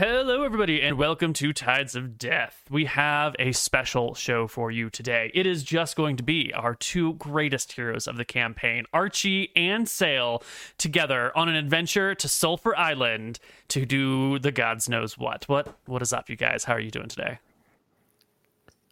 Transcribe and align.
Hello, 0.00 0.44
everybody, 0.44 0.80
and 0.80 0.96
welcome 0.96 1.34
to 1.34 1.52
Tides 1.52 1.94
of 1.94 2.16
Death. 2.16 2.64
We 2.70 2.86
have 2.86 3.36
a 3.38 3.52
special 3.52 4.14
show 4.14 4.46
for 4.46 4.70
you 4.70 4.88
today. 4.88 5.30
It 5.34 5.44
is 5.44 5.62
just 5.62 5.94
going 5.94 6.16
to 6.16 6.22
be 6.22 6.54
our 6.54 6.74
two 6.74 7.12
greatest 7.16 7.72
heroes 7.72 8.06
of 8.06 8.16
the 8.16 8.24
campaign, 8.24 8.86
Archie 8.94 9.52
and 9.54 9.86
Saol, 9.86 10.42
together 10.78 11.36
on 11.36 11.50
an 11.50 11.54
adventure 11.54 12.14
to 12.14 12.28
Sulphur 12.28 12.74
Island 12.76 13.40
to 13.68 13.84
do 13.84 14.38
the 14.38 14.50
gods 14.50 14.88
knows 14.88 15.18
what. 15.18 15.46
What 15.50 15.76
what 15.84 16.00
is 16.00 16.14
up, 16.14 16.30
you 16.30 16.36
guys? 16.36 16.64
How 16.64 16.72
are 16.72 16.80
you 16.80 16.90
doing 16.90 17.08
today? 17.08 17.38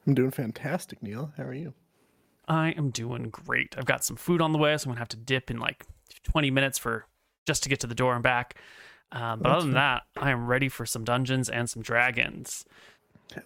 I'm 0.07 0.13
doing 0.13 0.31
fantastic, 0.31 1.03
Neil. 1.03 1.33
How 1.39 1.45
are 1.45 1.55
you? 1.55 1.73
I 2.47 2.73
am 2.73 2.91
doing 2.91 3.31
great. 3.31 3.75
I've 3.79 3.87
got 3.87 4.05
some 4.05 4.17
food 4.17 4.43
on 4.43 4.53
the 4.53 4.59
way, 4.59 4.77
so 4.77 4.85
I'm 4.85 4.91
gonna 4.91 4.99
have 4.99 5.09
to 5.09 5.17
dip 5.17 5.51
in 5.51 5.59
like 5.59 5.87
20 6.25 6.51
minutes 6.51 6.77
for 6.77 7.07
just 7.47 7.63
to 7.63 7.71
get 7.71 7.81
to 7.81 7.87
the 7.87 7.95
door 7.95 8.13
and 8.13 8.23
back. 8.23 8.57
Um, 9.13 9.41
but 9.41 9.53
other 9.53 9.65
than 9.65 9.75
that, 9.75 10.03
I 10.17 10.31
am 10.31 10.47
ready 10.47 10.69
for 10.69 10.85
some 10.85 11.05
dungeons 11.05 11.49
and 11.49 11.69
some 11.69 11.83
dragons. 11.83 12.65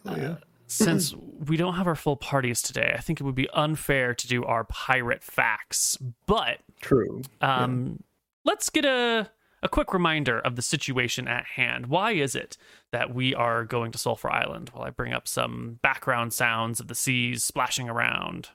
Hell 0.04 0.18
yeah. 0.18 0.36
Since 0.66 1.14
we 1.46 1.56
don't 1.58 1.74
have 1.74 1.86
our 1.86 1.94
full 1.94 2.16
parties 2.16 2.62
today, 2.62 2.94
I 2.96 3.00
think 3.00 3.20
it 3.20 3.24
would 3.24 3.34
be 3.34 3.48
unfair 3.50 4.14
to 4.14 4.26
do 4.26 4.42
our 4.44 4.64
pirate 4.64 5.22
facts. 5.22 5.98
But 6.26 6.60
True. 6.80 7.20
um, 7.42 8.02
let's 8.44 8.70
get 8.70 8.86
a 8.86 9.30
a 9.62 9.68
quick 9.68 9.92
reminder 9.92 10.40
of 10.40 10.56
the 10.56 10.62
situation 10.62 11.28
at 11.28 11.44
hand. 11.44 11.86
Why 11.86 12.12
is 12.12 12.34
it 12.34 12.56
that 12.90 13.14
we 13.14 13.34
are 13.34 13.64
going 13.64 13.92
to 13.92 13.98
Sulphur 13.98 14.30
Island? 14.30 14.70
While 14.72 14.84
I 14.84 14.90
bring 14.90 15.12
up 15.12 15.28
some 15.28 15.78
background 15.82 16.32
sounds 16.32 16.80
of 16.80 16.88
the 16.88 16.94
seas 16.94 17.44
splashing 17.44 17.88
around. 17.88 18.48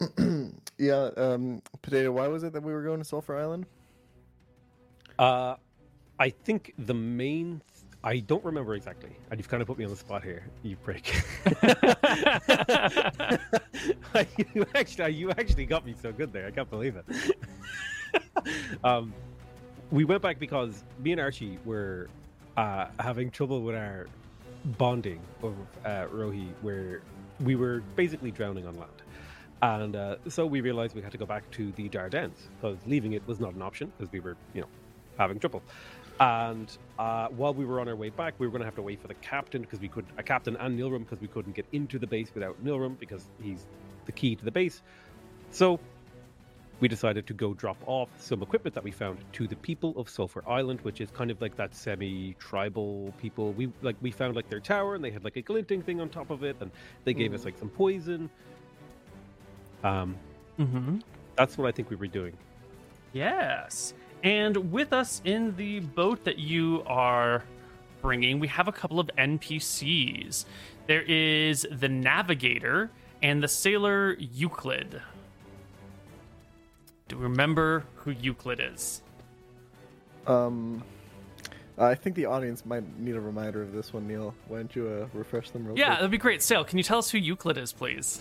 Yeah. 0.78 1.10
Um, 1.16 1.60
Potato. 1.82 2.12
Why 2.12 2.28
was 2.28 2.44
it 2.44 2.52
that 2.52 2.62
we 2.62 2.72
were 2.72 2.84
going 2.84 3.00
to 3.00 3.04
Sulphur 3.04 3.36
Island? 3.36 3.66
Uh, 5.18 5.56
I 6.18 6.30
think 6.30 6.72
the 6.78 6.94
main. 6.94 7.60
Th- 7.74 7.84
I 8.04 8.20
don't 8.20 8.44
remember 8.44 8.74
exactly, 8.74 9.10
and 9.30 9.40
you've 9.40 9.48
kind 9.48 9.60
of 9.60 9.66
put 9.66 9.76
me 9.76 9.84
on 9.84 9.90
the 9.90 9.96
spot 9.96 10.22
here, 10.22 10.46
you 10.62 10.76
prick. 10.76 11.12
you 14.54 14.64
actually, 14.74 15.14
you 15.14 15.30
actually 15.30 15.66
got 15.66 15.84
me 15.84 15.94
so 16.00 16.12
good 16.12 16.32
there. 16.32 16.46
I 16.46 16.50
can't 16.52 16.70
believe 16.70 16.96
it. 16.96 17.04
um, 18.84 19.12
we 19.90 20.04
went 20.04 20.22
back 20.22 20.38
because 20.38 20.84
me 21.00 21.12
and 21.12 21.20
Archie 21.20 21.58
were 21.64 22.08
uh, 22.56 22.86
having 23.00 23.30
trouble 23.30 23.62
with 23.62 23.74
our 23.74 24.06
bonding 24.76 25.20
of 25.42 25.54
uh, 25.84 26.06
Rohi, 26.12 26.48
where 26.62 27.02
we 27.40 27.56
were 27.56 27.82
basically 27.96 28.30
drowning 28.30 28.66
on 28.66 28.78
land. 28.78 28.90
And 29.60 29.96
uh, 29.96 30.16
so 30.28 30.46
we 30.46 30.60
realized 30.60 30.94
we 30.94 31.02
had 31.02 31.12
to 31.12 31.18
go 31.18 31.26
back 31.26 31.50
to 31.52 31.72
the 31.72 31.88
Dardannes 31.88 32.48
because 32.60 32.78
leaving 32.86 33.14
it 33.14 33.26
was 33.26 33.40
not 33.40 33.54
an 33.54 33.62
option 33.62 33.92
because 33.96 34.12
we 34.12 34.20
were, 34.20 34.36
you 34.54 34.60
know, 34.60 34.68
having 35.18 35.38
trouble. 35.38 35.62
And 36.20 36.76
uh, 36.98 37.28
while 37.28 37.54
we 37.54 37.64
were 37.64 37.80
on 37.80 37.88
our 37.88 37.96
way 37.96 38.10
back, 38.10 38.34
we 38.38 38.46
were 38.46 38.50
going 38.50 38.60
to 38.60 38.66
have 38.66 38.74
to 38.76 38.82
wait 38.82 39.00
for 39.00 39.08
the 39.08 39.14
captain 39.14 39.62
because 39.62 39.80
we 39.80 39.88
could, 39.88 40.06
a 40.16 40.22
captain 40.22 40.56
and 40.56 40.78
Nilrum 40.78 41.00
because 41.04 41.20
we 41.20 41.28
couldn't 41.28 41.54
get 41.54 41.66
into 41.72 41.98
the 41.98 42.06
base 42.06 42.30
without 42.34 42.62
Nilrum 42.64 42.98
because 42.98 43.28
he's 43.42 43.66
the 44.06 44.12
key 44.12 44.34
to 44.34 44.44
the 44.44 44.50
base. 44.50 44.82
So 45.52 45.78
we 46.80 46.88
decided 46.88 47.26
to 47.26 47.34
go 47.34 47.54
drop 47.54 47.76
off 47.86 48.08
some 48.18 48.42
equipment 48.42 48.74
that 48.74 48.84
we 48.84 48.90
found 48.90 49.18
to 49.32 49.46
the 49.46 49.56
people 49.56 49.94
of 49.96 50.08
Sulphur 50.08 50.42
Island, 50.48 50.80
which 50.82 51.00
is 51.00 51.10
kind 51.10 51.30
of 51.30 51.40
like 51.40 51.56
that 51.56 51.74
semi-tribal 51.74 53.14
people. 53.18 53.52
We 53.52 53.72
like 53.82 53.96
we 54.00 54.10
found 54.10 54.36
like 54.36 54.48
their 54.48 54.60
tower 54.60 54.94
and 54.94 55.04
they 55.04 55.10
had 55.10 55.24
like 55.24 55.36
a 55.36 55.42
glinting 55.42 55.82
thing 55.82 56.00
on 56.00 56.08
top 56.08 56.30
of 56.30 56.42
it, 56.44 56.56
and 56.60 56.70
they 57.04 57.14
gave 57.14 57.32
us 57.34 57.44
like 57.44 57.58
some 57.58 57.68
poison. 57.68 58.30
Um, 59.84 60.16
Mm-hmm. 60.58 60.98
that's 61.36 61.56
what 61.56 61.68
I 61.68 61.72
think 61.72 61.88
we 61.88 61.94
were 61.94 62.08
doing. 62.08 62.32
Yes. 63.12 63.94
And 64.22 64.72
with 64.72 64.92
us 64.92 65.20
in 65.24 65.54
the 65.56 65.80
boat 65.80 66.24
that 66.24 66.38
you 66.38 66.82
are 66.86 67.44
bringing, 68.02 68.40
we 68.40 68.48
have 68.48 68.68
a 68.68 68.72
couple 68.72 68.98
of 69.00 69.08
NPCs. 69.16 70.44
There 70.86 71.02
is 71.02 71.66
the 71.70 71.88
navigator 71.88 72.90
and 73.22 73.42
the 73.42 73.48
sailor 73.48 74.16
Euclid. 74.18 75.00
Do 77.08 77.16
you 77.16 77.22
remember 77.22 77.84
who 77.96 78.10
Euclid 78.10 78.60
is? 78.60 79.02
Um, 80.26 80.82
I 81.78 81.94
think 81.94 82.16
the 82.16 82.26
audience 82.26 82.66
might 82.66 82.98
need 82.98 83.14
a 83.16 83.20
reminder 83.20 83.62
of 83.62 83.72
this 83.72 83.92
one, 83.92 84.06
Neil. 84.06 84.34
Why 84.48 84.58
don't 84.58 84.74
you 84.76 84.88
uh, 84.88 85.06
refresh 85.16 85.50
them 85.50 85.66
real 85.66 85.78
Yeah, 85.78 85.86
quick? 85.86 85.96
that'd 85.98 86.10
be 86.10 86.18
great. 86.18 86.40
Saol, 86.40 86.66
can 86.66 86.76
you 86.76 86.84
tell 86.84 86.98
us 86.98 87.10
who 87.10 87.18
Euclid 87.18 87.56
is, 87.56 87.72
please? 87.72 88.20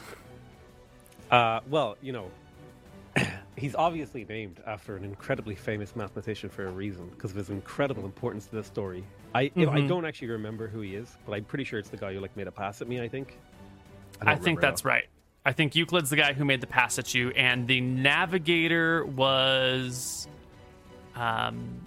Uh, 1.30 1.60
well, 1.70 1.98
you 2.02 2.14
know, 2.14 2.32
he's 3.58 3.76
obviously 3.76 4.24
named 4.24 4.62
after 4.66 4.96
an 4.96 5.04
incredibly 5.04 5.56
famous 5.56 5.96
mathematician 5.96 6.50
for 6.50 6.68
a 6.68 6.72
reason 6.72 7.10
because 7.10 7.32
of 7.32 7.38
his 7.38 7.50
incredible 7.50 8.06
importance 8.06 8.46
to 8.46 8.56
the 8.56 8.64
story. 8.64 9.04
I 9.34 9.52
you 9.56 9.66
know, 9.66 9.72
I 9.72 9.82
don't 9.82 10.06
actually 10.06 10.30
remember 10.30 10.68
who 10.68 10.82
he 10.82 10.96
is, 10.96 11.18
but 11.26 11.34
I'm 11.34 11.44
pretty 11.44 11.64
sure 11.64 11.80
it's 11.80 11.90
the 11.90 11.98
guy 11.98 12.14
who 12.14 12.20
like 12.20 12.36
made 12.38 12.48
a 12.48 12.52
pass 12.52 12.82
at 12.82 12.88
me. 12.88 13.02
I 13.02 13.08
think. 13.08 13.38
I, 14.22 14.36
think 14.36 14.62
that's 14.62 14.86
right. 14.86 15.06
I 15.46 15.52
think 15.52 15.76
Euclid's 15.76 16.10
the 16.10 16.16
guy 16.16 16.34
who 16.34 16.44
made 16.44 16.62
the 16.62 16.68
pass 16.68 16.98
at 16.98 17.14
you, 17.14 17.32
and 17.32 17.68
the 17.68 17.82
navigator 17.82 19.06
was. 19.06 20.28
Um, 21.16 21.82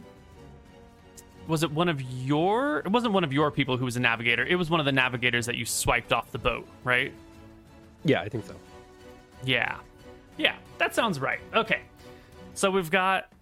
was 1.46 1.62
it 1.62 1.72
one 1.72 1.88
of 1.88 2.00
your? 2.02 2.80
It 2.80 2.88
wasn't 2.90 3.12
one 3.12 3.24
of 3.24 3.32
your 3.32 3.50
people 3.50 3.76
who 3.76 3.84
was 3.84 3.96
a 3.96 4.00
navigator. 4.00 4.44
It 4.44 4.56
was 4.56 4.70
one 4.70 4.80
of 4.80 4.86
the 4.86 4.92
navigators 4.92 5.46
that 5.46 5.56
you 5.56 5.64
swiped 5.64 6.12
off 6.12 6.30
the 6.30 6.38
boat, 6.38 6.68
right? 6.84 7.12
Yeah, 8.04 8.22
I 8.22 8.28
think 8.28 8.46
so. 8.46 8.54
Yeah. 9.44 9.78
Yeah, 10.36 10.56
that 10.78 10.94
sounds 10.94 11.20
right. 11.20 11.40
Okay. 11.54 11.82
So 12.54 12.70
we've 12.70 12.90
got 12.90 13.32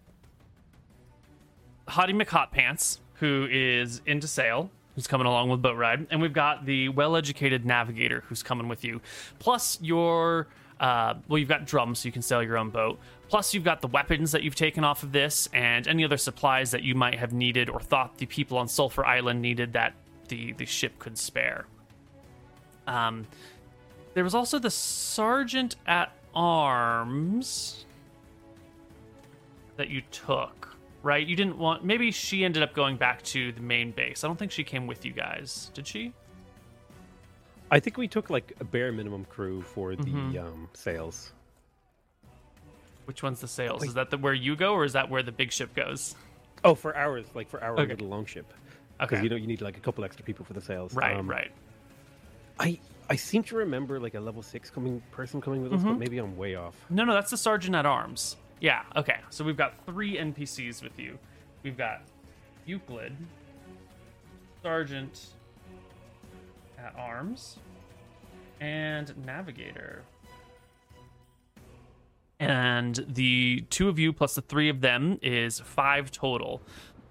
Hottie 1.88 2.20
McHotpants, 2.20 2.98
who 3.14 3.48
is 3.50 4.00
into 4.06 4.26
Saol, 4.26 4.68
who's 4.94 5.06
coming 5.06 5.26
along 5.26 5.48
with 5.48 5.62
boat 5.62 5.76
ride, 5.76 6.06
and 6.10 6.20
we've 6.20 6.32
got 6.32 6.66
the 6.66 6.88
well-educated 6.90 7.64
navigator 7.64 8.24
who's 8.28 8.42
coming 8.42 8.68
with 8.68 8.84
you. 8.84 9.00
Plus 9.38 9.78
your 9.80 10.48
uh, 10.80 11.14
well, 11.26 11.38
you've 11.38 11.48
got 11.48 11.66
drums, 11.66 12.00
so 12.00 12.06
you 12.06 12.12
can 12.12 12.22
sail 12.22 12.42
your 12.42 12.56
own 12.56 12.70
boat. 12.70 12.98
Plus, 13.28 13.52
you've 13.52 13.64
got 13.64 13.80
the 13.80 13.88
weapons 13.88 14.32
that 14.32 14.42
you've 14.42 14.54
taken 14.54 14.84
off 14.84 15.02
of 15.02 15.12
this, 15.12 15.48
and 15.52 15.86
any 15.88 16.04
other 16.04 16.16
supplies 16.16 16.70
that 16.70 16.82
you 16.82 16.94
might 16.94 17.18
have 17.18 17.32
needed 17.32 17.68
or 17.68 17.80
thought 17.80 18.16
the 18.18 18.26
people 18.26 18.58
on 18.58 18.68
Sulphur 18.68 19.04
Island 19.04 19.42
needed 19.42 19.72
that 19.72 19.94
the 20.28 20.52
the 20.52 20.66
ship 20.66 20.98
could 20.98 21.18
spare. 21.18 21.66
Um, 22.86 23.26
there 24.14 24.24
was 24.24 24.34
also 24.34 24.58
the 24.58 24.70
sergeant 24.70 25.76
at 25.86 26.12
arms 26.38 27.84
that 29.76 29.88
you 29.90 30.02
took, 30.12 30.76
right? 31.02 31.26
You 31.26 31.34
didn't 31.34 31.58
want. 31.58 31.84
Maybe 31.84 32.12
she 32.12 32.44
ended 32.44 32.62
up 32.62 32.74
going 32.74 32.96
back 32.96 33.22
to 33.22 33.50
the 33.52 33.60
main 33.60 33.90
base. 33.90 34.22
I 34.22 34.28
don't 34.28 34.38
think 34.38 34.52
she 34.52 34.62
came 34.62 34.86
with 34.86 35.04
you 35.04 35.12
guys. 35.12 35.70
Did 35.74 35.86
she? 35.86 36.12
I 37.70 37.80
think 37.80 37.96
we 37.98 38.06
took 38.08 38.30
like 38.30 38.54
a 38.60 38.64
bare 38.64 38.92
minimum 38.92 39.24
crew 39.26 39.60
for 39.62 39.94
the 39.96 40.02
Mhm. 40.04 40.38
um, 40.38 40.68
sales. 40.74 41.32
Which 43.04 43.22
one's 43.22 43.40
the 43.40 43.48
sails? 43.48 43.82
Is 43.82 43.94
that 43.94 44.10
the 44.10 44.18
where 44.18 44.32
you 44.34 44.54
go, 44.56 44.74
or 44.74 44.84
is 44.84 44.92
that 44.92 45.10
where 45.10 45.22
the 45.22 45.32
big 45.32 45.50
ship 45.52 45.74
goes? 45.74 46.14
Oh, 46.64 46.74
for 46.74 46.96
ours, 46.96 47.26
like 47.34 47.48
for 47.48 47.62
our 47.62 47.78
Okay. 47.78 47.90
little 47.92 48.08
longship, 48.08 48.52
because 48.98 49.18
Okay. 49.18 49.22
you 49.24 49.28
know 49.28 49.36
you 49.36 49.46
need 49.46 49.60
like 49.60 49.76
a 49.76 49.80
couple 49.80 50.04
extra 50.04 50.24
people 50.24 50.44
for 50.44 50.52
the 50.54 50.60
sales. 50.60 50.94
right, 50.94 51.16
Um, 51.16 51.28
right. 51.28 51.50
I 52.60 52.78
I 53.10 53.16
seem 53.16 53.42
to 53.44 53.56
remember 53.56 53.98
like 53.98 54.14
a 54.14 54.20
level 54.20 54.42
six 54.42 54.68
coming 54.70 55.02
person 55.10 55.40
coming 55.40 55.62
with 55.62 55.72
us, 55.72 55.80
Mm-hmm. 55.80 55.88
but 55.90 55.98
maybe 55.98 56.18
I'm 56.18 56.36
way 56.36 56.54
off. 56.56 56.74
No, 56.90 57.04
no, 57.04 57.14
that's 57.14 57.30
the 57.30 57.36
sergeant 57.36 57.74
at 57.74 57.86
arms. 57.86 58.36
Yeah. 58.60 58.82
Okay. 58.96 59.16
So 59.30 59.44
we've 59.44 59.56
got 59.56 59.74
three 59.86 60.16
NPCs 60.18 60.82
with 60.82 60.98
you. 60.98 61.18
We've 61.62 61.76
got 61.76 62.02
Euclid, 62.66 63.16
sergeant 64.62 65.26
at 66.78 66.94
arms, 66.98 67.56
and 68.60 69.14
navigator. 69.24 70.02
And 72.40 73.04
the 73.08 73.64
two 73.70 73.88
of 73.88 73.98
you 73.98 74.12
plus 74.12 74.34
the 74.36 74.42
three 74.42 74.68
of 74.68 74.80
them 74.80 75.18
is 75.22 75.60
five 75.60 76.10
total. 76.10 76.62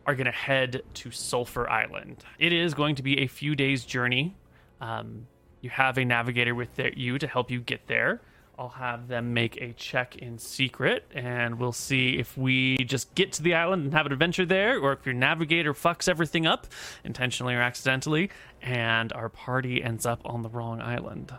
Are 0.06 0.16
going 0.16 0.26
to 0.26 0.32
head 0.32 0.84
to 0.94 1.12
Sulphur 1.12 1.70
Island. 1.70 2.24
It 2.40 2.54
is 2.54 2.74
going 2.74 2.96
to 2.96 3.04
be 3.04 3.20
a 3.24 3.28
few 3.28 3.56
days' 3.58 3.84
journey. 3.84 4.38
Um, 4.80 5.28
you 5.62 5.70
have 5.70 5.98
a 5.98 6.06
navigator 6.06 6.54
with 6.56 6.76
their, 6.76 6.94
you 6.94 7.18
to 7.20 7.28
help 7.28 7.50
you 7.52 7.60
get 7.62 7.88
there. 7.88 8.22
I'll 8.60 8.70
have 8.70 9.08
them 9.08 9.36
make 9.36 9.58
a 9.62 9.74
check 9.74 10.16
in 10.16 10.40
secret, 10.40 11.06
and 11.14 11.60
we'll 11.60 11.72
see 11.72 12.18
if 12.18 12.36
we 12.36 12.78
just 12.78 13.14
get 13.14 13.32
to 13.34 13.44
the 13.44 13.54
island 13.54 13.84
and 13.84 13.94
have 13.94 14.08
an 14.08 14.12
adventure 14.12 14.48
there, 14.48 14.80
or 14.80 14.94
if 14.94 15.06
your 15.06 15.14
navigator 15.14 15.76
fucks 15.76 16.10
everything 16.10 16.48
up, 16.48 16.66
intentionally 17.04 17.54
or 17.54 17.62
accidentally, 17.62 18.32
and 18.64 19.14
our 19.14 19.30
party 19.30 19.84
ends 19.84 20.08
up 20.08 20.22
on 20.26 20.42
the 20.42 20.50
wrong 20.50 20.82
island. 20.82 21.32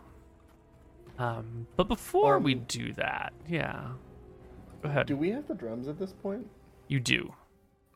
Um, 1.18 1.66
but 1.76 1.88
before 1.88 2.36
Um, 2.36 2.44
we 2.44 2.54
do 2.54 2.92
that, 2.92 3.32
yeah, 3.48 3.88
go 4.82 4.88
ahead. 4.88 5.06
Do 5.06 5.16
we 5.16 5.30
have 5.30 5.48
the 5.48 5.54
drums 5.54 5.88
at 5.88 5.98
this 5.98 6.12
point? 6.12 6.46
you 6.86 7.00
do, 7.00 7.34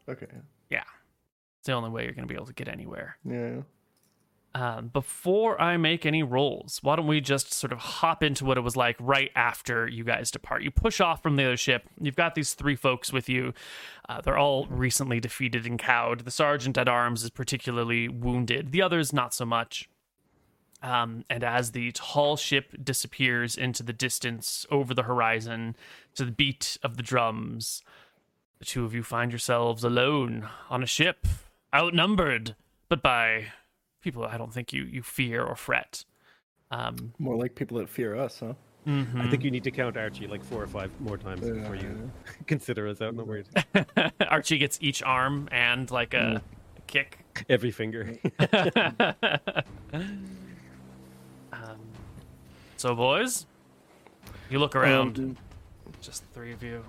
Okay. 0.08 0.26
yeah. 0.68 0.82
It's 1.60 1.66
the 1.68 1.72
only 1.74 1.90
way 1.90 2.02
you're 2.04 2.12
going 2.12 2.26
to 2.26 2.28
be 2.28 2.34
able 2.34 2.46
to 2.46 2.52
get 2.52 2.66
anywhere. 2.66 3.16
Yeah. 3.24 3.62
Um, 4.54 4.88
before 4.88 5.58
I 5.58 5.78
make 5.78 6.04
any 6.04 6.22
rolls, 6.22 6.78
why 6.82 6.96
don't 6.96 7.06
we 7.06 7.22
just 7.22 7.54
sort 7.54 7.72
of 7.72 7.78
hop 7.78 8.22
into 8.22 8.44
what 8.44 8.58
it 8.58 8.60
was 8.60 8.76
like 8.76 8.96
right 9.00 9.30
after 9.34 9.88
you 9.88 10.04
guys 10.04 10.30
depart? 10.30 10.62
You 10.62 10.70
push 10.70 11.00
off 11.00 11.22
from 11.22 11.36
the 11.36 11.44
other 11.44 11.56
ship. 11.56 11.88
You've 11.98 12.16
got 12.16 12.34
these 12.34 12.52
three 12.52 12.76
folks 12.76 13.12
with 13.12 13.30
you. 13.30 13.54
Uh, 14.08 14.20
they're 14.20 14.36
all 14.36 14.66
recently 14.66 15.20
defeated 15.20 15.64
and 15.64 15.78
cowed. 15.78 16.20
The 16.20 16.30
sergeant 16.30 16.76
at 16.76 16.86
arms 16.86 17.22
is 17.22 17.30
particularly 17.30 18.08
wounded, 18.08 18.72
the 18.72 18.82
others, 18.82 19.12
not 19.12 19.32
so 19.32 19.46
much. 19.46 19.88
Um, 20.82 21.24
and 21.30 21.44
as 21.44 21.70
the 21.70 21.92
tall 21.92 22.36
ship 22.36 22.74
disappears 22.82 23.56
into 23.56 23.82
the 23.82 23.92
distance 23.92 24.66
over 24.70 24.92
the 24.92 25.04
horizon 25.04 25.76
to 26.16 26.24
the 26.26 26.32
beat 26.32 26.76
of 26.82 26.96
the 26.96 27.02
drums, 27.02 27.82
the 28.58 28.64
two 28.66 28.84
of 28.84 28.92
you 28.92 29.02
find 29.02 29.32
yourselves 29.32 29.82
alone 29.82 30.48
on 30.68 30.82
a 30.82 30.86
ship, 30.86 31.26
outnumbered, 31.72 32.54
but 32.88 33.02
by 33.02 33.46
people 34.02 34.24
I 34.24 34.36
don't 34.36 34.52
think 34.52 34.72
you 34.72 34.84
you 34.84 35.02
fear 35.02 35.42
or 35.42 35.56
fret. 35.56 36.04
Um, 36.70 37.12
More 37.18 37.36
like 37.36 37.54
people 37.54 37.78
that 37.78 37.88
fear 37.88 38.16
us, 38.16 38.40
huh? 38.40 38.54
I 38.84 39.28
think 39.30 39.44
you 39.44 39.50
need 39.52 39.62
to 39.64 39.70
count 39.70 39.96
Archie 39.96 40.26
like 40.26 40.42
four 40.42 40.60
or 40.60 40.66
five 40.66 40.90
more 41.00 41.16
times 41.16 41.48
before 41.48 41.76
you 41.76 42.10
consider 42.48 42.88
us 42.88 43.00
out 43.00 43.08
outnumbered. 43.14 43.46
Archie 44.28 44.58
gets 44.58 44.78
each 44.80 45.04
arm 45.04 45.48
and 45.52 45.88
like 45.90 46.14
a, 46.14 46.42
a 46.76 46.80
kick. 46.88 47.24
Every 47.48 47.70
finger. 47.70 48.16
Um, 51.52 51.76
so, 52.78 52.94
boys, 52.94 53.46
you 54.50 54.58
look 54.58 54.74
around, 54.74 55.18
Um, 55.18 55.36
just 56.00 56.22
the 56.22 56.28
three 56.34 56.52
of 56.52 56.62
you. 56.62 56.82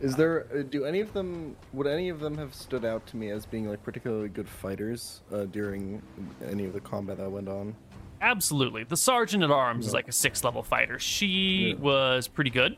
Is 0.00 0.14
there? 0.16 0.46
uh, 0.56 0.62
Do 0.62 0.84
any 0.84 1.00
of 1.00 1.12
them? 1.12 1.56
Would 1.72 1.86
any 1.86 2.08
of 2.08 2.20
them 2.20 2.38
have 2.38 2.54
stood 2.54 2.84
out 2.84 3.06
to 3.08 3.16
me 3.16 3.30
as 3.30 3.46
being 3.46 3.68
like 3.68 3.82
particularly 3.82 4.28
good 4.28 4.48
fighters 4.48 5.22
uh, 5.32 5.44
during 5.44 6.00
any 6.48 6.64
of 6.64 6.72
the 6.72 6.80
combat 6.80 7.18
that 7.18 7.30
went 7.30 7.48
on? 7.48 7.74
Absolutely. 8.20 8.84
The 8.84 8.96
sergeant 8.96 9.42
at 9.44 9.50
arms 9.50 9.86
is 9.86 9.94
like 9.94 10.08
a 10.08 10.12
six 10.12 10.42
level 10.44 10.62
fighter. 10.62 10.98
She 10.98 11.70
Yeah. 11.70 11.74
was 11.76 12.28
pretty 12.28 12.50
good. 12.50 12.76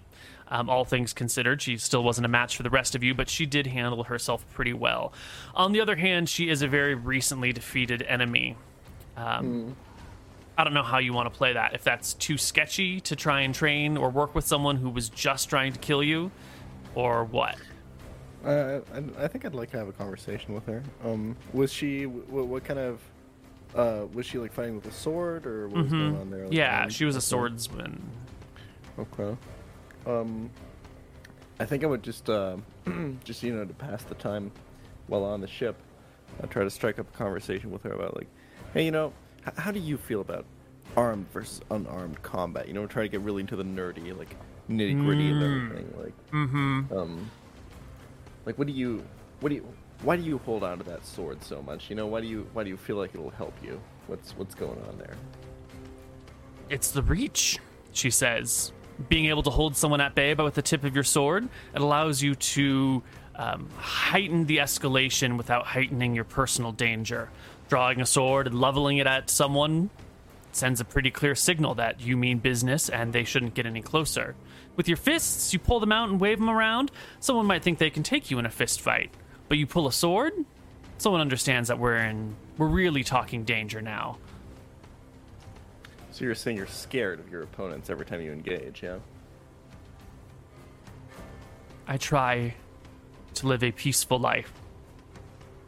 Um, 0.48 0.68
all 0.68 0.84
things 0.84 1.12
considered, 1.12 1.62
she 1.62 1.76
still 1.76 2.02
wasn't 2.02 2.24
a 2.24 2.28
match 2.28 2.56
for 2.56 2.64
the 2.64 2.70
rest 2.70 2.94
of 2.96 3.04
you, 3.04 3.14
but 3.14 3.28
she 3.28 3.46
did 3.46 3.68
handle 3.68 4.02
herself 4.04 4.44
pretty 4.52 4.72
well. 4.72 5.12
On 5.54 5.70
the 5.72 5.80
other 5.80 5.94
hand, 5.96 6.28
she 6.28 6.48
is 6.48 6.60
a 6.60 6.66
very 6.68 6.94
recently 6.94 7.52
defeated 7.52 8.02
enemy. 8.02 8.56
Um, 9.16 9.76
I 10.58 10.64
don't 10.64 10.74
know 10.74 10.82
how 10.82 10.98
you 10.98 11.12
want 11.12 11.32
to 11.32 11.36
play 11.38 11.52
that. 11.52 11.74
If 11.74 11.84
that's 11.84 12.14
too 12.14 12.36
sketchy 12.36 13.00
to 13.02 13.14
try 13.14 13.42
and 13.42 13.54
train 13.54 13.96
or 13.96 14.10
work 14.10 14.34
with 14.34 14.44
someone 14.46 14.76
who 14.76 14.90
was 14.90 15.08
just 15.08 15.48
trying 15.48 15.72
to 15.72 15.78
kill 15.78 16.02
you, 16.02 16.32
or 16.94 17.24
what? 17.24 17.56
Uh, 18.44 18.80
I, 18.94 19.24
I 19.24 19.28
think 19.28 19.44
I'd 19.44 19.54
like 19.54 19.70
to 19.72 19.78
have 19.78 19.88
a 19.88 19.92
conversation 19.92 20.54
with 20.54 20.64
her. 20.66 20.82
Um, 21.04 21.36
was 21.52 21.72
she? 21.72 22.06
What, 22.06 22.46
what 22.46 22.64
kind 22.64 22.78
of? 22.78 23.00
Uh, 23.74 24.06
was 24.12 24.26
she 24.26 24.38
like 24.38 24.52
fighting 24.52 24.74
with 24.74 24.86
a 24.86 24.92
sword, 24.92 25.46
or 25.46 25.68
what 25.68 25.82
was 25.84 25.92
going 25.92 26.16
on 26.16 26.30
there? 26.30 26.40
Like, 26.40 26.48
Mm-hmm. 26.48 26.56
Yeah, 26.56 26.88
she 26.88 27.04
was 27.04 27.16
a 27.16 27.20
swordsman. 27.20 28.02
Okay. 28.98 29.36
Um, 30.06 30.50
I 31.60 31.66
think 31.66 31.84
I 31.84 31.86
would 31.86 32.02
just, 32.02 32.28
uh, 32.30 32.56
just 33.24 33.42
you 33.42 33.54
know, 33.54 33.64
to 33.64 33.74
pass 33.74 34.02
the 34.04 34.14
time 34.14 34.50
while 35.06 35.24
on 35.24 35.40
the 35.40 35.46
ship, 35.46 35.76
I'd 36.42 36.50
try 36.50 36.64
to 36.64 36.70
strike 36.70 36.98
up 36.98 37.14
a 37.14 37.16
conversation 37.16 37.70
with 37.70 37.82
her 37.82 37.92
about 37.92 38.16
like, 38.16 38.26
hey, 38.74 38.84
you 38.84 38.90
know, 38.90 39.12
h- 39.46 39.54
how 39.56 39.70
do 39.70 39.78
you 39.78 39.96
feel 39.98 40.22
about 40.22 40.46
armed 40.96 41.30
versus 41.32 41.60
unarmed 41.70 42.22
combat? 42.22 42.66
You 42.66 42.74
know, 42.74 42.86
try 42.86 43.02
to 43.02 43.08
get 43.08 43.20
really 43.20 43.42
into 43.42 43.56
the 43.56 43.62
nerdy, 43.64 44.16
like 44.16 44.34
nitty 44.70 45.04
gritty 45.04 45.30
of 45.30 45.36
Mm. 45.36 45.66
everything. 45.66 45.94
Like, 46.02 46.30
Mm-hmm. 46.32 46.92
um, 46.96 47.30
like 48.46 48.56
what 48.58 48.66
do 48.66 48.72
you, 48.72 49.04
what 49.40 49.48
do 49.50 49.56
you, 49.56 49.66
why 50.02 50.16
do 50.16 50.22
you 50.22 50.38
hold 50.38 50.62
on 50.64 50.78
to 50.78 50.84
that 50.84 51.04
sword 51.04 51.42
so 51.42 51.60
much? 51.62 51.90
You 51.90 51.96
know, 51.96 52.06
why 52.06 52.20
do 52.20 52.26
you, 52.26 52.46
why 52.52 52.64
do 52.64 52.70
you 52.70 52.76
feel 52.76 52.96
like 52.96 53.14
it'll 53.14 53.30
help 53.30 53.54
you? 53.62 53.80
What's, 54.06 54.32
what's 54.32 54.54
going 54.54 54.78
on 54.88 54.96
there? 54.98 55.14
It's 56.68 56.90
the 56.92 57.02
reach, 57.02 57.58
she 57.92 58.10
says. 58.10 58.72
Being 59.08 59.26
able 59.26 59.42
to 59.44 59.50
hold 59.50 59.76
someone 59.76 60.00
at 60.00 60.14
bay 60.14 60.34
by 60.34 60.42
with 60.44 60.54
the 60.54 60.62
tip 60.62 60.84
of 60.84 60.94
your 60.94 61.04
sword, 61.04 61.48
it 61.74 61.80
allows 61.80 62.22
you 62.22 62.34
to 62.34 63.02
um, 63.34 63.68
heighten 63.76 64.46
the 64.46 64.58
escalation 64.58 65.36
without 65.36 65.66
heightening 65.66 66.14
your 66.14 66.24
personal 66.24 66.72
danger. 66.72 67.30
Drawing 67.68 68.00
a 68.00 68.06
sword 68.06 68.46
and 68.46 68.60
leveling 68.60 68.98
it 68.98 69.06
at 69.06 69.30
someone 69.30 69.90
sends 70.52 70.80
a 70.80 70.84
pretty 70.84 71.10
clear 71.10 71.34
signal 71.34 71.74
that 71.76 72.00
you 72.00 72.16
mean 72.16 72.38
business 72.38 72.88
and 72.88 73.12
they 73.12 73.24
shouldn't 73.24 73.54
get 73.54 73.66
any 73.66 73.80
closer. 73.80 74.34
With 74.80 74.88
your 74.88 74.96
fists, 74.96 75.52
you 75.52 75.58
pull 75.58 75.78
them 75.78 75.92
out 75.92 76.08
and 76.08 76.18
wave 76.18 76.38
them 76.38 76.48
around. 76.48 76.90
Someone 77.18 77.44
might 77.44 77.62
think 77.62 77.76
they 77.76 77.90
can 77.90 78.02
take 78.02 78.30
you 78.30 78.38
in 78.38 78.46
a 78.46 78.50
fist 78.50 78.80
fight, 78.80 79.10
but 79.46 79.58
you 79.58 79.66
pull 79.66 79.86
a 79.86 79.92
sword, 79.92 80.32
someone 80.96 81.20
understands 81.20 81.68
that 81.68 81.78
we're 81.78 81.98
in 81.98 82.34
we're 82.56 82.66
really 82.66 83.04
talking 83.04 83.44
danger 83.44 83.82
now. 83.82 84.16
So 86.12 86.24
you're 86.24 86.34
saying 86.34 86.56
you're 86.56 86.66
scared 86.66 87.20
of 87.20 87.28
your 87.28 87.42
opponents 87.42 87.90
every 87.90 88.06
time 88.06 88.22
you 88.22 88.32
engage, 88.32 88.82
yeah? 88.82 89.00
I 91.86 91.98
try 91.98 92.54
to 93.34 93.46
live 93.46 93.62
a 93.62 93.72
peaceful 93.72 94.18
life. 94.18 94.50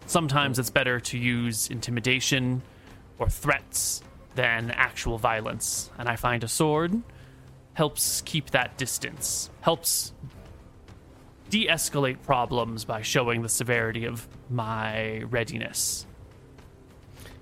Sometimes 0.06 0.58
it's 0.58 0.70
better 0.70 1.00
to 1.00 1.18
use 1.18 1.68
intimidation 1.68 2.62
or 3.18 3.28
threats 3.28 4.02
than 4.36 4.70
actual 4.70 5.18
violence, 5.18 5.90
and 5.98 6.08
I 6.08 6.16
find 6.16 6.42
a 6.42 6.48
sword 6.48 7.02
helps 7.74 8.20
keep 8.22 8.50
that 8.50 8.76
distance, 8.76 9.50
helps 9.60 10.12
de 11.50 11.66
escalate 11.66 12.22
problems 12.22 12.84
by 12.84 13.02
showing 13.02 13.42
the 13.42 13.48
severity 13.48 14.04
of 14.04 14.26
my 14.50 15.22
readiness. 15.22 16.06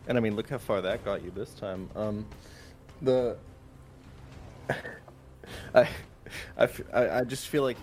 And 0.09 0.19
I 0.19 0.21
mean, 0.21 0.35
look 0.35 0.51
how 0.51 0.59
far 0.59 0.81
that 0.81 1.05
got 1.05 1.23
you 1.23 1.31
this 1.31 1.53
time. 1.55 1.89
Um, 1.95 2.27
the 3.03 3.37
I, 5.75 5.89
I, 6.57 6.69
I 6.93 7.25
just 7.25 7.49
feel 7.49 7.63
like 7.63 7.77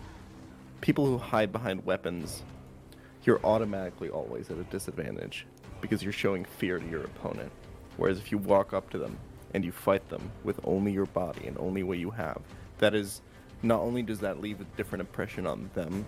people 0.81 1.05
who 1.05 1.17
hide 1.17 1.51
behind 1.51 1.85
weapons, 1.85 2.43
you're 3.23 3.39
automatically 3.43 4.09
always 4.09 4.49
at 4.49 4.57
a 4.57 4.63
disadvantage 4.65 5.45
because 5.81 6.01
you're 6.01 6.13
showing 6.13 6.45
fear 6.45 6.79
to 6.79 6.87
your 6.87 7.03
opponent. 7.03 7.51
Whereas 7.97 8.19
if 8.19 8.31
you 8.31 8.37
walk 8.37 8.73
up 8.73 8.89
to 8.91 8.97
them 8.97 9.17
and 9.53 9.63
you 9.63 9.71
fight 9.71 10.09
them 10.09 10.31
with 10.43 10.59
only 10.63 10.91
your 10.91 11.05
body 11.05 11.47
and 11.47 11.57
only 11.57 11.83
what 11.83 11.97
you 11.97 12.11
have, 12.11 12.41
that 12.79 12.93
is 12.93 13.21
not 13.63 13.81
only 13.81 14.03
does 14.03 14.19
that 14.19 14.41
leave 14.41 14.61
a 14.61 14.65
different 14.75 15.01
impression 15.01 15.47
on 15.47 15.69
them, 15.73 16.05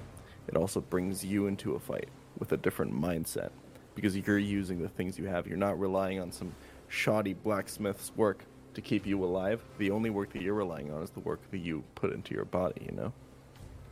it 0.47 0.55
also 0.55 0.81
brings 0.81 1.23
you 1.23 1.47
into 1.47 1.75
a 1.75 1.79
fight 1.79 2.09
with 2.37 2.51
a 2.51 2.57
different 2.57 2.93
mindset 2.93 3.49
because 3.95 4.15
you're 4.15 4.37
using 4.37 4.81
the 4.81 4.89
things 4.89 5.17
you 5.17 5.25
have. 5.25 5.47
You're 5.47 5.57
not 5.57 5.79
relying 5.79 6.19
on 6.19 6.31
some 6.31 6.53
shoddy 6.87 7.33
blacksmith's 7.33 8.11
work 8.15 8.45
to 8.73 8.81
keep 8.81 9.05
you 9.05 9.23
alive. 9.23 9.61
The 9.77 9.91
only 9.91 10.09
work 10.09 10.33
that 10.33 10.41
you're 10.41 10.53
relying 10.53 10.91
on 10.91 11.01
is 11.03 11.09
the 11.09 11.19
work 11.19 11.39
that 11.51 11.57
you 11.57 11.83
put 11.95 12.13
into 12.13 12.33
your 12.33 12.45
body, 12.45 12.85
you 12.85 12.95
know? 12.95 13.13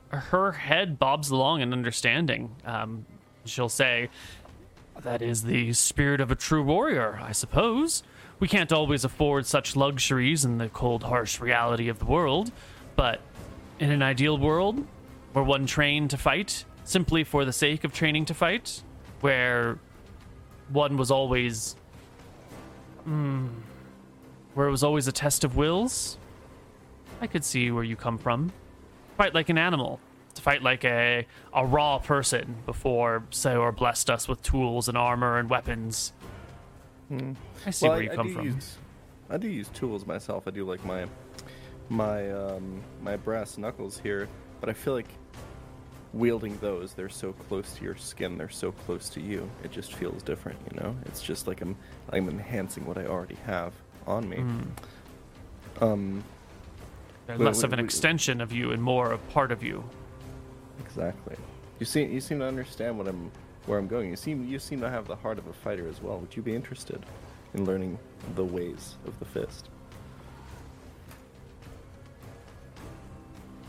her 0.10 0.54
head 0.54 1.00
bobs 1.00 1.30
along 1.30 1.62
in 1.62 1.74
understanding. 1.74 2.56
Um, 2.66 3.06
she'll 3.46 3.70
say, 3.70 4.10
That 5.02 5.22
is 5.22 5.44
the 5.44 5.74
spirit 5.74 6.22
of 6.22 6.32
a 6.32 6.36
true 6.36 6.64
warrior, 6.64 7.20
I 7.22 7.32
suppose. 7.32 8.04
We 8.40 8.48
can't 8.48 8.72
always 8.72 9.04
afford 9.04 9.46
such 9.46 9.76
luxuries 9.76 10.46
in 10.46 10.58
the 10.58 10.70
cold, 10.70 11.04
harsh 11.04 11.40
reality 11.40 11.90
of 11.90 12.00
the 12.00 12.06
world, 12.06 12.52
but 12.96 13.22
in 13.80 13.92
an 13.92 14.02
ideal 14.02 14.38
world, 14.38 14.86
where 15.34 15.44
one 15.44 15.66
trained 15.66 16.12
to 16.12 16.18
fight 16.18 16.66
simply 16.84 17.24
for 17.24 17.46
the 17.46 17.54
sake 17.54 17.84
of 17.84 17.94
training 17.94 18.26
to 18.26 18.34
fight, 18.34 18.84
where 19.22 19.80
one 20.70 20.98
was 20.98 21.12
always. 21.12 21.76
Mm, 23.08 23.50
where 24.54 24.68
it 24.68 24.72
was 24.72 24.84
always 24.84 25.08
a 25.08 25.12
test 25.12 25.44
of 25.44 25.56
wills, 25.56 26.18
I 27.22 27.28
could 27.28 27.46
see 27.46 27.72
where 27.72 27.84
you 27.84 27.96
come 27.96 28.18
from 28.18 28.52
fight 29.18 29.34
like 29.34 29.50
an 29.50 29.58
animal, 29.58 30.00
to 30.36 30.42
fight 30.42 30.62
like 30.62 30.86
a 30.86 31.26
a 31.54 31.66
raw 31.66 31.98
person 31.98 32.58
before 32.66 33.24
Seor 33.32 33.76
blessed 33.76 34.10
us 34.10 34.28
with 34.28 34.42
tools 34.44 34.88
and 34.88 34.98
armor 34.98 35.40
and 35.40 35.50
weapons. 35.50 36.14
I 37.66 37.70
see 37.70 37.88
where 37.88 38.02
you 38.04 38.10
come 38.10 38.34
from. 38.34 38.46
Use, 38.46 38.78
I 39.30 39.38
do 39.38 39.48
use 39.48 39.70
tools 39.70 40.06
myself. 40.06 40.48
I 40.48 40.52
do 40.52 40.66
like 40.66 40.84
my 40.86 41.06
my 41.90 42.32
um, 42.32 42.82
my 43.02 43.16
brass 43.16 43.58
knuckles 43.58 43.98
here, 44.00 44.28
but 44.60 44.70
I 44.70 44.74
feel 44.74 44.94
like 44.94 45.08
wielding 46.14 46.58
those, 46.60 46.94
they're 46.94 47.10
so 47.10 47.34
close 47.34 47.74
to 47.76 47.84
your 47.84 47.96
skin, 47.96 48.38
they're 48.38 48.50
so 48.50 48.72
close 48.72 49.10
to 49.10 49.22
you. 49.22 49.50
It 49.64 49.72
just 49.72 49.94
feels 49.94 50.24
different, 50.24 50.58
you 50.72 50.80
know. 50.80 50.96
It's 51.06 51.22
just 51.22 51.48
like 51.48 51.62
I'm 51.62 51.76
I'm 52.12 52.30
enhancing 52.30 52.86
what 52.86 52.98
I 52.98 53.06
already 53.06 53.38
have 53.46 53.74
on 54.06 54.28
me. 54.28 54.38
Hmm. 54.38 54.62
Um, 55.84 56.24
They're 57.28 57.38
less 57.38 57.64
of 57.64 57.74
an 57.74 57.78
wait. 57.80 57.86
extension 57.86 58.42
of 58.42 58.52
you 58.52 58.72
and 58.72 58.82
more 58.82 59.12
a 59.12 59.18
part 59.18 59.52
of 59.52 59.64
you. 59.64 59.84
exactly. 60.80 61.36
You 61.80 61.86
seem 61.86 62.12
you 62.12 62.20
seem 62.22 62.40
to 62.40 62.46
understand 62.46 62.98
what 62.98 63.08
I'm 63.08 63.32
where 63.68 63.78
I'm 63.78 63.88
going. 63.88 64.10
You 64.10 64.16
seem 64.16 64.48
you 64.48 64.60
seem 64.60 64.82
to 64.82 64.90
have 64.90 65.08
the 65.08 65.16
heart 65.16 65.38
of 65.38 65.48
a 65.48 65.54
fighter 65.54 65.88
as 65.88 66.02
well. 66.02 66.18
Would 66.20 66.36
you 66.36 66.42
be 66.42 66.56
interested 66.56 67.06
in 67.54 67.66
learning 67.66 68.00
the 68.36 68.44
ways 68.44 68.96
of 69.06 69.18
the 69.20 69.26
fist? 69.26 69.70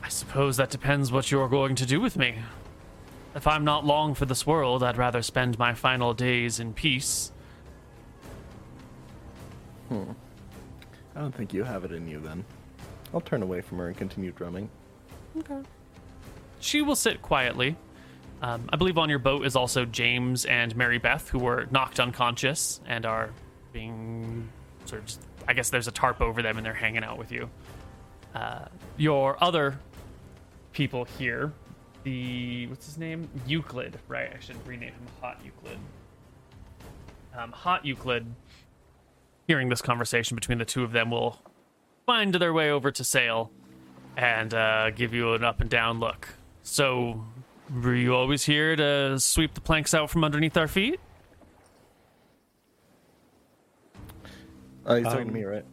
I 0.03 0.09
suppose 0.09 0.57
that 0.57 0.71
depends 0.71 1.13
what 1.13 1.31
you're 1.31 1.49
going 1.49 1.75
to 1.75 1.85
do 1.85 2.01
with 2.01 2.17
me. 2.17 2.37
If 3.35 3.47
I'm 3.47 3.65
not 3.65 3.85
long 3.85 4.15
for 4.15 4.25
this 4.25 4.47
world, 4.47 4.83
I'd 4.83 4.97
rather 4.97 5.21
spend 5.21 5.59
my 5.59 5.75
final 5.75 6.15
days 6.15 6.61
in 6.61 6.73
peace. 6.73 7.31
Hmm. 9.89 10.13
I 11.15 11.21
don't 11.21 11.35
think 11.35 11.53
you 11.53 11.65
have 11.65 11.85
it 11.85 11.93
in 11.93 12.09
you 12.09 12.21
then. 12.21 12.45
I'll 13.13 13.21
turn 13.21 13.43
away 13.43 13.61
from 13.61 13.79
her 13.79 13.89
and 13.89 13.97
continue 13.97 14.33
drumming. 14.33 14.71
Okay. 15.37 15.61
She 16.61 16.83
will 16.83 16.97
sit 16.97 17.23
quietly. 17.23 17.77
Um, 18.41 18.69
I 18.73 18.77
believe 18.77 18.99
on 18.99 19.09
your 19.09 19.19
boat 19.19 19.45
is 19.45 19.57
also 19.57 19.85
James 19.85 20.45
and 20.45 20.75
Mary 20.77 20.99
Beth, 20.99 21.29
who 21.29 21.41
were 21.41 21.67
knocked 21.71 21.99
unconscious 21.99 22.81
and 22.87 23.05
are 23.05 23.31
being 23.73 24.49
sort 24.85 25.03
of. 25.03 25.17
I 25.49 25.55
guess 25.55 25.71
there's 25.71 25.89
a 25.89 25.93
tarp 25.93 26.21
over 26.21 26.43
them 26.43 26.59
and 26.59 26.67
they're 26.67 26.75
hanging 26.75 27.03
out 27.03 27.17
with 27.19 27.33
you. 27.33 27.49
Uh, 28.35 28.67
your 28.99 29.43
other 29.43 29.79
people 30.73 31.05
here, 31.05 31.53
the 32.05 32.67
what's 32.67 32.87
his 32.87 32.99
name? 32.99 33.29
Euclid, 33.47 33.99
right? 34.09 34.31
I 34.35 34.39
should 34.41 34.65
rename 34.67 34.93
him 34.93 35.07
Hot 35.21 35.41
Euclid. 35.45 35.79
Um, 37.37 37.53
Hot 37.53 37.85
Euclid. 37.85 38.27
Hearing 39.47 39.71
this 39.71 39.81
conversation 39.81 40.35
between 40.35 40.59
the 40.59 40.67
two 40.67 40.85
of 40.85 40.93
them, 40.93 41.11
will 41.11 41.41
find 42.05 42.35
their 42.35 42.53
way 42.53 42.71
over 42.71 42.91
to 42.91 43.03
Saol 43.03 43.49
and 44.17 44.53
uh, 44.53 44.91
give 44.91 45.15
you 45.15 45.33
an 45.33 45.43
up 45.43 45.61
and 45.61 45.71
down 45.71 46.01
look. 46.01 46.29
So, 46.63 47.25
were 47.73 47.95
you 47.95 48.15
always 48.15 48.45
here 48.45 48.75
to 48.77 49.19
sweep 49.21 49.55
the 49.55 49.61
planks 49.61 49.95
out 49.95 50.11
from 50.11 50.25
underneath 50.25 50.57
our 50.57 50.69
feet? 50.69 51.01
Uh, 54.87 54.97
he's 54.97 55.05
talking 55.05 55.25
to 55.25 55.29
Um, 55.29 55.35
me, 55.35 55.45
right? 55.45 55.65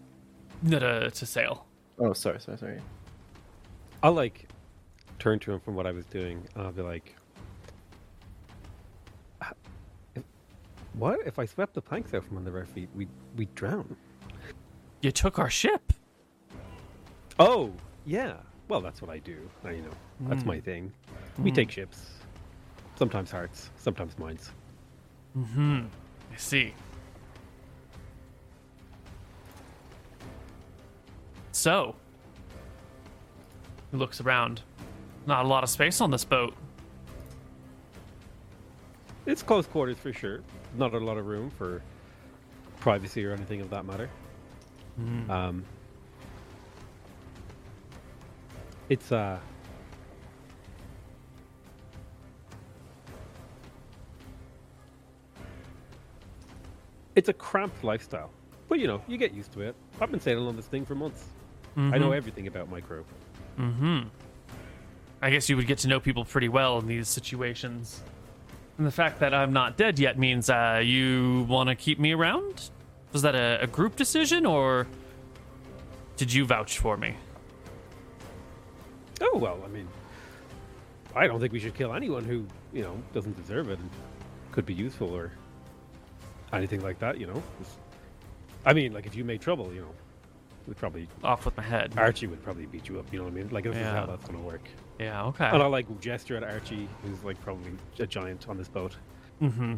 No, 0.61 0.79
to, 0.79 1.09
to 1.11 1.25
Saol. 1.25 1.61
Oh, 1.99 2.13
sorry, 2.13 2.39
sorry, 2.39 2.57
sorry. 2.57 2.81
I'll 4.03 4.13
like 4.13 4.47
turn 5.19 5.39
to 5.39 5.53
him 5.53 5.59
from 5.59 5.75
what 5.75 5.87
I 5.87 5.91
was 5.91 6.05
doing, 6.05 6.45
and 6.55 6.63
I'll 6.65 6.71
be 6.73 6.81
like, 6.81 7.15
"Uh, 9.41 9.45
"What 10.93 11.19
if 11.25 11.39
I 11.39 11.45
swept 11.45 11.73
the 11.73 11.81
planks 11.81 12.13
out 12.13 12.25
from 12.25 12.37
under 12.37 12.57
our 12.57 12.65
feet? 12.65 12.89
we'd 12.93 13.09
we'd 13.37 13.53
drown." 13.55 13.95
You 15.01 15.11
took 15.11 15.39
our 15.39 15.49
ship. 15.49 15.93
Oh, 17.39 17.71
yeah. 18.05 18.35
Well, 18.67 18.81
that's 18.81 19.01
what 19.01 19.11
I 19.11 19.19
do. 19.19 19.37
I, 19.63 19.71
you 19.71 19.81
know, 19.83 19.89
that's 20.21 20.41
Hmm. 20.41 20.47
my 20.47 20.59
thing. 20.59 20.91
We 21.37 21.51
take 21.51 21.69
ships. 21.69 22.11
Sometimes 22.97 23.29
hearts, 23.31 23.69
sometimes 23.77 24.17
minds. 24.17 24.51
Hmm. 25.33 25.81
I 26.33 26.37
see. 26.37 26.73
So, 31.51 31.95
he 33.91 33.97
looks 33.97 34.19
around. 34.21 34.61
Not 35.25 35.45
a 35.45 35.47
lot 35.47 35.63
of 35.63 35.69
space 35.69 36.01
on 36.01 36.11
this 36.11 36.23
boat. 36.25 36.53
It's 39.25 39.41
close 39.41 39.65
quarters 39.65 39.97
for 39.97 40.13
sure. 40.13 40.41
Not 40.77 40.93
a 40.93 40.99
lot 40.99 41.17
of 41.17 41.25
room 41.25 41.49
for 41.49 41.81
privacy 42.79 43.25
or 43.25 43.31
anything 43.33 43.61
of 43.61 43.69
that 43.71 43.85
matter. 43.85 44.09
Um, 45.29 45.65
it's 48.89 49.11
uh, 49.11 49.39
it's 57.15 57.29
a 57.29 57.33
cramped 57.33 57.83
lifestyle, 57.83 58.31
but 58.67 58.79
you 58.79 58.87
know 58.87 59.01
you 59.07 59.17
get 59.17 59.33
used 59.33 59.51
to 59.53 59.61
it. 59.61 59.75
I've 60.01 60.11
been 60.11 60.19
sailing 60.19 60.47
on 60.47 60.55
this 60.55 60.67
thing 60.67 60.85
for 60.85 60.95
months. 60.95 61.25
I 61.77 61.97
know 61.97 62.13
everything 62.13 62.47
about 62.47 62.69
my 62.69 62.79
crew. 62.79 63.03
I 65.21 65.29
guess 65.29 65.49
you 65.49 65.57
would 65.57 65.67
get 65.67 65.79
to 65.79 65.87
know 65.87 65.99
people 65.99 66.23
pretty 66.23 66.47
well 66.49 66.79
in 66.79 66.87
these 66.87 67.09
situations. 67.09 68.01
And 68.77 68.85
the 68.87 68.91
fact 68.91 69.19
that 69.19 69.33
I'm 69.33 69.51
not 69.53 69.75
dead 69.77 69.99
yet 69.99 70.17
means 70.17 70.49
uh, 70.49 70.81
you 70.83 71.45
want 71.49 71.69
to 71.69 71.75
keep 71.75 71.99
me 71.99 72.13
around? 72.13 72.69
Was 73.11 73.21
that 73.23 73.35
a, 73.35 73.59
a 73.61 73.67
group 73.67 73.95
decision, 73.95 74.45
or 74.45 74.87
did 76.17 76.31
you 76.33 76.45
vouch 76.45 76.77
for 76.77 76.95
me? 76.97 77.15
Oh 79.21 79.37
well, 79.37 79.59
I 79.63 79.67
mean, 79.69 79.87
I 81.15 81.27
don't 81.27 81.39
think 81.39 81.53
we 81.53 81.59
should 81.59 81.73
kill 81.75 81.93
anyone 81.93 82.23
who 82.23 82.45
you 82.73 82.83
know 82.83 82.97
doesn't 83.13 83.35
deserve 83.37 83.69
it 83.69 83.79
and 83.79 83.89
could 84.51 84.65
be 84.65 84.73
useful 84.73 85.09
or 85.13 85.31
anything 86.53 86.81
like 86.81 86.99
that. 86.99 87.19
You 87.19 87.27
know, 87.27 87.43
Just- 87.59 87.77
I 88.65 88.73
mean, 88.73 88.93
like 88.93 89.05
if 89.05 89.15
you 89.15 89.23
made 89.23 89.41
trouble, 89.41 89.71
you 89.73 89.81
know, 89.81 89.93
we'd 90.67 90.77
probably 90.77 91.07
Off 91.23 91.45
with 91.45 91.55
my 91.57 91.63
head. 91.63 91.93
Archie 91.97 92.27
would 92.27 92.43
probably 92.43 92.65
beat 92.65 92.87
you 92.89 92.99
up. 92.99 93.05
You 93.11 93.19
know 93.19 93.25
what 93.25 93.33
I 93.33 93.35
mean? 93.35 93.49
Like 93.49 93.63
this 93.65 93.75
is 93.75 93.85
how 93.85 94.05
that's 94.05 94.25
gonna 94.25 94.41
work. 94.41 94.67
Yeah, 94.99 95.25
okay. 95.25 95.45
And 95.45 95.61
I'll 95.61 95.69
like 95.69 95.87
gesture 95.99 96.37
at 96.37 96.43
Archie, 96.43 96.87
who's 97.03 97.23
like 97.23 97.39
probably 97.41 97.71
a 97.99 98.07
giant 98.07 98.47
on 98.49 98.57
this 98.57 98.67
boat. 98.67 98.95
Mm-hmm. 99.41 99.75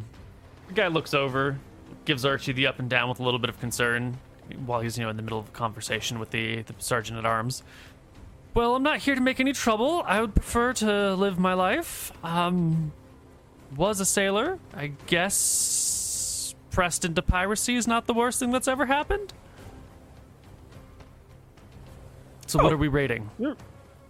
The 0.67 0.73
guy 0.73 0.87
looks 0.87 1.13
over, 1.13 1.57
gives 2.05 2.25
Archie 2.25 2.51
the 2.53 2.67
up 2.67 2.79
and 2.79 2.89
down 2.89 3.09
with 3.09 3.19
a 3.19 3.23
little 3.23 3.39
bit 3.39 3.49
of 3.49 3.59
concern 3.59 4.17
while 4.65 4.79
he's, 4.81 4.97
you 4.97 5.03
know, 5.03 5.09
in 5.09 5.17
the 5.17 5.23
middle 5.23 5.39
of 5.39 5.47
a 5.47 5.51
conversation 5.51 6.19
with 6.19 6.29
the, 6.31 6.61
the 6.61 6.73
sergeant 6.77 7.17
at 7.17 7.25
arms. 7.25 7.63
Well, 8.57 8.75
I'm 8.75 8.81
not 8.81 8.97
here 8.97 9.13
to 9.13 9.21
make 9.21 9.39
any 9.39 9.53
trouble. 9.53 10.01
I 10.03 10.19
would 10.19 10.33
prefer 10.33 10.73
to 10.73 11.13
live 11.13 11.37
my 11.37 11.53
life. 11.53 12.11
Um, 12.23 12.91
was 13.75 13.99
a 13.99 14.05
sailor. 14.05 14.57
I 14.73 14.93
guess 15.05 16.55
pressed 16.71 17.05
into 17.05 17.21
piracy 17.21 17.75
is 17.75 17.85
not 17.85 18.07
the 18.07 18.15
worst 18.15 18.39
thing 18.39 18.49
that's 18.49 18.67
ever 18.67 18.87
happened. 18.87 19.31
So 22.47 22.57
what 22.57 22.71
Oh. 22.71 22.73
are 22.73 22.77
we 22.79 22.87
rating? 22.87 23.29
You're, 23.37 23.55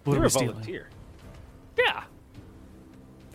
What 0.04 0.12
are 0.12 0.16
you're 0.16 0.20
we 0.22 0.26
a 0.28 0.30
stealing? 0.30 0.48
volunteer. 0.52 0.88
Yeah. 1.76 2.04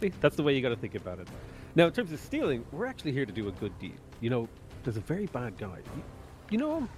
See, 0.01 0.11
that's 0.19 0.35
the 0.35 0.41
way 0.41 0.55
you 0.55 0.63
got 0.63 0.69
to 0.69 0.75
think 0.75 0.95
about 0.95 1.19
it. 1.19 1.27
Now, 1.75 1.85
in 1.85 1.91
terms 1.93 2.11
of 2.11 2.19
stealing, 2.21 2.65
we're 2.71 2.87
actually 2.87 3.11
here 3.11 3.27
to 3.27 3.31
do 3.31 3.49
a 3.49 3.51
good 3.51 3.77
deed. 3.77 3.99
You 4.19 4.31
know, 4.31 4.49
there's 4.83 4.97
a 4.97 5.01
very 5.01 5.27
bad 5.27 5.59
guy. 5.59 5.77
You, 5.95 6.03
you 6.49 6.57
know 6.57 6.77
him? 6.77 6.89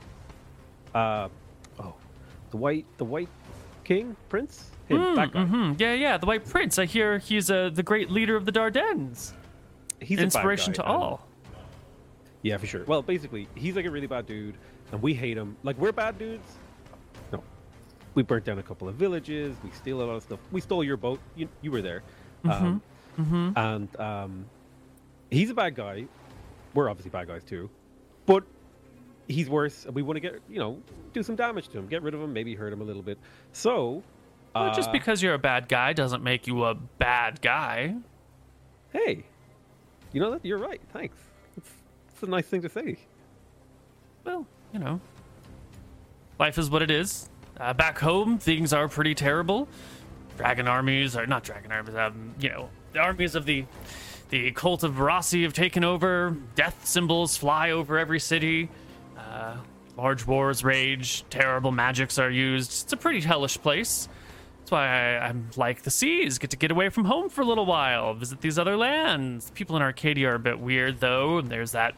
Uh, 0.94 1.28
oh, 1.82 1.96
the 2.52 2.58
white, 2.58 2.86
the 2.96 3.04
white 3.04 3.28
king, 3.86 4.16
prince. 4.30 4.72
Him, 4.88 5.16
that 5.16 5.32
guy. 5.32 5.46
hmm 5.46 5.74
Yeah, 5.80 5.94
yeah. 5.94 6.18
The 6.18 6.26
White 6.28 6.46
Prince. 6.46 6.78
I 6.78 6.86
hear 6.86 7.18
he's 7.18 7.50
uh, 7.50 7.70
the 7.74 7.82
great 7.84 8.12
leader 8.12 8.36
of 8.36 8.46
the 8.46 8.52
Dardannes. 8.52 9.32
He's 10.02 10.20
Inspiration 10.20 10.74
guy, 10.74 10.84
to 10.84 10.90
and- 10.90 10.92
all. 11.04 11.28
Yeah, 12.44 12.58
for 12.58 12.68
sure. 12.68 12.84
Well, 12.86 13.02
basically, 13.02 13.48
he's 13.56 13.76
like 13.76 13.86
a 13.86 13.90
really 13.90 14.06
bad 14.06 14.28
dude, 14.28 14.54
and 14.92 15.02
we 15.02 15.16
hate 15.16 15.36
him. 15.38 15.58
Like 15.64 15.78
we're 15.80 15.92
bad 15.92 16.20
dudes. 16.20 16.48
No, 17.32 17.42
we 18.14 18.22
burnt 18.22 18.46
down 18.46 18.60
a 18.60 18.64
couple 18.64 18.88
of 18.88 18.94
villages. 18.96 19.56
We 19.64 19.72
steal 19.72 20.00
a 20.02 20.06
lot 20.06 20.14
of 20.18 20.22
stuff. 20.24 20.40
We 20.52 20.62
stole 20.62 20.84
your 20.84 20.98
boat. 20.98 21.20
You, 21.36 21.50
you 21.64 21.72
were 21.72 21.82
there. 21.82 22.04
Um, 22.44 22.82
And 23.56 24.00
um, 24.00 24.46
he's 25.32 25.50
a 25.50 25.56
bad 25.56 25.74
guy. 25.74 26.06
We're 26.76 26.88
obviously 26.90 27.10
bad 27.10 27.28
guys 27.28 27.44
too, 27.44 27.70
but 28.28 28.44
he's 29.28 29.50
worse. 29.50 29.86
We 29.92 30.02
want 30.02 30.18
to 30.18 30.20
get 30.22 30.42
you 30.50 30.60
know 30.60 30.82
do 31.14 31.24
some 31.24 31.36
damage 31.36 31.68
to 31.70 31.78
him, 31.78 31.88
get 31.88 32.02
rid 32.04 32.14
of 32.14 32.22
him, 32.22 32.34
maybe 32.34 32.56
hurt 32.56 32.72
him 32.74 32.82
a 32.82 32.84
little 32.86 33.02
bit. 33.02 33.18
So, 33.54 34.04
Well, 34.54 34.74
just 34.74 34.90
uh, 34.90 34.92
because 34.92 35.22
you're 35.22 35.34
a 35.34 35.40
bad 35.40 35.68
guy 35.68 35.94
doesn't 35.94 36.24
make 36.24 36.48
you 36.48 36.64
a 36.66 36.76
bad 36.76 37.42
guy. 37.42 37.96
hey, 38.92 39.24
you 40.14 40.22
know 40.22 40.32
that 40.32 40.46
you're 40.46 40.58
right. 40.58 40.82
Thanks. 40.94 41.18
It's, 41.58 41.70
it's 42.14 42.24
a 42.24 42.28
nice 42.28 42.46
thing 42.46 42.62
to 42.62 42.70
say. 42.70 42.98
Well, 44.24 44.46
you 44.74 44.80
know, 44.80 45.00
life 46.40 46.58
is 46.58 46.70
what 46.70 46.82
it 46.82 46.92
is. 46.92 47.30
Uh, 47.58 47.74
back 47.74 47.98
home, 48.00 48.38
things 48.38 48.74
are 48.74 48.88
pretty 48.90 49.16
terrible. 49.16 49.68
Dragon 50.38 50.68
armies 50.68 51.16
are 51.16 51.26
not 51.26 51.44
dragon 51.44 51.72
armies. 51.72 51.96
Um, 51.96 52.36
you 52.40 52.50
know, 52.50 52.70
the 52.92 53.00
armies 53.00 53.36
of 53.36 53.46
the 53.46 53.66
the 54.30 54.52
cult 54.52 54.84
of 54.84 54.94
Verasi 54.96 55.44
have 55.44 55.54
taken 55.54 55.84
over. 55.84 56.36
Death 56.56 56.86
symbols 56.86 57.38
fly 57.38 57.72
over 57.72 57.98
every 57.98 58.20
city. 58.20 58.70
Uh, 59.36 59.58
large 59.98 60.26
wars 60.26 60.64
rage. 60.64 61.26
Terrible 61.30 61.72
magics 61.72 62.18
are 62.18 62.30
used. 62.30 62.84
It's 62.84 62.94
a 62.94 62.98
pretty 62.98 63.20
hellish 63.22 63.60
place. 63.62 64.08
That's 64.60 64.72
why 64.72 64.88
I, 65.18 65.28
I'm 65.28 65.50
like 65.58 65.82
the 65.84 65.92
seas. 65.92 66.38
Get 66.38 66.52
to 66.52 66.58
get 66.58 66.72
away 66.72 66.90
from 66.90 67.06
home 67.06 67.30
for 67.30 67.42
a 67.42 67.46
little 67.46 67.66
while. 67.66 68.14
Visit 68.14 68.42
these 68.42 68.58
other 68.58 68.78
lands. 68.78 69.52
People 69.54 69.76
in 69.76 69.82
Arcadia 69.82 70.30
are 70.30 70.36
a 70.36 70.40
bit 70.40 70.60
weird 70.60 71.00
though. 71.02 71.38
And 71.38 71.50
there's 71.50 71.74
that 71.74 71.96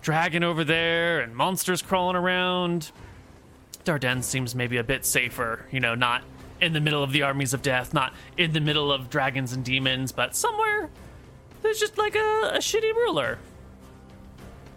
dragon 0.00 0.44
over 0.44 0.62
there 0.64 1.20
and 1.20 1.34
monsters 1.36 1.82
crawling 1.82 2.16
around. 2.16 2.92
Darden 3.84 4.22
seems 4.22 4.54
maybe 4.54 4.76
a 4.78 4.84
bit 4.84 5.04
safer. 5.04 5.66
You 5.70 5.80
know, 5.80 5.94
not 5.94 6.22
in 6.60 6.72
the 6.72 6.80
middle 6.80 7.02
of 7.02 7.12
the 7.12 7.22
armies 7.22 7.52
of 7.52 7.62
death, 7.62 7.92
not 7.92 8.14
in 8.38 8.52
the 8.52 8.60
middle 8.60 8.90
of 8.92 9.10
dragons 9.10 9.52
and 9.52 9.64
demons, 9.64 10.10
but 10.12 10.34
somewhere 10.34 10.88
there's 11.62 11.78
just 11.80 11.98
like 11.98 12.14
a, 12.14 12.50
a 12.54 12.58
shitty 12.58 12.94
ruler. 12.94 13.38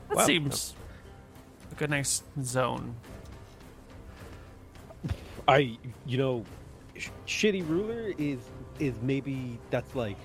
That 0.09 0.17
Wow. 0.17 0.25
seems 0.25 0.73
a 1.81 1.87
nice 1.87 2.23
zone. 2.43 2.95
I, 5.47 5.77
you 6.05 6.17
know, 6.17 6.45
sh- 6.97 7.09
shitty 7.27 7.67
ruler 7.67 8.13
is 8.17 8.39
is 8.79 8.93
maybe 9.01 9.59
that's 9.71 9.95
like 9.95 10.17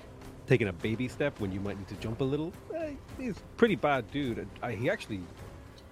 taking 0.47 0.67
a 0.67 0.73
baby 0.73 1.07
step 1.07 1.39
when 1.39 1.51
you 1.51 1.59
might 1.59 1.77
need 1.77 1.87
to 1.87 1.95
jump 1.95 2.21
a 2.21 2.23
little. 2.23 2.53
Eh, 2.75 2.91
he's 3.19 3.35
pretty 3.57 3.75
bad 3.75 4.09
dude. 4.11 4.47
I, 4.61 4.73
he 4.73 4.89
actually, 4.89 5.21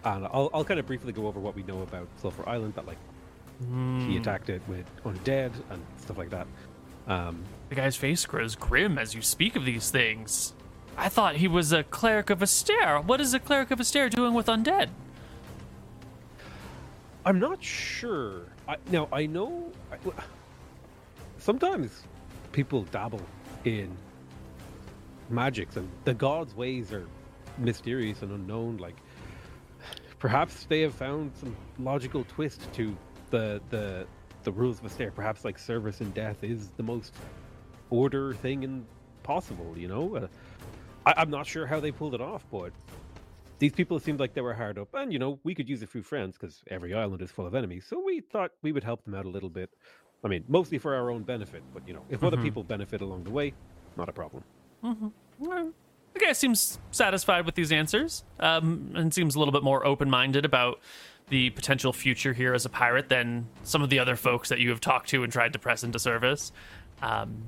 I 0.03 0.13
don't 0.13 0.23
know. 0.23 0.29
I'll, 0.31 0.49
I'll 0.53 0.63
kind 0.65 0.79
of 0.79 0.85
briefly 0.85 1.11
go 1.11 1.27
over 1.27 1.39
what 1.39 1.55
we 1.55 1.63
know 1.63 1.81
about 1.81 2.07
Sulphur 2.17 2.47
Island. 2.47 2.75
That 2.75 2.85
like 2.85 2.97
he 4.07 4.17
attacked 4.17 4.49
it 4.49 4.61
with 4.67 4.85
undead 5.03 5.51
and 5.69 5.81
stuff 5.97 6.17
like 6.17 6.29
that. 6.31 6.47
Um, 7.07 7.43
The 7.69 7.75
guy's 7.75 7.95
face 7.95 8.25
grows 8.25 8.55
grim 8.55 8.97
as 8.97 9.13
you 9.15 9.21
speak 9.21 9.55
of 9.55 9.65
these 9.65 9.89
things. 9.89 10.53
I 10.97 11.09
thought 11.09 11.37
he 11.37 11.47
was 11.47 11.71
a 11.71 11.83
cleric 11.83 12.29
of 12.29 12.39
Astaire. 12.39 13.03
What 13.03 13.19
is 13.19 13.33
a 13.33 13.39
cleric 13.39 13.71
of 13.71 13.79
Astaire 13.79 14.09
doing 14.09 14.33
with 14.33 14.45
undead? 14.47 14.89
I'm 17.25 17.39
not 17.39 17.63
sure. 17.63 18.43
I, 18.67 18.77
now 18.91 19.07
I 19.11 19.25
know. 19.25 19.71
I, 19.91 19.97
sometimes 21.37 22.03
people 22.51 22.83
dabble 22.83 23.21
in 23.63 23.95
magics, 25.29 25.77
and 25.77 25.89
the 26.03 26.13
gods' 26.13 26.55
ways 26.55 26.91
are 26.91 27.07
mysterious 27.57 28.21
and 28.21 28.31
unknown. 28.31 28.77
Like 28.77 28.95
perhaps 30.19 30.65
they 30.65 30.81
have 30.81 30.93
found 30.93 31.31
some 31.35 31.55
logical 31.79 32.25
twist 32.25 32.71
to 32.73 32.95
the 33.29 33.61
the 33.69 34.05
the 34.43 34.51
rules 34.51 34.79
of 34.79 34.85
Astair. 34.85 35.11
Perhaps 35.11 35.45
like 35.45 35.57
service 35.57 36.01
and 36.01 36.13
death 36.13 36.43
is 36.43 36.71
the 36.75 36.83
most 36.83 37.15
order 37.89 38.33
thing 38.33 38.65
and 38.65 38.85
possible. 39.23 39.73
You 39.77 39.87
know, 39.87 40.15
uh, 40.17 40.27
I, 41.05 41.13
I'm 41.17 41.29
not 41.29 41.47
sure 41.47 41.65
how 41.65 41.79
they 41.79 41.91
pulled 41.91 42.15
it 42.15 42.21
off, 42.21 42.45
but 42.51 42.71
these 43.59 43.71
people 43.71 43.99
seemed 43.99 44.19
like 44.19 44.33
they 44.33 44.41
were 44.41 44.53
hard 44.53 44.77
up, 44.77 44.89
and 44.93 45.11
you 45.13 45.19
know 45.19 45.39
we 45.43 45.55
could 45.55 45.69
use 45.69 45.81
a 45.81 45.87
few 45.87 46.03
friends 46.03 46.37
because 46.37 46.61
every 46.69 46.93
island 46.93 47.21
is 47.21 47.31
full 47.31 47.45
of 47.45 47.55
enemies. 47.55 47.85
So 47.87 48.01
we 48.03 48.21
thought 48.21 48.51
we 48.61 48.71
would 48.71 48.83
help 48.83 49.03
them 49.05 49.15
out 49.15 49.25
a 49.25 49.29
little 49.29 49.49
bit. 49.49 49.69
I 50.23 50.27
mean, 50.27 50.43
mostly 50.47 50.77
for 50.77 50.95
our 50.95 51.11
own 51.11 51.23
benefit, 51.23 51.63
but 51.73 51.87
you 51.87 51.93
know, 51.93 52.03
if 52.09 52.23
other 52.23 52.37
Mhm. 52.37 52.43
people 52.43 52.63
benefit 52.63 53.01
along 53.01 53.25
the 53.25 53.31
way, 53.31 53.53
not 53.97 54.09
a 54.09 54.13
problem. 54.13 54.43
Well, 55.39 55.71
the 56.13 56.19
guy 56.19 56.33
seems 56.33 56.79
satisfied 56.91 57.45
with 57.45 57.55
these 57.55 57.71
answers 57.71 58.23
um, 58.39 58.91
and 58.95 59.13
seems 59.13 59.35
a 59.35 59.39
little 59.39 59.51
bit 59.51 59.63
more 59.63 59.85
open 59.85 60.09
minded 60.09 60.45
about 60.45 60.79
the 61.29 61.49
potential 61.51 61.93
future 61.93 62.33
here 62.33 62.53
as 62.53 62.65
a 62.65 62.69
pirate 62.69 63.09
than 63.09 63.47
some 63.63 63.81
of 63.81 63.89
the 63.89 63.97
other 63.99 64.15
folks 64.15 64.49
that 64.49 64.59
you 64.59 64.69
have 64.69 64.79
talked 64.81 65.09
to 65.09 65.23
and 65.23 65.31
tried 65.33 65.53
to 65.53 65.59
press 65.59 65.83
into 65.83 65.97
service. 65.99 66.51
Um, 67.01 67.43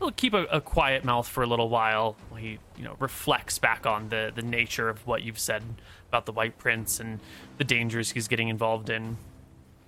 he'll 0.00 0.10
keep 0.10 0.34
a, 0.34 0.44
a 0.46 0.60
quiet 0.60 1.04
mouth 1.04 1.28
for 1.28 1.42
a 1.42 1.46
little 1.46 1.68
while 1.68 2.16
while 2.28 2.40
he 2.40 2.58
you 2.76 2.84
know 2.84 2.96
reflects 2.98 3.58
back 3.58 3.86
on 3.86 4.08
the, 4.08 4.32
the 4.34 4.42
nature 4.42 4.88
of 4.88 5.06
what 5.06 5.22
you've 5.22 5.38
said 5.38 5.62
about 6.08 6.26
the 6.26 6.32
White 6.32 6.58
Prince 6.58 6.98
and 6.98 7.20
the 7.58 7.64
dangers 7.64 8.10
he's 8.10 8.26
getting 8.26 8.48
involved 8.48 8.90
in. 8.90 9.16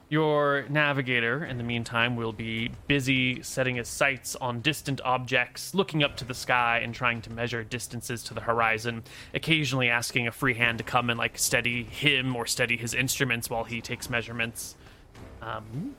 Your 0.08 0.66
navigator, 0.68 1.42
in 1.42 1.56
the 1.56 1.64
meantime, 1.64 2.16
will 2.16 2.34
be 2.34 2.70
busy 2.86 3.42
setting 3.42 3.76
his 3.76 3.88
sights 3.88 4.36
on 4.36 4.60
distant 4.60 5.00
objects, 5.06 5.74
looking 5.74 6.04
up 6.04 6.18
to 6.18 6.26
the 6.26 6.34
sky 6.34 6.80
and 6.84 6.94
trying 6.94 7.22
to 7.22 7.32
measure 7.32 7.64
distances 7.64 8.22
to 8.24 8.34
the 8.34 8.42
horizon, 8.42 9.04
occasionally 9.32 9.88
asking 9.88 10.26
a 10.26 10.30
free 10.30 10.52
hand 10.52 10.76
to 10.76 10.84
come 10.84 11.08
and 11.08 11.18
like 11.18 11.38
steady 11.38 11.84
him 11.84 12.36
or 12.36 12.44
steady 12.44 12.76
his 12.76 12.92
instruments 12.92 13.48
while 13.48 13.64
he 13.64 13.80
takes 13.80 14.10
measurements. 14.10 14.76
Um, 15.40 15.96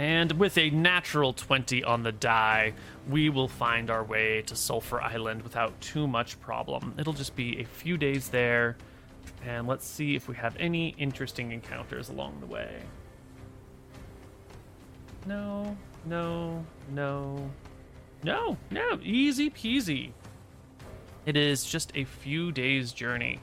and 0.00 0.32
with 0.38 0.56
a 0.56 0.70
natural 0.70 1.34
20 1.34 1.84
on 1.84 2.02
the 2.02 2.10
die, 2.10 2.72
we 3.06 3.28
will 3.28 3.48
find 3.48 3.90
our 3.90 4.02
way 4.02 4.40
to 4.40 4.56
Sulphur 4.56 4.98
Island 4.98 5.42
without 5.42 5.78
too 5.82 6.08
much 6.08 6.40
problem. 6.40 6.94
It'll 6.96 7.12
just 7.12 7.36
be 7.36 7.60
a 7.60 7.64
few 7.66 7.98
days 7.98 8.30
there, 8.30 8.78
and 9.44 9.68
let's 9.68 9.86
see 9.86 10.16
if 10.16 10.26
we 10.26 10.34
have 10.36 10.56
any 10.58 10.94
interesting 10.96 11.52
encounters 11.52 12.08
along 12.08 12.40
the 12.40 12.46
way. 12.46 12.80
No, 15.26 15.76
no, 16.06 16.64
no, 16.92 17.50
no, 18.22 18.56
no. 18.70 18.98
Easy 19.02 19.50
peasy. 19.50 20.12
It 21.26 21.36
is 21.36 21.62
just 21.66 21.92
a 21.94 22.04
few 22.04 22.52
days' 22.52 22.92
journey 22.92 23.38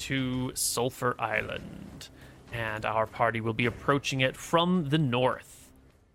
to 0.00 0.52
Sulphur 0.52 1.16
Island, 1.18 2.10
and 2.52 2.84
our 2.84 3.06
party 3.06 3.40
will 3.40 3.54
be 3.54 3.64
approaching 3.64 4.20
it 4.20 4.36
from 4.36 4.90
the 4.90 4.98
north. 4.98 5.55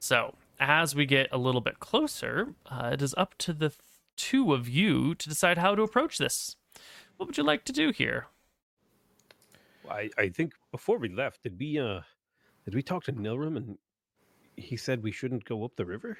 So, 0.01 0.33
as 0.59 0.95
we 0.95 1.05
get 1.05 1.29
a 1.31 1.37
little 1.37 1.61
bit 1.61 1.79
closer, 1.79 2.55
uh, 2.65 2.89
it 2.93 3.03
is 3.03 3.13
up 3.19 3.37
to 3.37 3.53
the 3.53 3.69
th- 3.69 3.79
two 4.17 4.51
of 4.51 4.67
you 4.67 5.13
to 5.13 5.29
decide 5.29 5.59
how 5.59 5.75
to 5.75 5.83
approach 5.83 6.17
this. 6.17 6.55
What 7.17 7.27
would 7.27 7.37
you 7.37 7.43
like 7.43 7.65
to 7.65 7.71
do 7.71 7.91
here? 7.91 8.25
I, 9.87 10.09
I 10.17 10.29
think 10.29 10.53
before 10.71 10.97
we 10.97 11.09
left, 11.09 11.43
did 11.43 11.59
we 11.59 11.77
uh 11.77 12.01
did 12.65 12.73
we 12.73 12.81
talk 12.81 13.03
to 13.03 13.13
Nilrim 13.13 13.57
and 13.57 13.77
he 14.57 14.75
said 14.75 15.03
we 15.03 15.11
shouldn't 15.11 15.45
go 15.45 15.63
up 15.63 15.75
the 15.75 15.85
river? 15.85 16.17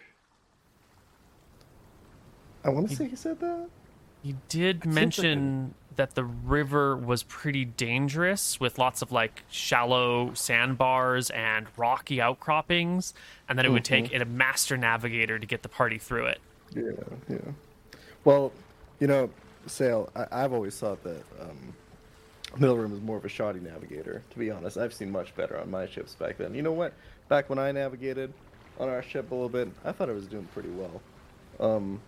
I 2.63 2.69
want 2.69 2.87
to 2.87 2.95
say 2.95 3.07
he 3.07 3.15
said 3.15 3.39
that. 3.39 3.67
You 4.23 4.37
did 4.49 4.83
seems 4.83 4.85
like 4.85 4.93
mention 4.93 5.73
that 5.95 6.15
the 6.15 6.23
river 6.23 6.95
was 6.95 7.23
pretty 7.23 7.65
dangerous 7.65 8.59
with 8.59 8.77
lots 8.77 9.01
of 9.01 9.11
like 9.11 9.43
shallow 9.49 10.33
sandbars 10.33 11.29
and 11.31 11.67
rocky 11.75 12.21
outcroppings, 12.21 13.13
and 13.49 13.57
that 13.59 13.65
it 13.65 13.71
would 13.71 13.85
take 13.85 14.13
a 14.13 14.25
master 14.25 14.77
navigator 14.77 15.37
to 15.37 15.45
get 15.45 15.63
the 15.63 15.69
party 15.69 15.97
through 15.97 16.27
it. 16.27 16.39
Yeah, 16.73 16.91
yeah. 17.29 17.37
Well, 18.23 18.53
you 18.99 19.07
know, 19.07 19.29
Saol, 19.67 20.09
I, 20.15 20.43
I've 20.43 20.53
always 20.53 20.77
thought 20.77 21.03
that 21.03 21.23
um, 21.39 21.73
Nilrim 22.57 22.93
is 22.93 23.01
more 23.01 23.17
of 23.17 23.25
a 23.25 23.29
shoddy 23.29 23.59
navigator. 23.59 24.23
To 24.29 24.39
be 24.39 24.51
honest, 24.51 24.77
I've 24.77 24.93
seen 24.93 25.11
much 25.11 25.35
better 25.35 25.59
on 25.59 25.69
my 25.69 25.87
ships 25.87 26.15
back 26.15 26.37
then. 26.37 26.53
You 26.53 26.61
know 26.61 26.71
what? 26.71 26.93
Back 27.27 27.49
when 27.49 27.59
I 27.59 27.71
navigated 27.71 28.33
on 28.79 28.89
our 28.89 29.03
ship 29.03 29.31
a 29.31 29.33
little 29.33 29.49
bit, 29.49 29.69
I 29.83 29.91
thought 29.91 30.09
I 30.09 30.13
was 30.13 30.27
doing 30.27 30.47
pretty 30.53 30.69
well. 30.69 31.01
Um, 31.59 31.99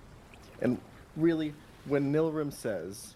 and 0.62 0.80
really, 1.18 1.54
when 1.86 2.14
Nilrim 2.14 2.52
says, 2.52 3.16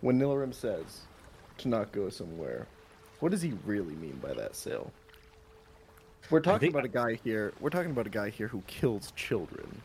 when 0.00 0.18
Nilrim 0.18 0.54
says 0.54 1.02
to 1.58 1.68
not 1.68 1.92
go 1.92 2.08
somewhere, 2.08 2.66
what 3.20 3.30
does 3.30 3.42
he 3.42 3.52
really 3.64 3.94
mean 3.96 4.18
by 4.22 4.32
that, 4.34 4.52
Saol? 4.52 4.90
We're 6.30 6.40
talking 6.40 6.60
think- 6.60 6.74
about 6.74 6.84
a 6.84 6.88
guy 6.88 7.14
here. 7.22 7.52
We're 7.60 7.70
talking 7.70 7.90
about 7.90 8.06
a 8.06 8.10
guy 8.10 8.30
here 8.30 8.48
who 8.48 8.62
kills 8.66 9.12
children. 9.12 9.82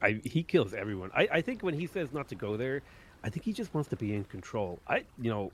I 0.00 0.20
he 0.24 0.42
kills 0.42 0.74
everyone. 0.74 1.10
I, 1.14 1.28
I 1.32 1.40
think 1.40 1.62
when 1.62 1.74
he 1.74 1.86
says 1.86 2.12
not 2.12 2.28
to 2.28 2.34
go 2.34 2.56
there, 2.56 2.82
I 3.24 3.30
think 3.30 3.44
he 3.44 3.52
just 3.52 3.74
wants 3.74 3.90
to 3.90 3.96
be 3.96 4.14
in 4.14 4.24
control. 4.24 4.78
I 4.86 5.04
you 5.20 5.30
know 5.30 5.50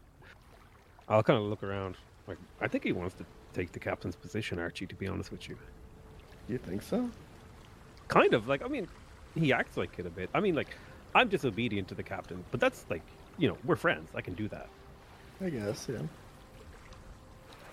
I'll 1.08 1.22
kind 1.22 1.38
of 1.38 1.46
look 1.46 1.62
around. 1.62 1.96
Like 2.26 2.38
I 2.60 2.68
think 2.68 2.84
he 2.84 2.92
wants 2.92 3.14
to 3.16 3.24
take 3.54 3.72
the 3.72 3.78
captain's 3.78 4.16
position, 4.16 4.58
Archie, 4.58 4.86
to 4.86 4.94
be 4.94 5.06
honest 5.06 5.30
with 5.30 5.48
you. 5.48 5.56
You 6.48 6.58
think 6.58 6.82
so? 6.82 7.08
Kind 8.08 8.34
of 8.34 8.48
like 8.48 8.62
I 8.62 8.68
mean, 8.68 8.86
he 9.34 9.52
acts 9.52 9.76
like 9.76 9.98
it 9.98 10.06
a 10.06 10.10
bit. 10.10 10.30
I 10.34 10.40
mean 10.40 10.54
like 10.54 10.68
I'm 11.14 11.28
disobedient 11.28 11.88
to 11.88 11.94
the 11.94 12.02
captain, 12.02 12.44
but 12.50 12.60
that's 12.60 12.84
like 12.90 13.02
you 13.38 13.48
know, 13.48 13.58
we're 13.64 13.76
friends. 13.76 14.10
I 14.14 14.20
can 14.20 14.34
do 14.34 14.48
that. 14.48 14.68
I 15.44 15.50
guess, 15.50 15.88
yeah. 15.90 15.98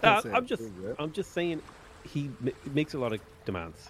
Uh, 0.03 0.21
I'm 0.33 0.47
just 0.47 0.63
approve 0.63 0.85
of 0.85 0.91
it. 0.91 0.95
I'm 0.99 1.11
just 1.11 1.31
saying 1.33 1.61
he 2.03 2.31
ma- 2.39 2.51
makes 2.73 2.93
a 2.95 2.99
lot 2.99 3.13
of 3.13 3.21
demands. 3.45 3.89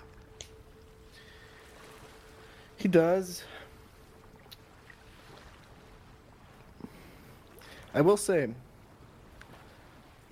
He 2.75 2.87
does. 2.87 3.43
I 7.93 8.01
will 8.01 8.17
say, 8.17 8.43
I'm 8.43 8.55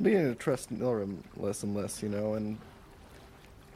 beginning 0.02 0.34
to 0.34 0.36
trust 0.36 0.74
Nilrim 0.74 1.18
less 1.38 1.64
and 1.64 1.76
less, 1.76 2.02
you 2.02 2.10
know, 2.10 2.34
and 2.34 2.58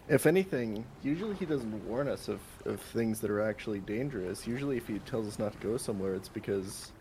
if 0.07 0.25
anything, 0.25 0.85
usually 1.03 1.35
he 1.35 1.45
doesn't 1.45 1.87
warn 1.87 2.07
us 2.07 2.27
of, 2.27 2.39
of 2.65 2.79
things 2.79 3.19
that 3.21 3.29
are 3.29 3.41
actually 3.41 3.79
dangerous. 3.79 4.47
Usually, 4.47 4.77
if 4.77 4.87
he 4.87 4.99
tells 4.99 5.27
us 5.27 5.39
not 5.39 5.53
to 5.53 5.57
go 5.59 5.77
somewhere, 5.77 6.13
it's 6.13 6.29
because 6.29 6.91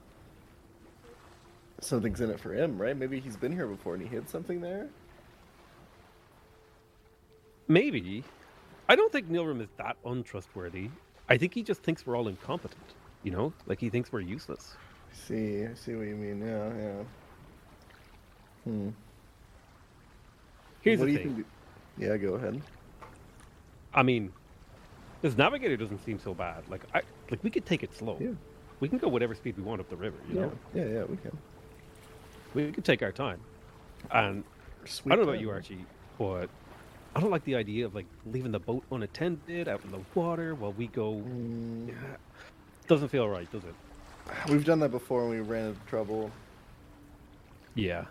something's 1.80 2.20
in 2.20 2.30
it 2.30 2.40
for 2.40 2.54
him, 2.54 2.80
right? 2.80 2.96
Maybe 2.96 3.20
he's 3.20 3.36
been 3.36 3.52
here 3.52 3.66
before 3.66 3.94
and 3.94 4.02
he 4.02 4.08
hid 4.08 4.28
something 4.28 4.60
there. 4.60 4.88
Maybe. 7.68 8.24
I 8.88 8.96
don't 8.96 9.12
think 9.12 9.30
Nilrim 9.30 9.60
is 9.60 9.68
that 9.78 9.96
untrustworthy. 10.04 10.90
I 11.28 11.36
think 11.38 11.54
he 11.54 11.62
just 11.62 11.82
thinks 11.82 12.06
we're 12.06 12.16
all 12.16 12.28
incompetent. 12.28 12.82
You 13.22 13.30
know, 13.30 13.52
like 13.66 13.80
he 13.80 13.88
thinks 13.88 14.12
we're 14.12 14.20
useless. 14.20 14.76
I 15.10 15.14
see, 15.14 15.64
I 15.64 15.74
see 15.74 15.94
what 15.94 16.06
you 16.06 16.16
mean. 16.16 16.44
Yeah, 16.44 16.72
yeah. 16.76 17.02
Hmm. 18.64 18.88
Here's 20.80 20.98
what 20.98 21.06
the 21.06 21.12
do 21.12 21.18
thing. 21.18 21.28
you 21.28 21.34
think? 21.34 21.46
Yeah, 21.98 22.16
go 22.16 22.34
ahead. 22.34 22.60
I 23.94 24.02
mean, 24.02 24.32
this 25.22 25.36
navigator 25.36 25.76
doesn't 25.76 26.04
seem 26.04 26.18
so 26.18 26.34
bad. 26.34 26.62
Like 26.68 26.82
I 26.94 27.00
like 27.30 27.42
we 27.42 27.50
could 27.50 27.64
take 27.64 27.82
it 27.82 27.94
slow. 27.96 28.16
Yeah. 28.20 28.30
We 28.80 28.88
can 28.88 28.98
go 28.98 29.08
whatever 29.08 29.34
speed 29.34 29.56
we 29.56 29.62
want 29.62 29.80
up 29.80 29.88
the 29.88 29.96
river, 29.96 30.16
you 30.28 30.34
Yeah, 30.34 30.40
know? 30.46 30.52
yeah, 30.74 30.84
yeah, 30.86 31.04
we 31.04 31.16
can. 31.16 31.36
We 32.54 32.72
could 32.72 32.84
take 32.84 33.02
our 33.02 33.12
time. 33.12 33.40
And 34.10 34.42
Sweet 34.84 35.12
I 35.12 35.16
don't 35.16 35.24
know 35.26 35.30
about 35.32 35.40
you, 35.40 35.50
Archie, 35.50 35.84
but 36.18 36.50
I 37.14 37.20
don't 37.20 37.30
like 37.30 37.44
the 37.44 37.54
idea 37.54 37.86
of 37.86 37.94
like 37.94 38.06
leaving 38.26 38.50
the 38.50 38.58
boat 38.58 38.82
unattended 38.90 39.68
out 39.68 39.82
in 39.84 39.92
the 39.92 40.00
water 40.16 40.54
while 40.56 40.72
we 40.72 40.88
go 40.88 41.12
Mm, 41.14 41.88
Yeah. 41.88 41.94
doesn't 42.88 43.08
feel 43.08 43.28
right, 43.28 43.50
does 43.52 43.62
it? 43.64 43.74
We've 44.48 44.64
done 44.64 44.80
that 44.80 44.90
before 44.90 45.22
and 45.22 45.30
we 45.30 45.40
ran 45.40 45.68
into 45.68 45.80
trouble. 45.86 46.30
Yeah. 47.76 48.04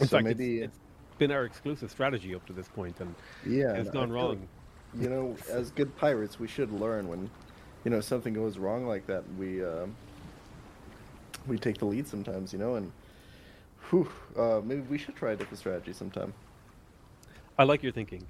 In 0.00 0.06
So 0.08 0.16
fact, 0.16 0.24
maybe- 0.24 0.58
it's, 0.62 0.76
it's 1.08 1.16
been 1.18 1.30
our 1.30 1.44
exclusive 1.44 1.90
strategy 1.92 2.34
up 2.34 2.44
to 2.46 2.52
this 2.52 2.68
point, 2.68 2.98
and 3.00 3.14
Yeah, 3.46 3.74
it's 3.74 3.88
I 3.88 3.92
gone 3.92 4.08
feel 4.08 4.14
wrong. 4.16 4.48
Like, 4.94 5.02
you 5.02 5.10
know, 5.10 5.36
as 5.50 5.70
good 5.70 5.96
pirates, 5.96 6.38
we 6.38 6.48
should 6.48 6.72
learn 6.72 7.08
when, 7.08 7.30
you 7.84 7.90
know, 7.90 8.00
something 8.00 8.34
goes 8.34 8.58
wrong 8.58 8.86
like 8.86 9.06
that. 9.06 9.24
We 9.38 9.64
uh, 9.64 9.86
we 11.46 11.58
take 11.58 11.78
the 11.78 11.86
lead 11.86 12.06
sometimes, 12.06 12.52
you 12.52 12.58
know, 12.58 12.76
and 12.76 12.92
whew, 13.90 14.08
uh, 14.36 14.60
maybe 14.64 14.82
we 14.82 14.98
should 14.98 15.16
try 15.16 15.32
a 15.32 15.36
different 15.36 15.58
strategy 15.58 15.92
sometime. 15.92 16.32
I 17.58 17.64
like 17.64 17.82
your 17.82 17.92
thinking, 17.92 18.24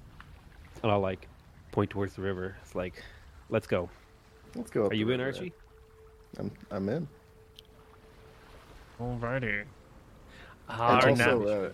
and 0.81 0.91
I'll 0.91 0.99
like 0.99 1.27
point 1.71 1.89
towards 1.89 2.15
the 2.15 2.21
river. 2.21 2.55
It's 2.63 2.75
like, 2.75 3.03
let's 3.49 3.67
go. 3.67 3.89
Let's 4.55 4.71
go. 4.71 4.85
Up 4.85 4.91
Are 4.91 4.95
you 4.95 5.09
in, 5.11 5.19
river, 5.19 5.29
Archie? 5.29 5.53
I'm 6.37 6.51
I'm 6.71 6.89
in. 6.89 7.07
Alrighty. 8.99 9.63
Our 10.67 11.07
and 11.07 11.21
also, 11.21 11.47
uh, 11.47 11.71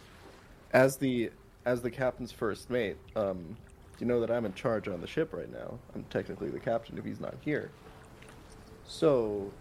as 0.72 0.98
the 0.98 1.32
as 1.66 1.82
the 1.82 1.90
captain's 1.90 2.32
first 2.32 2.70
mate, 2.70 2.98
um, 3.16 3.58
you 4.00 4.06
know 4.06 4.20
that 4.20 4.32
I'm 4.32 4.46
in 4.46 4.54
charge 4.54 4.88
on 4.88 5.02
the 5.02 5.08
ship 5.08 5.34
right 5.34 5.52
now. 5.52 5.78
I'm 5.94 6.04
technically 6.10 6.50
the 6.50 6.60
captain 6.60 6.98
if 6.98 7.06
he's 7.06 7.20
not 7.20 7.36
here. 7.42 7.70
So, 8.88 9.52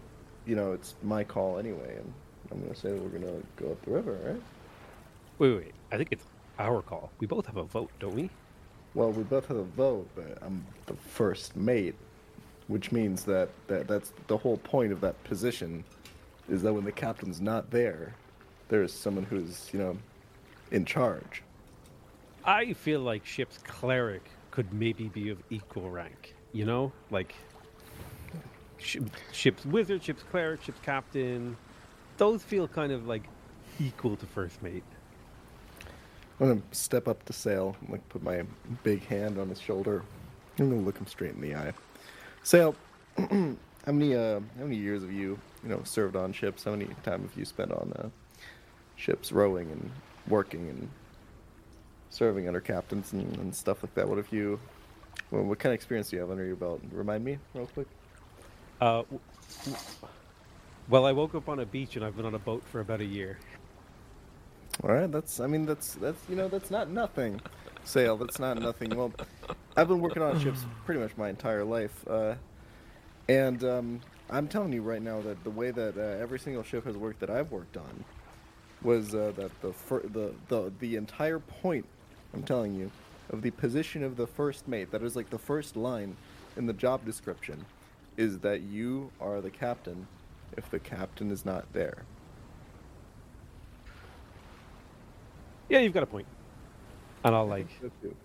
you 0.45 0.55
know, 0.55 0.73
it's 0.73 0.95
my 1.03 1.23
call 1.23 1.57
anyway, 1.57 1.97
and 1.97 2.13
I'm 2.51 2.61
gonna 2.61 2.75
say 2.75 2.91
we're 2.91 3.09
gonna 3.09 3.41
go 3.55 3.71
up 3.71 3.81
the 3.83 3.91
river, 3.91 4.17
right? 4.23 4.41
Wait, 5.39 5.49
wait, 5.49 5.57
wait. 5.57 5.73
I 5.91 5.97
think 5.97 6.09
it's 6.11 6.25
our 6.59 6.81
call. 6.81 7.11
We 7.19 7.27
both 7.27 7.45
have 7.47 7.57
a 7.57 7.63
vote, 7.63 7.91
don't 7.99 8.15
we? 8.15 8.29
Well, 8.93 9.11
we 9.11 9.23
both 9.23 9.47
have 9.47 9.57
a 9.57 9.63
vote, 9.63 10.07
but 10.15 10.37
I'm 10.41 10.65
the 10.85 10.93
first 10.93 11.55
mate, 11.55 11.95
which 12.67 12.91
means 12.91 13.23
that, 13.25 13.49
that 13.67 13.87
that's 13.87 14.13
the 14.27 14.37
whole 14.37 14.57
point 14.57 14.91
of 14.91 15.01
that 15.01 15.21
position, 15.23 15.83
is 16.47 16.61
that 16.61 16.73
when 16.73 16.85
the 16.85 16.91
captain's 16.91 17.41
not 17.41 17.71
there, 17.71 18.15
there's 18.69 18.93
someone 18.93 19.25
who's 19.25 19.69
you 19.73 19.79
know 19.79 19.97
in 20.71 20.85
charge. 20.85 21.43
I 22.45 22.73
feel 22.73 22.99
like 22.99 23.25
ship's 23.25 23.57
cleric 23.57 24.29
could 24.51 24.71
maybe 24.71 25.07
be 25.07 25.29
of 25.29 25.39
equal 25.49 25.89
rank. 25.89 26.35
You 26.53 26.65
know, 26.65 26.91
like 27.09 27.33
sh- 28.77 28.97
ship's 29.31 29.65
wizard, 29.65 30.03
ship's 30.03 30.23
cleric, 30.23 30.61
ship's 30.61 30.79
captain. 30.81 31.57
Those 32.17 32.43
feel 32.43 32.67
kind 32.67 32.91
of 32.91 33.07
like 33.07 33.23
equal 33.79 34.15
to 34.15 34.25
first 34.27 34.61
mate. 34.61 34.83
I'm 36.39 36.49
gonna 36.49 36.61
step 36.71 37.07
up 37.07 37.25
to 37.25 37.33
Saol, 37.33 37.75
like 37.89 38.07
put 38.09 38.21
my 38.21 38.43
big 38.83 39.05
hand 39.05 39.39
on 39.39 39.49
his 39.49 39.59
shoulder. 39.59 40.03
I'm 40.59 40.69
gonna 40.69 40.81
look 40.81 40.97
him 40.97 41.07
straight 41.07 41.33
in 41.33 41.41
the 41.41 41.55
eye. 41.55 41.73
Saol, 42.43 42.75
how 43.17 43.91
many 43.91 44.15
uh, 44.15 44.39
how 44.57 44.63
many 44.63 44.75
years 44.75 45.01
have 45.01 45.11
you 45.11 45.39
you 45.63 45.69
know 45.69 45.81
served 45.83 46.15
on 46.15 46.31
ships? 46.31 46.63
How 46.63 46.71
many 46.71 46.87
time 47.03 47.23
have 47.23 47.35
you 47.35 47.45
spent 47.45 47.71
on 47.71 47.91
uh, 47.97 48.09
ships, 48.97 49.31
rowing 49.31 49.71
and 49.71 49.91
working 50.27 50.69
and 50.69 50.89
serving 52.15 52.47
under 52.47 52.61
captains 52.61 53.13
and, 53.13 53.37
and 53.37 53.53
stuff 53.53 53.83
like 53.83 53.93
that? 53.95 54.07
What 54.07 54.17
have 54.17 54.31
you? 54.31 54.59
Well, 55.31 55.43
what 55.43 55.59
kind 55.59 55.71
of 55.71 55.75
experience 55.75 56.09
do 56.09 56.15
you 56.15 56.21
have 56.21 56.31
under 56.31 56.45
your 56.45 56.55
belt? 56.55 56.81
Remind 56.91 57.23
me 57.23 57.37
real 57.53 57.67
quick. 57.67 57.87
Uh, 58.79 59.03
w- 59.03 59.19
w- 59.65 59.77
well, 60.87 61.05
I 61.05 61.11
woke 61.11 61.35
up 61.35 61.49
on 61.49 61.59
a 61.59 61.65
beach 61.65 61.95
and 61.95 62.05
I've 62.05 62.15
been 62.15 62.25
on 62.25 62.35
a 62.35 62.39
boat 62.39 62.63
for 62.71 62.79
about 62.79 63.01
a 63.01 63.05
year. 63.05 63.39
All 64.83 64.91
right, 64.91 65.11
that's 65.11 65.39
I 65.39 65.47
mean 65.47 65.65
that's 65.65 65.95
that's 65.95 66.19
you 66.29 66.35
know 66.35 66.47
that's 66.49 66.69
not 66.69 66.89
nothing. 66.89 67.41
Saol, 67.85 68.19
that's 68.19 68.39
not 68.39 68.59
nothing. 68.59 68.95
Well, 68.95 69.13
I've 69.77 69.87
been 69.87 70.01
working 70.01 70.21
on 70.21 70.39
ships 70.39 70.65
pretty 70.85 70.99
much 70.99 71.15
my 71.17 71.29
entire 71.29 71.63
life, 71.63 72.05
uh, 72.07 72.35
and 73.29 73.63
um, 73.63 74.01
I'm 74.29 74.47
telling 74.47 74.73
you 74.73 74.81
right 74.81 75.01
now 75.01 75.21
that 75.21 75.43
the 75.43 75.49
way 75.49 75.71
that 75.71 75.97
uh, 75.97 76.21
every 76.21 76.39
single 76.39 76.63
ship 76.63 76.85
has 76.85 76.97
worked 76.97 77.19
that 77.21 77.29
I've 77.29 77.51
worked 77.51 77.77
on 77.77 78.03
was 78.81 79.15
uh, 79.15 79.31
that 79.37 79.61
the, 79.61 79.71
fir- 79.71 80.07
the 80.07 80.33
the 80.49 80.73
the 80.79 80.95
entire 80.97 81.39
point. 81.39 81.85
I'm 82.35 82.43
telling 82.43 82.75
you 82.75 82.91
of 83.31 83.41
the 83.41 83.51
position 83.51 84.03
of 84.03 84.17
the 84.17 84.27
first 84.27 84.67
mate. 84.67 84.91
That 84.91 85.01
is 85.01 85.15
like 85.15 85.29
the 85.29 85.39
first 85.39 85.75
line 85.75 86.15
in 86.57 86.65
the 86.65 86.73
job 86.73 87.05
description, 87.05 87.65
is 88.17 88.39
that 88.39 88.61
you 88.61 89.09
are 89.19 89.41
the 89.41 89.49
captain 89.49 90.05
if 90.57 90.69
the 90.69 90.79
captain 90.79 91.31
is 91.31 91.45
not 91.45 91.65
there. 91.73 92.03
Yeah, 95.69 95.79
you've 95.79 95.93
got 95.93 96.03
a 96.03 96.07
point. 96.07 96.27
And 97.23 97.33
I'll 97.33 97.47
like 97.47 97.67
So 97.81 97.89
too. 98.01 98.15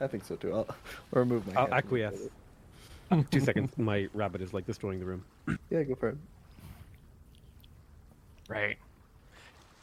I 0.00 0.06
think 0.06 0.24
so 0.24 0.36
too. 0.36 0.52
I'll, 0.52 0.66
I'll 0.68 1.20
remove 1.20 1.46
my. 1.46 1.60
I'll 1.60 1.74
acquiesce. 1.74 2.28
two 3.30 3.40
seconds. 3.40 3.76
My 3.76 4.08
rabbit 4.14 4.42
is 4.42 4.52
like 4.52 4.66
destroying 4.66 5.00
the 5.00 5.06
room. 5.06 5.24
Yeah, 5.70 5.82
go 5.82 5.94
for 5.94 6.10
it. 6.10 6.16
Right. 8.48 8.76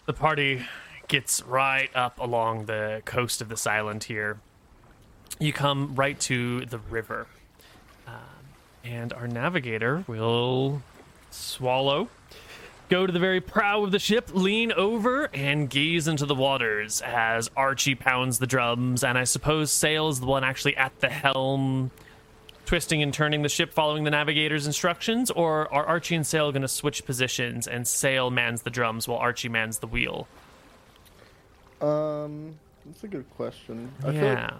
The 0.05 0.13
party 0.13 0.65
gets 1.12 1.43
right 1.43 1.89
up 1.93 2.17
along 2.19 2.67
the 2.67 3.02
coast 3.04 3.41
of 3.41 3.50
this 3.50 3.67
island 3.67 4.06
here. 4.06 4.39
You 5.39 5.52
come 5.52 5.93
right 5.93 6.17
to 6.21 6.65
the 6.65 6.78
river. 6.78 7.28
Um, 8.08 8.13
and 8.86 9.12
our 9.12 9.28
navigator 9.28 10.06
will 10.08 10.82
swallow, 11.30 12.08
go 12.88 13.06
to 13.06 13.12
the 13.12 13.19
very 13.19 13.41
prow 13.41 13.84
of 13.84 13.91
the 13.91 14.00
ship, 14.00 14.30
lean 14.32 14.71
over, 14.71 15.26
and 15.34 15.69
gaze 15.69 16.08
into 16.08 16.26
the 16.26 16.34
waters 16.34 17.02
as 17.02 17.52
Archie 17.58 17.95
pounds 17.95 18.39
the 18.39 18.47
drums. 18.47 19.04
And 19.04 19.17
I 19.17 19.26
suppose 19.26 19.69
Saol's 19.69 20.21
the 20.21 20.26
one 20.26 20.45
actually 20.45 20.78
at 20.78 20.97
the 21.02 21.10
helm, 21.10 21.91
twisting 22.65 23.04
and 23.04 23.13
turning 23.13 23.41
the 23.41 23.50
ship 23.50 23.74
following 23.74 24.06
the 24.06 24.12
navigator's 24.12 24.65
instructions, 24.65 25.30
or 25.30 25.71
are 25.74 25.86
Archie 25.86 26.15
and 26.15 26.24
Saol 26.24 26.54
going 26.54 26.62
to 26.62 26.69
switch 26.69 27.06
positions 27.06 27.67
and 27.67 27.84
Saol 27.84 28.32
mans 28.32 28.62
the 28.62 28.69
drums 28.69 29.10
while 29.10 29.19
Archie 29.19 29.50
mans 29.50 29.80
the 29.80 29.88
wheel? 29.88 30.26
Um, 31.81 32.55
that's 32.85 33.03
a 33.03 33.07
good 33.07 33.29
question. 33.35 33.91
I 33.99 34.11
feel 34.11 34.13
yeah. 34.15 34.43
like, 34.45 34.53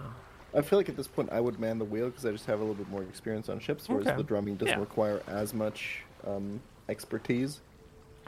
I 0.54 0.60
feel 0.68 0.78
like 0.78 0.88
at 0.88 0.96
this 0.96 1.08
point 1.08 1.30
I 1.32 1.40
would 1.40 1.58
man 1.58 1.78
the 1.78 1.84
wheel 1.84 2.06
because 2.06 2.26
I 2.26 2.30
just 2.32 2.46
have 2.46 2.58
a 2.58 2.62
little 2.62 2.74
bit 2.74 2.88
more 2.90 3.02
experience 3.02 3.48
on 3.48 3.58
ships, 3.60 3.88
whereas 3.88 4.06
Okay. 4.06 4.16
the 4.16 4.22
drumming 4.22 4.56
doesn't 4.56 4.74
Yeah. 4.74 4.80
require 4.80 5.22
as 5.26 5.54
much 5.54 6.02
um, 6.26 6.60
expertise. 6.88 7.60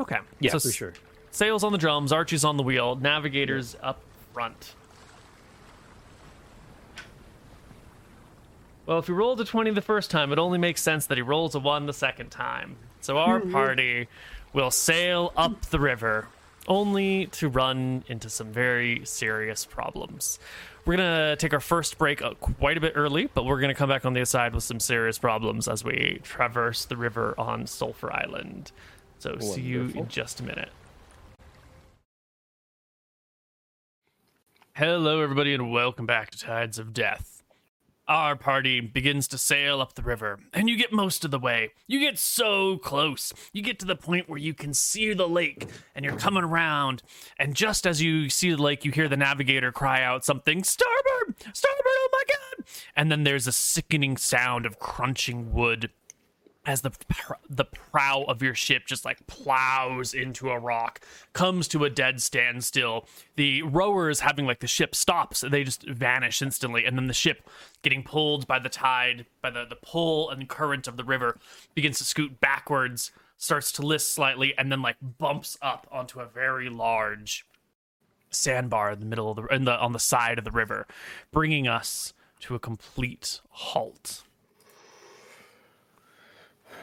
Okay. 0.00 0.18
Yeah, 0.40 0.50
so 0.52 0.58
for 0.60 0.68
s- 0.68 0.74
sure. 0.74 0.92
Saol's 1.30 1.62
on 1.64 1.72
the 1.72 1.78
drums, 1.78 2.12
Archie's 2.12 2.44
on 2.44 2.56
the 2.56 2.62
wheel, 2.62 2.96
navigator's 2.96 3.76
up 3.82 4.00
front. 4.32 4.74
Well, 8.86 8.98
if 8.98 9.06
he 9.06 9.12
rolled 9.12 9.40
a 9.40 9.44
20 9.44 9.70
the 9.70 9.80
first 9.82 10.10
time, 10.10 10.30
it 10.32 10.38
only 10.38 10.58
makes 10.58 10.82
sense 10.82 11.06
that 11.06 11.16
he 11.18 11.22
rolls 11.22 11.54
a 11.54 11.58
1 11.60 11.86
the 11.86 11.92
second 11.92 12.30
time. 12.30 12.76
So 13.00 13.16
our 13.18 13.40
party 13.40 14.08
will 14.52 14.70
sail 14.70 15.32
up 15.36 15.62
the 15.66 15.78
river, 15.78 16.26
only 16.68 17.26
to 17.26 17.48
run 17.48 18.04
into 18.08 18.30
some 18.30 18.52
very 18.52 19.02
serious 19.04 19.64
problems. 19.64 20.38
We're 20.84 20.96
going 20.96 21.08
to 21.08 21.36
take 21.36 21.52
our 21.52 21.60
first 21.60 21.96
break 21.98 22.22
uh, 22.22 22.34
quite 22.34 22.76
a 22.76 22.80
bit 22.80 22.92
early, 22.94 23.28
but 23.32 23.44
we're 23.44 23.60
going 23.60 23.68
to 23.70 23.74
come 23.74 23.88
back 23.88 24.04
on 24.04 24.12
the 24.12 24.20
other 24.20 24.26
side 24.26 24.54
with 24.54 24.64
some 24.64 24.80
serious 24.80 25.18
problems 25.18 25.68
as 25.68 25.82
we 25.82 26.20
traverse 26.22 26.84
the 26.84 26.96
river 26.96 27.34
on 27.38 27.66
Sulphur 27.66 28.12
Island. 28.12 28.72
So 29.18 29.38
see 29.38 29.62
you 29.62 29.90
in 29.94 30.08
just 30.08 30.40
a 30.40 30.42
minute. 30.42 30.70
Hello, 34.74 35.22
everybody, 35.22 35.54
and 35.54 35.70
welcome 35.70 36.04
back 36.04 36.30
to 36.32 36.38
Tides 36.38 36.78
of 36.78 36.92
Death. 36.92 37.33
Our 38.06 38.36
party 38.36 38.80
begins 38.80 39.26
to 39.28 39.38
sail 39.38 39.80
up 39.80 39.94
the 39.94 40.02
river, 40.02 40.38
and 40.52 40.68
you 40.68 40.76
get 40.76 40.92
most 40.92 41.24
of 41.24 41.30
the 41.30 41.38
way. 41.38 41.72
You 41.86 42.00
get 42.00 42.18
so 42.18 42.76
close. 42.76 43.32
You 43.54 43.62
get 43.62 43.78
to 43.78 43.86
the 43.86 43.96
point 43.96 44.28
where 44.28 44.38
you 44.38 44.52
can 44.52 44.74
see 44.74 45.14
the 45.14 45.26
lake, 45.26 45.68
and 45.94 46.04
you're 46.04 46.18
coming 46.18 46.44
around. 46.44 47.02
And 47.38 47.56
just 47.56 47.86
as 47.86 48.02
you 48.02 48.28
see 48.28 48.50
the 48.50 48.60
lake, 48.60 48.84
you 48.84 48.92
hear 48.92 49.08
the 49.08 49.16
navigator 49.16 49.72
cry 49.72 50.02
out 50.02 50.22
something 50.22 50.64
Starboard! 50.64 51.34
Starboard! 51.54 51.84
Oh 51.86 52.08
my 52.12 52.22
god! 52.28 52.66
And 52.94 53.10
then 53.10 53.24
there's 53.24 53.46
a 53.46 53.52
sickening 53.52 54.18
sound 54.18 54.66
of 54.66 54.78
crunching 54.78 55.54
wood 55.54 55.90
as 56.66 56.80
the 56.80 56.92
the 57.48 57.64
prow 57.64 58.24
of 58.26 58.42
your 58.42 58.54
ship 58.54 58.84
just 58.86 59.04
like 59.04 59.26
plows 59.26 60.14
into 60.14 60.50
a 60.50 60.58
rock, 60.58 61.00
comes 61.32 61.68
to 61.68 61.84
a 61.84 61.90
dead 61.90 62.22
standstill. 62.22 63.06
The 63.36 63.62
rowers 63.62 64.20
having 64.20 64.46
like 64.46 64.60
the 64.60 64.66
ship 64.66 64.94
stops, 64.94 65.42
they 65.42 65.64
just 65.64 65.86
vanish 65.86 66.40
instantly, 66.40 66.84
and 66.84 66.96
then 66.96 67.06
the 67.06 67.14
ship 67.14 67.48
getting 67.82 68.02
pulled 68.02 68.46
by 68.46 68.58
the 68.58 68.68
tide, 68.68 69.26
by 69.42 69.50
the 69.50 69.64
the 69.64 69.76
pull 69.76 70.30
and 70.30 70.48
current 70.48 70.88
of 70.88 70.96
the 70.96 71.04
river, 71.04 71.38
begins 71.74 71.98
to 71.98 72.04
scoot 72.04 72.40
backwards, 72.40 73.12
starts 73.36 73.70
to 73.72 73.82
list 73.82 74.12
slightly, 74.12 74.56
and 74.56 74.72
then 74.72 74.82
like 74.82 74.96
bumps 75.00 75.58
up 75.60 75.86
onto 75.92 76.20
a 76.20 76.26
very 76.26 76.68
large 76.68 77.46
sandbar 78.30 78.92
in 78.92 79.00
the 79.00 79.06
middle 79.06 79.30
of 79.30 79.36
the 79.36 79.58
the 79.58 79.78
on 79.78 79.92
the 79.92 79.98
side 79.98 80.38
of 80.38 80.44
the 80.44 80.50
river, 80.50 80.86
bringing 81.30 81.68
us 81.68 82.14
to 82.40 82.54
a 82.54 82.58
complete 82.58 83.40
halt. 83.50 84.22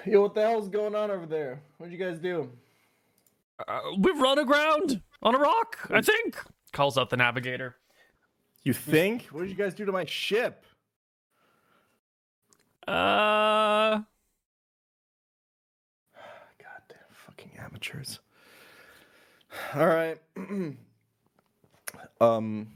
Yo, 0.05 0.21
what 0.21 0.33
the 0.33 0.41
hell's 0.41 0.69
going 0.69 0.95
on 0.95 1.11
over 1.11 1.25
there? 1.25 1.61
What'd 1.77 1.91
you 1.97 1.99
guys 2.03 2.19
do? 2.19 2.49
Uh, 3.67 3.79
we've 3.99 4.17
run 4.19 4.39
aground 4.39 5.01
on 5.21 5.35
a 5.35 5.37
rock, 5.37 5.77
I 5.91 6.01
think. 6.01 6.37
Calls 6.73 6.97
out 6.97 7.09
the 7.09 7.17
navigator. 7.17 7.75
You 8.63 8.73
think? 8.73 9.23
What 9.31 9.41
did 9.41 9.49
you 9.49 9.55
guys 9.55 9.73
do 9.73 9.85
to 9.85 9.91
my 9.91 10.05
ship? 10.05 10.65
Uh, 12.87 12.91
Goddamn 16.57 17.07
fucking 17.27 17.51
amateurs. 17.59 18.19
All 19.75 19.85
right. 19.87 20.19
um. 22.21 22.67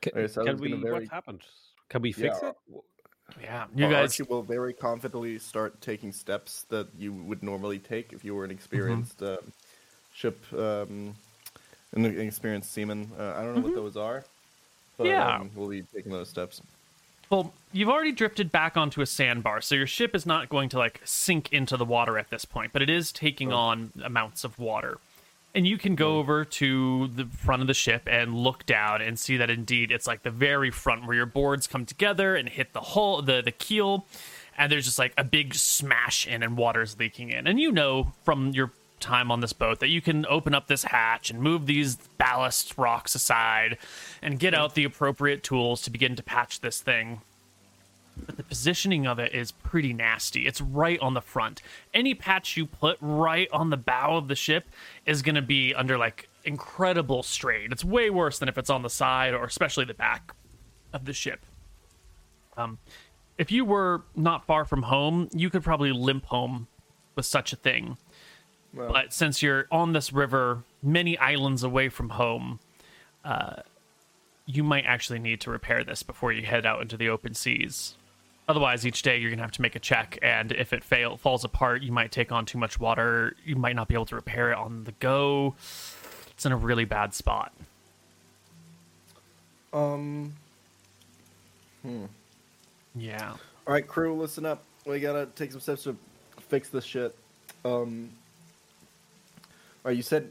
Can, 0.00 0.12
Okay, 0.16 0.28
so 0.28 0.42
I 0.42 0.44
can 0.46 0.56
we? 0.58 0.72
very- 0.72 0.92
What's 0.92 1.10
happened? 1.10 1.42
Can 1.88 2.00
we 2.02 2.12
fix 2.12 2.38
Yeah. 2.42 2.50
it? 2.50 2.56
Yeah, 3.42 3.64
you 3.74 3.88
guys. 3.88 4.20
Will 4.28 4.42
very 4.42 4.72
confidently 4.72 5.38
start 5.38 5.80
taking 5.80 6.12
steps 6.12 6.64
that 6.70 6.86
you 6.98 7.12
would 7.12 7.42
normally 7.42 7.78
take 7.78 8.12
if 8.12 8.24
you 8.24 8.34
were 8.34 8.44
an 8.44 8.50
experienced 8.50 9.22
um, 9.22 9.38
ship, 10.14 10.38
um, 10.52 11.14
an 11.92 12.04
experienced 12.04 12.72
seaman. 12.72 13.10
Uh, 13.18 13.34
I 13.36 13.42
don't 13.42 13.54
know 13.54 13.60
what 13.62 13.74
those 13.74 13.96
are. 13.96 14.24
But, 14.96 15.08
Yeah. 15.08 15.36
um, 15.36 15.50
we'll 15.54 15.68
be 15.68 15.82
taking 15.82 16.12
those 16.12 16.28
steps. 16.28 16.62
Well, 17.28 17.52
you've 17.72 17.88
already 17.88 18.12
drifted 18.12 18.52
back 18.52 18.76
onto 18.76 19.00
a 19.00 19.06
sandbar, 19.06 19.60
so 19.60 19.74
your 19.74 19.86
ship 19.86 20.14
is 20.14 20.26
not 20.26 20.48
going 20.48 20.68
to 20.70 20.78
like 20.78 21.00
sink 21.04 21.52
into 21.52 21.76
the 21.76 21.84
water 21.84 22.18
at 22.18 22.30
this 22.30 22.44
point, 22.44 22.72
but 22.72 22.82
it 22.82 22.88
is 22.88 23.10
taking 23.10 23.52
on 23.52 23.92
amounts 24.02 24.44
of 24.44 24.58
water. 24.58 24.98
And 25.56 25.66
you 25.66 25.78
can 25.78 25.94
go 25.94 26.18
over 26.18 26.44
to 26.44 27.08
the 27.08 27.24
front 27.24 27.62
of 27.62 27.66
the 27.66 27.74
ship 27.74 28.02
and 28.06 28.36
look 28.36 28.66
down 28.66 29.00
and 29.00 29.18
see 29.18 29.38
that 29.38 29.48
indeed 29.48 29.90
it's 29.90 30.06
like 30.06 30.22
the 30.22 30.30
very 30.30 30.70
front 30.70 31.06
where 31.06 31.16
your 31.16 31.26
boards 31.26 31.66
come 31.66 31.86
together 31.86 32.36
and 32.36 32.50
hit 32.50 32.74
the 32.74 32.80
hull, 32.80 33.22
the 33.22 33.40
the 33.40 33.50
keel, 33.50 34.06
and 34.58 34.70
there's 34.70 34.84
just 34.84 34.98
like 34.98 35.14
a 35.16 35.24
big 35.24 35.54
smash 35.54 36.26
in 36.26 36.42
and 36.42 36.58
water's 36.58 36.98
leaking 36.98 37.30
in. 37.30 37.46
And 37.46 37.58
you 37.58 37.72
know 37.72 38.12
from 38.22 38.50
your 38.50 38.70
time 39.00 39.30
on 39.30 39.40
this 39.40 39.54
boat 39.54 39.80
that 39.80 39.88
you 39.88 40.02
can 40.02 40.26
open 40.26 40.54
up 40.54 40.66
this 40.68 40.84
hatch 40.84 41.30
and 41.30 41.40
move 41.40 41.66
these 41.66 41.96
ballast 42.18 42.76
rocks 42.76 43.14
aside 43.14 43.78
and 44.20 44.38
get 44.38 44.54
out 44.54 44.74
the 44.74 44.84
appropriate 44.84 45.42
tools 45.42 45.80
to 45.82 45.90
begin 45.90 46.16
to 46.16 46.22
patch 46.22 46.60
this 46.60 46.82
thing 46.82 47.22
but 48.24 48.36
the 48.36 48.42
positioning 48.42 49.06
of 49.06 49.18
it 49.18 49.34
is 49.34 49.52
pretty 49.52 49.92
nasty. 49.92 50.46
It's 50.46 50.60
right 50.60 50.98
on 51.00 51.14
the 51.14 51.20
front. 51.20 51.62
Any 51.92 52.14
patch 52.14 52.56
you 52.56 52.66
put 52.66 52.96
right 53.00 53.48
on 53.52 53.70
the 53.70 53.76
bow 53.76 54.16
of 54.16 54.28
the 54.28 54.34
ship 54.34 54.66
is 55.04 55.22
going 55.22 55.34
to 55.34 55.42
be 55.42 55.74
under 55.74 55.98
like 55.98 56.28
incredible 56.44 57.22
strain. 57.22 57.72
It's 57.72 57.84
way 57.84 58.08
worse 58.10 58.38
than 58.38 58.48
if 58.48 58.56
it's 58.56 58.70
on 58.70 58.82
the 58.82 58.90
side 58.90 59.34
or 59.34 59.44
especially 59.44 59.84
the 59.84 59.94
back 59.94 60.32
of 60.92 61.04
the 61.04 61.12
ship. 61.12 61.44
Um, 62.56 62.78
if 63.36 63.52
you 63.52 63.64
were 63.64 64.02
not 64.14 64.46
far 64.46 64.64
from 64.64 64.82
home, 64.84 65.28
you 65.32 65.50
could 65.50 65.62
probably 65.62 65.92
limp 65.92 66.24
home 66.26 66.68
with 67.14 67.26
such 67.26 67.52
a 67.52 67.56
thing. 67.56 67.98
Well, 68.72 68.92
But 68.92 69.12
since 69.12 69.42
you're 69.42 69.66
on 69.70 69.92
this 69.92 70.12
river, 70.12 70.64
many 70.82 71.18
islands 71.18 71.62
away 71.62 71.88
from 71.88 72.10
home, 72.10 72.60
uh, 73.24 73.56
you 74.46 74.62
might 74.62 74.84
actually 74.86 75.18
need 75.18 75.40
to 75.42 75.50
repair 75.50 75.84
this 75.84 76.02
before 76.02 76.32
you 76.32 76.46
head 76.46 76.64
out 76.64 76.80
into 76.80 76.96
the 76.96 77.08
open 77.08 77.34
seas. 77.34 77.96
Otherwise, 78.48 78.86
each 78.86 79.02
day 79.02 79.18
you're 79.18 79.30
gonna 79.30 79.42
have 79.42 79.52
to 79.52 79.62
make 79.62 79.74
a 79.74 79.80
check, 79.80 80.18
and 80.22 80.52
if 80.52 80.72
it 80.72 80.84
fail 80.84 81.16
falls 81.16 81.44
apart, 81.44 81.82
you 81.82 81.90
might 81.90 82.12
take 82.12 82.30
on 82.30 82.46
too 82.46 82.58
much 82.58 82.78
water. 82.78 83.34
You 83.44 83.56
might 83.56 83.74
not 83.74 83.88
be 83.88 83.94
able 83.94 84.06
to 84.06 84.14
repair 84.14 84.52
it 84.52 84.56
on 84.56 84.84
the 84.84 84.92
go. 84.92 85.54
It's 86.30 86.46
in 86.46 86.52
a 86.52 86.56
really 86.56 86.84
bad 86.84 87.12
spot. 87.14 87.52
um. 89.72 90.32
Hmm. 91.82 92.04
Yeah. 92.94 93.32
All 93.66 93.74
right, 93.74 93.86
crew, 93.86 94.14
listen 94.14 94.46
up. 94.46 94.62
We 94.86 95.00
gotta 95.00 95.26
take 95.34 95.50
some 95.50 95.60
steps 95.60 95.84
to 95.84 95.96
fix 96.48 96.68
this 96.68 96.84
shit. 96.84 97.16
Um. 97.64 98.10
All 99.84 99.90
right, 99.90 99.96
you 99.96 100.02
said. 100.02 100.30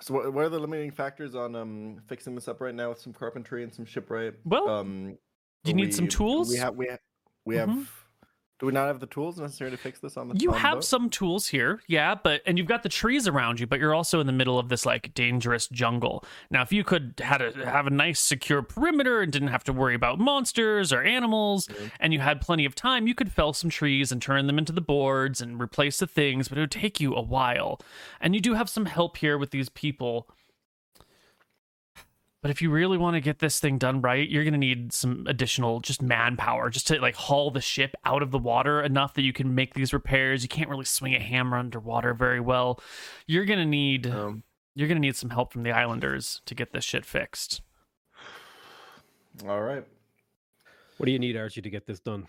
So, 0.00 0.14
what, 0.14 0.32
what 0.32 0.44
are 0.44 0.48
the 0.48 0.58
limiting 0.58 0.90
factors 0.92 1.34
on 1.34 1.54
um 1.56 1.96
fixing 2.06 2.34
this 2.34 2.48
up 2.48 2.60
right 2.60 2.74
now 2.74 2.88
with 2.88 3.00
some 3.00 3.12
carpentry 3.12 3.64
and 3.64 3.74
some 3.74 3.84
shipwright? 3.84 4.34
Well, 4.44 4.68
um, 4.68 5.18
do 5.64 5.70
you 5.70 5.74
need 5.76 5.94
some 5.94 6.04
we- 6.06 6.10
tools? 6.10 6.48
We 6.48 6.56
have. 6.56 6.74
We 6.76 6.86
have. 6.88 7.00
We 7.44 7.54
Mhm. 7.56 7.68
have. 7.68 7.98
Do 8.60 8.66
we 8.66 8.72
not 8.72 8.86
have 8.86 9.00
the 9.00 9.08
tools 9.08 9.40
necessary 9.40 9.72
to 9.72 9.76
fix 9.76 9.98
this 9.98 10.16
on 10.16 10.28
the? 10.28 10.36
You 10.38 10.52
on 10.52 10.58
have 10.60 10.74
boat? 10.76 10.84
some 10.84 11.10
tools 11.10 11.48
here, 11.48 11.80
yeah, 11.88 12.14
but 12.14 12.42
and 12.46 12.56
you've 12.56 12.68
got 12.68 12.84
the 12.84 12.88
trees 12.88 13.26
around 13.26 13.58
you, 13.58 13.66
but 13.66 13.80
you're 13.80 13.92
also 13.92 14.20
in 14.20 14.28
the 14.28 14.32
middle 14.32 14.56
of 14.56 14.68
this 14.68 14.86
like 14.86 15.12
dangerous 15.14 15.66
jungle. 15.66 16.24
Now, 16.48 16.62
if 16.62 16.72
you 16.72 16.84
could 16.84 17.14
had 17.24 17.42
a 17.42 17.50
have 17.68 17.88
a 17.88 17.90
nice 17.90 18.20
secure 18.20 18.62
perimeter 18.62 19.20
and 19.20 19.32
didn't 19.32 19.48
have 19.48 19.64
to 19.64 19.72
worry 19.72 19.96
about 19.96 20.20
monsters 20.20 20.92
or 20.92 21.02
animals, 21.02 21.68
and 21.98 22.12
you 22.12 22.20
had 22.20 22.40
plenty 22.40 22.64
of 22.64 22.76
time, 22.76 23.08
you 23.08 23.16
could 23.16 23.32
fell 23.32 23.52
some 23.52 23.68
trees 23.68 24.12
and 24.12 24.22
turn 24.22 24.46
them 24.46 24.58
into 24.58 24.72
the 24.72 24.80
boards 24.80 25.40
and 25.40 25.60
replace 25.60 25.98
the 25.98 26.06
things, 26.06 26.48
but 26.48 26.56
it 26.56 26.60
would 26.60 26.70
take 26.70 27.00
you 27.00 27.16
a 27.16 27.20
while. 27.22 27.80
And 28.20 28.32
you 28.32 28.40
do 28.40 28.54
have 28.54 28.68
some 28.70 28.86
help 28.86 29.16
here 29.16 29.36
with 29.38 29.50
these 29.50 29.70
people. 29.70 30.28
But 32.42 32.50
if 32.50 32.60
you 32.60 32.70
really 32.70 32.98
want 32.98 33.14
to 33.14 33.20
get 33.20 33.38
this 33.38 33.60
thing 33.60 33.78
done 33.78 34.02
right, 34.02 34.28
you're 34.28 34.42
going 34.42 34.52
to 34.52 34.58
need 34.58 34.92
some 34.92 35.24
additional 35.28 35.78
just 35.78 36.02
manpower 36.02 36.70
just 36.70 36.88
to 36.88 37.00
like 37.00 37.14
haul 37.14 37.52
the 37.52 37.60
ship 37.60 37.94
out 38.04 38.20
of 38.20 38.32
the 38.32 38.38
water 38.38 38.82
enough 38.82 39.14
that 39.14 39.22
you 39.22 39.32
can 39.32 39.54
make 39.54 39.74
these 39.74 39.92
repairs. 39.92 40.42
You 40.42 40.48
can't 40.48 40.68
really 40.68 40.84
swing 40.84 41.14
a 41.14 41.20
hammer 41.20 41.56
underwater 41.56 42.14
very 42.14 42.40
well. 42.40 42.80
You're 43.28 43.44
going 43.44 43.60
to 43.60 43.64
need 43.64 44.08
Um, 44.08 44.42
you're 44.74 44.88
going 44.88 44.96
to 44.96 45.06
need 45.06 45.16
some 45.16 45.30
help 45.30 45.52
from 45.52 45.62
the 45.62 45.70
islanders 45.70 46.40
to 46.46 46.54
get 46.54 46.72
this 46.72 46.84
shit 46.84 47.04
fixed. 47.04 47.60
all 49.46 49.60
right. 49.60 49.84
What 50.96 51.06
do 51.06 51.12
you 51.12 51.18
need, 51.18 51.36
Archie, 51.36 51.62
to 51.62 51.70
get 51.70 51.86
this 51.86 52.00
done? 52.00 52.28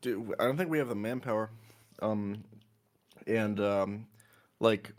Dude, 0.00 0.34
I 0.38 0.44
don't 0.44 0.56
think 0.56 0.70
we 0.70 0.78
have 0.78 0.88
the 0.88 0.94
manpower. 0.94 1.50
Um, 2.00 2.44
and 3.26 3.58
um, 3.60 4.06
like, 4.60 4.92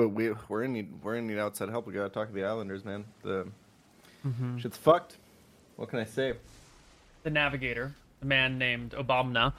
but 0.00 0.08
we 0.08 0.32
we're 0.48 0.62
in 0.62 0.72
need 0.72 0.88
we're 1.02 1.16
in 1.16 1.26
need 1.26 1.38
outside 1.38 1.68
help. 1.68 1.86
We 1.86 1.92
gotta 1.92 2.08
talk 2.08 2.28
to 2.28 2.34
the 2.34 2.44
Islanders, 2.44 2.86
man. 2.86 3.04
The 3.22 3.46
shit's 4.58 4.78
fucked. 4.78 5.18
What 5.76 5.90
can 5.90 5.98
I 5.98 6.04
say? 6.04 6.32
The 7.22 7.28
navigator, 7.28 7.94
a 8.22 8.24
man 8.24 8.56
named 8.56 8.92
Obamna, 8.92 9.52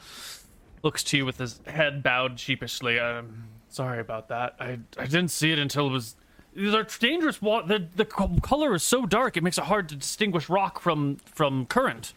looks 0.82 1.04
to 1.06 1.17
you 1.17 1.27
with 1.27 1.38
his 1.38 1.60
head 1.67 2.01
bowed 2.01 2.39
sheepishly. 2.39 2.99
Um, 2.99 3.43
sorry 3.69 3.99
about 3.99 4.30
that. 4.30 4.56
I 4.60 4.80
I 4.97 5.06
didn't 5.06 5.30
see 5.30 5.51
it 5.51 5.60
until 5.60 5.88
it 5.88 5.91
was. 5.91 6.15
These 6.56 6.73
are 6.73 6.88
dangerous. 6.99 7.39
Wa- 7.39 7.62
the 7.62 7.88
the 7.95 8.06
color 8.06 8.73
is 8.73 8.82
so 8.82 9.06
dark; 9.06 9.38
it 9.38 9.43
makes 9.43 9.60
it 9.60 9.65
hard 9.65 9.89
to 9.89 9.95
distinguish 9.95 10.49
rock 10.49 10.80
from 10.82 11.17
from 11.17 11.67
current. 11.67 12.13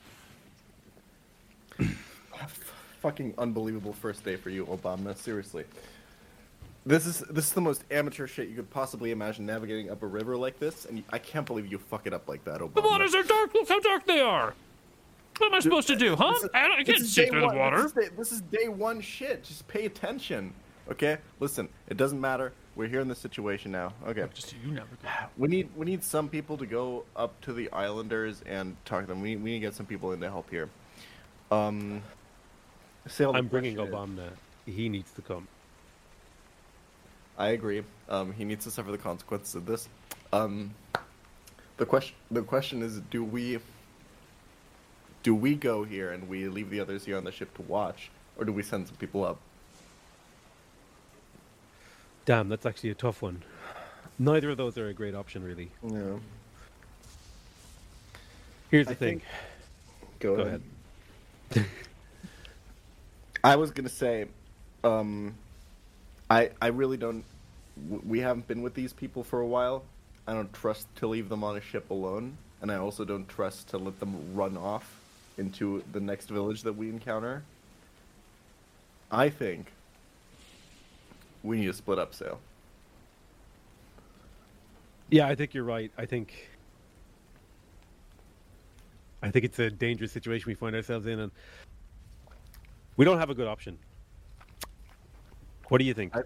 Fucking 3.02 3.34
unbelievable 3.36 3.92
first 3.92 4.24
day 4.24 4.36
for 4.36 4.48
you, 4.48 4.64
Obama. 4.64 5.14
Seriously. 5.14 5.64
This 6.86 7.06
is 7.06 7.20
this 7.30 7.46
is 7.46 7.52
the 7.52 7.60
most 7.62 7.82
amateur 7.90 8.26
shit 8.26 8.48
you 8.48 8.54
could 8.56 8.68
possibly 8.70 9.10
imagine 9.10 9.46
navigating 9.46 9.90
up 9.90 10.02
a 10.02 10.06
river 10.06 10.36
like 10.36 10.58
this, 10.58 10.84
and 10.84 11.02
I 11.10 11.18
can't 11.18 11.46
believe 11.46 11.70
you 11.70 11.78
fuck 11.78 12.06
it 12.06 12.12
up 12.12 12.28
like 12.28 12.44
that, 12.44 12.60
Obama. 12.60 12.74
The 12.74 12.82
waters 12.82 13.14
are 13.14 13.22
dark. 13.22 13.54
Look 13.54 13.68
how 13.68 13.80
dark 13.80 14.06
they 14.06 14.20
are. 14.20 14.54
What 15.38 15.46
am 15.46 15.54
I 15.54 15.60
supposed 15.60 15.88
to 15.88 15.96
do, 15.96 16.14
huh? 16.14 16.32
This 16.34 16.44
is- 16.44 16.50
I, 16.54 16.62
don't- 16.68 16.72
I 16.78 16.82
this 16.84 16.96
can't 16.96 17.06
see 17.08 17.22
day 17.24 17.30
through 17.30 17.40
the 17.40 17.46
one- 17.46 17.58
water. 17.58 17.76
This 17.78 17.86
is, 17.86 17.92
day, 17.92 18.08
this 18.16 18.32
is 18.32 18.40
day 18.42 18.68
one 18.68 19.00
shit. 19.00 19.42
Just 19.44 19.66
pay 19.66 19.86
attention. 19.86 20.52
Okay? 20.90 21.16
Listen, 21.40 21.68
it 21.88 21.96
doesn't 21.96 22.20
matter. 22.20 22.52
We're 22.76 22.88
here 22.88 23.00
in 23.00 23.08
this 23.08 23.18
situation 23.18 23.72
now. 23.72 23.94
Okay. 24.06 24.26
Just 24.34 24.54
you 24.64 24.70
never. 24.72 24.88
We 25.38 25.48
need 25.48 25.70
we 25.76 25.86
need 25.86 26.04
some 26.04 26.28
people 26.28 26.58
to 26.58 26.66
go 26.66 27.04
up 27.16 27.40
to 27.42 27.52
the 27.54 27.70
islanders 27.72 28.42
and 28.46 28.76
talk 28.84 29.00
to 29.02 29.06
them. 29.06 29.22
We, 29.22 29.36
we 29.36 29.52
need 29.52 29.60
to 29.60 29.66
get 29.68 29.74
some 29.74 29.86
people 29.86 30.12
in 30.12 30.20
to 30.20 30.28
help 30.28 30.50
here. 30.50 30.68
Um 31.50 32.02
Saol, 33.08 33.34
I'm 33.36 33.46
bringing 33.46 33.76
question 33.76 33.94
is- 33.94 33.98
Obama. 34.20 34.28
He 34.66 34.88
needs 34.88 35.10
to 35.12 35.22
come. 35.22 35.48
I 37.38 37.48
agree. 37.48 37.82
Um, 38.08 38.32
he 38.32 38.44
needs 38.44 38.64
to 38.64 38.70
suffer 38.70 38.90
the 38.90 38.98
consequences 38.98 39.54
of 39.54 39.66
this. 39.66 39.88
Um, 40.32 40.74
the 41.76 41.86
question 41.86 42.14
the 42.30 42.42
question 42.42 42.82
is, 42.82 43.00
do 43.10 43.24
we 43.24 43.58
do 45.22 45.34
we 45.34 45.54
go 45.56 45.82
here 45.84 46.12
and 46.12 46.28
we 46.28 46.48
leave 46.48 46.70
the 46.70 46.80
others 46.80 47.04
here 47.04 47.16
on 47.16 47.24
the 47.24 47.32
ship 47.32 47.52
to 47.56 47.62
watch, 47.62 48.10
or 48.38 48.44
do 48.44 48.52
we 48.52 48.62
send 48.62 48.86
some 48.86 48.96
people 48.96 49.24
up? 49.24 49.38
Damn, 52.24 52.48
that's 52.48 52.64
actually 52.66 52.90
a 52.90 52.94
tough 52.94 53.20
one. 53.22 53.42
Neither 54.18 54.50
of 54.50 54.56
those 54.56 54.78
are 54.78 54.88
a 54.88 54.94
great 54.94 55.14
option, 55.14 55.42
really. 55.42 55.70
Yeah. 55.82 56.18
Here's 58.70 58.86
the 58.86 58.92
I 58.92 58.96
thing. 58.96 59.20
think- 59.20 59.22
Go, 60.20 60.36
Go 60.36 60.42
ahead. 60.42 60.62
I 63.44 63.56
was 63.56 63.70
gonna 63.72 63.88
say, 63.90 64.26
um, 64.84 65.34
I 66.30 66.50
I 66.60 66.68
really 66.68 66.96
don't. 66.96 67.24
We 68.06 68.20
haven't 68.20 68.46
been 68.46 68.62
with 68.62 68.74
these 68.74 68.92
people 68.92 69.24
for 69.24 69.40
a 69.40 69.46
while. 69.46 69.84
I 70.26 70.32
don't 70.32 70.52
trust 70.52 70.86
to 70.96 71.06
leave 71.06 71.28
them 71.28 71.44
on 71.44 71.56
a 71.56 71.60
ship 71.60 71.90
alone, 71.90 72.36
and 72.62 72.70
I 72.70 72.76
also 72.76 73.04
don't 73.04 73.28
trust 73.28 73.68
to 73.68 73.78
let 73.78 73.98
them 74.00 74.34
run 74.34 74.56
off 74.56 75.00
into 75.36 75.82
the 75.92 76.00
next 76.00 76.28
village 76.28 76.62
that 76.62 76.72
we 76.72 76.88
encounter. 76.88 77.42
I 79.10 79.28
think 79.28 79.72
we 81.42 81.58
need 81.58 81.66
to 81.66 81.72
split 81.74 81.98
up 81.98 82.12
Saol. 82.12 82.38
Yeah, 85.10 85.28
I 85.28 85.34
think 85.34 85.52
you're 85.52 85.64
right. 85.64 85.92
I 85.98 86.06
think 86.06 86.48
I 89.22 89.30
think 89.30 89.44
it's 89.44 89.58
a 89.58 89.70
dangerous 89.70 90.12
situation 90.12 90.48
we 90.48 90.54
find 90.54 90.74
ourselves 90.74 91.06
in, 91.06 91.20
and 91.20 91.32
we 92.96 93.04
don't 93.04 93.18
have 93.18 93.30
a 93.30 93.34
good 93.34 93.46
option. 93.46 93.78
What 95.74 95.80
do 95.80 95.86
you 95.86 95.94
think? 95.94 96.14
I- 96.14 96.20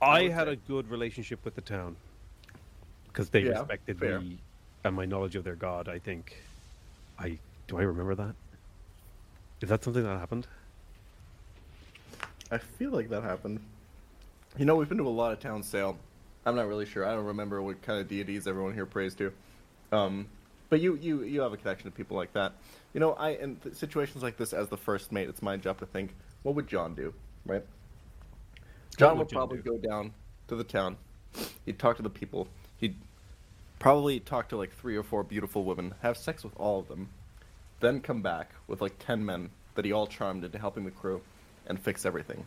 I, 0.00 0.20
I 0.20 0.28
had 0.30 0.46
say- 0.46 0.54
a 0.54 0.56
good 0.56 0.90
relationship 0.90 1.44
with 1.44 1.54
the 1.54 1.60
town 1.60 1.96
because 3.08 3.28
they 3.28 3.42
Yeah, 3.42 3.58
respected 3.58 3.98
fair. 3.98 4.20
me 4.22 4.38
and 4.84 4.96
my 4.96 5.04
knowledge 5.04 5.36
of 5.36 5.44
their 5.44 5.54
god. 5.54 5.86
I 5.86 5.98
think. 5.98 6.38
I 7.18 7.36
do 7.68 7.76
I 7.76 7.82
remember 7.82 8.14
that? 8.14 8.34
Is 9.60 9.68
that 9.68 9.84
something 9.84 10.02
that 10.02 10.18
happened? 10.18 10.46
I 12.50 12.56
feel 12.56 12.90
like 12.90 13.10
that 13.10 13.22
happened. 13.22 13.60
You 14.56 14.64
know, 14.64 14.76
we've 14.76 14.88
been 14.88 14.96
to 14.96 15.06
a 15.06 15.10
lot 15.10 15.32
of 15.34 15.40
town 15.40 15.62
Saol. 15.62 15.96
I'm 16.46 16.56
not 16.56 16.68
really 16.68 16.86
sure. 16.86 17.04
I 17.04 17.12
don't 17.12 17.26
remember 17.26 17.60
what 17.60 17.82
kind 17.82 18.00
of 18.00 18.08
deities 18.08 18.46
everyone 18.46 18.72
here 18.72 18.86
prays 18.86 19.14
to. 19.16 19.30
Um, 19.92 20.26
but 20.70 20.80
you, 20.80 20.94
you, 21.02 21.22
you 21.24 21.42
have 21.42 21.52
a 21.52 21.58
connection 21.58 21.90
to 21.90 21.94
people 21.94 22.16
like 22.16 22.32
that. 22.32 22.54
You 22.94 23.00
know, 23.00 23.12
I 23.12 23.32
in 23.32 23.56
th- 23.56 23.74
situations 23.74 24.22
like 24.22 24.38
this, 24.38 24.54
as 24.54 24.68
the 24.70 24.78
first 24.78 25.12
mate, 25.12 25.28
it's 25.28 25.42
my 25.42 25.58
job 25.58 25.80
to 25.80 25.86
think, 25.86 26.14
what 26.44 26.54
would 26.54 26.66
John 26.66 26.94
do, 26.94 27.12
right? 27.44 27.62
John 28.96 29.18
would 29.18 29.26
would 29.26 29.28
probably 29.30 29.58
do? 29.58 29.72
go 29.72 29.78
down 29.78 30.12
to 30.48 30.56
the 30.56 30.64
town. 30.64 30.96
He'd 31.64 31.78
talk 31.78 31.96
to 31.96 32.02
the 32.02 32.10
people. 32.10 32.48
He'd 32.78 32.96
probably 33.78 34.20
talk 34.20 34.48
to 34.50 34.56
like 34.56 34.72
three 34.72 34.96
or 34.96 35.02
four 35.02 35.24
beautiful 35.24 35.64
women, 35.64 35.94
have 36.02 36.16
sex 36.16 36.44
with 36.44 36.52
all 36.56 36.78
of 36.80 36.88
them, 36.88 37.08
then 37.80 38.00
come 38.00 38.22
back 38.22 38.50
with 38.66 38.80
like 38.80 38.94
ten 38.98 39.24
men 39.24 39.50
that 39.74 39.84
he 39.84 39.92
all 39.92 40.06
charmed 40.06 40.44
into 40.44 40.58
helping 40.58 40.84
the 40.84 40.90
crew 40.90 41.20
and 41.66 41.80
fix 41.80 42.04
everything. 42.04 42.44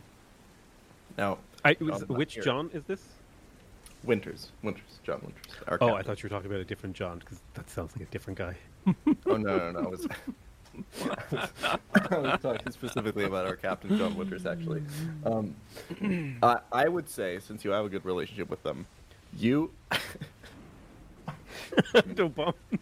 Now, 1.18 1.38
I 1.64 1.76
um, 1.80 1.88
was, 1.88 2.08
which 2.08 2.34
here. 2.34 2.42
John 2.42 2.70
is 2.72 2.84
this? 2.84 3.02
Winters, 4.04 4.52
Winters, 4.62 5.00
John 5.04 5.20
Winters. 5.22 5.80
Oh, 5.80 5.94
I 5.94 6.02
thought 6.02 6.22
you 6.22 6.28
were 6.28 6.34
talking 6.34 6.50
about 6.50 6.60
a 6.60 6.64
different 6.64 6.94
John 6.94 7.18
because 7.18 7.40
that 7.54 7.68
sounds 7.68 7.92
like 7.96 8.06
a 8.06 8.10
different 8.10 8.38
guy. 8.38 8.56
Oh 9.26 9.36
no, 9.36 9.58
no, 9.58 9.72
no. 9.72 9.80
I 9.80 9.88
was, 9.88 10.06
I 11.02 12.18
was 12.18 12.40
talking 12.40 12.72
specifically 12.72 13.24
about 13.24 13.46
our 13.46 13.56
captain, 13.56 13.96
John 13.96 14.16
Winters. 14.16 14.46
Actually, 14.46 14.82
um, 15.24 15.54
I, 16.42 16.58
I 16.72 16.88
would 16.88 17.08
say 17.08 17.38
since 17.38 17.64
you 17.64 17.70
have 17.70 17.84
a 17.84 17.88
good 17.88 18.04
relationship 18.04 18.50
with 18.50 18.62
them, 18.62 18.86
you, 19.36 19.70
no 22.16 22.28
bomb. 22.28 22.54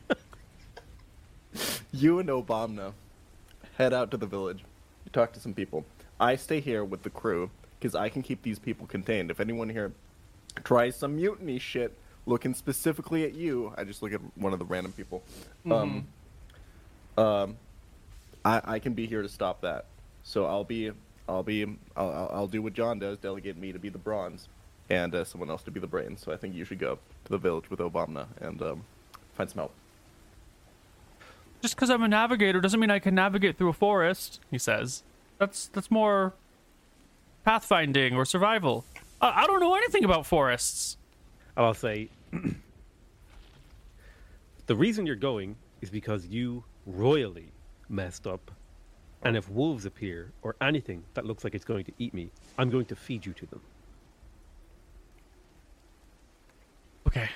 you 1.92 2.18
and 2.18 2.28
Obama 2.28 2.92
head 3.76 3.92
out 3.92 4.10
to 4.10 4.16
the 4.16 4.26
village. 4.26 4.64
You 5.04 5.10
talk 5.12 5.32
to 5.32 5.40
some 5.40 5.54
people. 5.54 5.84
I 6.20 6.36
stay 6.36 6.60
here 6.60 6.84
with 6.84 7.02
the 7.02 7.10
crew 7.10 7.50
because 7.78 7.94
I 7.94 8.08
can 8.08 8.22
keep 8.22 8.42
these 8.42 8.58
people 8.58 8.86
contained. 8.86 9.30
If 9.30 9.40
anyone 9.40 9.68
here 9.68 9.92
tries 10.62 10.96
some 10.96 11.16
mutiny 11.16 11.58
shit, 11.58 11.96
looking 12.26 12.54
specifically 12.54 13.24
at 13.24 13.34
you, 13.34 13.72
I 13.76 13.84
just 13.84 14.02
look 14.02 14.12
at 14.12 14.20
one 14.36 14.52
of 14.52 14.58
the 14.58 14.64
random 14.64 14.92
people. 14.92 15.22
Um, 15.70 16.06
um, 17.16 17.56
I, 18.44 18.60
I 18.64 18.78
can 18.78 18.94
be 18.94 19.06
here 19.06 19.22
to 19.22 19.28
stop 19.28 19.60
that. 19.62 19.86
So 20.22 20.46
I'll 20.46 20.64
be, 20.64 20.90
I'll 21.28 21.42
be, 21.42 21.64
I'll, 21.96 22.10
I'll, 22.10 22.30
I'll 22.32 22.46
do 22.46 22.62
what 22.62 22.74
John 22.74 22.98
does. 22.98 23.18
Delegate 23.18 23.56
me 23.56 23.72
to 23.72 23.78
be 23.78 23.88
the 23.88 23.98
bronze, 23.98 24.48
and 24.90 25.14
uh, 25.14 25.24
someone 25.24 25.50
else 25.50 25.62
to 25.64 25.70
be 25.70 25.80
the 25.80 25.86
brains. 25.86 26.20
So 26.22 26.32
I 26.32 26.36
think 26.36 26.54
you 26.54 26.64
should 26.64 26.78
go 26.78 26.98
to 27.24 27.30
the 27.30 27.38
village 27.38 27.70
with 27.70 27.80
Obama 27.80 28.26
and 28.40 28.60
um, 28.62 28.84
find 29.34 29.48
some 29.48 29.58
help. 29.58 29.72
Just 31.62 31.76
because 31.76 31.88
I'm 31.90 32.02
a 32.02 32.08
navigator 32.08 32.60
doesn't 32.60 32.78
mean 32.78 32.90
I 32.90 32.98
can 32.98 33.14
navigate 33.14 33.56
through 33.56 33.70
a 33.70 33.74
forest. 33.74 34.40
He 34.50 34.58
says. 34.58 35.02
That's 35.38 35.66
that's 35.68 35.90
more 35.90 36.34
pathfinding 37.46 38.14
or 38.14 38.24
survival. 38.24 38.84
I, 39.20 39.44
I 39.44 39.46
don't 39.46 39.60
know 39.60 39.74
anything 39.74 40.04
about 40.04 40.26
forests. 40.26 40.96
I'll 41.56 41.74
say 41.74 42.08
the 44.66 44.76
reason 44.76 45.06
you're 45.06 45.16
going 45.16 45.56
is 45.80 45.90
because 45.90 46.26
you 46.26 46.64
royally 46.86 47.46
messed 47.88 48.26
up. 48.26 48.50
And 49.22 49.36
if 49.36 49.48
wolves 49.50 49.86
appear 49.86 50.32
or 50.42 50.54
anything 50.60 51.02
that 51.14 51.24
looks 51.24 51.44
like 51.44 51.54
it's 51.54 51.64
going 51.64 51.84
to 51.86 51.92
eat 51.98 52.12
me, 52.12 52.30
I'm 52.58 52.68
going 52.70 52.84
to 52.86 52.96
feed 52.96 53.24
you 53.24 53.32
to 53.32 53.46
them. 53.46 53.60
Okay. 57.06 57.28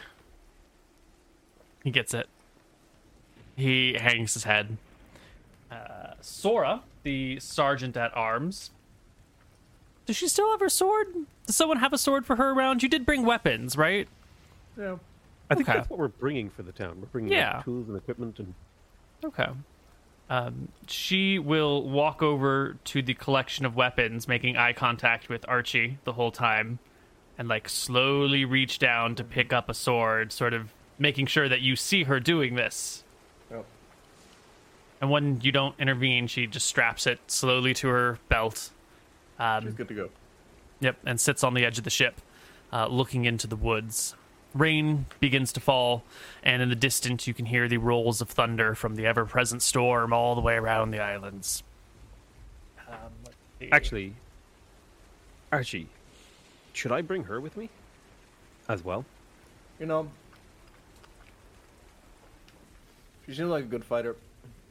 He 1.85 1.91
gets 1.91 2.13
it. 2.13 2.29
He 3.57 3.95
hangs 3.95 4.35
his 4.35 4.45
head. 4.45 4.77
Uh, 5.71 6.13
Sora, 6.21 6.83
the 7.03 7.39
sergeant 7.41 7.97
at 7.97 8.15
arms. 8.17 8.71
Does 10.07 10.17
she 10.17 10.29
still 10.29 10.51
have 10.51 10.61
her 10.61 10.69
sword? 10.69 11.09
Does 11.47 11.57
someone 11.57 11.79
have 11.79 11.93
a 11.93 11.99
sword 11.99 12.25
for 12.27 12.37
her 12.37 12.51
around? 12.51 12.83
You 12.83 12.89
did 12.89 13.05
bring 13.05 13.25
weapons, 13.25 13.77
right? 13.77 14.09
Yeah. 14.77 14.97
I 15.51 15.55
think 15.55 15.69
Okay. 15.69 15.79
that's 15.79 15.91
what 15.91 15.99
we're 15.99 16.09
bringing 16.09 16.51
for 16.51 16.63
the 16.63 16.73
town. 16.73 16.99
We're 17.01 17.07
bringing 17.09 17.33
like, 17.39 17.65
tools 17.65 17.89
and 17.89 17.97
equipment 17.97 18.39
and 18.39 18.55
Okay. 19.25 19.49
Um, 20.31 20.69
she 20.87 21.39
will 21.39 21.83
walk 21.83 22.23
over 22.23 22.77
to 22.85 23.03
the 23.03 23.15
collection 23.15 23.65
of 23.65 23.75
weapons, 23.77 24.29
making 24.29 24.57
eye 24.57 24.75
contact 24.75 25.29
with 25.29 25.45
Archie 25.49 25.99
the 26.05 26.13
whole 26.13 26.31
time, 26.31 26.79
and 27.39 27.49
like 27.49 27.69
slowly 27.69 28.45
reach 28.45 28.79
down 28.79 29.15
to 29.15 29.25
pick 29.25 29.53
up 29.53 29.69
a 29.69 29.75
sword, 29.75 30.33
sort 30.33 30.53
of 30.53 30.73
making 30.99 31.27
sure 31.27 31.49
that 31.49 31.61
you 31.61 31.77
see 31.77 32.05
her 32.05 32.21
doing 32.21 32.57
this. 32.57 33.05
Yep. 33.51 33.65
And 35.01 35.11
when 35.11 35.41
you 35.41 35.53
don't 35.53 35.75
intervene, 35.79 36.27
she 36.27 36.47
just 36.47 36.67
straps 36.67 37.07
it 37.07 37.21
slowly 37.29 37.73
to 37.75 37.89
her 37.89 38.19
belt. 38.29 38.71
Um, 39.39 39.65
She's 39.65 39.75
good 39.75 39.89
to 39.89 39.95
go. 39.95 40.11
Yep, 40.81 40.97
and 41.07 41.21
sits 41.21 41.43
on 41.43 41.55
the 41.55 41.65
edge 41.65 41.79
of 41.79 41.85
the 41.85 41.91
ship, 41.91 42.21
uh, 42.73 42.87
looking 42.89 43.25
into 43.25 43.47
the 43.47 43.57
woods. 43.57 44.15
Rain 44.55 45.07
begins 45.21 45.53
to 45.53 45.61
fall, 45.61 46.05
and 46.43 46.63
in 46.63 46.69
the 46.69 46.77
distance 46.77 47.27
you 47.27 47.35
can 47.35 47.47
hear 47.47 47.69
the 47.69 47.77
rolls 47.79 48.21
of 48.21 48.31
thunder 48.31 48.75
from 48.75 48.97
the 48.97 49.07
ever-present 49.07 49.63
storm 49.63 50.13
all 50.13 50.35
the 50.35 50.41
way 50.41 50.55
around 50.55 50.91
the 50.91 51.01
islands. 51.01 51.63
Um, 52.89 52.95
let's 53.25 53.37
see. 53.61 53.71
actually 53.71 54.15
Archie, 55.51 55.89
should 56.73 56.93
I 56.93 57.01
bring 57.01 57.25
her 57.25 57.41
with 57.41 57.57
me? 57.57 57.71
As 58.69 58.85
well? 58.85 59.05
You 59.81 59.87
know, 59.87 60.09
she 63.27 63.35
seems 63.35 63.49
like 63.49 63.65
a 63.65 63.67
good 63.69 63.85
fighter, 63.85 64.17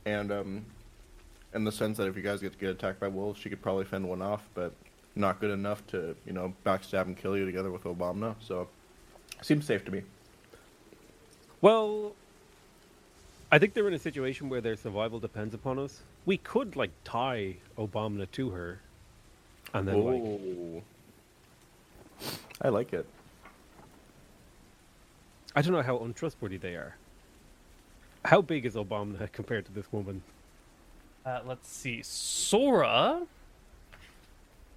and 0.06 0.32
um, 0.32 0.66
in 1.54 1.64
the 1.64 1.72
sense 1.72 1.98
that 1.98 2.08
if 2.08 2.16
you 2.16 2.22
guys 2.22 2.42
get 2.42 2.54
to 2.54 2.60
get 2.60 2.70
attacked 2.70 3.00
by 3.00 3.08
wolves, 3.08 3.40
she 3.40 3.50
could 3.50 3.62
probably 3.62 3.86
fend 3.86 4.08
one 4.08 4.22
off, 4.22 4.48
but 4.54 4.74
not 5.16 5.40
good 5.40 5.50
enough 5.50 5.86
to 5.88 6.16
you 6.26 6.34
know 6.34 6.54
backstab 6.64 7.04
and 7.04 7.18
kill 7.18 7.36
you 7.36 7.46
together 7.46 7.72
with 7.72 7.84
Obama. 7.86 8.36
So, 8.40 8.68
seems 9.46 9.66
safe 9.66 9.86
to 9.86 9.92
me. 9.92 10.02
Well, 11.62 12.14
I 13.52 13.60
think 13.60 13.74
they're 13.74 13.88
in 13.88 13.94
a 13.94 14.00
situation 14.00 14.50
where 14.50 14.62
their 14.62 14.76
survival 14.76 15.20
depends 15.20 15.54
upon 15.54 15.80
us. 15.80 16.02
We 16.26 16.38
could 16.38 16.76
like 16.76 16.92
tie 17.04 17.56
Obama 17.78 18.30
to 18.32 18.50
her, 18.50 18.80
and 19.74 19.88
then 19.88 20.04
like 20.04 20.84
I 22.62 22.70
like 22.70 22.94
it. 22.94 23.06
I 25.56 25.62
don't 25.62 25.72
know 25.72 25.82
how 25.82 25.98
untrustworthy 26.00 26.58
they 26.58 26.76
are. 26.76 26.96
How 28.26 28.42
big 28.42 28.66
is 28.66 28.76
Obama 28.76 29.32
compared 29.32 29.66
to 29.66 29.72
this 29.72 29.92
woman? 29.92 30.22
Uh, 31.26 31.40
let's 31.46 31.70
see. 31.70 32.02
Sora 32.04 33.24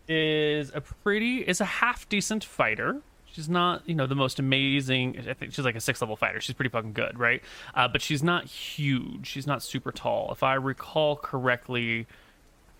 is 0.08 0.72
a 0.74 0.80
pretty 0.80 1.38
is 1.38 1.60
a 1.60 1.64
half 1.64 2.08
decent 2.08 2.44
fighter. 2.44 3.00
She's 3.32 3.48
not, 3.48 3.88
you 3.88 3.94
know, 3.94 4.06
the 4.06 4.16
most 4.16 4.38
amazing. 4.38 5.16
I 5.28 5.34
think 5.34 5.52
she's 5.52 5.64
like 5.64 5.76
a 5.76 5.80
six 5.80 6.00
level 6.00 6.16
fighter. 6.16 6.40
She's 6.40 6.54
pretty 6.54 6.70
fucking 6.70 6.92
good, 6.92 7.18
right? 7.18 7.42
Uh, 7.74 7.86
but 7.86 8.02
she's 8.02 8.22
not 8.22 8.44
huge. 8.46 9.26
She's 9.26 9.46
not 9.46 9.62
super 9.62 9.92
tall. 9.92 10.30
If 10.32 10.42
I 10.42 10.54
recall 10.54 11.16
correctly, 11.16 12.06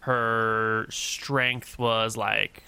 her 0.00 0.86
strength 0.90 1.78
was 1.78 2.16
like 2.16 2.64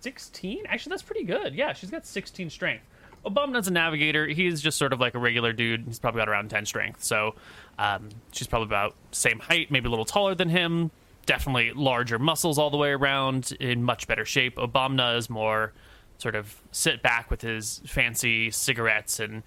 16. 0.00 0.64
Actually, 0.66 0.90
that's 0.90 1.02
pretty 1.02 1.24
good. 1.24 1.54
Yeah, 1.54 1.72
she's 1.72 1.90
got 1.90 2.06
16 2.06 2.50
strength. 2.50 2.84
Obama's 3.26 3.66
a 3.66 3.72
navigator. 3.72 4.26
He's 4.26 4.60
just 4.60 4.78
sort 4.78 4.92
of 4.92 5.00
like 5.00 5.14
a 5.14 5.18
regular 5.18 5.52
dude. 5.52 5.84
He's 5.86 5.98
probably 5.98 6.20
got 6.20 6.28
around 6.28 6.50
10 6.50 6.66
strength. 6.66 7.02
So 7.02 7.34
um, 7.78 8.08
she's 8.32 8.46
probably 8.46 8.66
about 8.66 8.94
same 9.10 9.40
height, 9.40 9.70
maybe 9.70 9.86
a 9.86 9.90
little 9.90 10.04
taller 10.04 10.34
than 10.34 10.48
him. 10.48 10.90
Definitely 11.26 11.72
larger 11.72 12.18
muscles 12.18 12.58
all 12.58 12.70
the 12.70 12.76
way 12.76 12.90
around, 12.90 13.52
in 13.60 13.82
much 13.82 14.06
better 14.06 14.24
shape. 14.24 14.56
Obama 14.56 15.16
is 15.16 15.28
more 15.28 15.72
sort 16.18 16.34
of 16.34 16.56
sit 16.72 17.00
back 17.02 17.30
with 17.30 17.42
his 17.42 17.80
fancy 17.86 18.50
cigarettes 18.50 19.20
and, 19.20 19.42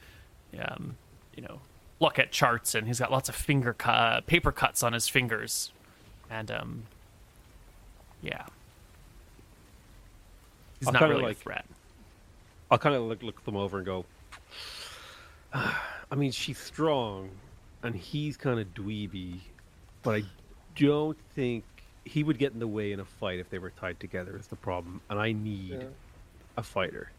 um, 0.60 0.96
you 1.36 1.44
know, 1.44 1.60
look 2.00 2.18
at 2.18 2.32
charts. 2.32 2.74
And 2.76 2.88
he's 2.88 3.00
got 3.00 3.12
lots 3.12 3.30
of 3.30 3.36
finger 3.36 3.74
cu- 3.74 3.90
uh, 3.92 4.22
paper 4.22 4.52
cuts 4.52 4.82
on 4.82 4.94
his 4.94 5.08
fingers. 5.08 5.72
And, 6.30 6.50
um, 6.50 6.84
yeah. 8.22 8.46
He's 10.80 10.88
I'll 10.88 10.94
not 10.94 11.10
really 11.10 11.24
like- 11.24 11.38
a 11.38 11.40
threat. 11.40 11.66
I'll 12.72 12.78
kind 12.78 12.96
of 12.96 13.02
look, 13.04 13.22
look 13.22 13.44
them 13.44 13.58
over 13.58 13.78
and 13.78 13.86
go. 13.86 14.06
I 15.54 16.16
mean, 16.16 16.32
she's 16.32 16.58
strong, 16.58 17.30
and 17.84 17.94
he's 17.94 18.38
kind 18.38 18.62
of 18.62 18.74
dweeby, 18.74 19.40
but 20.04 20.16
I 20.16 20.24
don't 20.78 21.18
think 21.36 21.66
he 22.06 22.24
would 22.24 22.38
get 22.38 22.54
in 22.54 22.60
the 22.60 22.68
way 22.68 22.94
in 22.94 23.02
a 23.02 23.06
fight 23.06 23.40
if 23.40 23.50
they 23.50 23.60
were 23.60 23.72
tied 23.72 24.00
together. 24.00 24.38
Is 24.38 24.48
the 24.48 24.56
problem, 24.56 25.02
and 25.10 25.20
I 25.20 25.34
need 25.34 25.72
Yeah. 25.72 25.84
A 26.62 26.64
fighter. 26.64 27.10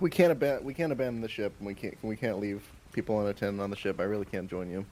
We 0.00 0.10
can't 0.10 0.32
abandon. 0.32 0.64
We 0.64 0.74
can't 0.74 0.92
abandon 0.92 1.20
the 1.22 1.28
ship. 1.28 1.52
and 1.58 1.66
We 1.66 1.74
can't. 1.74 1.96
We 2.02 2.16
can't 2.16 2.38
leave 2.40 2.62
people 2.92 3.20
unattended 3.20 3.60
on 3.60 3.70
the 3.70 3.76
ship. 3.76 4.00
I 4.00 4.04
really 4.04 4.24
can't 4.24 4.48
join 4.50 4.70
you. 4.70 4.84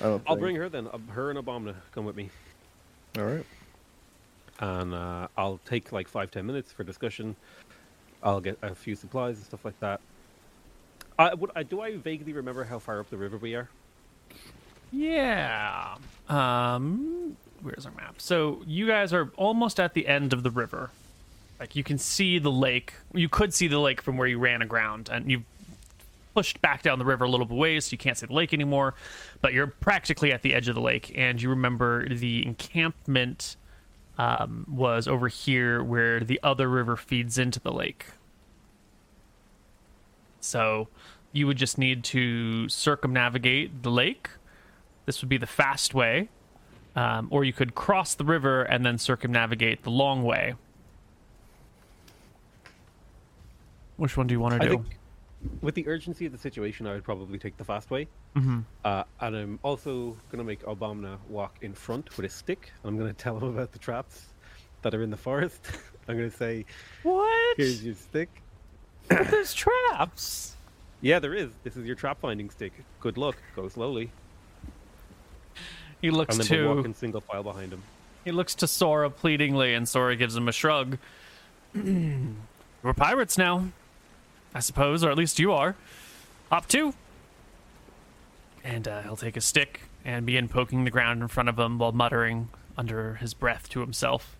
I 0.00 0.04
don't. 0.04 0.22
I'll 0.26 0.34
think. 0.34 0.40
bring 0.40 0.56
her 0.56 0.68
then. 0.68 0.86
Uh, 0.88 0.98
Her 1.10 1.30
and 1.30 1.38
Obama 1.38 1.74
come 1.92 2.04
with 2.04 2.14
me, 2.14 2.30
All 3.18 3.24
right. 3.24 3.46
and 4.60 4.94
uh, 4.94 5.28
I'll 5.36 5.58
take 5.64 5.90
like 5.90 6.06
five 6.06 6.30
ten 6.30 6.46
minutes 6.46 6.70
for 6.70 6.84
discussion. 6.84 7.34
I'll 8.22 8.40
get 8.40 8.58
a 8.62 8.74
few 8.74 8.94
supplies 8.94 9.36
and 9.36 9.44
stuff 9.46 9.64
like 9.64 9.78
that. 9.80 10.00
I, 11.18 11.34
would, 11.34 11.50
I, 11.56 11.62
do 11.64 11.80
I 11.80 11.96
vaguely 11.96 12.32
remember 12.32 12.62
how 12.64 12.78
far 12.78 13.00
up 13.00 13.10
the 13.10 13.16
river 13.16 13.38
we 13.38 13.54
are? 13.54 13.68
Yeah. 14.92 15.96
Um, 16.28 17.36
where's 17.62 17.86
our 17.86 17.92
map? 17.92 18.16
So 18.18 18.62
you 18.66 18.86
guys 18.86 19.12
are 19.12 19.30
almost 19.36 19.80
at 19.80 19.94
the 19.94 20.06
end 20.06 20.32
of 20.32 20.42
the 20.42 20.50
river. 20.50 20.90
Like 21.60 21.74
you 21.74 21.82
can 21.82 21.98
see 21.98 22.38
the 22.38 22.50
lake. 22.50 22.94
You 23.12 23.28
could 23.28 23.52
see 23.52 23.68
the 23.68 23.78
lake 23.78 24.00
from 24.00 24.16
where 24.16 24.28
you 24.28 24.38
ran 24.38 24.62
aground, 24.62 25.08
and 25.10 25.30
you've 25.30 25.42
pushed 26.34 26.60
back 26.60 26.82
down 26.82 26.98
the 26.98 27.04
river 27.04 27.24
a 27.24 27.28
little 27.28 27.46
bit 27.46 27.56
ways, 27.56 27.86
so 27.86 27.92
you 27.92 27.98
can't 27.98 28.16
see 28.16 28.26
the 28.26 28.32
lake 28.32 28.52
anymore. 28.54 28.94
But 29.40 29.52
you're 29.54 29.66
practically 29.66 30.32
at 30.32 30.42
the 30.42 30.54
edge 30.54 30.68
of 30.68 30.76
the 30.76 30.80
lake, 30.80 31.12
and 31.16 31.42
you 31.42 31.50
remember 31.50 32.08
the 32.08 32.46
encampment 32.46 33.56
um, 34.18 34.66
was 34.68 35.08
over 35.08 35.28
here 35.28 35.82
where 35.82 36.20
the 36.20 36.38
other 36.42 36.68
river 36.68 36.96
feeds 36.96 37.38
into 37.38 37.58
the 37.58 37.72
lake. 37.72 38.06
So 40.40 40.88
you 41.32 41.46
would 41.46 41.56
just 41.56 41.76
need 41.76 42.04
to 42.04 42.68
circumnavigate 42.68 43.82
the 43.82 43.90
lake. 43.90 44.30
This 45.06 45.20
would 45.22 45.28
be 45.28 45.38
the 45.38 45.46
fast 45.46 45.94
way. 45.94 46.28
Um, 46.98 47.28
or 47.30 47.44
you 47.44 47.52
could 47.52 47.76
cross 47.76 48.14
the 48.16 48.24
river 48.24 48.62
and 48.62 48.84
then 48.84 48.98
circumnavigate 48.98 49.84
the 49.84 49.90
long 49.90 50.24
way. 50.24 50.54
Which 53.96 54.16
one 54.16 54.26
do 54.26 54.34
you 54.34 54.40
want 54.40 54.60
to 54.60 54.62
I 54.62 54.68
do? 54.68 54.74
think 54.74 54.86
with 55.62 55.76
the 55.76 55.86
urgency 55.86 56.26
of 56.26 56.32
the 56.32 56.38
situation, 56.38 56.88
I 56.88 56.94
would 56.94 57.04
probably 57.04 57.38
take 57.38 57.56
the 57.56 57.64
fast 57.64 57.90
way. 57.90 58.08
Mm-hmm. 58.34 58.60
Uh, 58.84 59.04
and 59.20 59.36
I'm 59.36 59.58
also 59.62 60.16
going 60.30 60.38
to 60.38 60.44
make 60.44 60.62
Obama 60.64 61.18
walk 61.28 61.58
in 61.62 61.72
front 61.72 62.16
with 62.16 62.26
a 62.26 62.28
stick. 62.28 62.72
And 62.82 62.90
I'm 62.90 62.98
going 62.98 63.14
to 63.14 63.16
tell 63.16 63.38
him 63.38 63.48
about 63.48 63.70
the 63.70 63.78
traps 63.78 64.26
that 64.82 64.92
are 64.92 65.02
in 65.02 65.10
the 65.10 65.16
forest. 65.16 65.60
I'm 66.08 66.16
going 66.16 66.30
to 66.30 66.36
say, 66.36 66.64
what? 67.04 67.56
here's 67.56 67.84
your 67.84 67.94
stick. 67.94 68.42
There's 69.08 69.54
traps. 69.54 70.56
Yeah, 71.00 71.20
there 71.20 71.34
is. 71.34 71.50
This 71.62 71.76
is 71.76 71.86
your 71.86 71.94
trap 71.94 72.20
finding 72.20 72.50
stick. 72.50 72.72
Good 72.98 73.16
luck. 73.16 73.36
Go 73.54 73.68
slowly. 73.68 74.10
He 76.00 76.10
looks 76.10 76.36
And 76.38 76.44
then 76.44 76.60
we'll 76.60 76.74
walk 76.76 76.84
to 76.84 76.88
in 76.88 76.94
single 76.94 77.20
file 77.20 77.42
behind 77.42 77.72
him. 77.72 77.82
he 78.24 78.30
looks 78.32 78.54
to 78.56 78.66
Sora 78.66 79.10
pleadingly, 79.10 79.74
and 79.74 79.88
Sora 79.88 80.14
gives 80.16 80.36
him 80.36 80.48
a 80.48 80.52
shrug. 80.52 80.98
We're 81.74 82.94
pirates 82.96 83.36
now, 83.36 83.68
I 84.54 84.60
suppose, 84.60 85.02
or 85.02 85.10
at 85.10 85.16
least 85.18 85.38
you 85.38 85.52
are. 85.52 85.74
Hop 86.50 86.66
two. 86.68 86.94
And 88.64 88.86
uh, 88.86 89.02
he'll 89.02 89.16
take 89.16 89.36
a 89.36 89.40
stick 89.40 89.82
and 90.04 90.24
begin 90.26 90.48
poking 90.48 90.84
the 90.84 90.90
ground 90.90 91.20
in 91.22 91.28
front 91.28 91.48
of 91.48 91.58
him 91.58 91.78
while 91.78 91.92
muttering 91.92 92.48
under 92.76 93.14
his 93.14 93.34
breath 93.34 93.68
to 93.70 93.80
himself. 93.80 94.36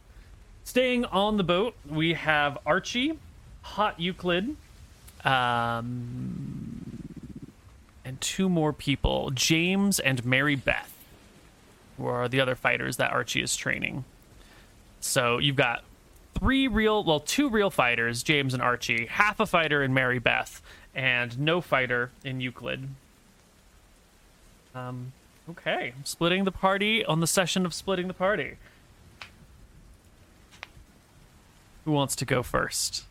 Staying 0.64 1.04
on 1.06 1.36
the 1.36 1.44
boat, 1.44 1.74
we 1.88 2.14
have 2.14 2.58
Archie, 2.66 3.18
Hot 3.62 3.98
Euclid, 3.98 4.54
um, 5.24 7.02
and 8.04 8.20
two 8.20 8.48
more 8.48 8.72
people, 8.72 9.30
James 9.34 9.98
and 9.98 10.24
Mary 10.24 10.56
Beth, 10.56 10.92
who 11.98 12.06
are 12.06 12.28
the 12.28 12.40
other 12.40 12.54
fighters 12.54 12.96
that 12.96 13.12
Archie 13.12 13.42
is 13.42 13.56
training. 13.56 14.04
So 15.00 15.38
you've 15.38 15.56
got 15.56 15.84
three 16.38 16.68
real, 16.68 17.04
well, 17.04 17.20
two 17.20 17.48
real 17.50 17.70
fighters, 17.70 18.22
James 18.22 18.54
and 18.54 18.62
Archie, 18.62 19.06
half 19.06 19.40
a 19.40 19.46
fighter 19.46 19.82
in 19.82 19.92
Mary 19.92 20.18
Beth, 20.18 20.62
and 20.94 21.38
no 21.38 21.60
fighter 21.60 22.10
in 22.24 22.40
Euclid. 22.40 22.88
Um, 24.74 25.12
okay, 25.50 25.94
splitting 26.04 26.44
the 26.44 26.52
party 26.52 27.04
on 27.04 27.20
the 27.20 27.26
session 27.26 27.66
of 27.66 27.74
splitting 27.74 28.08
the 28.08 28.14
party. 28.14 28.56
Who 31.84 31.92
wants 31.92 32.14
to 32.16 32.24
go 32.24 32.42
first? 32.42 33.04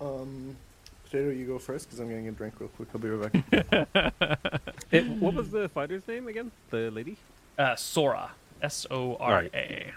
Um, 0.00 0.56
Potato, 1.04 1.30
you 1.30 1.46
go 1.46 1.58
first 1.58 1.86
because 1.86 2.00
I'm 2.00 2.08
getting 2.08 2.28
a 2.28 2.32
drink 2.32 2.54
real 2.60 2.68
quick. 2.68 2.88
I'll 2.94 3.00
be 3.00 3.08
right 3.08 3.50
back. 3.92 4.60
It, 4.92 5.04
what 5.08 5.34
was 5.34 5.50
the 5.50 5.68
fighter's 5.68 6.06
name 6.06 6.28
again? 6.28 6.52
The 6.70 6.90
lady? 6.92 7.16
Uh, 7.58 7.76
Sora. 7.76 8.32
S 8.62 8.86
O 8.90 9.16
R 9.16 9.46
A. 9.52 9.92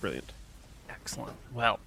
Brilliant. 0.00 0.32
Excellent. 0.88 1.36
Well, 1.52 1.80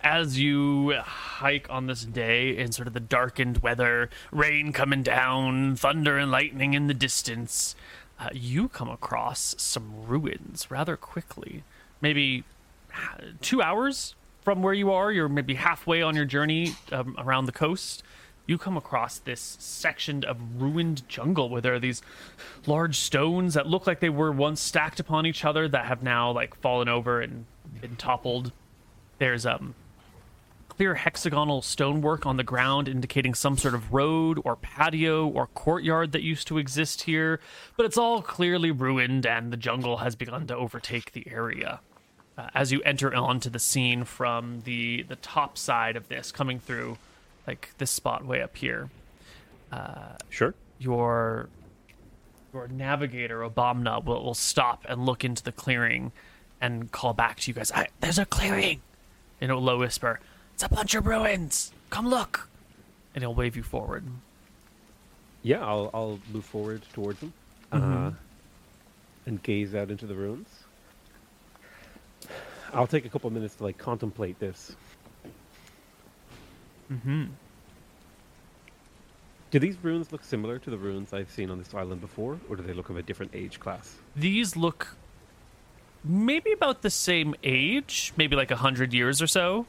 as 0.00 0.38
you 0.38 0.92
hike 0.92 1.68
on 1.70 1.86
this 1.86 2.04
day 2.04 2.56
in 2.56 2.72
sort 2.72 2.86
of 2.86 2.94
the 2.94 3.00
darkened 3.00 3.58
weather, 3.58 4.10
rain 4.30 4.72
coming 4.72 5.02
down, 5.02 5.76
thunder 5.76 6.18
and 6.18 6.30
lightning 6.30 6.74
in 6.74 6.86
the 6.86 6.94
distance, 6.94 7.74
uh, 8.20 8.28
you 8.32 8.68
come 8.68 8.88
across 8.88 9.54
some 9.58 10.06
ruins 10.06 10.70
rather 10.70 10.96
quickly. 10.96 11.64
Maybe 12.00 12.44
uh, 12.94 13.22
two 13.40 13.60
hours 13.60 14.14
from 14.42 14.62
where 14.62 14.74
you 14.74 14.92
are, 14.92 15.10
you're 15.10 15.28
maybe 15.28 15.54
halfway 15.54 16.02
on 16.02 16.14
your 16.14 16.24
journey 16.24 16.76
um, 16.92 17.16
around 17.18 17.46
the 17.46 17.52
coast. 17.52 18.02
You 18.46 18.58
come 18.58 18.76
across 18.76 19.18
this 19.18 19.56
section 19.60 20.24
of 20.24 20.38
ruined 20.60 21.08
jungle 21.08 21.48
where 21.48 21.60
there 21.60 21.74
are 21.74 21.80
these 21.80 22.02
large 22.66 22.98
stones 22.98 23.54
that 23.54 23.66
look 23.66 23.86
like 23.86 24.00
they 24.00 24.08
were 24.08 24.30
once 24.30 24.60
stacked 24.60 25.00
upon 25.00 25.26
each 25.26 25.44
other 25.44 25.66
that 25.68 25.86
have 25.86 26.02
now 26.02 26.30
like 26.30 26.54
fallen 26.54 26.88
over 26.88 27.20
and 27.20 27.46
been 27.80 27.96
toppled. 27.96 28.52
There's 29.18 29.44
um 29.44 29.74
clear 30.68 30.94
hexagonal 30.94 31.62
stonework 31.62 32.26
on 32.26 32.36
the 32.36 32.44
ground 32.44 32.86
indicating 32.86 33.34
some 33.34 33.56
sort 33.56 33.74
of 33.74 33.92
road 33.94 34.38
or 34.44 34.56
patio 34.56 35.26
or 35.26 35.46
courtyard 35.48 36.12
that 36.12 36.22
used 36.22 36.46
to 36.46 36.58
exist 36.58 37.02
here, 37.02 37.40
but 37.76 37.86
it's 37.86 37.96
all 37.96 38.20
clearly 38.20 38.70
ruined 38.70 39.24
and 39.26 39.50
the 39.52 39.56
jungle 39.56 39.98
has 39.98 40.14
begun 40.14 40.46
to 40.46 40.54
overtake 40.54 41.12
the 41.12 41.26
area. 41.30 41.80
Uh, 42.36 42.48
as 42.54 42.70
you 42.70 42.82
enter 42.82 43.14
onto 43.14 43.48
the 43.48 43.58
scene 43.58 44.04
from 44.04 44.60
the 44.64 45.02
the 45.04 45.16
top 45.16 45.56
side 45.56 45.96
of 45.96 46.08
this 46.08 46.30
coming 46.30 46.60
through 46.60 46.98
like 47.46 47.70
this 47.78 47.90
spot 47.90 48.24
way 48.24 48.42
up 48.42 48.56
here 48.56 48.88
Sure. 50.30 50.54
your 50.78 51.48
your 52.52 52.68
navigator 52.68 53.40
Obamna 53.40 54.02
will, 54.04 54.24
will 54.24 54.34
stop 54.34 54.84
and 54.88 55.04
look 55.04 55.24
into 55.24 55.42
the 55.42 55.52
clearing 55.52 56.12
and 56.60 56.90
call 56.90 57.12
back 57.12 57.38
to 57.40 57.50
you 57.50 57.54
guys. 57.54 57.70
I, 57.72 57.88
There's 58.00 58.18
a 58.18 58.24
clearing 58.24 58.80
in 59.42 59.50
a 59.50 59.56
low 59.58 59.78
whisper. 59.78 60.20
It's 60.54 60.62
a 60.62 60.68
bunch 60.70 60.94
of 60.94 61.06
ruins. 61.06 61.72
Come 61.90 62.08
look. 62.08 62.48
And 63.14 63.22
he'll 63.22 63.34
wave 63.34 63.56
you 63.56 63.62
forward. 63.62 64.04
Yeah, 65.42 65.64
I'll 65.64 65.90
I'll 65.92 66.18
move 66.32 66.44
forward 66.46 66.82
towards 66.94 67.20
them, 67.20 67.32
uh, 67.72 68.10
and 69.26 69.42
gaze 69.42 69.74
out 69.74 69.90
into 69.90 70.06
the 70.06 70.14
ruins. 70.14 70.48
I'll 72.72 72.86
take 72.86 73.04
a 73.04 73.08
couple 73.08 73.28
minutes 73.30 73.54
to 73.56 73.64
like 73.64 73.78
contemplate 73.78 74.38
this. 74.40 74.74
Mm-hmm. 76.92 77.24
Do 79.50 79.58
these 79.58 79.76
ruins 79.82 80.12
look 80.12 80.24
similar 80.24 80.58
to 80.58 80.70
the 80.70 80.76
ruins 80.76 81.12
I've 81.12 81.30
seen 81.30 81.50
on 81.50 81.58
this 81.58 81.72
island 81.72 82.00
before, 82.00 82.38
or 82.48 82.56
do 82.56 82.62
they 82.62 82.72
look 82.72 82.90
of 82.90 82.96
a 82.96 83.02
different 83.02 83.32
age 83.34 83.60
class? 83.60 83.96
These 84.14 84.56
look 84.56 84.96
maybe 86.04 86.52
about 86.52 86.82
the 86.82 86.90
same 86.90 87.34
age, 87.42 88.12
maybe 88.16 88.36
like 88.36 88.50
a 88.50 88.56
hundred 88.56 88.92
years 88.92 89.22
or 89.22 89.26
so. 89.26 89.66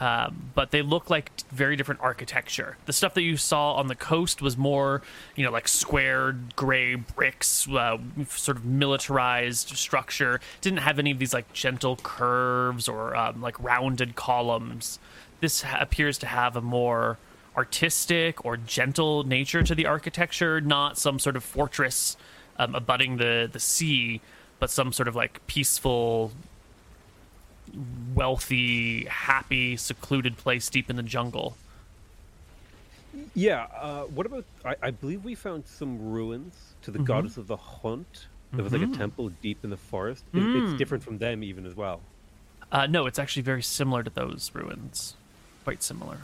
Um, 0.00 0.50
but 0.54 0.70
they 0.70 0.82
look 0.82 1.10
like 1.10 1.36
t- 1.36 1.44
very 1.50 1.76
different 1.76 2.00
architecture. 2.00 2.76
The 2.86 2.92
stuff 2.92 3.14
that 3.14 3.22
you 3.22 3.36
saw 3.36 3.74
on 3.74 3.88
the 3.88 3.94
coast 3.94 4.40
was 4.40 4.56
more, 4.56 5.02
you 5.36 5.44
know, 5.44 5.50
like 5.50 5.68
squared 5.68 6.54
gray 6.56 6.94
bricks, 6.94 7.68
uh, 7.68 7.98
sort 8.28 8.56
of 8.56 8.64
militarized 8.64 9.76
structure. 9.76 10.40
Didn't 10.60 10.80
have 10.80 10.98
any 10.98 11.10
of 11.10 11.18
these 11.18 11.34
like 11.34 11.52
gentle 11.52 11.96
curves 11.96 12.88
or 12.88 13.14
um, 13.16 13.40
like 13.40 13.60
rounded 13.62 14.14
columns. 14.16 14.98
This 15.40 15.64
appears 15.78 16.18
to 16.18 16.26
have 16.26 16.56
a 16.56 16.60
more 16.60 17.18
artistic 17.56 18.44
or 18.44 18.56
gentle 18.56 19.24
nature 19.24 19.62
to 19.62 19.74
the 19.74 19.86
architecture, 19.86 20.60
not 20.60 20.98
some 20.98 21.18
sort 21.18 21.36
of 21.36 21.44
fortress 21.44 22.16
um, 22.58 22.74
abutting 22.74 23.16
the 23.16 23.48
the 23.50 23.60
sea, 23.60 24.20
but 24.58 24.70
some 24.70 24.92
sort 24.92 25.08
of 25.08 25.14
like 25.16 25.46
peaceful 25.46 26.32
wealthy, 28.14 29.04
happy, 29.04 29.76
secluded 29.76 30.36
place 30.36 30.68
deep 30.68 30.88
in 30.90 30.96
the 30.96 31.02
jungle. 31.02 31.56
Yeah. 33.34 33.66
Uh, 33.76 34.02
what 34.04 34.26
about? 34.26 34.44
I, 34.64 34.76
I 34.82 34.90
believe 34.90 35.24
we 35.24 35.34
found 35.34 35.66
some 35.66 36.12
ruins 36.12 36.54
to 36.82 36.90
the 36.90 36.98
goddess 36.98 37.36
of 37.36 37.46
the 37.46 37.56
hunt. 37.56 38.26
There 38.52 38.64
was 38.64 38.72
like 38.72 38.82
a 38.82 38.96
temple 38.96 39.30
deep 39.42 39.62
in 39.62 39.70
the 39.70 39.76
forest. 39.76 40.24
It, 40.32 40.38
It's 40.42 40.78
different 40.78 41.04
from 41.04 41.18
them 41.18 41.42
even 41.42 41.66
as 41.66 41.74
well. 41.74 42.00
Uh, 42.72 42.86
no, 42.86 43.06
it's 43.06 43.18
actually 43.18 43.42
very 43.42 43.62
similar 43.62 44.02
to 44.02 44.10
those 44.10 44.50
ruins. 44.54 45.14
Quite 45.68 45.82
similar. 45.82 46.16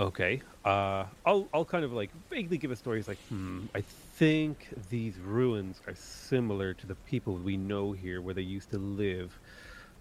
Okay. 0.00 0.40
Uh, 0.64 1.04
I'll 1.26 1.46
I'll 1.52 1.66
kind 1.66 1.84
of 1.84 1.92
like 1.92 2.08
vaguely 2.30 2.56
give 2.56 2.70
a 2.70 2.76
story. 2.76 2.98
It's 2.98 3.08
like, 3.08 3.18
hmm, 3.28 3.66
I 3.74 3.82
think 3.82 4.68
these 4.88 5.18
ruins 5.18 5.82
are 5.86 5.94
similar 5.94 6.72
to 6.72 6.86
the 6.86 6.94
people 6.94 7.34
we 7.34 7.58
know 7.58 7.92
here, 7.92 8.22
where 8.22 8.32
they 8.32 8.40
used 8.40 8.70
to 8.70 8.78
live 8.78 9.38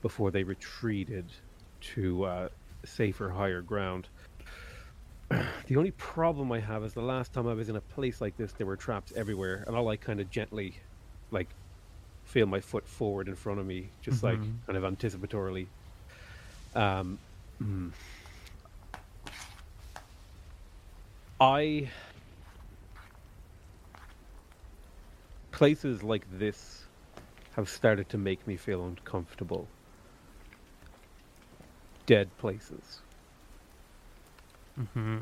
before 0.01 0.31
they 0.31 0.43
retreated 0.43 1.25
to 1.95 2.23
uh, 2.23 2.47
safer, 2.85 3.29
higher 3.29 3.61
ground. 3.61 4.07
the 5.29 5.75
only 5.75 5.91
problem 5.91 6.53
I 6.53 6.61
have 6.61 6.85
is 6.85 6.93
the 6.93 7.01
last 7.01 7.33
time 7.33 7.49
I 7.49 7.53
was 7.53 7.67
in 7.67 7.75
a 7.75 7.81
place 7.81 8.21
like 8.21 8.37
this, 8.37 8.53
there 8.53 8.65
were 8.65 8.77
traps 8.77 9.11
everywhere, 9.13 9.65
and 9.67 9.75
I'll 9.75 9.83
like 9.83 9.99
kind 9.99 10.21
of 10.21 10.31
gently, 10.31 10.77
like, 11.31 11.49
feel 12.23 12.45
my 12.45 12.61
foot 12.61 12.87
forward 12.87 13.27
in 13.27 13.35
front 13.35 13.59
of 13.59 13.65
me, 13.65 13.89
just 14.01 14.23
like 14.23 14.39
kind 14.65 14.77
of 14.77 14.83
anticipatorily. 14.83 15.67
Um, 16.75 17.19
hmm. 17.57 17.89
I 21.39 21.89
places 25.51 26.01
like 26.01 26.25
this 26.39 26.85
have 27.55 27.69
started 27.69 28.09
to 28.09 28.17
make 28.17 28.47
me 28.47 28.55
feel 28.55 28.85
uncomfortable. 28.85 29.67
Dead 32.05 32.29
places. 32.37 33.01
Mm-hmm. 34.79 35.17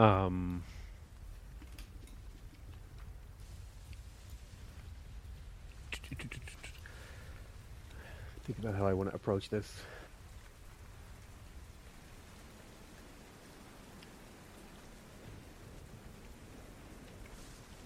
Um. 0.00 0.62
Think 8.44 8.58
about 8.58 8.74
how 8.74 8.86
I 8.86 8.92
want 8.92 9.08
to 9.10 9.16
approach 9.16 9.48
this. 9.48 9.72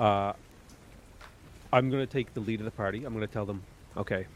Uh, 0.01 0.33
I'm 1.73 1.91
going 1.91 2.05
to 2.05 2.13
take 2.13 2.35
the 2.35 2.41
lead 2.41 2.61
of 2.61 2.65
the 2.65 2.71
party. 2.73 3.05
I'm 3.05 3.15
going 3.15 3.27
to 3.27 3.33
tell 3.33 3.47
them, 3.47 3.63
okay, 3.97 4.27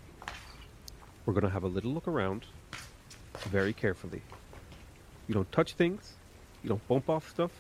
we're 1.24 1.32
going 1.32 1.44
to 1.44 1.50
have 1.50 1.62
a 1.62 1.68
little 1.68 1.92
look 1.92 2.06
around 2.08 2.46
very 3.48 3.72
carefully. 3.72 4.22
You 5.28 5.34
don't 5.34 5.50
touch 5.50 5.74
things, 5.74 6.14
you 6.62 6.68
don't 6.68 6.86
bump 6.88 7.08
off 7.08 7.28
stuff. 7.30 7.50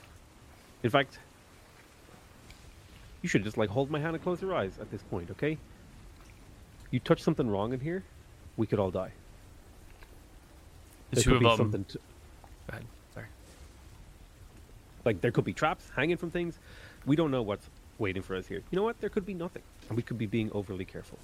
In 0.82 0.90
fact, 0.90 1.18
you 3.22 3.28
should 3.28 3.44
just 3.44 3.56
like 3.56 3.70
hold 3.70 3.90
my 3.90 4.00
hand 4.00 4.14
and 4.14 4.22
close 4.22 4.42
your 4.42 4.54
eyes 4.54 4.72
at 4.80 4.90
this 4.90 5.02
point, 5.02 5.30
okay? 5.30 5.58
You 6.90 7.00
touch 7.00 7.22
something 7.22 7.48
wrong 7.48 7.72
in 7.72 7.80
here, 7.80 8.04
we 8.56 8.66
could 8.66 8.78
all 8.78 8.90
die. 8.90 9.12
There 11.10 11.22
could 11.24 11.40
be 11.40 11.56
something 11.56 11.84
to, 11.84 11.98
Go 11.98 12.02
ahead. 12.70 12.84
Sorry. 13.14 13.26
like 15.04 15.20
there 15.20 15.30
could 15.30 15.44
be 15.44 15.52
traps 15.52 15.90
hanging 15.94 16.16
from 16.16 16.30
things. 16.30 16.58
We 17.06 17.16
don't 17.16 17.30
know 17.30 17.42
what's 17.42 17.68
waiting 17.98 18.22
for 18.22 18.36
us 18.36 18.46
here. 18.46 18.62
You 18.70 18.76
know 18.76 18.82
what? 18.84 19.00
There 19.00 19.10
could 19.10 19.26
be 19.26 19.34
nothing, 19.34 19.62
and 19.88 19.96
we 19.96 20.02
could 20.02 20.16
be 20.18 20.26
being 20.26 20.50
overly 20.52 20.84
careful. 20.84 21.18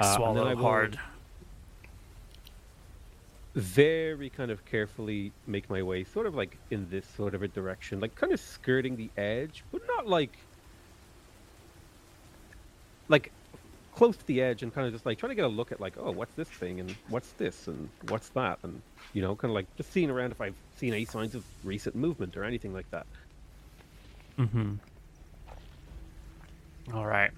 I 0.00 0.04
Uh, 0.04 0.16
swallow 0.16 0.46
I 0.48 0.54
hard. 0.54 0.98
very 3.54 4.30
kind 4.30 4.50
of 4.50 4.64
carefully 4.64 5.30
make 5.46 5.68
my 5.68 5.82
way 5.82 6.02
sort 6.04 6.26
of 6.26 6.34
like 6.34 6.56
in 6.70 6.88
this 6.88 7.04
sort 7.16 7.34
of 7.34 7.42
a 7.42 7.48
direction 7.48 8.00
like 8.00 8.14
kind 8.14 8.32
of 8.32 8.40
skirting 8.40 8.96
the 8.96 9.10
edge 9.18 9.62
but 9.70 9.82
not 9.86 10.06
like 10.06 10.38
like 13.08 13.30
close 13.94 14.16
to 14.16 14.26
the 14.26 14.40
edge 14.40 14.62
and 14.62 14.74
kind 14.74 14.86
of 14.86 14.92
just 14.92 15.04
like 15.04 15.18
trying 15.18 15.30
to 15.30 15.34
get 15.36 15.44
a 15.44 15.48
look 15.48 15.70
at 15.70 15.80
like 15.80 15.94
oh 15.98 16.10
what's 16.10 16.34
this 16.34 16.48
thing 16.48 16.80
and 16.80 16.94
what's 17.08 17.32
this 17.32 17.68
and 17.68 17.88
what's 18.08 18.30
that 18.30 18.58
and 18.62 18.80
you 19.12 19.20
know 19.20 19.36
kind 19.36 19.50
of 19.50 19.54
like 19.54 19.66
just 19.76 19.92
seeing 19.92 20.10
around 20.10 20.32
if 20.32 20.40
i've 20.40 20.54
seen 20.76 20.92
any 20.94 21.04
signs 21.04 21.34
of 21.34 21.44
recent 21.62 21.94
movement 21.94 22.36
or 22.36 22.44
anything 22.44 22.72
like 22.72 22.90
that 22.90 23.06
Mm-hmm. 24.38 24.74
All 26.94 27.06
right. 27.06 27.30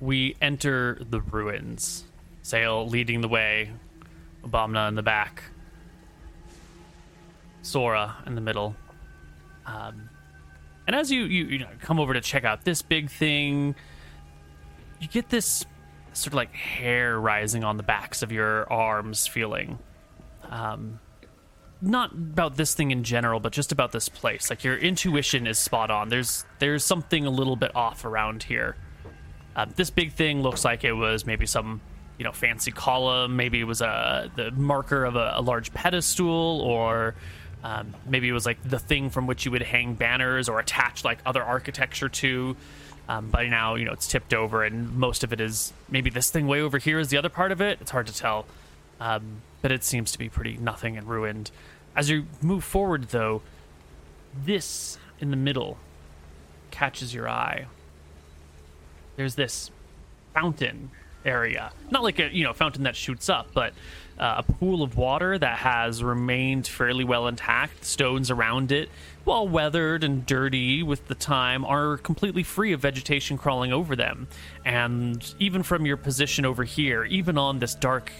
We 0.00 0.36
enter 0.40 0.98
the 1.08 1.20
ruins. 1.20 2.04
Saol 2.44 2.90
leading 2.90 3.20
the 3.20 3.28
way. 3.28 3.70
Obamna 4.44 4.88
in 4.88 4.94
the 4.94 5.02
back. 5.02 5.42
Sora 7.62 8.16
in 8.26 8.34
the 8.34 8.40
middle. 8.40 8.74
Um, 9.66 10.08
and 10.86 10.96
as 10.96 11.12
you, 11.12 11.24
you 11.24 11.44
you 11.44 11.58
know 11.58 11.68
come 11.80 12.00
over 12.00 12.14
to 12.14 12.20
check 12.20 12.44
out 12.44 12.64
this 12.64 12.80
big 12.82 13.10
thing, 13.10 13.74
you 15.00 15.08
get 15.08 15.28
this 15.30 15.64
sort 16.12 16.28
of 16.28 16.34
like 16.34 16.54
hair 16.54 17.18
rising 17.18 17.64
on 17.64 17.76
the 17.76 17.82
backs 17.82 18.22
of 18.22 18.30
your 18.30 18.70
arms 18.72 19.26
feeling. 19.26 19.78
Um, 20.48 21.00
not 21.82 22.12
about 22.12 22.56
this 22.56 22.74
thing 22.74 22.90
in 22.90 23.04
general, 23.04 23.40
but 23.40 23.52
just 23.52 23.72
about 23.72 23.92
this 23.92 24.08
place. 24.08 24.50
Like 24.50 24.64
your 24.64 24.76
intuition 24.76 25.46
is 25.46 25.58
spot 25.58 25.90
on. 25.90 26.08
There's 26.08 26.44
there's 26.58 26.84
something 26.84 27.24
a 27.24 27.30
little 27.30 27.56
bit 27.56 27.74
off 27.74 28.04
around 28.04 28.42
here. 28.42 28.76
Uh, 29.56 29.66
this 29.74 29.90
big 29.90 30.12
thing 30.12 30.42
looks 30.42 30.64
like 30.64 30.84
it 30.84 30.92
was 30.92 31.24
maybe 31.24 31.46
some 31.46 31.80
you 32.18 32.24
know 32.24 32.32
fancy 32.32 32.70
column. 32.70 33.36
Maybe 33.36 33.60
it 33.60 33.64
was 33.64 33.80
a 33.80 34.30
the 34.36 34.50
marker 34.50 35.04
of 35.04 35.16
a, 35.16 35.32
a 35.36 35.42
large 35.42 35.72
pedestal, 35.72 36.60
or 36.60 37.14
um, 37.64 37.94
maybe 38.06 38.28
it 38.28 38.32
was 38.32 38.44
like 38.44 38.62
the 38.62 38.78
thing 38.78 39.08
from 39.08 39.26
which 39.26 39.46
you 39.46 39.50
would 39.50 39.62
hang 39.62 39.94
banners 39.94 40.48
or 40.48 40.60
attach 40.60 41.04
like 41.04 41.18
other 41.24 41.42
architecture 41.42 42.08
to. 42.08 42.56
Um, 43.10 43.28
by 43.28 43.48
now, 43.48 43.74
you 43.74 43.84
know 43.84 43.92
it's 43.92 44.06
tipped 44.06 44.32
over, 44.32 44.62
and 44.62 44.94
most 44.94 45.24
of 45.24 45.32
it 45.32 45.40
is 45.40 45.72
maybe 45.88 46.10
this 46.10 46.30
thing 46.30 46.46
way 46.46 46.60
over 46.60 46.78
here 46.78 47.00
is 47.00 47.08
the 47.08 47.16
other 47.16 47.28
part 47.28 47.50
of 47.50 47.60
it. 47.60 47.78
It's 47.80 47.90
hard 47.90 48.06
to 48.06 48.14
tell, 48.14 48.46
um, 49.00 49.42
but 49.62 49.72
it 49.72 49.82
seems 49.82 50.12
to 50.12 50.18
be 50.18 50.28
pretty 50.28 50.56
nothing 50.58 50.96
and 50.96 51.08
ruined. 51.08 51.50
As 51.96 52.08
you 52.08 52.26
move 52.40 52.62
forward, 52.62 53.08
though, 53.08 53.42
this 54.44 54.96
in 55.18 55.32
the 55.32 55.36
middle 55.36 55.76
catches 56.70 57.12
your 57.12 57.28
eye. 57.28 57.66
There's 59.16 59.34
this 59.34 59.72
fountain 60.32 60.92
area, 61.24 61.72
not 61.90 62.04
like 62.04 62.20
a 62.20 62.32
you 62.32 62.44
know 62.44 62.52
fountain 62.52 62.84
that 62.84 62.94
shoots 62.94 63.28
up, 63.28 63.48
but 63.52 63.74
uh, 64.20 64.34
a 64.36 64.42
pool 64.42 64.82
of 64.82 64.98
water 64.98 65.38
that 65.38 65.58
has 65.58 66.04
remained 66.04 66.66
fairly 66.66 67.04
well 67.04 67.26
intact. 67.26 67.86
Stones 67.86 68.30
around 68.30 68.70
it, 68.70 68.90
while 69.24 69.48
weathered 69.48 70.04
and 70.04 70.26
dirty 70.26 70.82
with 70.82 71.08
the 71.08 71.14
time, 71.14 71.64
are 71.64 71.96
completely 71.96 72.42
free 72.42 72.72
of 72.72 72.80
vegetation 72.80 73.38
crawling 73.38 73.72
over 73.72 73.96
them. 73.96 74.28
And 74.62 75.34
even 75.38 75.62
from 75.62 75.86
your 75.86 75.96
position 75.96 76.44
over 76.44 76.64
here, 76.64 77.02
even 77.04 77.38
on 77.38 77.60
this 77.60 77.74
dark 77.74 78.12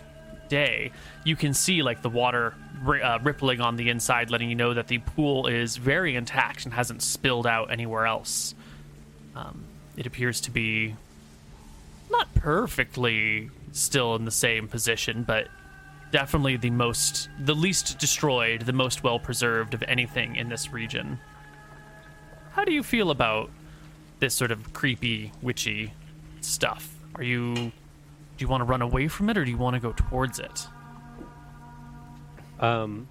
day, 0.49 0.91
you 1.23 1.37
can 1.37 1.53
see 1.53 1.83
like 1.83 2.01
the 2.01 2.09
water 2.09 2.55
uh, 2.87 3.19
rippling 3.23 3.61
on 3.61 3.77
the 3.77 3.91
inside, 3.91 4.31
letting 4.31 4.49
you 4.49 4.57
know 4.57 4.73
that 4.73 4.89
the 4.89 4.99
pool 4.99 5.49
is 5.49 5.77
very 5.77 6.17
intact 6.17 6.65
and 6.65 6.73
hasn't 6.73 7.03
spilled 7.03 7.47
out 7.47 7.71
anywhere 7.71 8.07
else. 8.07 8.55
Um, 9.37 9.65
it 9.99 10.07
appears 10.07 10.41
to 10.43 10.51
be 10.51 10.97
not 12.11 12.35
perfectly 12.35 13.51
still 13.73 14.17
in 14.17 14.25
the 14.25 14.31
same 14.31 14.67
position, 14.67 15.25
but 15.25 15.49
definitely 16.11 16.57
the 16.57 16.71
most, 16.71 17.29
the 17.39 17.55
least 17.55 17.99
destroyed, 17.99 18.63
the 18.63 18.73
most 18.73 19.03
well 19.03 19.19
preserved 19.19 19.75
of 19.75 19.83
anything 19.85 20.37
in 20.37 20.49
this 20.49 20.73
region. 20.73 21.19
How 22.53 22.65
do 22.65 22.73
you 22.73 22.83
feel 22.83 23.11
about 23.11 23.51
this 24.19 24.35
sort 24.35 24.51
of 24.51 24.73
creepy, 24.73 25.33
witchy 25.43 25.93
stuff? 26.41 26.95
Are 27.15 27.23
you 27.23 27.55
do 28.41 28.45
you 28.45 28.49
want 28.49 28.63
to 28.63 28.65
run 28.65 28.81
away 28.81 29.07
from 29.07 29.29
it 29.29 29.37
or 29.37 29.45
do 29.45 29.51
you 29.51 29.59
want 29.59 29.75
to 29.75 29.81
go 29.81 29.93
towards 29.93 30.39
it? 30.39 30.67
Um, 32.59 33.07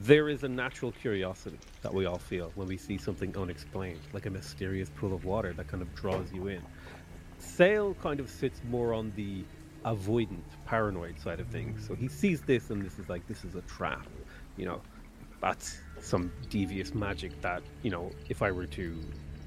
there 0.00 0.30
is 0.30 0.42
a 0.42 0.48
natural 0.48 0.92
curiosity 0.92 1.58
that 1.82 1.92
we 1.92 2.06
all 2.06 2.18
feel 2.18 2.50
when 2.54 2.66
we 2.66 2.78
see 2.78 2.96
something 2.96 3.36
unexplained, 3.36 4.00
like 4.14 4.24
a 4.24 4.30
mysterious 4.30 4.90
pool 4.96 5.12
of 5.12 5.26
water 5.26 5.52
that 5.52 5.68
kind 5.68 5.82
of 5.82 5.94
draws 5.94 6.32
you 6.32 6.48
in. 6.48 6.62
Saol 7.40 7.94
kind 8.00 8.20
of 8.20 8.30
sits 8.30 8.60
more 8.70 8.94
on 8.94 9.12
the 9.16 9.44
avoidant, 9.84 10.44
paranoid 10.64 11.18
side 11.18 11.40
of 11.40 11.48
things. 11.48 11.86
So 11.86 11.94
he 11.94 12.08
sees 12.08 12.42
this 12.42 12.70
and 12.70 12.84
this 12.84 12.98
is 12.98 13.08
like, 13.08 13.26
this 13.26 13.44
is 13.44 13.54
a 13.54 13.62
trap. 13.62 14.06
You 14.56 14.66
know, 14.66 14.82
that's 15.40 15.78
some 16.00 16.32
devious 16.48 16.94
magic 16.94 17.40
that, 17.42 17.62
you 17.82 17.90
know, 17.90 18.10
if 18.28 18.42
I 18.42 18.50
were 18.50 18.66
to 18.66 19.00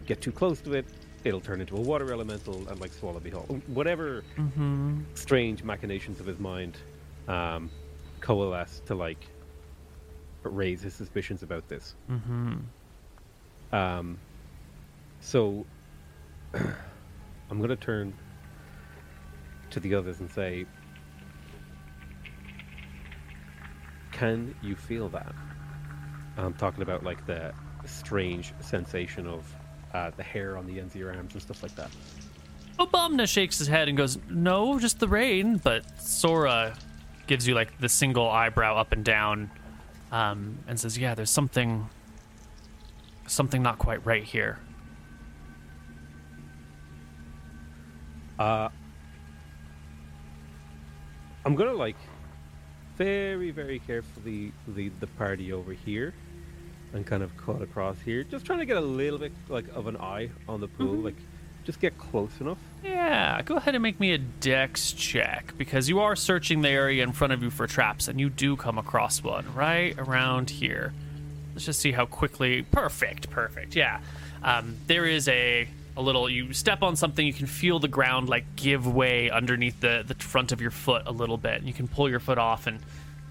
get 0.06 0.22
too 0.22 0.32
close 0.32 0.62
to 0.62 0.74
it, 0.74 0.86
it'll 1.24 1.42
turn 1.42 1.60
into 1.60 1.76
a 1.76 1.82
water 1.82 2.12
elemental 2.14 2.68
and 2.70 2.80
like 2.80 2.94
swallow 2.94 3.20
me 3.20 3.32
whole. 3.32 3.46
Whatever 3.68 4.24
Mm-hmm. 4.38 5.02
strange 5.16 5.64
machinations 5.64 6.20
of 6.20 6.26
his 6.26 6.40
mind 6.40 6.78
um, 7.28 7.70
coalesce 8.22 8.82
to 8.86 8.96
like 8.96 9.28
raise 10.44 10.82
his 10.82 10.94
suspicions 10.94 11.44
about 11.44 11.68
this. 11.68 11.96
Mm-hmm. 12.10 12.56
Um, 13.76 14.18
so 15.20 15.66
I'm 16.54 17.58
going 17.58 17.70
to 17.70 17.76
turn 17.76 18.14
to 19.72 19.80
the 19.80 19.96
others 19.96 20.20
and 20.20 20.30
say, 20.32 20.66
"Can 24.12 24.56
you 24.62 24.76
feel 24.76 25.10
that?" 25.10 25.34
I'm 26.38 26.54
talking 26.54 26.84
about 26.84 27.04
like 27.04 27.26
the 27.26 27.54
strange 27.86 28.54
sensation 28.60 29.28
of 29.28 29.56
uh, 29.94 30.12
the 30.16 30.24
hair 30.24 30.58
on 30.58 30.68
the 30.68 30.80
ends 30.80 30.94
of 30.94 31.00
your 31.00 31.14
arms 31.14 31.34
and 31.34 31.42
stuff 31.42 31.64
like 31.64 31.76
that. 31.76 31.90
Obamna 32.80 33.28
shakes 33.28 33.58
his 33.58 33.68
head 33.68 33.88
and 33.88 33.98
goes, 33.98 34.20
"No, 34.30 34.80
just 34.80 35.00
the 35.00 35.08
rain." 35.08 35.58
But 35.58 36.00
Sora 36.00 36.78
gives 37.26 37.48
you 37.48 37.56
like 37.56 37.78
the 37.80 37.90
single 37.90 38.30
eyebrow 38.30 38.76
up 38.78 38.92
and 38.92 39.04
down, 39.04 39.50
um, 40.12 40.60
and 40.68 40.80
says, 40.80 40.98
"Yeah, 40.98 41.16
there's 41.16 41.32
something, 41.32 41.90
something 43.26 43.64
not 43.64 43.80
quite 43.80 44.06
right 44.06 44.24
here." 44.24 44.60
Uh, 48.38 48.70
I'm 51.48 51.56
gonna 51.56 51.72
like 51.72 51.96
very, 52.98 53.52
very 53.52 53.80
carefully 53.80 54.52
lead 54.68 55.00
the 55.00 55.08
party 55.08 55.54
over 55.54 55.72
here 55.72 56.14
and 56.92 57.06
kind 57.06 57.24
of 57.24 57.38
cut 57.38 57.62
across 57.62 57.96
here, 58.02 58.24
just 58.24 58.46
trying 58.46 58.60
to 58.60 58.66
get 58.66 58.76
a 58.76 58.82
little 58.82 59.18
bit 59.18 59.32
like 59.48 59.64
of 59.74 59.88
an 59.88 59.96
eye 59.96 60.30
on 60.50 60.60
the 60.60 60.68
pool, 60.68 60.96
like 60.96 61.16
just 61.64 61.80
get 61.80 61.98
close 61.98 62.32
enough. 62.42 62.58
Yeah, 62.84 63.42
go 63.44 63.56
ahead 63.56 63.76
and 63.76 63.82
make 63.82 63.98
me 63.98 64.12
a 64.12 64.18
dex 64.18 64.92
check 64.92 65.54
because 65.58 65.88
you 65.88 66.02
are 66.02 66.18
searching 66.18 66.64
the 66.64 66.70
area 66.70 67.02
in 67.02 67.14
front 67.14 67.32
of 67.32 67.42
you 67.42 67.50
for 67.50 67.66
traps, 67.66 68.10
and 68.10 68.20
you 68.20 68.30
do 68.30 68.58
come 68.58 68.78
across 68.78 69.24
one 69.24 69.46
right 69.56 69.98
around 69.98 70.50
here. 70.50 70.94
Let's 71.54 71.64
just 71.64 71.80
see 71.80 71.94
how 71.94 72.08
quickly. 72.08 72.64
Perfect, 72.64 73.30
perfect. 73.30 73.74
Yeah, 73.74 74.02
um, 74.44 74.76
there 74.88 75.06
is 75.06 75.30
a 75.30 75.70
a 75.98 76.02
little. 76.02 76.30
You 76.30 76.54
step 76.54 76.84
on 76.84 76.96
something, 76.96 77.26
you 77.26 77.34
can 77.34 77.48
feel 77.48 77.80
the 77.80 77.88
ground 77.88 78.30
like 78.30 78.56
give 78.56 78.88
way 78.88 79.30
underneath 79.30 79.82
the 79.82 80.04
the 80.08 80.16
front 80.16 80.52
of 80.52 80.62
your 80.62 80.72
foot 80.72 81.04
a 81.06 81.12
little 81.12 81.38
bit. 81.38 81.64
You 81.64 81.74
can 81.74 81.88
pull 81.88 82.10
your 82.10 82.20
foot 82.20 82.38
off 82.38 82.68
and 82.68 82.80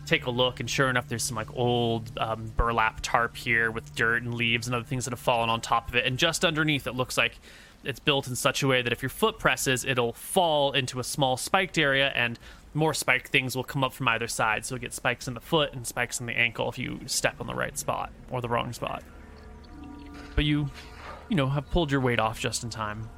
take 0.04 0.26
a 0.26 0.30
look, 0.30 0.60
and 0.60 0.68
sure 0.68 0.90
enough, 0.90 1.08
there's 1.08 1.22
some 1.22 1.36
like 1.36 1.52
old 1.54 2.10
um, 2.18 2.52
burlap 2.56 3.00
tarp 3.02 3.36
here 3.36 3.70
with 3.70 3.94
dirt 3.94 4.22
and 4.22 4.34
leaves 4.34 4.66
and 4.66 4.74
other 4.74 4.84
things 4.84 5.04
that 5.04 5.12
have 5.12 5.20
fallen 5.20 5.48
on 5.48 5.60
top 5.60 5.88
of 5.88 5.96
it. 5.96 6.04
And 6.04 6.18
just 6.18 6.44
underneath, 6.44 6.86
it 6.86 6.94
looks 6.94 7.16
like 7.16 7.38
it's 7.84 8.00
built 8.00 8.26
in 8.26 8.36
such 8.36 8.62
a 8.62 8.66
way 8.66 8.82
that 8.82 8.92
if 8.92 9.02
your 9.02 9.10
foot 9.10 9.38
presses, 9.38 9.84
it'll 9.84 10.12
fall 10.12 10.72
into 10.72 11.00
a 11.00 11.04
small 11.04 11.36
spiked 11.36 11.78
area, 11.78 12.12
and 12.14 12.38
more 12.74 12.94
spiked 12.94 13.28
things 13.28 13.56
will 13.56 13.64
come 13.64 13.82
up 13.82 13.92
from 13.92 14.06
either 14.08 14.28
side. 14.28 14.64
So 14.66 14.74
you'll 14.74 14.82
get 14.82 14.92
spikes 14.92 15.28
in 15.28 15.34
the 15.34 15.40
foot 15.40 15.72
and 15.72 15.86
spikes 15.86 16.20
in 16.20 16.26
the 16.26 16.36
ankle 16.36 16.68
if 16.68 16.78
you 16.78 17.00
step 17.06 17.40
on 17.40 17.46
the 17.46 17.54
right 17.54 17.78
spot 17.78 18.10
or 18.30 18.40
the 18.40 18.48
wrong 18.48 18.72
spot. 18.72 19.02
but 20.34 20.44
you, 20.44 20.68
you 21.29 21.37
know, 21.37 21.49
have 21.49 21.70
pulled 21.70 21.91
your 21.91 22.01
weight 22.01 22.18
off 22.18 22.39
just 22.41 22.62
in 22.64 22.70
time. 22.70 23.09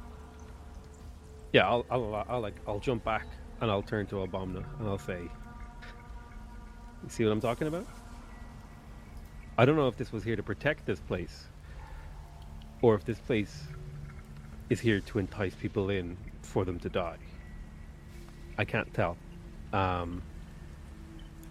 Yeah, 1.53 1.67
I'll, 1.67 1.85
I'll, 1.89 2.25
I'll 2.29 2.41
like, 2.41 2.55
I'll 2.67 2.79
jump 2.79 3.03
back 3.03 3.27
and 3.61 3.69
I'll 3.69 3.81
turn 3.81 4.05
to 4.07 4.15
Obamna 4.15 4.63
and 4.79 4.87
I'll 4.87 4.97
say, 4.97 5.21
"You 5.21 7.09
see 7.09 7.23
what 7.23 7.31
I'm 7.31 7.41
talking 7.41 7.67
about? 7.67 7.87
I 9.57 9.65
don't 9.65 9.75
know 9.75 9.87
if 9.87 9.97
this 9.97 10.11
was 10.11 10.23
here 10.23 10.35
to 10.35 10.43
protect 10.43 10.85
this 10.85 10.99
place, 10.99 11.47
or 12.81 12.95
if 12.95 13.03
this 13.03 13.19
place 13.19 13.63
is 14.69 14.79
here 14.79 14.99
to 15.01 15.19
entice 15.19 15.53
people 15.55 15.89
in 15.89 16.15
for 16.41 16.63
them 16.63 16.79
to 16.79 16.89
die. 16.89 17.17
I 18.57 18.65
can't 18.65 18.93
tell. 18.93 19.17
Um, 19.73 20.21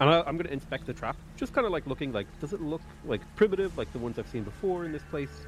and 0.00 0.08
I, 0.08 0.20
I'm 0.20 0.36
going 0.36 0.46
to 0.46 0.52
inspect 0.52 0.86
the 0.86 0.94
trap, 0.94 1.16
just 1.36 1.52
kind 1.52 1.66
of 1.66 1.72
like 1.72 1.86
looking 1.86 2.12
like, 2.12 2.26
does 2.40 2.52
it 2.52 2.60
look 2.60 2.82
like 3.04 3.20
primitive, 3.36 3.76
like 3.76 3.92
the 3.92 3.98
ones 3.98 4.18
I've 4.18 4.28
seen 4.28 4.44
before 4.44 4.84
in 4.84 4.92
this 4.92 5.02
place? 5.10 5.46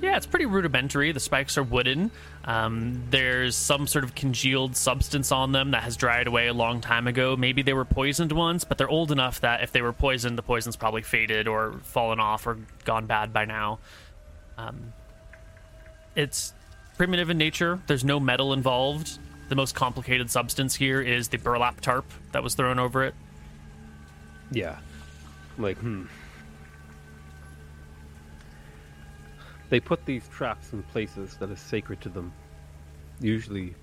Yeah, 0.00 0.16
it's 0.16 0.26
pretty 0.26 0.46
rudimentary. 0.46 1.12
The 1.12 1.20
spikes 1.20 1.58
are 1.58 1.62
wooden. 1.62 2.10
Um, 2.44 3.04
there's 3.10 3.54
some 3.54 3.86
sort 3.86 4.02
of 4.02 4.14
congealed 4.14 4.74
substance 4.74 5.30
on 5.30 5.52
them 5.52 5.72
that 5.72 5.82
has 5.82 5.96
dried 5.96 6.26
away 6.26 6.46
a 6.46 6.54
long 6.54 6.80
time 6.80 7.06
ago. 7.06 7.36
Maybe 7.36 7.62
they 7.62 7.74
were 7.74 7.84
poisoned 7.84 8.32
once, 8.32 8.64
but 8.64 8.78
they're 8.78 8.88
old 8.88 9.12
enough 9.12 9.42
that 9.42 9.62
if 9.62 9.72
they 9.72 9.82
were 9.82 9.92
poisoned, 9.92 10.38
the 10.38 10.42
poison's 10.42 10.76
probably 10.76 11.02
faded 11.02 11.46
or 11.46 11.74
fallen 11.82 12.18
off 12.18 12.46
or 12.46 12.58
gone 12.84 13.06
bad 13.06 13.32
by 13.32 13.44
now. 13.44 13.78
Um, 14.56 14.94
it's 16.16 16.54
primitive 16.96 17.28
in 17.28 17.36
nature. 17.36 17.78
There's 17.86 18.04
no 18.04 18.18
metal 18.18 18.52
involved. 18.54 19.18
The 19.50 19.54
most 19.54 19.74
complicated 19.74 20.30
substance 20.30 20.74
here 20.74 21.00
is 21.00 21.28
the 21.28 21.36
burlap 21.36 21.80
tarp 21.80 22.06
that 22.32 22.42
was 22.42 22.54
thrown 22.54 22.78
over 22.78 23.04
it. 23.04 23.14
Yeah. 24.50 24.78
Like, 25.58 25.76
hmm. 25.78 26.04
They 29.70 29.80
put 29.80 30.04
these 30.04 30.28
traps 30.28 30.72
in 30.72 30.82
places 30.82 31.36
that 31.36 31.48
is 31.50 31.60
sacred 31.60 32.00
to 32.02 32.08
them. 32.08 32.32
Usually, 33.20 33.74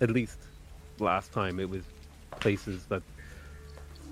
at 0.00 0.10
least 0.10 0.38
last 1.00 1.32
time, 1.32 1.58
it 1.58 1.68
was 1.68 1.82
places 2.40 2.86
that 2.86 3.02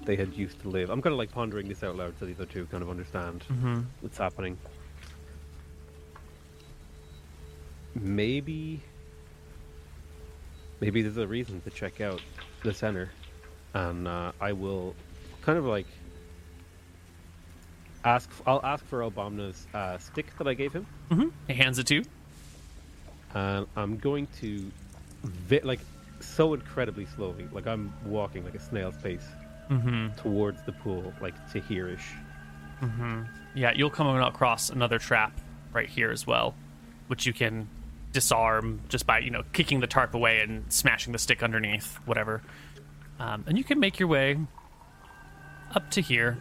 they 0.04 0.16
had 0.16 0.34
used 0.34 0.60
to 0.62 0.68
live. 0.68 0.90
I'm 0.90 1.00
kind 1.00 1.12
of 1.12 1.18
like 1.18 1.30
pondering 1.30 1.68
this 1.68 1.84
out 1.84 1.96
loud 1.96 2.14
so 2.18 2.26
these 2.26 2.36
other 2.36 2.46
two 2.46 2.66
kind 2.66 2.82
of 2.82 2.90
understand 2.90 3.44
what's 4.00 4.18
happening. 4.18 4.58
Maybe. 7.94 8.80
Maybe 10.80 11.02
there's 11.02 11.18
a 11.18 11.26
reason 11.26 11.60
to 11.60 11.70
check 11.70 12.00
out 12.00 12.20
the 12.64 12.74
center. 12.74 13.10
And 13.74 14.08
uh, 14.08 14.32
I 14.40 14.52
will 14.52 14.96
kind 15.42 15.56
of 15.56 15.66
like 15.66 15.86
ask. 18.04 18.28
I'll 18.46 18.60
ask 18.64 18.84
for 18.86 19.00
Obama's 19.00 19.66
uh, 19.74 19.98
stick 19.98 20.26
that 20.38 20.46
I 20.48 20.54
gave 20.54 20.72
him. 20.72 20.86
Mm-hmm. 21.10 21.28
He 21.48 21.54
hands 21.54 21.78
it 21.78 21.86
to 21.88 21.94
you. 21.96 22.04
and 23.34 23.66
I'm 23.76 23.96
going 23.98 24.26
to, 24.40 24.70
vi- 25.22 25.60
like, 25.62 25.80
so 26.20 26.54
incredibly 26.54 27.06
slowly, 27.06 27.48
like 27.52 27.66
I'm 27.66 27.92
walking 28.06 28.44
like 28.44 28.54
a 28.54 28.60
snail's 28.60 28.96
pace 29.02 29.24
Mm-hmm. 29.70 30.08
towards 30.20 30.62
the 30.64 30.72
pool, 30.72 31.14
like 31.22 31.34
Tahirish. 31.50 32.02
Mm-hmm. 32.82 33.22
Yeah, 33.54 33.72
you'll 33.74 33.90
come 33.90 34.06
across 34.22 34.68
another 34.68 34.98
trap 34.98 35.32
right 35.72 35.88
here 35.88 36.10
as 36.10 36.26
well, 36.26 36.54
which 37.06 37.24
you 37.26 37.32
can 37.32 37.68
disarm 38.12 38.80
just 38.90 39.06
by 39.06 39.20
you 39.20 39.30
know 39.30 39.42
kicking 39.54 39.80
the 39.80 39.86
tarp 39.86 40.12
away 40.14 40.40
and 40.40 40.70
smashing 40.70 41.12
the 41.14 41.18
stick 41.18 41.42
underneath, 41.42 41.94
whatever. 42.04 42.42
Um, 43.18 43.44
and 43.46 43.56
you 43.56 43.64
can 43.64 43.80
make 43.80 43.98
your 43.98 44.08
way 44.08 44.36
up 45.74 45.90
to 45.92 46.02
here, 46.02 46.36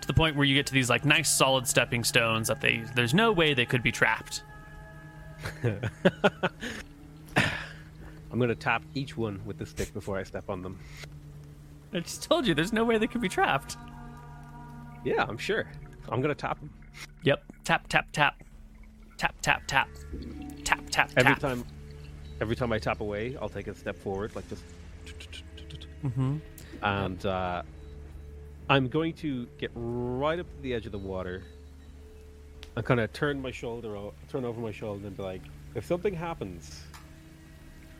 to 0.00 0.06
the 0.06 0.14
point 0.14 0.36
where 0.36 0.44
you 0.44 0.54
get 0.54 0.66
to 0.66 0.72
these 0.72 0.90
like 0.90 1.04
nice 1.04 1.30
solid 1.30 1.66
stepping 1.66 2.04
stones 2.04 2.48
that 2.48 2.60
they 2.60 2.84
there's 2.94 3.14
no 3.14 3.32
way 3.32 3.54
they 3.54 3.66
could 3.66 3.82
be 3.82 3.92
trapped. 3.92 4.42
I'm 8.32 8.38
going 8.38 8.48
to 8.48 8.54
tap 8.54 8.82
each 8.94 9.16
one 9.16 9.40
with 9.44 9.58
the 9.58 9.66
stick 9.66 9.92
before 9.92 10.16
I 10.18 10.22
step 10.22 10.48
on 10.48 10.62
them. 10.62 10.78
I 11.92 12.00
just 12.00 12.22
told 12.22 12.46
you 12.46 12.54
there's 12.54 12.72
no 12.72 12.84
way 12.84 12.96
they 12.96 13.06
could 13.06 13.20
be 13.20 13.28
trapped. 13.28 13.76
Yeah, 15.04 15.26
I'm 15.28 15.36
sure. 15.36 15.66
I'm 16.08 16.22
going 16.22 16.34
to 16.34 16.40
tap 16.40 16.58
them 16.58 16.70
Yep. 17.22 17.42
Tap 17.64 17.88
tap 17.88 18.06
tap. 18.12 18.42
Tap 19.16 19.34
tap 19.42 19.62
tap. 19.66 19.88
Tap 20.64 20.80
tap 20.90 21.10
tap. 21.10 21.10
every 21.16 21.36
time. 21.36 21.64
Every 22.40 22.56
time 22.56 22.72
I 22.72 22.78
tap 22.78 23.00
away, 23.00 23.36
I'll 23.40 23.48
take 23.48 23.68
a 23.68 23.74
step 23.74 23.96
forward, 23.96 24.34
like 24.34 24.48
just. 24.48 24.64
Mm-hmm. 26.04 26.38
And 26.82 27.26
uh, 27.26 27.62
I'm 28.72 28.88
going 28.88 29.12
to 29.16 29.46
get 29.58 29.70
right 29.74 30.38
up 30.38 30.46
to 30.46 30.62
the 30.62 30.72
edge 30.72 30.86
of 30.86 30.92
the 30.92 30.98
water 30.98 31.42
and 32.74 32.82
kind 32.82 33.00
of 33.00 33.12
turn 33.12 33.42
my 33.42 33.50
shoulder, 33.50 33.94
o- 33.94 34.14
turn 34.30 34.46
over 34.46 34.62
my 34.62 34.72
shoulder, 34.72 35.06
and 35.06 35.14
be 35.14 35.22
like, 35.22 35.42
"If 35.74 35.84
something 35.84 36.14
happens, 36.14 36.80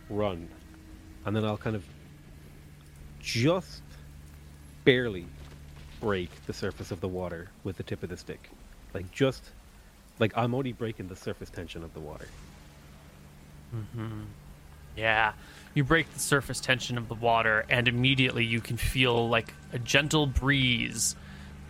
run." 0.09 0.49
And 1.27 1.37
then 1.37 1.45
I'll 1.45 1.59
kind 1.59 1.77
of 1.77 1.85
just 3.21 3.83
barely 4.85 5.27
break 6.01 6.31
the 6.47 6.55
surface 6.55 6.91
of 6.91 7.03
the 7.03 7.09
water 7.09 7.51
with 7.65 7.77
the 7.77 7.83
tip 7.83 8.03
of 8.03 8.09
the 8.09 8.17
stick, 8.17 8.49
like 8.95 9.11
just 9.13 9.51
like 10.21 10.33
I'm 10.39 10.55
only 10.55 10.73
breaking 10.73 11.07
the 11.07 11.17
surface 11.17 11.51
tension 11.51 11.85
of 11.85 11.93
the 11.93 12.01
water. 12.01 12.29
Mm-hmm. 13.77 14.23
Yeah. 14.97 15.35
You 15.75 15.85
break 15.85 16.13
the 16.13 16.21
surface 16.21 16.61
tension 16.61 16.99
of 16.99 17.09
the 17.09 17.15
water, 17.15 17.65
and 17.69 17.89
immediately 17.89 18.45
you 18.45 18.61
can 18.61 18.77
feel 18.77 19.29
like 19.29 19.55
a 19.73 19.79
gentle 19.79 20.27
breeze. 20.27 21.17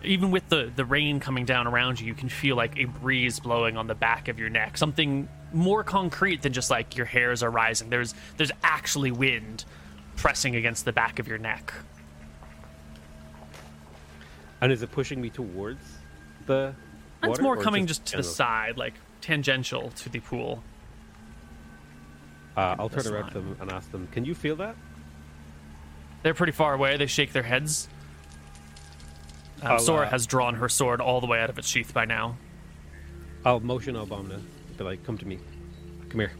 Even 0.03 0.31
with 0.31 0.49
the, 0.49 0.71
the 0.75 0.83
rain 0.83 1.21
coming 1.21 1.45
down 1.45 1.67
around 1.67 2.01
you, 2.01 2.07
you 2.07 2.13
can 2.13 2.27
feel 2.27 2.57
like 2.57 2.77
a 2.77 2.85
breeze 2.85 3.39
blowing 3.39 3.77
on 3.77 3.87
the 3.87 3.95
back 3.95 4.27
of 4.27 4.37
your 4.37 4.49
neck. 4.49 4.77
Something 4.77 5.29
more 5.53 5.83
concrete 5.83 6.41
than 6.41 6.51
just 6.51 6.69
like 6.69 6.97
your 6.97 7.05
hairs 7.05 7.43
are 7.43 7.49
rising. 7.49 7.89
There's 7.89 8.13
there's 8.37 8.51
actually 8.63 9.11
wind 9.11 9.63
pressing 10.17 10.55
against 10.55 10.83
the 10.83 10.91
back 10.91 11.19
of 11.19 11.27
your 11.27 11.37
neck. 11.37 11.73
And 14.59 14.71
is 14.71 14.81
it 14.81 14.91
pushing 14.91 15.21
me 15.21 15.29
towards 15.29 15.83
the? 16.45 16.73
And 17.21 17.31
it's 17.31 17.41
more 17.41 17.55
coming 17.55 17.87
just, 17.87 18.05
to 18.07 18.17
the 18.17 18.23
side, 18.23 18.77
like 18.77 18.93
tangential 19.21 19.91
to 19.91 20.09
the 20.09 20.19
pool. 20.19 20.61
Uh, 22.55 22.75
I'll 22.77 22.89
turn 22.89 23.07
around 23.07 23.29
to 23.29 23.39
them 23.39 23.57
and 23.59 23.71
ask 23.71 23.91
them, 23.91 24.07
"Can 24.11 24.25
you 24.25 24.35
feel 24.35 24.55
that?" 24.57 24.75
They're 26.21 26.33
pretty 26.33 26.53
far 26.53 26.73
away. 26.73 26.97
They 26.97 27.07
shake 27.07 27.33
their 27.33 27.43
heads. 27.43 27.87
Um, 29.61 29.73
I'll, 29.73 29.79
Sora 29.79 30.05
uh, 30.05 30.09
has 30.09 30.25
drawn 30.27 30.55
her 30.55 30.69
sword 30.69 31.01
all 31.01 31.19
the 31.19 31.27
way 31.27 31.41
out 31.41 31.49
of 31.49 31.57
its 31.57 31.67
sheath 31.67 31.93
by 31.93 32.05
now. 32.05 32.37
I'll 33.45 33.59
motion 33.59 33.95
Obama. 33.95 34.41
Be 34.77 34.83
like, 34.83 35.03
"Come 35.03 35.17
to 35.17 35.27
me. 35.27 35.39
Come 36.09 36.19
here." 36.19 36.33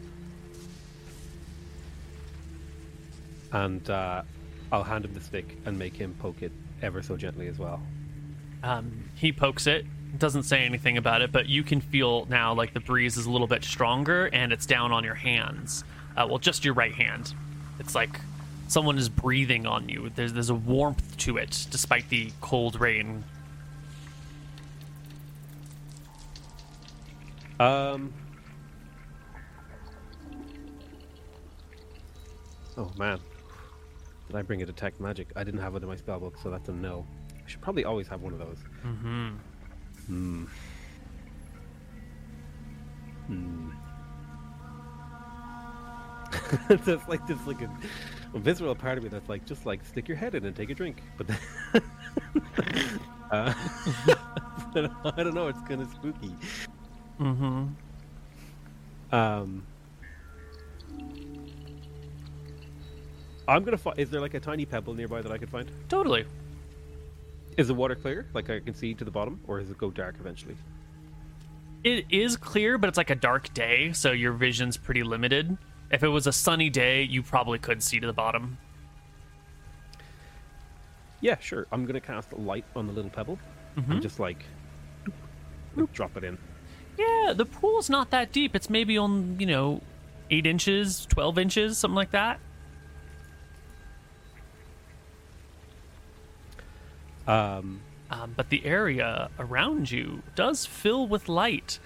And 3.52 3.88
uh, 3.88 4.22
I'll 4.72 4.82
hand 4.82 5.04
him 5.04 5.14
the 5.14 5.20
stick 5.20 5.58
and 5.64 5.78
make 5.78 5.94
him 5.94 6.14
poke 6.18 6.42
it 6.42 6.52
ever 6.82 7.02
so 7.02 7.16
gently 7.16 7.46
as 7.46 7.58
well. 7.58 7.80
Um, 8.64 9.04
he 9.14 9.30
pokes 9.30 9.66
it, 9.66 9.86
doesn't 10.18 10.44
say 10.44 10.64
anything 10.64 10.96
about 10.96 11.22
it, 11.22 11.30
but 11.30 11.48
you 11.48 11.62
can 11.62 11.80
feel 11.80 12.26
now 12.26 12.54
like 12.54 12.72
the 12.72 12.80
breeze 12.80 13.16
is 13.16 13.26
a 13.26 13.30
little 13.30 13.46
bit 13.46 13.62
stronger 13.62 14.26
and 14.26 14.52
it's 14.52 14.66
down 14.66 14.90
on 14.90 15.04
your 15.04 15.14
hands. 15.14 15.84
Uh, 16.16 16.26
well, 16.28 16.38
just 16.38 16.64
your 16.64 16.74
right 16.74 16.94
hand. 16.94 17.34
It's 17.78 17.94
like 17.94 18.20
someone 18.68 18.98
is 18.98 19.08
breathing 19.08 19.66
on 19.66 19.88
you. 19.88 20.10
There's 20.14 20.32
there's 20.32 20.50
a 20.50 20.54
warmth 20.54 21.16
to 21.18 21.36
it, 21.36 21.66
despite 21.70 22.08
the 22.08 22.30
cold 22.40 22.80
rain. 22.80 23.24
Um. 27.58 28.12
Oh 32.76 32.90
man, 32.98 33.20
did 34.26 34.36
I 34.36 34.42
bring 34.42 34.62
a 34.62 34.66
detect 34.66 35.00
magic? 35.00 35.28
I 35.36 35.44
didn't 35.44 35.60
have 35.60 35.76
it 35.76 35.82
in 35.82 35.88
my 35.88 35.96
spell 35.96 36.20
spellbook, 36.20 36.42
so 36.42 36.50
that's 36.50 36.68
a 36.68 36.72
no. 36.72 37.06
I 37.44 37.48
should 37.48 37.60
probably 37.60 37.84
always 37.84 38.08
have 38.08 38.22
one 38.22 38.32
of 38.32 38.38
those. 38.38 38.58
Mm-hmm. 38.84 39.28
Hmm. 40.06 40.44
Hmm. 43.26 43.70
that's 46.68 47.08
like 47.08 47.26
this 47.26 47.38
like 47.46 47.60
a, 47.62 47.70
a 48.34 48.38
visceral 48.38 48.74
part 48.74 48.98
of 48.98 49.04
me 49.04 49.10
that's 49.10 49.28
like 49.28 49.44
just 49.44 49.66
like 49.66 49.84
stick 49.84 50.08
your 50.08 50.16
head 50.16 50.34
in 50.34 50.44
and 50.44 50.54
take 50.54 50.70
a 50.70 50.74
drink, 50.74 51.02
but 51.16 51.26
then, 51.26 51.38
uh, 53.30 53.54
but 54.74 54.90
I 55.04 55.22
don't 55.22 55.34
know. 55.34 55.48
It's 55.48 55.60
kind 55.62 55.82
of 55.82 55.90
spooky. 55.90 56.34
Mm-hmm. 57.20 57.66
Um, 59.12 59.66
I'm 63.46 63.64
gonna 63.64 63.76
find. 63.76 63.98
Is 63.98 64.10
there 64.10 64.20
like 64.20 64.34
a 64.34 64.40
tiny 64.40 64.64
pebble 64.64 64.94
nearby 64.94 65.22
that 65.22 65.30
I 65.30 65.38
could 65.38 65.50
find? 65.50 65.70
Totally. 65.88 66.24
Is 67.56 67.68
the 67.68 67.74
water 67.74 67.94
clear? 67.94 68.26
Like 68.34 68.50
I 68.50 68.60
can 68.60 68.74
see 68.74 68.94
to 68.94 69.04
the 69.04 69.10
bottom, 69.10 69.40
or 69.46 69.60
does 69.60 69.70
it 69.70 69.78
go 69.78 69.90
dark 69.90 70.16
eventually? 70.18 70.56
It 71.84 72.06
is 72.08 72.36
clear, 72.38 72.78
but 72.78 72.88
it's 72.88 72.96
like 72.96 73.10
a 73.10 73.14
dark 73.14 73.52
day, 73.52 73.92
so 73.92 74.10
your 74.10 74.32
vision's 74.32 74.78
pretty 74.78 75.02
limited. 75.02 75.58
If 75.90 76.02
it 76.02 76.08
was 76.08 76.26
a 76.26 76.32
sunny 76.32 76.70
day, 76.70 77.02
you 77.02 77.22
probably 77.22 77.58
could 77.58 77.82
see 77.82 78.00
to 78.00 78.06
the 78.06 78.12
bottom. 78.12 78.58
Yeah, 81.20 81.38
sure. 81.38 81.66
I'm 81.72 81.86
gonna 81.86 82.00
cast 82.00 82.32
a 82.32 82.36
light 82.36 82.64
on 82.76 82.86
the 82.86 82.92
little 82.92 83.10
pebble 83.10 83.38
and 83.76 84.02
just 84.02 84.20
like 84.20 84.44
drop 85.92 86.16
it 86.16 86.24
in. 86.24 86.38
Yeah, 86.98 87.32
the 87.36 87.44
pool's 87.46 87.90
not 87.90 88.10
that 88.10 88.30
deep. 88.32 88.54
It's 88.54 88.70
maybe 88.70 88.96
on, 88.96 89.36
you 89.40 89.46
know, 89.46 89.80
8 90.30 90.46
inches, 90.46 91.06
12 91.06 91.38
inches, 91.38 91.78
something 91.78 91.96
like 91.96 92.12
that. 92.12 92.38
Um, 97.26 97.80
Um, 98.10 98.34
but 98.36 98.50
the 98.50 98.64
area 98.66 99.30
around 99.38 99.90
you 99.90 100.22
does 100.36 100.66
fill 100.66 101.06
with 101.06 101.28
light 101.28 101.78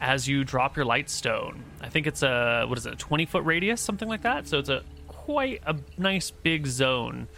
as 0.00 0.28
you 0.28 0.44
drop 0.44 0.76
your 0.76 0.84
light 0.84 1.08
stone. 1.08 1.62
I 1.80 1.88
think 1.88 2.06
it's 2.06 2.22
a 2.22 2.64
what 2.66 2.78
is 2.78 2.86
it, 2.86 2.92
a 2.94 2.96
twenty 2.96 3.26
foot 3.26 3.44
radius, 3.44 3.80
something 3.80 4.08
like 4.08 4.22
that. 4.22 4.46
So 4.48 4.58
it's 4.58 4.68
a 4.68 4.82
quite 5.08 5.62
a 5.66 5.76
nice 5.98 6.30
big 6.30 6.66
zone. 6.66 7.28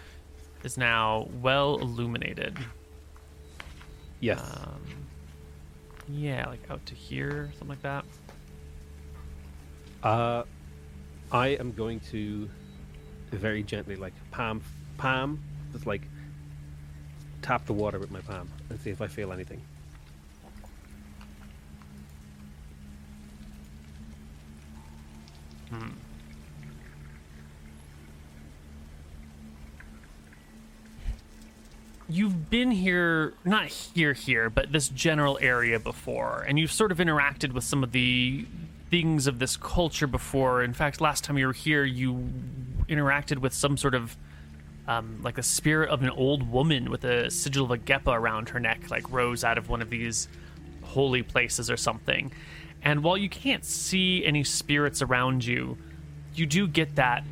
Is 0.64 0.76
now 0.76 1.28
well 1.42 1.76
illuminated. 1.78 2.59
yes. 4.20 4.40
Um, 4.40 4.80
yeah, 6.09 6.46
like 6.48 6.61
out 6.70 6.84
to 6.86 6.94
here, 6.94 7.50
something 7.52 7.68
like 7.68 7.82
that. 7.82 8.04
Uh, 10.02 10.42
I 11.30 11.48
am 11.48 11.72
going 11.72 12.00
to 12.11 12.48
very 13.30 13.62
gently, 13.62 13.96
like 13.96 14.12
palm, 14.30 14.62
palm, 14.98 15.42
just 15.72 15.86
like 15.86 16.02
tap 17.42 17.66
the 17.66 17.72
water 17.72 17.98
with 17.98 18.11
my 18.11 18.20
palm 18.20 18.48
and 18.70 18.80
see 18.80 18.90
if 18.90 19.00
I 19.00 19.07
feel 19.07 19.32
anything. 19.32 19.61
You've 32.09 32.49
been 32.51 32.71
here 32.71 33.35
not 33.45 33.67
here 33.67 34.12
here 34.12 34.49
but 34.49 34.71
this 34.71 34.89
general 34.89 35.39
area 35.41 35.79
before 35.81 36.45
and 36.47 36.59
you've 36.59 36.71
sort 36.71 36.93
of 36.93 36.99
interacted 36.99 37.53
with 37.53 37.64
some 37.64 37.83
of 37.83 37.93
the 37.93 38.47
things 38.91 39.27
of 39.27 39.39
this 39.39 39.57
culture 39.57 40.07
before. 40.07 40.62
In 40.62 40.73
fact 40.73 41.01
last 41.01 41.25
time 41.25 41.37
you 41.39 41.47
were 41.47 41.53
here 41.53 41.85
you 41.85 42.31
interacted 42.89 43.39
with 43.39 43.53
some 43.53 43.77
sort 43.77 43.95
of 43.95 44.17
um, 44.87 45.21
like 45.23 45.35
the 45.35 45.43
spirit 45.43 45.91
of 45.91 46.03
an 46.03 46.11
old 46.11 46.49
woman 46.49 46.91
with 46.91 47.05
a 47.05 47.29
sigil 47.29 47.64
of 47.64 47.73
a 47.73 47.79
geppa 47.79 48.17
around 48.17 48.51
her 48.51 48.61
neck 48.61 48.89
like 48.89 49.11
rose 49.11 49.43
out 49.43 49.59
of 49.59 49.69
one 49.69 49.83
of 49.83 49.91
these 49.91 50.29
holy 50.83 51.25
places 51.25 51.69
or 51.69 51.77
something 51.77 52.31
and 52.83 53.03
while 53.03 53.16
you 53.16 53.29
can't 53.29 53.64
see 53.64 54.24
any 54.24 54.45
spirits 54.45 55.03
around 55.03 55.45
you 55.45 55.77
you 56.35 56.47
do 56.47 56.68
get 56.68 56.97
that 56.97 57.24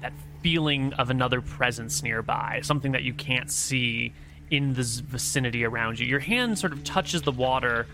that 0.00 0.12
feeling 0.42 0.92
of 0.94 1.10
another 1.10 1.40
presence 1.40 2.02
nearby, 2.02 2.60
something 2.62 2.92
that 2.92 3.02
you 3.02 3.12
can't 3.12 3.50
see 3.50 4.12
in 4.50 4.74
the 4.74 5.02
vicinity 5.06 5.64
around 5.64 5.98
you. 5.98 6.06
Your 6.06 6.20
hand 6.20 6.58
sort 6.58 6.72
of 6.72 6.84
touches 6.84 7.22
the 7.22 7.32
water, 7.32 7.86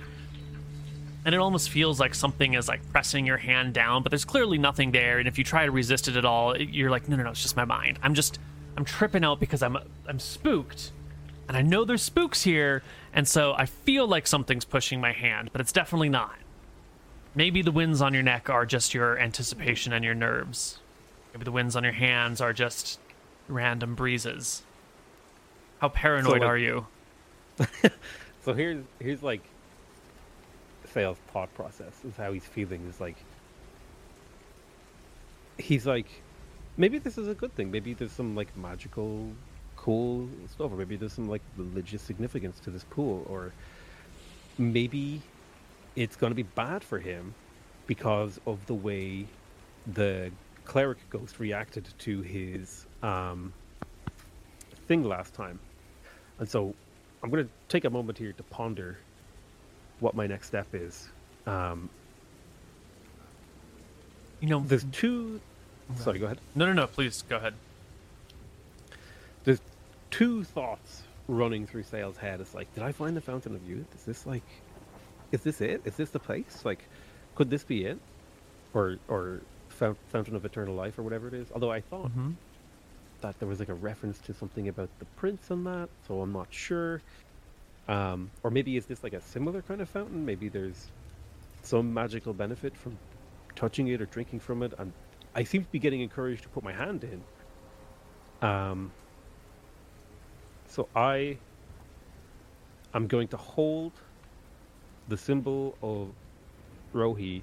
and 1.24 1.34
it 1.34 1.38
almost 1.38 1.70
feels 1.70 1.98
like 1.98 2.14
something 2.14 2.54
is 2.54 2.68
like 2.68 2.80
pressing 2.92 3.24
your 3.24 3.38
hand 3.38 3.72
down, 3.72 4.02
but 4.02 4.10
there's 4.10 4.24
clearly 4.24 4.58
nothing 4.58 4.90
there. 4.90 5.18
And 5.18 5.26
if 5.26 5.38
you 5.38 5.44
try 5.44 5.64
to 5.64 5.70
resist 5.70 6.08
it 6.08 6.16
at 6.16 6.24
all, 6.24 6.56
you're 6.58 6.90
like, 6.90 7.08
no, 7.08 7.16
no, 7.16 7.22
no, 7.22 7.30
it's 7.30 7.42
just 7.42 7.56
my 7.56 7.64
mind. 7.64 7.98
I'm 8.02 8.14
just, 8.14 8.38
I'm 8.76 8.84
tripping 8.84 9.24
out 9.24 9.40
because 9.40 9.62
I'm, 9.62 9.78
I'm 10.06 10.18
spooked, 10.18 10.92
and 11.48 11.56
I 11.56 11.62
know 11.62 11.84
there's 11.84 12.02
spooks 12.02 12.42
here, 12.42 12.82
and 13.14 13.26
so 13.26 13.54
I 13.56 13.66
feel 13.66 14.06
like 14.06 14.26
something's 14.26 14.64
pushing 14.64 15.00
my 15.00 15.12
hand, 15.12 15.50
but 15.52 15.60
it's 15.60 15.72
definitely 15.72 16.10
not. 16.10 16.34
Maybe 17.34 17.62
the 17.62 17.72
winds 17.72 18.02
on 18.02 18.12
your 18.12 18.22
neck 18.22 18.50
are 18.50 18.66
just 18.66 18.92
your 18.94 19.18
anticipation 19.18 19.92
and 19.92 20.04
your 20.04 20.14
nerves. 20.14 20.78
Maybe 21.32 21.44
the 21.44 21.52
winds 21.52 21.76
on 21.76 21.84
your 21.84 21.94
hands 21.94 22.40
are 22.40 22.52
just 22.52 23.00
random 23.48 23.94
breezes. 23.94 24.62
How 25.80 25.88
paranoid 25.88 26.40
like- 26.40 26.42
are 26.42 26.58
you? 26.58 26.86
So 28.44 28.54
here's 28.54 28.84
here's 28.98 29.22
like 29.22 29.40
Saol's 30.92 31.18
thought 31.32 31.54
process 31.54 31.92
is 32.04 32.16
how 32.16 32.32
he's 32.32 32.44
feeling 32.44 32.84
is 32.88 33.00
like 33.00 33.16
he's 35.58 35.86
like 35.86 36.06
maybe 36.76 36.98
this 36.98 37.18
is 37.18 37.28
a 37.28 37.34
good 37.34 37.54
thing. 37.54 37.70
Maybe 37.70 37.94
there's 37.94 38.12
some 38.12 38.34
like 38.34 38.54
magical 38.56 39.28
cool 39.76 40.28
stuff 40.48 40.72
or 40.72 40.76
maybe 40.76 40.96
there's 40.96 41.12
some 41.12 41.28
like 41.28 41.42
religious 41.56 42.02
significance 42.02 42.58
to 42.60 42.70
this 42.70 42.84
pool 42.90 43.24
or 43.28 43.52
maybe 44.58 45.22
it's 45.96 46.16
going 46.16 46.30
to 46.30 46.34
be 46.34 46.42
bad 46.42 46.82
for 46.82 46.98
him 46.98 47.34
because 47.86 48.40
of 48.46 48.64
the 48.66 48.74
way 48.74 49.26
the 49.86 50.30
cleric 50.64 50.98
ghost 51.10 51.40
reacted 51.40 51.86
to 51.98 52.22
his 52.22 52.86
um 53.02 53.52
thing 54.86 55.04
last 55.04 55.34
time. 55.34 55.58
And 56.38 56.48
so 56.48 56.74
I'm 57.22 57.30
going 57.30 57.44
to 57.44 57.50
take 57.68 57.84
a 57.84 57.90
moment 57.90 58.18
here 58.18 58.32
to 58.32 58.42
ponder 58.44 58.98
what 60.00 60.14
my 60.14 60.26
next 60.26 60.48
step 60.48 60.66
is. 60.72 61.08
Um, 61.46 61.88
You 64.40 64.48
know, 64.48 64.58
there's 64.66 64.84
two. 64.90 65.40
Sorry, 65.96 66.18
go 66.18 66.26
ahead. 66.26 66.40
no, 66.56 66.66
no, 66.66 66.72
no, 66.72 66.86
please 66.88 67.22
go 67.22 67.36
ahead. 67.36 67.54
There's 69.44 69.60
two 70.10 70.42
thoughts 70.42 71.02
running 71.28 71.64
through 71.64 71.84
Saol's 71.84 72.16
head. 72.16 72.40
It's 72.40 72.52
like, 72.52 72.72
did 72.74 72.82
I 72.82 72.90
find 72.90 73.16
the 73.16 73.20
Fountain 73.20 73.54
of 73.54 73.62
Youth? 73.68 73.86
Is 73.94 74.04
this 74.04 74.26
like, 74.26 74.42
is 75.32 75.42
this 75.42 75.60
it? 75.60 75.82
Is 75.84 75.96
this 75.96 76.10
the 76.10 76.20
place? 76.20 76.64
Like, 76.64 76.88
could 77.34 77.50
this 77.50 77.64
be 77.64 77.84
it? 77.84 77.98
Or 78.74 78.98
or 79.08 79.42
Fountain 79.68 80.36
of 80.36 80.44
Eternal 80.44 80.74
Life 80.74 80.98
or 80.98 81.02
whatever 81.02 81.28
it 81.28 81.34
is. 81.34 81.50
Although 81.52 81.72
I 81.72 81.80
thought 81.80 82.12
Mhm. 82.14 82.36
that 83.22 83.38
there 83.38 83.48
was 83.48 83.58
like 83.58 83.68
a 83.70 83.74
reference 83.74 84.20
to 84.20 84.34
something 84.34 84.68
about 84.68 84.90
the 84.98 85.06
prince 85.16 85.50
and 85.50 85.66
that, 85.66 85.88
so 86.06 86.20
I'm 86.20 86.32
not 86.32 86.52
sure. 86.52 87.02
Um, 87.88 88.30
or 88.42 88.50
maybe 88.50 88.76
is 88.76 88.86
this 88.86 89.02
like 89.02 89.12
a 89.14 89.20
similar 89.20 89.62
kind 89.62 89.80
of 89.80 89.88
fountain? 89.88 90.24
Maybe 90.24 90.48
there's 90.48 90.92
some 91.62 91.92
magical 91.94 92.34
benefit 92.34 92.76
from 92.76 92.98
touching 93.54 93.88
it 93.88 94.00
or 94.00 94.06
drinking 94.06 94.40
from 94.40 94.62
it, 94.62 94.74
and 94.78 94.92
I 95.34 95.44
seem 95.44 95.64
to 95.64 95.70
be 95.70 95.78
getting 95.78 96.00
encouraged 96.00 96.42
to 96.44 96.48
put 96.48 96.62
my 96.62 96.72
hand 96.72 97.04
in. 97.04 97.24
Um, 98.46 98.92
so 100.66 100.88
I 100.94 101.38
am 102.94 103.06
going 103.06 103.28
to 103.28 103.36
hold 103.36 103.92
the 105.12 105.18
symbol 105.18 105.76
of 105.82 106.08
Rohi 106.94 107.42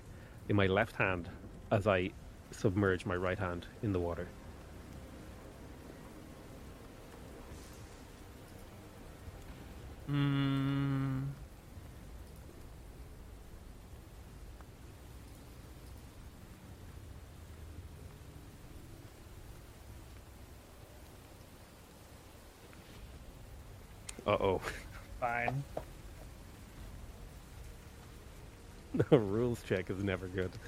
in 0.49 0.55
my 0.55 0.65
left 0.65 0.95
hand 0.95 1.30
as 1.72 1.86
I 1.86 2.09
submerge 2.49 3.05
my 3.05 3.15
right 3.15 3.38
hand 3.38 3.67
in 3.84 3.93
the 3.93 3.99
water. 3.99 4.28
Mm, 10.09 11.26
Uh 24.26 24.32
oh. 24.32 24.61
fine. 25.20 25.63
The 25.76 25.82
rules 29.12 29.62
check 29.64 29.90
is 29.90 30.04
never 30.04 30.28
good. 30.28 30.60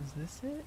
Is 0.00 0.12
this 0.28 0.50
it? 0.50 0.64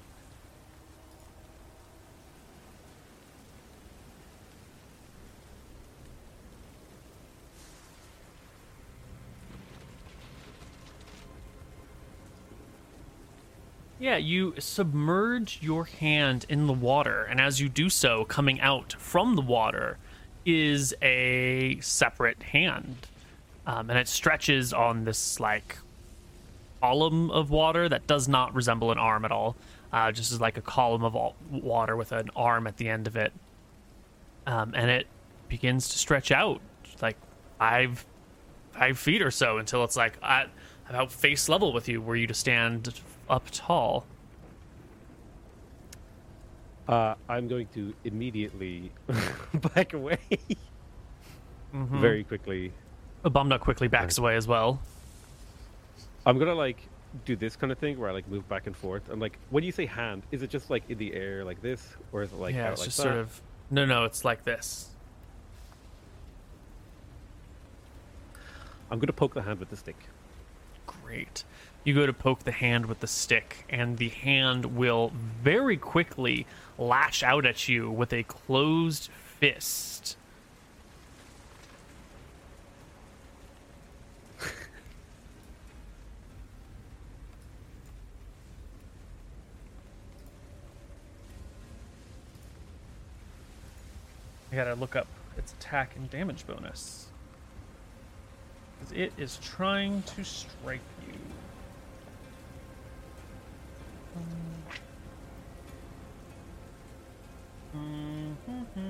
Yeah, 13.98 14.16
you 14.16 14.54
submerge 14.58 15.60
your 15.62 15.84
hand 15.84 16.44
in 16.48 16.66
the 16.66 16.72
water, 16.72 17.22
and 17.22 17.40
as 17.40 17.60
you 17.60 17.68
do 17.68 17.88
so, 17.88 18.24
coming 18.24 18.60
out 18.60 18.94
from 18.94 19.36
the 19.36 19.42
water 19.42 19.96
is 20.44 20.92
a 21.00 21.78
separate 21.80 22.42
hand. 22.42 23.06
Um, 23.64 23.90
and 23.90 23.98
it 23.98 24.08
stretches 24.08 24.72
on 24.72 25.04
this, 25.04 25.38
like, 25.38 25.76
column 26.82 27.30
of 27.30 27.50
water 27.50 27.88
that 27.88 28.06
does 28.08 28.26
not 28.28 28.54
resemble 28.54 28.90
an 28.90 28.98
arm 28.98 29.24
at 29.24 29.30
all. 29.32 29.54
Uh, 29.92 30.10
just 30.10 30.32
as 30.32 30.40
like 30.40 30.56
a 30.56 30.62
column 30.62 31.04
of 31.04 31.14
water 31.50 31.96
with 31.96 32.12
an 32.12 32.30
arm 32.34 32.66
at 32.66 32.76
the 32.78 32.88
end 32.88 33.06
of 33.06 33.14
it. 33.16 33.32
Um, 34.46 34.72
and 34.74 34.90
it 34.90 35.06
begins 35.48 35.88
to 35.90 35.98
stretch 35.98 36.30
out 36.32 36.60
like 37.00 37.16
five 37.58 38.04
five 38.72 38.98
feet 38.98 39.20
or 39.22 39.30
so 39.30 39.58
until 39.58 39.84
it's 39.84 39.96
like 39.96 40.14
at 40.22 40.48
about 40.88 41.12
face 41.12 41.48
level 41.48 41.72
with 41.74 41.88
you, 41.88 42.00
were 42.00 42.16
you 42.16 42.26
to 42.26 42.34
stand 42.34 42.98
up 43.28 43.44
tall. 43.52 44.06
Uh, 46.88 47.14
I'm 47.28 47.46
going 47.48 47.68
to 47.74 47.94
immediately 48.04 48.90
back 49.74 49.92
away 49.92 50.18
Mhm. 51.74 52.00
very 52.00 52.24
quickly. 52.24 52.72
Abumnuk 53.24 53.60
quickly 53.60 53.88
backs 53.88 54.18
away 54.18 54.36
as 54.36 54.46
well. 54.48 54.80
I'm 56.24 56.38
gonna 56.38 56.54
like 56.54 56.88
do 57.24 57.36
this 57.36 57.56
kind 57.56 57.72
of 57.72 57.78
thing 57.78 57.98
where 57.98 58.08
I 58.08 58.12
like 58.12 58.28
move 58.28 58.48
back 58.48 58.66
and 58.66 58.76
forth. 58.76 59.10
And 59.10 59.20
like 59.20 59.38
when 59.50 59.64
you 59.64 59.72
say 59.72 59.86
hand, 59.86 60.22
is 60.30 60.42
it 60.42 60.50
just 60.50 60.70
like 60.70 60.84
in 60.88 60.98
the 60.98 61.14
air 61.14 61.44
like 61.44 61.60
this, 61.62 61.96
or 62.12 62.22
is 62.22 62.32
it 62.32 62.36
like 62.38 62.54
yeah, 62.54 62.66
out 62.66 62.72
it's 62.72 62.80
like 62.80 62.86
just 62.86 62.96
that? 62.98 63.02
sort 63.04 63.16
of. 63.16 63.42
No, 63.70 63.84
no, 63.84 64.04
it's 64.04 64.24
like 64.24 64.44
this. 64.44 64.88
I'm 68.90 68.98
gonna 68.98 69.12
poke 69.12 69.34
the 69.34 69.42
hand 69.42 69.58
with 69.58 69.70
the 69.70 69.76
stick. 69.76 69.96
Great. 70.86 71.44
You 71.84 71.94
go 71.94 72.06
to 72.06 72.12
poke 72.12 72.44
the 72.44 72.52
hand 72.52 72.86
with 72.86 73.00
the 73.00 73.06
stick, 73.06 73.64
and 73.68 73.98
the 73.98 74.10
hand 74.10 74.76
will 74.76 75.12
very 75.42 75.76
quickly 75.76 76.46
lash 76.78 77.22
out 77.22 77.44
at 77.44 77.68
you 77.68 77.90
with 77.90 78.12
a 78.12 78.22
closed 78.22 79.10
fist. 79.10 80.16
I 94.52 94.54
gotta 94.54 94.74
look 94.74 94.94
up 94.94 95.06
its 95.38 95.52
attack 95.54 95.96
and 95.96 96.10
damage 96.10 96.46
bonus. 96.46 97.06
Because 98.78 98.92
it 98.94 99.14
is 99.16 99.38
trying 99.38 100.02
to 100.02 100.24
strike 100.24 100.80
you. 101.06 101.14
Over 107.74 108.82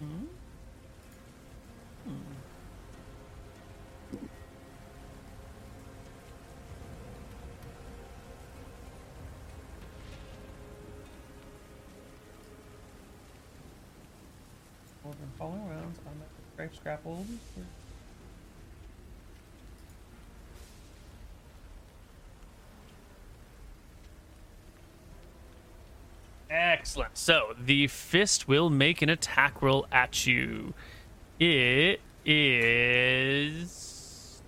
and 0.00 0.28
following 15.38 15.68
rounds, 15.68 15.98
automatic 16.06 16.30
stripes 16.54 16.78
grappled. 16.82 17.26
Excellent. 26.50 27.18
So 27.18 27.54
the 27.58 27.88
fist 27.88 28.46
will 28.46 28.70
make 28.70 29.02
an 29.02 29.08
attack 29.08 29.60
roll 29.60 29.86
at 29.90 30.26
you. 30.26 30.72
It 31.40 32.00
is 32.24 34.40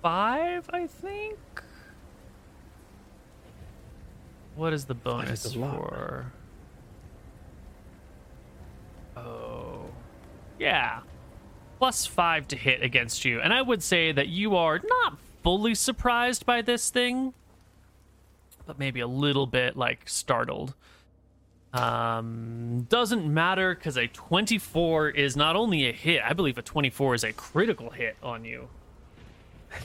five, 0.00 0.70
I 0.72 0.86
think. 0.86 1.38
What 4.54 4.72
is 4.72 4.84
the 4.84 4.94
bonus 4.94 5.44
is 5.44 5.54
a 5.56 5.58
lot. 5.58 5.76
for? 5.76 6.32
Oh, 9.16 9.86
yeah, 10.58 11.00
plus 11.78 12.06
five 12.06 12.48
to 12.48 12.56
hit 12.56 12.82
against 12.82 13.24
you, 13.24 13.40
and 13.40 13.52
I 13.52 13.62
would 13.62 13.82
say 13.82 14.12
that 14.12 14.28
you 14.28 14.56
are 14.56 14.80
not 14.82 15.18
fully 15.42 15.74
surprised 15.74 16.46
by 16.46 16.62
this 16.62 16.90
thing, 16.90 17.34
but 18.66 18.78
maybe 18.78 19.00
a 19.00 19.06
little 19.06 19.46
bit 19.46 19.76
like 19.76 20.02
startled. 20.06 20.74
Um, 21.72 22.86
doesn't 22.90 23.32
matter 23.32 23.74
because 23.74 23.96
a 23.96 24.06
24 24.06 25.10
is 25.10 25.36
not 25.36 25.56
only 25.56 25.88
a 25.88 25.92
hit, 25.92 26.20
I 26.22 26.34
believe 26.34 26.58
a 26.58 26.62
24 26.62 27.14
is 27.14 27.24
a 27.24 27.32
critical 27.32 27.90
hit 27.90 28.16
on 28.22 28.44
you. 28.44 28.68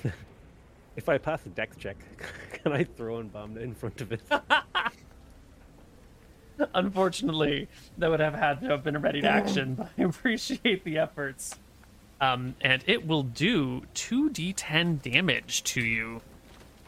If 0.98 1.08
I 1.08 1.20
pass 1.20 1.45
a 1.45 1.50
dex 1.50 1.78
check, 1.78 1.95
can 2.52 2.74
I 2.74 2.84
throw 2.84 3.20
and 3.20 3.32
bomb 3.32 3.56
in 3.58 3.74
front 3.76 4.02
of 4.02 4.12
it? 4.12 4.22
Unfortunately, 6.74 7.68
that 8.00 8.10
would 8.10 8.20
have 8.20 8.34
had 8.34 8.62
to 8.62 8.70
have 8.70 8.84
been 8.84 8.95
a 8.95 9.00
ready 9.00 9.22
to 9.22 9.28
action, 9.28 9.76
but 9.76 9.89
I 9.98 10.02
appreciate 10.04 10.84
the 10.84 10.98
efforts. 10.98 11.56
Um, 12.20 12.56
and 12.62 12.84
it 12.88 13.06
will 13.06 13.22
do 13.22 13.84
2d10 13.93 15.04
damage 15.04 15.64
to 15.66 15.82
you 15.82 16.22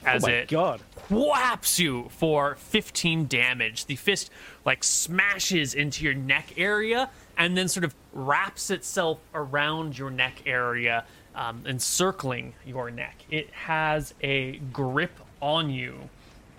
as 0.03 0.23
oh 0.23 0.27
my 0.27 0.33
it 0.33 0.47
god! 0.47 0.81
whaps 1.09 1.77
you 1.77 2.09
for 2.09 2.55
15 2.55 3.27
damage. 3.27 3.85
The 3.85 3.95
fist 3.95 4.31
like 4.65 4.83
smashes 4.83 5.75
into 5.75 6.03
your 6.03 6.15
neck 6.15 6.53
area 6.57 7.11
and 7.37 7.55
then 7.55 7.67
sort 7.67 7.83
of 7.83 7.93
wraps 8.11 8.71
itself 8.71 9.19
around 9.35 9.97
your 9.97 10.09
neck 10.09 10.41
area, 10.47 11.05
um, 11.35 11.63
encircling 11.65 12.53
your 12.65 12.89
neck. 12.91 13.17
It 13.29 13.49
has 13.51 14.13
a 14.21 14.57
grip 14.73 15.11
on 15.41 15.69
you. 15.69 16.09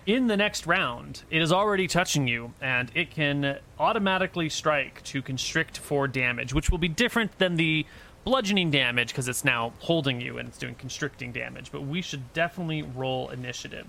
In 0.07 0.27
the 0.27 0.35
next 0.35 0.65
round, 0.65 1.21
it 1.29 1.41
is 1.41 1.51
already 1.51 1.87
touching 1.87 2.27
you, 2.27 2.53
and 2.59 2.91
it 2.95 3.11
can 3.11 3.59
automatically 3.79 4.49
strike 4.49 5.03
to 5.03 5.21
constrict 5.21 5.77
for 5.77 6.07
damage, 6.07 6.53
which 6.53 6.71
will 6.71 6.79
be 6.79 6.87
different 6.87 7.37
than 7.37 7.55
the 7.55 7.85
bludgeoning 8.23 8.71
damage 8.71 9.09
because 9.09 9.27
it's 9.27 9.43
now 9.45 9.73
holding 9.79 10.21
you 10.21 10.37
and 10.37 10.47
it's 10.47 10.57
doing 10.57 10.75
constricting 10.75 11.31
damage. 11.31 11.71
But 11.71 11.81
we 11.83 12.01
should 12.01 12.33
definitely 12.33 12.81
roll 12.81 13.29
initiative. 13.29 13.85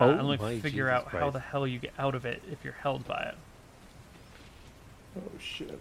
Uh, 0.00 0.04
Oh 0.04 0.10
and 0.10 0.28
let 0.28 0.40
my 0.40 0.60
figure 0.60 0.86
Jesus 0.86 1.06
out 1.06 1.08
how 1.20 1.30
the 1.30 1.40
hell 1.40 1.66
you 1.66 1.78
get 1.78 1.92
out 1.98 2.14
of 2.14 2.24
it 2.24 2.42
if 2.52 2.62
you're 2.62 2.74
held 2.74 3.06
by 3.06 3.32
it. 3.32 3.34
Oh 5.18 5.38
shit. 5.40 5.78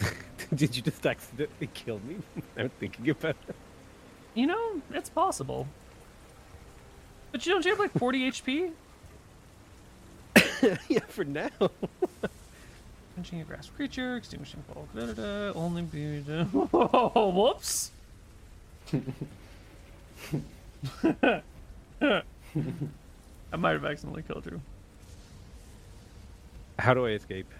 Did 0.54 0.76
you 0.76 0.82
just 0.82 1.04
accidentally 1.04 1.68
kill 1.74 2.00
me? 2.06 2.16
I'm 2.56 2.68
thinking 2.68 3.10
about 3.10 3.36
it. 3.48 3.56
You 4.34 4.46
know, 4.46 4.82
it's 4.92 5.08
possible. 5.08 5.66
But 7.32 7.44
you 7.46 7.52
don't 7.52 7.64
you 7.64 7.70
have 7.72 7.80
like 7.80 7.92
40 7.98 8.30
HP? 8.30 8.70
yeah, 10.88 11.00
for 11.08 11.24
now. 11.24 11.50
Punching 13.14 13.40
a 13.40 13.44
grass 13.44 13.70
creature, 13.74 14.16
extinguishing 14.16 14.62
fall. 14.72 14.86
Da, 14.94 15.06
da, 15.06 15.12
da, 15.12 15.52
only 15.58 15.82
be. 15.82 16.22
Oh, 16.72 17.30
whoops! 17.30 17.90
I 23.52 23.56
might 23.56 23.72
have 23.72 23.84
accidentally 23.84 24.22
killed 24.22 24.46
you. 24.46 24.60
How 26.78 26.94
do 26.94 27.06
I 27.06 27.10
escape? 27.10 27.50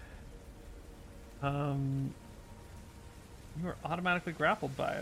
Um, 1.41 2.13
you 3.61 3.69
are 3.69 3.75
automatically 3.83 4.33
grappled 4.33 4.75
by 4.77 4.93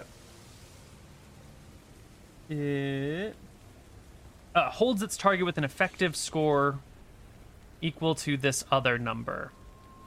it. 2.50 2.54
It 2.54 3.36
uh, 4.54 4.70
holds 4.70 5.02
its 5.02 5.18
target 5.18 5.46
with 5.46 5.58
an 5.58 5.64
effective 5.64 6.16
score 6.16 6.80
equal 7.82 8.16
to 8.16 8.38
this 8.38 8.64
other 8.72 8.98
number. 8.98 9.52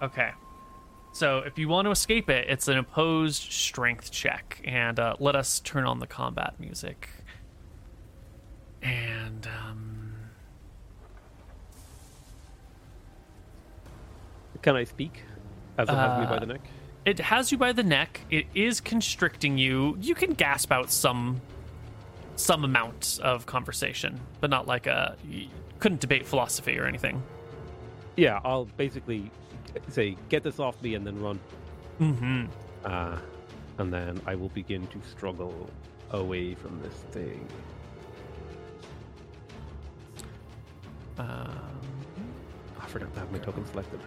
Okay. 0.00 0.30
So 1.12 1.38
if 1.38 1.58
you 1.58 1.68
want 1.68 1.86
to 1.86 1.90
escape 1.90 2.30
it, 2.30 2.48
it's 2.48 2.68
an 2.68 2.78
opposed 2.78 3.42
strength 3.50 4.10
check. 4.12 4.60
And 4.64 5.00
uh, 5.00 5.16
let 5.18 5.34
us 5.34 5.58
turn 5.60 5.84
on 5.84 5.98
the 5.98 6.06
combat 6.06 6.54
music. 6.60 7.08
And 8.82 9.46
um, 9.46 10.14
Can 14.62 14.76
I 14.76 14.84
speak? 14.84 15.22
As 15.76 15.88
it 15.88 15.92
has 15.94 16.20
me 16.20 16.26
by 16.26 16.36
Uh, 16.36 16.40
the 16.40 16.46
neck? 16.46 16.60
It 17.08 17.18
has 17.20 17.50
you 17.50 17.56
by 17.56 17.72
the 17.72 17.82
neck. 17.82 18.20
It 18.30 18.46
is 18.54 18.82
constricting 18.82 19.56
you. 19.56 19.96
You 19.98 20.14
can 20.14 20.34
gasp 20.34 20.70
out 20.70 20.90
some 20.90 21.40
some 22.36 22.64
amount 22.64 23.18
of 23.22 23.46
conversation, 23.46 24.20
but 24.40 24.50
not 24.50 24.66
like 24.66 24.86
a 24.86 25.16
couldn't 25.78 26.02
debate 26.02 26.26
philosophy 26.26 26.78
or 26.78 26.84
anything. 26.84 27.22
Yeah, 28.16 28.40
I'll 28.44 28.66
basically 28.76 29.30
say, 29.88 30.16
get 30.28 30.42
this 30.42 30.60
off 30.60 30.80
me 30.82 30.94
and 30.94 31.06
then 31.06 31.18
run. 31.20 31.40
Mm-hmm. 31.98 32.44
Uh, 32.84 33.18
and 33.78 33.92
then 33.92 34.20
I 34.26 34.34
will 34.34 34.50
begin 34.50 34.86
to 34.88 35.00
struggle 35.08 35.70
away 36.10 36.54
from 36.54 36.80
this 36.82 36.94
thing. 37.10 37.48
Um, 41.18 41.80
I 42.80 42.86
forgot 42.86 43.14
to 43.14 43.20
have 43.20 43.32
my 43.32 43.38
token 43.38 43.64
selected. 43.66 44.00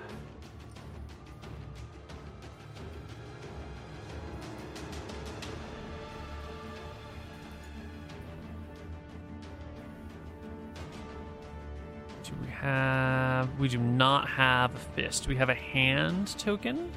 Have. 12.61 13.59
We 13.59 13.67
do 13.67 13.77
not 13.77 14.29
have 14.29 14.75
a 14.75 14.79
fist. 14.79 15.27
We 15.27 15.35
have 15.35 15.49
a 15.49 15.55
hand 15.55 16.37
token. 16.37 16.91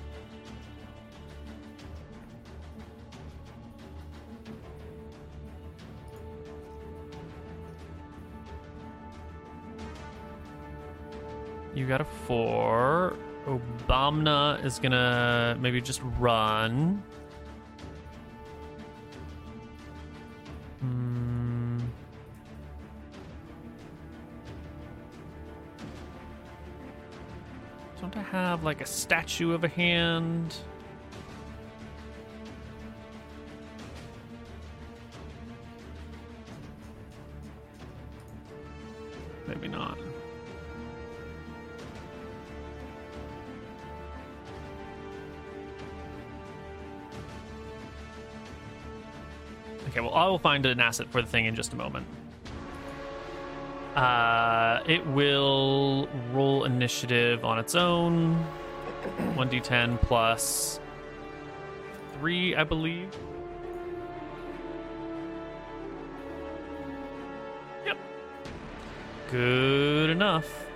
You 11.74 11.88
got 11.88 12.00
a 12.00 12.04
four. 12.04 13.16
Obamna 13.46 14.64
is 14.64 14.78
gonna 14.78 15.58
maybe 15.60 15.80
just 15.80 16.00
run. 16.18 17.02
I 28.16 28.22
have 28.22 28.62
like 28.62 28.80
a 28.80 28.86
statue 28.86 29.52
of 29.52 29.64
a 29.64 29.68
hand? 29.68 30.54
Maybe 39.48 39.68
not. 39.68 39.98
Okay, 49.88 50.00
well, 50.00 50.14
I 50.14 50.26
will 50.26 50.38
find 50.38 50.64
an 50.66 50.80
asset 50.80 51.08
for 51.08 51.20
the 51.20 51.28
thing 51.28 51.46
in 51.46 51.54
just 51.54 51.72
a 51.72 51.76
moment. 51.76 52.06
Uh, 53.94 54.80
it 54.86 55.06
will 55.06 56.08
roll 56.32 56.64
initiative 56.64 57.44
on 57.44 57.58
its 57.58 57.74
own. 57.74 58.44
1d10 59.36 60.00
plus 60.02 60.80
3, 62.14 62.56
I 62.56 62.64
believe. 62.64 63.08
Yep. 67.84 67.98
Good 69.30 70.10
enough. 70.10 70.66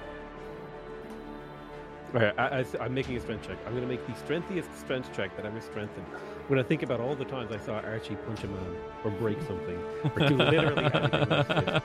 Okay, 2.15 2.33
I, 2.39 2.65
am 2.81 2.95
making 2.95 3.17
a 3.17 3.21
strength 3.21 3.47
check. 3.47 3.59
I'm 3.67 3.73
going 3.73 3.83
to 3.83 3.89
make 3.89 4.07
the 4.07 4.15
strengthiest 4.15 4.75
strength 4.79 5.15
check 5.15 5.37
that 5.37 5.45
I've 5.45 5.53
ever 5.53 5.61
strengthened. 5.61 6.07
When 6.49 6.59
I 6.59 6.63
think 6.63 6.83
about 6.83 6.99
all 6.99 7.15
the 7.15 7.27
times 7.27 7.53
I 7.53 7.59
saw 7.59 7.75
Archie 7.81 8.17
punch 8.27 8.43
a 8.43 8.47
man 8.49 8.77
or 9.05 9.11
break 9.11 9.41
something 9.43 9.79
or 10.05 10.29
do 10.29 10.37
literally 10.37 10.85
anything 10.85 11.11
with 11.29 11.49
his 11.49 11.83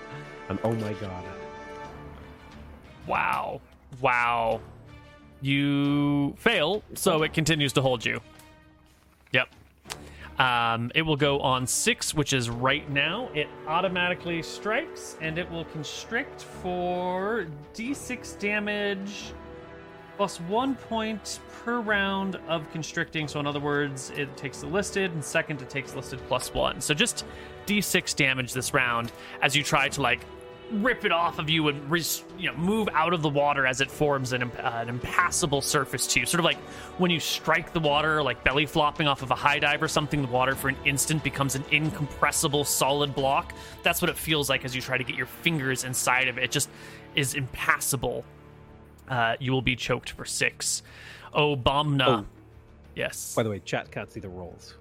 and 0.50 0.60
oh 0.64 0.74
my 0.74 0.94
god. 0.94 1.26
Wow. 3.06 3.62
Wow. 4.00 4.62
You 5.42 6.34
fail, 6.38 6.82
so 6.94 7.24
it 7.24 7.34
continues 7.34 7.74
to 7.74 7.82
hold 7.82 8.06
you. 8.06 8.22
Yep. 9.34 9.50
Um, 10.40 10.92
it 10.96 11.02
will 11.02 11.18
go 11.18 11.42
on 11.42 11.68
six, 11.68 12.14
which 12.14 12.32
is 12.32 12.50
right 12.50 12.90
now. 12.90 13.30
It 13.34 13.50
automatically 13.68 14.42
strikes, 14.42 15.18
and 15.20 15.38
it 15.38 15.50
will 15.52 15.66
constrict 15.66 16.42
for 16.42 17.48
d6 17.74 18.40
damage 18.40 19.34
plus 20.18 20.40
one 20.42 20.76
point 20.76 21.40
per 21.64 21.80
round 21.80 22.38
of 22.48 22.70
constricting. 22.72 23.28
So, 23.28 23.40
in 23.40 23.48
other 23.48 23.60
words, 23.60 24.12
it 24.12 24.36
takes 24.38 24.60
the 24.60 24.68
listed, 24.68 25.12
and 25.12 25.24
second, 25.24 25.62
it 25.62 25.70
takes 25.70 25.96
listed 25.96 26.20
plus 26.28 26.54
one. 26.54 26.82
So, 26.82 26.94
just 26.94 27.26
d6 27.66 28.16
damage 28.16 28.52
this 28.52 28.74
round 28.74 29.12
as 29.42 29.56
you 29.56 29.64
try 29.64 29.88
to 29.88 30.02
like 30.02 30.20
rip 30.72 31.06
it 31.06 31.12
off 31.12 31.40
of 31.40 31.50
you 31.50 31.68
and 31.68 31.90
res- 31.90 32.24
you 32.38 32.50
know 32.50 32.58
move 32.58 32.90
out 32.94 33.14
of 33.14 33.22
the 33.22 33.30
water 33.30 33.66
as 33.66 33.80
it 33.80 33.92
forms 33.92 34.34
an, 34.34 34.42
imp- 34.42 34.60
uh, 34.64 34.80
an 34.82 34.90
impassable 34.90 35.62
surface 35.62 36.08
to 36.08 36.20
you. 36.20 36.26
Sort 36.26 36.40
of 36.40 36.46
like 36.46 36.58
when 36.98 37.12
you 37.12 37.20
strike 37.20 37.74
the 37.74 37.80
water, 37.80 38.24
like 38.24 38.44
belly 38.44 38.66
flopping 38.66 39.08
off 39.08 39.22
of 39.22 39.32
a 39.32 39.36
high 39.36 39.60
dive 39.60 39.84
or 39.84 39.88
something. 39.88 40.22
The 40.22 40.28
water 40.28 40.56
for 40.56 40.70
an 40.70 40.78
instant 40.86 41.24
becomes 41.24 41.56
an 41.56 41.64
incompressible 41.72 42.64
solid 42.64 43.14
block. 43.14 43.54
That's 43.84 44.02
what 44.02 44.10
it 44.10 44.18
feels 44.18 44.50
like 44.50 44.66
as 44.66 44.76
you 44.76 44.82
try 44.82 44.98
to 44.98 45.04
get 45.04 45.16
your 45.16 45.28
fingers 45.28 45.84
inside 45.84 46.28
of 46.28 46.38
it. 46.38 46.46
It 46.46 46.52
just 46.52 46.70
is 47.16 47.36
impassable. 47.36 48.26
Uh, 49.10 49.36
you 49.40 49.52
will 49.52 49.62
be 49.62 49.76
choked 49.76 50.12
for 50.12 50.26
six. 50.26 50.84
Obamna. 51.34 52.08
Oh. 52.08 52.26
Yes. 52.96 53.34
By 53.36 53.44
the 53.44 53.50
way, 53.50 53.60
chat 53.60 53.92
can't 53.92 54.12
see 54.12 54.20
the 54.20 54.30
rolls. 54.30 54.76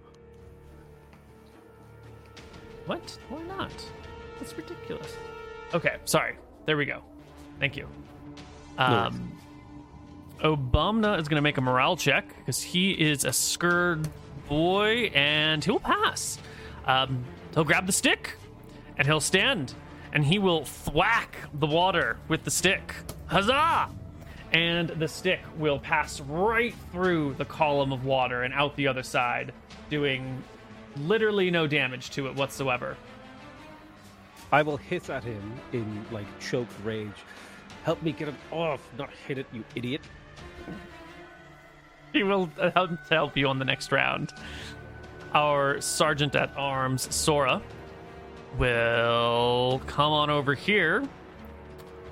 What? 2.87 3.19
Why 3.29 3.43
not? 3.45 3.73
That's 4.39 4.57
ridiculous. 4.57 5.17
Okay, 5.73 5.97
sorry. 6.05 6.37
There 6.67 6.77
we 6.77 6.85
go. 6.85 7.03
Thank 7.59 7.77
you. 7.77 7.89
Um, 8.79 9.39
Obamna 10.41 11.19
is 11.19 11.29
going 11.29 11.37
to 11.37 11.43
make 11.43 11.59
a 11.59 11.61
morale 11.61 11.97
check 11.97 12.27
because 12.39 12.61
he 12.61 12.91
is 12.93 13.25
a 13.25 13.33
scared 13.33 14.09
boy 14.49 15.11
and 15.15 15.65
he'll 15.65 15.79
pass. 15.79 16.39
Um, 16.87 17.25
he'll 17.55 17.65
grab 17.65 17.87
the 17.87 17.93
stick 17.93 18.35
and 18.99 19.07
he'll 19.07 19.21
stand 19.21 19.75
and 20.13 20.25
he 20.25 20.39
will 20.39 20.65
thwack 20.65 21.37
the 21.55 21.67
water 21.67 22.19
with 22.29 22.45
the 22.45 22.51
stick. 22.51 22.95
Huzzah! 23.27 23.89
And 24.53 24.91
the 24.91 25.09
stick 25.09 25.41
will 25.57 25.79
pass 25.79 26.21
right 26.21 26.75
through 26.93 27.35
the 27.35 27.45
column 27.45 27.93
of 27.93 28.05
water 28.05 28.43
and 28.43 28.53
out 28.53 28.77
the 28.77 28.87
other 28.87 29.03
side, 29.03 29.53
doing 29.89 30.43
literally 30.97 31.51
no 31.51 31.67
damage 31.67 32.11
to 32.11 32.27
it 32.27 32.35
whatsoever. 32.35 32.97
I 34.53 34.61
will 34.61 34.77
hiss 34.77 35.09
at 35.09 35.25
him 35.25 35.55
in 35.73 36.05
like 36.13 36.27
choked 36.39 36.73
rage. 36.85 37.11
Help 37.85 38.03
me 38.03 38.13
get 38.13 38.29
it 38.29 38.35
off, 38.51 38.81
not 38.99 39.11
hit 39.27 39.39
it, 39.39 39.47
you 39.53 39.65
idiot. 39.75 40.03
He 42.13 42.23
will 42.23 42.51
uh, 42.61 42.71
help 42.73 42.91
help 43.09 43.37
you 43.37 43.49
on 43.49 43.59
the 43.59 43.65
next 43.65 43.91
round. 43.91 44.33
Our 45.33 45.81
sergeant 45.81 46.37
at 46.37 46.55
arms, 46.59 47.13
Sora, 47.15 47.63
will 48.59 49.81
come 49.87 50.13
on 50.13 50.29
over 50.29 50.55
here. 50.55 51.09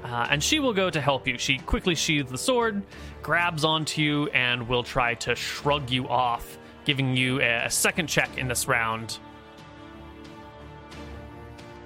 Uh, 0.03 0.27
and 0.31 0.43
she 0.43 0.61
will 0.61 0.73
go 0.73 0.89
to 0.89 1.01
help 1.01 1.27
you. 1.27 1.37
She 1.37 1.59
quickly 1.59 1.95
sheathes 1.95 2.31
the 2.31 2.39
sword, 2.39 2.83
grabs 3.23 3.65
onto 3.65 4.01
you, 4.01 4.29
and 4.29 4.67
will 4.69 4.83
try 4.83 5.15
to 5.15 5.35
shrug 5.35 5.91
you 5.91 6.09
off, 6.09 6.59
giving 6.85 7.17
you 7.17 7.41
a, 7.41 7.67
a 7.67 7.71
second 7.71 8.07
check 8.07 8.39
in 8.39 8.49
this 8.49 8.67
round. 8.67 9.19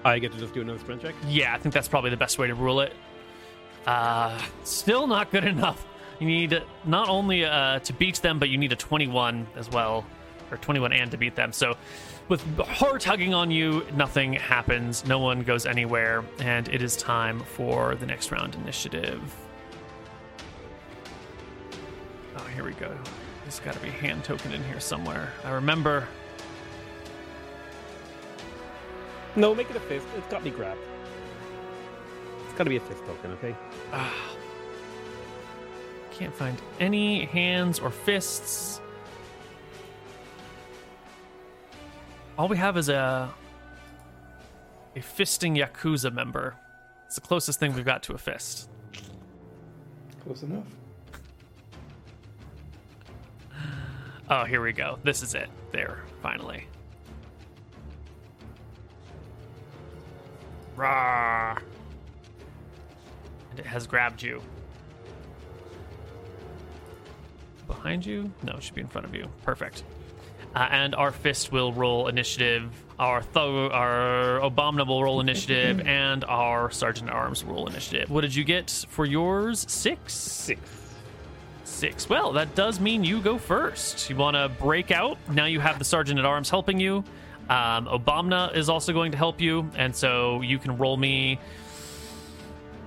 I 0.04 0.18
get 0.18 0.32
to 0.32 0.38
just 0.38 0.54
do 0.54 0.60
another 0.60 0.78
strength 0.78 1.02
check. 1.02 1.14
Yeah, 1.26 1.54
I 1.54 1.58
think 1.58 1.74
that's 1.74 1.88
probably 1.88 2.10
the 2.10 2.16
best 2.16 2.38
way 2.38 2.46
to 2.46 2.54
rule 2.54 2.80
it. 2.80 2.92
Uh, 3.86 4.38
still 4.62 5.06
not 5.06 5.30
good 5.30 5.44
enough. 5.44 5.84
You 6.20 6.26
need 6.26 6.62
not 6.84 7.08
only 7.08 7.44
uh, 7.44 7.80
to 7.80 7.92
beat 7.94 8.16
them, 8.16 8.38
but 8.38 8.48
you 8.48 8.58
need 8.58 8.72
a 8.72 8.76
21 8.76 9.46
as 9.56 9.68
well, 9.70 10.06
or 10.50 10.56
21 10.58 10.92
and 10.92 11.10
to 11.10 11.16
beat 11.16 11.34
them. 11.34 11.52
So, 11.52 11.74
with 12.28 12.42
her 12.58 12.98
hugging 12.98 13.34
on 13.34 13.50
you, 13.50 13.86
nothing 13.94 14.32
happens. 14.32 15.04
No 15.04 15.18
one 15.18 15.42
goes 15.42 15.66
anywhere, 15.66 16.24
and 16.40 16.68
it 16.68 16.82
is 16.82 16.96
time 16.96 17.40
for 17.40 17.94
the 17.96 18.06
next 18.06 18.32
round 18.32 18.54
initiative. 18.54 19.20
Oh, 22.36 22.44
here 22.54 22.64
we 22.64 22.72
go. 22.72 22.96
There's 23.42 23.60
got 23.60 23.74
to 23.74 23.80
be 23.80 23.88
a 23.88 23.92
hand 23.92 24.24
token 24.24 24.52
in 24.52 24.64
here 24.64 24.80
somewhere. 24.80 25.32
I 25.44 25.50
remember. 25.50 26.08
No, 29.36 29.54
make 29.54 29.68
it 29.68 29.76
a 29.76 29.80
fist. 29.80 30.06
It's 30.16 30.26
got 30.28 30.42
me 30.44 30.50
grabbed. 30.50 30.80
It's 32.44 32.54
got 32.56 32.64
to 32.64 32.70
be 32.70 32.76
a 32.76 32.80
fist 32.80 33.04
token, 33.04 33.32
okay? 33.32 33.54
Ah. 33.92 34.14
Can't 36.12 36.34
find 36.34 36.56
any 36.80 37.24
hands 37.26 37.80
or 37.80 37.90
fists. 37.90 38.80
All 42.36 42.48
we 42.48 42.56
have 42.56 42.76
is 42.76 42.88
a 42.88 43.32
a 44.96 45.00
fisting 45.00 45.56
yakuza 45.56 46.12
member. 46.12 46.54
It's 47.06 47.14
the 47.16 47.20
closest 47.20 47.60
thing 47.60 47.74
we've 47.74 47.84
got 47.84 48.02
to 48.04 48.14
a 48.14 48.18
fist. 48.18 48.68
Close 50.24 50.42
enough. 50.42 50.66
Oh, 54.30 54.44
here 54.44 54.62
we 54.62 54.72
go. 54.72 54.98
This 55.04 55.22
is 55.22 55.34
it. 55.34 55.48
There, 55.70 56.02
finally. 56.22 56.66
Rawr. 60.76 61.60
And 63.50 63.58
it 63.58 63.66
has 63.66 63.86
grabbed 63.86 64.22
you. 64.22 64.40
Behind 67.66 68.04
you? 68.04 68.32
No, 68.42 68.54
it 68.54 68.62
should 68.62 68.74
be 68.74 68.80
in 68.80 68.88
front 68.88 69.06
of 69.06 69.14
you. 69.14 69.28
Perfect. 69.42 69.84
Uh, 70.54 70.68
and 70.70 70.94
our 70.94 71.10
fist 71.10 71.50
will 71.50 71.72
roll 71.72 72.06
initiative. 72.08 72.70
Our 72.98 73.22
Tho- 73.32 73.70
our 73.70 74.38
Obamna 74.40 74.86
will 74.86 75.02
roll 75.02 75.20
initiative, 75.20 75.80
and 75.86 76.24
our 76.24 76.70
Sergeant 76.70 77.10
at 77.10 77.16
Arms 77.16 77.44
will 77.44 77.54
roll 77.54 77.66
initiative. 77.66 78.08
What 78.10 78.20
did 78.20 78.34
you 78.34 78.44
get 78.44 78.70
for 78.88 79.04
yours? 79.04 79.66
Six. 79.68 80.14
Six. 80.14 80.60
Six. 81.64 82.08
Well, 82.08 82.32
that 82.34 82.54
does 82.54 82.78
mean 82.78 83.02
you 83.02 83.20
go 83.20 83.36
first. 83.36 84.08
You 84.08 84.14
want 84.16 84.36
to 84.36 84.48
break 84.62 84.92
out. 84.92 85.18
Now 85.28 85.46
you 85.46 85.58
have 85.58 85.78
the 85.80 85.84
sergeant 85.84 86.18
at 86.20 86.24
arms 86.24 86.48
helping 86.48 86.78
you. 86.78 87.02
Um, 87.50 87.86
Obamna 87.86 88.54
is 88.56 88.68
also 88.68 88.92
going 88.92 89.10
to 89.12 89.18
help 89.18 89.40
you, 89.40 89.68
and 89.76 89.94
so 89.94 90.40
you 90.40 90.58
can 90.58 90.76
roll 90.78 90.96
me 90.96 91.38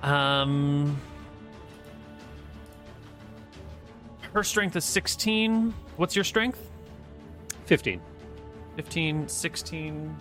Um, 0.02 0.96
her 4.32 4.44
strength 4.44 4.76
is 4.76 4.84
16. 4.84 5.74
What's 5.96 6.14
your 6.14 6.24
strength? 6.24 6.67
15. 7.68 8.00
15, 8.76 9.28
16. 9.28 10.16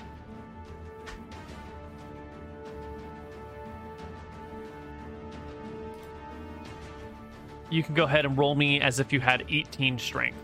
You 7.70 7.84
can 7.84 7.96
go 7.96 8.04
ahead 8.04 8.26
and 8.26 8.38
roll 8.38 8.54
me 8.54 8.82
as 8.82 9.00
if 9.00 9.14
you 9.14 9.22
had 9.22 9.46
18 9.50 9.98
strength. 9.98 10.38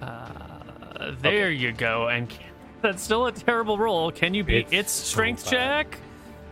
Uh, 0.00 1.12
there 1.20 1.50
you 1.50 1.72
go. 1.72 2.08
And 2.08 2.32
that's 2.82 3.02
still 3.02 3.26
a 3.26 3.32
terrible 3.32 3.78
roll. 3.78 4.10
Can 4.12 4.34
you 4.34 4.44
beat 4.44 4.66
It's 4.66 4.72
its 4.72 4.92
strength 4.92 5.44
bad. 5.44 5.50
check? 5.90 5.98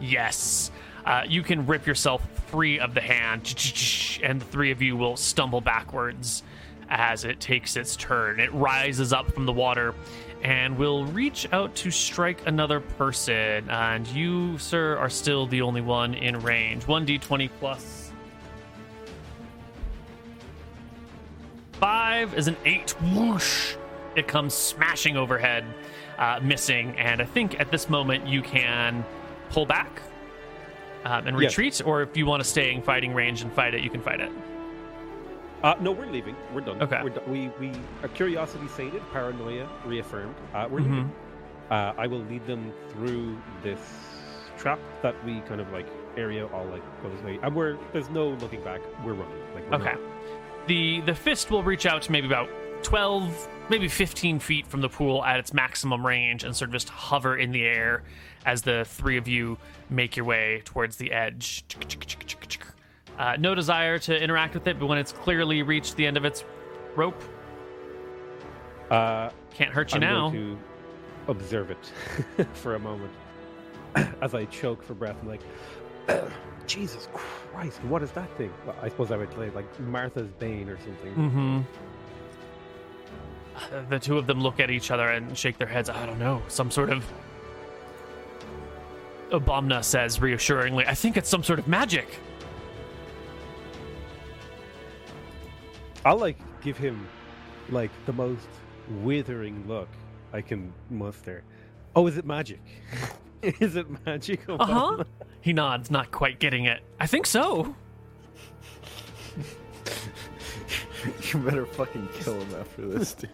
Yes. 0.01 0.71
Uh, 1.05 1.23
you 1.29 1.43
can 1.43 1.67
rip 1.67 1.87
yourself 1.87 2.23
free 2.53 2.79
of 2.79 2.93
the 2.93 3.01
hand, 3.01 4.21
and 4.23 4.41
the 4.41 4.45
three 4.45 4.71
of 4.71 4.83
you 4.83 4.95
will 4.95 5.17
stumble 5.17 5.63
backwards 5.63 6.43
as 6.91 7.25
it 7.25 7.41
takes 7.41 7.77
its 7.77 7.97
turn. 7.97 8.39
It 8.39 8.53
rises 8.53 9.11
up 9.15 9.33
from 9.33 9.47
the 9.47 9.53
water 9.53 9.95
and 10.43 10.77
will 10.77 11.07
reach 11.07 11.51
out 11.53 11.75
to 11.77 11.91
strike 11.91 12.47
another 12.47 12.81
person. 12.81 13.69
And 13.71 14.07
you, 14.09 14.59
sir, 14.59 14.99
are 14.99 15.09
still 15.09 15.47
the 15.47 15.63
only 15.63 15.81
one 15.81 16.13
in 16.13 16.39
range. 16.41 16.85
1d20 16.85 17.49
plus. 17.59 18.13
Five 21.73 22.35
is 22.35 22.49
an 22.49 22.57
eight. 22.67 22.91
Whoosh! 23.15 23.77
It 24.15 24.29
comes 24.29 24.53
smashing 24.53 25.17
overhead, 25.17 25.65
uh, 26.19 26.39
missing. 26.43 26.99
And 26.99 27.23
I 27.23 27.25
think 27.25 27.59
at 27.59 27.71
this 27.71 27.89
moment 27.89 28.27
you 28.27 28.43
can 28.43 29.05
pull 29.49 29.65
back 29.65 30.03
um, 31.05 31.27
and 31.27 31.41
Yes. 31.41 31.53
retreat, 31.53 31.83
or 31.85 32.03
if 32.03 32.17
you 32.17 32.27
want 32.27 32.43
to 32.43 32.49
stay 32.49 32.73
in 32.73 32.83
fighting 32.83 33.15
range 33.15 33.43
and 33.43 33.53
fight 33.53 33.75
it, 33.75 33.83
you 33.83 33.91
can 33.91 34.01
fight 34.03 34.21
it. 34.21 34.31
Uh, 35.63 35.75
no, 35.81 35.93
we're 35.93 36.07
leaving. 36.11 36.35
We're 36.53 36.61
done. 36.63 36.83
Okay. 36.83 37.01
We're 37.03 37.11
done. 37.11 37.25
We 37.31 37.51
we 37.61 37.73
our 38.03 38.09
curiosity 38.09 38.67
sated, 38.69 39.01
paranoia 39.13 39.69
reaffirmed. 39.85 40.35
Uh, 40.55 40.67
we're 40.69 40.81
Mhm. 40.81 40.85
leaving. 40.85 41.13
Uh, 41.71 41.93
I 41.97 42.07
will 42.09 42.19
lead 42.25 42.45
them 42.47 42.73
through 42.91 43.39
this 43.63 43.79
trap 44.59 44.79
that 45.03 45.15
we 45.25 45.41
kind 45.43 45.61
of 45.61 45.73
like 45.73 45.87
area 46.17 46.47
all 46.49 46.65
like 46.67 46.83
go 47.03 47.09
this 47.11 47.23
way. 47.23 47.39
And 47.43 47.55
we're 47.55 47.77
there's 47.93 48.11
no 48.11 48.29
looking 48.31 48.63
back. 48.63 48.81
We're 49.05 49.13
running. 49.15 49.39
Like 49.55 49.71
we're 49.71 49.77
Okay. 49.77 49.93
not- 49.93 50.01
The 50.67 51.01
the 51.03 51.15
fist 51.15 51.51
will 51.51 51.63
reach 51.63 51.87
out 51.87 52.03
to 52.03 52.13
maybe 52.13 52.27
about 52.27 52.49
12, 52.83 53.49
maybe 53.69 53.87
15 53.87 54.41
feet 54.41 54.67
from 54.67 54.81
the 54.81 54.89
pool 54.89 55.25
at 55.25 55.39
its 55.39 55.53
maximum 55.55 56.05
range 56.05 56.43
and 56.43 56.55
sort 56.57 56.69
of 56.71 56.73
just 56.73 56.89
hover 56.89 57.37
in 57.37 57.53
the 57.53 57.65
air 57.65 58.03
as 58.47 58.63
the 58.63 58.85
three 58.85 59.17
of 59.17 59.29
you 59.29 59.59
make 59.91 60.17
your 60.17 60.25
way 60.27 60.63
towards 60.65 60.97
the 60.97 61.13
edge. 61.13 61.65
Uh, 63.19 63.37
no 63.39 63.55
desire 63.55 63.99
to 64.01 64.21
interact 64.21 64.55
with 64.55 64.67
it, 64.67 64.79
but 64.79 64.87
when 64.87 64.99
it's 64.99 65.13
clearly 65.13 65.63
reached 65.63 65.97
the 65.97 66.07
end 66.07 66.17
of 66.17 66.25
its 66.25 66.45
rope, 66.97 67.21
Uh, 68.91 69.31
can't 69.55 69.71
hurt 69.73 69.93
you 69.93 69.97
I'm 69.97 70.01
now. 70.01 70.31
going 70.31 70.57
to 70.57 71.31
observe 71.31 71.71
it 71.71 71.93
for 72.55 72.75
a 72.75 72.79
moment 72.79 73.11
as 74.21 74.35
I 74.35 74.45
choke 74.47 74.83
for 74.83 74.95
breath. 74.95 75.17
I'm 75.23 75.29
like, 75.29 75.43
Jesus 76.67 77.09
Christ, 77.15 77.83
what 77.85 78.03
is 78.03 78.11
that 78.13 78.29
thing? 78.37 78.53
Well, 78.67 78.75
I 78.83 78.89
suppose 78.89 79.11
I 79.13 79.17
would 79.17 79.33
say 79.33 79.51
like 79.51 79.81
Martha's 79.81 80.31
Bane 80.39 80.69
or 80.69 80.79
something. 80.79 81.15
Mm-hmm. 81.15 81.61
The 83.91 83.99
two 83.99 84.19
of 84.19 84.27
them 84.27 84.41
look 84.41 84.59
at 84.61 84.71
each 84.71 84.91
other 84.91 85.09
and 85.09 85.37
shake 85.39 85.59
their 85.59 85.67
heads. 85.69 85.89
I 85.91 86.05
don't 86.07 86.19
know. 86.19 86.43
Some 86.49 86.71
sort 86.71 86.91
of. 86.91 87.05
Obamna 89.33 89.83
says 89.83 90.21
reassuringly, 90.21 90.87
I 90.87 90.95
think 90.95 91.17
it's 91.17 91.29
some 91.29 91.43
sort 91.43 91.59
of 91.59 91.67
magic. 91.67 92.19
I'll 96.05 96.19
like 96.19 96.37
give 96.63 96.77
him 96.77 97.09
like 97.71 97.91
the 98.07 98.13
most 98.13 98.47
withering 99.03 99.67
look 99.67 99.89
I 100.33 100.43
can 100.43 100.73
muster. 100.91 101.45
Oh, 101.95 102.07
is 102.07 102.17
it 102.17 102.25
magic? 102.25 102.61
is 103.43 103.77
it 103.77 103.87
magic? 104.05 104.41
Uh 104.49 104.65
huh. 104.65 105.05
he 105.41 105.53
nods, 105.53 105.91
not 105.91 106.11
quite 106.11 106.39
getting 106.39 106.65
it. 106.67 106.83
I 107.01 107.07
think 107.07 107.27
so. 107.27 107.75
you 111.23 111.39
better 111.41 111.67
fucking 111.67 112.09
kill 112.21 112.41
him 112.41 112.55
after 112.61 112.87
this, 112.87 113.15
dude. 113.15 113.31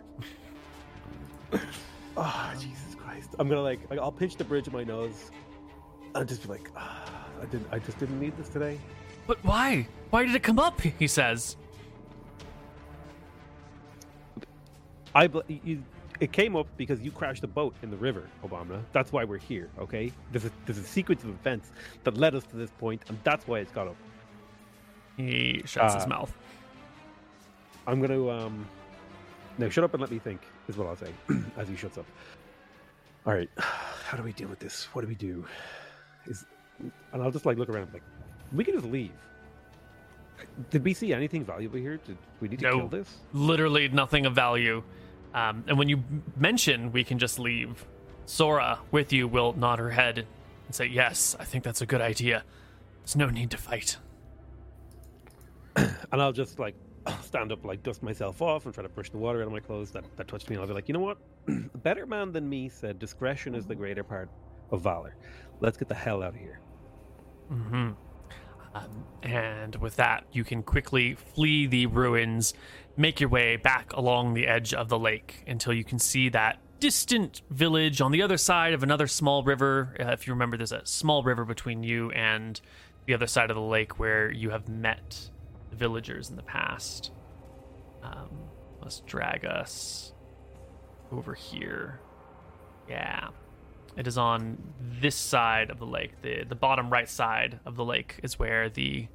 Oh, 2.17 2.53
Jesus 2.59 2.95
Christ! 2.97 3.31
I'm 3.39 3.49
gonna 3.49 3.63
like, 3.63 3.89
like 3.91 3.99
I'll 3.99 4.13
pinch 4.13 4.37
the 4.37 4.45
bridge 4.45 4.67
of 4.67 4.73
my 4.73 4.85
nose. 4.85 5.31
I'll 6.15 6.25
just 6.25 6.43
be 6.43 6.49
like, 6.49 6.71
ah, 6.77 7.05
I 7.41 7.45
didn't, 7.47 7.69
I 7.71 7.79
just 7.79 7.99
didn't 7.99 8.19
need 8.21 8.37
this 8.37 8.49
today. 8.49 8.79
But 9.27 9.43
why? 9.45 9.87
Why 10.11 10.25
did 10.25 10.35
it 10.35 10.43
come 10.43 10.59
up? 10.59 10.81
He 10.81 11.07
says. 11.07 11.57
I 15.15 15.27
bl- 15.27 15.41
you, 15.49 15.83
it 16.21 16.33
came 16.33 16.57
up 16.57 16.67
because 16.77 17.01
you 17.01 17.11
crashed 17.11 17.45
a 17.45 17.47
boat 17.47 17.75
in 17.83 17.91
the 17.91 17.97
river, 17.97 18.25
Obamna. 18.45 18.83
That's 18.93 19.13
why 19.13 19.25
we're 19.25 19.39
here. 19.39 19.69
Okay, 19.79 20.13
there's 20.33 20.45
a 20.45 20.51
there's 20.67 20.79
a 20.79 20.85
sequence 20.85 21.23
of 21.25 21.31
events 21.31 21.71
that 22.05 22.17
led 22.17 22.35
us 22.35 22.45
to 22.45 22.57
this 22.57 22.71
point, 22.79 23.03
and 23.09 23.19
that's 23.25 23.47
why 23.47 23.59
it's 23.61 23.73
got 23.73 23.89
up. 23.89 23.97
He 25.17 25.63
shuts 25.65 25.95
his 25.95 26.05
Uh, 26.05 26.09
mouth. 26.09 26.33
I'm 27.87 28.01
gonna 28.01 28.29
um, 28.29 28.67
no, 29.59 29.69
shut 29.69 29.85
up 29.85 29.95
and 29.95 30.01
let 30.01 30.11
me 30.11 30.19
think 30.19 30.41
is 30.69 30.77
what 30.77 30.87
I'll 30.89 30.97
say 30.97 31.13
as 31.57 31.69
he 31.69 31.77
shuts 31.77 31.99
up. 31.99 32.07
All 33.27 33.35
right, 33.35 33.51
how 33.59 34.17
do 34.17 34.23
we 34.23 34.33
deal 34.33 34.49
with 34.49 34.59
this? 34.59 34.85
What 34.95 35.03
do 35.03 35.09
we 35.09 35.15
do? 35.15 35.45
Is 36.29 36.47
and 37.13 37.23
I'll 37.23 37.31
just 37.33 37.45
like 37.47 37.59
look 37.59 37.69
around 37.69 37.93
like 37.93 38.03
we 38.53 38.63
can 38.65 38.75
just 38.75 38.87
leave. 38.87 39.11
Did 40.71 40.85
we 40.85 40.95
see 40.95 41.13
anything 41.13 41.45
valuable 41.45 41.79
here? 41.79 41.97
Did 42.07 42.17
we 42.41 42.49
need 42.49 42.61
to 42.61 42.65
No. 42.67 42.79
kill 42.79 42.89
this? 42.89 43.19
Literally 43.33 43.89
nothing 43.89 44.25
of 44.27 44.35
value. 44.35 44.83
Um, 45.35 45.65
and 45.67 45.77
when 45.79 45.89
you 45.89 46.03
mention 46.37 46.93
we 46.93 47.03
can 47.05 47.19
just 47.19 47.39
leave, 47.39 47.85
Sora, 48.27 48.79
with 48.93 49.13
you, 49.13 49.27
will 49.27 49.53
nod 49.55 49.79
her 49.81 49.91
head 49.91 50.19
and 50.19 50.75
say, 50.75 50.87
Yes, 50.87 51.37
I 51.41 51.45
think 51.45 51.65
that's 51.65 51.81
a 51.83 51.87
good 51.87 52.01
idea. 52.01 52.45
There's 53.03 53.17
no 53.17 53.29
need 53.31 53.51
to 53.51 53.57
fight. 53.59 53.97
And 56.11 56.23
I'll 56.23 56.33
just 56.33 56.59
like 56.59 56.75
stand 57.23 57.53
up, 57.53 57.65
like 57.65 57.83
dust 57.83 58.03
myself 58.03 58.41
off, 58.43 58.65
and 58.65 58.75
try 58.75 58.83
to 58.83 58.89
brush 58.89 59.11
the 59.11 59.19
water 59.19 59.41
out 59.43 59.47
of 59.47 59.53
my 59.53 59.61
clothes 59.61 59.91
that, 59.93 60.05
that 60.17 60.27
touched 60.29 60.49
me. 60.49 60.57
And 60.57 60.63
I'll 60.63 60.69
be 60.69 60.75
like, 60.75 60.89
you 60.89 60.95
know 60.95 61.01
what? 61.01 61.19
a 61.49 61.53
better 61.79 62.07
man 62.07 62.33
than 62.33 62.49
me 62.49 62.69
said 62.69 62.99
discretion 62.99 63.55
is 63.55 63.67
the 63.67 63.75
greater 63.75 64.03
part 64.05 64.31
of 64.71 64.81
valor. 64.83 65.15
Let's 65.61 65.77
get 65.77 65.89
the 65.89 65.95
hell 65.95 66.23
out 66.23 66.31
of 66.31 66.37
here. 66.37 66.61
hmm 67.49 67.91
Um, 68.75 69.05
and 69.23 69.75
with 69.77 69.97
that, 69.97 70.25
you 70.33 70.45
can 70.45 70.63
quickly 70.63 71.15
flee 71.15 71.67
the 71.67 71.87
ruins, 71.87 72.55
make 72.97 73.21
your 73.21 73.29
way 73.29 73.57
back 73.57 73.93
along 73.93 74.35
the 74.35 74.47
edge 74.47 74.73
of 74.75 74.89
the 74.89 74.99
lake 74.99 75.43
until 75.47 75.73
you 75.73 75.85
can 75.85 75.99
see 75.99 76.29
that 76.31 76.59
distant 76.81 77.43
village 77.51 78.01
on 78.01 78.13
the 78.13 78.23
other 78.23 78.37
side 78.37 78.73
of 78.73 78.83
another 78.83 79.07
small 79.07 79.43
river. 79.43 79.97
Uh, 79.99 80.13
if 80.13 80.27
you 80.27 80.33
remember, 80.33 80.57
there's 80.57 80.73
a 80.73 80.85
small 80.87 81.23
river 81.23 81.45
between 81.45 81.83
you 81.83 82.11
and 82.13 82.61
the 83.07 83.15
other 83.15 83.27
side 83.27 83.51
of 83.51 83.57
the 83.57 83.63
lake 83.63 83.99
where 83.99 84.31
you 84.31 84.51
have 84.51 84.69
met 84.69 85.31
the 85.71 85.77
villagers 85.77 86.31
in 86.31 86.37
the 86.37 86.43
past. 86.43 87.11
Um, 88.03 88.29
let's 88.81 89.01
drag 89.01 89.45
us 89.45 90.13
over 91.11 91.35
here. 91.35 92.01
Yeah. 92.89 93.29
It 93.99 94.07
is 94.07 94.17
on 94.17 94.57
this 95.01 95.17
side 95.17 95.71
of 95.71 95.81
the 95.81 95.85
lake. 95.85 96.13
The 96.23 96.45
the 96.45 96.55
bottom 96.55 96.89
right 96.89 97.09
side 97.09 97.59
of 97.67 97.75
the 97.75 97.85
lake 97.85 98.21
is 98.23 98.39
where 98.39 98.71
the 98.71 99.09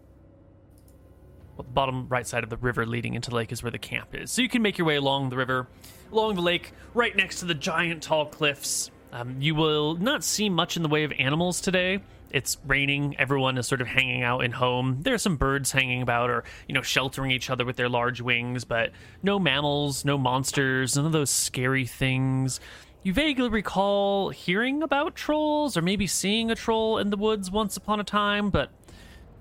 well, 1.55 1.64
the 1.64 1.72
bottom 1.72 2.07
right 2.10 2.27
side 2.27 2.43
of 2.43 2.49
the 2.49 2.57
river 2.57 2.85
leading 2.85 3.14
into 3.14 3.30
the 3.30 3.38
lake 3.38 3.51
is 3.53 3.64
where 3.64 3.72
the 3.72 3.80
camp 3.80 4.10
is. 4.14 4.30
So 4.31 4.41
you 4.41 4.49
can 4.49 4.61
make 4.61 4.77
your 4.77 4.85
way 4.85 4.95
along 4.95 5.30
the 5.30 5.38
river, 5.38 5.68
along 6.11 6.35
the 6.35 6.41
lake, 6.41 6.73
right 6.93 7.15
next 7.15 7.39
to 7.39 7.45
the 7.45 7.53
giant 7.53 8.03
tall 8.03 8.26
cliffs. 8.26 8.91
Um, 9.14 9.38
you 9.39 9.55
will 9.55 9.95
not 9.95 10.23
see 10.23 10.49
much 10.49 10.76
in 10.76 10.84
the 10.84 10.89
way 10.89 11.03
of 11.03 11.14
animals 11.18 11.61
today. 11.61 11.99
It's 12.31 12.57
raining. 12.65 13.15
Everyone 13.19 13.60
is 13.60 13.68
sort 13.68 13.80
of 13.80 13.88
hanging 13.88 14.23
out 14.23 14.43
in 14.43 14.51
home. 14.51 15.03
There 15.03 15.14
are 15.14 15.19
some 15.19 15.38
birds 15.38 15.72
hanging 15.72 16.01
about 16.01 16.31
or, 16.31 16.43
you 16.68 16.73
know, 16.73 16.81
sheltering 16.81 17.30
each 17.30 17.51
other 17.51 17.64
with 17.64 17.76
their 17.76 17.89
large 17.89 18.22
wings, 18.22 18.65
but 18.65 18.91
no 19.22 19.38
mammals, 19.38 20.03
no 20.03 20.18
monsters, 20.18 20.97
none 20.97 21.05
of 21.05 21.11
those 21.11 21.30
scary 21.30 21.85
things. 21.85 22.60
You 23.04 23.12
vaguely 23.14 23.50
recall 23.50 24.30
hearing 24.30 24.82
about 24.82 25.14
trolls 25.16 25.76
or 25.76 25.82
maybe 25.82 26.08
seeing 26.08 26.50
a 26.52 26.56
troll 26.56 26.98
in 27.00 27.10
the 27.10 27.18
woods 27.18 27.52
once 27.52 27.76
upon 27.76 28.00
a 28.00 28.04
time, 28.04 28.50
but 28.50 28.72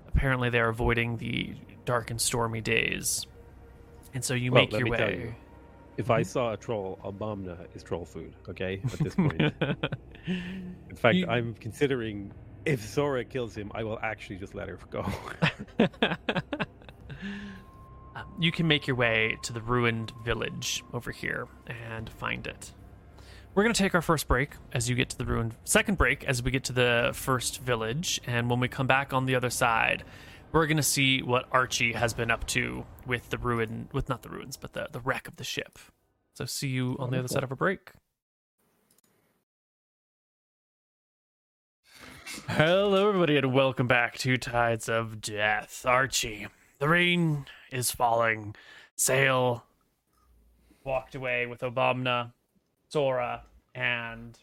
apparently 0.07 0.49
they're 0.49 0.67
avoiding 0.69 1.17
the 1.17 1.55
dark 1.85 2.11
and 2.11 2.19
stormy 2.19 2.59
days. 2.59 3.25
And 4.13 4.23
so 4.23 4.33
you 4.33 4.51
Well, 4.51 4.63
make 4.63 4.73
your 4.73 4.89
way. 4.89 5.19
you, 5.27 5.35
If 5.95 6.09
I 6.11 6.23
saw 6.23 6.51
a 6.53 6.57
troll, 6.57 6.99
Obamna 7.05 7.57
is 7.73 7.83
troll 7.83 8.03
food. 8.03 8.33
Okay, 8.49 8.81
at 8.83 8.99
this 8.99 9.15
point. 9.15 9.41
In 10.27 10.95
fact, 10.95 11.15
You- 11.15 11.27
I'm 11.27 11.53
considering 11.55 12.33
if 12.65 12.81
Sora 12.81 13.23
kills 13.23 13.55
him, 13.55 13.71
I 13.73 13.83
will 13.83 13.99
actually 14.01 14.37
just 14.37 14.55
let 14.55 14.67
her 14.67 14.77
go. 14.89 15.05
Um, 18.15 18.25
you 18.39 18.51
can 18.51 18.67
make 18.67 18.87
your 18.87 18.95
way 18.97 19.37
to 19.43 19.53
the 19.53 19.61
ruined 19.61 20.11
village 20.25 20.83
over 20.93 21.11
here 21.11 21.47
and 21.91 22.09
find 22.09 22.45
it. 22.47 22.71
We're 23.55 23.61
gonna 23.61 23.75
take 23.75 23.93
our 23.93 24.01
first 24.01 24.27
break 24.27 24.55
as 24.71 24.89
you 24.89 24.95
get 24.95 25.09
to 25.09 25.17
the 25.17 25.25
ruined. 25.25 25.53
Second 25.63 25.95
break 25.95 26.23
as 26.23 26.41
we 26.41 26.49
get 26.49 26.63
to 26.65 26.73
the 26.73 27.11
first 27.13 27.61
village, 27.61 28.19
and 28.25 28.49
when 28.49 28.59
we 28.59 28.67
come 28.67 28.87
back 28.87 29.13
on 29.13 29.27
the 29.27 29.35
other 29.35 29.51
side, 29.51 30.03
we're 30.51 30.65
gonna 30.65 30.81
see 30.81 31.21
what 31.21 31.45
Archie 31.51 31.93
has 31.93 32.15
been 32.15 32.31
up 32.31 32.47
to 32.47 32.83
with 33.05 33.29
the 33.29 33.37
ruin, 33.37 33.89
with 33.93 34.09
not 34.09 34.23
the 34.23 34.29
ruins, 34.29 34.57
but 34.57 34.73
the 34.73 34.87
the 34.91 34.99
wreck 34.99 35.27
of 35.27 35.35
the 35.35 35.43
ship. 35.43 35.77
So 36.33 36.45
see 36.45 36.69
you 36.69 36.95
on 36.97 37.11
the 37.11 37.19
other 37.19 37.27
side 37.27 37.43
of 37.43 37.51
a 37.51 37.55
break. 37.55 37.91
Hello, 42.49 43.07
everybody, 43.07 43.37
and 43.37 43.53
welcome 43.53 43.87
back 43.87 44.17
to 44.19 44.35
Tides 44.35 44.89
of 44.89 45.21
Death. 45.21 45.85
Archie, 45.85 46.47
the 46.79 46.89
rain 46.89 47.45
is 47.71 47.91
falling. 47.91 48.55
Saol 48.97 49.61
walked 50.83 51.13
away 51.13 51.45
with 51.45 51.61
Obamna, 51.61 52.33
Sora, 52.93 53.41
and 53.73 54.37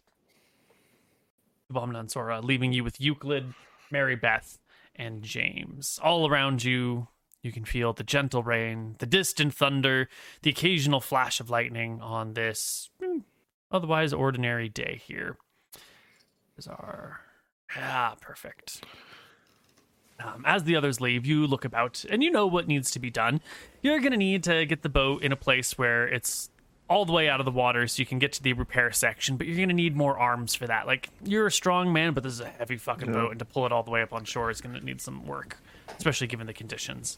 and 1.72 2.10
Sora, 2.10 2.40
leaving 2.40 2.72
you 2.72 2.82
with 2.82 3.01
Euclid, 3.01 3.55
Mary 3.93 4.16
Beth, 4.16 4.59
and 4.97 5.22
James. 5.22 6.01
All 6.02 6.28
around 6.28 6.64
you, 6.64 7.06
you 7.44 7.52
can 7.52 7.64
feel 7.64 7.93
the 7.93 8.02
gentle 8.02 8.43
rain, 8.43 8.97
the 8.98 9.06
distant 9.06 9.55
thunder, 9.55 10.09
the 10.43 10.51
occasional 10.51 11.01
flash 11.01 11.39
of 11.39 11.48
lightning 11.48 12.01
on 12.02 12.35
this 12.35 12.90
mm, 13.01 13.22
otherwise 13.70 14.12
ordinary 14.12 14.68
day 14.68 15.01
here. 15.06 15.36
Our 16.68 17.20
ah 17.77 18.16
perfect. 18.20 18.85
Um, 20.18 20.43
as 20.44 20.64
the 20.64 20.74
others 20.74 21.01
leave, 21.01 21.24
you 21.24 21.47
look 21.47 21.64
about 21.64 22.05
and 22.10 22.22
you 22.24 22.32
know 22.32 22.48
what 22.48 22.66
needs 22.66 22.90
to 22.90 22.98
be 22.98 23.10
done. 23.10 23.40
You're 23.81 24.01
going 24.01 24.10
to 24.10 24.18
need 24.18 24.43
to 24.43 24.66
get 24.66 24.82
the 24.82 24.89
boat 24.89 25.22
in 25.22 25.31
a 25.31 25.36
place 25.36 25.78
where 25.78 26.06
it's 26.06 26.49
all 26.91 27.05
the 27.05 27.12
way 27.12 27.29
out 27.29 27.41
of 27.41 27.47
the 27.47 27.53
water 27.53 27.87
so 27.87 28.01
you 28.01 28.05
can 28.05 28.19
get 28.19 28.33
to 28.33 28.43
the 28.43 28.53
repair 28.53 28.91
section, 28.91 29.37
but 29.37 29.47
you're 29.47 29.57
going 29.57 29.69
to 29.69 29.75
need 29.75 29.97
more 29.97 30.19
arms 30.19 30.57
for 30.57 30.67
that. 30.67 30.89
Like, 30.89 31.09
you're 31.25 31.47
a 31.47 31.53
strong 31.53 31.93
man, 31.93 32.15
but 32.15 32.25
this 32.25 32.33
is 32.33 32.41
a 32.41 32.49
heavy 32.49 32.77
fucking 32.77 33.12
boat, 33.12 33.31
and 33.31 33.39
to 33.39 33.45
pull 33.45 33.65
it 33.65 33.71
all 33.71 33.85
the 33.85 33.93
way 33.93 34.03
up 34.03 34.12
on 34.12 34.25
shore 34.25 34.51
is 34.51 34.61
going 34.61 34.75
to 34.75 34.85
need 34.85 35.01
some 35.01 35.25
work, 35.25 35.57
especially 35.97 36.27
given 36.27 36.49
the 36.49 36.53
conditions. 36.53 37.17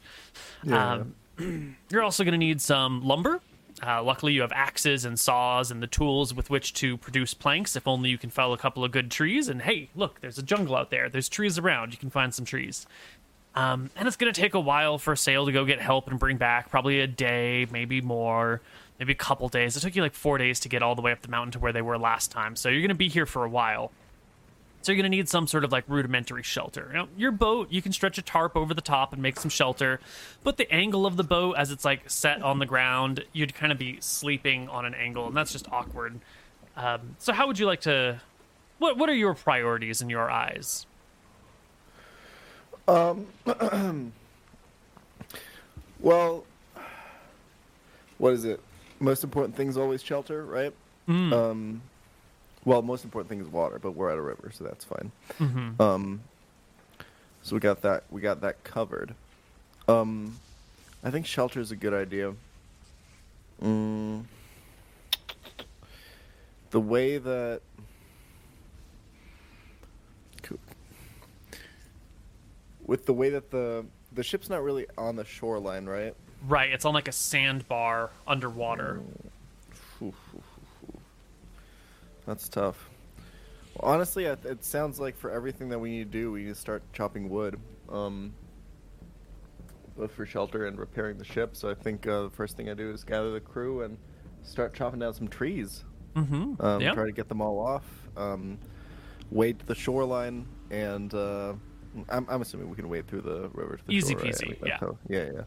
Yeah. 0.63 1.05
Um, 1.39 1.77
you're 1.91 2.03
also 2.03 2.23
going 2.23 2.33
to 2.33 2.39
need 2.39 2.61
some 2.61 3.03
lumber. 3.03 3.41
Uh, 3.85 4.03
luckily, 4.03 4.35
you 4.35 4.43
have 4.43 4.53
axes 4.53 5.07
and 5.07 5.19
saws 5.19 5.71
and 5.71 5.83
the 5.83 5.87
tools 5.87 6.35
with 6.35 6.51
which 6.51 6.75
to 6.75 6.99
produce 6.99 7.33
planks. 7.33 7.75
If 7.75 7.89
only 7.89 8.11
you 8.11 8.19
can 8.19 8.29
fell 8.29 8.53
a 8.53 8.59
couple 8.59 8.85
of 8.85 8.93
good 8.93 9.11
trees. 9.11 9.49
And 9.49 9.63
hey, 9.63 9.89
look, 9.95 10.21
there's 10.21 10.37
a 10.37 10.43
jungle 10.43 10.77
out 10.77 10.91
there. 10.91 11.09
There's 11.09 11.31
trees 11.31 11.59
around. 11.59 11.93
You 11.93 11.99
can 11.99 12.11
find 12.11 12.35
some 12.35 12.45
trees. 12.45 12.87
Um, 13.55 13.91
and 13.97 14.07
it's 14.07 14.17
going 14.17 14.33
to 14.33 14.39
take 14.39 14.55
a 14.55 14.61
while 14.61 14.99
for 14.99 15.15
Saol 15.15 15.47
to 15.47 15.53
go 15.53 15.65
get 15.65 15.81
help 15.81 16.09
and 16.09 16.19
bring 16.19 16.37
back, 16.37 16.71
probably 16.71 17.01
a 17.01 17.07
day, 17.07 17.67
maybe 17.71 18.01
more, 18.01 18.61
maybe 19.03 19.15
a 19.15 19.17
couple 19.17 19.49
days. 19.49 19.77
It 19.77 19.81
took 19.81 19.97
you 19.97 20.03
like 20.03 20.15
four 20.15 20.39
days 20.39 20.61
to 20.61 20.69
get 20.69 20.81
all 20.81 20.95
the 20.95 21.03
way 21.03 21.11
up 21.11 21.23
the 21.23 21.29
mountain 21.29 21.51
to 21.53 21.59
where 21.59 21.73
they 21.73 21.83
were 21.83 21.99
last 21.99 22.31
time. 22.31 22.55
So 22.55 22.69
you're 22.69 22.83
going 22.83 22.91
to 22.91 22.95
be 22.95 23.09
here 23.09 23.27
for 23.27 23.45
a 23.45 23.49
while. 23.49 23.91
So 24.83 24.93
you're 24.93 25.03
going 25.03 25.11
to 25.11 25.17
need 25.17 25.29
some 25.29 25.49
sort 25.49 25.65
of 25.65 25.73
like 25.73 25.85
rudimentary 25.89 26.45
shelter. 26.45 26.87
You 26.93 26.99
know, 26.99 27.09
your 27.17 27.33
boat, 27.33 27.73
you 27.73 27.83
can 27.83 27.93
stretch 27.93 28.17
a 28.19 28.23
tarp 28.23 28.57
over 28.57 28.75
the 28.75 28.81
top 28.81 29.13
and 29.13 29.21
make 29.21 29.41
some 29.41 29.51
shelter, 29.51 29.99
but 30.45 30.57
the 30.57 30.73
angle 30.73 31.05
of 31.05 31.17
the 31.17 31.25
boat 31.25 31.57
as 31.57 31.73
it's 31.73 31.85
like 31.85 32.09
set 32.09 32.43
on 32.43 32.61
the 32.61 32.67
ground, 32.67 33.25
you'd 33.33 33.55
kind 33.55 33.73
of 33.73 33.79
be 33.79 33.99
sleeping 34.01 34.69
on 34.69 34.85
an 34.85 34.95
angle, 34.95 35.27
and 35.27 35.37
that's 35.37 35.51
just 35.51 35.69
awkward. 35.73 36.21
Um, 36.77 37.17
so 37.19 37.33
how 37.33 37.49
would 37.49 37.59
you 37.59 37.67
like 37.67 37.81
to? 37.83 38.21
What 38.79 38.97
What 38.97 39.09
are 39.09 39.15
your 39.15 39.35
priorities 39.35 40.01
in 40.01 40.11
your 40.11 40.31
eyes? 40.31 40.87
Um. 42.87 43.27
Well, 46.03 46.45
what 48.19 48.33
is 48.33 48.45
it? 48.45 48.61
Most 49.03 49.25
important 49.25 49.57
thing 49.57 49.69
is 49.69 49.77
always 49.77 50.01
shelter, 50.03 50.45
right? 50.45 50.73
Um, 51.33 51.83
well, 52.65 52.81
most 52.83 53.03
important 53.05 53.29
thing 53.29 53.41
is 53.41 53.49
water, 53.49 53.81
but 53.81 53.93
we're 53.97 54.11
at 54.11 54.17
a 54.17 54.23
river, 54.23 54.53
so 54.55 54.63
that's 54.63 54.85
fine. 54.85 55.11
Um, 55.81 56.21
so 57.43 57.57
we 57.57 57.61
got 57.61 57.83
that. 57.83 58.05
We 58.11 58.21
got 58.21 58.41
that 58.43 58.63
covered. 58.63 59.15
Um, 59.89 60.39
I 61.03 61.11
think 61.11 61.27
shelter 61.27 61.59
is 61.59 61.73
a 61.73 61.77
good 61.77 61.93
idea. 61.93 62.35
Mm, 63.61 64.25
the 66.71 66.81
way 66.81 67.19
that 67.19 67.61
with 72.85 73.07
the 73.07 73.13
way 73.13 73.31
that 73.31 73.51
the 73.51 73.85
the 74.13 74.23
ship's 74.23 74.49
not 74.49 74.63
really 74.63 74.87
on 74.97 75.17
the 75.17 75.25
shoreline, 75.25 75.87
right? 75.87 76.15
Right, 76.47 76.71
it's 76.73 76.85
on 76.85 76.95
like 76.95 77.09
a 77.09 77.13
sandbar 77.13 78.11
underwater. 78.27 79.01
That's 82.27 82.49
tough. 82.49 82.89
Well, 83.77 83.93
honestly, 83.93 84.25
it, 84.25 84.45
it 84.45 84.65
sounds 84.65 85.01
like 85.01 85.17
for 85.17 85.31
everything 85.31 85.69
that 85.71 85.79
we 85.79 85.91
need 85.91 86.13
to 86.13 86.19
do, 86.19 86.33
we 86.33 86.43
need 86.43 86.49
to 86.51 86.55
start 86.55 86.83
chopping 86.93 87.29
wood, 87.29 87.59
um, 87.89 88.33
both 89.97 90.13
for 90.13 90.27
shelter 90.27 90.67
and 90.67 90.79
repairing 90.79 91.19
the 91.19 91.25
ship. 91.25 91.57
So 91.57 91.71
I 91.71 91.75
think 91.75 92.07
uh, 92.07 92.23
the 92.25 92.31
first 92.31 92.57
thing 92.57 92.69
I 92.69 92.75
do 92.75 92.91
is 92.91 93.03
gather 93.05 93.33
the 93.33 93.41
crew 93.41 93.83
and 93.83 93.97
start 94.43 94.75
chopping 94.75 95.01
down 95.01 95.15
some 95.15 95.29
trees. 95.29 95.85
Mm-hmm. 96.15 96.61
Um, 96.65 96.81
yeah. 96.81 96.93
Try 96.93 97.07
to 97.07 97.13
get 97.13 97.29
them 97.29 97.41
all 97.41 97.59
off. 97.59 97.85
Um, 98.17 98.59
wade 99.31 99.59
to 99.61 99.67
the 99.67 99.75
shoreline, 99.75 100.47
and 100.71 101.13
uh, 101.15 101.55
I'm, 102.11 102.27
I'm 102.29 102.43
assuming 102.43 102.69
we 102.69 102.77
can 102.77 102.89
wade 102.89 103.07
through 103.07 103.23
the 103.23 103.49
river 103.55 103.79
to 103.79 103.85
the 103.87 103.93
Easy 103.95 104.13
shore. 104.15 104.23
right? 104.23 104.33
peasy, 104.35 104.49
Like, 104.61 104.69
yeah. 104.69 104.79
how- 104.79 104.99
yeah, 105.09 105.25
yeah. 105.35 105.41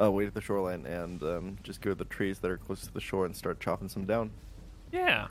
Uh, 0.00 0.10
wade 0.10 0.26
at 0.26 0.34
the 0.34 0.40
shoreline 0.40 0.84
and 0.86 1.22
um, 1.22 1.56
just 1.62 1.80
go 1.80 1.90
to 1.90 1.94
the 1.94 2.04
trees 2.06 2.40
that 2.40 2.50
are 2.50 2.56
close 2.56 2.80
to 2.82 2.92
the 2.92 3.00
shore 3.00 3.26
and 3.26 3.36
start 3.36 3.60
chopping 3.60 3.88
some 3.88 4.04
down. 4.04 4.30
Yeah. 4.90 5.28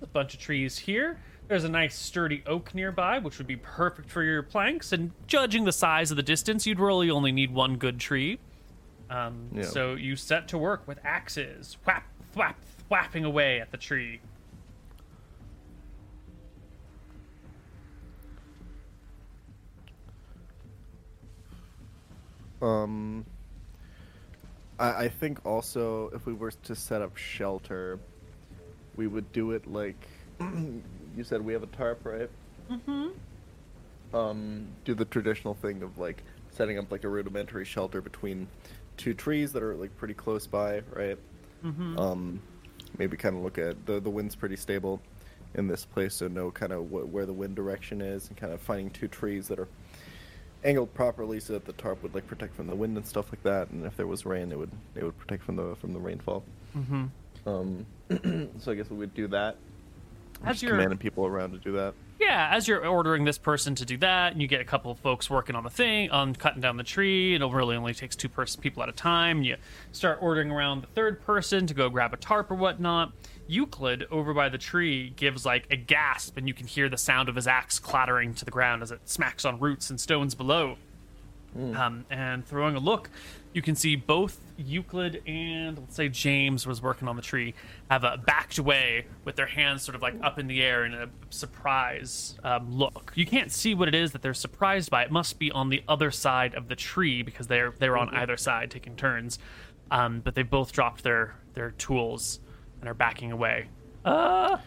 A 0.00 0.06
bunch 0.06 0.34
of 0.34 0.40
trees 0.40 0.78
here. 0.78 1.18
There's 1.48 1.64
a 1.64 1.68
nice 1.68 1.94
sturdy 1.94 2.42
oak 2.46 2.74
nearby, 2.74 3.18
which 3.18 3.38
would 3.38 3.46
be 3.46 3.56
perfect 3.56 4.10
for 4.10 4.22
your 4.22 4.42
planks. 4.42 4.92
And 4.92 5.12
judging 5.26 5.64
the 5.64 5.72
size 5.72 6.10
of 6.10 6.16
the 6.16 6.22
distance, 6.22 6.66
you'd 6.66 6.80
really 6.80 7.10
only 7.10 7.30
need 7.30 7.52
one 7.52 7.76
good 7.76 8.00
tree. 8.00 8.38
Um, 9.10 9.48
Yeah. 9.54 9.62
So 9.62 9.94
you 9.94 10.16
set 10.16 10.48
to 10.48 10.58
work 10.58 10.88
with 10.88 10.98
axes, 11.04 11.76
whap, 11.86 12.04
thwap, 12.34 12.54
thwapping 12.90 13.24
away 13.24 13.60
at 13.60 13.70
the 13.70 13.76
tree. 13.76 14.20
Um, 22.62 23.24
I, 24.78 25.04
I 25.04 25.08
think 25.08 25.44
also 25.44 26.10
if 26.14 26.26
we 26.26 26.32
were 26.32 26.50
to 26.50 26.74
set 26.74 27.02
up 27.02 27.16
shelter, 27.16 27.98
we 28.96 29.06
would 29.06 29.32
do 29.32 29.52
it 29.52 29.66
like 29.66 29.96
you 30.40 31.24
said. 31.24 31.44
We 31.44 31.52
have 31.52 31.62
a 31.62 31.68
tarp, 31.68 32.04
right? 32.04 32.30
Mm-hmm. 32.70 34.16
Um, 34.16 34.68
do 34.84 34.94
the 34.94 35.04
traditional 35.04 35.54
thing 35.54 35.82
of 35.82 35.98
like 35.98 36.22
setting 36.50 36.78
up 36.78 36.90
like 36.90 37.04
a 37.04 37.08
rudimentary 37.08 37.64
shelter 37.64 38.00
between 38.00 38.48
two 38.96 39.14
trees 39.14 39.52
that 39.52 39.62
are 39.62 39.74
like 39.74 39.96
pretty 39.96 40.14
close 40.14 40.46
by, 40.46 40.82
right? 40.92 41.18
Mm-hmm. 41.64 41.98
Um, 41.98 42.40
maybe 42.98 43.16
kind 43.16 43.36
of 43.36 43.42
look 43.42 43.58
at 43.58 43.86
the 43.86 44.00
the 44.00 44.10
wind's 44.10 44.34
pretty 44.34 44.56
stable 44.56 45.00
in 45.54 45.68
this 45.68 45.84
place, 45.84 46.14
so 46.14 46.28
know 46.28 46.50
kind 46.50 46.72
of 46.72 46.88
wh- 46.88 47.12
where 47.12 47.26
the 47.26 47.32
wind 47.32 47.56
direction 47.56 48.00
is, 48.00 48.28
and 48.28 48.36
kind 48.36 48.52
of 48.52 48.60
finding 48.60 48.90
two 48.90 49.08
trees 49.08 49.48
that 49.48 49.58
are 49.58 49.68
angled 50.64 50.92
properly 50.94 51.40
so 51.40 51.52
that 51.52 51.64
the 51.64 51.72
tarp 51.74 52.02
would 52.02 52.14
like 52.14 52.26
protect 52.26 52.54
from 52.56 52.66
the 52.66 52.74
wind 52.74 52.96
and 52.96 53.06
stuff 53.06 53.26
like 53.30 53.42
that. 53.44 53.70
And 53.70 53.84
if 53.86 53.96
there 53.96 54.06
was 54.06 54.26
rain, 54.26 54.52
it 54.52 54.58
would 54.58 54.70
it 54.94 55.04
would 55.04 55.18
protect 55.18 55.44
from 55.44 55.56
the 55.56 55.76
from 55.76 55.92
the 55.92 56.00
rainfall. 56.00 56.42
Mm-hmm. 56.76 57.48
Um, 57.48 57.86
so 58.58 58.72
I 58.72 58.74
guess 58.74 58.90
we 58.90 58.96
would 58.96 59.14
do 59.14 59.28
that. 59.28 59.56
As 60.44 60.56
Just 60.56 60.64
you're 60.64 60.72
commanding 60.72 60.98
people 60.98 61.24
around 61.24 61.52
to 61.52 61.58
do 61.58 61.72
that. 61.72 61.94
yeah, 62.20 62.50
as 62.52 62.68
you're 62.68 62.86
ordering 62.86 63.24
this 63.24 63.38
person 63.38 63.74
to 63.76 63.86
do 63.86 63.96
that, 63.98 64.32
and 64.32 64.42
you 64.42 64.46
get 64.46 64.60
a 64.60 64.64
couple 64.64 64.90
of 64.90 64.98
folks 64.98 65.30
working 65.30 65.56
on 65.56 65.64
the 65.64 65.70
thing, 65.70 66.10
on 66.10 66.34
cutting 66.34 66.60
down 66.60 66.76
the 66.76 66.84
tree, 66.84 67.34
it 67.34 67.40
really 67.40 67.74
only 67.74 67.94
takes 67.94 68.14
two 68.14 68.28
person 68.28 68.60
people 68.60 68.82
at 68.82 68.90
a 68.90 68.92
time. 68.92 69.42
You 69.42 69.56
start 69.92 70.18
ordering 70.20 70.50
around 70.50 70.82
the 70.82 70.88
third 70.88 71.22
person 71.22 71.66
to 71.66 71.72
go 71.72 71.88
grab 71.88 72.12
a 72.12 72.18
tarp 72.18 72.50
or 72.50 72.54
whatnot. 72.54 73.12
Euclid 73.48 74.06
over 74.10 74.34
by 74.34 74.48
the 74.48 74.58
tree 74.58 75.10
gives 75.16 75.46
like 75.46 75.66
a 75.70 75.76
gasp, 75.76 76.36
and 76.36 76.48
you 76.48 76.54
can 76.54 76.66
hear 76.66 76.88
the 76.88 76.98
sound 76.98 77.28
of 77.28 77.36
his 77.36 77.46
axe 77.46 77.78
clattering 77.78 78.34
to 78.34 78.44
the 78.44 78.50
ground 78.50 78.82
as 78.82 78.90
it 78.90 79.00
smacks 79.04 79.44
on 79.44 79.58
roots 79.60 79.90
and 79.90 80.00
stones 80.00 80.34
below. 80.34 80.76
Um, 81.74 82.04
and 82.10 82.46
throwing 82.46 82.76
a 82.76 82.78
look, 82.78 83.08
you 83.54 83.62
can 83.62 83.74
see 83.74 83.96
both 83.96 84.38
Euclid 84.58 85.22
and 85.26 85.78
let's 85.78 85.94
say 85.96 86.10
James 86.10 86.66
was 86.66 86.82
working 86.82 87.08
on 87.08 87.16
the 87.16 87.22
tree 87.22 87.54
have 87.90 88.04
uh, 88.04 88.18
backed 88.18 88.58
away 88.58 89.06
with 89.24 89.36
their 89.36 89.46
hands 89.46 89.82
sort 89.82 89.94
of 89.94 90.02
like 90.02 90.14
up 90.22 90.38
in 90.38 90.46
the 90.46 90.62
air 90.62 90.84
in 90.84 90.92
a 90.92 91.08
surprise 91.30 92.34
um, 92.44 92.76
look. 92.76 93.12
You 93.14 93.24
can't 93.24 93.50
see 93.50 93.74
what 93.74 93.88
it 93.88 93.94
is 93.94 94.12
that 94.12 94.20
they're 94.20 94.34
surprised 94.34 94.90
by. 94.90 95.04
It 95.04 95.10
must 95.10 95.38
be 95.38 95.50
on 95.50 95.70
the 95.70 95.82
other 95.88 96.10
side 96.10 96.54
of 96.54 96.68
the 96.68 96.76
tree 96.76 97.22
because 97.22 97.46
they're 97.46 97.72
they're 97.78 97.96
on 97.96 98.10
either 98.10 98.36
side 98.36 98.70
taking 98.70 98.94
turns. 98.94 99.38
Um, 99.90 100.20
but 100.20 100.34
they 100.34 100.42
both 100.42 100.72
dropped 100.72 101.04
their 101.04 101.36
their 101.54 101.70
tools 101.70 102.40
and 102.80 102.88
are 102.88 102.94
backing 102.94 103.32
away. 103.32 103.68
Uh, 104.04 104.58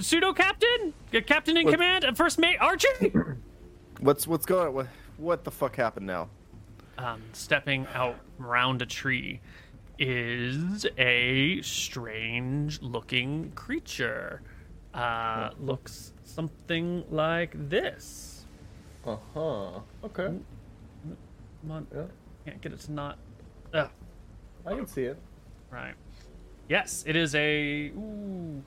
pseudo 0.00 0.32
captain, 0.32 0.92
captain 1.26 1.56
in 1.56 1.64
What- 1.64 1.72
command, 1.74 2.04
and 2.04 2.16
first 2.16 2.38
mate 2.38 2.56
Archie. 2.60 3.12
What's 4.00 4.26
what's 4.26 4.46
going? 4.46 4.72
What 4.72 4.86
what 5.18 5.44
the 5.44 5.50
fuck 5.50 5.76
happened 5.76 6.06
now? 6.06 6.30
um, 6.96 7.22
stepping 7.32 7.86
out 7.94 8.16
around 8.40 8.82
a 8.82 8.86
tree. 8.86 9.40
is 9.98 10.86
a 10.98 11.60
strange 11.62 12.80
looking 12.82 13.52
creature. 13.52 14.40
Uh, 14.94 15.50
looks 15.60 16.12
something 16.24 17.04
like 17.10 17.52
this. 17.68 18.44
Uh 19.06 19.16
huh. 19.34 19.80
Okay. 20.04 20.26
Come 21.62 21.70
on. 21.70 21.86
Yeah. 21.94 22.02
Can't 22.46 22.60
get 22.62 22.72
it 22.72 22.80
to 22.80 22.92
not. 22.92 23.18
Ugh. 23.74 23.90
I 24.66 24.74
can 24.74 24.86
see 24.86 25.04
it. 25.04 25.18
Right. 25.70 25.94
Yes, 26.70 27.02
it 27.04 27.16
is 27.16 27.34
a 27.34 27.88
ooh, 27.88 28.62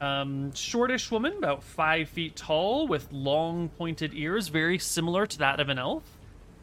um, 0.00 0.52
shortish 0.54 1.12
woman, 1.12 1.34
about 1.38 1.62
five 1.62 2.08
feet 2.08 2.34
tall, 2.34 2.88
with 2.88 3.12
long 3.12 3.68
pointed 3.68 4.10
ears, 4.12 4.48
very 4.48 4.76
similar 4.76 5.24
to 5.24 5.38
that 5.38 5.60
of 5.60 5.68
an 5.68 5.78
elf, 5.78 6.02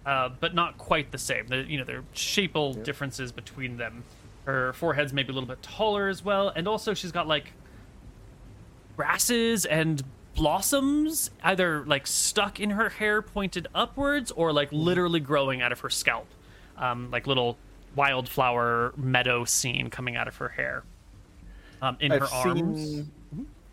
uh, 0.05 0.27
but 0.41 0.53
not 0.53 0.77
quite 0.77 1.13
the 1.13 1.17
same. 1.17 1.47
The, 1.47 1.63
you 1.63 1.77
know, 1.77 1.85
there 1.85 1.99
are 1.99 2.03
shapeal 2.11 2.73
differences 2.73 3.31
between 3.31 3.77
them. 3.77 4.03
Her 4.43 4.73
forehead's 4.73 5.13
maybe 5.13 5.29
a 5.29 5.33
little 5.33 5.47
bit 5.47 5.63
taller 5.63 6.09
as 6.09 6.25
well, 6.25 6.49
and 6.49 6.67
also 6.67 6.93
she's 6.93 7.13
got 7.13 7.25
like 7.25 7.53
grasses 8.97 9.65
and 9.65 10.03
blossoms 10.35 11.31
either 11.41 11.85
like 11.85 12.05
stuck 12.05 12.59
in 12.59 12.71
her 12.71 12.89
hair 12.89 13.21
pointed 13.21 13.65
upwards 13.73 14.29
or 14.31 14.51
like 14.51 14.67
literally 14.73 15.21
growing 15.21 15.61
out 15.61 15.71
of 15.71 15.79
her 15.81 15.89
scalp 15.89 16.27
um, 16.77 17.09
like 17.11 17.27
little 17.27 17.57
wildflower 17.95 18.93
meadow 18.97 19.43
scene 19.45 19.89
coming 19.89 20.15
out 20.15 20.27
of 20.27 20.35
her 20.37 20.49
hair 20.49 20.83
um, 21.81 21.97
in 21.99 22.11
her 22.11 22.23
I've 22.23 22.33
arms 22.33 22.79
seen. 22.79 23.11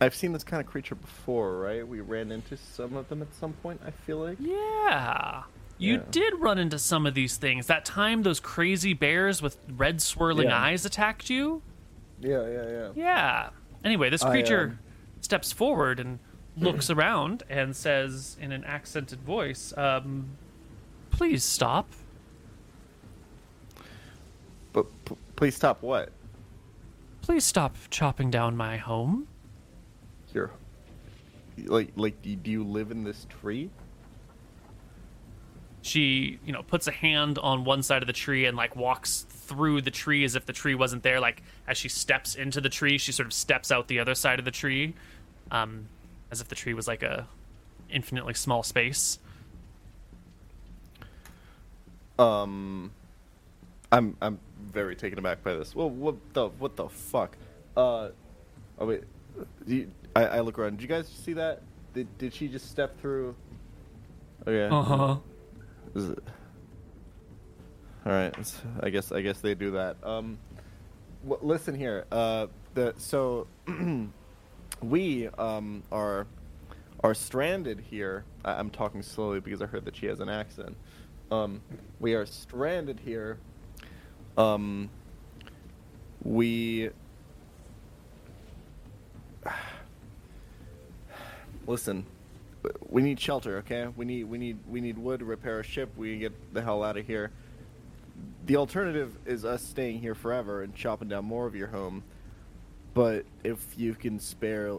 I've 0.00 0.14
seen 0.14 0.32
this 0.32 0.44
kind 0.44 0.60
of 0.60 0.66
creature 0.70 0.94
before, 0.94 1.58
right? 1.58 1.86
We 1.86 2.00
ran 2.00 2.30
into 2.30 2.56
some 2.56 2.94
of 2.96 3.08
them 3.08 3.20
at 3.20 3.34
some 3.34 3.52
point. 3.54 3.80
I 3.84 3.90
feel 3.90 4.18
like. 4.18 4.38
yeah 4.40 5.42
you 5.80 5.94
Yeah. 5.94 6.02
did 6.10 6.34
run 6.38 6.58
into 6.58 6.76
some 6.78 7.06
of 7.06 7.14
these 7.14 7.36
things 7.36 7.66
that 7.68 7.84
time 7.84 8.22
those 8.24 8.40
crazy 8.40 8.94
bears 8.94 9.40
with 9.40 9.56
red 9.76 10.02
swirling 10.02 10.48
Yeah. 10.48 10.60
eyes 10.60 10.84
attacked 10.84 11.30
you 11.30 11.62
Yeah, 12.20 12.44
yeah, 12.48 12.68
yeah. 12.68 12.88
yeah 12.96 13.48
anyway 13.84 14.10
this 14.10 14.24
I, 14.24 14.30
creature 14.30 14.62
um, 14.70 14.78
steps 15.20 15.52
forward 15.52 16.00
and 16.00 16.18
looks 16.56 16.90
around 16.90 17.44
and 17.48 17.76
says 17.76 18.36
in 18.40 18.50
an 18.50 18.64
accented 18.64 19.20
voice 19.20 19.72
um, 19.76 20.30
please 21.12 21.44
stop 21.44 21.86
But 24.78 25.05
p- 25.05 25.16
please 25.34 25.56
stop. 25.56 25.82
What? 25.82 26.10
Please 27.22 27.44
stop 27.44 27.74
chopping 27.90 28.30
down 28.30 28.56
my 28.56 28.76
home. 28.76 29.26
Your. 30.32 30.52
Like, 31.64 31.90
like, 31.96 32.22
do 32.22 32.36
do 32.36 32.48
you 32.48 32.62
live 32.62 32.92
in 32.92 33.02
this 33.02 33.26
tree? 33.40 33.70
She, 35.82 36.38
you 36.44 36.52
know, 36.52 36.62
puts 36.62 36.86
a 36.86 36.92
hand 36.92 37.38
on 37.38 37.64
one 37.64 37.82
side 37.82 38.02
of 38.02 38.06
the 38.06 38.12
tree 38.12 38.44
and 38.44 38.56
like 38.56 38.76
walks 38.76 39.26
through 39.28 39.80
the 39.80 39.90
tree 39.90 40.22
as 40.22 40.36
if 40.36 40.46
the 40.46 40.52
tree 40.52 40.76
wasn't 40.76 41.02
there. 41.02 41.18
Like 41.18 41.42
as 41.66 41.76
she 41.76 41.88
steps 41.88 42.36
into 42.36 42.60
the 42.60 42.68
tree, 42.68 42.98
she 42.98 43.10
sort 43.10 43.26
of 43.26 43.32
steps 43.32 43.72
out 43.72 43.88
the 43.88 43.98
other 43.98 44.14
side 44.14 44.38
of 44.38 44.44
the 44.44 44.52
tree, 44.52 44.94
um, 45.50 45.88
as 46.30 46.40
if 46.40 46.46
the 46.46 46.55
tree 46.55 46.74
was 46.74 46.86
like 46.86 47.02
a 47.02 47.26
infinitely 47.90 48.34
small 48.34 48.62
space. 48.62 49.18
Um, 52.16 52.92
I'm 53.90 54.16
I'm 54.20 54.38
very 54.72 54.96
taken 54.96 55.18
aback 55.18 55.42
by 55.42 55.54
this. 55.54 55.74
Well, 55.74 55.90
what 55.90 56.16
the 56.34 56.48
what 56.48 56.76
the 56.76 56.88
fuck? 56.88 57.36
Uh, 57.76 58.10
oh 58.78 58.86
wait, 58.86 59.04
you, 59.66 59.90
I 60.14 60.24
I 60.26 60.40
look 60.40 60.58
around. 60.58 60.78
Did 60.78 60.82
you 60.82 60.88
guys 60.88 61.08
see 61.08 61.32
that? 61.34 61.62
Did 61.94 62.18
did 62.18 62.34
she 62.34 62.48
just 62.48 62.70
step 62.70 63.00
through? 63.00 63.34
Okay. 64.46 64.74
Uh 64.74 64.82
huh. 64.82 65.16
Is 65.94 66.10
it? 66.10 66.18
All 68.06 68.12
right. 68.12 68.34
I 68.80 68.90
guess 68.90 69.12
I 69.12 69.20
guess 69.20 69.40
they 69.40 69.54
do 69.54 69.72
that. 69.72 69.96
Um, 70.02 70.38
w- 71.26 71.40
listen 71.46 71.74
here. 71.74 72.06
Uh, 72.10 72.46
the 72.74 72.94
so 72.96 73.46
we 74.82 75.28
um 75.28 75.82
are 75.90 76.26
are 77.04 77.14
stranded 77.14 77.80
here. 77.80 78.24
I- 78.44 78.54
I'm 78.58 78.70
talking 78.70 79.02
slowly 79.02 79.40
because 79.40 79.60
I 79.62 79.66
heard 79.66 79.84
that 79.84 79.96
she 79.96 80.06
has 80.06 80.20
an 80.20 80.28
accent. 80.28 80.76
Um, 81.30 81.60
we 82.00 82.14
are 82.14 82.24
stranded 82.24 83.00
here. 83.04 83.38
Um, 84.39 84.89
we 86.23 86.90
listen. 91.66 92.06
We 92.89 93.02
need 93.02 93.19
shelter, 93.19 93.59
okay? 93.59 93.89
We 93.97 94.05
need 94.05 94.24
we 94.24 94.39
need 94.39 94.59
we 94.69 94.81
need 94.81 94.97
wood 94.97 95.19
to 95.20 95.24
repair 95.24 95.60
a 95.60 95.65
ship. 95.65 95.90
We 95.97 96.19
get 96.19 96.55
the 96.55 96.62
hell 96.62 96.85
out 96.85 96.97
of 96.97 97.06
here. 97.06 97.32
The 98.47 98.56
alternative 98.56 99.16
is 99.27 99.44
us 99.44 99.62
staying 99.62 100.01
here 100.01 100.15
forever 100.15 100.62
and 100.62 100.74
chopping 100.74 101.09
down 101.09 101.24
more 101.24 101.47
of 101.47 101.55
your 101.56 101.69
home. 101.69 102.05
But 102.94 103.27
if 103.44 103.60
you 103.77 103.94
can 103.94 104.19
spare 104.20 104.77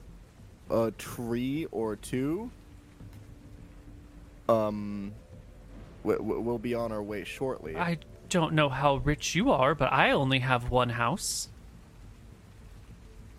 a 0.69 0.91
tree 0.91 1.67
or 1.71 1.95
two, 1.95 2.49
um, 4.47 5.13
we- 6.03 6.17
we- 6.17 6.37
we'll 6.39 6.57
be 6.57 6.73
on 6.73 6.91
our 6.91 7.03
way 7.03 7.23
shortly. 7.23 7.75
I 7.77 7.97
don't 8.29 8.53
know 8.53 8.69
how 8.69 8.97
rich 8.97 9.35
you 9.35 9.51
are, 9.51 9.75
but 9.75 9.91
I 9.91 10.11
only 10.11 10.39
have 10.39 10.69
one 10.69 10.89
house. 10.89 11.49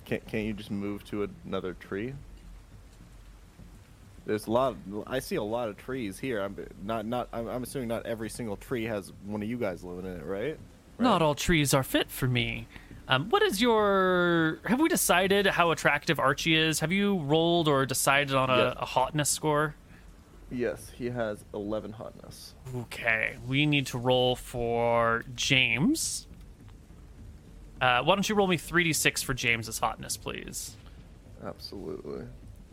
Can't 0.05 0.27
can't 0.27 0.45
you 0.47 0.53
just 0.53 0.71
move 0.71 1.05
to 1.07 1.29
another 1.47 1.75
tree? 1.75 2.15
There's 4.27 4.47
a 4.47 4.51
lot. 4.51 4.77
I 5.07 5.19
see 5.19 5.37
a 5.37 5.43
lot 5.43 5.69
of 5.69 5.77
trees 5.77 6.19
here. 6.19 6.41
I'm 6.41 6.57
not 6.85 7.07
not. 7.07 7.29
I'm, 7.33 7.49
I'm 7.49 7.63
assuming 7.63 7.89
not 7.89 8.07
every 8.07 8.29
single 8.29 8.57
tree 8.57 8.85
has 8.85 9.13
one 9.25 9.43
of 9.43 9.49
you 9.49 9.57
guys 9.57 9.83
living 9.83 10.07
in 10.11 10.19
it, 10.19 10.25
right? 10.25 10.59
Not 10.99 11.23
all 11.23 11.35
trees 11.35 11.73
are 11.73 11.83
fit 11.83 12.11
for 12.11 12.27
me. 12.29 12.67
Um, 13.09 13.29
what 13.31 13.43
is 13.43 13.61
your? 13.63 14.59
Have 14.67 14.79
we 14.81 14.89
decided 14.89 15.47
how 15.47 15.71
attractive 15.71 16.21
Archie 16.21 16.55
is? 16.55 16.81
Have 16.81 16.93
you 16.93 17.19
rolled 17.21 17.67
or 17.67 17.87
decided 17.87 18.35
on 18.37 18.51
a, 18.51 18.57
Yes. 18.57 18.75
a 18.79 18.85
hotness 18.85 19.31
score? 19.31 19.75
Yes, 20.51 20.91
he 20.97 21.07
has 21.11 21.45
11 21.55 21.93
hotness. 21.93 22.55
Okay, 22.77 23.37
we 23.47 23.67
need 23.67 23.87
to 23.89 23.99
roll 23.99 24.35
for 24.35 25.25
James. 25.37 26.27
Uh, 27.81 28.03
why 28.03 28.15
don't 28.15 28.29
you 28.29 28.35
roll 28.35 28.47
me 28.49 28.59
3d6 28.59 29.25
for 29.25 29.33
James's 29.33 29.79
hotness, 29.79 30.17
please? 30.17 30.77
Absolutely. 31.47 32.25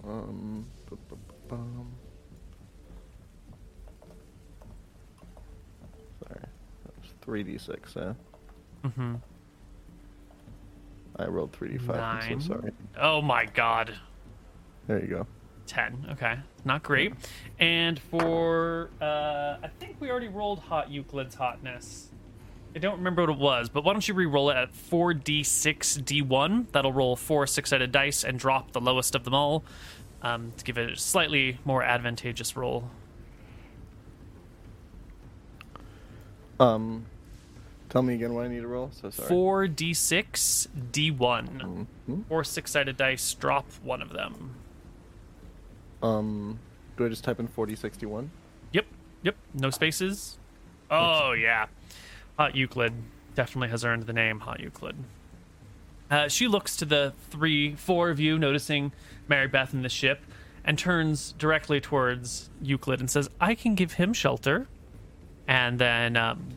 Um. 0.03 0.65
bu- 0.89 0.97
bu- 1.09 1.15
bu- 1.15 1.33
bum. 1.47 1.91
Sorry, 6.23 6.41
that's 6.85 7.13
3d6. 7.25 7.97
Eh? 8.09 8.13
Mm-hmm. 8.87 9.15
I 11.19 11.25
rolled 11.25 11.51
3d5. 11.53 11.89
I'm 11.99 12.41
so 12.41 12.47
sorry. 12.55 12.71
Oh 12.99 13.21
my 13.21 13.45
god. 13.45 13.93
There 14.87 14.99
you 15.01 15.07
go. 15.07 15.27
10. 15.67 16.07
Okay. 16.13 16.39
Not 16.65 16.83
great. 16.83 17.13
And 17.59 17.99
for, 17.99 18.89
uh, 19.01 19.57
I 19.63 19.69
think 19.79 19.97
we 19.99 20.09
already 20.09 20.27
rolled 20.27 20.59
Hot 20.59 20.89
Euclid's 20.89 21.35
hotness. 21.35 22.09
I 22.75 22.79
don't 22.79 22.97
remember 22.97 23.23
what 23.23 23.29
it 23.31 23.37
was, 23.37 23.69
but 23.69 23.83
why 23.83 23.93
don't 23.93 24.07
you 24.07 24.13
re-roll 24.13 24.49
it 24.49 24.57
at 24.57 24.73
4d6d1? 24.73 26.71
That'll 26.71 26.93
roll 26.93 27.15
four 27.15 27.47
six-sided 27.47 27.91
dice 27.91 28.23
and 28.23 28.37
drop 28.37 28.71
the 28.71 28.81
lowest 28.81 29.15
of 29.15 29.23
them 29.23 29.33
all 29.33 29.63
um, 30.21 30.51
to 30.57 30.63
give 30.63 30.77
it 30.77 30.91
a 30.91 30.95
slightly 30.95 31.59
more 31.65 31.81
advantageous 31.83 32.55
roll. 32.55 32.89
Um. 36.59 37.05
Tell 37.89 38.01
me 38.01 38.15
again 38.15 38.33
what 38.33 38.45
I 38.45 38.49
need 38.49 38.59
to 38.61 38.67
roll. 38.67 38.89
So 38.91 39.09
sorry. 39.09 39.29
4d6d1. 39.29 41.87
Mhm. 42.09 42.25
Four 42.27 42.43
six-sided 42.43 42.97
dice, 42.97 43.33
drop 43.33 43.65
one 43.81 44.01
of 44.01 44.09
them. 44.11 44.55
Um. 46.01 46.59
Do 46.97 47.05
I 47.05 47.09
just 47.09 47.23
type 47.23 47.39
in 47.39 47.47
4061? 47.47 48.31
Yep, 48.71 48.85
yep, 49.21 49.35
no 49.53 49.69
spaces. 49.69 50.37
Oh 50.89 51.33
yeah, 51.33 51.67
Hot 52.37 52.55
Euclid 52.55 52.93
definitely 53.35 53.69
has 53.69 53.85
earned 53.85 54.03
the 54.03 54.13
name 54.13 54.39
Hot 54.39 54.59
Euclid. 54.59 54.95
Uh, 56.09 56.27
she 56.27 56.47
looks 56.47 56.75
to 56.77 56.85
the 56.85 57.13
three, 57.29 57.75
four 57.75 58.09
of 58.09 58.19
you, 58.19 58.39
noticing 58.39 58.93
Mary 59.27 59.47
Beth 59.47 59.73
in 59.73 59.83
the 59.83 59.89
ship, 59.89 60.21
and 60.63 60.79
turns 60.79 61.33
directly 61.33 61.79
towards 61.79 62.49
Euclid 62.61 62.99
and 62.99 63.11
says, 63.11 63.29
"I 63.39 63.53
can 63.53 63.75
give 63.75 63.93
him 63.93 64.13
shelter." 64.13 64.67
And 65.47 65.79
then 65.79 66.17
um, 66.17 66.47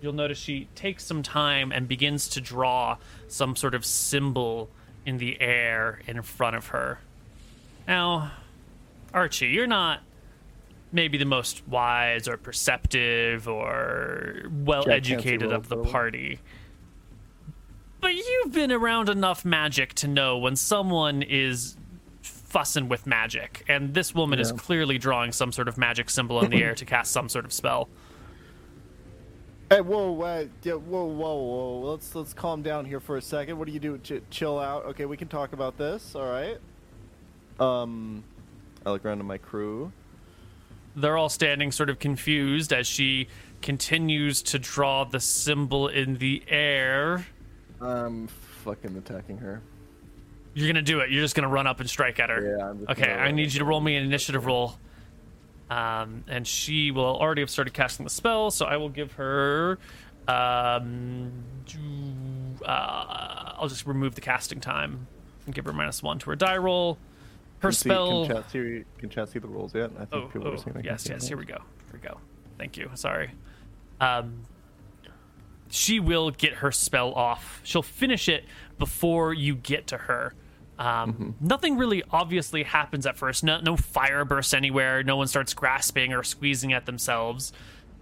you'll 0.00 0.12
notice 0.12 0.38
she 0.38 0.68
takes 0.74 1.04
some 1.04 1.22
time 1.22 1.72
and 1.72 1.88
begins 1.88 2.28
to 2.28 2.40
draw 2.40 2.98
some 3.26 3.56
sort 3.56 3.74
of 3.74 3.84
symbol 3.84 4.70
in 5.04 5.18
the 5.18 5.40
air 5.40 6.00
in 6.06 6.22
front 6.22 6.56
of 6.56 6.68
her. 6.68 7.00
Now, 7.86 8.32
Archie, 9.12 9.46
you're 9.48 9.66
not 9.66 10.00
maybe 10.92 11.18
the 11.18 11.24
most 11.24 11.66
wise 11.66 12.28
or 12.28 12.36
perceptive 12.36 13.48
or 13.48 14.44
well 14.50 14.88
educated 14.88 15.52
of 15.52 15.68
the 15.68 15.76
for 15.76 15.80
a 15.80 15.82
while. 15.84 15.92
party. 15.92 16.40
But 18.00 18.14
you've 18.14 18.52
been 18.52 18.70
around 18.70 19.08
enough 19.08 19.44
magic 19.44 19.94
to 19.94 20.08
know 20.08 20.38
when 20.38 20.56
someone 20.56 21.22
is 21.22 21.76
fussing 22.22 22.88
with 22.88 23.06
magic. 23.06 23.64
And 23.66 23.94
this 23.94 24.14
woman 24.14 24.38
is 24.38 24.52
clearly 24.52 24.98
drawing 24.98 25.32
some 25.32 25.50
sort 25.52 25.68
of 25.68 25.76
magic 25.76 26.08
symbol 26.10 26.42
in 26.44 26.50
the 26.50 26.62
air 26.62 26.74
to 26.74 26.84
cast 26.84 27.10
some 27.12 27.28
sort 27.28 27.44
of 27.44 27.52
spell. 27.52 27.88
Hey, 29.70 29.80
whoa, 29.80 30.12
whoa, 30.12 30.48
yeah, 30.62 30.74
whoa, 30.74 31.04
whoa, 31.04 31.34
whoa. 31.34 31.90
Let's 31.90 32.14
let's 32.14 32.34
calm 32.34 32.62
down 32.62 32.84
here 32.84 33.00
for 33.00 33.16
a 33.16 33.22
second. 33.22 33.58
What 33.58 33.66
do 33.66 33.72
you 33.72 33.80
do? 33.80 33.98
Ch- 33.98 34.22
chill 34.30 34.58
out. 34.58 34.84
Okay, 34.84 35.06
we 35.06 35.16
can 35.16 35.26
talk 35.26 35.52
about 35.52 35.78
this. 35.78 36.14
All 36.14 36.30
right. 36.30 36.58
Um, 37.60 38.24
I 38.84 38.90
look 38.90 39.04
around 39.04 39.18
to 39.18 39.24
my 39.24 39.38
crew. 39.38 39.92
They're 40.96 41.16
all 41.16 41.28
standing 41.28 41.72
sort 41.72 41.90
of 41.90 41.98
confused 41.98 42.72
as 42.72 42.86
she 42.86 43.28
continues 43.62 44.42
to 44.42 44.58
draw 44.58 45.04
the 45.04 45.20
symbol 45.20 45.88
in 45.88 46.18
the 46.18 46.42
air. 46.48 47.26
I'm 47.80 48.28
fucking 48.28 48.96
attacking 48.96 49.38
her. 49.38 49.62
You're 50.54 50.68
gonna 50.68 50.82
do 50.82 51.00
it. 51.00 51.10
You're 51.10 51.22
just 51.22 51.34
gonna 51.34 51.48
run 51.48 51.66
up 51.66 51.80
and 51.80 51.90
strike 51.90 52.20
at 52.20 52.30
her. 52.30 52.56
Yeah, 52.56 52.68
I'm 52.68 52.78
just 52.78 52.90
okay, 52.90 53.10
I 53.12 53.32
need 53.32 53.52
you 53.52 53.58
to 53.58 53.64
roll 53.64 53.80
me 53.80 53.96
an 53.96 54.04
initiative 54.04 54.46
roll. 54.46 54.78
Um, 55.70 56.24
and 56.28 56.46
she 56.46 56.90
will 56.90 57.16
already 57.16 57.42
have 57.42 57.50
started 57.50 57.74
casting 57.74 58.04
the 58.04 58.10
spell, 58.10 58.50
so 58.50 58.66
I 58.66 58.76
will 58.76 58.90
give 58.90 59.12
her. 59.12 59.78
Um, 60.28 61.32
uh, 62.64 63.52
I'll 63.58 63.68
just 63.68 63.86
remove 63.86 64.14
the 64.14 64.20
casting 64.20 64.60
time 64.60 65.06
and 65.46 65.54
give 65.54 65.64
her 65.64 65.72
minus 65.72 66.02
one 66.02 66.18
to 66.20 66.30
her 66.30 66.36
die 66.36 66.56
roll. 66.56 66.98
Her 67.64 67.70
Can 67.70 67.76
see- 67.76 67.88
Can 67.88 68.26
chat 68.28 68.50
see, 68.50 68.84
can 68.98 69.08
chat 69.10 69.28
see 69.30 69.38
the 69.38 69.48
rules 69.48 69.74
yet? 69.74 69.90
I 69.96 70.04
think 70.04 70.12
Oh, 70.12 70.26
people 70.28 70.48
oh 70.48 70.52
are 70.52 70.56
seeing 70.58 70.80
yes, 70.84 71.08
yes. 71.08 71.26
Here 71.26 71.36
we 71.36 71.44
go. 71.44 71.56
Here 71.90 71.94
we 71.94 71.98
go. 71.98 72.18
Thank 72.58 72.76
you. 72.76 72.90
Sorry. 72.94 73.30
Um, 74.00 74.42
she 75.70 75.98
will 75.98 76.30
get 76.30 76.54
her 76.54 76.70
spell 76.70 77.12
off. 77.14 77.60
She'll 77.64 77.82
finish 77.82 78.28
it 78.28 78.44
before 78.78 79.32
you 79.32 79.54
get 79.54 79.86
to 79.88 79.96
her. 79.96 80.34
Um, 80.78 81.36
Nothing 81.40 81.76
really 81.78 82.02
obviously 82.10 82.64
happens 82.64 83.06
at 83.06 83.16
first. 83.16 83.42
No, 83.44 83.60
no 83.60 83.76
fire 83.76 84.24
bursts 84.24 84.52
anywhere. 84.54 85.02
No 85.02 85.16
one 85.16 85.26
starts 85.26 85.54
grasping 85.54 86.12
or 86.12 86.22
squeezing 86.22 86.72
at 86.72 86.84
themselves. 86.86 87.52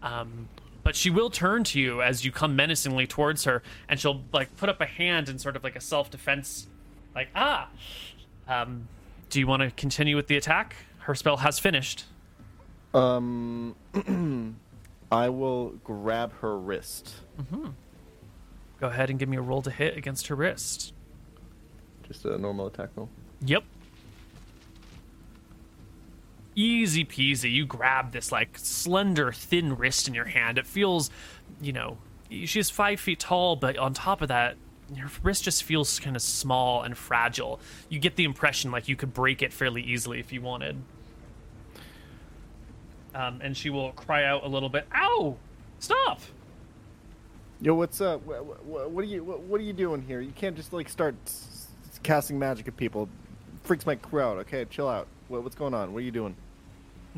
Um, 0.02 0.48
but 0.82 0.96
she 0.96 1.10
will 1.10 1.30
turn 1.30 1.62
to 1.64 1.80
you 1.80 2.02
as 2.02 2.24
you 2.24 2.32
come 2.32 2.56
menacingly 2.56 3.06
towards 3.06 3.44
her, 3.44 3.62
and 3.88 4.00
she'll 4.00 4.22
like 4.32 4.56
put 4.56 4.68
up 4.68 4.80
a 4.80 4.86
hand 4.86 5.28
in 5.28 5.38
sort 5.38 5.54
of 5.54 5.62
like 5.62 5.76
a 5.76 5.80
self 5.80 6.10
defense, 6.10 6.66
like 7.14 7.28
ah. 7.36 7.68
Um, 8.48 8.88
do 9.32 9.40
you 9.40 9.46
want 9.46 9.62
to 9.62 9.70
continue 9.70 10.14
with 10.14 10.26
the 10.26 10.36
attack? 10.36 10.76
Her 10.98 11.14
spell 11.14 11.38
has 11.38 11.58
finished. 11.58 12.04
Um, 12.92 13.74
I 15.10 15.30
will 15.30 15.70
grab 15.84 16.34
her 16.40 16.56
wrist. 16.58 17.14
Go 18.78 18.88
ahead 18.88 19.08
and 19.08 19.18
give 19.18 19.30
me 19.30 19.38
a 19.38 19.40
roll 19.40 19.62
to 19.62 19.70
hit 19.70 19.96
against 19.96 20.26
her 20.26 20.34
wrist. 20.34 20.92
Just 22.06 22.26
a 22.26 22.36
normal 22.36 22.66
attack 22.66 22.90
roll. 22.94 23.08
Yep. 23.40 23.64
Easy 26.54 27.02
peasy. 27.02 27.50
You 27.50 27.64
grab 27.64 28.12
this 28.12 28.32
like 28.32 28.58
slender, 28.58 29.32
thin 29.32 29.78
wrist 29.78 30.08
in 30.08 30.12
your 30.12 30.26
hand. 30.26 30.58
It 30.58 30.66
feels, 30.66 31.10
you 31.58 31.72
know, 31.72 31.96
she's 32.30 32.68
five 32.68 33.00
feet 33.00 33.20
tall, 33.20 33.56
but 33.56 33.78
on 33.78 33.94
top 33.94 34.20
of 34.20 34.28
that, 34.28 34.56
your 34.96 35.10
wrist 35.22 35.44
just 35.44 35.62
feels 35.62 35.98
kind 35.98 36.16
of 36.16 36.22
small 36.22 36.82
and 36.82 36.96
fragile. 36.96 37.60
You 37.88 37.98
get 37.98 38.16
the 38.16 38.24
impression 38.24 38.70
like 38.70 38.88
you 38.88 38.96
could 38.96 39.14
break 39.14 39.42
it 39.42 39.52
fairly 39.52 39.82
easily 39.82 40.20
if 40.20 40.32
you 40.32 40.40
wanted. 40.42 40.82
Um, 43.14 43.40
and 43.42 43.56
she 43.56 43.70
will 43.70 43.92
cry 43.92 44.24
out 44.24 44.44
a 44.44 44.48
little 44.48 44.68
bit, 44.68 44.86
"Ow! 44.94 45.36
Stop!" 45.78 46.20
Yo, 47.60 47.74
what's 47.74 48.00
up? 48.00 48.22
What, 48.24 49.02
are 49.02 49.04
you 49.04 49.22
what, 49.22 49.60
are 49.60 49.64
you 49.64 49.72
doing 49.72 50.02
here? 50.02 50.20
You 50.20 50.32
can't 50.34 50.56
just 50.56 50.72
like 50.72 50.88
start 50.88 51.14
s- 51.26 51.68
s- 51.90 52.00
casting 52.02 52.38
magic 52.38 52.66
at 52.68 52.76
people. 52.76 53.08
Freaks 53.62 53.86
my 53.86 53.94
crew 53.94 54.20
out. 54.20 54.38
Okay, 54.38 54.64
chill 54.64 54.88
out. 54.88 55.06
What, 55.28 55.44
what's 55.44 55.54
going 55.54 55.74
on? 55.74 55.92
What 55.92 55.98
are 55.98 56.02
you 56.02 56.10
doing? 56.10 56.34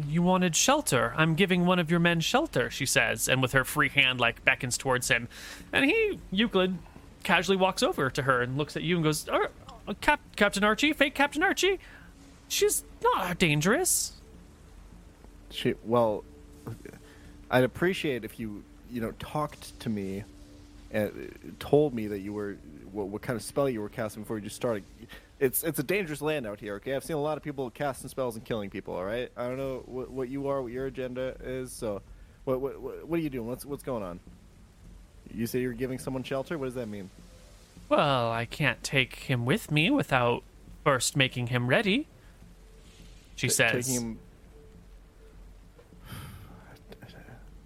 You 0.08 0.22
wanted 0.22 0.56
shelter. 0.56 1.14
I'm 1.16 1.34
giving 1.36 1.64
one 1.64 1.78
of 1.78 1.90
your 1.90 2.00
men 2.00 2.20
shelter, 2.20 2.68
she 2.68 2.84
says, 2.84 3.28
and 3.28 3.40
with 3.40 3.52
her 3.52 3.64
free 3.64 3.88
hand, 3.88 4.20
like, 4.20 4.44
beckons 4.44 4.76
towards 4.76 5.08
him. 5.08 5.28
And 5.72 5.84
he, 5.84 6.18
Euclid, 6.32 6.76
casually 7.24 7.56
walks 7.56 7.82
over 7.82 8.10
to 8.10 8.22
her 8.22 8.42
and 8.42 8.56
looks 8.56 8.76
at 8.76 8.82
you 8.82 8.96
and 8.96 9.04
goes, 9.04 9.28
"Er, 9.28 9.50
uh, 9.88 9.94
Cap- 10.00 10.20
Captain 10.36 10.62
Archie, 10.62 10.92
fake 10.92 11.14
Captain 11.14 11.42
Archie? 11.42 11.78
She's 12.48 12.84
not 13.02 13.38
dangerous. 13.38 14.12
She, 15.50 15.74
well, 15.84 16.24
I'd 17.50 17.64
appreciate 17.64 18.24
if 18.24 18.38
you 18.38 18.62
you 18.90 19.00
know 19.00 19.12
talked 19.18 19.78
to 19.80 19.88
me 19.88 20.24
and 20.90 21.56
told 21.58 21.94
me 21.94 22.06
that 22.06 22.20
you 22.20 22.32
were 22.32 22.56
what, 22.92 23.08
what 23.08 23.22
kind 23.22 23.36
of 23.36 23.42
spell 23.42 23.68
you 23.68 23.80
were 23.80 23.88
casting 23.88 24.22
before 24.22 24.38
you 24.38 24.44
just 24.44 24.56
started. 24.56 24.84
It's 25.40 25.64
it's 25.64 25.78
a 25.78 25.82
dangerous 25.82 26.22
land 26.22 26.46
out 26.46 26.60
here. 26.60 26.76
Okay, 26.76 26.94
I've 26.94 27.04
seen 27.04 27.16
a 27.16 27.22
lot 27.22 27.36
of 27.36 27.42
people 27.42 27.68
casting 27.70 28.08
spells 28.08 28.36
and 28.36 28.44
killing 28.44 28.70
people. 28.70 28.94
All 28.94 29.04
right, 29.04 29.30
I 29.36 29.48
don't 29.48 29.56
know 29.56 29.82
what, 29.86 30.10
what 30.10 30.28
you 30.28 30.48
are, 30.48 30.62
what 30.62 30.72
your 30.72 30.86
agenda 30.86 31.36
is. 31.42 31.72
So, 31.72 32.02
what 32.44 32.60
what 32.60 33.06
what 33.06 33.18
are 33.18 33.22
you 33.22 33.30
doing? 33.30 33.48
What's 33.48 33.64
what's 33.64 33.82
going 33.82 34.02
on? 34.02 34.20
You 35.34 35.46
say 35.46 35.60
you're 35.60 35.72
giving 35.72 35.98
someone 35.98 36.22
shelter. 36.22 36.56
What 36.58 36.66
does 36.66 36.74
that 36.74 36.88
mean? 36.88 37.10
Well, 37.88 38.30
I 38.30 38.44
can't 38.46 38.82
take 38.82 39.16
him 39.16 39.44
with 39.44 39.70
me 39.70 39.90
without 39.90 40.42
first 40.84 41.16
making 41.16 41.48
him 41.48 41.66
ready, 41.66 42.06
she 43.36 43.48
Ta- 43.48 43.52
says. 43.54 43.86
Taking 43.86 44.00
him. 44.02 44.18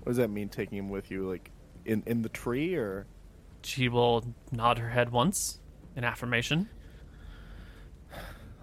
What 0.03 0.12
does 0.12 0.16
that 0.16 0.31
mean? 0.31 0.49
Taking 0.49 0.78
him 0.78 0.89
with 0.89 1.11
you, 1.11 1.28
like 1.28 1.51
in 1.85 2.03
in 2.07 2.23
the 2.23 2.31
tree, 2.31 2.74
or 2.74 3.07
She 3.62 3.89
will 3.89 4.24
nod 4.51 4.78
her 4.78 4.89
head 4.89 5.11
once 5.12 5.59
in 5.97 6.03
affirmation. 6.05 6.69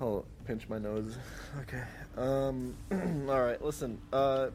I'll 0.01 0.25
pinch 0.45 0.67
my 0.67 0.77
nose. 0.79 1.17
Okay. 1.61 1.83
Um. 2.17 2.75
all 3.29 3.41
right. 3.41 3.63
Listen. 3.63 4.01
Uh. 4.11 4.47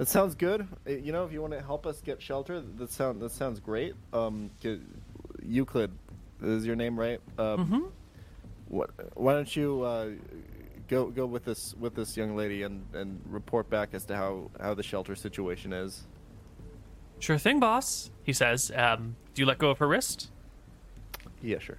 That 0.00 0.08
sounds 0.08 0.34
good. 0.34 0.66
Uh, 0.86 0.92
You 0.92 1.12
know, 1.12 1.26
if 1.26 1.32
you 1.32 1.42
want 1.42 1.52
to 1.52 1.60
help 1.60 1.86
us 1.86 2.00
get 2.00 2.22
shelter, 2.22 2.62
that 2.78 2.90
sound 2.90 3.20
that 3.20 3.32
sounds 3.32 3.60
great. 3.60 3.94
Um. 4.14 4.50
Euclid 5.42 5.90
is 6.42 6.64
your 6.64 6.74
name, 6.74 6.98
right? 6.98 7.20
Um. 7.36 7.66
hmm 7.66 7.86
What? 8.68 8.92
Why 9.14 9.34
don't 9.34 9.54
you 9.54 9.82
uh, 9.82 10.08
go 10.88 11.10
go 11.10 11.26
with 11.26 11.44
this 11.44 11.74
with 11.78 11.94
this 11.94 12.16
young 12.16 12.34
lady 12.34 12.62
and 12.62 12.82
and 12.94 13.20
report 13.28 13.68
back 13.68 13.90
as 13.92 14.06
to 14.06 14.16
how 14.16 14.50
how 14.58 14.72
the 14.72 14.82
shelter 14.82 15.14
situation 15.14 15.74
is. 15.74 16.06
Sure 17.18 17.36
thing, 17.36 17.60
boss, 17.60 18.10
he 18.22 18.32
says. 18.32 18.72
Um, 18.74 19.16
do 19.34 19.42
you 19.42 19.46
let 19.46 19.58
go 19.58 19.68
of 19.68 19.76
her 19.80 19.86
wrist? 19.86 20.30
Yeah. 21.42 21.58
Sure. 21.58 21.76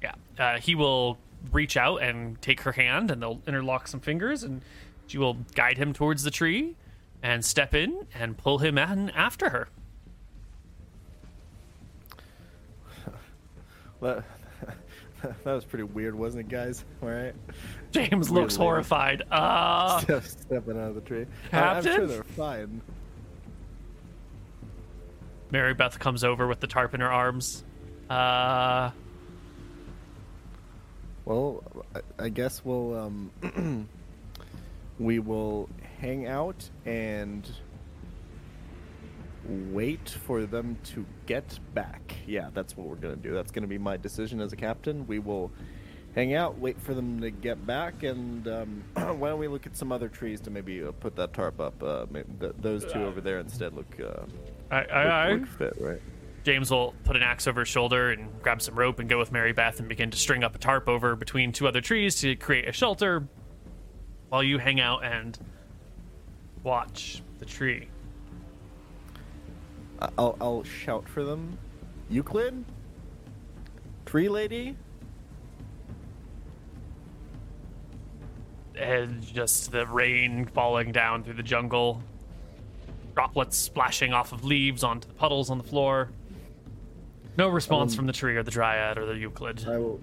Yeah. 0.00 0.14
Uh, 0.38 0.60
he 0.60 0.76
will 0.76 1.18
reach 1.50 1.76
out 1.76 1.96
and 2.04 2.40
take 2.40 2.60
her 2.60 2.70
hand, 2.70 3.10
and 3.10 3.20
they'll 3.20 3.42
interlock 3.48 3.88
some 3.88 3.98
fingers, 3.98 4.44
and 4.44 4.62
she 5.08 5.18
will 5.18 5.38
guide 5.56 5.76
him 5.76 5.92
towards 5.92 6.22
the 6.22 6.30
tree 6.30 6.76
and 7.24 7.42
step 7.44 7.74
in 7.74 8.06
and 8.14 8.36
pull 8.36 8.58
him 8.58 8.76
in 8.78 9.10
after 9.10 9.48
her. 9.48 9.68
That 14.02 14.22
that 15.22 15.46
was 15.54 15.64
pretty 15.64 15.84
weird, 15.84 16.14
wasn't 16.14 16.44
it, 16.46 16.50
guys? 16.50 16.84
All 17.02 17.08
right. 17.08 17.34
James 17.90 18.28
Weird 18.28 18.42
looks 18.42 18.56
horrified. 18.56 19.22
Uh, 19.30 19.98
Step, 20.00 20.24
stepping 20.24 20.78
out 20.78 20.88
of 20.90 20.94
the 20.96 21.00
tree. 21.00 21.24
I, 21.52 21.58
I'm 21.58 21.82
sure 21.82 22.06
they're 22.06 22.22
fine. 22.22 22.82
Mary 25.50 25.72
Beth 25.72 25.98
comes 25.98 26.22
over 26.22 26.46
with 26.46 26.60
the 26.60 26.66
tarp 26.66 26.92
in 26.92 27.00
her 27.00 27.10
arms. 27.10 27.64
Uh, 28.10 28.90
Well, 31.24 31.64
I, 31.94 32.24
I 32.24 32.28
guess 32.28 32.62
we'll 32.62 32.94
um, 32.98 33.88
we 34.98 35.18
will 35.18 35.70
hang 36.04 36.26
out 36.26 36.68
and 36.84 37.50
wait 39.72 40.08
for 40.08 40.44
them 40.44 40.76
to 40.84 41.06
get 41.24 41.58
back. 41.72 42.14
Yeah, 42.26 42.50
that's 42.52 42.76
what 42.76 42.86
we're 42.86 42.96
gonna 42.96 43.16
do. 43.16 43.32
That's 43.32 43.50
gonna 43.50 43.66
be 43.66 43.78
my 43.78 43.96
decision 43.96 44.40
as 44.40 44.52
a 44.52 44.56
captain. 44.56 45.06
We 45.06 45.18
will 45.18 45.50
hang 46.14 46.34
out, 46.34 46.58
wait 46.58 46.80
for 46.80 46.92
them 46.92 47.20
to 47.20 47.30
get 47.30 47.66
back, 47.66 48.02
and 48.02 48.46
um, 48.46 48.84
why 48.94 49.30
don't 49.30 49.38
we 49.38 49.48
look 49.48 49.66
at 49.66 49.76
some 49.76 49.92
other 49.92 50.08
trees 50.08 50.40
to 50.42 50.50
maybe 50.50 50.84
uh, 50.84 50.92
put 50.92 51.16
that 51.16 51.32
tarp 51.32 51.58
up? 51.58 51.82
Uh, 51.82 52.04
maybe 52.10 52.28
th- 52.38 52.52
those 52.58 52.84
two 52.84 53.02
over 53.02 53.22
there 53.22 53.38
instead 53.38 53.72
look, 53.72 53.98
uh, 53.98 54.24
I, 54.70 54.80
look, 54.80 54.90
I, 54.92 55.02
I, 55.02 55.32
look 55.32 55.46
fit, 55.46 55.74
right? 55.80 56.02
James 56.44 56.70
will 56.70 56.94
put 57.04 57.16
an 57.16 57.22
axe 57.22 57.46
over 57.46 57.60
his 57.60 57.68
shoulder 57.68 58.10
and 58.10 58.28
grab 58.42 58.60
some 58.60 58.78
rope 58.78 58.98
and 58.98 59.08
go 59.08 59.18
with 59.18 59.32
Mary 59.32 59.54
Beth 59.54 59.78
and 59.80 59.88
begin 59.88 60.10
to 60.10 60.18
string 60.18 60.44
up 60.44 60.54
a 60.54 60.58
tarp 60.58 60.90
over 60.90 61.16
between 61.16 61.52
two 61.52 61.66
other 61.66 61.80
trees 61.80 62.20
to 62.20 62.36
create 62.36 62.68
a 62.68 62.72
shelter 62.72 63.26
while 64.28 64.42
you 64.42 64.58
hang 64.58 64.78
out 64.78 65.02
and 65.02 65.38
watch 66.64 67.22
the 67.38 67.44
tree. 67.44 67.86
I'll 70.18 70.36
I'll 70.40 70.64
shout 70.64 71.08
for 71.08 71.22
them. 71.22 71.56
Euclid, 72.10 72.64
tree 74.06 74.28
lady. 74.28 74.76
and 78.76 79.22
just 79.22 79.70
the 79.70 79.86
rain 79.86 80.44
falling 80.46 80.90
down 80.90 81.22
through 81.22 81.34
the 81.34 81.42
jungle, 81.44 82.02
droplets 83.14 83.56
splashing 83.56 84.12
off 84.12 84.32
of 84.32 84.44
leaves 84.44 84.82
onto 84.82 85.06
the 85.06 85.14
puddles 85.14 85.48
on 85.48 85.58
the 85.58 85.64
floor. 85.64 86.10
No 87.38 87.48
response 87.48 87.92
Um, 87.92 87.98
from 87.98 88.06
the 88.06 88.12
tree 88.12 88.36
or 88.36 88.42
the 88.42 88.50
dryad 88.50 88.98
or 88.98 89.06
the 89.06 89.16
Euclid. 89.16 89.64
I 89.68 89.78
will, 89.78 90.00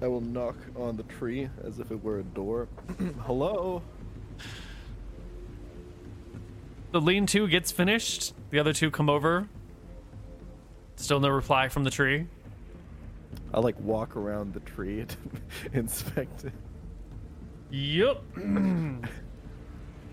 I 0.00 0.06
will 0.06 0.20
knock 0.20 0.54
on 0.76 0.96
the 0.96 1.02
tree 1.02 1.48
as 1.64 1.80
if 1.80 1.90
it 1.90 2.02
were 2.02 2.20
a 2.20 2.22
door. 2.22 2.68
Hello. 3.26 3.82
The 6.92 7.00
lean 7.00 7.24
to 7.28 7.48
gets 7.48 7.72
finished. 7.72 8.34
The 8.50 8.58
other 8.58 8.74
two 8.74 8.90
come 8.90 9.08
over. 9.08 9.48
Still 10.96 11.20
no 11.20 11.30
reply 11.30 11.68
from 11.68 11.84
the 11.84 11.90
tree. 11.90 12.26
I 13.54 13.60
like 13.60 13.80
walk 13.80 14.14
around 14.14 14.52
the 14.52 14.60
tree 14.60 15.00
and 15.00 15.16
inspect 15.72 16.44
it. 16.44 16.52
Yep. 17.70 18.22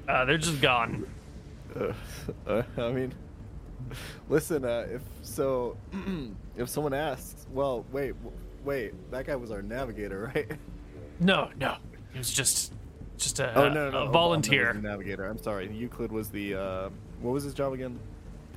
uh, 0.08 0.26
they're 0.26 0.38
just 0.38 0.62
gone. 0.62 1.06
Uh, 1.78 1.92
uh, 2.48 2.64
I 2.78 2.92
mean, 2.92 3.14
listen. 4.30 4.64
Uh, 4.64 4.88
if 4.90 5.02
so, 5.22 5.76
if 6.58 6.70
someone 6.70 6.94
asks, 6.94 7.46
well, 7.52 7.86
wait, 7.92 8.14
wait, 8.64 8.94
that 9.12 9.28
guy 9.28 9.36
was 9.36 9.52
our 9.52 9.62
navigator, 9.62 10.32
right? 10.36 10.50
No, 11.20 11.50
no. 11.58 11.76
It 12.16 12.18
was 12.18 12.32
just 12.32 12.74
just 13.24 13.40
a, 13.40 13.54
oh 13.58 13.70
no, 13.70 13.74
no, 13.74 13.90
no 13.92 13.98
a 14.04 14.08
Obama 14.08 14.12
volunteer. 14.14 14.74
navigator. 14.74 15.26
I'm 15.26 15.38
sorry. 15.42 15.72
Euclid 15.74 16.12
was 16.12 16.30
the. 16.30 16.56
Uh, 16.56 16.90
what 17.22 17.32
was 17.32 17.44
his 17.44 17.54
job 17.54 17.74
again? 17.74 18.00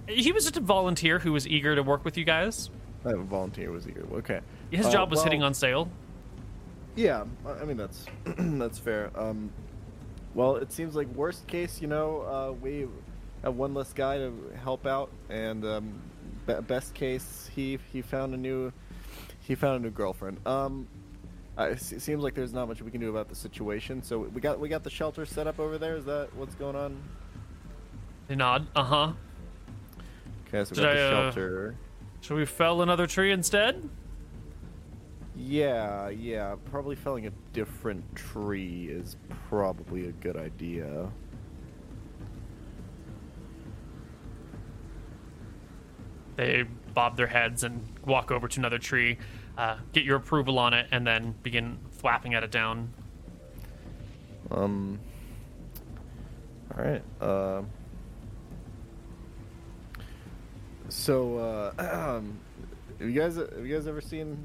He 0.08 0.32
was 0.32 0.44
just 0.44 0.56
a 0.56 0.60
volunteer 0.60 1.18
who 1.18 1.32
was 1.32 1.46
eager 1.46 1.74
to 1.76 1.82
work 1.82 2.04
with 2.04 2.16
you 2.16 2.24
guys. 2.24 2.70
Uh, 3.04 3.16
volunteer 3.16 3.66
who 3.66 3.72
was 3.72 3.88
eager. 3.88 4.04
Okay. 4.14 4.40
His 4.70 4.86
Uh, 4.86 4.90
job 4.92 5.10
was 5.10 5.18
well, 5.18 5.24
hitting 5.24 5.42
on 5.42 5.52
Saol. 5.52 5.88
Yeah, 6.94 7.24
I 7.46 7.64
mean 7.64 7.76
that's 7.76 8.06
that's 8.36 8.78
fair. 8.78 9.10
Um, 9.16 9.50
well, 10.34 10.56
it 10.56 10.72
seems 10.72 10.94
like 10.94 11.08
worst 11.08 11.46
case, 11.46 11.80
you 11.80 11.88
know, 11.88 12.20
uh, 12.22 12.52
we 12.52 12.86
have 13.42 13.54
one 13.54 13.74
less 13.74 13.92
guy 13.92 14.18
to 14.18 14.32
help 14.62 14.86
out, 14.86 15.10
and 15.28 15.64
um, 15.64 16.00
be- 16.46 16.54
best 16.66 16.94
case, 16.94 17.50
he 17.54 17.78
he 17.92 18.02
found 18.02 18.34
a 18.34 18.36
new 18.36 18.72
he 19.40 19.54
found 19.54 19.76
a 19.80 19.82
new 19.82 19.90
girlfriend. 19.90 20.38
Um, 20.46 20.86
uh, 21.58 21.64
it 21.64 21.80
seems 21.80 22.22
like 22.22 22.34
there's 22.34 22.52
not 22.52 22.68
much 22.68 22.80
we 22.82 22.90
can 22.90 23.00
do 23.00 23.10
about 23.10 23.28
the 23.28 23.34
situation. 23.34 24.02
So 24.02 24.20
we 24.20 24.40
got 24.40 24.58
we 24.58 24.68
got 24.68 24.82
the 24.82 24.90
shelter 24.90 25.26
set 25.26 25.46
up 25.46 25.60
over 25.60 25.78
there. 25.78 25.96
Is 25.96 26.04
that 26.06 26.34
what's 26.34 26.54
going 26.54 26.76
on? 26.76 26.96
They 28.28 28.36
nod. 28.36 28.66
Uh 28.74 28.82
huh. 28.82 29.12
Okay, 30.48 30.64
so 30.64 30.74
we 30.74 30.82
got 30.82 30.94
the 30.94 31.00
I, 31.00 31.02
uh, 31.02 31.10
shelter. 31.10 31.76
Should 32.20 32.36
we 32.36 32.46
fell 32.46 32.82
another 32.82 33.06
tree 33.06 33.32
instead? 33.32 33.88
Yeah, 35.36 36.08
yeah. 36.08 36.56
Probably 36.70 36.94
felling 36.94 37.26
a 37.26 37.30
different 37.52 38.14
tree 38.14 38.88
is 38.90 39.16
probably 39.48 40.08
a 40.08 40.12
good 40.12 40.36
idea. 40.36 41.10
They 46.36 46.64
bob 46.94 47.16
their 47.16 47.26
heads 47.26 47.64
and 47.64 47.82
walk 48.04 48.30
over 48.30 48.48
to 48.48 48.60
another 48.60 48.78
tree, 48.78 49.18
uh, 49.56 49.76
get 49.92 50.04
your 50.04 50.16
approval 50.16 50.58
on 50.58 50.74
it, 50.74 50.86
and 50.90 51.06
then 51.06 51.34
begin 51.42 51.78
thwapping 52.00 52.34
at 52.34 52.42
it 52.42 52.50
down. 52.50 52.92
Um. 54.50 55.00
All 56.76 56.84
right. 56.84 57.02
Uh, 57.20 57.62
so, 60.88 61.38
uh, 61.38 61.72
have 61.82 62.24
you 63.00 63.12
guys 63.12 63.36
have 63.36 63.66
you 63.66 63.74
guys 63.74 63.86
ever 63.86 64.00
seen 64.00 64.36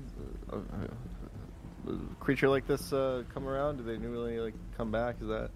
a, 0.49 0.57
a 0.57 1.97
creature 2.19 2.49
like 2.49 2.67
this 2.67 2.91
uh, 2.91 3.23
come 3.33 3.47
around? 3.47 3.77
Do 3.77 3.83
they 3.83 3.97
really 3.97 4.39
like 4.39 4.55
come 4.77 4.91
back? 4.91 5.15
Is 5.21 5.27
that 5.27 5.51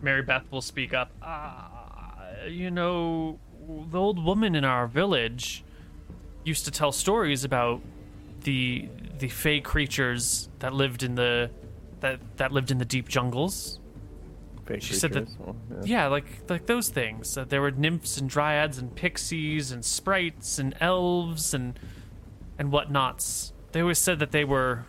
Mary 0.00 0.22
Beth 0.22 0.44
will 0.50 0.62
speak 0.62 0.94
up. 0.94 1.10
Uh, 1.22 2.46
you 2.48 2.70
know, 2.70 3.38
the 3.90 3.98
old 3.98 4.22
woman 4.22 4.54
in 4.54 4.64
our 4.64 4.86
village 4.86 5.64
used 6.48 6.64
to 6.64 6.70
tell 6.70 6.92
stories 6.92 7.44
about 7.44 7.80
the 8.42 8.88
the 9.18 9.28
fey 9.28 9.60
creatures 9.60 10.48
that 10.60 10.72
lived 10.72 11.02
in 11.02 11.14
the 11.14 11.50
that 12.00 12.20
that 12.36 12.52
lived 12.52 12.70
in 12.70 12.78
the 12.78 12.84
deep 12.84 13.08
jungles. 13.08 13.78
fake 14.66 14.82
She 14.82 14.94
said 14.94 15.12
that-? 15.12 15.28
Well, 15.38 15.56
Yeah, 15.84 16.06
like 16.08 16.26
like 16.48 16.66
those 16.66 16.88
things. 16.88 17.36
Uh, 17.36 17.44
there 17.44 17.60
were 17.60 17.70
nymphs 17.70 18.18
and 18.18 18.28
dryads 18.30 18.78
and 18.78 18.94
pixies 18.94 19.70
and 19.72 19.84
sprites 19.84 20.58
and 20.58 20.74
elves 20.80 21.54
and 21.54 21.78
and 22.58 22.70
whatnots. 22.72 23.52
They 23.72 23.80
always 23.82 23.98
said 23.98 24.18
that 24.18 24.32
they 24.32 24.44
were 24.44 24.84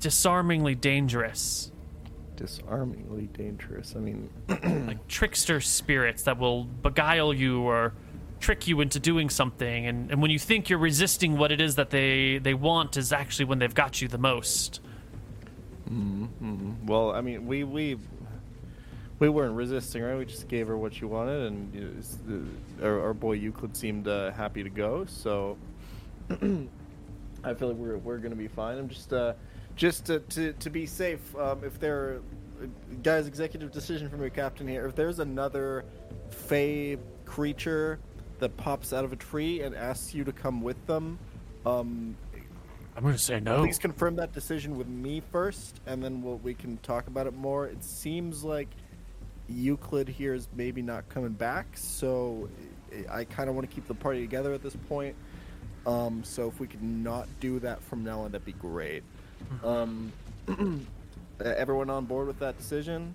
disarmingly 0.00 0.74
dangerous. 0.74 1.70
disarmingly 2.36 3.28
dangerous. 3.28 3.94
I 3.94 4.00
mean, 4.00 4.28
like 4.86 5.06
trickster 5.06 5.60
spirits 5.60 6.24
that 6.24 6.38
will 6.38 6.64
beguile 6.64 7.32
you 7.32 7.62
or 7.62 7.92
trick 8.42 8.66
you 8.66 8.80
into 8.80 8.98
doing 8.98 9.30
something 9.30 9.86
and, 9.86 10.10
and 10.10 10.20
when 10.20 10.30
you 10.30 10.38
think 10.38 10.68
you're 10.68 10.78
resisting 10.78 11.38
what 11.38 11.50
it 11.50 11.60
is 11.60 11.76
that 11.76 11.90
they 11.90 12.38
they 12.38 12.54
want 12.54 12.96
is 12.96 13.12
actually 13.12 13.44
when 13.44 13.58
they've 13.58 13.74
got 13.74 14.02
you 14.02 14.08
the 14.08 14.18
most 14.18 14.80
well, 16.86 17.12
I 17.12 17.20
mean, 17.20 17.46
we 17.46 17.64
we 17.64 17.98
we 19.18 19.28
weren't 19.28 19.54
resisting, 19.54 20.02
right? 20.02 20.16
We 20.16 20.24
just 20.24 20.48
gave 20.48 20.66
her 20.68 20.76
what 20.76 20.94
she 20.94 21.04
wanted, 21.04 21.46
and 21.46 21.74
you 21.74 22.02
know, 22.26 22.86
our, 22.86 23.00
our 23.00 23.14
boy 23.14 23.32
Euclid 23.32 23.76
seemed 23.76 24.08
uh, 24.08 24.32
happy 24.32 24.62
to 24.62 24.70
go. 24.70 25.04
So 25.06 25.56
I 26.30 27.54
feel 27.54 27.68
like 27.68 27.76
we're 27.76 27.98
we're 27.98 28.18
gonna 28.18 28.36
be 28.36 28.48
fine. 28.48 28.78
I'm 28.78 28.88
just 28.88 29.12
uh, 29.12 29.34
just 29.76 30.06
to 30.06 30.20
to, 30.20 30.52
to 30.54 30.70
be 30.70 30.86
safe. 30.86 31.36
Um, 31.36 31.62
if 31.64 31.78
there, 31.78 32.20
guys, 33.02 33.26
executive 33.26 33.70
decision 33.70 34.08
from 34.08 34.20
your 34.20 34.30
captain 34.30 34.66
here. 34.66 34.86
If 34.86 34.94
there's 34.94 35.18
another 35.18 35.84
fey 36.30 36.98
creature 37.24 38.00
that 38.42 38.56
pops 38.56 38.92
out 38.92 39.04
of 39.04 39.12
a 39.12 39.16
tree 39.16 39.62
and 39.62 39.74
asks 39.74 40.12
you 40.14 40.24
to 40.24 40.32
come 40.32 40.62
with 40.62 40.86
them, 40.86 41.16
um, 41.64 42.16
i'm 42.96 43.02
gonna 43.04 43.16
say 43.16 43.38
no 43.40 43.60
Please 43.62 43.78
confirm 43.78 44.16
that 44.16 44.32
decision 44.32 44.76
with 44.76 44.88
me 44.88 45.22
first, 45.30 45.80
and 45.86 46.02
then 46.02 46.22
we'll, 46.22 46.38
we 46.38 46.52
can 46.52 46.76
talk 46.78 47.06
about 47.06 47.26
it 47.28 47.34
more. 47.34 47.66
It 47.66 47.82
seems 47.84 48.42
like 48.42 48.68
Euclid 49.48 50.08
here 50.08 50.34
is 50.34 50.48
maybe 50.56 50.82
not 50.82 51.08
coming 51.08 51.32
back, 51.32 51.66
so 51.74 52.48
I- 52.92 53.20
I 53.20 53.24
kind 53.24 53.48
of 53.48 53.54
want 53.54 53.68
to 53.70 53.74
keep 53.74 53.86
the 53.86 53.94
party 53.94 54.20
together 54.20 54.52
at 54.52 54.62
this 54.62 54.76
point. 54.88 55.14
Um, 55.86 56.22
so 56.24 56.48
if 56.48 56.60
we 56.60 56.66
could 56.66 56.82
not 56.82 57.28
do 57.40 57.58
that 57.60 57.80
from 57.82 58.04
now 58.04 58.20
on, 58.20 58.32
that'd 58.32 58.44
be 58.44 58.52
great. 58.52 59.02
Um, 59.64 60.12
everyone 61.40 61.90
on 61.90 62.04
board 62.06 62.26
with 62.26 62.38
that 62.40 62.58
decision? 62.58 63.14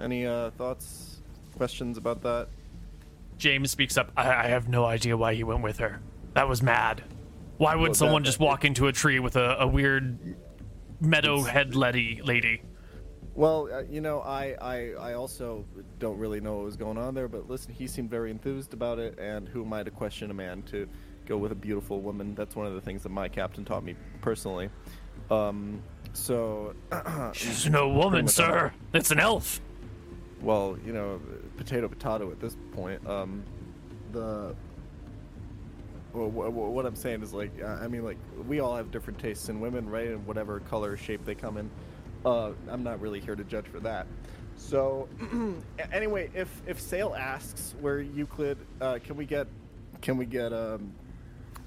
Any 0.00 0.26
uh, 0.26 0.50
thoughts, 0.50 1.18
questions 1.56 1.98
about 1.98 2.22
that? 2.22 2.48
James 3.38 3.70
speaks 3.70 3.96
up 3.96 4.10
I, 4.16 4.44
I 4.44 4.46
have 4.48 4.68
no 4.68 4.84
idea 4.84 5.16
why 5.16 5.34
he 5.34 5.44
went 5.44 5.62
with 5.62 5.78
her. 5.78 6.00
That 6.34 6.48
was 6.48 6.62
mad. 6.62 7.02
Why 7.58 7.74
would 7.74 7.88
Well, 7.88 7.94
someone 7.94 8.22
that- 8.22 8.26
just 8.26 8.40
walk 8.40 8.64
into 8.64 8.86
a 8.88 8.92
tree 8.92 9.18
with 9.20 9.36
a, 9.36 9.56
a 9.60 9.66
weird 9.66 10.36
meadow 11.00 11.42
head 11.42 11.74
lady 11.74 12.20
lady? 12.22 12.62
Well, 13.34 13.68
uh, 13.72 13.82
you 13.82 14.00
know, 14.00 14.20
I, 14.20 14.54
I 14.60 14.92
I 15.10 15.12
also 15.14 15.64
don't 15.98 16.18
really 16.18 16.40
know 16.40 16.56
what 16.56 16.64
was 16.64 16.76
going 16.76 16.96
on 16.98 17.14
there, 17.14 17.28
but 17.28 17.48
listen, 17.50 17.72
he 17.72 17.86
seemed 17.86 18.10
very 18.10 18.30
enthused 18.30 18.72
about 18.72 18.98
it, 18.98 19.18
and 19.18 19.46
who 19.48 19.62
am 19.64 19.72
I 19.74 19.82
to 19.82 19.90
question 19.90 20.30
a 20.30 20.34
man 20.34 20.62
to 20.64 20.88
go 21.26 21.36
with 21.36 21.52
a 21.52 21.54
beautiful 21.54 22.00
woman? 22.00 22.34
That's 22.34 22.56
one 22.56 22.66
of 22.66 22.72
the 22.74 22.80
things 22.80 23.02
that 23.02 23.10
my 23.10 23.28
captain 23.28 23.62
taught 23.64 23.84
me 23.84 23.94
personally. 24.22 24.70
Um, 25.30 25.82
so, 26.14 26.74
she's 27.34 27.68
no 27.68 27.90
woman 27.90 28.26
sir. 28.26 28.72
It's 28.94 29.10
an 29.10 29.20
elf 29.20 29.60
well, 30.46 30.78
you 30.86 30.92
know, 30.92 31.20
potato 31.56 31.88
potato 31.88 32.30
at 32.30 32.38
this 32.38 32.56
point. 32.72 33.04
Um, 33.04 33.42
the 34.12 34.54
well, 36.12 36.30
wh- 36.30 36.52
wh- 36.52 36.72
what 36.72 36.86
I'm 36.86 36.94
saying 36.94 37.22
is 37.22 37.34
like, 37.34 37.50
I 37.62 37.88
mean, 37.88 38.04
like 38.04 38.16
we 38.46 38.60
all 38.60 38.76
have 38.76 38.92
different 38.92 39.18
tastes 39.18 39.48
in 39.48 39.58
women, 39.60 39.90
right? 39.90 40.06
And 40.06 40.24
whatever 40.24 40.60
color 40.60 40.92
or 40.92 40.96
shape 40.96 41.24
they 41.24 41.34
come 41.34 41.56
in. 41.56 41.68
Uh, 42.24 42.52
I'm 42.68 42.84
not 42.84 43.00
really 43.00 43.20
here 43.20 43.34
to 43.34 43.42
judge 43.44 43.66
for 43.66 43.80
that. 43.80 44.06
So, 44.56 45.08
anyway, 45.92 46.30
if 46.32 46.48
if 46.66 46.80
Saol 46.80 47.18
asks 47.18 47.74
where 47.80 48.00
Euclid, 48.00 48.56
uh, 48.80 48.98
can 49.04 49.16
we 49.16 49.26
get 49.26 49.48
can 50.00 50.16
we 50.16 50.26
get 50.26 50.52
um, 50.52 50.92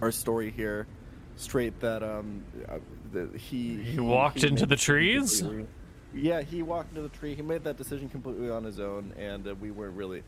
our 0.01 0.11
story 0.11 0.51
here 0.51 0.87
straight 1.35 1.79
that 1.81 2.01
um 2.01 2.43
uh, 2.67 2.77
that 3.11 3.35
he 3.35 3.75
He 3.83 3.99
walked 3.99 4.43
into 4.45 4.65
the 4.65 4.75
trees? 4.77 5.41
completely- 5.41 5.67
Yeah, 6.13 6.41
he 6.41 6.63
walked 6.63 6.89
into 6.89 7.01
the 7.07 7.09
tree. 7.17 7.35
He 7.35 7.41
made 7.41 7.63
that 7.65 7.77
decision 7.77 8.09
completely 8.09 8.49
on 8.49 8.63
his 8.63 8.79
own, 8.79 9.13
and 9.17 9.47
uh, 9.47 9.55
we 9.55 9.69
weren't 9.71 9.95
really 9.95 10.23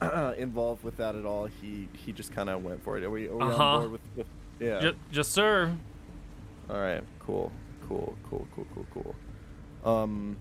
involved 0.38 0.82
with 0.84 0.96
that 0.98 1.14
at 1.16 1.24
all. 1.26 1.46
He 1.46 1.88
he 1.92 2.12
just 2.12 2.32
kind 2.32 2.48
of 2.48 2.62
went 2.64 2.82
for 2.82 2.96
it. 2.98 3.04
Are 3.04 3.10
we, 3.10 3.28
are 3.28 3.36
we 3.36 3.42
Uh-huh. 3.42 3.62
on 3.64 3.80
board 3.80 3.92
with, 3.92 4.00
with 4.16 4.26
yeah? 4.60 4.80
Ju- 4.80 4.96
just 5.12 5.32
sir 5.32 5.72
All 6.70 6.80
right, 6.80 7.02
cool, 7.20 7.52
cool, 7.88 8.16
cool, 8.28 8.46
cool, 8.54 8.66
cool, 8.74 8.86
cool. 9.84 9.92
Um, 9.92 10.36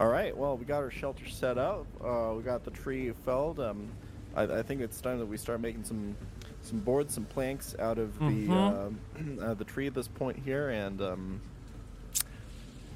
all 0.00 0.08
right. 0.08 0.36
Well, 0.36 0.56
we 0.56 0.64
got 0.64 0.82
our 0.82 0.90
shelter 0.90 1.26
set 1.28 1.56
up. 1.58 1.86
Uh, 2.04 2.32
we 2.36 2.42
got 2.42 2.64
the 2.64 2.70
tree 2.70 3.12
felled. 3.24 3.60
Um, 3.60 3.88
I, 4.34 4.42
I 4.42 4.62
think 4.62 4.80
it's 4.80 5.00
time 5.00 5.18
that 5.20 5.26
we 5.26 5.36
start 5.36 5.60
making 5.60 5.84
some 5.84 6.16
some 6.62 6.80
boards, 6.80 7.14
some 7.14 7.24
planks 7.26 7.76
out 7.78 7.98
of 7.98 8.18
the 8.18 8.50
out 9.42 9.50
of 9.50 9.58
the 9.58 9.64
tree 9.64 9.86
at 9.86 9.94
this 9.94 10.08
point 10.08 10.38
here, 10.44 10.70
and 10.70 11.00
um, 11.02 11.40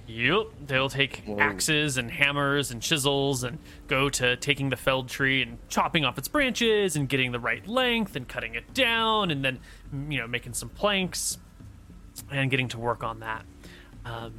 Yep, 0.09 0.47
they'll 0.67 0.89
take 0.89 1.23
Whoa. 1.27 1.39
axes 1.39 1.99
and 1.99 2.11
hammers 2.11 2.71
and 2.71 2.81
chisels 2.81 3.45
and 3.45 3.59
go 3.89 4.09
to 4.09 4.37
taking 4.37 4.71
the 4.71 4.77
felled 4.77 5.09
tree 5.09 5.43
and 5.43 5.59
chopping 5.69 6.05
off 6.05 6.17
its 6.17 6.29
branches 6.29 6.97
and 6.97 7.09
getting 7.09 7.31
the 7.31 7.39
right 7.39 7.67
length 7.69 8.17
and 8.17 8.27
cutting 8.27 8.55
it 8.55 8.73
down 8.73 9.31
and 9.31 9.45
then 9.45 9.61
you 10.09 10.19
know 10.19 10.27
making 10.27 10.55
some 10.55 10.71
planks 10.71 11.37
and 12.31 12.51
getting 12.51 12.69
to 12.69 12.79
work 12.79 13.05
on 13.05 13.21
that. 13.21 13.45
Um, 14.07 14.33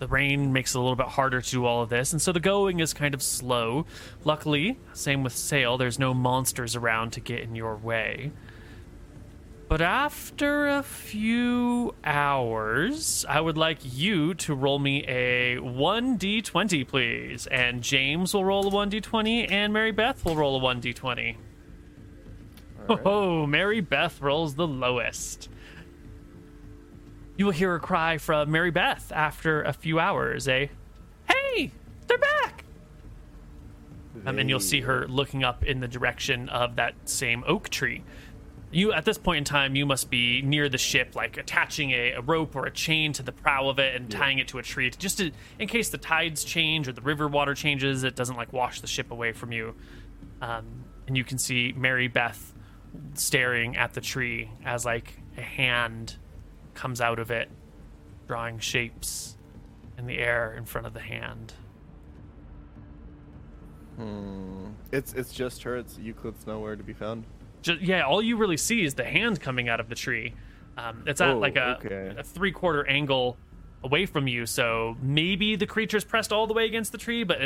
The 0.00 0.08
rain 0.08 0.52
makes 0.52 0.74
it 0.74 0.78
a 0.78 0.80
little 0.80 0.96
bit 0.96 1.06
harder 1.06 1.40
to 1.40 1.50
do 1.50 1.64
all 1.64 1.80
of 1.82 1.88
this, 1.88 2.12
and 2.12 2.20
so 2.20 2.32
the 2.32 2.40
going 2.40 2.80
is 2.80 2.92
kind 2.92 3.14
of 3.14 3.22
slow. 3.22 3.86
Luckily, 4.24 4.76
same 4.92 5.22
with 5.22 5.32
Saol, 5.32 5.78
there's 5.78 5.96
no 6.00 6.12
monsters 6.12 6.74
around 6.74 7.12
to 7.12 7.20
get 7.20 7.38
in 7.38 7.54
your 7.54 7.76
way. 7.76 8.32
But 9.72 9.80
after 9.80 10.68
a 10.68 10.82
few 10.82 11.94
hours, 12.04 13.24
I 13.26 13.40
would 13.40 13.56
like 13.56 13.78
you 13.82 14.34
to 14.34 14.54
roll 14.54 14.78
me 14.78 15.02
a 15.04 15.56
1d20, 15.56 16.86
please. 16.86 17.46
And 17.46 17.82
James 17.82 18.34
will 18.34 18.44
roll 18.44 18.68
a 18.68 18.70
1d20, 18.70 19.50
and 19.50 19.72
Mary 19.72 19.90
Beth 19.90 20.26
will 20.26 20.36
roll 20.36 20.58
a 20.58 20.60
1d20. 20.60 21.36
Oh, 22.86 23.46
Mary 23.46 23.80
Beth 23.80 24.20
rolls 24.20 24.56
the 24.56 24.66
lowest. 24.66 25.48
You 27.38 27.46
will 27.46 27.52
hear 27.52 27.74
a 27.74 27.80
cry 27.80 28.18
from 28.18 28.50
Mary 28.50 28.70
Beth 28.70 29.10
after 29.10 29.62
a 29.62 29.72
few 29.72 29.98
hours. 29.98 30.48
A, 30.48 30.68
hey, 31.30 31.72
they're 32.08 32.18
back! 32.18 32.64
Um, 34.26 34.38
and 34.38 34.50
you'll 34.50 34.60
see 34.60 34.82
her 34.82 35.08
looking 35.08 35.42
up 35.42 35.64
in 35.64 35.80
the 35.80 35.88
direction 35.88 36.50
of 36.50 36.76
that 36.76 36.94
same 37.06 37.42
oak 37.46 37.70
tree. 37.70 38.02
You, 38.72 38.92
at 38.92 39.04
this 39.04 39.18
point 39.18 39.38
in 39.38 39.44
time, 39.44 39.76
you 39.76 39.84
must 39.84 40.10
be 40.10 40.40
near 40.40 40.68
the 40.70 40.78
ship, 40.78 41.14
like 41.14 41.36
attaching 41.36 41.90
a, 41.90 42.12
a 42.12 42.20
rope 42.22 42.56
or 42.56 42.64
a 42.64 42.70
chain 42.70 43.12
to 43.12 43.22
the 43.22 43.30
prow 43.30 43.68
of 43.68 43.78
it 43.78 43.94
and 43.94 44.10
tying 44.10 44.38
it 44.38 44.48
to 44.48 44.58
a 44.58 44.62
tree, 44.62 44.88
to, 44.90 44.98
just 44.98 45.18
to, 45.18 45.30
in 45.58 45.68
case 45.68 45.90
the 45.90 45.98
tides 45.98 46.42
change 46.42 46.88
or 46.88 46.92
the 46.92 47.02
river 47.02 47.28
water 47.28 47.54
changes, 47.54 48.02
it 48.02 48.16
doesn't 48.16 48.36
like 48.36 48.52
wash 48.52 48.80
the 48.80 48.86
ship 48.86 49.10
away 49.10 49.32
from 49.32 49.52
you. 49.52 49.74
Um, 50.40 50.84
and 51.06 51.16
you 51.16 51.22
can 51.22 51.36
see 51.36 51.74
Mary 51.76 52.08
Beth 52.08 52.54
staring 53.14 53.76
at 53.76 53.92
the 53.92 54.00
tree 54.00 54.50
as 54.64 54.86
like 54.86 55.18
a 55.36 55.42
hand 55.42 56.16
comes 56.74 57.00
out 57.00 57.18
of 57.18 57.30
it, 57.30 57.50
drawing 58.26 58.58
shapes 58.58 59.36
in 59.98 60.06
the 60.06 60.18
air 60.18 60.54
in 60.56 60.64
front 60.64 60.86
of 60.86 60.94
the 60.94 61.00
hand. 61.00 61.52
Hmm. 63.96 64.68
It's 64.90 65.12
it's 65.12 65.32
just 65.32 65.62
her. 65.64 65.76
It's 65.76 65.98
Euclid's 65.98 66.46
nowhere 66.46 66.76
to 66.76 66.82
be 66.82 66.94
found. 66.94 67.24
Just, 67.62 67.80
yeah, 67.80 68.02
all 68.02 68.20
you 68.20 68.36
really 68.36 68.56
see 68.56 68.84
is 68.84 68.94
the 68.94 69.04
hand 69.04 69.40
coming 69.40 69.68
out 69.68 69.80
of 69.80 69.88
the 69.88 69.94
tree. 69.94 70.34
Um, 70.76 71.04
it's 71.06 71.20
at 71.20 71.30
Oh, 71.30 71.38
like 71.38 71.56
a, 71.56 71.78
okay. 71.84 72.14
a 72.18 72.22
three 72.24 72.52
quarter 72.52 72.86
angle 72.86 73.36
away 73.84 74.06
from 74.06 74.28
you, 74.28 74.46
so 74.46 74.96
maybe 75.02 75.56
the 75.56 75.66
creature's 75.66 76.04
pressed 76.04 76.32
all 76.32 76.46
the 76.46 76.54
way 76.54 76.66
against 76.66 76.92
the 76.92 76.98
tree, 76.98 77.24
but 77.24 77.38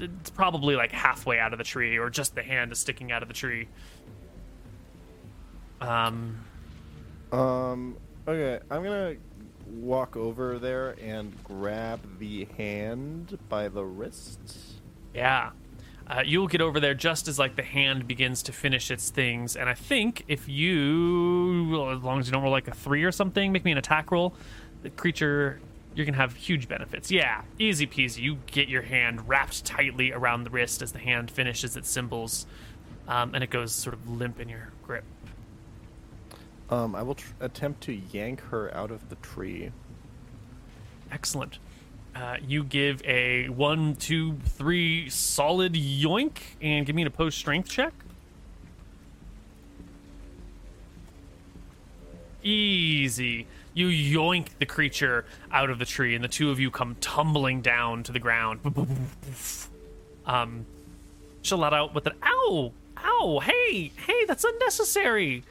it's 0.00 0.30
probably 0.30 0.74
like 0.74 0.90
halfway 0.92 1.38
out 1.38 1.52
of 1.52 1.58
the 1.58 1.64
tree, 1.64 1.98
or 1.98 2.08
just 2.10 2.34
the 2.34 2.42
hand 2.42 2.72
is 2.72 2.78
sticking 2.78 3.12
out 3.12 3.22
of 3.22 3.28
the 3.28 3.34
tree. 3.34 3.68
Um, 5.80 6.38
Um. 7.32 7.96
Okay, 8.28 8.60
I'm 8.70 8.82
gonna 8.84 9.16
walk 9.66 10.16
over 10.16 10.58
there 10.58 10.94
and 11.02 11.32
grab 11.44 12.00
the 12.18 12.44
hand 12.56 13.36
by 13.48 13.68
the 13.68 13.84
wrist. 13.84 14.38
Yeah. 15.14 15.50
Uh, 16.06 16.22
you'll 16.24 16.48
get 16.48 16.60
over 16.60 16.80
there 16.80 16.94
just 16.94 17.28
as 17.28 17.38
like 17.38 17.56
the 17.56 17.62
hand 17.62 18.06
begins 18.06 18.42
to 18.42 18.52
finish 18.52 18.90
its 18.90 19.08
things, 19.10 19.56
and 19.56 19.68
I 19.68 19.74
think 19.74 20.24
if 20.28 20.48
you, 20.48 21.90
as 21.90 22.02
long 22.02 22.20
as 22.20 22.26
you 22.26 22.32
don't 22.32 22.42
roll 22.42 22.52
like 22.52 22.68
a 22.68 22.74
three 22.74 23.04
or 23.04 23.12
something, 23.12 23.52
make 23.52 23.64
me 23.64 23.72
an 23.72 23.78
attack 23.78 24.10
roll. 24.10 24.34
The 24.82 24.90
creature, 24.90 25.60
you're 25.94 26.04
gonna 26.04 26.18
have 26.18 26.34
huge 26.34 26.68
benefits. 26.68 27.10
Yeah, 27.10 27.42
easy 27.58 27.86
peasy. 27.86 28.18
You 28.18 28.38
get 28.46 28.68
your 28.68 28.82
hand 28.82 29.28
wrapped 29.28 29.64
tightly 29.64 30.12
around 30.12 30.44
the 30.44 30.50
wrist 30.50 30.82
as 30.82 30.92
the 30.92 30.98
hand 30.98 31.30
finishes 31.30 31.76
its 31.76 31.88
symbols, 31.88 32.46
um, 33.08 33.34
and 33.34 33.44
it 33.44 33.50
goes 33.50 33.72
sort 33.72 33.94
of 33.94 34.08
limp 34.10 34.40
in 34.40 34.48
your 34.48 34.70
grip. 34.84 35.04
Um, 36.68 36.96
I 36.96 37.02
will 37.02 37.14
tr- 37.14 37.32
attempt 37.40 37.82
to 37.82 37.94
yank 37.94 38.40
her 38.44 38.74
out 38.74 38.90
of 38.90 39.08
the 39.08 39.16
tree. 39.16 39.70
Excellent. 41.10 41.58
Uh, 42.14 42.36
you 42.46 42.62
give 42.62 43.02
a 43.04 43.48
one, 43.48 43.96
two, 43.96 44.34
three 44.44 45.08
solid 45.08 45.72
yoink, 45.72 46.38
and 46.60 46.84
give 46.84 46.94
me 46.94 47.02
an 47.02 47.08
opposed 47.08 47.38
strength 47.38 47.68
check. 47.68 47.92
Easy. 52.42 53.46
You 53.74 53.86
yoink 53.88 54.48
the 54.58 54.66
creature 54.66 55.24
out 55.50 55.70
of 55.70 55.78
the 55.78 55.86
tree, 55.86 56.14
and 56.14 56.22
the 56.22 56.28
two 56.28 56.50
of 56.50 56.60
you 56.60 56.70
come 56.70 56.96
tumbling 57.00 57.62
down 57.62 58.02
to 58.02 58.12
the 58.12 58.18
ground. 58.18 58.60
Um, 60.26 60.66
she'll 61.40 61.58
let 61.58 61.72
out 61.72 61.94
with 61.94 62.06
an 62.06 62.14
ow, 62.22 62.72
ow, 62.98 63.40
hey, 63.40 63.92
hey, 64.06 64.24
that's 64.26 64.44
unnecessary. 64.44 65.44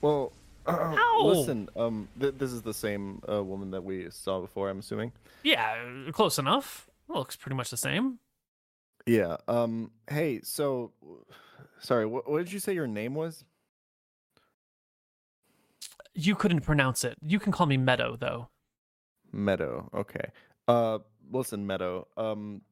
Well, 0.00 0.32
Ow. 0.66 1.20
listen. 1.24 1.68
Um, 1.76 2.08
th- 2.18 2.34
this 2.38 2.52
is 2.52 2.62
the 2.62 2.74
same 2.74 3.20
uh, 3.30 3.42
woman 3.42 3.70
that 3.72 3.84
we 3.84 4.08
saw 4.10 4.40
before. 4.40 4.70
I'm 4.70 4.78
assuming. 4.78 5.12
Yeah, 5.42 5.76
close 6.12 6.38
enough. 6.38 6.88
Looks 7.08 7.36
pretty 7.36 7.56
much 7.56 7.70
the 7.70 7.76
same. 7.76 8.18
Yeah. 9.06 9.36
Um. 9.48 9.90
Hey. 10.08 10.40
So, 10.42 10.92
sorry. 11.80 12.06
What, 12.06 12.30
what 12.30 12.38
did 12.38 12.52
you 12.52 12.58
say 12.58 12.72
your 12.72 12.86
name 12.86 13.14
was? 13.14 13.44
You 16.14 16.34
couldn't 16.34 16.60
pronounce 16.60 17.04
it. 17.04 17.16
You 17.20 17.38
can 17.40 17.52
call 17.52 17.66
me 17.66 17.76
Meadow, 17.76 18.16
though. 18.16 18.48
Meadow. 19.32 19.90
Okay. 19.92 20.30
Uh, 20.68 21.00
listen, 21.32 21.66
Meadow. 21.66 22.06
Um, 22.16 22.62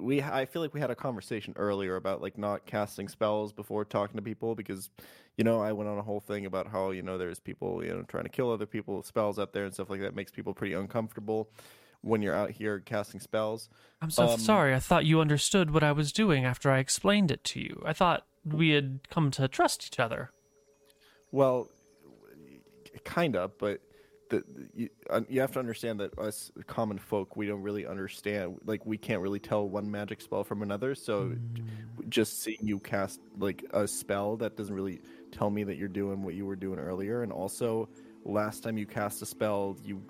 we 0.00 0.22
I 0.22 0.46
feel 0.46 0.62
like 0.62 0.74
we 0.74 0.80
had 0.80 0.90
a 0.90 0.94
conversation 0.96 1.54
earlier 1.56 1.96
about 1.96 2.20
like 2.22 2.36
not 2.38 2.66
casting 2.66 3.08
spells 3.08 3.52
before 3.52 3.84
talking 3.84 4.16
to 4.16 4.22
people 4.22 4.54
because, 4.54 4.90
you 5.36 5.44
know, 5.44 5.60
I 5.60 5.72
went 5.72 5.88
on 5.88 5.98
a 5.98 6.02
whole 6.02 6.20
thing 6.20 6.46
about 6.46 6.66
how 6.68 6.90
you 6.90 7.02
know 7.02 7.18
there's 7.18 7.40
people 7.40 7.84
you 7.84 7.90
know 7.94 8.02
trying 8.02 8.24
to 8.24 8.30
kill 8.30 8.50
other 8.52 8.66
people 8.66 8.96
with 8.98 9.06
spells 9.06 9.38
out 9.38 9.52
there 9.52 9.64
and 9.64 9.72
stuff 9.74 9.90
like 9.90 10.00
that 10.00 10.14
makes 10.14 10.30
people 10.32 10.54
pretty 10.54 10.74
uncomfortable 10.74 11.50
when 12.02 12.20
you're 12.20 12.34
out 12.34 12.50
here 12.50 12.80
casting 12.80 13.18
spells. 13.20 13.70
I'm 14.02 14.10
so 14.10 14.28
Um, 14.28 14.38
sorry. 14.40 14.74
I 14.74 14.78
thought 14.78 15.06
you 15.06 15.20
understood 15.20 15.70
what 15.70 15.82
I 15.82 15.92
was 15.92 16.12
doing 16.12 16.44
after 16.44 16.70
I 16.70 16.78
explained 16.78 17.30
it 17.30 17.42
to 17.44 17.60
you. 17.60 17.82
I 17.86 17.94
thought 17.94 18.26
we 18.44 18.70
had 18.70 19.00
come 19.08 19.30
to 19.32 19.48
trust 19.48 19.86
each 19.86 19.98
other. 19.98 20.30
Well, 21.32 21.70
kind 23.04 23.36
of, 23.36 23.56
but 23.58 23.80
the, 24.30 24.44
you, 24.74 24.88
uh, 25.10 25.20
you 25.28 25.40
have 25.40 25.52
to 25.52 25.58
understand 25.58 26.00
that 26.00 26.18
us 26.18 26.50
common 26.66 26.98
folk, 26.98 27.36
we 27.36 27.46
don't 27.46 27.62
really 27.62 27.86
understand. 27.86 28.58
Like, 28.64 28.84
we 28.86 28.96
can't 28.96 29.20
really 29.20 29.38
tell 29.38 29.68
one 29.68 29.90
magic 29.90 30.20
spell 30.20 30.44
from 30.44 30.62
another. 30.62 30.94
So, 30.94 31.34
just 32.08 32.42
seeing 32.42 32.58
you 32.62 32.78
cast 32.78 33.20
like 33.38 33.64
a 33.72 33.86
spell 33.86 34.36
that 34.36 34.56
doesn't 34.56 34.74
really 34.74 35.00
tell 35.30 35.50
me 35.50 35.64
that 35.64 35.76
you're 35.76 35.88
doing 35.88 36.22
what 36.22 36.34
you 36.34 36.46
were 36.46 36.56
doing 36.56 36.78
earlier. 36.78 37.22
And 37.22 37.32
also, 37.32 37.88
last 38.24 38.62
time 38.62 38.78
you 38.78 38.86
cast 38.86 39.22
a 39.22 39.26
spell, 39.26 39.76
you 39.84 40.02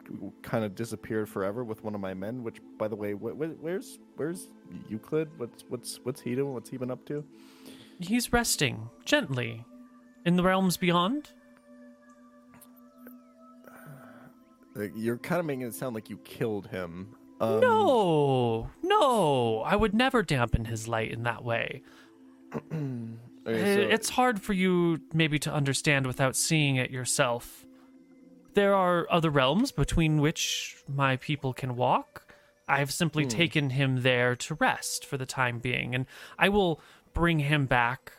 kind 0.42 0.64
of 0.64 0.74
disappeared 0.74 1.28
forever 1.28 1.64
with 1.64 1.82
one 1.82 1.94
of 1.94 2.00
my 2.00 2.14
men. 2.14 2.42
Which, 2.42 2.60
by 2.78 2.88
the 2.88 2.96
way, 2.96 3.12
wh- 3.12 3.36
wh- 3.36 3.62
where's 3.62 3.98
where's 4.16 4.48
Euclid? 4.88 5.28
What's 5.38 5.64
what's 5.68 6.00
what's 6.04 6.20
he 6.20 6.34
doing? 6.34 6.54
What's 6.54 6.70
he 6.70 6.76
been 6.76 6.90
up 6.90 7.04
to? 7.06 7.24
He's 8.00 8.32
resting 8.32 8.90
gently 9.04 9.64
in 10.24 10.36
the 10.36 10.42
realms 10.42 10.76
beyond. 10.76 11.30
You're 14.94 15.18
kind 15.18 15.40
of 15.40 15.46
making 15.46 15.62
it 15.62 15.74
sound 15.74 15.94
like 15.94 16.10
you 16.10 16.18
killed 16.18 16.68
him. 16.68 17.14
Um, 17.40 17.60
no, 17.60 18.70
no, 18.82 19.60
I 19.66 19.76
would 19.76 19.94
never 19.94 20.22
dampen 20.22 20.64
his 20.66 20.88
light 20.88 21.10
in 21.10 21.24
that 21.24 21.44
way. 21.44 21.82
okay, 22.54 23.74
so- 23.74 23.88
it's 23.88 24.10
hard 24.10 24.40
for 24.40 24.52
you 24.52 25.00
maybe 25.12 25.38
to 25.40 25.52
understand 25.52 26.06
without 26.06 26.36
seeing 26.36 26.76
it 26.76 26.90
yourself. 26.90 27.64
There 28.54 28.74
are 28.74 29.06
other 29.10 29.30
realms 29.30 29.72
between 29.72 30.20
which 30.20 30.76
my 30.88 31.16
people 31.16 31.52
can 31.52 31.74
walk. 31.74 32.32
I've 32.68 32.92
simply 32.92 33.26
taken 33.26 33.70
him 33.70 34.02
there 34.02 34.36
to 34.36 34.54
rest 34.54 35.04
for 35.04 35.18
the 35.18 35.26
time 35.26 35.58
being, 35.58 35.94
and 35.94 36.06
I 36.38 36.48
will 36.48 36.80
bring 37.12 37.40
him 37.40 37.66
back 37.66 38.12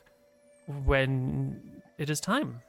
when 0.68 1.82
it 1.98 2.10
is 2.10 2.20
time. 2.20 2.62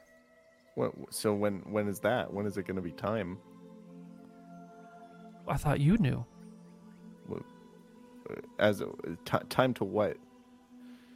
What, 0.75 0.93
so 1.11 1.35
when 1.35 1.61
when 1.71 1.89
is 1.89 2.01
that? 2.01 2.33
When 2.33 2.47
is 2.47 2.57
it 2.57 2.67
going 2.67 2.77
to 2.77 2.83
be 2.83 2.93
time? 2.93 3.39
I 5.49 5.57
thought 5.57 5.81
you 5.81 5.97
knew. 5.99 6.25
As 8.59 8.81
a, 8.81 8.87
ti 9.25 9.39
time 9.49 9.73
to 9.75 9.85
what? 9.85 10.17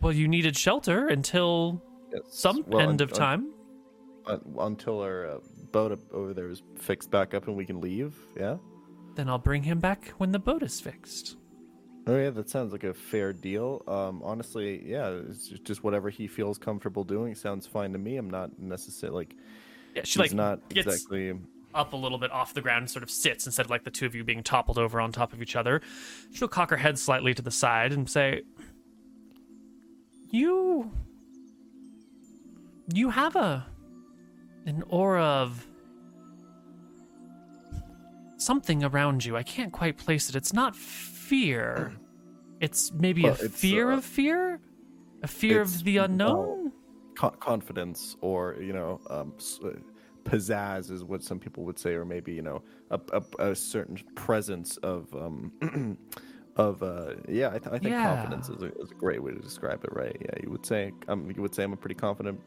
Well, 0.01 0.13
you 0.13 0.29
needed 0.29 0.57
shelter 0.57 1.09
until 1.09 1.83
Yes. 2.13 2.23
some 2.29 2.65
Well, 2.69 2.81
end 2.81 3.01
un- 3.01 3.09
of 3.09 3.13
time. 3.13 3.53
un- 4.27 4.55
until 4.59 5.01
our 5.01 5.27
uh, 5.27 5.39
boat 5.73 5.91
up 5.93 5.99
over 6.13 6.33
there 6.35 6.49
is 6.51 6.63
fixed 6.77 7.11
back 7.11 7.35
up 7.35 7.49
and 7.49 7.57
we 7.57 7.67
can 7.67 7.81
leave. 7.81 8.15
Yeah. 8.39 8.59
Then 9.17 9.29
I'll 9.29 9.39
bring 9.39 9.63
him 9.65 9.81
back 9.81 10.09
when 10.19 10.31
the 10.33 10.39
boat 10.39 10.63
is 10.63 10.81
fixed. 10.81 11.37
Oh 12.07 12.17
yeah, 12.17 12.31
that 12.31 12.49
sounds 12.49 12.73
like 12.73 12.85
a 12.85 12.95
fair 12.95 13.33
deal. 13.33 13.83
Um, 13.89 14.23
honestly, 14.25 14.83
yeah, 14.89 15.09
it's 15.29 15.49
just 15.49 15.83
whatever 15.85 16.11
he 16.11 16.27
feels 16.29 16.59
comfortable 16.59 17.05
doing 17.05 17.35
sounds 17.35 17.67
fine 17.67 17.93
to 17.93 17.99
me. 17.99 18.17
I'm 18.17 18.31
not 18.31 18.57
necessarily 18.59 19.17
like 19.27 19.37
Yeah, 19.97 20.03
she 20.05 20.21
he's 20.21 20.31
like 20.31 20.33
not 20.33 20.69
gets 20.71 20.87
exactly. 20.87 21.35
Up 21.75 21.93
a 21.93 21.97
little 21.97 22.19
bit 22.19 22.31
off 22.33 22.55
the 22.55 22.61
ground 22.61 22.83
and 22.83 22.91
sort 22.91 23.03
of 23.03 23.11
sits 23.11 23.47
instead 23.47 23.67
of 23.67 23.71
like 23.71 23.85
the 23.85 23.91
two 23.91 24.07
of 24.07 24.15
you 24.15 24.25
being 24.25 24.43
toppled 24.43 24.79
over 24.79 25.01
on 25.01 25.13
top 25.13 25.33
of 25.33 25.41
each 25.43 25.57
other. 25.57 25.81
She'll 26.33 26.49
cock 26.49 26.71
her 26.71 26.77
head 26.77 26.99
slightly 26.99 27.35
to 27.35 27.43
the 27.43 27.51
side 27.51 27.93
and 27.93 28.09
say, 28.11 28.43
You. 30.31 30.91
You 32.93 33.11
have 33.11 33.37
a. 33.37 33.67
an 34.67 34.83
aura 34.89 35.23
of. 35.25 35.67
something 38.37 38.83
around 38.83 39.25
you. 39.25 39.37
I 39.37 39.43
can't 39.43 39.73
quite 39.73 39.97
place 39.99 40.29
it. 40.29 40.35
It's 40.37 40.53
not 40.53 40.75
fear. 40.75 41.93
It's 42.61 42.91
maybe 42.93 43.23
Well, 43.23 43.37
a 43.41 43.45
it's, 43.45 43.61
fear 43.61 43.91
uh, 43.91 43.97
of 43.99 44.05
fear, 44.05 44.61
a 45.23 45.29
fear 45.29 45.61
of 45.61 45.85
the 45.85 45.99
unknown. 45.99 46.73
Co- 47.17 47.31
confidence, 47.31 48.17
or 48.21 48.57
you 48.61 48.73
know, 48.73 49.01
um, 49.09 49.35
uh, 49.65 49.69
pizzazz 50.31 50.91
is 50.91 51.03
what 51.05 51.23
some 51.23 51.39
people 51.39 51.65
would 51.65 51.79
say, 51.79 51.95
or 51.95 52.05
maybe 52.05 52.33
you 52.33 52.43
know, 52.43 52.63
a, 52.91 53.01
a, 53.13 53.51
a 53.51 53.55
certain 53.57 53.97
presence 54.15 54.77
of 54.79 55.13
um, 55.15 55.53
of 56.57 56.83
uh, 56.83 57.15
yeah. 57.29 57.49
I, 57.49 57.59
th- 57.59 57.67
I 57.67 57.79
think 57.79 57.93
Yeah. 57.93 58.15
confidence 58.15 58.49
is 58.49 58.63
a, 58.63 58.73
is 58.81 58.91
a 58.91 58.95
great 58.95 59.23
way 59.23 59.33
to 59.33 59.39
describe 59.39 59.83
it, 59.85 59.93
right? 59.93 60.17
Yeah, 60.21 60.35
you 60.43 60.51
would 60.51 60.65
say 60.67 60.93
um, 61.09 61.31
you 61.35 61.43
would 61.43 61.55
say 61.55 61.63
I'm 61.65 61.73
a 61.73 61.77
pretty 61.77 61.95
confident, 61.97 62.41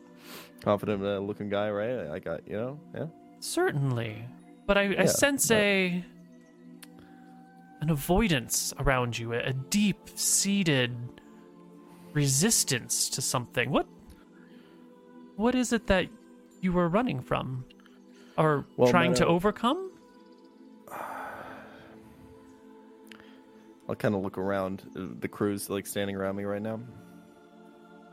confident 0.61 1.03
uh, 1.03 1.19
looking 1.19 1.49
guy, 1.49 1.69
right? 1.69 2.07
I 2.10 2.19
got 2.19 2.47
you 2.47 2.55
know, 2.57 2.80
yeah. 2.95 3.05
Certainly, 3.39 4.26
but 4.65 4.77
I, 4.77 4.95
I 4.99 5.05
sense 5.05 5.47
but- 5.49 5.57
a 5.57 6.03
an 7.81 7.89
avoidance 7.89 8.73
around 8.80 9.18
you, 9.18 9.34
a, 9.34 9.39
a 9.39 9.51
deep-seated 9.53 10.95
resistance 12.14 13.10
to 13.10 13.22
something. 13.22 13.69
What 13.72 13.88
what 15.35 15.55
is 15.55 15.73
it 15.73 15.88
that 15.88 16.07
you 16.61 16.72
were 16.72 16.88
running 16.88 17.19
from, 17.22 17.65
or 18.38 18.65
Well, 18.77 18.89
trying 18.89 19.14
to 19.15 19.26
overcome? 19.27 19.91
I'll 23.89 23.95
kind 23.95 24.15
of 24.15 24.22
look 24.22 24.38
around. 24.38 24.84
uh, 24.95 25.07
The 25.19 25.27
crew's 25.27 25.69
like 25.69 25.85
standing 25.85 26.15
around 26.15 26.35
me 26.35 26.43
right 26.45 26.61
now. 26.61 26.80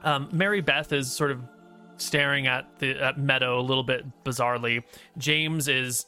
Um, 0.02 0.28
Mary 0.32 0.60
Beth 0.60 0.92
is 0.92 1.12
sort 1.12 1.30
of 1.30 1.40
staring 1.98 2.46
at 2.46 2.78
the 2.78 2.98
at 2.98 3.18
Meadow 3.18 3.60
a 3.60 3.62
little 3.62 3.84
bit 3.84 4.04
bizarrely. 4.24 4.82
James 5.18 5.68
is 5.68 6.06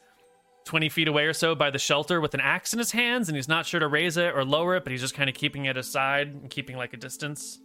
twenty 0.64 0.88
feet 0.88 1.08
away 1.08 1.26
or 1.26 1.32
so 1.34 1.54
by 1.54 1.70
the 1.70 1.78
shelter 1.78 2.20
with 2.20 2.34
an 2.34 2.40
axe 2.40 2.72
in 2.72 2.78
his 2.78 2.90
hands, 2.90 3.28
and 3.28 3.36
he's 3.36 3.48
not 3.48 3.66
sure 3.66 3.80
to 3.80 3.88
raise 3.88 4.16
it 4.16 4.34
or 4.34 4.44
lower 4.44 4.76
it, 4.76 4.84
but 4.84 4.90
he's 4.92 5.00
just 5.02 5.14
kind 5.14 5.28
of 5.28 5.36
keeping 5.36 5.66
it 5.66 5.76
aside 5.76 6.28
and 6.28 6.48
keeping 6.50 6.76
like 6.76 6.92
a 6.94 6.96
distance. 6.96 7.58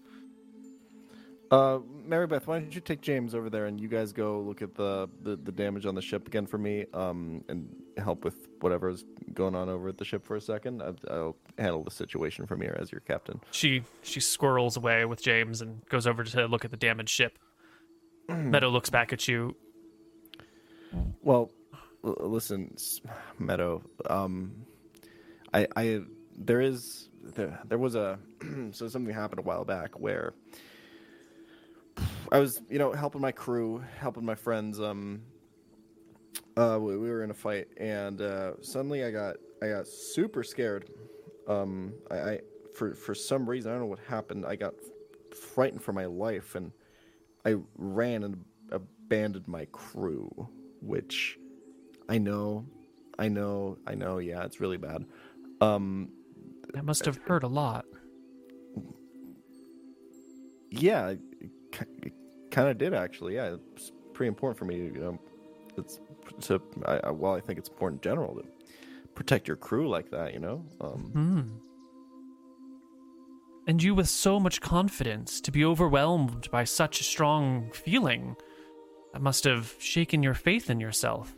Uh, 1.50 1.80
Mary 2.06 2.28
Beth, 2.28 2.46
why 2.46 2.60
don't 2.60 2.74
you 2.76 2.82
take 2.82 3.02
James 3.02 3.34
over 3.34 3.50
there 3.50 3.68
and 3.68 3.80
you 3.80 3.88
guys 3.88 4.12
go 4.12 4.42
look 4.42 4.62
at 4.62 4.76
the, 4.76 5.10
the, 5.22 5.38
the 5.38 5.52
damage 5.52 5.86
on 5.86 5.96
the 5.96 6.02
ship 6.02 6.28
again 6.28 6.46
for 6.46 6.58
me, 6.58 6.86
um, 6.94 7.44
and 7.48 7.74
help 7.98 8.26
with 8.26 8.48
whatever's 8.60 9.06
going 9.34 9.56
on 9.56 9.70
over 9.70 9.88
at 9.88 9.98
the 9.98 10.04
ship 10.06 10.26
for 10.26 10.36
a 10.36 10.42
second. 10.42 10.82
I'll, 10.82 10.96
I'll 11.10 11.36
handle 11.58 11.84
the 11.84 11.92
situation 11.92 12.46
from 12.48 12.62
here 12.62 12.76
as 12.80 12.92
your 12.92 13.02
captain. 13.02 13.40
She 13.52 13.84
she 14.04 14.20
squirrels 14.20 14.76
away 14.76 15.06
with 15.06 15.22
James 15.22 15.62
and 15.62 15.86
goes 15.88 16.06
over 16.06 16.24
to 16.24 16.48
look 16.48 16.66
at 16.66 16.72
the 16.72 16.78
damaged 16.78 17.10
ship. 17.10 17.40
Meadow 18.28 18.70
looks 18.70 18.90
back 18.90 19.14
at 19.14 19.28
you. 19.28 19.56
Well, 21.22 21.52
l- 22.04 22.16
listen, 22.20 22.76
Meadow. 23.40 23.84
Um, 24.10 24.66
I, 25.54 25.68
I, 25.76 26.02
there 26.38 26.60
is, 26.62 27.10
there, 27.24 27.60
there 27.66 27.78
was 27.78 27.96
a, 27.96 28.20
so 28.72 28.88
something 28.88 29.14
happened 29.14 29.40
a 29.40 29.44
while 29.44 29.64
back 29.64 30.00
where 30.00 30.34
I 32.32 32.40
was, 32.40 32.62
you 32.70 32.78
know, 32.78 32.92
helping 32.92 33.22
my 33.22 33.32
crew, 33.32 33.84
helping 34.00 34.26
my 34.26 34.36
friends. 34.36 34.80
Um, 34.80 35.22
uh, 36.56 36.78
we, 36.80 36.98
we 36.98 37.10
were 37.10 37.24
in 37.24 37.32
a 37.32 37.34
fight, 37.36 37.68
and 37.78 38.22
uh, 38.22 38.54
suddenly 38.62 39.04
I 39.04 39.12
got, 39.12 39.38
I 39.62 39.70
got 39.70 39.88
super 39.88 40.44
scared. 40.44 40.90
Um, 41.48 41.94
I, 42.12 42.16
I, 42.16 42.40
for 42.76 42.94
for 42.94 43.16
some 43.16 43.50
reason, 43.50 43.72
I 43.72 43.76
don't 43.76 43.84
know 43.84 43.88
what 43.88 44.00
happened. 44.00 44.46
I 44.46 44.56
got 44.56 44.74
frightened 45.56 45.82
for 45.82 45.94
my 45.94 46.06
life, 46.06 46.56
and 46.56 46.72
I 47.46 47.56
ran 47.78 48.24
and 48.24 48.44
abandoned 48.72 49.48
my 49.48 49.66
crew, 49.72 50.50
which 50.82 51.40
I 52.10 52.18
know, 52.18 52.66
I 53.18 53.30
know, 53.30 53.78
I 53.88 53.96
know. 53.96 54.18
Yeah, 54.18 54.44
it's 54.44 54.60
really 54.60 54.78
bad. 54.78 55.06
Um, 55.62 56.10
That 56.74 56.86
must 56.86 57.06
have 57.06 57.18
hurt 57.26 57.44
a 57.44 57.48
lot. 57.48 57.86
yeah, 60.70 61.16
kind 62.52 62.70
of 62.70 62.78
did 62.78 62.94
actually. 62.94 63.36
Yeah, 63.36 63.56
it's 63.76 63.92
pretty 64.14 64.28
important 64.28 64.58
for 64.58 64.66
me. 64.66 64.78
You 64.78 64.92
know, 64.92 65.20
it's 65.78 66.00
to 66.42 66.62
I, 66.86 67.12
well, 67.12 67.36
I 67.36 67.40
think 67.42 67.60
it's 67.60 67.70
important 67.70 68.04
in 68.04 68.10
general 68.12 68.36
to 68.36 68.44
protect 69.16 69.48
your 69.48 69.58
crew 69.58 69.90
like 69.90 70.10
that. 70.12 70.34
You 70.34 70.40
know, 70.40 70.66
um, 70.82 71.12
Hmm. 71.14 71.42
And 73.68 73.84
you 73.84 73.94
with 73.94 74.08
so 74.08 74.40
much 74.40 74.62
confidence 74.62 75.42
to 75.42 75.52
be 75.52 75.66
overwhelmed 75.66 76.50
by 76.52 76.64
such 76.64 77.02
a 77.02 77.04
strong 77.04 77.70
feeling. 77.74 78.38
That 79.14 79.22
must 79.22 79.44
have 79.44 79.76
shaken 79.80 80.24
your 80.24 80.34
faith 80.36 80.70
in 80.70 80.80
yourself. 80.80 81.36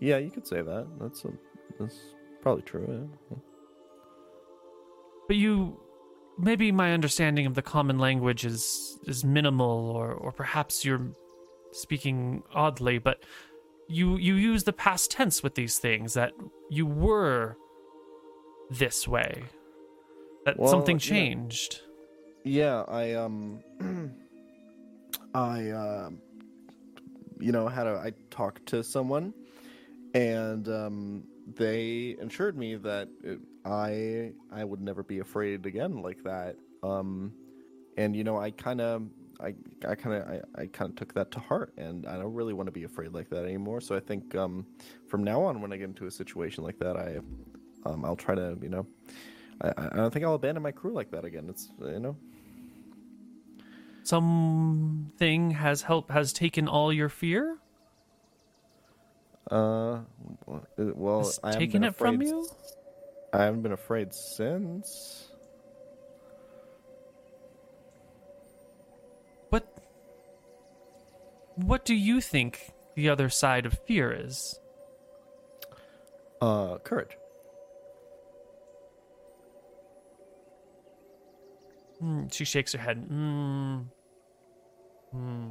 yeah, 0.00 0.18
you 0.18 0.30
could 0.30 0.46
say 0.46 0.60
that. 0.60 0.86
That's 1.00 1.24
a, 1.24 1.30
that's 1.78 1.98
probably 2.42 2.62
true. 2.62 3.08
Yeah. 3.30 3.36
But 5.28 5.36
you 5.36 5.80
maybe 6.38 6.72
my 6.72 6.92
understanding 6.92 7.46
of 7.46 7.54
the 7.54 7.62
common 7.62 7.98
language 7.98 8.44
is 8.44 8.98
is 9.06 9.24
minimal 9.24 9.90
or 9.90 10.12
or 10.12 10.32
perhaps 10.32 10.84
you're 10.84 11.12
speaking 11.72 12.42
oddly, 12.54 12.98
but 12.98 13.22
you 13.88 14.16
you 14.16 14.34
use 14.34 14.64
the 14.64 14.72
past 14.72 15.10
tense 15.10 15.42
with 15.42 15.54
these 15.54 15.78
things 15.78 16.14
that 16.14 16.32
you 16.70 16.86
were 16.86 17.56
this 18.70 19.06
way. 19.06 19.44
That 20.44 20.58
Well, 20.58 20.70
something 20.70 20.98
changed. 20.98 21.80
Yeah, 22.44 22.84
I 22.88 23.12
um, 23.12 23.60
I 25.34 25.70
um, 25.70 26.20
you 27.40 27.52
know, 27.52 27.68
had 27.68 27.86
a 27.86 28.00
I 28.04 28.12
talked 28.30 28.66
to 28.66 28.82
someone, 28.82 29.32
and 30.14 30.68
um, 30.68 31.24
they 31.56 32.16
assured 32.20 32.56
me 32.56 32.76
that 32.76 33.08
it, 33.22 33.38
I 33.64 34.32
I 34.52 34.64
would 34.64 34.80
never 34.80 35.02
be 35.02 35.20
afraid 35.20 35.66
again 35.66 36.02
like 36.02 36.22
that. 36.24 36.56
Um, 36.82 37.32
and 37.96 38.14
you 38.14 38.24
know, 38.24 38.38
I 38.38 38.50
kind 38.50 38.80
of. 38.80 39.02
I, 39.40 39.52
I 39.86 39.96
kind 39.96 40.14
of 40.14 40.28
I, 40.28 40.62
I 40.62 40.66
kind 40.66 40.90
of 40.90 40.96
took 40.96 41.12
that 41.14 41.32
to 41.32 41.40
heart 41.40 41.74
and 41.76 42.06
I 42.06 42.16
don't 42.16 42.32
really 42.32 42.52
want 42.52 42.68
to 42.68 42.72
be 42.72 42.84
afraid 42.84 43.12
like 43.12 43.28
that 43.30 43.44
anymore 43.44 43.80
so 43.80 43.96
I 43.96 44.00
think 44.00 44.32
um, 44.36 44.64
from 45.08 45.24
now 45.24 45.42
on 45.42 45.60
when 45.60 45.72
I 45.72 45.76
get 45.76 45.88
into 45.88 46.06
a 46.06 46.10
situation 46.10 46.62
like 46.62 46.78
that 46.78 46.96
I 46.96 47.18
um, 47.84 48.04
I'll 48.04 48.14
try 48.14 48.36
to 48.36 48.56
you 48.62 48.68
know 48.68 48.86
I, 49.60 49.72
I 49.76 49.96
don't 49.96 50.12
think 50.12 50.24
I'll 50.24 50.34
abandon 50.34 50.62
my 50.62 50.70
crew 50.70 50.92
like 50.92 51.10
that 51.10 51.24
again 51.24 51.48
it's 51.48 51.68
you 51.80 51.98
know 51.98 52.16
Something 54.04 55.52
has 55.52 55.80
helped 55.80 56.10
has 56.10 56.34
taken 56.34 56.68
all 56.68 56.92
your 56.92 57.08
fear? 57.08 57.56
Uh, 59.50 60.00
well, 60.76 61.18
Has 61.18 61.40
I 61.42 61.48
haven't 61.48 61.60
taken 61.60 61.84
it 61.84 61.96
from 61.96 62.20
you? 62.20 62.46
S- 63.34 63.40
I 63.40 63.44
haven't 63.44 63.62
been 63.62 63.72
afraid 63.72 64.14
since. 64.14 65.28
What 69.50 69.66
What 71.56 71.84
do 71.84 71.94
you 71.94 72.20
think 72.20 72.72
the 72.94 73.08
other 73.08 73.28
side 73.28 73.66
of 73.66 73.78
fear 73.86 74.12
is? 74.12 74.60
Uh, 76.40 76.78
courage. 76.78 77.16
Hmm, 81.98 82.26
she 82.30 82.44
shakes 82.44 82.72
her 82.72 82.78
head. 82.78 82.98
Hmm. 82.98 83.80
Hmm. 85.12 85.50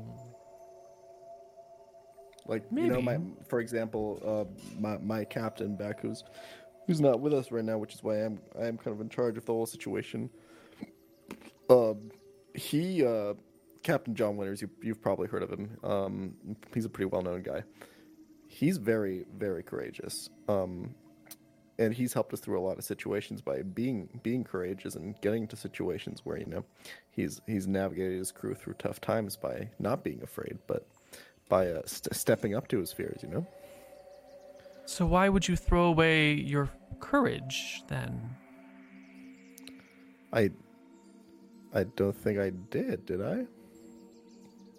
Like 2.45 2.63
you 2.75 2.87
know, 2.89 3.01
my 3.01 3.17
for 3.47 3.59
example, 3.61 4.21
uh, 4.25 4.79
my 4.79 4.97
my 4.97 5.23
captain 5.23 5.75
Beck, 5.75 6.01
who's 6.01 6.23
who's 6.87 7.01
not 7.01 7.19
with 7.19 7.33
us 7.33 7.51
right 7.51 7.63
now, 7.63 7.77
which 7.77 7.93
is 7.93 8.03
why 8.03 8.17
I'm 8.17 8.39
I 8.59 8.65
am 8.65 8.77
kind 8.77 8.95
of 8.95 9.01
in 9.01 9.09
charge 9.09 9.37
of 9.37 9.45
the 9.45 9.53
whole 9.53 9.65
situation. 9.65 10.29
Um, 11.69 12.11
he, 12.53 13.05
uh, 13.05 13.33
Captain 13.83 14.15
John 14.15 14.37
Winters, 14.37 14.61
you 14.61 14.69
you've 14.81 15.01
probably 15.01 15.27
heard 15.27 15.43
of 15.43 15.51
him. 15.51 15.77
Um, 15.83 16.35
he's 16.73 16.85
a 16.85 16.89
pretty 16.89 17.09
well 17.09 17.21
known 17.21 17.41
guy. 17.41 17.63
He's 18.47 18.77
very 18.77 19.25
very 19.35 19.63
courageous. 19.63 20.29
Um, 20.47 20.95
and 21.79 21.93
he's 21.93 22.13
helped 22.13 22.33
us 22.33 22.39
through 22.39 22.59
a 22.59 22.61
lot 22.61 22.77
of 22.77 22.83
situations 22.83 23.41
by 23.41 23.63
being 23.63 24.19
being 24.21 24.43
courageous 24.43 24.95
and 24.95 25.19
getting 25.21 25.47
to 25.47 25.55
situations 25.55 26.21
where 26.23 26.37
you 26.37 26.45
know 26.45 26.63
he's 27.09 27.41
he's 27.47 27.67
navigated 27.67 28.19
his 28.19 28.31
crew 28.31 28.53
through 28.53 28.75
tough 28.75 29.01
times 29.01 29.35
by 29.35 29.69
not 29.79 30.03
being 30.03 30.21
afraid, 30.21 30.59
but 30.67 30.87
by 31.49 31.67
uh, 31.67 31.81
st- 31.85 32.15
stepping 32.15 32.55
up 32.55 32.67
to 32.67 32.79
his 32.79 32.93
fears. 32.93 33.21
You 33.23 33.29
know. 33.29 33.47
So 34.85 35.05
why 35.05 35.29
would 35.29 35.47
you 35.47 35.55
throw 35.55 35.85
away 35.85 36.33
your 36.33 36.69
courage 36.99 37.83
then? 37.87 38.35
I 40.31 40.51
I 41.73 41.83
don't 41.83 42.15
think 42.15 42.39
I 42.39 42.51
did, 42.69 43.05
did 43.05 43.21
I? 43.21 43.45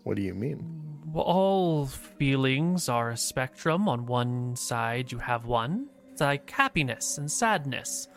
What 0.05 0.17
do 0.17 0.23
you 0.23 0.35
mean? 0.35 0.85
Well, 1.07 1.25
all 1.25 1.87
feelings 1.87 2.89
are 2.89 3.11
a 3.11 3.17
spectrum. 3.17 3.89
On 3.89 4.07
one 4.07 4.57
side, 4.57 5.11
you 5.11 5.19
have 5.19 5.47
one. 5.47 5.89
It's 6.13 6.21
like 6.21 6.49
happiness 6.51 7.19
and 7.19 7.31
sadness 7.31 8.09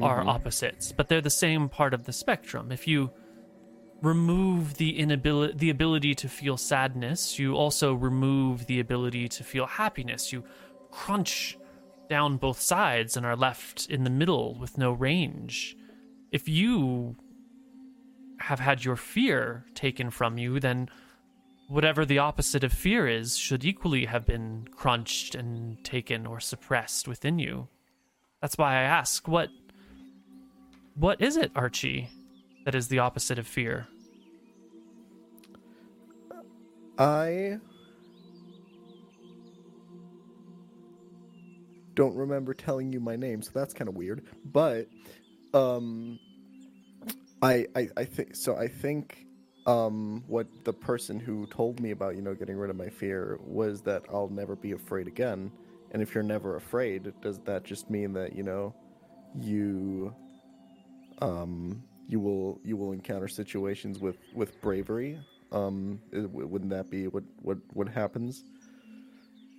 are 0.00 0.20
mm-hmm. 0.20 0.28
opposites, 0.28 0.92
but 0.92 1.08
they're 1.08 1.20
the 1.20 1.30
same 1.30 1.68
part 1.68 1.94
of 1.94 2.04
the 2.04 2.12
spectrum. 2.12 2.70
If 2.70 2.86
you 2.86 3.10
remove 4.02 4.74
the 4.74 4.98
inability, 4.98 5.54
the 5.56 5.70
ability 5.70 6.14
to 6.16 6.28
feel 6.28 6.56
sadness, 6.56 7.38
you 7.38 7.54
also 7.54 7.94
remove 7.94 8.66
the 8.66 8.80
ability 8.80 9.28
to 9.28 9.44
feel 9.44 9.66
happiness. 9.66 10.32
You 10.32 10.44
crunch 10.90 11.56
down 12.08 12.36
both 12.36 12.60
sides 12.60 13.16
and 13.16 13.26
are 13.26 13.36
left 13.36 13.86
in 13.86 14.04
the 14.04 14.10
middle 14.10 14.58
with 14.58 14.78
no 14.78 14.92
range. 14.92 15.76
If 16.32 16.48
you 16.48 17.16
have 18.40 18.60
had 18.60 18.84
your 18.84 18.96
fear 18.96 19.64
taken 19.74 20.10
from 20.10 20.38
you, 20.38 20.60
then 20.60 20.88
whatever 21.68 22.04
the 22.04 22.18
opposite 22.18 22.64
of 22.64 22.72
fear 22.72 23.06
is 23.06 23.36
should 23.36 23.64
equally 23.64 24.06
have 24.06 24.24
been 24.24 24.66
crunched 24.74 25.34
and 25.34 25.82
taken 25.84 26.26
or 26.26 26.40
suppressed 26.40 27.06
within 27.06 27.38
you. 27.38 27.68
That's 28.40 28.56
why 28.56 28.74
I 28.74 28.82
ask, 28.82 29.28
what 29.28 29.50
what 30.94 31.20
is 31.20 31.36
it, 31.36 31.52
Archie, 31.54 32.08
that 32.64 32.74
is 32.74 32.88
the 32.88 32.98
opposite 32.98 33.38
of 33.38 33.46
fear? 33.46 33.86
I 36.98 37.58
don't 41.98 42.14
remember 42.14 42.54
telling 42.54 42.92
you 42.92 43.00
my 43.00 43.16
name, 43.16 43.42
so 43.42 43.50
that's 43.52 43.74
kind 43.74 43.88
of 43.88 43.96
weird. 43.96 44.24
But 44.44 44.86
um 45.52 46.20
I 47.42 47.66
I 47.74 47.88
I 47.96 48.04
think 48.04 48.36
so 48.36 48.54
I 48.56 48.68
think 48.68 49.26
um 49.66 50.22
what 50.28 50.46
the 50.62 50.72
person 50.72 51.18
who 51.18 51.46
told 51.46 51.80
me 51.80 51.90
about, 51.90 52.14
you 52.14 52.22
know, 52.22 52.34
getting 52.36 52.56
rid 52.56 52.70
of 52.70 52.76
my 52.76 52.88
fear 52.88 53.40
was 53.42 53.82
that 53.82 54.04
I'll 54.14 54.28
never 54.28 54.54
be 54.54 54.70
afraid 54.70 55.08
again. 55.08 55.50
And 55.90 56.00
if 56.00 56.14
you're 56.14 56.22
never 56.22 56.54
afraid, 56.54 57.12
does 57.20 57.40
that 57.40 57.64
just 57.64 57.90
mean 57.90 58.12
that, 58.12 58.36
you 58.36 58.44
know, 58.44 58.72
you 59.34 60.14
um 61.20 61.82
you 62.06 62.20
will 62.20 62.60
you 62.62 62.76
will 62.76 62.92
encounter 62.92 63.26
situations 63.26 63.98
with 63.98 64.18
with 64.36 64.60
bravery? 64.62 65.18
Um 65.50 66.00
wouldn't 66.12 66.70
that 66.70 66.90
be 66.90 67.08
what 67.08 67.24
what 67.42 67.58
what 67.72 67.88
happens? 67.88 68.44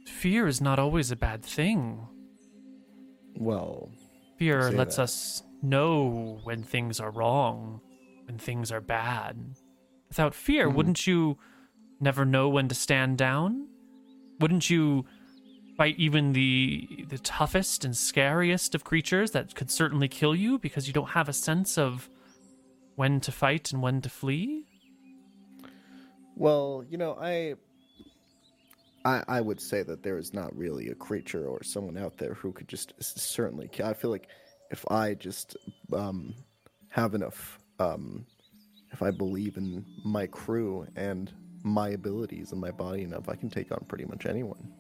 Fear 0.08 0.48
is 0.48 0.62
not 0.62 0.80
always 0.80 1.12
a 1.12 1.18
bad 1.18 1.44
thing. 1.44 2.08
Well, 3.36 3.90
Fear 4.38 4.72
lets 4.72 4.96
that. 4.98 5.04
us 5.04 5.44
know 5.62 6.40
when 6.44 6.64
things 6.64 7.00
are 7.00 7.12
wrong, 7.12 7.82
when 8.26 8.38
things 8.38 8.72
are 8.72 8.82
bad. 8.82 9.56
Without 10.08 10.34
fear, 10.34 10.70
Mhm. 10.70 10.76
wouldn't 10.76 11.08
you 11.08 11.38
never 12.00 12.26
know 12.26 12.48
when 12.50 12.68
to 12.70 12.76
stand 12.76 13.18
down? 13.18 13.68
Wouldn't 14.40 14.70
you 14.70 15.06
fight 15.78 15.98
even 15.98 16.34
the 16.34 17.06
the 17.10 17.18
toughest 17.20 17.86
and 17.86 17.96
scariest 17.96 18.76
of 18.76 18.84
creatures 18.84 19.32
that 19.32 19.56
could 19.56 19.72
certainly 19.72 20.08
kill 20.10 20.36
you 20.36 20.60
because 20.60 20.88
you 20.88 20.94
don't 20.94 21.10
have 21.12 21.30
a 21.30 21.34
sense 21.34 21.78
of 21.78 22.10
when 22.96 23.20
to 23.22 23.32
fight 23.32 23.72
and 23.72 23.82
when 23.82 24.02
to 24.02 24.10
flee? 24.10 24.66
Well, 26.36 26.86
you 26.90 26.98
know, 26.98 27.18
I, 27.20 27.56
I, 29.06 29.24
I 29.28 29.42
would 29.42 29.62
say 29.62 29.84
that 29.84 30.04
there 30.04 30.18
is 30.18 30.34
not 30.34 30.56
really 30.56 30.90
a 30.90 30.96
creature 30.96 31.48
or 31.48 31.64
someone 31.64 31.98
out 31.98 32.18
there 32.18 32.34
who 32.34 32.52
could 32.52 32.68
just 32.68 32.94
certainly. 33.00 33.70
I 33.84 33.94
feel 33.94 34.12
like 34.12 34.28
if 34.72 34.86
I 34.92 35.14
just 35.14 35.56
um, 35.94 36.34
have 36.90 37.16
enough, 37.16 37.60
um, 37.80 38.26
if 38.92 39.02
I 39.02 39.12
believe 39.12 39.58
in 39.58 39.86
my 40.04 40.28
crew 40.28 40.86
and 40.96 41.32
my 41.64 41.90
abilities 41.90 42.52
and 42.52 42.60
my 42.60 42.72
body 42.72 43.04
enough, 43.04 43.30
I 43.30 43.36
can 43.36 43.50
take 43.50 43.72
on 43.72 43.86
pretty 43.88 44.06
much 44.06 44.26
anyone. 44.26 44.72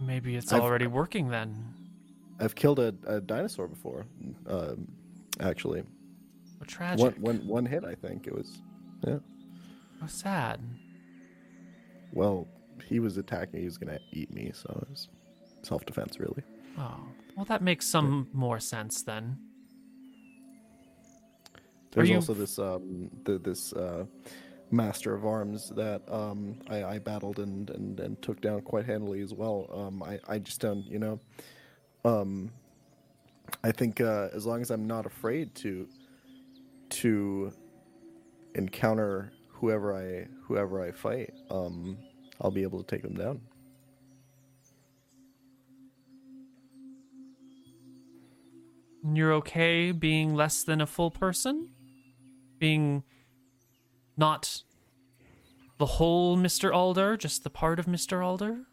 Maybe 0.00 0.36
it's 0.36 0.52
I've- 0.52 0.62
already 0.62 0.86
working 0.86 1.28
then. 1.28 1.74
I've 2.40 2.54
killed 2.54 2.78
a, 2.78 2.94
a 3.04 3.20
dinosaur 3.20 3.66
before, 3.66 4.06
um, 4.46 4.86
actually. 5.40 5.80
How 5.80 6.64
tragic. 6.68 7.00
One, 7.00 7.14
one, 7.14 7.48
one 7.48 7.66
hit, 7.66 7.84
I 7.84 7.96
think 7.96 8.28
it 8.28 8.34
was. 8.34 8.62
Yeah. 9.04 9.18
How 10.00 10.06
sad. 10.06 10.60
Well, 12.18 12.48
he 12.84 12.98
was 12.98 13.16
attacking. 13.16 13.60
He 13.60 13.66
was 13.66 13.78
gonna 13.78 14.00
eat 14.12 14.32
me, 14.34 14.50
so 14.52 14.68
it 14.82 14.90
was 14.90 15.08
self 15.62 15.86
defense, 15.86 16.18
really. 16.18 16.42
Oh, 16.76 16.98
well, 17.36 17.44
that 17.44 17.62
makes 17.62 17.86
some 17.86 18.26
more 18.32 18.58
sense 18.58 19.02
then. 19.02 19.38
There's 21.92 22.10
you- 22.10 22.16
also 22.16 22.34
this 22.34 22.58
um 22.58 23.08
the, 23.24 23.38
this 23.38 23.72
uh, 23.72 24.04
master 24.72 25.14
of 25.14 25.24
arms 25.24 25.70
that 25.76 26.02
um 26.10 26.56
I, 26.68 26.82
I 26.82 26.98
battled 26.98 27.38
and, 27.38 27.70
and 27.70 28.00
and 28.00 28.20
took 28.20 28.40
down 28.40 28.62
quite 28.62 28.84
handily 28.84 29.20
as 29.20 29.32
well. 29.32 29.70
Um 29.72 30.02
I 30.02 30.18
I 30.28 30.38
just 30.40 30.60
don't 30.60 30.84
you 30.86 30.98
know 30.98 31.20
um 32.04 32.50
I 33.62 33.70
think 33.70 34.00
uh, 34.00 34.28
as 34.34 34.44
long 34.44 34.60
as 34.60 34.70
I'm 34.70 34.88
not 34.88 35.06
afraid 35.06 35.54
to 35.56 35.86
to 36.90 37.52
encounter 38.56 39.32
whoever 39.52 39.94
I 39.96 40.26
whoever 40.42 40.82
I 40.82 40.90
fight, 40.90 41.32
um 41.50 41.96
I'll 42.40 42.50
be 42.50 42.62
able 42.62 42.82
to 42.82 42.86
take 42.86 43.02
them 43.02 43.14
down. 43.14 43.40
You're 49.14 49.32
okay 49.34 49.92
being 49.92 50.34
less 50.34 50.62
than 50.62 50.80
a 50.80 50.86
full 50.86 51.10
person? 51.10 51.70
Being 52.58 53.04
not 54.16 54.62
the 55.78 55.86
whole 55.86 56.36
Mr. 56.36 56.74
Alder, 56.74 57.16
just 57.16 57.44
the 57.44 57.50
part 57.50 57.78
of 57.78 57.86
Mr. 57.86 58.24
Alder? 58.24 58.66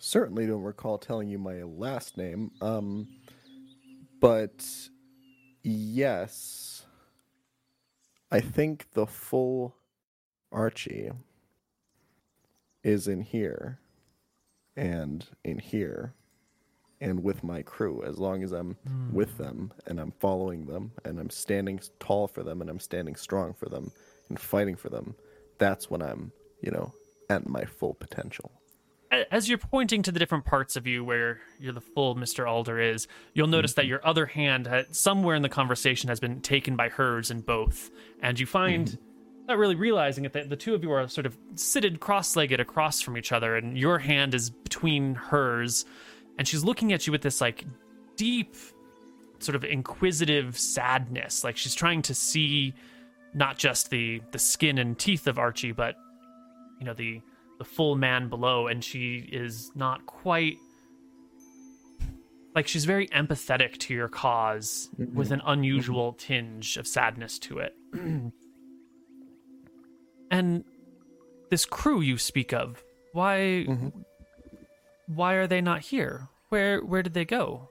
certainly 0.00 0.46
don't 0.46 0.62
recall 0.62 0.98
telling 0.98 1.28
you 1.28 1.38
my 1.38 1.62
last 1.62 2.16
name. 2.16 2.50
Um, 2.60 3.06
but 4.20 4.66
yes, 5.62 6.84
I 8.30 8.40
think 8.40 8.86
the 8.92 9.06
full 9.06 9.76
Archie 10.50 11.10
is 12.82 13.08
in 13.08 13.20
here 13.22 13.78
and 14.76 15.26
in 15.44 15.58
here 15.58 16.14
and 17.00 17.22
with 17.22 17.42
my 17.42 17.62
crew 17.62 18.02
as 18.04 18.18
long 18.18 18.42
as 18.42 18.52
I'm 18.52 18.76
hmm. 18.86 19.12
with 19.12 19.38
them 19.38 19.72
and 19.86 19.98
I'm 19.98 20.12
following 20.12 20.66
them 20.66 20.92
and 21.04 21.18
I'm 21.18 21.30
standing 21.30 21.80
tall 21.98 22.28
for 22.28 22.42
them 22.42 22.60
and 22.60 22.68
I'm 22.68 22.80
standing 22.80 23.16
strong 23.16 23.54
for 23.54 23.68
them 23.68 23.90
and 24.28 24.38
fighting 24.38 24.76
for 24.76 24.88
them. 24.88 25.14
That's 25.58 25.90
when 25.90 26.02
I'm, 26.02 26.32
you 26.62 26.70
know, 26.70 26.92
at 27.28 27.48
my 27.48 27.64
full 27.64 27.94
potential. 27.94 28.52
As 29.30 29.48
you're 29.48 29.58
pointing 29.58 30.02
to 30.02 30.12
the 30.12 30.20
different 30.20 30.44
parts 30.44 30.76
of 30.76 30.86
you 30.86 31.02
where 31.02 31.40
you're 31.58 31.72
the 31.72 31.80
full 31.80 32.14
Mr. 32.14 32.48
Alder 32.48 32.78
is, 32.78 33.08
you'll 33.34 33.48
notice 33.48 33.74
that 33.74 33.82
mm-hmm. 33.82 33.90
your 33.90 34.06
other 34.06 34.26
hand, 34.26 34.68
ha- 34.68 34.84
somewhere 34.92 35.34
in 35.34 35.42
the 35.42 35.48
conversation, 35.48 36.08
has 36.08 36.20
been 36.20 36.40
taken 36.40 36.76
by 36.76 36.88
hers 36.88 37.28
in 37.30 37.40
both. 37.40 37.90
And 38.22 38.38
you 38.38 38.46
find, 38.46 38.86
mm-hmm. 38.86 39.09
Not 39.50 39.58
really 39.58 39.74
realizing 39.74 40.24
it, 40.24 40.32
that 40.32 40.48
the 40.48 40.56
two 40.56 40.74
of 40.74 40.82
you 40.82 40.90
are 40.92 41.06
sort 41.08 41.26
of 41.26 41.36
seated 41.54 42.00
cross 42.00 42.36
legged 42.36 42.60
across 42.60 43.00
from 43.00 43.18
each 43.18 43.32
other, 43.32 43.56
and 43.56 43.76
your 43.76 43.98
hand 43.98 44.34
is 44.34 44.50
between 44.50 45.14
hers. 45.14 45.84
And 46.38 46.48
she's 46.48 46.64
looking 46.64 46.92
at 46.92 47.06
you 47.06 47.10
with 47.12 47.22
this, 47.22 47.40
like, 47.40 47.64
deep, 48.16 48.54
sort 49.40 49.56
of 49.56 49.64
inquisitive 49.64 50.58
sadness. 50.58 51.44
Like 51.44 51.56
she's 51.56 51.74
trying 51.74 52.02
to 52.02 52.14
see 52.14 52.74
not 53.34 53.58
just 53.58 53.90
the, 53.90 54.22
the 54.32 54.38
skin 54.38 54.78
and 54.78 54.98
teeth 54.98 55.26
of 55.26 55.38
Archie, 55.38 55.72
but, 55.72 55.96
you 56.78 56.86
know, 56.86 56.94
the 56.94 57.20
the 57.60 57.64
full 57.64 57.94
man 57.94 58.30
below 58.30 58.68
and 58.68 58.82
she 58.82 59.28
is 59.30 59.70
not 59.74 60.06
quite 60.06 60.56
like 62.54 62.66
she's 62.66 62.86
very 62.86 63.06
empathetic 63.08 63.76
to 63.76 63.92
your 63.92 64.08
because 64.08 64.88
with 64.96 65.28
mm-hmm. 65.28 65.34
an 65.34 65.42
unusual 65.44 66.14
tinge 66.14 66.78
of 66.78 66.86
sadness 66.86 67.38
to 67.38 67.58
it 67.58 67.76
and 70.30 70.64
this 71.50 71.64
crew 71.64 72.00
you 72.00 72.18
speak 72.18 72.52
of 72.52 72.82
why 73.12 73.66
why 75.06 75.34
are 75.34 75.46
they 75.46 75.60
not 75.60 75.80
here? 75.80 76.28
Where 76.48 76.80
where 76.80 77.02
did 77.02 77.14
they 77.14 77.24
go? 77.24 77.68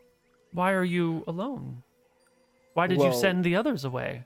Why 0.52 0.74
are 0.74 0.84
you 0.84 1.24
alone? 1.28 1.84
Why 2.74 2.88
did 2.88 3.02
you 3.02 3.14
send 3.14 3.44
the 3.44 3.56
others 3.56 3.84
away? 3.84 4.24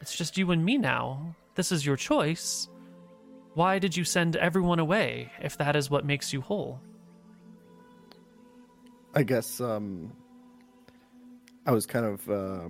It's 0.00 0.16
just 0.16 0.38
you 0.38 0.50
and 0.50 0.64
me 0.64 0.78
now. 0.78 1.34
This 1.54 1.72
is 1.72 1.84
your 1.84 1.96
choice. 1.96 2.68
Why 3.54 3.78
did 3.78 3.96
you 3.96 4.04
send 4.04 4.36
everyone 4.36 4.78
away 4.78 5.32
if 5.42 5.56
that 5.58 5.74
is 5.74 5.90
what 5.90 6.04
makes 6.04 6.32
you 6.32 6.40
whole? 6.40 6.80
I 9.14 9.22
guess 9.22 9.60
um, 9.60 10.12
I 11.66 11.72
was 11.72 11.86
kind 11.86 12.06
of. 12.06 12.30
Uh, 12.30 12.68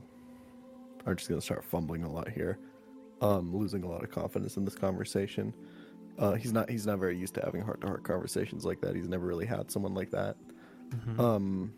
I'm 1.07 1.17
just 1.17 1.29
gonna 1.29 1.41
start 1.41 1.65
fumbling 1.65 2.05
a 2.05 2.11
lot 2.11 2.29
here, 2.29 2.59
um, 3.21 3.55
losing 3.55 3.83
a 3.83 3.89
lot 3.89 4.03
of 4.05 4.11
confidence 4.11 4.57
in 4.57 4.65
this 4.65 4.75
conversation. 4.75 5.53
Uh, 6.19 6.33
he's 6.35 6.53
not. 6.53 6.69
He's 6.69 6.87
not 6.87 6.99
very 6.99 7.17
used 7.17 7.35
to 7.35 7.43
having 7.45 7.63
heart-to-heart 7.63 8.03
conversations 8.03 8.65
like 8.65 8.81
that. 8.81 8.97
He's 8.97 9.09
never 9.09 9.27
really 9.27 9.47
had 9.47 9.71
someone 9.71 9.95
like 9.95 10.11
that. 10.11 10.37
Um, 11.21 11.73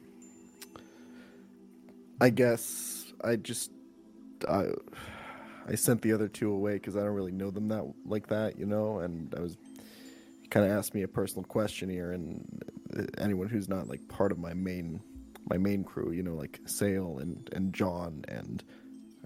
I 2.20 2.30
guess 2.30 3.12
I 3.22 3.36
just 3.36 3.70
I 4.48 4.68
I 5.68 5.74
sent 5.74 6.02
the 6.02 6.12
other 6.12 6.28
two 6.28 6.52
away 6.52 6.74
because 6.74 6.96
I 6.96 7.00
don't 7.00 7.14
really 7.14 7.32
know 7.32 7.50
them 7.50 7.68
that 7.68 7.84
like 8.04 8.28
that, 8.28 8.58
you 8.58 8.66
know. 8.66 9.00
And 9.00 9.34
I 9.36 9.40
was 9.40 9.56
kind 10.50 10.64
of 10.64 10.72
asked 10.72 10.94
me 10.94 11.02
a 11.02 11.08
personal 11.08 11.44
question 11.44 11.88
here, 11.88 12.12
and 12.12 12.62
uh, 12.96 13.02
anyone 13.18 13.48
who's 13.48 13.68
not 13.68 13.88
like 13.88 14.06
part 14.08 14.32
of 14.32 14.38
my 14.38 14.54
main 14.54 15.00
my 15.48 15.58
main 15.58 15.84
crew, 15.84 16.12
you 16.12 16.22
know, 16.22 16.34
like 16.34 16.60
Saol 16.64 17.20
and 17.20 17.48
and 17.52 17.74
John 17.74 18.24
and 18.28 18.62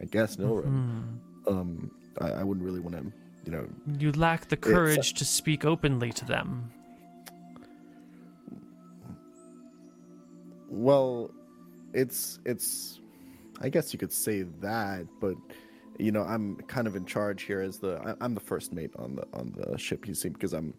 I 0.00 0.06
guess 0.06 0.36
Nilrim, 0.36 1.18
um, 1.46 1.90
I, 2.20 2.30
I 2.30 2.42
wouldn't 2.42 2.64
really 2.64 2.80
want 2.80 2.96
to 2.96 3.12
you 3.44 3.52
know, 3.52 3.66
You 3.98 4.12
lack 4.12 4.48
the 4.48 4.56
courage 4.56 5.14
to 5.14 5.24
speak 5.24 5.64
openly 5.64 6.12
to 6.12 6.24
them. 6.24 6.70
well, 10.68 11.30
it's 11.92 12.40
it's. 12.44 13.00
I 13.60 13.68
guess 13.68 13.92
you 13.92 13.98
could 13.98 14.12
say 14.12 14.42
that, 14.60 15.06
but 15.20 15.36
you 15.98 16.10
know, 16.10 16.22
I'm 16.22 16.56
kind 16.66 16.88
of 16.88 16.96
in 16.96 17.06
charge 17.06 17.42
here 17.42 17.60
as 17.60 17.78
the 17.78 18.00
I, 18.04 18.24
I'm 18.24 18.34
the 18.34 18.40
first 18.40 18.72
mate 18.72 18.90
on 18.96 19.14
the 19.14 19.26
on 19.32 19.54
the 19.56 19.78
ship. 19.78 20.08
You 20.08 20.14
see, 20.14 20.30
because 20.30 20.52
I'm 20.52 20.74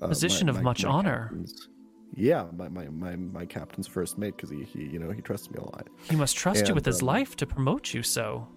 uh, 0.00 0.08
Position 0.08 0.48
of 0.48 0.62
much 0.62 0.84
honor. 0.84 1.32
Yeah, 2.16 2.46
my 2.56 2.68
my 2.68 2.88
my, 2.88 3.16
my 3.16 3.44
captain's 3.44 3.86
first 3.86 4.16
mate 4.18 4.36
because 4.36 4.50
he, 4.50 4.64
he 4.64 4.84
you 4.84 4.98
know 4.98 5.10
he 5.10 5.20
trusts 5.20 5.50
me 5.50 5.58
a 5.58 5.64
lot. 5.64 5.88
He 6.08 6.16
must 6.16 6.36
trust 6.36 6.68
you 6.68 6.74
with 6.74 6.86
And, 6.86 6.94
his 6.94 7.02
um, 7.02 7.08
life 7.08 7.36
to 7.36 7.46
promote 7.46 7.92
you 7.92 8.02
so. 8.02 8.48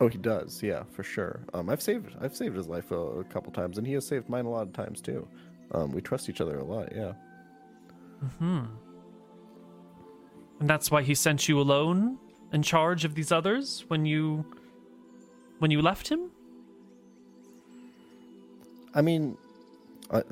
Oh, 0.00 0.08
he 0.08 0.18
does. 0.18 0.62
Yeah, 0.62 0.82
for 0.90 1.02
sure. 1.02 1.40
Um, 1.54 1.68
I've 1.68 1.82
saved 1.82 2.16
I've 2.20 2.36
saved 2.36 2.56
his 2.56 2.66
life 2.66 2.90
a, 2.90 2.96
a 2.96 3.24
couple 3.24 3.52
times, 3.52 3.78
and 3.78 3.86
he 3.86 3.92
has 3.94 4.06
saved 4.06 4.28
mine 4.28 4.46
a 4.46 4.50
lot 4.50 4.62
of 4.62 4.72
times 4.72 5.00
too. 5.00 5.28
Um, 5.72 5.92
we 5.92 6.00
trust 6.00 6.28
each 6.28 6.40
other 6.40 6.58
a 6.58 6.64
lot. 6.64 6.92
Yeah. 6.94 7.12
Hmm. 8.38 8.64
And 10.60 10.68
that's 10.70 10.90
why 10.90 11.02
he 11.02 11.14
sent 11.14 11.48
you 11.48 11.60
alone 11.60 12.18
in 12.52 12.62
charge 12.62 13.04
of 13.04 13.14
these 13.14 13.32
others 13.32 13.84
when 13.88 14.04
you 14.06 14.44
when 15.58 15.70
you 15.70 15.80
left 15.80 16.08
him? 16.08 16.30
I 18.94 19.00
mean, 19.00 19.36
uh, 20.10 20.22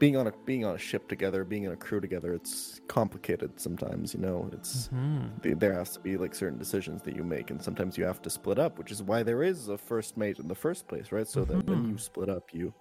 being 0.00 0.16
on 0.16 0.26
a 0.26 0.32
being 0.46 0.64
on 0.64 0.74
a 0.74 0.78
ship 0.78 1.06
together, 1.08 1.44
being 1.44 1.64
in 1.64 1.72
a 1.72 1.76
crew 1.76 2.00
together, 2.00 2.32
it's 2.32 2.80
complicated 2.88 3.60
sometimes. 3.60 4.14
You 4.14 4.20
know, 4.20 4.50
it's 4.52 4.88
Hmm. 4.88 5.26
there 5.42 5.74
has 5.74 5.92
to 5.92 6.00
be 6.00 6.16
like 6.16 6.34
certain 6.34 6.58
decisions 6.58 7.02
that 7.02 7.14
you 7.14 7.22
make, 7.22 7.50
and 7.50 7.62
sometimes 7.62 7.96
you 7.98 8.04
have 8.04 8.20
to 8.22 8.30
split 8.30 8.58
up, 8.58 8.78
which 8.78 8.90
is 8.90 9.02
why 9.02 9.22
there 9.22 9.42
is 9.44 9.68
a 9.68 9.78
first 9.78 10.16
mate 10.16 10.38
in 10.40 10.48
the 10.48 10.54
first 10.54 10.88
place, 10.88 11.12
right? 11.12 11.28
So 11.28 11.44
that 11.44 11.66
when 11.66 11.88
you 11.88 11.98
split 11.98 12.28
up, 12.30 12.52
you 12.52 12.72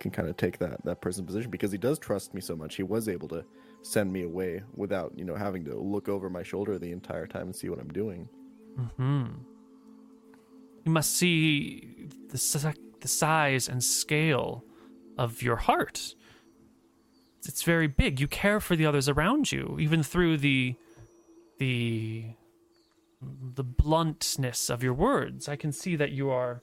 can 0.00 0.10
kind 0.10 0.28
of 0.28 0.36
take 0.36 0.58
that 0.58 0.84
that 0.84 1.00
person's 1.00 1.26
position 1.26 1.50
because 1.50 1.70
he 1.72 1.78
does 1.78 1.98
trust 2.00 2.34
me 2.34 2.40
so 2.40 2.56
much. 2.56 2.74
He 2.74 2.82
was 2.82 3.08
able 3.08 3.28
to 3.28 3.44
send 3.82 4.12
me 4.12 4.22
away 4.24 4.62
without 4.74 5.16
you 5.16 5.24
know 5.24 5.36
having 5.36 5.64
to 5.66 5.78
look 5.78 6.08
over 6.08 6.28
my 6.28 6.42
shoulder 6.42 6.78
the 6.78 6.90
entire 6.90 7.28
time 7.28 7.42
and 7.42 7.56
see 7.56 7.68
what 7.68 7.78
I'm 7.78 7.92
doing. 7.92 8.28
Hmm. 8.96 9.26
You 10.84 10.90
must 10.92 11.16
see 11.16 12.08
the 12.28 12.76
the 13.00 13.08
size 13.08 13.68
and 13.68 13.82
scale 13.84 14.64
of 15.16 15.42
your 15.42 15.56
heart. 15.56 16.14
It's 17.48 17.62
very 17.62 17.86
big. 17.86 18.20
You 18.20 18.28
care 18.28 18.60
for 18.60 18.76
the 18.76 18.86
others 18.86 19.08
around 19.08 19.52
you, 19.52 19.76
even 19.80 20.02
through 20.02 20.38
the 20.38 20.74
the 21.58 22.24
the 23.54 23.64
bluntness 23.64 24.68
of 24.68 24.82
your 24.82 24.94
words. 24.94 25.48
I 25.48 25.56
can 25.56 25.72
see 25.72 25.96
that 25.96 26.12
you 26.12 26.30
are 26.30 26.62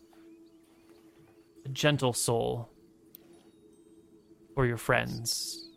a 1.65 1.69
gentle 1.69 2.13
soul 2.13 2.69
for 4.53 4.65
your 4.65 4.77
friends, 4.77 5.69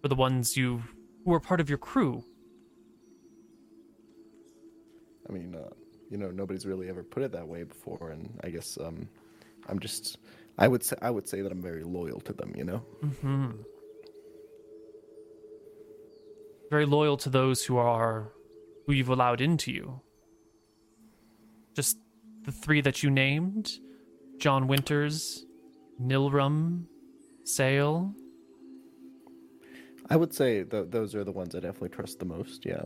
for 0.00 0.08
the 0.08 0.14
ones 0.14 0.56
you 0.56 0.82
who 1.24 1.32
are 1.34 1.40
part 1.40 1.60
of 1.60 1.68
your 1.68 1.78
crew. 1.78 2.24
I 5.28 5.32
mean, 5.32 5.54
uh, 5.54 5.70
you 6.10 6.16
know, 6.18 6.30
nobody's 6.30 6.66
really 6.66 6.88
ever 6.88 7.02
put 7.02 7.22
it 7.22 7.32
that 7.32 7.46
way 7.46 7.62
before, 7.62 8.10
and 8.10 8.38
I 8.42 8.50
guess 8.50 8.78
um, 8.78 9.08
I'm 9.68 9.78
just, 9.78 10.18
I 10.58 10.66
would 10.68 10.82
say, 10.82 10.96
I 11.02 11.10
would 11.10 11.28
say 11.28 11.42
that 11.42 11.52
I'm 11.52 11.62
very 11.62 11.84
loyal 11.84 12.20
to 12.20 12.32
them. 12.32 12.52
You 12.56 12.64
know, 12.64 12.78
hmm 13.20 13.50
Very 16.72 16.86
loyal 16.86 17.18
to 17.18 17.28
those 17.28 17.62
who 17.66 17.76
are 17.76 18.32
who 18.86 18.94
you've 18.94 19.10
allowed 19.10 19.42
into 19.42 19.70
you. 19.70 20.00
Just 21.76 21.98
the 22.46 22.50
three 22.50 22.80
that 22.80 23.02
you 23.02 23.10
named: 23.10 23.72
John 24.38 24.68
Winters, 24.68 25.44
Nilrim, 26.00 26.84
Saol. 27.44 28.14
I 30.08 30.16
would 30.16 30.32
say 30.32 30.64
th- 30.64 30.86
those 30.88 31.14
are 31.14 31.24
the 31.24 31.30
ones 31.30 31.54
I 31.54 31.60
definitely 31.60 31.90
trust 31.90 32.18
the 32.20 32.24
most. 32.24 32.64
Yeah. 32.64 32.84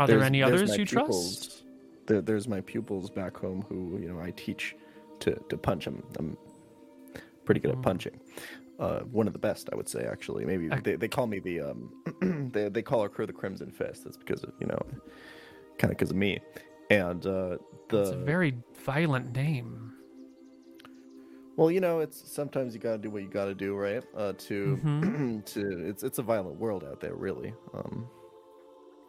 Are 0.00 0.08
there 0.08 0.24
any 0.24 0.42
others 0.42 0.76
you 0.76 0.86
pupils. 0.86 1.46
trust? 1.46 1.62
There, 2.06 2.20
there's 2.20 2.48
my 2.48 2.60
pupils 2.62 3.08
back 3.08 3.36
home 3.36 3.64
who 3.68 4.00
you 4.02 4.08
know 4.12 4.18
I 4.18 4.32
teach 4.32 4.74
to 5.20 5.36
to 5.48 5.56
punch. 5.56 5.86
I'm 5.86 6.02
I'm 6.18 6.36
pretty 7.44 7.60
good 7.60 7.70
at 7.70 7.76
hmm. 7.76 7.82
punching. 7.82 8.18
Uh, 8.80 9.00
one 9.00 9.26
of 9.26 9.32
the 9.34 9.38
best, 9.38 9.68
I 9.72 9.76
would 9.76 9.88
say. 9.88 10.04
Actually, 10.10 10.44
maybe 10.46 10.70
I- 10.70 10.80
they, 10.80 10.96
they 10.96 11.08
call 11.08 11.26
me 11.26 11.38
the 11.38 11.60
um 11.60 11.92
they 12.52 12.68
they 12.70 12.82
call 12.82 13.00
our 13.02 13.08
crew 13.10 13.26
the 13.26 13.32
Crimson 13.32 13.70
Fist. 13.70 14.04
That's 14.04 14.16
because 14.16 14.42
of 14.42 14.52
you 14.58 14.66
know, 14.66 14.80
kind 15.78 15.92
of 15.92 15.98
because 15.98 16.10
of 16.10 16.16
me. 16.16 16.40
And 16.90 17.24
uh, 17.26 17.58
the 17.88 18.00
It's 18.00 18.10
a 18.10 18.16
very 18.16 18.54
violent 18.84 19.34
name. 19.36 19.92
Well, 21.56 21.70
you 21.70 21.80
know, 21.80 21.98
it's 22.00 22.22
sometimes 22.32 22.72
you 22.74 22.80
gotta 22.80 22.96
do 22.98 23.10
what 23.10 23.22
you 23.22 23.28
gotta 23.28 23.54
do, 23.54 23.74
right? 23.76 24.02
Uh, 24.16 24.32
to 24.48 24.78
Mm-hmm. 24.82 25.40
to 25.52 25.86
it's 25.86 26.02
it's 26.02 26.18
a 26.18 26.22
violent 26.22 26.58
world 26.58 26.82
out 26.84 27.00
there, 27.00 27.14
really. 27.14 27.52
Um, 27.74 28.08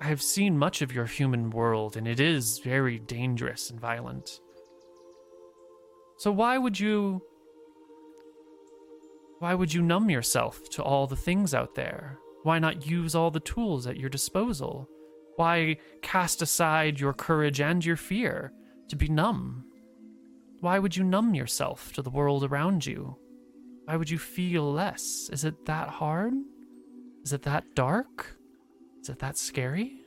I've 0.01 0.21
seen 0.21 0.57
much 0.57 0.81
of 0.81 0.91
your 0.91 1.05
human 1.05 1.49
world, 1.51 1.95
and 1.95 2.07
it 2.07 2.19
is 2.19 2.59
very 2.59 2.99
dangerous 2.99 3.69
and 3.69 3.79
violent. 3.79 4.41
So 6.17 6.31
why 6.31 6.57
would 6.57 6.79
you 6.79 7.21
why 9.41 9.55
would 9.55 9.73
you 9.73 9.81
numb 9.81 10.07
yourself 10.07 10.69
to 10.69 10.83
all 10.83 11.07
the 11.07 11.15
things 11.15 11.55
out 11.55 11.73
there? 11.73 12.19
Why 12.43 12.59
not 12.59 12.85
use 12.85 13.15
all 13.15 13.31
the 13.31 13.39
tools 13.39 13.87
at 13.87 13.97
your 13.97 14.07
disposal? 14.07 14.87
Why 15.35 15.77
cast 16.03 16.43
aside 16.43 16.99
your 16.99 17.13
courage 17.13 17.59
and 17.59 17.83
your 17.83 17.95
fear 17.95 18.53
to 18.89 18.95
be 18.95 19.07
numb? 19.07 19.65
Why 20.59 20.77
would 20.77 20.95
you 20.95 21.03
numb 21.03 21.33
yourself 21.33 21.91
to 21.93 22.03
the 22.03 22.11
world 22.11 22.43
around 22.43 22.85
you? 22.85 23.17
Why 23.85 23.95
would 23.95 24.11
you 24.11 24.19
feel 24.19 24.71
less? 24.71 25.27
Is 25.33 25.43
it 25.43 25.65
that 25.65 25.89
hard? 25.89 26.33
Is 27.23 27.33
it 27.33 27.41
that 27.41 27.63
dark? 27.73 28.37
Is 29.01 29.09
it 29.09 29.17
that 29.19 29.39
scary? 29.39 30.03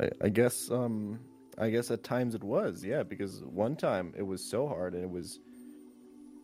I, 0.00 0.08
I 0.22 0.28
guess 0.30 0.70
um, 0.70 1.20
I 1.58 1.68
guess 1.68 1.90
at 1.90 2.02
times 2.02 2.34
it 2.34 2.42
was, 2.42 2.82
yeah, 2.82 3.02
because 3.02 3.42
one 3.44 3.76
time 3.76 4.14
it 4.16 4.22
was 4.22 4.42
so 4.42 4.66
hard 4.66 4.94
and 4.94 5.04
it 5.04 5.10
was, 5.10 5.40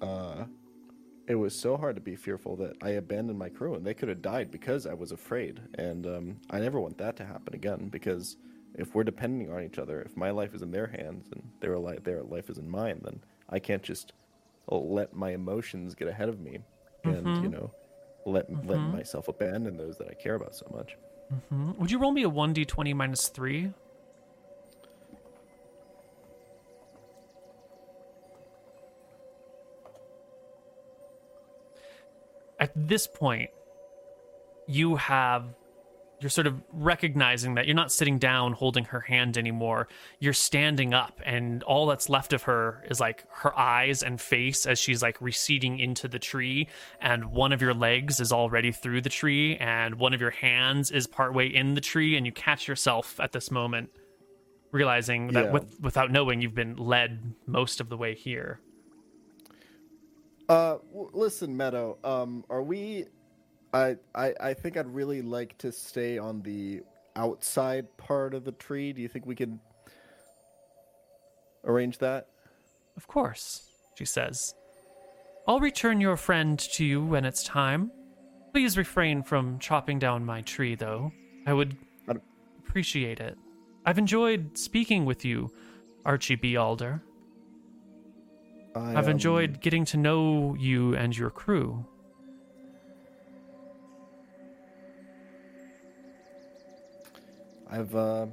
uh, 0.02 0.44
it 1.28 1.34
was 1.34 1.58
so 1.58 1.76
hard 1.76 1.96
to 1.96 2.00
be 2.00 2.16
fearful 2.16 2.56
that 2.56 2.76
I 2.82 2.90
abandoned 2.90 3.38
my 3.38 3.48
crew 3.48 3.74
and 3.74 3.84
they 3.84 3.94
could 3.94 4.08
have 4.08 4.22
died 4.22 4.50
because 4.50 4.86
I 4.86 4.94
was 4.94 5.12
afraid, 5.12 5.60
and 5.74 6.06
um, 6.06 6.36
I 6.50 6.60
never 6.60 6.80
want 6.80 6.98
that 6.98 7.16
to 7.16 7.24
happen 7.24 7.54
again 7.54 7.88
because 7.88 8.36
if 8.74 8.94
we're 8.94 9.04
depending 9.04 9.50
on 9.50 9.62
each 9.62 9.78
other, 9.78 10.02
if 10.02 10.16
my 10.16 10.30
life 10.30 10.54
is 10.54 10.62
in 10.62 10.70
their 10.70 10.86
hands 10.86 11.28
and 11.32 11.42
their 11.60 11.78
life 11.78 12.04
their 12.04 12.22
life 12.22 12.50
is 12.50 12.58
in 12.58 12.68
mine, 12.68 13.00
then 13.02 13.20
I 13.48 13.58
can't 13.58 13.82
just 13.82 14.12
let 14.68 15.14
my 15.14 15.30
emotions 15.30 15.94
get 15.94 16.08
ahead 16.08 16.28
of 16.28 16.40
me, 16.40 16.58
and 17.04 17.42
you 17.42 17.48
know, 17.48 17.70
let 18.24 18.52
let 18.66 18.78
myself 18.78 19.28
abandon 19.28 19.76
those 19.76 19.98
that 19.98 20.08
I 20.08 20.14
care 20.14 20.34
about 20.34 20.54
so 20.54 20.66
much. 20.72 20.96
Hmm? 21.48 21.72
Would 21.78 21.90
you 21.90 21.98
roll 21.98 22.12
me 22.12 22.22
a 22.22 22.30
1d20 22.30 22.94
minus 22.94 23.28
3? 23.28 23.72
At 32.66 32.88
this 32.88 33.06
point, 33.06 33.50
you 34.66 34.96
have. 34.96 35.54
You're 36.18 36.30
sort 36.30 36.46
of 36.46 36.62
recognizing 36.72 37.56
that 37.56 37.66
you're 37.66 37.76
not 37.76 37.92
sitting 37.92 38.18
down 38.18 38.54
holding 38.54 38.86
her 38.86 39.00
hand 39.00 39.36
anymore. 39.36 39.86
You're 40.18 40.32
standing 40.32 40.94
up, 40.94 41.20
and 41.22 41.62
all 41.64 41.84
that's 41.84 42.08
left 42.08 42.32
of 42.32 42.44
her 42.44 42.82
is 42.90 42.98
like 43.00 43.24
her 43.30 43.56
eyes 43.56 44.02
and 44.02 44.18
face 44.18 44.64
as 44.64 44.78
she's 44.78 45.02
like 45.02 45.20
receding 45.20 45.78
into 45.78 46.08
the 46.08 46.18
tree. 46.18 46.68
And 47.02 47.26
one 47.32 47.52
of 47.52 47.60
your 47.60 47.74
legs 47.74 48.18
is 48.18 48.32
already 48.32 48.72
through 48.72 49.02
the 49.02 49.10
tree, 49.10 49.56
and 49.58 49.96
one 49.96 50.14
of 50.14 50.22
your 50.22 50.30
hands 50.30 50.90
is 50.90 51.06
partway 51.06 51.48
in 51.48 51.74
the 51.74 51.82
tree. 51.82 52.16
And 52.16 52.24
you 52.24 52.32
catch 52.32 52.66
yourself 52.66 53.20
at 53.20 53.32
this 53.32 53.50
moment, 53.50 53.90
realizing 54.72 55.28
that 55.32 55.44
Yeah. 55.44 55.52
with, 55.52 55.78
without 55.82 56.10
knowing, 56.10 56.40
you've 56.40 56.54
been 56.54 56.76
led 56.76 57.34
most 57.46 57.78
of 57.78 57.90
the 57.90 57.96
way 57.98 58.14
here. 58.14 58.58
Uh, 60.48 60.78
w- 60.92 61.10
listen, 61.12 61.56
Meadow. 61.56 61.98
Um, 62.04 62.44
are 62.48 62.62
we? 62.62 63.06
I, 63.72 63.96
I 64.14 64.32
I 64.40 64.54
think 64.54 64.76
I'd 64.76 64.92
really 64.92 65.22
like 65.22 65.58
to 65.58 65.72
stay 65.72 66.18
on 66.18 66.42
the 66.42 66.82
outside 67.16 67.94
part 67.96 68.34
of 68.34 68.44
the 68.44 68.52
tree. 68.52 68.92
Do 68.92 69.02
you 69.02 69.08
think 69.08 69.26
we 69.26 69.34
could 69.34 69.58
arrange 71.64 71.98
that? 71.98 72.28
Of 72.96 73.06
course, 73.06 73.68
she 73.96 74.04
says. 74.04 74.54
I'll 75.48 75.60
return 75.60 76.00
your 76.00 76.16
friend 76.16 76.58
to 76.58 76.84
you 76.84 77.04
when 77.04 77.24
it's 77.24 77.42
time. 77.44 77.90
Please 78.52 78.76
refrain 78.78 79.22
from 79.22 79.58
chopping 79.58 79.98
down 79.98 80.24
my 80.24 80.42
tree, 80.42 80.74
though. 80.74 81.12
I 81.46 81.52
would 81.52 81.76
appreciate 82.58 83.20
it. 83.20 83.36
I've 83.84 83.98
enjoyed 83.98 84.56
speaking 84.58 85.04
with 85.04 85.24
you, 85.24 85.50
Archie 86.04 86.34
B. 86.36 86.56
Alder. 86.56 87.02
I, 88.76 88.90
I've 88.98 89.06
um, 89.06 89.10
enjoyed 89.10 89.60
getting 89.60 89.84
to 89.86 89.96
know 89.96 90.54
you 90.58 90.94
and 90.94 91.16
your 91.16 91.30
crew. 91.30 91.84
I've 97.68 97.94
uh, 97.94 98.26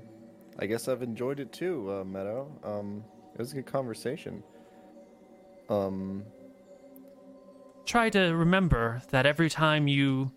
I 0.60 0.66
guess 0.66 0.88
I've 0.88 1.02
enjoyed 1.02 1.40
it 1.40 1.52
too, 1.52 1.92
uh, 1.92 2.04
Meadow. 2.04 2.52
Um, 2.64 3.04
it 3.34 3.40
was 3.40 3.52
a 3.54 3.56
good 3.56 3.66
conversation. 3.66 4.44
Um, 5.70 6.24
Try 7.86 8.10
to 8.12 8.36
remember 8.36 9.02
that 9.10 9.26
every 9.26 9.50
time 9.50 9.88
you 9.88 10.32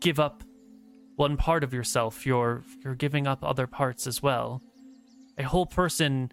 give 0.00 0.20
up 0.20 0.42
one 1.16 1.36
part 1.36 1.64
of 1.64 1.72
yourself, 1.72 2.26
you're 2.26 2.64
you're 2.84 2.94
giving 2.94 3.26
up 3.26 3.44
other 3.44 3.66
parts 3.66 4.06
as 4.06 4.22
well. 4.22 4.62
A 5.38 5.44
whole 5.44 5.66
person 5.66 6.32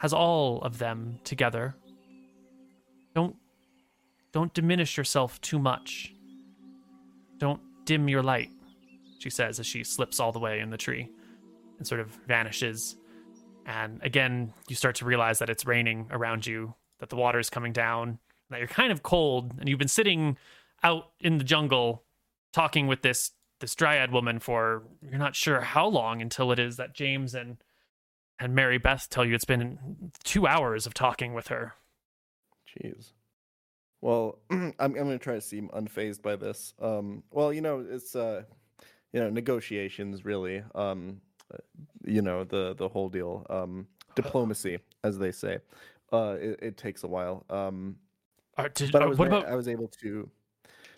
has 0.00 0.12
all 0.12 0.62
of 0.62 0.78
them 0.78 1.18
together. 1.24 1.74
Don't 3.14 3.36
don't 4.32 4.52
diminish 4.54 4.96
yourself 4.96 5.40
too 5.40 5.58
much. 5.58 6.14
Don't 7.38 7.60
dim 7.84 8.08
your 8.08 8.22
light, 8.22 8.50
she 9.18 9.30
says 9.30 9.58
as 9.60 9.66
she 9.66 9.84
slips 9.84 10.20
all 10.20 10.32
the 10.32 10.38
way 10.38 10.60
in 10.60 10.70
the 10.70 10.76
tree 10.76 11.08
and 11.78 11.86
sort 11.86 12.00
of 12.00 12.08
vanishes. 12.26 12.96
And 13.66 14.00
again, 14.02 14.52
you 14.68 14.76
start 14.76 14.96
to 14.96 15.04
realize 15.04 15.38
that 15.40 15.50
it's 15.50 15.66
raining 15.66 16.06
around 16.10 16.46
you, 16.46 16.74
that 17.00 17.08
the 17.08 17.16
water 17.16 17.38
is 17.38 17.50
coming 17.50 17.72
down, 17.72 18.18
that 18.50 18.58
you're 18.58 18.68
kind 18.68 18.92
of 18.92 19.02
cold, 19.02 19.52
and 19.58 19.68
you've 19.68 19.78
been 19.78 19.88
sitting 19.88 20.38
out 20.82 21.10
in 21.20 21.38
the 21.38 21.44
jungle 21.44 22.04
talking 22.52 22.86
with 22.86 23.02
this 23.02 23.32
this 23.60 23.74
dryad 23.74 24.10
woman 24.10 24.38
for 24.38 24.82
you're 25.02 25.18
not 25.18 25.36
sure 25.36 25.60
how 25.60 25.86
long 25.86 26.22
until 26.22 26.50
it 26.50 26.58
is 26.58 26.76
that 26.76 26.94
James 26.94 27.34
and 27.34 27.58
and 28.40 28.54
Mary 28.54 28.78
Beth 28.78 29.08
tell 29.10 29.24
you 29.24 29.34
it's 29.34 29.44
been 29.44 30.10
two 30.24 30.46
hours 30.46 30.86
of 30.86 30.94
talking 30.94 31.34
with 31.34 31.48
her. 31.48 31.74
Jeez. 32.68 33.12
Well, 34.00 34.38
I'm 34.50 34.74
I'm 34.80 34.94
gonna 34.94 35.18
try 35.18 35.34
to 35.34 35.40
seem 35.40 35.68
unfazed 35.68 36.22
by 36.22 36.36
this. 36.36 36.74
Um, 36.80 37.22
well, 37.30 37.52
you 37.52 37.60
know, 37.60 37.84
it's 37.88 38.16
uh, 38.16 38.42
you 39.12 39.20
know, 39.20 39.30
negotiations 39.30 40.24
really. 40.24 40.62
Um, 40.74 41.20
uh, 41.52 41.58
you 42.04 42.22
know, 42.22 42.44
the 42.44 42.74
the 42.74 42.88
whole 42.88 43.08
deal. 43.08 43.46
Um, 43.50 43.86
diplomacy, 44.16 44.78
as 45.04 45.18
they 45.18 45.32
say. 45.32 45.58
Uh, 46.12 46.36
it, 46.40 46.58
it 46.62 46.76
takes 46.76 47.04
a 47.04 47.08
while. 47.08 47.44
Um, 47.50 47.96
Uh, 48.56 48.68
did, 48.74 48.90
but 48.92 49.02
I 49.02 49.06
uh, 49.06 49.08
was 49.08 49.18
what 49.18 49.28
about 49.28 49.46
I 49.46 49.54
was 49.54 49.68
able 49.68 49.88
to, 50.02 50.28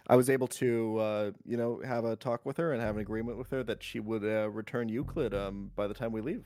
I 0.07 0.17
was 0.17 0.31
able 0.31 0.49
to, 0.49 0.99
uh, 0.99 1.31
you 1.45 1.57
know, 1.57 1.81
have 1.85 2.05
a 2.05 2.17
talk 2.17 2.47
with 2.47 2.57
her 2.57 2.73
and 2.73 2.81
have 2.83 2.97
an 2.97 3.03
agreement 3.03 3.39
with 3.39 3.51
her 3.51 3.63
that 3.65 3.83
she 3.83 4.01
would 4.01 4.25
uh, 4.25 4.49
return 4.51 4.89
Euclid 4.89 5.35
um 5.35 5.71
by 5.77 5.87
the 5.87 5.95
time 5.95 6.13
we 6.13 6.21
leave. 6.21 6.45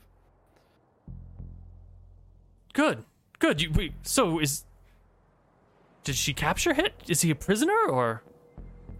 Good? 2.77 3.03
Good. 3.39 3.61
You, 3.61 3.71
wait, 3.73 3.93
so 4.03 4.39
is 4.39 4.63
did 6.03 6.15
she 6.15 6.33
capture 6.33 6.73
him? 6.73 6.87
Is 7.07 7.21
he 7.21 7.31
a 7.31 7.35
prisoner 7.35 7.77
or? 7.89 8.23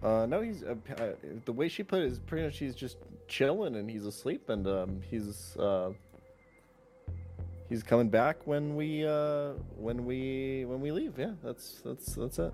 Uh, 0.03 0.25
no, 0.25 0.41
he's 0.41 0.63
uh, 0.63 0.75
uh, 0.99 1.11
the 1.45 1.53
way 1.53 1.69
she 1.69 1.83
put 1.83 1.99
it 1.99 2.05
is 2.05 2.19
pretty 2.19 2.45
much 2.45 2.57
he's 2.57 2.75
just 2.75 2.97
chilling 3.27 3.75
and 3.75 3.89
he's 3.89 4.05
asleep 4.05 4.49
and 4.49 4.67
um, 4.67 4.99
he's 5.09 5.55
uh, 5.57 5.91
he's 7.69 7.83
coming 7.83 8.09
back 8.09 8.45
when 8.45 8.75
we 8.75 9.05
uh, 9.05 9.53
when 9.77 10.05
we 10.05 10.65
when 10.65 10.81
we 10.81 10.91
leave. 10.91 11.17
Yeah, 11.17 11.33
that's 11.43 11.81
that's 11.85 12.15
that's 12.15 12.39
it. 12.39 12.53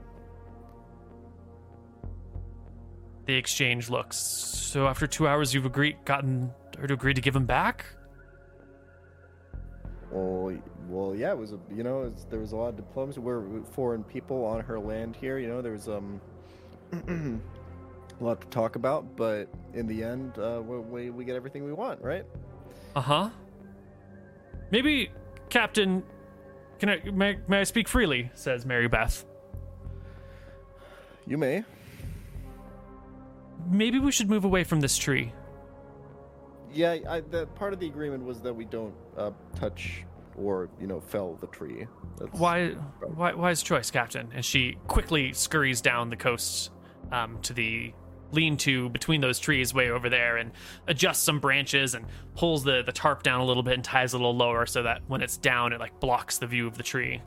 The 3.26 3.36
exchange 3.36 3.90
looks. 3.90 4.18
So 4.18 4.88
after 4.88 5.08
two 5.08 5.28
hours, 5.28 5.54
you've 5.54 5.66
agreed, 5.66 5.96
gotten 6.04 6.52
her 6.78 6.88
to 6.88 6.94
agree 6.94 7.14
to 7.14 7.22
give 7.22 7.36
him 7.36 7.46
back. 7.46 7.86
Well, 10.12 10.56
well, 10.88 11.16
yeah, 11.16 11.32
it 11.32 11.38
was 11.38 11.54
a 11.54 11.60
you 11.74 11.84
know 11.84 12.04
it's, 12.04 12.26
there 12.26 12.40
was 12.40 12.52
a 12.52 12.56
lot 12.56 12.70
of 12.70 12.76
diplomacy. 12.78 13.20
We're 13.20 13.62
foreign 13.72 14.04
people 14.04 14.44
on 14.46 14.62
her 14.62 14.80
land 14.80 15.16
here. 15.16 15.38
You 15.38 15.48
know, 15.48 15.62
there 15.62 15.74
was 15.74 15.88
um 15.88 16.22
a 18.22 18.24
lot 18.24 18.42
to 18.42 18.48
talk 18.48 18.76
about, 18.76 19.16
but 19.16 19.48
in 19.74 19.88
the 19.88 20.04
end, 20.04 20.38
uh, 20.38 20.62
we 20.66 20.78
we, 20.80 21.10
we 21.10 21.26
get 21.26 21.36
everything 21.36 21.64
we 21.64 21.74
want, 21.74 22.02
right? 22.02 22.26
Uh 22.96 23.02
huh. 23.02 23.30
Maybe, 24.72 25.12
Captain, 25.50 26.04
can 26.80 26.90
I 26.90 27.02
may, 27.12 27.38
may 27.48 27.60
I 27.60 27.64
speak 27.64 27.88
freely? 27.88 28.32
Says 28.34 28.66
Mary 28.66 28.88
Beth. 28.88 29.26
You 31.26 31.38
may. 31.38 31.64
Maybe 33.70 34.00
we 34.00 34.12
should 34.12 34.30
move 34.30 34.44
away 34.44 34.64
from 34.64 34.82
this 34.82 34.98
tree. 34.98 35.32
Yeah, 36.74 36.98
I, 37.08 37.22
the 37.22 37.46
part 37.56 37.72
of 37.72 37.80
the 37.80 37.88
agreement 37.88 38.24
was 38.24 38.42
that 38.42 38.54
we 38.54 38.66
don't 38.66 38.96
uh, 39.16 39.32
touch 39.56 40.04
or 40.38 40.70
you 40.80 40.88
know 40.88 41.00
fell 41.00 41.36
the 41.36 41.48
tree. 41.48 41.88
That's, 42.18 42.40
Why, 42.40 42.70
why, 43.16 43.34
wise 43.34 43.64
choice, 43.64 43.92
Captain? 43.92 44.30
And 44.34 44.44
she 44.44 44.78
quickly 44.88 45.34
scurries 45.34 45.82
down 45.82 46.10
the 46.10 46.16
coast 46.16 46.72
um, 47.12 47.40
to 47.42 47.54
the 47.54 47.94
lean-to 48.32 48.90
between 48.90 49.22
those 49.22 49.38
trees 49.38 49.74
way 49.74 49.90
over 49.92 50.10
there 50.10 50.38
and 50.38 50.52
adjusts 50.88 51.22
some 51.22 51.40
branches 51.40 51.94
and 51.94 52.06
pulls 52.36 52.64
the, 52.64 52.82
the 52.84 52.92
tarp 52.92 53.22
down 53.22 53.40
a 53.40 53.46
little 53.46 53.64
bit 53.64 53.76
and 53.76 53.84
ties 53.84 54.14
it 54.14 54.18
a 54.18 54.20
little 54.20 54.36
lower 54.36 54.66
so 54.66 54.84
that 54.84 55.02
when 55.08 55.22
it's 55.22 55.38
down, 55.38 55.72
it 55.72 55.80
like 55.80 56.00
blocks 56.00 56.40
the 56.40 56.48
view 56.48 56.66
of 56.68 56.76
the 56.76 56.84
tree. 56.84 57.22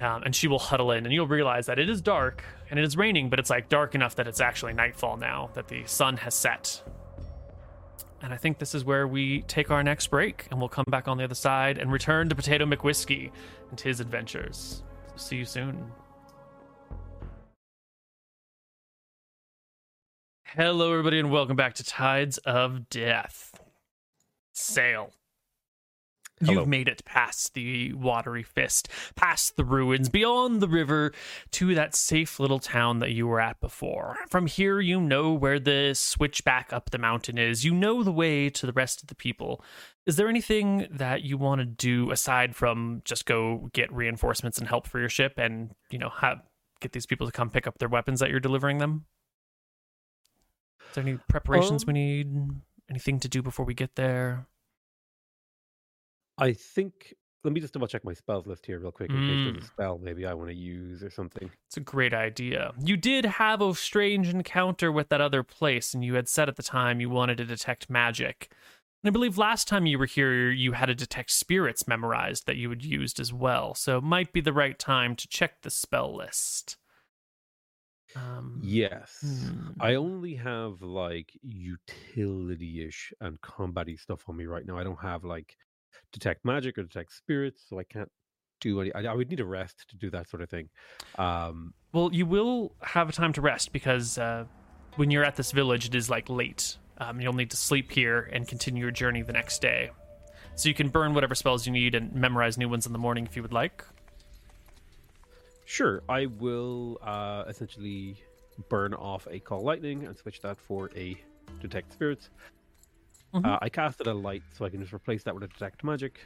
Um, 0.00 0.22
and 0.24 0.34
she 0.34 0.46
will 0.48 0.58
huddle 0.58 0.90
in, 0.90 1.04
and 1.06 1.12
you'll 1.12 1.26
realize 1.26 1.66
that 1.66 1.78
it 1.78 1.88
is 1.88 2.02
dark 2.02 2.44
and 2.70 2.78
it 2.78 2.84
is 2.84 2.96
raining, 2.96 3.30
but 3.30 3.38
it's 3.38 3.50
like 3.50 3.68
dark 3.68 3.94
enough 3.94 4.16
that 4.16 4.26
it's 4.26 4.40
actually 4.40 4.74
nightfall 4.74 5.16
now, 5.16 5.50
that 5.54 5.68
the 5.68 5.84
sun 5.86 6.16
has 6.18 6.34
set. 6.34 6.82
And 8.22 8.32
I 8.32 8.36
think 8.36 8.58
this 8.58 8.74
is 8.74 8.84
where 8.84 9.06
we 9.06 9.42
take 9.42 9.70
our 9.70 9.82
next 9.82 10.08
break, 10.08 10.46
and 10.50 10.58
we'll 10.58 10.68
come 10.68 10.86
back 10.88 11.06
on 11.06 11.18
the 11.18 11.24
other 11.24 11.34
side 11.34 11.78
and 11.78 11.92
return 11.92 12.28
to 12.30 12.34
Potato 12.34 12.64
McWhiskey 12.64 13.30
and 13.70 13.80
his 13.80 14.00
adventures. 14.00 14.82
See 15.16 15.36
you 15.36 15.44
soon. 15.44 15.92
Hello, 20.46 20.92
everybody, 20.92 21.18
and 21.18 21.30
welcome 21.30 21.56
back 21.56 21.74
to 21.74 21.84
Tides 21.84 22.38
of 22.38 22.88
Death. 22.88 23.60
Saol. 24.54 25.10
Hello. 26.40 26.52
You've 26.60 26.68
made 26.68 26.86
it 26.86 27.02
past 27.06 27.54
the 27.54 27.94
watery 27.94 28.42
fist, 28.42 28.90
past 29.14 29.56
the 29.56 29.64
ruins, 29.64 30.10
beyond 30.10 30.60
the 30.60 30.68
river, 30.68 31.12
to 31.52 31.74
that 31.74 31.94
safe 31.94 32.38
little 32.38 32.58
town 32.58 32.98
that 32.98 33.12
you 33.12 33.26
were 33.26 33.40
at 33.40 33.58
before. 33.60 34.16
From 34.28 34.46
here, 34.46 34.78
you 34.78 35.00
know 35.00 35.32
where 35.32 35.58
the 35.58 35.94
switch 35.94 36.44
back 36.44 36.74
up 36.74 36.90
the 36.90 36.98
mountain 36.98 37.38
is. 37.38 37.64
You 37.64 37.72
know 37.72 38.02
the 38.02 38.12
way 38.12 38.50
to 38.50 38.66
the 38.66 38.72
rest 38.74 39.00
of 39.00 39.08
the 39.08 39.14
people. 39.14 39.64
Is 40.04 40.16
there 40.16 40.28
anything 40.28 40.86
that 40.90 41.22
you 41.22 41.38
want 41.38 41.60
to 41.60 41.64
do 41.64 42.10
aside 42.10 42.54
from 42.54 43.00
just 43.06 43.24
go 43.24 43.70
get 43.72 43.90
reinforcements 43.90 44.58
and 44.58 44.68
help 44.68 44.86
for 44.86 45.00
your 45.00 45.08
ship 45.08 45.38
and, 45.38 45.70
you 45.90 45.98
know, 45.98 46.10
have 46.10 46.42
get 46.80 46.92
these 46.92 47.06
people 47.06 47.26
to 47.26 47.32
come 47.32 47.48
pick 47.48 47.66
up 47.66 47.78
their 47.78 47.88
weapons 47.88 48.20
that 48.20 48.28
you're 48.28 48.40
delivering 48.40 48.76
them? 48.76 49.06
Is 50.90 50.94
there 50.94 51.02
any 51.02 51.18
preparations 51.30 51.86
we 51.86 51.92
Um, 51.92 51.94
need? 51.94 52.48
Anything 52.90 53.20
to 53.20 53.28
do 53.28 53.42
before 53.42 53.64
we 53.64 53.72
get 53.72 53.96
there? 53.96 54.46
I 56.38 56.52
think. 56.52 57.14
Let 57.44 57.52
me 57.52 57.60
just 57.60 57.74
double 57.74 57.86
check 57.86 58.04
my 58.04 58.12
spells 58.14 58.44
list 58.48 58.66
here 58.66 58.80
real 58.80 58.90
quick 58.90 59.08
in 59.08 59.16
case 59.16 59.44
there's 59.44 59.56
Mm. 59.58 59.62
a 59.62 59.66
spell 59.66 59.98
maybe 59.98 60.26
I 60.26 60.34
want 60.34 60.50
to 60.50 60.56
use 60.56 61.00
or 61.04 61.10
something. 61.10 61.48
It's 61.68 61.76
a 61.76 61.80
great 61.80 62.12
idea. 62.12 62.72
You 62.82 62.96
did 62.96 63.24
have 63.24 63.62
a 63.62 63.72
strange 63.76 64.28
encounter 64.28 64.90
with 64.90 65.10
that 65.10 65.20
other 65.20 65.44
place, 65.44 65.94
and 65.94 66.04
you 66.04 66.14
had 66.14 66.28
said 66.28 66.48
at 66.48 66.56
the 66.56 66.64
time 66.64 67.00
you 67.00 67.08
wanted 67.08 67.36
to 67.38 67.44
detect 67.44 67.88
magic. 67.88 68.50
And 69.04 69.10
I 69.10 69.12
believe 69.12 69.38
last 69.38 69.68
time 69.68 69.86
you 69.86 69.96
were 69.96 70.06
here, 70.06 70.50
you 70.50 70.72
had 70.72 70.90
a 70.90 70.94
detect 70.94 71.30
spirits 71.30 71.86
memorized 71.86 72.46
that 72.46 72.56
you 72.56 72.68
had 72.70 72.82
used 72.84 73.20
as 73.20 73.32
well. 73.32 73.76
So 73.76 73.98
it 73.98 74.02
might 74.02 74.32
be 74.32 74.40
the 74.40 74.52
right 74.52 74.76
time 74.76 75.14
to 75.14 75.28
check 75.28 75.62
the 75.62 75.70
spell 75.70 76.16
list. 76.16 76.76
Um, 78.16 78.60
Yes. 78.64 79.18
hmm. 79.20 79.70
I 79.78 79.94
only 79.94 80.34
have 80.34 80.82
like 80.82 81.30
utility-ish 81.42 83.12
and 83.20 83.40
combat 83.40 83.86
stuff 83.98 84.28
on 84.28 84.36
me 84.36 84.46
right 84.46 84.66
now. 84.66 84.76
I 84.78 84.82
don't 84.84 85.00
have 85.00 85.22
like 85.22 85.56
detect 86.18 86.44
magic 86.44 86.78
or 86.78 86.82
detect 86.82 87.12
spirits, 87.12 87.62
so 87.68 87.78
I 87.78 87.84
can't 87.84 88.10
do 88.60 88.80
any. 88.80 88.92
I, 88.94 89.02
I 89.12 89.14
would 89.14 89.28
need 89.28 89.40
a 89.40 89.44
rest 89.44 89.84
to 89.90 89.96
do 89.96 90.08
that 90.10 90.28
sort 90.30 90.42
of 90.42 90.48
thing. 90.48 90.70
Um, 91.18 91.74
Well, 91.92 92.10
you 92.12 92.24
will 92.24 92.74
have 92.80 93.08
a 93.10 93.12
time 93.12 93.32
to 93.34 93.42
rest 93.42 93.72
because 93.72 94.16
uh, 94.16 94.46
when 94.96 95.10
you're 95.10 95.24
at 95.24 95.36
this 95.36 95.52
village, 95.52 95.86
it 95.86 95.94
is 95.94 96.08
like 96.08 96.30
late. 96.30 96.78
Um, 96.98 97.20
you'll 97.20 97.34
need 97.34 97.50
to 97.50 97.56
sleep 97.58 97.92
here 97.92 98.30
and 98.32 98.48
continue 98.48 98.82
your 98.82 98.90
journey 98.90 99.20
the 99.20 99.34
next 99.34 99.60
day. 99.60 99.90
So 100.54 100.70
you 100.70 100.74
can 100.74 100.88
burn 100.88 101.12
whatever 101.12 101.34
spells 101.34 101.66
you 101.66 101.72
need 101.72 101.94
and 101.94 102.14
memorize 102.14 102.56
new 102.56 102.68
ones 102.68 102.86
in 102.86 102.92
the 102.94 102.98
morning 102.98 103.26
if 103.26 103.36
you 103.36 103.42
would 103.42 103.52
like. 103.52 103.84
sure, 105.66 106.02
I 106.08 106.26
will 106.26 106.98
uh, 107.02 107.44
essentially 107.46 108.16
burn 108.70 108.94
off 108.94 109.28
a 109.30 109.38
call 109.38 109.62
lightning 109.62 110.06
and 110.06 110.16
switch 110.16 110.40
that 110.40 110.56
for 110.56 110.90
a 110.96 111.14
detect 111.60 111.92
spirits. 111.92 112.30
Mhm. 113.36 113.44
Uh, 113.44 113.58
I 113.60 113.68
casted 113.68 114.06
a 114.06 114.14
light, 114.14 114.44
so 114.52 114.64
I 114.64 114.70
can 114.70 114.80
just 114.80 114.94
replace 114.94 115.22
that 115.24 115.34
with 115.34 115.42
a 115.44 115.48
detect 115.48 115.84
magic. 115.84 116.20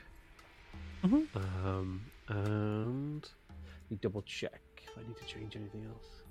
Mhm. 1.03 1.27
Um, 1.35 2.07
and 2.29 3.29
let 3.49 3.91
me 3.91 3.97
double 4.01 4.23
check 4.23 4.61
if 4.83 4.97
I 4.97 5.03
need 5.07 5.17
to 5.17 5.25
change 5.25 5.57
anything 5.57 5.85
else. 5.87 6.23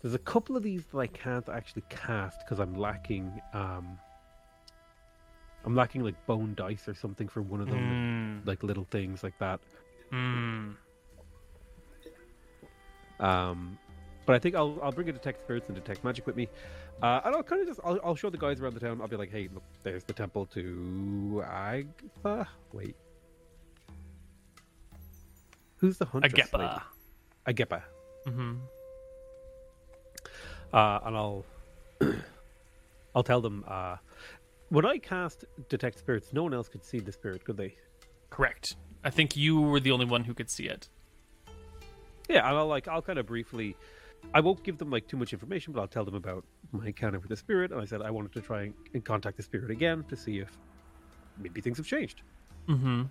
There's 0.00 0.14
a 0.14 0.18
couple 0.18 0.56
of 0.56 0.62
these 0.62 0.86
that 0.86 0.98
I 0.98 1.06
can't 1.06 1.48
actually 1.48 1.82
cast 1.90 2.40
because 2.40 2.58
I'm 2.60 2.74
lacking. 2.74 3.40
Um, 3.52 3.98
I'm 5.64 5.74
lacking 5.74 6.02
like 6.02 6.14
bone 6.26 6.54
dice 6.54 6.88
or 6.88 6.94
something 6.94 7.28
for 7.28 7.42
one 7.42 7.60
of 7.60 7.68
them, 7.68 8.42
Mm, 8.42 8.46
like 8.46 8.62
little 8.62 8.84
things 8.90 9.22
like 9.22 9.38
that. 9.38 9.60
mm. 10.12 10.76
Um, 13.20 13.78
But 14.28 14.36
I 14.36 14.40
think 14.40 14.56
I'll 14.56 14.78
I'll 14.82 14.92
bring 14.92 15.08
a 15.08 15.12
detect 15.12 15.40
spirits 15.40 15.68
and 15.68 15.74
detect 15.74 16.04
magic 16.04 16.26
with 16.26 16.36
me, 16.36 16.50
uh, 17.02 17.22
and 17.24 17.34
I'll 17.34 17.42
kind 17.42 17.62
of 17.62 17.66
just 17.66 17.80
I'll, 17.82 17.98
I'll 18.04 18.14
show 18.14 18.28
the 18.28 18.36
guys 18.36 18.60
around 18.60 18.74
the 18.74 18.80
town. 18.80 19.00
I'll 19.00 19.08
be 19.08 19.16
like, 19.16 19.30
hey, 19.30 19.48
look, 19.54 19.62
there's 19.84 20.04
the 20.04 20.12
temple 20.12 20.44
to 20.52 21.42
Agepa. 21.46 22.46
Wait, 22.74 22.94
who's 25.78 25.96
the 25.96 26.04
hunter? 26.04 26.28
Agepa. 26.28 26.58
lady? 27.46 27.64
Agepa. 27.64 27.82
Mm-hmm. 28.26 28.56
Uh, 30.74 30.98
and 31.06 31.16
I'll 31.16 31.46
I'll 33.14 33.22
tell 33.22 33.40
them. 33.40 33.64
Uh, 33.66 33.96
when 34.68 34.84
I 34.84 34.98
cast 34.98 35.46
detect 35.70 36.00
spirits, 36.00 36.34
no 36.34 36.42
one 36.42 36.52
else 36.52 36.68
could 36.68 36.84
see 36.84 36.98
the 36.98 37.12
spirit, 37.12 37.46
could 37.46 37.56
they? 37.56 37.76
Correct. 38.28 38.76
I 39.02 39.08
think 39.08 39.38
you 39.38 39.62
were 39.62 39.80
the 39.80 39.92
only 39.92 40.04
one 40.04 40.24
who 40.24 40.34
could 40.34 40.50
see 40.50 40.64
it. 40.64 40.90
Yeah, 42.28 42.46
and 42.46 42.58
I'll 42.58 42.66
like 42.66 42.88
I'll 42.88 43.00
kind 43.00 43.18
of 43.18 43.24
briefly. 43.24 43.74
I 44.34 44.40
won't 44.40 44.62
give 44.62 44.78
them 44.78 44.90
like 44.90 45.06
too 45.08 45.16
much 45.16 45.32
information, 45.32 45.72
but 45.72 45.80
I'll 45.80 45.88
tell 45.88 46.04
them 46.04 46.14
about 46.14 46.44
my 46.72 46.86
encounter 46.86 47.18
with 47.18 47.30
the 47.30 47.36
spirit. 47.36 47.72
And 47.72 47.80
I 47.80 47.84
said 47.84 48.02
I 48.02 48.10
wanted 48.10 48.32
to 48.32 48.40
try 48.40 48.70
and, 48.94 49.04
contact 49.04 49.36
the 49.36 49.42
spirit 49.42 49.70
again 49.70 50.04
to 50.08 50.16
see 50.16 50.38
if 50.38 50.50
maybe 51.38 51.60
things 51.60 51.78
have 51.78 51.86
changed. 51.86 52.22
Mm-hmm. 52.68 53.04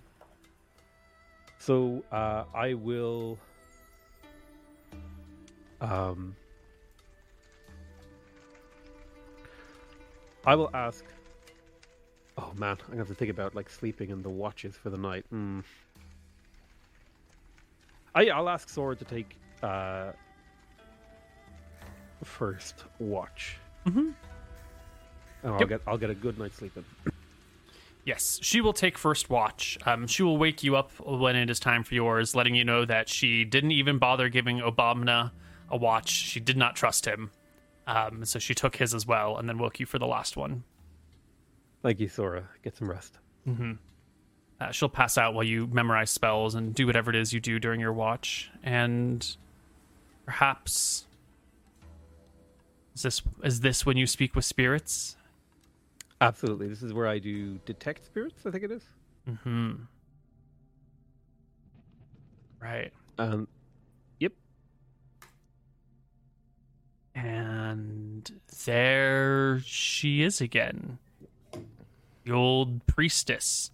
So 1.58 2.04
uh, 2.12 2.44
I 2.54 2.74
will. 2.74 3.38
Um, 5.80 6.36
I 10.46 10.54
will 10.54 10.70
ask. 10.72 11.04
Oh 12.36 12.52
man, 12.56 12.76
I'm 12.80 12.86
gonna 12.86 12.98
have 12.98 13.08
to 13.08 13.14
think 13.14 13.30
about 13.30 13.56
like 13.56 13.68
sleeping 13.68 14.12
and 14.12 14.24
the 14.24 14.30
watches 14.30 14.76
for 14.76 14.90
the 14.90 14.98
night. 14.98 15.26
Mm. 15.34 15.64
I, 18.14 18.28
I'll 18.28 18.48
ask 18.48 18.68
Sora 18.68 18.96
to 18.96 19.04
take 19.04 19.36
uh, 19.62 20.12
first 22.24 22.84
watch, 22.98 23.56
Mm-hmm. 23.86 23.98
and 23.98 24.14
I'll 25.44 25.58
Yep. 25.60 25.68
get 25.68 25.80
I'll 25.86 25.98
get 25.98 26.10
a 26.10 26.14
good 26.14 26.38
night's 26.38 26.56
sleep 26.56 26.76
in. 26.76 26.84
Yes, 28.04 28.38
she 28.42 28.60
will 28.62 28.72
take 28.72 28.96
first 28.96 29.28
watch. 29.28 29.76
Um, 29.84 30.06
she 30.06 30.22
will 30.22 30.38
wake 30.38 30.62
you 30.62 30.76
up 30.76 30.92
when 31.00 31.36
it 31.36 31.50
is 31.50 31.60
time 31.60 31.84
for 31.84 31.94
yours, 31.94 32.34
letting 32.34 32.54
you 32.54 32.64
know 32.64 32.84
that 32.86 33.08
she 33.08 33.44
didn't 33.44 33.72
even 33.72 33.98
bother 33.98 34.28
giving 34.30 34.60
Obamna 34.60 35.30
a 35.70 35.76
watch. 35.76 36.08
She 36.08 36.40
did 36.40 36.56
not 36.56 36.74
trust 36.74 37.06
him. 37.06 37.30
Um, 37.86 38.24
so 38.24 38.38
she 38.38 38.54
took 38.54 38.76
his 38.76 38.94
as 38.94 39.06
well 39.06 39.36
and 39.36 39.46
then 39.48 39.58
woke 39.58 39.78
you 39.78 39.84
for 39.86 39.98
the 39.98 40.06
last 40.06 40.36
one. 40.38 40.64
Thank 41.82 42.00
you, 42.00 42.08
Sora. 42.08 42.48
Get 42.62 42.76
some 42.76 42.88
rest. 42.90 43.18
Uh, 44.60 44.70
she'll 44.72 44.88
pass 44.88 45.16
out 45.18 45.34
while 45.34 45.44
you 45.44 45.66
memorize 45.66 46.10
spells 46.10 46.54
and 46.54 46.74
do 46.74 46.86
whatever 46.86 47.10
it 47.10 47.16
is 47.16 47.32
you 47.32 47.40
do 47.40 47.58
during 47.58 47.78
your 47.80 47.92
watch. 47.92 48.50
And 48.62 49.26
perhaps 50.24 51.06
is 52.98 53.02
this 53.02 53.22
is 53.44 53.60
this 53.60 53.86
when 53.86 53.96
you 53.96 54.06
speak 54.06 54.34
with 54.34 54.44
spirits? 54.44 55.16
Absolutely. 56.20 56.66
This 56.68 56.82
is 56.82 56.92
where 56.92 57.06
I 57.06 57.18
do 57.18 57.58
detect 57.64 58.06
spirits. 58.06 58.44
I 58.44 58.50
think 58.50 58.64
it 58.64 58.72
is. 58.72 58.82
Hmm. 59.44 59.72
Right. 62.60 62.92
Um, 63.18 63.46
yep. 64.18 64.32
And 67.14 68.28
there 68.64 69.60
she 69.64 70.22
is 70.22 70.40
again. 70.40 70.98
The 72.24 72.32
old 72.32 72.84
priestess. 72.86 73.70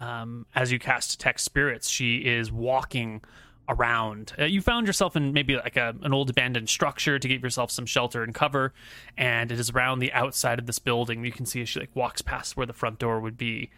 Um, 0.00 0.46
as 0.56 0.72
you 0.72 0.80
cast 0.80 1.16
detect 1.16 1.40
spirits, 1.40 1.88
she 1.88 2.16
is 2.16 2.50
walking 2.50 3.22
around. 3.68 4.32
Uh, 4.38 4.44
you 4.44 4.60
found 4.60 4.86
yourself 4.86 5.16
in 5.16 5.32
maybe 5.32 5.56
like 5.56 5.76
a, 5.76 5.94
an 6.02 6.12
old 6.12 6.30
abandoned 6.30 6.68
structure 6.68 7.18
to 7.18 7.28
give 7.28 7.42
yourself 7.42 7.70
some 7.70 7.86
shelter 7.86 8.22
and 8.22 8.34
cover, 8.34 8.72
and 9.16 9.50
it 9.52 9.58
is 9.58 9.70
around 9.70 9.98
the 9.98 10.12
outside 10.12 10.58
of 10.58 10.66
this 10.66 10.78
building. 10.78 11.24
You 11.24 11.32
can 11.32 11.46
see 11.46 11.62
as 11.62 11.68
she 11.68 11.80
like 11.80 11.94
walks 11.94 12.22
past 12.22 12.56
where 12.56 12.66
the 12.66 12.72
front 12.72 12.98
door 12.98 13.20
would 13.20 13.36
be. 13.36 13.70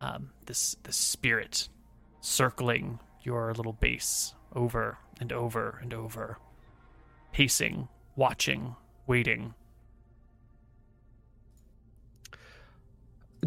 Um, 0.00 0.30
this 0.46 0.76
this 0.82 0.96
spirit 0.96 1.68
circling 2.20 2.98
your 3.22 3.54
little 3.54 3.72
base 3.72 4.34
over 4.54 4.98
and 5.20 5.32
over 5.32 5.78
and 5.80 5.94
over, 5.94 6.38
pacing, 7.32 7.88
watching, 8.16 8.74
waiting. 9.06 9.54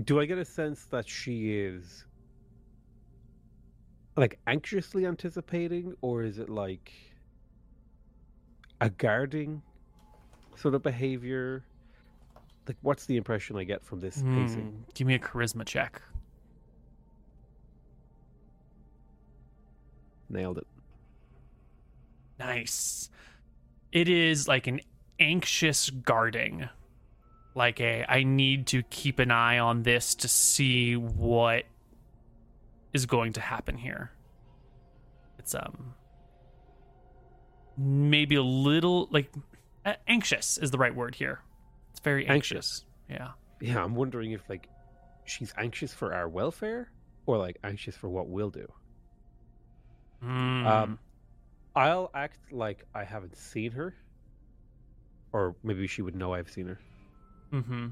Do 0.03 0.19
I 0.19 0.25
get 0.25 0.37
a 0.37 0.45
sense 0.45 0.85
that 0.85 1.07
she 1.07 1.57
is 1.57 2.04
like 4.17 4.39
anxiously 4.47 5.05
anticipating, 5.05 5.95
or 6.01 6.23
is 6.23 6.39
it 6.39 6.49
like 6.49 6.91
a 8.81 8.89
guarding 8.89 9.61
sort 10.55 10.75
of 10.75 10.83
behavior? 10.83 11.63
Like, 12.67 12.77
what's 12.81 13.05
the 13.05 13.17
impression 13.17 13.57
I 13.57 13.63
get 13.63 13.83
from 13.83 13.99
this 13.99 14.15
pacing? 14.15 14.71
Hmm, 14.71 14.91
give 14.93 15.05
me 15.05 15.15
a 15.15 15.19
charisma 15.19 15.65
check. 15.65 16.01
Nailed 20.29 20.57
it. 20.57 20.67
Nice. 22.39 23.09
It 23.91 24.09
is 24.09 24.47
like 24.47 24.67
an 24.67 24.81
anxious 25.19 25.89
guarding. 25.89 26.67
Like 27.53 27.79
a 27.79 28.05
I 28.09 28.23
need 28.23 28.67
to 28.67 28.83
keep 28.83 29.19
an 29.19 29.31
eye 29.31 29.59
on 29.59 29.83
this 29.83 30.15
to 30.15 30.27
see 30.27 30.95
what 30.95 31.63
is 32.95 33.05
going 33.05 33.33
to 33.33 33.41
happen 33.41 33.77
here. 33.77 34.11
It's 35.37 35.53
um 35.53 35.93
maybe 37.77 38.35
a 38.35 38.41
little 38.41 39.09
like 39.11 39.29
anxious 40.07 40.57
is 40.57 40.71
the 40.71 40.77
right 40.77 40.95
word 40.95 41.13
here. 41.13 41.41
It's 41.91 41.99
very 41.99 42.25
anxious. 42.25 42.85
Yeah. 43.09 43.31
Yeah, 43.59 43.83
I'm 43.83 43.95
wondering 43.95 44.31
if 44.31 44.41
like 44.49 44.69
she's 45.25 45.53
anxious 45.57 45.93
for 45.93 46.13
our 46.13 46.29
welfare, 46.29 46.89
or 47.25 47.37
like 47.37 47.57
anxious 47.63 47.95
for 47.97 48.07
what 48.07 48.27
we'll 48.29 48.49
do. 48.49 48.71
Mm. 50.23 50.65
Um, 50.65 50.99
I'll 51.75 52.09
act 52.13 52.53
like 52.53 52.85
I 52.95 53.03
haven't 53.03 53.35
seen 53.35 53.71
her, 53.73 53.93
or 55.33 55.55
maybe 55.63 55.87
she 55.87 56.01
would 56.01 56.15
know 56.15 56.33
I've 56.33 56.49
seen 56.49 56.67
her. 56.67 56.79
mm-hmm. 57.51 57.87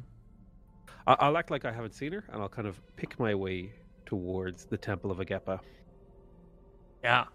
I'll 1.06 1.36
act 1.38 1.52
like 1.52 1.66
I 1.66 1.74
haven't 1.74 1.94
seen 1.94 2.14
her, 2.14 2.24
and 2.32 2.42
I'll 2.42 2.50
kind 2.50 2.68
of 2.68 2.80
pick 2.96 3.20
my 3.20 3.36
way 3.36 3.74
towards 4.06 4.66
the 4.66 4.78
Temple 4.78 5.12
of 5.12 5.18
Agepa. 5.18 5.60
Yeah. 7.04 7.26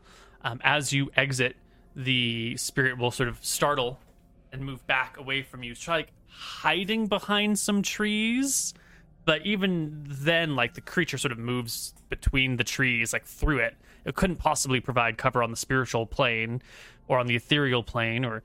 Um, 0.43 0.61
as 0.63 0.93
you 0.93 1.11
exit, 1.17 1.57
the 1.95 2.57
spirit 2.57 2.99
will 2.99 3.11
sort 3.11 3.29
of 3.29 3.45
startle 3.45 3.99
and 4.53 4.65
move 4.65 4.87
back 4.87 5.19
away 5.19 5.43
from 5.43 5.63
you. 5.63 5.75
Try 5.75 5.97
like 5.97 6.13
hiding 6.29 7.07
behind 7.07 7.59
some 7.59 7.83
trees, 7.83 8.73
but 9.25 9.45
even 9.45 10.05
then, 10.09 10.57
like 10.57 10.75
the 10.75 10.81
creature 10.81 11.19
sort 11.19 11.33
of 11.33 11.39
moves 11.39 11.95
between 12.09 12.57
the 12.57 12.65
trees, 12.65 13.13
like 13.13 13.25
through 13.25 13.59
it. 13.59 13.77
It 14.05 14.15
couldn't 14.15 14.37
possibly 14.37 14.81
provide 14.81 15.19
cover 15.19 15.43
on 15.43 15.51
the 15.51 15.57
spiritual 15.57 16.07
plane 16.07 16.63
or 17.09 17.19
on 17.19 17.27
the 17.27 17.37
ethereal 17.37 17.83
plane, 17.83 18.25
or 18.25 18.43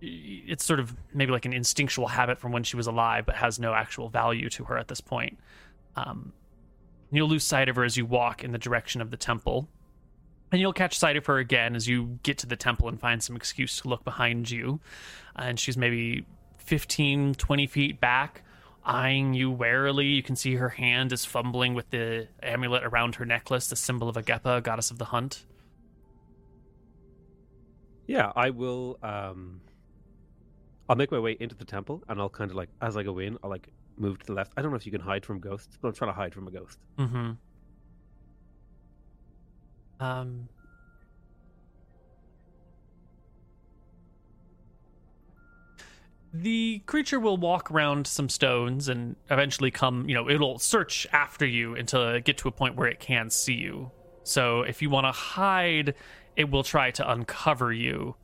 it's 0.00 0.64
sort 0.64 0.78
of 0.78 0.94
maybe 1.12 1.32
like 1.32 1.46
an 1.46 1.52
instinctual 1.52 2.06
habit 2.06 2.38
from 2.38 2.52
when 2.52 2.62
she 2.62 2.76
was 2.76 2.86
alive, 2.86 3.26
but 3.26 3.34
has 3.36 3.58
no 3.58 3.74
actual 3.74 4.08
value 4.08 4.48
to 4.50 4.64
her 4.64 4.78
at 4.78 4.88
this 4.88 5.00
point. 5.00 5.38
Um, 5.96 6.32
you'll 7.16 7.28
lose 7.28 7.44
sight 7.44 7.68
of 7.68 7.76
her 7.76 7.84
as 7.84 7.96
you 7.96 8.06
walk 8.06 8.44
in 8.44 8.52
the 8.52 8.58
direction 8.58 9.00
of 9.00 9.10
the 9.10 9.16
temple. 9.16 9.68
And 10.52 10.60
you'll 10.60 10.72
catch 10.72 10.98
sight 10.98 11.16
of 11.16 11.26
her 11.26 11.38
again 11.38 11.76
as 11.76 11.86
you 11.86 12.18
get 12.22 12.38
to 12.38 12.46
the 12.46 12.56
temple 12.56 12.88
and 12.88 12.98
find 12.98 13.22
some 13.22 13.36
excuse 13.36 13.80
to 13.80 13.88
look 13.88 14.04
behind 14.04 14.50
you. 14.50 14.80
And 15.36 15.58
she's 15.58 15.76
maybe 15.76 16.26
15, 16.58 17.34
20 17.34 17.66
feet 17.68 18.00
back, 18.00 18.42
eyeing 18.84 19.34
you 19.34 19.50
warily. 19.50 20.06
You 20.06 20.22
can 20.22 20.36
see 20.36 20.56
her 20.56 20.68
hand 20.68 21.12
is 21.12 21.24
fumbling 21.24 21.74
with 21.74 21.90
the 21.90 22.28
amulet 22.42 22.84
around 22.84 23.16
her 23.16 23.24
necklace, 23.24 23.68
the 23.68 23.76
symbol 23.76 24.08
of 24.08 24.16
Agepa, 24.16 24.62
goddess 24.62 24.90
of 24.90 24.98
the 24.98 25.06
hunt. 25.06 25.44
Yeah, 28.06 28.32
I 28.34 28.50
will. 28.50 28.98
Um, 29.04 29.60
I'll 30.88 30.96
make 30.96 31.12
my 31.12 31.20
way 31.20 31.36
into 31.38 31.54
the 31.54 31.64
temple, 31.64 32.02
and 32.08 32.20
I'll 32.20 32.28
kind 32.28 32.50
of 32.50 32.56
like 32.56 32.68
as 32.82 32.96
I 32.96 33.04
go 33.04 33.20
in, 33.20 33.38
I'll 33.44 33.50
like 33.50 33.68
move 33.96 34.18
to 34.20 34.26
the 34.26 34.32
left. 34.32 34.52
I 34.56 34.62
don't 34.62 34.70
know 34.70 34.76
if 34.76 34.86
you 34.86 34.92
can 34.92 35.00
hide 35.00 35.24
from 35.24 35.40
ghosts, 35.40 35.78
but 35.80 35.88
I'm 35.88 35.94
trying 35.94 36.10
to 36.10 36.16
hide 36.16 36.34
from 36.34 36.48
a 36.48 36.50
ghost. 36.50 36.78
Mm-hmm. 36.98 37.30
Um. 40.00 40.48
The 46.32 46.80
creature 46.86 47.18
will 47.18 47.36
walk 47.36 47.72
around 47.72 48.06
some 48.06 48.28
stones 48.28 48.88
and 48.88 49.16
eventually 49.30 49.72
come, 49.72 50.08
you 50.08 50.14
know, 50.14 50.30
it'll 50.30 50.60
search 50.60 51.04
after 51.10 51.44
you 51.44 51.74
until 51.74 52.08
it 52.10 52.24
get 52.24 52.38
to 52.38 52.48
a 52.48 52.52
point 52.52 52.76
where 52.76 52.86
it 52.86 53.00
can 53.00 53.30
see 53.30 53.54
you. 53.54 53.90
So 54.22 54.62
if 54.62 54.80
you 54.80 54.90
want 54.90 55.06
to 55.06 55.12
hide, 55.12 55.94
it 56.36 56.48
will 56.48 56.62
try 56.62 56.92
to 56.92 57.10
uncover 57.10 57.72
you. 57.72 58.14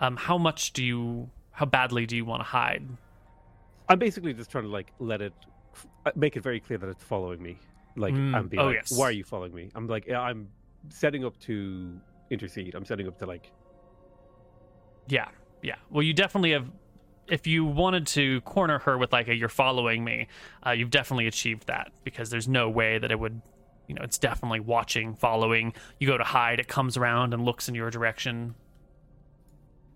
Um, 0.00 0.16
how 0.16 0.36
much 0.36 0.72
do 0.72 0.82
you, 0.84 1.30
how 1.52 1.66
badly 1.66 2.06
do 2.06 2.16
you 2.16 2.24
want 2.24 2.40
to 2.40 2.44
hide? 2.44 2.82
I'm 3.88 3.98
basically 3.98 4.32
just 4.34 4.50
trying 4.50 4.64
to 4.64 4.70
like 4.70 4.92
let 4.98 5.20
it 5.22 5.32
uh, 6.06 6.10
make 6.14 6.36
it 6.36 6.42
very 6.42 6.60
clear 6.60 6.78
that 6.78 6.88
it's 6.88 7.04
following 7.04 7.42
me. 7.42 7.58
Like 7.96 8.14
Mm, 8.14 8.34
I'm 8.34 8.48
being 8.48 8.60
oh, 8.60 8.66
like, 8.66 8.74
yes. 8.76 8.92
why 8.96 9.06
are 9.06 9.12
you 9.12 9.24
following 9.24 9.54
me? 9.54 9.70
I'm 9.74 9.86
like, 9.88 10.10
I'm 10.10 10.48
setting 10.88 11.24
up 11.24 11.38
to 11.40 11.98
intercede. 12.30 12.74
I'm 12.74 12.84
setting 12.84 13.08
up 13.08 13.18
to 13.18 13.26
like, 13.26 13.50
Yeah. 15.08 15.28
Yeah. 15.62 15.76
Well, 15.90 16.02
you 16.02 16.12
definitely 16.14 16.52
have. 16.52 16.70
If 17.28 17.46
you 17.46 17.64
wanted 17.64 18.06
to 18.08 18.40
corner 18.42 18.78
her 18.80 18.96
with 18.96 19.12
like 19.12 19.28
a 19.28 19.34
"you're 19.34 19.50
following 19.50 20.02
me," 20.02 20.28
uh, 20.66 20.70
you've 20.70 20.88
definitely 20.90 21.26
achieved 21.26 21.66
that 21.66 21.90
because 22.02 22.30
there's 22.30 22.48
no 22.48 22.70
way 22.70 22.98
that 22.98 23.10
it 23.10 23.18
would. 23.18 23.42
You 23.86 23.94
know, 23.94 24.02
it's 24.02 24.18
definitely 24.18 24.60
watching, 24.60 25.14
following. 25.14 25.74
You 25.98 26.06
go 26.06 26.16
to 26.16 26.24
hide, 26.24 26.58
it 26.60 26.68
comes 26.68 26.96
around 26.96 27.34
and 27.34 27.44
looks 27.44 27.68
in 27.68 27.74
your 27.74 27.90
direction. 27.90 28.54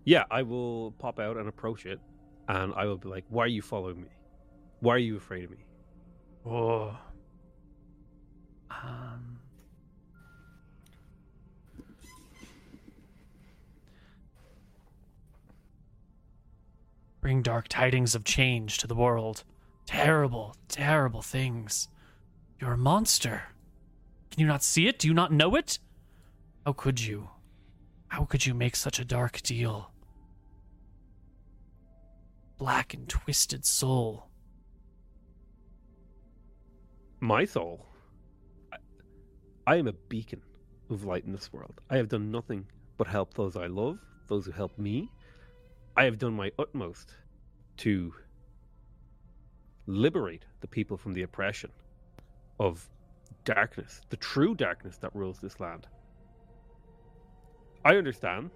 Yeah, 0.05 0.25
I 0.29 0.43
will 0.43 0.91
pop 0.99 1.19
out 1.19 1.37
and 1.37 1.47
approach 1.47 1.85
it, 1.85 1.99
and 2.47 2.73
I 2.75 2.85
will 2.85 2.97
be 2.97 3.09
like, 3.09 3.25
"Why 3.29 3.45
are 3.45 3.47
you 3.47 3.61
following 3.61 4.01
me? 4.01 4.09
Why 4.79 4.95
are 4.95 4.99
you 4.99 5.17
afraid 5.17 5.45
of 5.45 5.51
me?" 5.51 5.65
Oh. 6.45 6.97
Um. 8.69 9.39
Bring 17.21 17.41
dark 17.41 17.69
tidings 17.69 18.15
of 18.15 18.25
change 18.25 18.77
to 18.79 18.87
the 18.87 18.95
world. 18.95 19.45
Terrible, 19.85 20.57
terrible 20.67 21.21
things. 21.21 21.87
You're 22.59 22.73
a 22.73 22.77
monster. 22.77 23.43
Can 24.29 24.41
you 24.41 24.47
not 24.47 24.61
see 24.61 24.87
it? 24.87 24.99
Do 24.99 25.07
you 25.07 25.13
not 25.13 25.31
know 25.31 25.55
it? 25.55 25.79
How 26.65 26.73
could 26.73 26.99
you? 26.99 27.29
How 28.09 28.25
could 28.25 28.45
you 28.45 28.53
make 28.53 28.75
such 28.75 28.99
a 28.99 29.05
dark 29.05 29.41
deal? 29.41 29.92
Black 32.63 32.93
and 32.93 33.09
twisted 33.09 33.65
soul. 33.65 34.29
My 37.19 37.43
soul. 37.43 37.85
I, 38.71 38.77
I 39.67 39.75
am 39.75 39.87
a 39.87 39.91
beacon 40.07 40.41
of 40.89 41.03
light 41.03 41.25
in 41.25 41.33
this 41.33 41.51
world. 41.51 41.81
I 41.89 41.97
have 41.97 42.07
done 42.07 42.31
nothing 42.31 42.65
but 42.95 43.05
help 43.05 43.33
those 43.33 43.57
I 43.57 43.67
love, 43.67 43.99
those 44.29 44.45
who 44.45 44.53
help 44.53 44.79
me. 44.79 45.11
I 45.97 46.05
have 46.05 46.17
done 46.17 46.35
my 46.35 46.53
utmost 46.57 47.13
to 47.79 48.13
liberate 49.85 50.45
the 50.61 50.67
people 50.67 50.95
from 50.95 51.11
the 51.11 51.23
oppression 51.23 51.69
of 52.61 52.89
darkness, 53.43 53.99
the 54.09 54.15
true 54.15 54.55
darkness 54.55 54.95
that 54.99 55.13
rules 55.13 55.39
this 55.39 55.59
land. 55.59 55.85
I 57.83 57.97
understand 57.97 58.51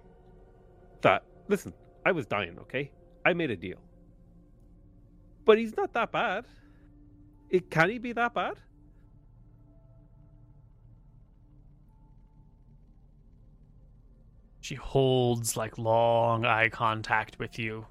that, 1.02 1.24
listen, 1.48 1.74
I 2.06 2.12
was 2.12 2.24
dying, 2.24 2.58
okay? 2.60 2.90
I 3.26 3.34
made 3.34 3.50
a 3.50 3.56
deal. 3.56 3.76
But 5.48 5.56
he's 5.56 5.74
not 5.78 5.94
that 5.94 6.12
bad. 6.12 6.44
It, 7.48 7.70
can 7.70 7.88
he 7.88 7.96
be 7.96 8.12
that 8.12 8.34
bad? 8.34 8.56
She 14.60 14.74
holds 14.74 15.56
like 15.56 15.78
long 15.78 16.44
eye 16.44 16.68
contact 16.68 17.38
with 17.38 17.58
you. 17.58 17.86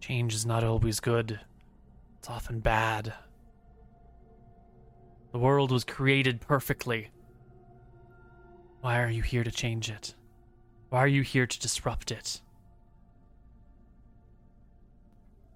Change 0.00 0.32
is 0.32 0.46
not 0.46 0.64
always 0.64 1.00
good. 1.00 1.38
It's 2.18 2.30
often 2.30 2.60
bad. 2.60 3.12
The 5.32 5.38
world 5.38 5.70
was 5.70 5.84
created 5.84 6.40
perfectly. 6.40 7.10
Why 8.80 9.02
are 9.02 9.10
you 9.10 9.22
here 9.22 9.44
to 9.44 9.50
change 9.50 9.90
it? 9.90 10.14
Why 10.90 11.00
are 11.00 11.08
you 11.08 11.22
here 11.22 11.46
to 11.46 11.60
disrupt 11.60 12.10
it? 12.12 12.40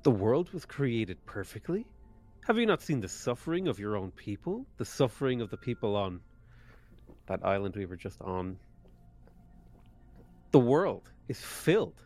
The 0.03 0.11
world 0.11 0.53
was 0.53 0.65
created 0.65 1.25
perfectly? 1.27 1.87
Have 2.47 2.59
you 2.59 2.67
not 2.67 2.83
seen 2.83 3.01
the 3.01 3.09
suffering 3.09 3.69
of 3.69 3.79
your 3.79 3.97
own 3.97 4.11
people? 4.13 4.67
The 4.79 4.85
suffering 4.85 5.41
of 5.41 5.51
the 5.51 5.57
people 5.57 5.95
on 5.95 6.21
that 7.27 7.45
island 7.45 7.77
we 7.77 7.87
were 7.87 7.97
just 7.97 8.21
on? 8.23 8.59
The 10.51 10.59
world 10.59 11.11
is 11.29 11.41
filled 11.41 12.03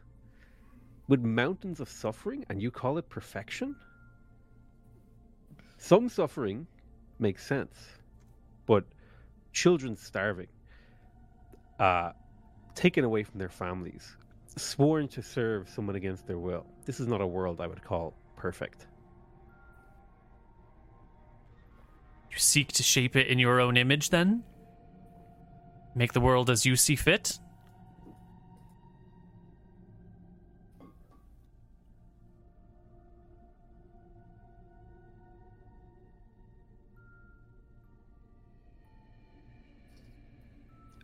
with 1.09 1.21
mountains 1.21 1.81
of 1.81 1.89
suffering, 1.89 2.45
and 2.49 2.61
you 2.61 2.71
call 2.71 2.99
it 2.99 3.09
perfection? 3.09 3.77
Some 5.79 6.09
suffering 6.09 6.67
makes 7.19 7.47
sense, 7.47 7.75
but 8.67 8.85
children 9.53 9.97
starving, 9.97 10.49
uh, 11.79 12.13
taken 12.75 13.05
away 13.05 13.23
from 13.23 13.39
their 13.39 13.49
families, 13.49 14.17
sworn 14.57 15.09
to 15.09 15.23
serve 15.23 15.69
someone 15.69 15.97
against 15.97 16.27
their 16.27 16.39
will. 16.39 16.67
This 16.85 17.01
is 17.01 17.07
not 17.07 17.21
a 17.21 17.27
world 17.27 17.61
I 17.61 17.67
would 17.67 17.83
call 17.83 18.15
perfect. 18.37 18.87
You 22.31 22.39
seek 22.39 22.73
to 22.73 22.83
shape 22.83 23.17
it 23.17 23.29
in 23.29 23.39
your 23.39 23.61
own 23.61 23.77
image, 23.77 24.11
then? 24.11 24.43
Make 25.95 26.13
the 26.13 26.21
world 26.21 26.51
as 26.51 26.67
you 26.67 26.75
see 26.75 26.97
fit? 26.97 27.39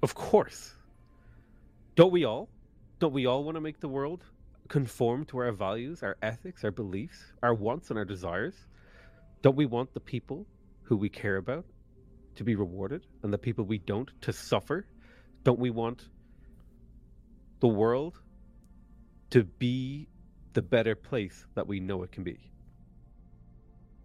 Of 0.03 0.15
course. 0.15 0.75
Don't 1.95 2.13
we 2.13 2.25
all? 2.25 2.49
Don't 2.99 3.13
we 3.13 3.27
all 3.27 3.45
want 3.45 3.57
to 3.57 3.61
make 3.61 3.81
the 3.81 3.89
world 3.89 4.25
conform 4.69 5.25
to 5.27 5.39
our 5.39 5.53
values, 5.53 6.03
our 6.03 6.17
ethics, 6.23 6.65
our 6.65 6.71
beliefs, 6.71 7.33
our 7.43 7.55
wants, 7.55 7.91
and 7.91 7.99
our 7.99 8.05
desires? 8.05 8.55
Don't 9.43 9.57
we 9.57 9.67
want 9.67 9.93
the 9.95 10.01
people 10.01 10.47
who 10.83 10.97
we 10.97 11.09
care 11.09 11.37
about 11.37 11.65
to 12.37 12.45
be 12.45 12.55
rewarded 12.55 13.07
and 13.23 13.33
the 13.33 13.39
people 13.39 13.65
we 13.65 13.79
don't 13.79 14.11
to 14.23 14.33
suffer? 14.33 14.87
Don't 15.45 15.59
we 15.59 15.71
want 15.71 16.09
the 17.61 17.69
world 17.69 18.19
to 19.31 19.45
be 19.45 20.09
the 20.53 20.63
better 20.63 20.95
place 20.95 21.47
that 21.55 21.67
we 21.67 21.81
know 21.81 22.03
it 22.03 22.13
can 22.13 22.25
be? 22.25 22.39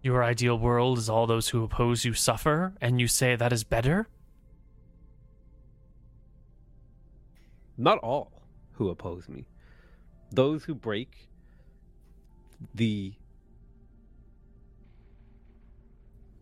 Your 0.02 0.22
ideal 0.22 0.58
world 0.58 0.98
is 0.98 1.08
all 1.08 1.26
those 1.26 1.48
who 1.48 1.64
oppose 1.64 2.04
you 2.04 2.12
suffer, 2.12 2.74
and 2.80 3.00
you 3.00 3.08
say 3.08 3.34
that 3.34 3.52
is 3.52 3.64
better? 3.64 4.08
Not 7.78 7.98
all 7.98 8.42
who 8.72 8.88
oppose 8.88 9.28
me. 9.28 9.46
Those 10.30 10.64
who 10.64 10.74
break 10.74 11.28
the 12.74 13.12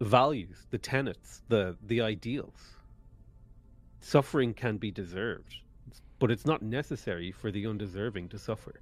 values, 0.00 0.66
the 0.70 0.78
tenets, 0.78 1.42
the 1.48 1.76
the 1.86 2.00
ideals. 2.00 2.76
Suffering 4.00 4.52
can 4.54 4.76
be 4.76 4.90
deserved, 4.90 5.56
but 6.18 6.30
it's 6.30 6.44
not 6.44 6.62
necessary 6.62 7.32
for 7.32 7.50
the 7.50 7.66
undeserving 7.66 8.28
to 8.28 8.38
suffer. 8.38 8.80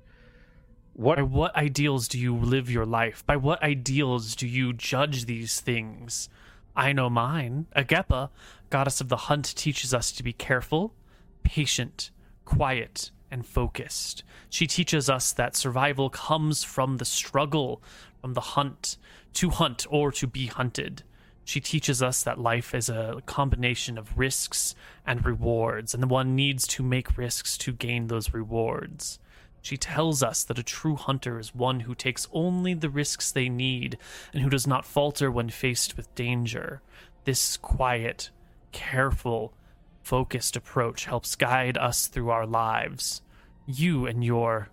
What 0.95 1.17
By 1.17 1.23
what 1.23 1.57
ideals 1.57 2.09
do 2.09 2.19
you 2.19 2.37
live 2.37 2.71
your 2.71 2.87
life? 2.87 3.25
By 3.27 3.37
what 3.37 3.63
ideals 3.63 4.37
do 4.37 4.47
you 4.47 4.73
judge 4.73 5.25
these 5.25 5.61
things? 5.61 6.29
I 6.75 6.93
know 6.93 7.09
mine. 7.09 7.67
Agepa, 7.77 8.31
goddess 8.71 9.01
of 9.01 9.09
the 9.09 9.17
hunt, 9.17 9.55
teaches 9.57 9.95
us 9.95 10.11
to 10.13 10.23
be 10.23 10.33
careful, 10.33 10.95
patient, 11.43 12.11
quiet, 12.45 13.11
and 13.31 13.47
focused. 13.47 14.23
She 14.51 14.67
teaches 14.67 15.09
us 15.09 15.33
that 15.33 15.57
survival 15.57 16.11
comes 16.11 16.63
from 16.63 16.99
the 16.99 17.05
struggle, 17.05 17.83
from 18.21 18.35
the 18.35 18.41
hunt, 18.41 18.99
to 19.35 19.51
hunt 19.51 19.87
or 19.89 20.13
to 20.13 20.27
be 20.27 20.47
hunted. 20.47 21.03
She 21.45 21.59
teaches 21.59 22.03
us 22.03 22.23
that 22.23 22.39
life 22.39 22.75
is 22.75 22.89
a 22.89 23.21
combination 23.27 23.99
of 23.99 24.17
risks 24.17 24.75
and 25.07 25.25
rewards, 25.25 25.95
and 25.95 26.11
one 26.11 26.37
needs 26.37 26.67
to 26.69 26.83
make 26.83 27.17
risks 27.17 27.59
to 27.59 27.73
gain 27.73 28.07
those 28.07 28.33
rewards. 28.35 29.19
She 29.63 29.77
tells 29.77 30.23
us 30.23 30.45
that 30.45 30.59
a 30.59 30.63
true 30.63 30.97
hunter 30.97 31.39
is 31.39 31.55
one 31.55 31.81
who 31.81 31.95
takes 31.95 32.29
only 32.33 32.75
the 32.75 32.91
risks 32.91 33.33
they 33.33 33.49
need 33.49 33.97
and 34.33 34.43
who 34.43 34.51
does 34.51 34.67
not 34.67 34.85
falter 34.85 35.31
when 35.31 35.49
faced 35.49 35.97
with 35.97 36.15
danger. 36.15 36.83
This 37.25 37.57
quiet, 37.57 38.31
careful, 38.73 39.55
focused 40.03 40.57
approach 40.57 41.05
helps 41.05 41.37
guide 41.37 41.79
us 41.79 42.07
through 42.07 42.31
our 42.31 42.47
lives. 42.47 43.23
You 43.67 44.07
and 44.07 44.25
your 44.25 44.69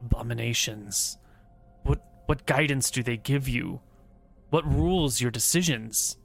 abominations. 0.00 1.18
What 1.82 2.02
what 2.26 2.46
guidance 2.46 2.90
do 2.90 3.02
they 3.02 3.16
give 3.16 3.48
you? 3.48 3.80
What 4.50 4.70
rules 4.70 5.20
your 5.20 5.30
decisions? 5.30 6.18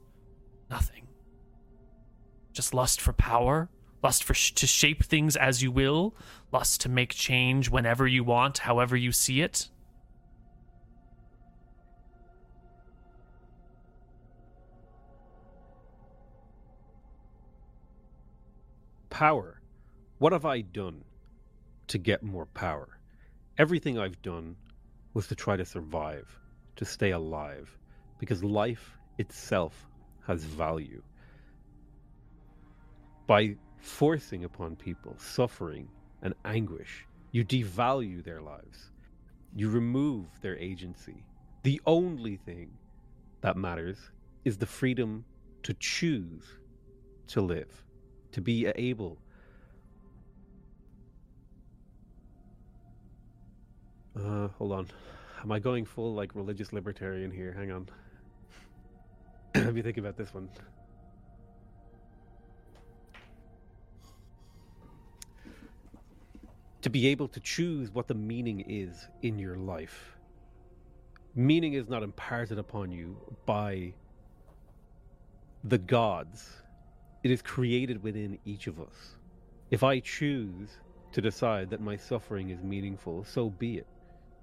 Nothing. 0.70 1.08
Just 2.52 2.74
lust 2.74 3.00
for 3.00 3.12
power, 3.12 3.70
lust 4.02 4.24
for 4.24 4.34
sh- 4.34 4.52
to 4.52 4.66
shape 4.66 5.02
things 5.02 5.36
as 5.36 5.62
you 5.62 5.72
will, 5.72 6.14
lust 6.52 6.80
to 6.82 6.88
make 6.88 7.10
change 7.10 7.70
whenever 7.70 8.06
you 8.06 8.22
want, 8.24 8.58
however 8.58 8.96
you 8.96 9.12
see 9.12 9.40
it. 9.40 9.68
Power. 19.12 19.60
What 20.16 20.32
have 20.32 20.46
I 20.46 20.62
done 20.62 21.04
to 21.88 21.98
get 21.98 22.22
more 22.22 22.46
power? 22.46 22.98
Everything 23.58 23.98
I've 23.98 24.22
done 24.22 24.56
was 25.12 25.26
to 25.26 25.34
try 25.34 25.54
to 25.54 25.66
survive, 25.66 26.40
to 26.76 26.86
stay 26.86 27.10
alive, 27.10 27.76
because 28.18 28.42
life 28.42 28.96
itself 29.18 29.86
has 30.26 30.44
value. 30.44 31.02
By 33.26 33.56
forcing 33.76 34.44
upon 34.44 34.76
people 34.76 35.14
suffering 35.18 35.90
and 36.22 36.32
anguish, 36.46 37.06
you 37.32 37.44
devalue 37.44 38.24
their 38.24 38.40
lives. 38.40 38.92
You 39.54 39.68
remove 39.68 40.24
their 40.40 40.56
agency. 40.56 41.22
The 41.64 41.82
only 41.84 42.36
thing 42.36 42.70
that 43.42 43.58
matters 43.58 43.98
is 44.46 44.56
the 44.56 44.66
freedom 44.66 45.26
to 45.64 45.74
choose 45.74 46.44
to 47.26 47.42
live, 47.42 47.84
to 48.32 48.40
be 48.40 48.66
able. 48.66 49.18
Uh, 54.16 54.48
hold 54.48 54.72
on. 54.72 54.88
Am 55.42 55.50
I 55.50 55.58
going 55.58 55.84
full 55.84 56.14
like 56.14 56.34
religious 56.34 56.72
libertarian 56.72 57.30
here? 57.30 57.52
Hang 57.52 57.72
on. 57.72 57.88
Let 59.54 59.74
me 59.74 59.82
think 59.82 59.98
about 59.98 60.16
this 60.16 60.32
one. 60.32 60.48
To 66.82 66.90
be 66.90 67.06
able 67.08 67.28
to 67.28 67.40
choose 67.40 67.90
what 67.92 68.08
the 68.08 68.14
meaning 68.14 68.60
is 68.60 69.06
in 69.22 69.38
your 69.38 69.56
life. 69.56 70.16
Meaning 71.34 71.74
is 71.74 71.88
not 71.88 72.02
imparted 72.02 72.58
upon 72.58 72.90
you 72.92 73.16
by 73.46 73.94
the 75.64 75.78
gods, 75.78 76.61
it 77.22 77.30
is 77.30 77.42
created 77.42 78.02
within 78.02 78.38
each 78.44 78.66
of 78.66 78.80
us. 78.80 79.16
If 79.70 79.82
I 79.82 80.00
choose 80.00 80.70
to 81.12 81.20
decide 81.20 81.70
that 81.70 81.80
my 81.80 81.96
suffering 81.96 82.50
is 82.50 82.62
meaningful, 82.62 83.24
so 83.24 83.50
be 83.50 83.78
it. 83.78 83.86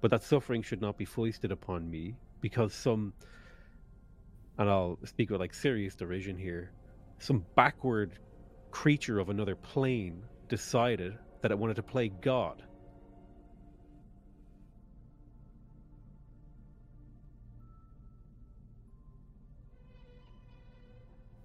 But 0.00 0.10
that 0.12 0.22
suffering 0.22 0.62
should 0.62 0.80
not 0.80 0.96
be 0.96 1.04
foisted 1.04 1.52
upon 1.52 1.90
me 1.90 2.14
because 2.40 2.72
some, 2.72 3.12
and 4.58 4.68
I'll 4.70 4.98
speak 5.04 5.30
with 5.30 5.40
like 5.40 5.52
serious 5.52 5.94
derision 5.94 6.38
here, 6.38 6.72
some 7.18 7.44
backward 7.54 8.18
creature 8.70 9.18
of 9.18 9.28
another 9.28 9.56
plane 9.56 10.22
decided 10.48 11.18
that 11.42 11.50
it 11.50 11.58
wanted 11.58 11.76
to 11.76 11.82
play 11.82 12.08
God. 12.08 12.62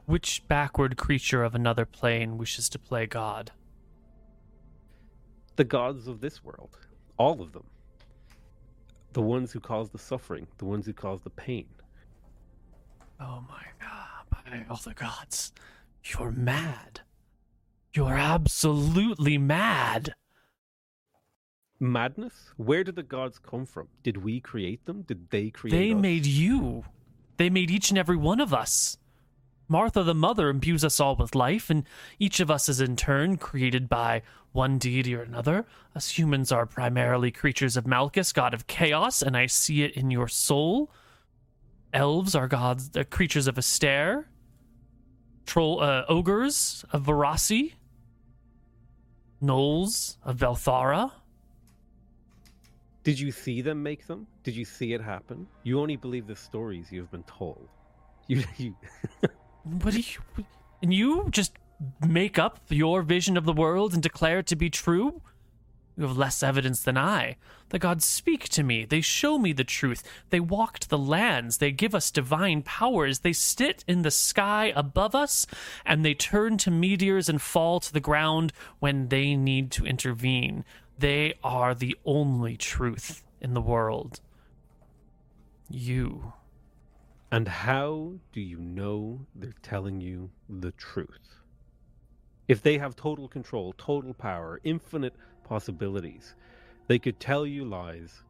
Which 0.06 0.48
backward 0.48 0.98
creature 0.98 1.44
of 1.44 1.56
another 1.56 1.86
plane 1.86 2.38
wishes 2.38 2.70
to 2.70 2.80
play 2.80 3.08
God? 3.08 3.52
The 5.56 5.64
gods 5.64 6.08
of 6.08 6.22
this 6.22 6.44
world. 6.44 6.78
All 7.18 7.42
of 7.42 7.54
them. 7.54 7.64
The 9.14 9.22
ones 9.22 9.52
who 9.52 9.60
cause 9.60 9.90
the 9.90 9.98
suffering, 9.98 10.46
the 10.58 10.66
ones 10.66 10.86
who 10.86 10.94
cause 10.94 11.22
the 11.24 11.30
pain. 11.30 11.68
Oh 13.20 13.44
my 13.50 13.64
god, 13.82 14.26
by 14.30 14.66
all 14.70 14.80
the 14.84 14.94
gods. 14.94 15.54
You're 16.04 16.32
mad. 16.32 17.02
You're 17.94 18.18
absolutely 18.18 19.38
mad. 19.38 20.14
Madness? 21.80 22.52
Where 22.58 22.84
did 22.84 22.96
the 22.96 23.04
gods 23.04 23.40
come 23.40 23.66
from? 23.66 23.88
Did 24.04 24.18
we 24.18 24.40
create 24.40 24.86
them? 24.86 25.02
Did 25.04 25.30
they 25.30 25.50
create 25.50 25.72
them? 25.72 25.80
They 25.80 25.94
us? 25.94 26.02
made 26.02 26.26
you. 26.26 26.84
They 27.38 27.50
made 27.50 27.72
each 27.72 27.90
and 27.90 27.98
every 27.98 28.18
one 28.18 28.40
of 28.40 28.54
us. 28.54 28.98
Martha 29.68 30.04
the 30.04 30.14
Mother 30.14 30.50
imbues 30.50 30.84
us 30.84 31.00
all 31.00 31.16
with 31.16 31.34
life, 31.34 31.70
and 31.70 31.84
each 32.20 32.40
of 32.40 32.52
us 32.52 32.70
is 32.70 32.80
in 32.80 32.96
turn 32.96 33.38
created 33.38 33.90
by 33.90 34.22
one 34.52 34.78
deity 34.78 35.16
or 35.16 35.22
another. 35.22 35.66
Us 35.96 36.18
humans 36.18 36.52
are 36.52 36.66
primarily 36.66 37.32
creatures 37.32 37.76
of 37.76 37.88
Malchus, 37.88 38.32
god 38.32 38.54
of 38.54 38.68
chaos, 38.68 39.22
and 39.22 39.36
I 39.36 39.48
see 39.48 39.84
it 39.84 39.96
in 39.96 40.12
your 40.12 40.28
soul. 40.28 40.92
Elves 41.94 42.36
are 42.36 42.48
gods, 42.48 42.92
uh, 42.96 43.04
creatures 43.10 43.48
of 43.48 43.56
Astaire. 43.56 44.26
Troll, 45.46 45.82
uh, 45.82 46.04
ogres 46.10 46.86
of 46.92 47.06
Varasi. 47.06 47.74
Gnolls 49.42 50.18
of 50.24 50.38
Velthara. 50.38 51.12
Did 53.04 53.20
you 53.20 53.32
see 53.32 53.62
them 53.62 53.84
make 53.84 54.08
them? 54.08 54.26
Did 54.44 54.56
you 54.56 54.66
see 54.66 54.94
it 54.94 55.02
happen? 55.02 55.46
You 55.64 55.80
only 55.80 55.96
believe 55.96 56.26
the 56.26 56.36
stories 56.36 56.92
you 56.92 57.02
have 57.02 57.12
been 57.12 57.24
told. 57.24 57.68
You, 58.28 58.44
you 58.58 58.76
What 59.66 59.94
do 59.94 60.00
you? 60.00 60.46
And 60.82 60.94
you 60.94 61.28
just 61.32 61.54
make 62.06 62.38
up 62.38 62.60
your 62.70 63.02
vision 63.02 63.36
of 63.36 63.46
the 63.46 63.54
world 63.54 63.94
and 63.94 64.02
declare 64.02 64.40
it 64.40 64.48
to 64.48 64.56
be 64.56 64.70
true? 64.70 65.22
You 65.98 66.06
have 66.06 66.18
less 66.18 66.44
evidence 66.44 66.82
than 66.82 66.98
I. 66.98 67.38
The 67.70 67.80
gods 67.80 68.06
speak 68.06 68.50
to 68.50 68.64
me. 68.64 68.86
They 68.86 69.02
show 69.02 69.40
me 69.40 69.54
the 69.54 69.64
truth. 69.64 70.04
They 70.30 70.40
walked 70.40 70.90
the 70.90 70.98
lands. 70.98 71.58
They 71.58 71.72
give 71.72 71.96
us 71.96 72.12
divine 72.12 72.62
powers. 72.62 73.20
They 73.20 73.34
sit 73.34 73.84
in 73.88 74.02
the 74.02 74.12
sky 74.12 74.72
above 74.76 75.16
us, 75.16 75.48
and 75.86 76.06
they 76.06 76.14
turn 76.14 76.58
to 76.60 76.72
meteors 76.72 77.30
and 77.30 77.42
fall 77.42 77.80
to 77.80 77.94
the 77.94 78.00
ground 78.00 78.54
when 78.80 79.08
they 79.08 79.36
need 79.36 79.72
to 79.72 79.86
intervene. 79.86 80.64
They 81.00 81.36
are 81.44 81.74
the 81.74 81.98
only 82.06 82.56
truth 82.56 83.24
in 83.42 83.54
the 83.54 83.62
world. 83.62 84.20
You. 85.70 86.34
And 87.32 87.48
how 87.48 88.14
do 88.32 88.40
you 88.40 88.60
know 88.60 89.26
they're 89.36 89.54
telling 89.62 90.00
you 90.00 90.30
the 90.48 90.72
truth? 90.72 91.42
If 92.48 92.62
they 92.62 92.78
have 92.78 92.96
total 92.96 93.28
control, 93.28 93.74
total 93.78 94.14
power, 94.14 94.60
infinite 94.64 95.16
possibilities, 95.44 96.36
they 96.88 97.00
could 97.00 97.20
tell 97.20 97.46
you 97.46 97.66
lies 97.66 98.22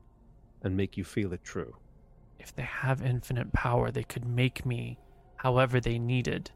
and 0.62 0.78
make 0.78 0.96
you 0.98 1.04
feel 1.04 1.34
it 1.34 1.44
true. 1.44 1.76
If 2.40 2.56
they 2.56 2.64
have 2.64 3.02
infinite 3.02 3.52
power, 3.52 3.92
they 3.92 4.04
could 4.04 4.26
make 4.26 4.66
me 4.66 4.98
however 5.38 5.80
they 5.80 6.00
needed. 6.00 6.52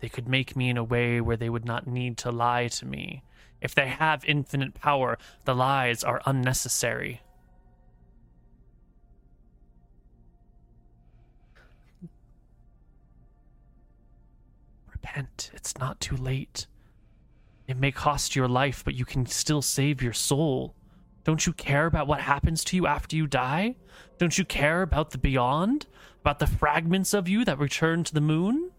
They 0.00 0.08
could 0.08 0.28
make 0.28 0.56
me 0.56 0.68
in 0.68 0.76
a 0.76 0.84
way 0.84 1.20
where 1.20 1.36
they 1.36 1.48
would 1.48 1.64
not 1.64 1.86
need 1.86 2.18
to 2.18 2.30
lie 2.30 2.68
to 2.68 2.86
me. 2.86 3.22
If 3.60 3.74
they 3.74 3.88
have 3.88 4.24
infinite 4.24 4.74
power, 4.74 5.16
the 5.44 5.54
lies 5.54 6.02
are 6.04 6.20
unnecessary. 6.26 7.22
Repent. 15.04 15.50
It's 15.52 15.76
not 15.78 16.00
too 16.00 16.16
late. 16.16 16.66
It 17.68 17.76
may 17.76 17.92
cost 17.92 18.34
your 18.34 18.48
life, 18.48 18.82
but 18.84 18.94
you 18.94 19.04
can 19.04 19.26
still 19.26 19.60
save 19.60 20.02
your 20.02 20.14
soul. 20.14 20.74
Don't 21.24 21.46
you 21.46 21.52
care 21.52 21.84
about 21.84 22.06
what 22.06 22.20
happens 22.20 22.64
to 22.64 22.76
you 22.76 22.86
after 22.86 23.14
you 23.14 23.26
die? 23.26 23.76
Don't 24.16 24.38
you 24.38 24.46
care 24.46 24.80
about 24.80 25.10
the 25.10 25.18
beyond? 25.18 25.86
About 26.20 26.38
the 26.38 26.46
fragments 26.46 27.12
of 27.12 27.28
you 27.28 27.44
that 27.44 27.58
return 27.58 28.02
to 28.04 28.14
the 28.14 28.20
moon? 28.22 28.70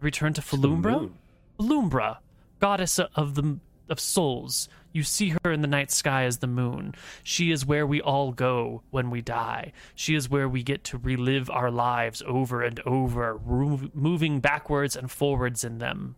Return 0.00 0.34
to 0.34 0.40
Falumbra? 0.40 1.10
Falumbra, 1.58 2.18
goddess 2.60 3.00
of 3.00 3.34
the 3.34 3.58
of 3.90 4.00
souls. 4.00 4.68
You 4.92 5.02
see 5.02 5.34
her 5.44 5.52
in 5.52 5.60
the 5.60 5.68
night 5.68 5.90
sky 5.90 6.24
as 6.24 6.38
the 6.38 6.46
moon. 6.46 6.94
She 7.22 7.50
is 7.50 7.66
where 7.66 7.86
we 7.86 8.00
all 8.00 8.32
go 8.32 8.82
when 8.90 9.10
we 9.10 9.20
die. 9.20 9.72
She 9.94 10.14
is 10.14 10.28
where 10.30 10.48
we 10.48 10.62
get 10.62 10.82
to 10.84 10.98
relive 10.98 11.48
our 11.50 11.70
lives 11.70 12.22
over 12.26 12.62
and 12.62 12.80
over, 12.80 13.36
ro- 13.36 13.90
moving 13.94 14.40
backwards 14.40 14.96
and 14.96 15.10
forwards 15.10 15.62
in 15.62 15.78
them. 15.78 16.16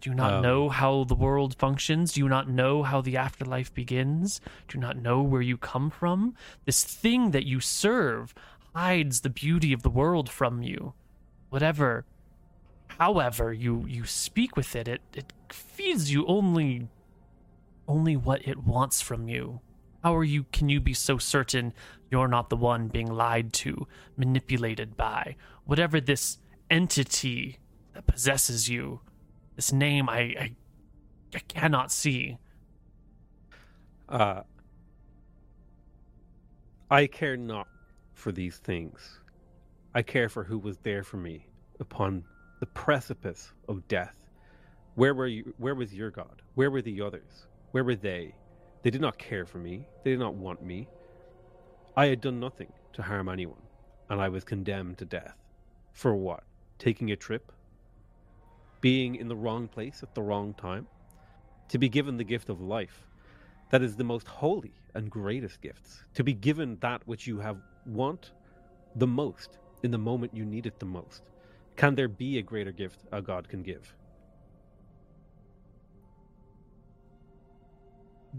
Do 0.00 0.10
you 0.10 0.14
not 0.16 0.34
Um, 0.34 0.42
know 0.42 0.68
how 0.68 1.04
the 1.04 1.14
world 1.16 1.56
functions? 1.58 2.12
Do 2.12 2.20
you 2.20 2.28
not 2.28 2.48
know 2.48 2.84
how 2.84 3.00
the 3.00 3.16
afterlife 3.16 3.72
begins? 3.74 4.40
Do 4.68 4.78
you 4.78 4.80
not 4.80 4.96
know 4.96 5.22
where 5.22 5.42
you 5.42 5.56
come 5.56 5.90
from? 5.90 6.34
This 6.66 6.84
thing 6.84 7.32
that 7.32 7.46
you 7.46 7.58
serve 7.60 8.32
hides 8.74 9.20
the 9.22 9.30
beauty 9.30 9.72
of 9.72 9.82
the 9.82 9.90
world 9.90 10.30
from 10.30 10.62
you. 10.62 10.94
Whatever, 11.50 12.04
however 12.98 13.52
you 13.52 13.84
you 13.86 14.04
speak 14.04 14.56
with 14.56 14.74
it, 14.76 14.88
it 14.88 15.02
it 15.14 15.32
feeds 15.52 16.12
you 16.12 16.26
only 16.26 16.88
only 17.86 18.16
what 18.16 18.46
it 18.46 18.64
wants 18.64 19.00
from 19.00 19.28
you. 19.28 19.60
How 20.02 20.14
are 20.16 20.24
you 20.24 20.44
can 20.52 20.68
you 20.68 20.80
be 20.80 20.94
so 20.94 21.18
certain 21.18 21.72
you're 22.10 22.28
not 22.28 22.50
the 22.50 22.56
one 22.56 22.88
being 22.88 23.10
lied 23.10 23.52
to, 23.52 23.86
manipulated 24.16 24.96
by 24.96 25.36
whatever 25.64 26.00
this 26.00 26.38
entity 26.70 27.58
that 27.94 28.06
possesses 28.06 28.68
you? 28.68 29.00
This 29.56 29.72
name 29.72 30.08
I 30.08 30.18
I, 30.18 30.56
I 31.34 31.38
cannot 31.40 31.90
see. 31.90 32.38
Uh, 34.08 34.42
I 36.90 37.06
care 37.06 37.36
not 37.36 37.68
for 38.14 38.32
these 38.32 38.56
things. 38.56 39.20
I 39.94 40.02
care 40.02 40.28
for 40.28 40.44
who 40.44 40.58
was 40.58 40.78
there 40.78 41.02
for 41.02 41.18
me 41.18 41.48
upon 41.80 42.24
the 42.60 42.66
precipice 42.66 43.52
of 43.68 43.86
death. 43.88 44.14
Where 44.94 45.14
were 45.14 45.26
you? 45.26 45.54
Where 45.58 45.74
was 45.74 45.94
your 45.94 46.10
God? 46.10 46.42
Where 46.54 46.70
were 46.70 46.82
the 46.82 47.00
others? 47.00 47.46
Where 47.70 47.84
were 47.84 47.94
they? 47.94 48.34
They 48.82 48.90
did 48.90 49.00
not 49.00 49.18
care 49.18 49.46
for 49.46 49.58
me. 49.58 49.86
They 50.02 50.10
did 50.10 50.20
not 50.20 50.34
want 50.34 50.62
me. 50.62 50.88
I 51.96 52.06
had 52.06 52.20
done 52.20 52.40
nothing 52.40 52.72
to 52.94 53.02
harm 53.02 53.28
anyone, 53.28 53.62
and 54.08 54.20
I 54.20 54.28
was 54.28 54.44
condemned 54.44 54.98
to 54.98 55.04
death. 55.04 55.36
For 55.92 56.14
what? 56.14 56.44
Taking 56.78 57.10
a 57.10 57.16
trip? 57.16 57.52
Being 58.80 59.16
in 59.16 59.28
the 59.28 59.36
wrong 59.36 59.68
place 59.68 60.02
at 60.02 60.14
the 60.14 60.22
wrong 60.22 60.54
time? 60.54 60.86
To 61.70 61.78
be 61.78 61.88
given 61.88 62.16
the 62.16 62.24
gift 62.24 62.48
of 62.48 62.60
life 62.60 63.04
that 63.70 63.82
is 63.82 63.96
the 63.96 64.04
most 64.04 64.26
holy 64.26 64.72
and 64.94 65.10
greatest 65.10 65.60
gifts 65.60 66.04
to 66.14 66.24
be 66.24 66.32
given 66.32 66.78
that 66.80 67.06
which 67.06 67.26
you 67.26 67.38
have 67.38 67.58
want 67.86 68.32
the 68.96 69.06
most 69.06 69.58
in 69.82 69.90
the 69.90 69.98
moment 69.98 70.34
you 70.34 70.44
need 70.44 70.66
it 70.66 70.78
the 70.78 70.86
most? 70.86 71.22
Can 71.78 71.94
there 71.94 72.08
be 72.08 72.38
a 72.38 72.42
greater 72.42 72.72
gift 72.72 73.04
a 73.12 73.22
god 73.22 73.48
can 73.48 73.62
give? 73.62 73.94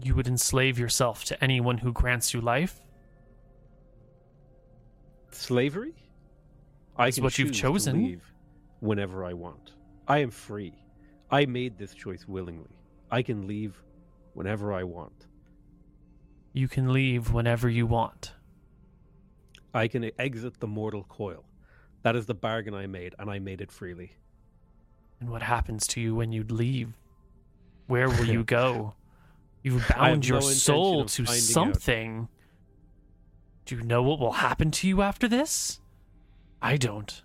You 0.02 0.14
would 0.14 0.28
enslave 0.28 0.78
yourself 0.78 1.24
to 1.24 1.42
anyone 1.42 1.78
who 1.78 1.90
grants 1.90 2.34
you 2.34 2.42
life? 2.42 2.82
Slavery? 5.30 5.94
I 6.98 7.10
can 7.10 7.24
what 7.24 7.38
you've 7.38 7.54
chosen. 7.54 8.04
leave 8.04 8.30
whenever 8.80 9.24
I 9.24 9.32
want. 9.32 9.72
I 10.06 10.18
am 10.18 10.30
free. 10.30 10.74
I 11.30 11.46
made 11.46 11.78
this 11.78 11.94
choice 11.94 12.28
willingly. 12.28 12.76
I 13.10 13.22
can 13.22 13.46
leave 13.46 13.82
whenever 14.34 14.74
I 14.74 14.84
want. 14.84 15.28
You 16.52 16.68
can 16.68 16.92
leave 16.92 17.32
whenever 17.32 17.70
you 17.70 17.86
want. 17.86 18.34
I 19.72 19.88
can 19.88 20.10
exit 20.18 20.60
the 20.60 20.66
mortal 20.66 21.04
coil. 21.04 21.46
That 22.02 22.16
is 22.16 22.26
the 22.26 22.34
bargain 22.34 22.74
I 22.74 22.86
made, 22.86 23.14
and 23.18 23.30
I 23.30 23.38
made 23.38 23.60
it 23.60 23.70
freely. 23.70 24.12
And 25.20 25.30
what 25.30 25.42
happens 25.42 25.86
to 25.88 26.00
you 26.00 26.14
when 26.14 26.32
you 26.32 26.44
leave? 26.44 26.94
Where 27.86 28.08
will 28.08 28.24
you 28.24 28.44
go? 28.58 28.94
You've 29.62 29.86
bound 29.88 30.26
your 30.26 30.40
no 30.40 30.46
soul 30.46 31.04
to 31.04 31.24
finding 31.24 31.42
out. 31.42 31.48
something. 31.48 32.28
Do 33.66 33.76
you 33.76 33.82
know 33.82 34.02
what 34.02 34.18
will 34.18 34.32
happen 34.32 34.70
to 34.72 34.88
you 34.88 35.02
after 35.02 35.28
this? 35.28 35.80
I 36.62 36.76
don't. 36.76 37.22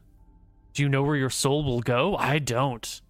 Do 0.73 0.83
you 0.83 0.89
know 0.89 1.03
where 1.03 1.15
your 1.15 1.29
soul 1.29 1.63
will 1.63 1.79
go? 1.81 2.17
I 2.17 2.39
don't. 2.39 3.01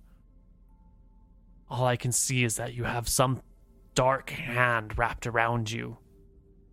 All 1.68 1.86
I 1.86 1.96
can 1.96 2.12
see 2.12 2.44
is 2.44 2.58
that 2.58 2.76
you 2.76 2.84
have 2.84 3.10
some 3.10 3.42
dark 3.96 4.30
hand 4.30 4.98
wrapped 4.98 5.26
around 5.26 5.72
you, 5.72 5.98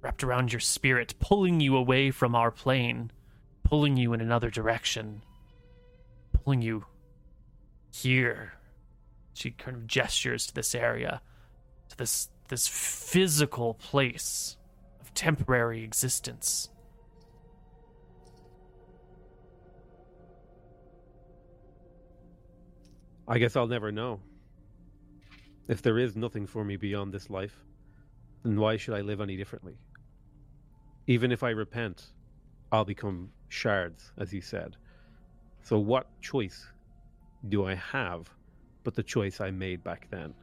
wrapped 0.03 0.23
around 0.23 0.53
your 0.53 0.61
spirit, 0.61 1.15
pulling 1.19 1.61
you 1.61 1.77
away 1.77 2.11
from 2.11 2.35
our 2.35 2.51
plane, 2.51 3.11
pulling 3.63 3.97
you 3.97 4.13
in 4.13 4.21
another 4.21 4.51
direction, 4.51 5.23
pulling 6.33 6.63
you 6.63 6.85
here. 7.93 8.55
She 9.35 9.51
kind 9.51 9.77
of 9.77 9.87
gestures 9.87 10.47
to 10.47 10.55
this 10.55 10.75
area, 10.75 11.23
to 11.89 11.97
this 11.97 12.29
this 12.49 12.69
physical 12.69 13.75
place 13.75 14.59
of 15.01 15.15
temporary 15.15 15.83
existence. 15.83 16.69
I 23.27 23.39
guess 23.39 23.57
I'll 23.57 23.67
never 23.67 23.91
know. 23.91 24.21
If 25.69 25.81
there 25.81 25.99
is 25.99 26.17
nothing 26.17 26.47
for 26.47 26.63
me 26.63 26.77
beyond 26.77 27.15
this 27.15 27.31
life, 27.31 27.65
then 28.43 28.61
why 28.61 28.77
should 28.77 28.95
I 28.95 29.01
live 29.01 29.23
any 29.23 29.37
differently? 29.37 29.79
Even 31.07 31.33
if 31.33 31.43
I 31.43 31.51
repent, 31.51 32.13
I'll 32.71 32.85
become 32.85 33.31
shards, 33.53 34.13
as 34.19 34.33
you 34.33 34.41
said. 34.41 34.77
So, 35.63 35.79
what 35.79 36.07
choice 36.21 36.67
do 37.49 37.67
I 37.67 37.75
have 37.75 38.31
but 38.85 38.95
the 38.95 39.03
choice 39.03 39.41
I 39.41 39.51
made 39.51 39.85
back 39.85 40.09
then? 40.11 40.35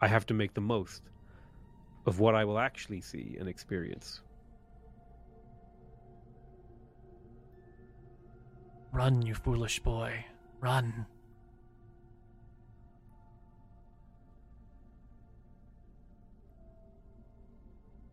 I 0.00 0.08
have 0.08 0.26
to 0.26 0.34
make 0.34 0.52
the 0.52 0.60
most 0.60 1.02
of 2.06 2.18
what 2.18 2.34
I 2.34 2.44
will 2.44 2.58
actually 2.58 3.00
see 3.00 3.36
and 3.38 3.48
experience. 3.48 4.20
Run, 8.92 9.22
you 9.22 9.34
foolish 9.34 9.78
boy. 9.78 10.24
Run. 10.60 11.06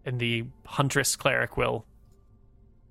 And 0.10 0.20
the 0.20 0.46
huntress 0.66 1.16
cleric 1.16 1.56
will 1.56 1.86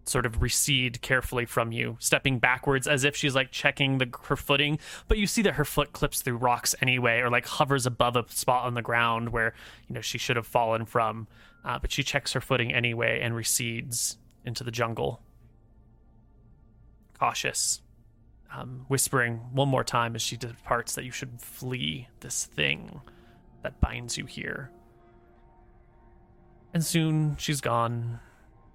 sort 0.05 0.25
of 0.25 0.41
recede 0.41 1.03
carefully 1.03 1.45
from 1.45 1.73
you, 1.73 1.97
stepping 1.99 2.39
backwards 2.39 2.87
as 2.87 3.03
if 3.03 3.17
she's 3.17 3.35
like 3.35 3.51
checking 3.51 3.99
the 3.99 4.09
her 4.27 4.37
footing. 4.37 4.79
But 5.09 5.19
you 5.19 5.27
see 5.27 5.43
that 5.43 5.55
her 5.55 5.65
foot 5.65 5.93
clips 5.93 6.23
through 6.23 6.37
rocks 6.37 6.77
anyway, 6.81 7.19
or 7.19 7.29
like 7.29 7.45
hovers 7.45 7.87
above 7.87 8.15
a 8.15 8.25
spot 8.29 8.67
on 8.67 8.75
the 8.75 8.83
ground 8.83 9.31
where 9.31 9.53
you 9.89 9.97
know 9.97 10.01
she 10.01 10.17
should 10.17 10.37
have 10.37 10.47
fallen 10.47 10.87
from. 10.87 11.27
Uh, 11.65 11.77
but 11.77 11.91
she 11.91 12.05
checks 12.05 12.33
her 12.35 12.41
footing 12.41 12.73
anyway 12.73 13.19
and 13.21 13.35
recedes 13.35 14.17
into 14.45 14.63
the 14.63 14.71
jungle, 14.71 15.21
cautious 17.19 17.83
um, 18.55 18.85
whispering 18.87 19.39
one 19.53 19.69
more 19.69 19.83
time 19.83 20.15
as 20.15 20.23
she 20.23 20.37
departs 20.37 20.95
that 20.95 21.05
you 21.05 21.11
should 21.11 21.41
flee 21.41 22.07
this 22.21 22.47
thing 22.47 23.01
that 23.65 23.81
binds 23.81 24.17
you 24.17 24.25
here. 24.25 24.71
And 26.73 26.85
soon 26.85 27.37
she's 27.39 27.61
gone, 27.61 28.21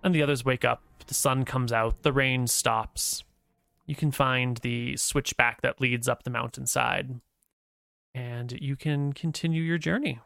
and 0.03 0.13
the 0.13 0.23
others 0.23 0.43
wake 0.43 0.65
up. 0.65 0.81
The 1.05 1.13
sun 1.13 1.45
comes 1.45 1.71
out, 1.71 2.03
the 2.03 2.13
rain 2.13 2.47
stops. 2.47 3.23
You 3.85 3.95
can 3.95 4.11
find 4.11 4.57
the 4.57 4.97
switchback 4.97 5.61
that 5.61 5.81
leads 5.81 6.07
up 6.07 6.23
the 6.23 6.29
mountainside, 6.29 7.19
and 8.13 8.51
you 8.53 8.75
can 8.75 9.13
continue 9.13 9.61
your 9.61 9.77
journey. 9.77 10.19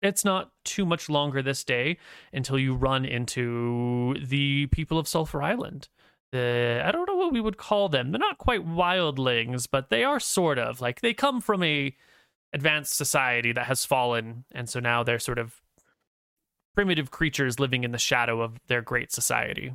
It's 0.00 0.24
not 0.24 0.52
too 0.64 0.86
much 0.86 1.08
longer 1.08 1.42
this 1.42 1.64
day 1.64 1.98
until 2.32 2.58
you 2.58 2.74
run 2.74 3.04
into 3.04 4.14
the 4.24 4.66
people 4.66 4.98
of 4.98 5.08
Sulfur 5.08 5.42
Island 5.42 5.88
the 6.32 6.82
I 6.84 6.92
don't 6.92 7.06
know 7.06 7.16
what 7.16 7.32
we 7.32 7.40
would 7.40 7.56
call 7.56 7.88
them. 7.88 8.10
They're 8.10 8.18
not 8.18 8.38
quite 8.38 8.66
wildlings, 8.66 9.66
but 9.70 9.90
they 9.90 10.04
are 10.04 10.20
sort 10.20 10.58
of 10.58 10.80
like 10.80 11.00
they 11.00 11.14
come 11.14 11.40
from 11.40 11.62
a 11.62 11.94
advanced 12.52 12.96
society 12.96 13.52
that 13.52 13.66
has 13.66 13.84
fallen, 13.84 14.44
and 14.52 14.68
so 14.68 14.80
now 14.80 15.02
they're 15.02 15.18
sort 15.18 15.38
of 15.38 15.60
primitive 16.78 17.10
creatures 17.10 17.58
living 17.58 17.82
in 17.82 17.90
the 17.90 17.98
shadow 17.98 18.40
of 18.40 18.56
their 18.68 18.80
great 18.80 19.10
society. 19.10 19.74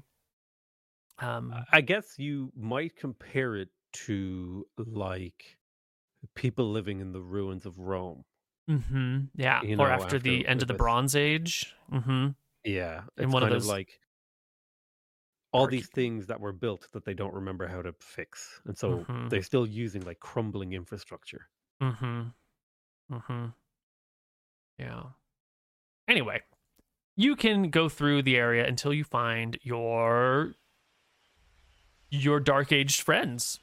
Um, 1.19 1.53
I 1.73 1.81
guess 1.81 2.17
you 2.17 2.49
might 2.55 2.95
compare 2.95 3.57
it 3.57 3.67
to 4.05 4.65
like 4.77 5.57
people 6.33 6.71
living 6.71 7.01
in 7.01 7.11
the 7.11 7.19
ruins 7.19 7.65
of 7.65 7.77
Rome. 7.77 8.23
hmm 8.69 9.19
yeah, 9.35 9.61
you 9.63 9.75
or 9.75 9.89
know, 9.89 9.95
after, 9.95 10.17
the 10.17 10.47
end 10.47 10.61
of 10.61 10.69
the 10.69 10.73
Bronze 10.75 11.13
Age. 11.13 11.75
hmm 11.89 12.29
Yeah, 12.63 13.01
In 13.17 13.25
it's 13.25 13.33
one 13.33 13.43
of 13.43 13.49
kind 13.49 13.59
those 13.59 13.67
like 13.67 13.99
all 15.51 15.67
these 15.67 15.89
things 15.89 16.27
that 16.27 16.39
were 16.39 16.53
built 16.53 16.87
that 16.93 17.03
they 17.03 17.13
don't 17.13 17.33
remember 17.33 17.67
how 17.67 17.81
to 17.81 17.93
fix, 17.99 18.61
and 18.63 18.77
so 18.77 19.05
Mhm. 19.09 19.29
they're 19.29 19.43
still 19.43 19.67
using 19.67 20.03
like 20.05 20.21
crumbling 20.21 20.71
infrastructure. 20.71 21.49
Mm-hmm. 21.81 22.29
Mm-hmm. 23.11 23.45
Yeah. 24.77 25.03
Anyway, 26.07 26.41
you 27.15 27.35
can 27.35 27.69
go 27.69 27.89
through 27.89 28.23
the 28.23 28.37
area 28.37 28.65
until 28.65 28.93
you 28.93 29.03
find 29.03 29.57
your 29.61 30.53
your 32.09 32.39
dark 32.39 32.71
aged 32.71 33.01
friends. 33.01 33.59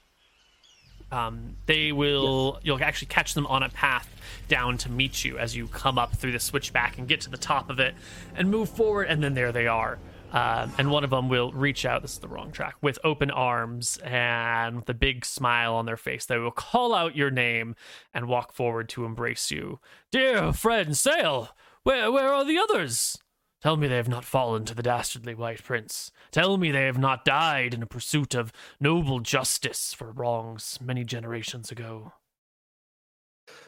Um, 1.13 1.57
they 1.67 1.91
will 1.91 2.61
you'll 2.63 2.83
actually 2.83 3.09
catch 3.09 3.35
them 3.35 3.47
on 3.47 3.63
a 3.63 3.69
path 3.69 4.09
down 4.49 4.79
to 4.79 4.91
meet 4.91 5.25
you 5.25 5.39
as 5.39 5.57
you 5.57 5.67
come 5.67 5.99
up 5.99 6.15
through 6.15 6.33
the 6.33 6.41
switchback 6.41 6.99
and 6.99 7.09
get 7.09 7.21
to 7.23 7.31
the 7.31 7.37
top 7.37 7.69
of 7.71 7.81
it 7.81 7.95
and 8.37 8.51
move 8.51 8.69
forward 8.69 9.09
and 9.09 9.23
then 9.23 9.35
there 9.35 9.51
they 9.51 9.67
are. 9.67 9.99
Um, 10.33 10.73
and 10.79 10.93
one 10.93 11.03
of 11.03 11.11
them 11.11 11.29
will 11.29 11.51
reach 11.51 11.85
out 11.85 12.03
this 12.03 12.13
is 12.13 12.19
the 12.21 12.29
wrong 12.29 12.53
track 12.53 12.77
with 12.81 13.01
open 13.03 13.33
arms 13.33 13.99
and 14.05 14.77
with 14.77 14.89
a 14.89 14.95
big 14.95 15.25
smile 15.25 15.75
on 15.75 15.87
their 15.87 15.97
face. 15.97 16.25
They 16.25 16.39
will 16.39 16.53
call 16.53 16.95
out 16.95 17.17
your 17.17 17.33
name 17.33 17.75
and 18.15 18.29
walk 18.29 18.53
forward 18.53 18.89
to 18.91 19.05
embrace 19.05 19.51
you. 19.51 19.81
Dear 20.13 20.53
friend 20.53 20.91
Saol! 20.91 21.49
Where 21.83 22.13
where 22.13 22.33
are 22.33 22.45
the 22.45 22.59
others 22.59 23.19
Tell 23.63 23.77
me 23.77 23.89
they 23.89 23.97
have 23.97 24.09
not 24.09 24.25
fallen 24.25 24.65
to 24.65 24.75
the 24.75 24.83
dastardly 24.83 25.35
white 25.35 25.63
prince. 25.63 26.13
Tell 26.31 26.57
me 26.57 26.71
they 26.71 26.87
have 26.87 26.99
not 26.99 27.25
died 27.27 27.75
in 27.75 27.83
a 27.83 27.87
pursuit 27.87 28.35
of 28.35 28.53
noble 28.81 29.21
justice 29.21 29.93
for 29.93 30.11
wrongs 30.11 30.79
many 30.81 31.05
generations 31.05 31.71
ago. 31.71 32.15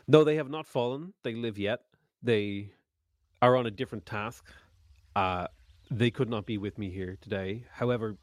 No, 0.09 0.24
they 0.24 0.36
have 0.36 0.48
not 0.48 0.66
fallen. 0.66 1.12
They 1.23 1.35
live 1.35 1.59
yet. 1.59 1.81
They 2.23 2.70
are 3.43 3.56
on 3.56 3.66
a 3.66 3.70
different 3.70 4.06
task. 4.06 4.47
Uh, 5.14 5.48
they 5.90 6.10
could 6.10 6.31
not 6.31 6.47
be 6.47 6.56
with 6.56 6.78
me 6.78 6.90
here 6.90 7.19
today. 7.20 7.64
However, 7.70 8.16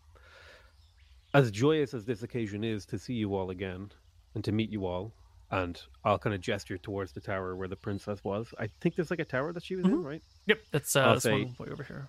as 1.35 1.51
joyous 1.51 1.93
as 1.93 2.05
this 2.05 2.23
occasion 2.23 2.63
is 2.63 2.85
to 2.87 2.97
see 2.97 3.13
you 3.13 3.35
all 3.35 3.51
again 3.51 3.91
and 4.33 4.43
to 4.43 4.51
meet 4.51 4.71
you 4.71 4.87
all, 4.87 5.13
and 5.51 5.81
I'll 6.05 6.19
kind 6.19 6.33
of 6.35 6.41
gesture 6.41 6.77
towards 6.77 7.11
the 7.13 7.21
tower 7.21 7.55
where 7.55 7.67
the 7.67 7.75
princess 7.75 8.23
was. 8.23 8.47
I 8.59 8.67
think 8.81 8.95
there's 8.95 9.09
like 9.09 9.19
a 9.19 9.25
tower 9.25 9.51
that 9.53 9.63
she 9.63 9.75
was 9.75 9.85
in, 9.85 10.03
right? 10.03 10.21
Yep, 10.47 10.59
that's 10.71 10.95
uh, 10.95 11.01
I'll 11.01 11.13
this 11.15 11.23
say- 11.23 11.43
one 11.43 11.55
way 11.59 11.67
over 11.71 11.83
here. 11.83 12.07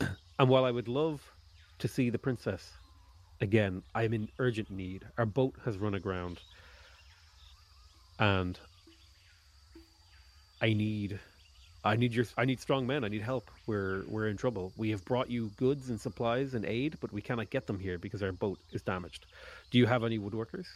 And 0.38 0.48
while 0.48 0.64
I 0.64 0.70
would 0.70 0.88
love 0.88 1.20
to 1.80 1.88
see 1.88 2.08
the 2.08 2.18
princess 2.18 2.72
again, 3.42 3.82
I'm 3.94 4.14
in 4.14 4.28
urgent 4.38 4.70
need. 4.70 5.04
Our 5.18 5.26
boat 5.26 5.54
has 5.66 5.76
run 5.76 5.92
aground. 5.94 6.40
And 8.18 8.58
I 10.62 10.72
need 10.72 11.18
I 11.84 11.96
need 11.96 12.12
your 12.14 12.26
I 12.36 12.44
need 12.44 12.60
strong 12.60 12.86
men. 12.86 13.04
I 13.04 13.08
need 13.08 13.22
help. 13.22 13.50
We're 13.66 14.04
we're 14.08 14.28
in 14.28 14.36
trouble. 14.36 14.72
We 14.76 14.90
have 14.90 15.04
brought 15.04 15.30
you 15.30 15.50
goods 15.56 15.88
and 15.90 16.00
supplies 16.00 16.54
and 16.54 16.64
aid, 16.64 16.96
but 17.00 17.12
we 17.12 17.22
cannot 17.22 17.50
get 17.50 17.66
them 17.66 17.78
here 17.78 17.98
because 17.98 18.22
our 18.22 18.32
boat 18.32 18.58
is 18.72 18.82
damaged. 18.82 19.26
Do 19.70 19.78
you 19.78 19.86
have 19.86 20.04
any 20.04 20.18
woodworkers? 20.18 20.66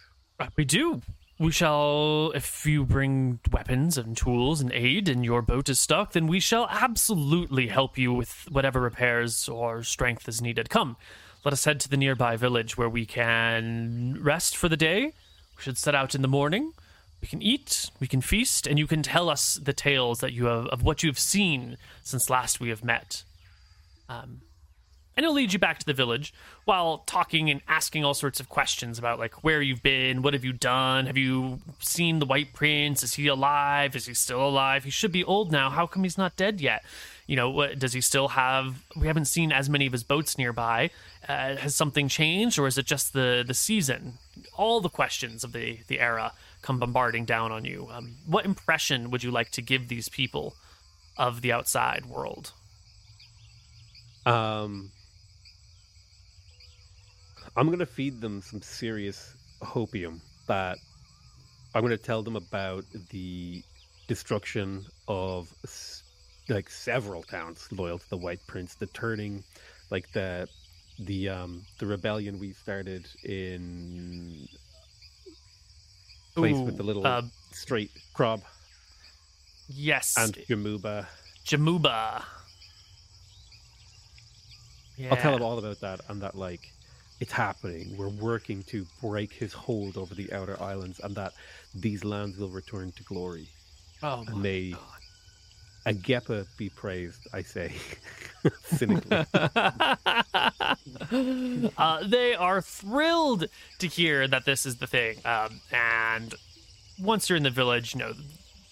Uh, 0.40 0.48
We 0.56 0.64
do. 0.64 1.00
We 1.38 1.50
shall, 1.50 2.30
if 2.34 2.64
you 2.64 2.84
bring 2.84 3.40
weapons 3.50 3.98
and 3.98 4.16
tools 4.16 4.60
and 4.60 4.72
aid 4.72 5.08
and 5.08 5.24
your 5.24 5.42
boat 5.42 5.68
is 5.68 5.80
stuck, 5.80 6.12
then 6.12 6.26
we 6.28 6.38
shall 6.38 6.68
absolutely 6.70 7.68
help 7.68 7.98
you 7.98 8.12
with 8.12 8.46
whatever 8.50 8.80
repairs 8.80 9.48
or 9.48 9.82
strength 9.82 10.28
is 10.28 10.40
needed. 10.40 10.70
Come, 10.70 10.96
let 11.44 11.52
us 11.52 11.64
head 11.64 11.80
to 11.80 11.88
the 11.88 11.96
nearby 11.96 12.36
village 12.36 12.78
where 12.78 12.88
we 12.88 13.04
can 13.04 14.16
rest 14.20 14.56
for 14.56 14.68
the 14.68 14.76
day. 14.76 15.06
We 15.56 15.62
should 15.62 15.78
set 15.78 15.94
out 15.94 16.14
in 16.14 16.22
the 16.22 16.28
morning. 16.28 16.72
We 17.20 17.26
can 17.26 17.42
eat, 17.42 17.90
we 18.00 18.06
can 18.06 18.20
feast, 18.20 18.66
and 18.66 18.78
you 18.78 18.86
can 18.86 19.02
tell 19.02 19.28
us 19.28 19.54
the 19.54 19.72
tales 19.72 20.20
that 20.20 20.32
you 20.32 20.44
have 20.46 20.66
of 20.66 20.82
what 20.82 21.02
you 21.02 21.08
have 21.08 21.18
seen 21.18 21.78
since 22.02 22.30
last 22.30 22.60
we 22.60 22.68
have 22.68 22.84
met. 22.84 23.24
Um, 24.08 24.42
and 25.16 25.24
he'll 25.24 25.32
lead 25.32 25.52
you 25.52 25.58
back 25.58 25.78
to 25.78 25.86
the 25.86 25.92
village 25.92 26.34
while 26.64 26.98
talking 26.98 27.50
and 27.50 27.60
asking 27.68 28.04
all 28.04 28.14
sorts 28.14 28.40
of 28.40 28.48
questions 28.48 28.98
about 28.98 29.18
like 29.18 29.44
where 29.44 29.62
you've 29.62 29.82
been, 29.82 30.22
what 30.22 30.34
have 30.34 30.44
you 30.44 30.52
done, 30.52 31.06
have 31.06 31.16
you 31.16 31.60
seen 31.78 32.18
the 32.18 32.26
White 32.26 32.52
Prince? 32.52 33.02
Is 33.02 33.14
he 33.14 33.26
alive? 33.26 33.94
Is 33.94 34.06
he 34.06 34.14
still 34.14 34.46
alive? 34.46 34.84
He 34.84 34.90
should 34.90 35.12
be 35.12 35.24
old 35.24 35.52
now. 35.52 35.70
How 35.70 35.86
come 35.86 36.02
he's 36.02 36.18
not 36.18 36.36
dead 36.36 36.60
yet? 36.60 36.84
You 37.26 37.36
know, 37.36 37.48
what, 37.48 37.78
does 37.78 37.92
he 37.92 38.00
still 38.00 38.28
have? 38.28 38.82
We 38.96 39.06
haven't 39.06 39.26
seen 39.26 39.50
as 39.50 39.70
many 39.70 39.86
of 39.86 39.92
his 39.92 40.04
boats 40.04 40.36
nearby. 40.36 40.90
Uh, 41.26 41.56
has 41.56 41.74
something 41.74 42.08
changed, 42.08 42.58
or 42.58 42.66
is 42.66 42.76
it 42.76 42.84
just 42.84 43.14
the 43.14 43.42
the 43.46 43.54
season? 43.54 44.18
All 44.58 44.82
the 44.82 44.90
questions 44.90 45.42
of 45.42 45.52
the 45.52 45.78
the 45.86 46.00
era 46.00 46.32
come 46.60 46.78
bombarding 46.78 47.24
down 47.24 47.50
on 47.50 47.64
you. 47.64 47.88
Um, 47.90 48.16
what 48.26 48.44
impression 48.44 49.10
would 49.10 49.22
you 49.22 49.30
like 49.30 49.50
to 49.52 49.62
give 49.62 49.88
these 49.88 50.10
people 50.10 50.54
of 51.16 51.40
the 51.40 51.50
outside 51.50 52.06
world? 52.06 52.52
Um, 54.26 54.90
I'm 57.56 57.70
gonna 57.70 57.86
feed 57.86 58.20
them 58.20 58.42
some 58.42 58.62
serious 58.62 59.34
hopium 59.62 60.20
that 60.48 60.78
I'm 61.74 61.82
gonna 61.82 61.96
tell 61.96 62.22
them 62.22 62.36
about 62.36 62.84
the 63.10 63.62
destruction 64.08 64.84
of 65.08 65.52
like 66.48 66.68
several 66.68 67.22
towns 67.22 67.68
loyal 67.72 67.98
to 67.98 68.10
the 68.10 68.16
White 68.16 68.40
Prince, 68.46 68.74
the 68.74 68.86
turning, 68.86 69.42
like 69.90 70.10
the 70.12 70.48
the 70.98 71.28
um 71.28 71.62
the 71.78 71.86
rebellion 71.86 72.38
we 72.38 72.52
started 72.52 73.06
in 73.24 74.46
place 76.34 76.56
with 76.56 76.76
the 76.76 76.82
little 76.82 77.06
uh, 77.06 77.22
straight 77.52 77.90
crab 78.12 78.42
Yes, 79.68 80.14
and 80.18 80.34
Jamuba. 80.34 81.06
Jamuba. 81.46 82.22
Yeah. 84.96 85.10
I'll 85.10 85.16
tell 85.16 85.32
them 85.32 85.42
all 85.42 85.58
about 85.58 85.80
that 85.80 86.00
and 86.08 86.20
that 86.22 86.36
like 86.36 86.70
it's 87.24 87.32
happening. 87.32 87.96
We're 87.96 88.10
working 88.10 88.62
to 88.64 88.84
break 89.00 89.32
his 89.32 89.54
hold 89.54 89.96
over 89.96 90.14
the 90.14 90.30
outer 90.30 90.62
islands 90.62 91.00
and 91.00 91.16
that 91.16 91.32
these 91.74 92.04
lands 92.04 92.36
will 92.36 92.50
return 92.50 92.92
to 92.92 93.02
glory. 93.04 93.48
Oh 94.02 94.24
And 94.26 94.36
my 94.36 94.42
may 94.42 94.70
God. 94.72 94.80
Agepa 95.86 96.46
be 96.58 96.68
praised, 96.68 97.26
I 97.32 97.40
say. 97.40 97.72
Cynically. 98.64 99.24
uh, 101.78 102.06
they 102.06 102.34
are 102.34 102.60
thrilled 102.60 103.46
to 103.78 103.86
hear 103.86 104.28
that 104.28 104.44
this 104.44 104.66
is 104.66 104.76
the 104.76 104.86
thing. 104.86 105.16
Um, 105.24 105.62
and 105.72 106.34
once 107.00 107.30
you're 107.30 107.38
in 107.38 107.44
the 107.44 107.50
village, 107.50 107.94
you 107.94 108.00
know, 108.00 108.12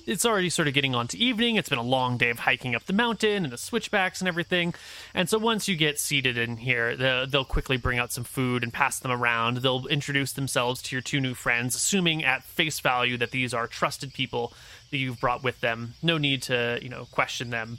it's 0.07 0.25
already 0.25 0.51
sort 0.51 0.69
of 0.69 0.75
getting 0.75 0.95
on 0.95 1.09
to 1.09 1.19
evening. 1.19 1.57
It's 1.57 1.69
been 1.69 1.79
a 1.79 1.83
long 1.83 2.17
day 2.17 2.31
of 2.31 2.41
hiking 2.41 2.75
up 2.75 2.85
the 2.85 2.93
mountain 2.93 3.45
and 3.45 3.53
the 3.53 3.59
switchbacks 3.59 4.21
and 4.21 4.29
everything. 4.29 4.75
And 5.15 5.29
so 5.29 5.39
once 5.39 5.69
you 5.69 5.77
get 5.77 5.99
seated 5.99 6.37
in 6.37 6.57
here, 6.57 6.97
the, 6.97 7.27
they'll 7.31 7.45
quickly 7.45 7.77
bring 7.77 7.99
out 7.99 8.13
some 8.13 8.25
food 8.25 8.63
and 8.63 8.73
pass 8.73 8.99
them 8.99 9.13
around. 9.13 9.59
They'll 9.59 9.87
introduce 9.87 10.33
themselves 10.33 10.83
to 10.83 10.97
your 10.97 11.03
two 11.03 11.21
new 11.21 11.35
friends, 11.35 11.75
assuming 11.75 12.25
at 12.25 12.45
face 12.45 12.81
value 12.81 13.17
that 13.19 13.31
these 13.31 13.55
are 13.55 13.67
trusted 13.67 14.13
people 14.13 14.53
that 14.91 14.99
you've 14.99 15.21
brought 15.21 15.43
with 15.43 15.61
them. 15.61 15.95
No 16.03 16.19
need 16.19 16.43
to, 16.45 16.79
you 16.83 16.89
know, 16.89 17.07
question 17.11 17.51
them. 17.51 17.79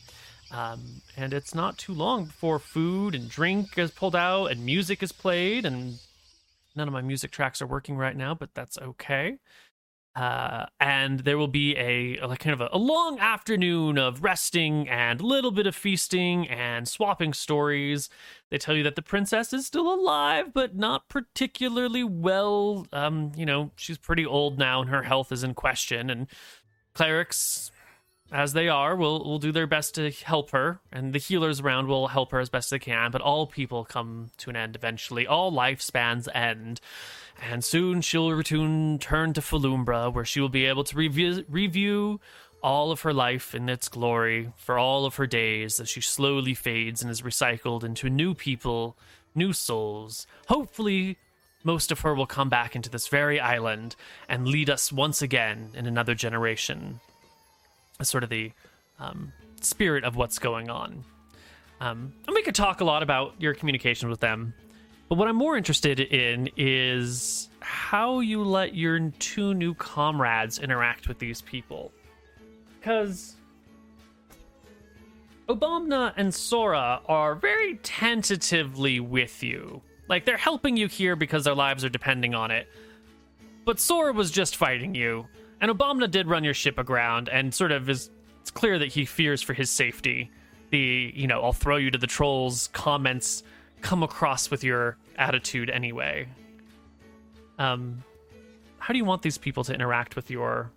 Um, 0.52 1.02
and 1.18 1.34
it's 1.34 1.56
not 1.56 1.78
too 1.78 1.94
long 1.94 2.26
before 2.26 2.60
food 2.60 3.16
and 3.16 3.28
drink 3.30 3.78
is 3.78 3.92
pulled 3.92 4.16
out 4.16 4.48
and 4.48 4.66
music 4.66 5.02
is 5.02 5.12
played. 5.12 5.66
And 5.66 6.00
none 6.76 6.88
of 6.88 6.94
my 6.94 7.02
music 7.02 7.32
tracks 7.32 7.62
are 7.62 7.68
working 7.68 7.98
right 7.98 8.16
now, 8.16 8.34
but 8.36 8.54
that's 8.54 8.78
okay. 8.78 9.38
Uh, 10.16 10.68
and 10.80 11.22
there 11.22 11.40
will 11.40 11.48
be 11.48 11.76
a 11.76 12.20
like 12.28 12.38
kind 12.40 12.54
of 12.54 12.62
a, 12.62 12.70
a 12.72 12.78
long 12.78 13.18
afternoon 13.20 13.98
of 13.98 14.24
resting 14.24 14.88
and 14.88 15.20
a 15.20 15.26
little 15.26 15.50
bit 15.50 15.66
of 15.66 15.76
feasting 15.76 16.48
and 16.48 16.88
swapping 16.88 17.34
stories. 17.34 18.10
They 18.52 18.60
tell 18.60 18.76
you 18.76 18.84
that 18.84 18.96
the 18.96 19.02
princess 19.02 19.54
is 19.54 19.66
still 19.66 19.92
alive, 19.92 20.54
but 20.54 20.76
not 20.76 21.10
particularly 21.10 22.04
well. 22.04 22.86
Um, 22.94 23.32
you 23.36 23.46
know, 23.46 23.72
she's 23.76 23.98
pretty 23.98 24.26
old 24.26 24.60
now, 24.60 24.82
and 24.82 24.90
her 24.92 25.02
health 25.02 25.32
is 25.32 25.44
in 25.44 25.56
question. 25.56 26.12
And 26.12 26.28
clerics, 26.94 27.72
as 28.32 28.54
they 28.54 28.70
are, 28.70 28.96
will 28.96 29.24
will 29.24 29.40
do 29.40 29.52
their 29.52 29.66
best 29.66 29.96
to 29.96 30.12
help 30.12 30.52
her, 30.52 30.80
and 30.92 31.14
the 31.14 31.20
healers 31.20 31.60
around 31.60 31.88
will 31.88 32.10
help 32.10 32.32
her 32.32 32.40
as 32.40 32.50
best 32.50 32.70
they 32.70 32.78
can. 32.78 33.10
But 33.10 33.22
all 33.22 33.48
people 33.48 33.84
come 33.84 34.30
to 34.38 34.52
an 34.52 34.56
end 34.56 34.76
eventually. 34.76 35.26
All 35.26 35.52
lifespans 35.52 36.28
end, 36.36 36.82
and 37.50 37.64
soon 37.64 38.02
she'll 38.02 38.32
return 38.32 38.98
turn 39.00 39.34
to 39.34 39.42
Falumbra, 39.42 40.14
where 40.14 40.26
she 40.26 40.40
will 40.40 40.50
be 40.50 40.66
able 40.66 40.84
to 40.86 40.96
review 40.96 41.46
review 41.50 42.20
all 42.62 42.92
of 42.92 43.02
her 43.02 43.14
life 43.14 43.54
in 43.54 43.68
its 43.68 43.90
glory 43.90 44.52
for 44.56 44.80
all 44.80 45.06
of 45.06 45.16
her 45.18 45.28
days 45.28 45.82
as 45.82 45.90
she 45.90 46.00
slowly 46.00 46.54
fades 46.54 47.02
and 47.02 47.12
is 47.12 47.22
recycled 47.22 47.84
into 47.84 48.10
new 48.10 48.34
people, 48.34 48.96
new 49.36 49.52
souls. 49.52 50.26
Hopefully, 50.48 51.18
most 51.66 51.92
of 51.92 52.00
her 52.02 52.16
will 52.16 52.26
come 52.26 52.48
back 52.50 52.76
into 52.76 52.90
this 52.90 53.08
very 53.10 53.40
island 53.40 53.98
and 54.30 54.48
lead 54.48 54.70
us 54.70 54.94
once 54.94 55.22
again 55.22 55.70
in 55.74 55.86
another 55.86 56.16
generation. 56.16 57.02
Sort 58.02 58.24
of 58.24 58.30
the 58.30 58.52
um, 59.00 59.34
spirit 59.62 60.06
of 60.06 60.16
what's 60.16 60.40
going 60.40 60.70
on. 60.70 61.04
Um, 61.82 62.14
and 62.26 62.34
we 62.34 62.44
could 62.44 62.56
talk 62.56 62.80
a 62.80 62.86
lot 62.86 63.04
about 63.04 63.34
your 63.40 63.54
communication 63.54 64.10
with 64.10 64.22
them, 64.22 64.54
but 65.10 65.18
what 65.18 65.28
I'm 65.28 65.36
more 65.36 65.58
interested 65.58 66.00
in 66.00 66.50
is 66.58 67.50
how 67.60 68.20
you 68.20 68.44
let 68.44 68.76
your 68.76 69.12
two 69.20 69.54
new 69.54 69.74
comrades 69.74 70.60
interact 70.60 71.08
with 71.08 71.20
these 71.20 71.42
people. 71.42 71.92
Because 72.80 73.36
Obamna 75.48 76.14
and 76.18 76.34
Sora 76.34 77.02
are 77.08 77.36
very 77.36 77.76
tentatively 77.84 79.00
with 79.00 79.44
you. 79.44 79.82
Like, 80.08 80.26
they're 80.26 80.38
helping 80.38 80.78
you 80.78 80.88
here 80.88 81.16
because 81.16 81.44
their 81.44 81.56
lives 81.56 81.86
are 81.86 81.90
depending 81.90 82.36
on 82.36 82.52
it. 82.52 82.68
But 83.66 83.80
Sora 83.80 84.12
was 84.12 84.32
just 84.32 84.58
fighting 84.58 84.94
you, 84.94 85.28
and 85.62 85.72
Obamna 85.72 86.12
did 86.12 86.28
run 86.28 86.44
your 86.44 86.54
ship 86.54 86.78
aground, 86.78 87.30
and 87.30 87.54
sort 87.54 87.72
of 87.72 87.90
is. 87.90 88.10
It's 88.42 88.52
clear 88.52 88.78
that 88.80 88.90
he 88.90 89.06
fears 89.06 89.42
for 89.42 89.54
his 89.54 89.70
safety. 89.70 90.30
The, 90.70 91.14
you 91.16 91.28
know, 91.28 91.42
I'll 91.42 91.54
throw 91.54 91.78
you 91.78 91.92
to 91.92 91.98
the 91.98 92.08
trolls 92.08 92.68
comments 92.74 93.44
come 93.84 94.02
across 94.02 94.50
with 94.50 94.64
your 94.64 94.98
attitude 95.18 95.70
anyway. 95.70 96.28
Um, 97.60 98.04
how 98.80 98.92
do 98.94 98.98
you 98.98 99.06
want 99.06 99.22
these 99.22 99.38
people 99.38 99.64
to 99.66 99.74
interact 99.74 100.16
with 100.16 100.32
your 100.32 100.72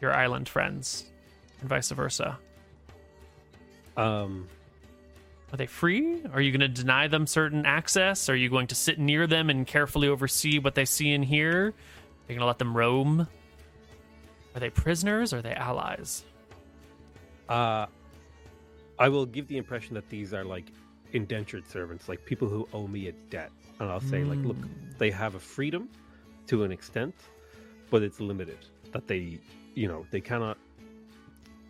your 0.00 0.12
island 0.12 0.48
friends, 0.48 1.04
and 1.60 1.68
vice 1.68 1.90
versa? 1.92 2.36
um, 3.96 4.48
Are 5.52 5.56
they 5.56 5.66
free? 5.66 6.22
Are 6.32 6.40
you 6.40 6.50
going 6.50 6.60
to 6.60 6.68
deny 6.68 7.06
them 7.06 7.26
certain 7.26 7.64
access? 7.64 8.28
Are 8.28 8.34
you 8.34 8.48
going 8.48 8.66
to 8.68 8.74
sit 8.74 8.98
near 8.98 9.28
them 9.28 9.48
and 9.48 9.64
carefully 9.64 10.08
oversee 10.08 10.58
what 10.58 10.74
they 10.74 10.84
see 10.84 11.12
and 11.12 11.24
hear? 11.24 11.66
Are 11.68 12.32
you 12.32 12.34
going 12.34 12.40
to 12.40 12.46
let 12.46 12.58
them 12.58 12.76
roam? 12.76 13.28
Are 14.54 14.60
they 14.60 14.70
prisoners? 14.70 15.32
Or 15.32 15.38
are 15.38 15.42
they 15.42 15.54
allies? 15.54 16.24
uh, 17.48 17.86
I 18.98 19.08
will 19.08 19.26
give 19.26 19.46
the 19.46 19.56
impression 19.58 19.94
that 19.94 20.08
these 20.08 20.32
are 20.34 20.44
like 20.44 20.66
indentured 21.12 21.68
servants, 21.68 22.08
like 22.08 22.24
people 22.24 22.48
who 22.48 22.68
owe 22.72 22.86
me 22.86 23.08
a 23.08 23.12
debt. 23.12 23.50
And 23.78 23.90
I'll 23.90 24.00
say, 24.00 24.24
like, 24.24 24.38
look, 24.44 24.56
they 24.98 25.10
have 25.10 25.34
a 25.34 25.40
freedom 25.40 25.88
to 26.46 26.64
an 26.64 26.72
extent, 26.72 27.14
but 27.90 28.02
it's 28.02 28.20
limited. 28.20 28.58
That 28.92 29.06
they, 29.06 29.38
you 29.74 29.88
know, 29.88 30.06
they 30.10 30.20
cannot 30.20 30.58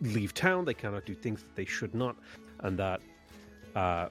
leave 0.01 0.33
town, 0.33 0.65
they 0.65 0.73
cannot 0.73 1.05
do 1.05 1.15
things 1.15 1.41
that 1.41 1.55
they 1.55 1.65
should 1.65 1.95
not, 1.95 2.15
and 2.59 2.77
that 2.77 3.01
uh, 3.75 4.07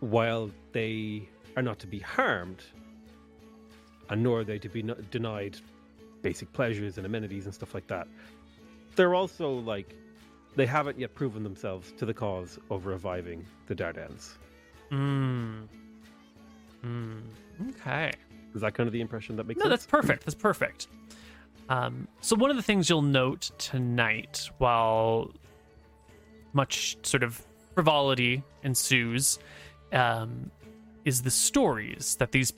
while 0.00 0.50
they 0.72 1.28
are 1.56 1.62
not 1.62 1.78
to 1.78 1.86
be 1.86 1.98
harmed, 1.98 2.62
and 4.08 4.22
nor 4.22 4.40
are 4.40 4.44
they 4.44 4.58
to 4.58 4.68
be 4.68 4.82
denied 5.10 5.56
basic 6.22 6.52
pleasures 6.52 6.96
and 6.96 7.06
amenities 7.06 7.46
and 7.46 7.54
stuff 7.54 7.74
like 7.74 7.86
that, 7.86 8.08
they're 8.96 9.14
also 9.14 9.52
like 9.52 9.94
they 10.56 10.66
haven't 10.66 10.98
yet 10.98 11.14
proven 11.14 11.42
themselves 11.42 11.92
to 11.98 12.06
the 12.06 12.14
cause 12.14 12.58
of 12.70 12.86
reviving 12.86 13.44
the 13.66 13.74
Dardanelles. 13.74 14.32
Hmm. 14.90 15.62
Hmm. 16.82 17.18
Okay. 17.70 18.12
Is 18.54 18.62
that 18.62 18.74
kind 18.74 18.86
of 18.86 18.92
the 18.92 19.00
impression 19.00 19.36
that 19.36 19.46
makes 19.46 19.58
No, 19.58 19.64
sense? 19.64 19.70
that's 19.70 19.86
perfect. 19.86 20.24
That's 20.24 20.34
perfect. 20.34 20.88
Um, 21.68 22.08
so 22.20 22.34
one 22.34 22.50
of 22.50 22.56
the 22.56 22.62
things 22.64 22.90
you'll 22.90 23.02
note 23.02 23.50
tonight, 23.58 24.50
while 24.58 25.30
much 26.52 26.96
sort 27.02 27.22
of 27.22 27.40
frivolity 27.74 28.42
ensues, 28.64 29.38
um, 29.92 30.50
is 31.04 31.22
the 31.22 31.30
stories 31.30 32.16
that 32.18 32.32
these 32.32 32.52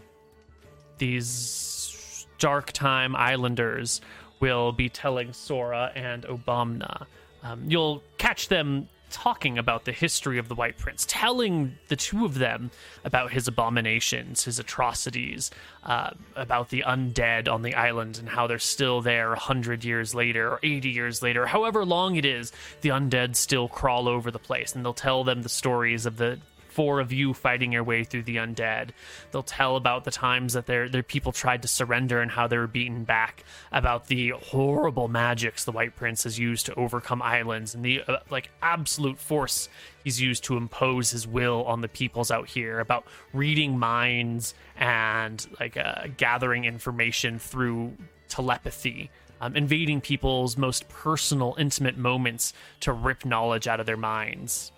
these 0.98 2.26
dark 2.38 2.72
time 2.72 3.14
islanders 3.16 4.00
will 4.40 4.72
be 4.72 4.88
telling 4.88 5.32
Sora 5.32 5.92
and 5.94 6.22
Obamna. 6.24 7.06
Um, 7.42 7.64
you'll 7.66 8.02
catch 8.18 8.48
them 8.48 8.88
talking 9.12 9.58
about 9.58 9.84
the 9.84 9.92
history 9.92 10.38
of 10.38 10.48
the 10.48 10.54
White 10.54 10.78
Prince, 10.78 11.04
telling 11.08 11.76
the 11.88 11.96
two 11.96 12.24
of 12.24 12.38
them 12.38 12.70
about 13.04 13.30
his 13.30 13.46
abominations, 13.46 14.44
his 14.44 14.58
atrocities, 14.58 15.50
uh, 15.84 16.10
about 16.34 16.70
the 16.70 16.82
undead 16.86 17.48
on 17.48 17.62
the 17.62 17.74
island 17.74 18.18
and 18.18 18.28
how 18.28 18.46
they're 18.46 18.58
still 18.58 19.02
there 19.02 19.28
100 19.28 19.84
years 19.84 20.14
later 20.14 20.52
or 20.52 20.60
80 20.62 20.88
years 20.88 21.22
later, 21.22 21.46
however 21.46 21.84
long 21.84 22.16
it 22.16 22.24
is, 22.24 22.52
the 22.80 22.88
undead 22.88 23.36
still 23.36 23.68
crawl 23.68 24.08
over 24.08 24.30
the 24.30 24.38
place. 24.38 24.74
And 24.74 24.84
they'll 24.84 24.94
tell 24.94 25.24
them 25.24 25.42
the 25.42 25.48
stories 25.48 26.06
of 26.06 26.16
the 26.16 26.38
four 26.72 27.00
of 27.00 27.12
you 27.12 27.34
fighting 27.34 27.72
your 27.72 27.84
way 27.84 28.02
through 28.04 28.22
the 28.22 28.36
undead. 28.36 28.90
They'll 29.30 29.42
tell 29.42 29.76
about 29.76 30.04
the 30.04 30.10
times 30.10 30.54
that 30.54 30.66
their 30.66 30.88
their 30.88 31.02
people 31.02 31.32
tried 31.32 31.62
to 31.62 31.68
surrender 31.68 32.20
and 32.20 32.30
how 32.30 32.46
they 32.46 32.56
were 32.56 32.66
beaten 32.66 33.04
back. 33.04 33.44
About 33.70 34.06
the 34.06 34.30
horrible 34.30 35.08
magics 35.08 35.64
the 35.64 35.72
White 35.72 35.96
Prince 35.96 36.24
has 36.24 36.38
used 36.38 36.66
to 36.66 36.74
overcome 36.74 37.20
islands 37.22 37.74
and 37.74 37.84
the 37.84 38.02
uh, 38.08 38.18
like 38.30 38.50
absolute 38.62 39.18
force 39.18 39.68
he's 40.04 40.20
used 40.20 40.44
to 40.44 40.56
impose 40.56 41.10
his 41.10 41.26
will 41.26 41.64
on 41.64 41.80
the 41.80 41.88
peoples 41.88 42.30
out 42.30 42.48
here. 42.48 42.80
About 42.80 43.04
reading 43.32 43.78
minds 43.78 44.54
and 44.76 45.46
like 45.60 45.76
uh, 45.76 46.06
gathering 46.16 46.64
information 46.64 47.38
through 47.38 47.92
telepathy. 48.28 49.10
Um, 49.40 49.56
invading 49.56 50.00
people's 50.00 50.56
most 50.56 50.88
personal, 50.88 51.56
intimate 51.58 51.98
moments 51.98 52.54
to 52.80 52.92
rip 52.92 53.24
knowledge 53.24 53.66
out 53.66 53.80
of 53.80 53.86
their 53.86 53.96
minds. 53.96 54.70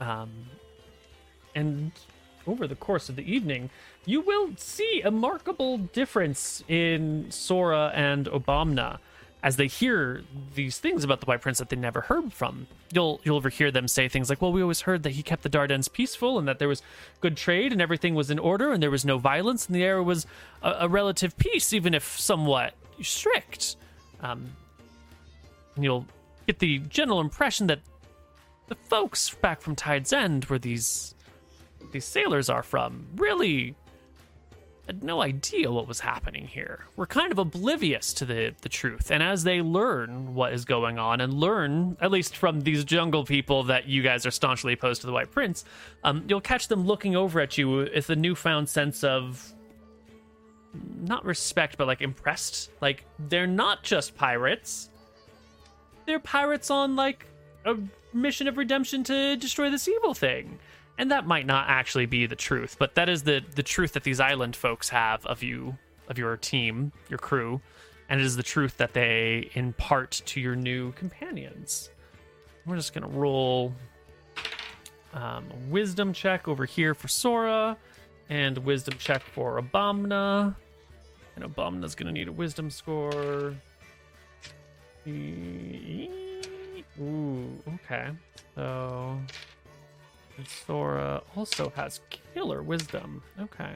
Um, 0.00 0.30
and 1.58 1.92
over 2.46 2.66
the 2.66 2.76
course 2.76 3.08
of 3.08 3.16
the 3.16 3.30
evening, 3.30 3.70
you 4.06 4.20
will 4.20 4.50
see 4.56 5.02
a 5.02 5.10
remarkable 5.10 5.78
difference 5.78 6.64
in 6.68 7.26
Sora 7.30 7.92
and 7.94 8.26
Obamna 8.26 8.98
as 9.42 9.56
they 9.56 9.66
hear 9.68 10.22
these 10.54 10.78
things 10.78 11.04
about 11.04 11.20
the 11.20 11.26
White 11.26 11.40
Prince 11.40 11.58
that 11.58 11.68
they 11.68 11.76
never 11.76 12.00
heard 12.00 12.32
from. 12.32 12.66
You'll 12.92 13.20
you'll 13.22 13.36
overhear 13.36 13.70
them 13.70 13.86
say 13.86 14.08
things 14.08 14.30
like, 14.30 14.42
"Well, 14.42 14.52
we 14.52 14.62
always 14.62 14.80
heard 14.82 15.02
that 15.04 15.10
he 15.10 15.22
kept 15.22 15.42
the 15.42 15.48
Dardens 15.48 15.88
peaceful 15.88 16.38
and 16.38 16.48
that 16.48 16.58
there 16.58 16.68
was 16.68 16.82
good 17.20 17.36
trade 17.36 17.72
and 17.72 17.80
everything 17.80 18.14
was 18.14 18.30
in 18.30 18.38
order 18.38 18.72
and 18.72 18.82
there 18.82 18.90
was 18.90 19.04
no 19.04 19.18
violence 19.18 19.66
and 19.66 19.76
the 19.76 19.84
air 19.84 20.02
was 20.02 20.26
a, 20.62 20.70
a 20.80 20.88
relative 20.88 21.36
peace, 21.36 21.72
even 21.72 21.94
if 21.94 22.18
somewhat 22.18 22.74
strict." 23.02 23.76
Um, 24.20 24.50
and 25.76 25.84
you'll 25.84 26.06
get 26.46 26.58
the 26.58 26.78
general 26.78 27.20
impression 27.20 27.68
that 27.68 27.80
the 28.66 28.74
folks 28.74 29.30
back 29.30 29.60
from 29.60 29.76
Tide's 29.76 30.12
End 30.12 30.46
were 30.46 30.58
these 30.58 31.14
these 31.92 32.04
sailors 32.04 32.48
are 32.50 32.62
from 32.62 33.06
really 33.16 33.74
had 34.88 35.04
no 35.04 35.20
idea 35.20 35.70
what 35.70 35.86
was 35.86 36.00
happening 36.00 36.46
here. 36.46 36.86
We're 36.96 37.06
kind 37.06 37.30
of 37.30 37.38
oblivious 37.38 38.14
to 38.14 38.24
the, 38.24 38.54
the 38.62 38.70
truth. 38.70 39.10
And 39.10 39.22
as 39.22 39.44
they 39.44 39.60
learn 39.60 40.34
what 40.34 40.54
is 40.54 40.64
going 40.64 40.98
on 40.98 41.20
and 41.20 41.34
learn, 41.34 41.98
at 42.00 42.10
least 42.10 42.34
from 42.34 42.62
these 42.62 42.84
jungle 42.84 43.24
people 43.24 43.64
that 43.64 43.86
you 43.86 44.02
guys 44.02 44.24
are 44.24 44.30
staunchly 44.30 44.72
opposed 44.72 45.02
to 45.02 45.06
the 45.06 45.12
White 45.12 45.30
Prince, 45.30 45.66
um, 46.04 46.24
you'll 46.26 46.40
catch 46.40 46.68
them 46.68 46.86
looking 46.86 47.16
over 47.16 47.38
at 47.38 47.58
you 47.58 47.68
with 47.68 48.08
a 48.08 48.16
newfound 48.16 48.66
sense 48.66 49.04
of 49.04 49.52
not 51.00 51.22
respect, 51.26 51.76
but 51.76 51.86
like 51.86 52.00
impressed. 52.00 52.70
Like 52.80 53.04
they're 53.18 53.46
not 53.46 53.82
just 53.82 54.16
pirates. 54.16 54.88
They're 56.06 56.18
pirates 56.18 56.70
on 56.70 56.96
like 56.96 57.26
a 57.66 57.76
mission 58.14 58.48
of 58.48 58.56
redemption 58.56 59.04
to 59.04 59.36
destroy 59.36 59.68
this 59.68 59.86
evil 59.86 60.14
thing 60.14 60.58
and 60.98 61.12
that 61.12 61.26
might 61.26 61.46
not 61.46 61.68
actually 61.68 62.06
be 62.06 62.26
the 62.26 62.36
truth, 62.36 62.76
but 62.78 62.96
that 62.96 63.08
is 63.08 63.22
the 63.22 63.42
the 63.54 63.62
truth 63.62 63.92
that 63.92 64.02
these 64.02 64.20
island 64.20 64.56
folks 64.56 64.88
have 64.90 65.24
of 65.24 65.42
you, 65.42 65.78
of 66.08 66.18
your 66.18 66.36
team, 66.36 66.92
your 67.08 67.18
crew, 67.18 67.60
and 68.08 68.20
it 68.20 68.26
is 68.26 68.36
the 68.36 68.42
truth 68.42 68.76
that 68.78 68.92
they 68.92 69.50
impart 69.54 70.20
to 70.26 70.40
your 70.40 70.56
new 70.56 70.92
companions. 70.92 71.90
We're 72.66 72.76
just 72.76 72.92
gonna 72.92 73.08
roll 73.08 73.72
um, 75.14 75.44
wisdom 75.70 76.12
check 76.12 76.48
over 76.48 76.64
here 76.64 76.94
for 76.94 77.08
Sora, 77.08 77.76
and 78.28 78.58
wisdom 78.58 78.96
check 78.98 79.22
for 79.22 79.60
Obamna. 79.62 80.54
And 81.36 81.44
Obamna's 81.44 81.94
gonna 81.94 82.12
need 82.12 82.26
a 82.28 82.32
wisdom 82.32 82.70
score. 82.70 83.54
Ooh, 87.00 87.62
okay. 87.74 88.08
So 88.56 89.18
and 90.38 90.48
Sora 90.48 91.22
also 91.36 91.70
has 91.76 92.00
killer 92.32 92.62
wisdom. 92.62 93.22
Okay. 93.40 93.72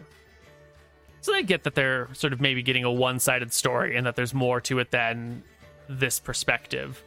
So 1.20 1.32
they 1.32 1.42
get 1.42 1.64
that 1.64 1.74
they're 1.74 2.08
sort 2.14 2.32
of 2.32 2.40
maybe 2.40 2.62
getting 2.62 2.84
a 2.84 2.90
one 2.90 3.18
sided 3.18 3.52
story 3.52 3.96
and 3.96 4.06
that 4.06 4.16
there's 4.16 4.32
more 4.32 4.60
to 4.62 4.78
it 4.78 4.90
than 4.90 5.42
this 5.88 6.18
perspective. 6.18 7.02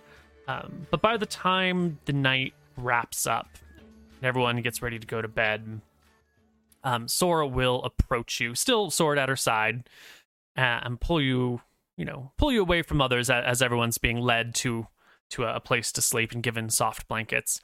Um, 0.47 0.85
but 0.91 1.01
by 1.01 1.17
the 1.17 1.25
time 1.25 1.99
the 2.05 2.13
night 2.13 2.53
wraps 2.77 3.25
up 3.25 3.49
and 3.79 4.25
everyone 4.25 4.61
gets 4.61 4.81
ready 4.81 4.99
to 4.99 5.07
go 5.07 5.21
to 5.21 5.27
bed, 5.27 5.81
um, 6.83 7.07
Sora 7.07 7.47
will 7.47 7.83
approach 7.83 8.39
you, 8.39 8.53
still 8.55 8.91
sword 8.91 9.17
at 9.17 9.27
her 9.27 9.35
side, 9.35 9.89
and 10.55 11.01
pull 11.01 11.19
you, 11.19 11.61
you 11.97 12.05
know, 12.05 12.31
pull 12.37 12.51
you 12.51 12.61
away 12.61 12.83
from 12.83 13.01
others 13.01 13.29
as 13.29 13.61
everyone's 13.61 13.97
being 13.97 14.19
led 14.19 14.53
to 14.55 14.87
to 15.31 15.43
a 15.43 15.59
place 15.59 15.91
to 15.91 16.01
sleep 16.01 16.31
and 16.31 16.43
given 16.43 16.69
soft 16.69 17.07
blankets. 17.07 17.59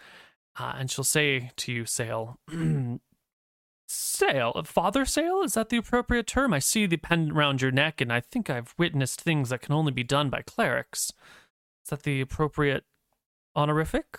Uh, 0.57 0.73
and 0.77 0.91
she'll 0.91 1.03
say 1.03 1.51
to 1.55 1.71
you, 1.71 1.83
Saol, 1.83 2.35
Saol, 3.89 4.67
Father 4.67 5.05
Saol, 5.05 5.45
is 5.45 5.53
that 5.53 5.69
the 5.69 5.77
appropriate 5.77 6.27
term? 6.27 6.53
I 6.53 6.59
see 6.59 6.85
the 6.85 6.97
pendant 6.97 7.35
round 7.35 7.61
your 7.61 7.71
neck, 7.71 8.01
and 8.01 8.11
I 8.11 8.19
think 8.19 8.49
I've 8.49 8.75
witnessed 8.77 9.21
things 9.21 9.49
that 9.49 9.61
can 9.61 9.73
only 9.73 9.91
be 9.91 10.03
done 10.03 10.29
by 10.29 10.41
clerics. 10.41 11.11
Is 11.85 11.89
that 11.89 12.03
the 12.03 12.21
appropriate 12.21 12.83
honorific? 13.55 14.17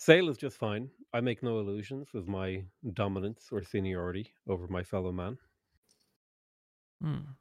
Saol 0.00 0.28
is 0.28 0.36
just 0.36 0.56
fine. 0.58 0.90
I 1.12 1.20
make 1.20 1.42
no 1.42 1.60
illusions 1.60 2.08
of 2.14 2.26
my 2.26 2.64
dominance 2.92 3.48
or 3.52 3.62
seniority 3.62 4.32
over 4.48 4.66
my 4.66 4.82
fellow 4.82 5.12
man. 5.12 5.38
Hmm. 7.00 7.32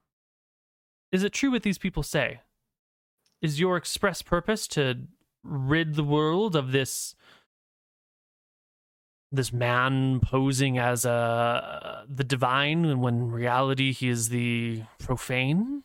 Is 1.11 1.23
it 1.23 1.33
true 1.33 1.51
what 1.51 1.63
these 1.63 1.77
people 1.77 2.03
say? 2.03 2.41
Is 3.41 3.59
your 3.59 3.77
express 3.77 4.21
purpose 4.21 4.67
to 4.69 5.07
rid 5.43 5.95
the 5.95 6.03
world 6.03 6.55
of 6.55 6.71
this 6.71 7.15
this 9.31 9.53
man 9.53 10.19
posing 10.19 10.77
as 10.77 11.05
a 11.05 11.09
uh, 11.09 12.03
the 12.07 12.23
divine 12.23 12.99
when 12.99 13.15
in 13.15 13.31
reality 13.31 13.93
he 13.93 14.09
is 14.09 14.29
the 14.29 14.83
profane? 14.99 15.83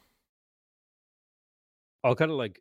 I'll 2.02 2.17
kind 2.17 2.31
of 2.31 2.36
like 2.36 2.60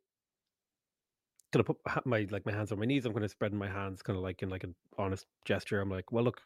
kind 1.51 1.61
of 1.61 1.65
put 1.65 2.05
my 2.05 2.27
like 2.29 2.45
my 2.45 2.51
hands 2.51 2.71
on 2.71 2.79
my 2.79 2.85
knees. 2.85 3.05
I'm 3.05 3.15
of 3.15 3.31
spreading 3.31 3.57
my 3.57 3.69
hands 3.69 4.01
kind 4.01 4.17
of 4.17 4.23
like 4.23 4.43
in 4.43 4.49
like 4.49 4.63
an 4.63 4.75
honest 4.97 5.25
gesture. 5.45 5.81
I'm 5.81 5.89
like 5.89 6.11
well 6.11 6.23
look 6.23 6.41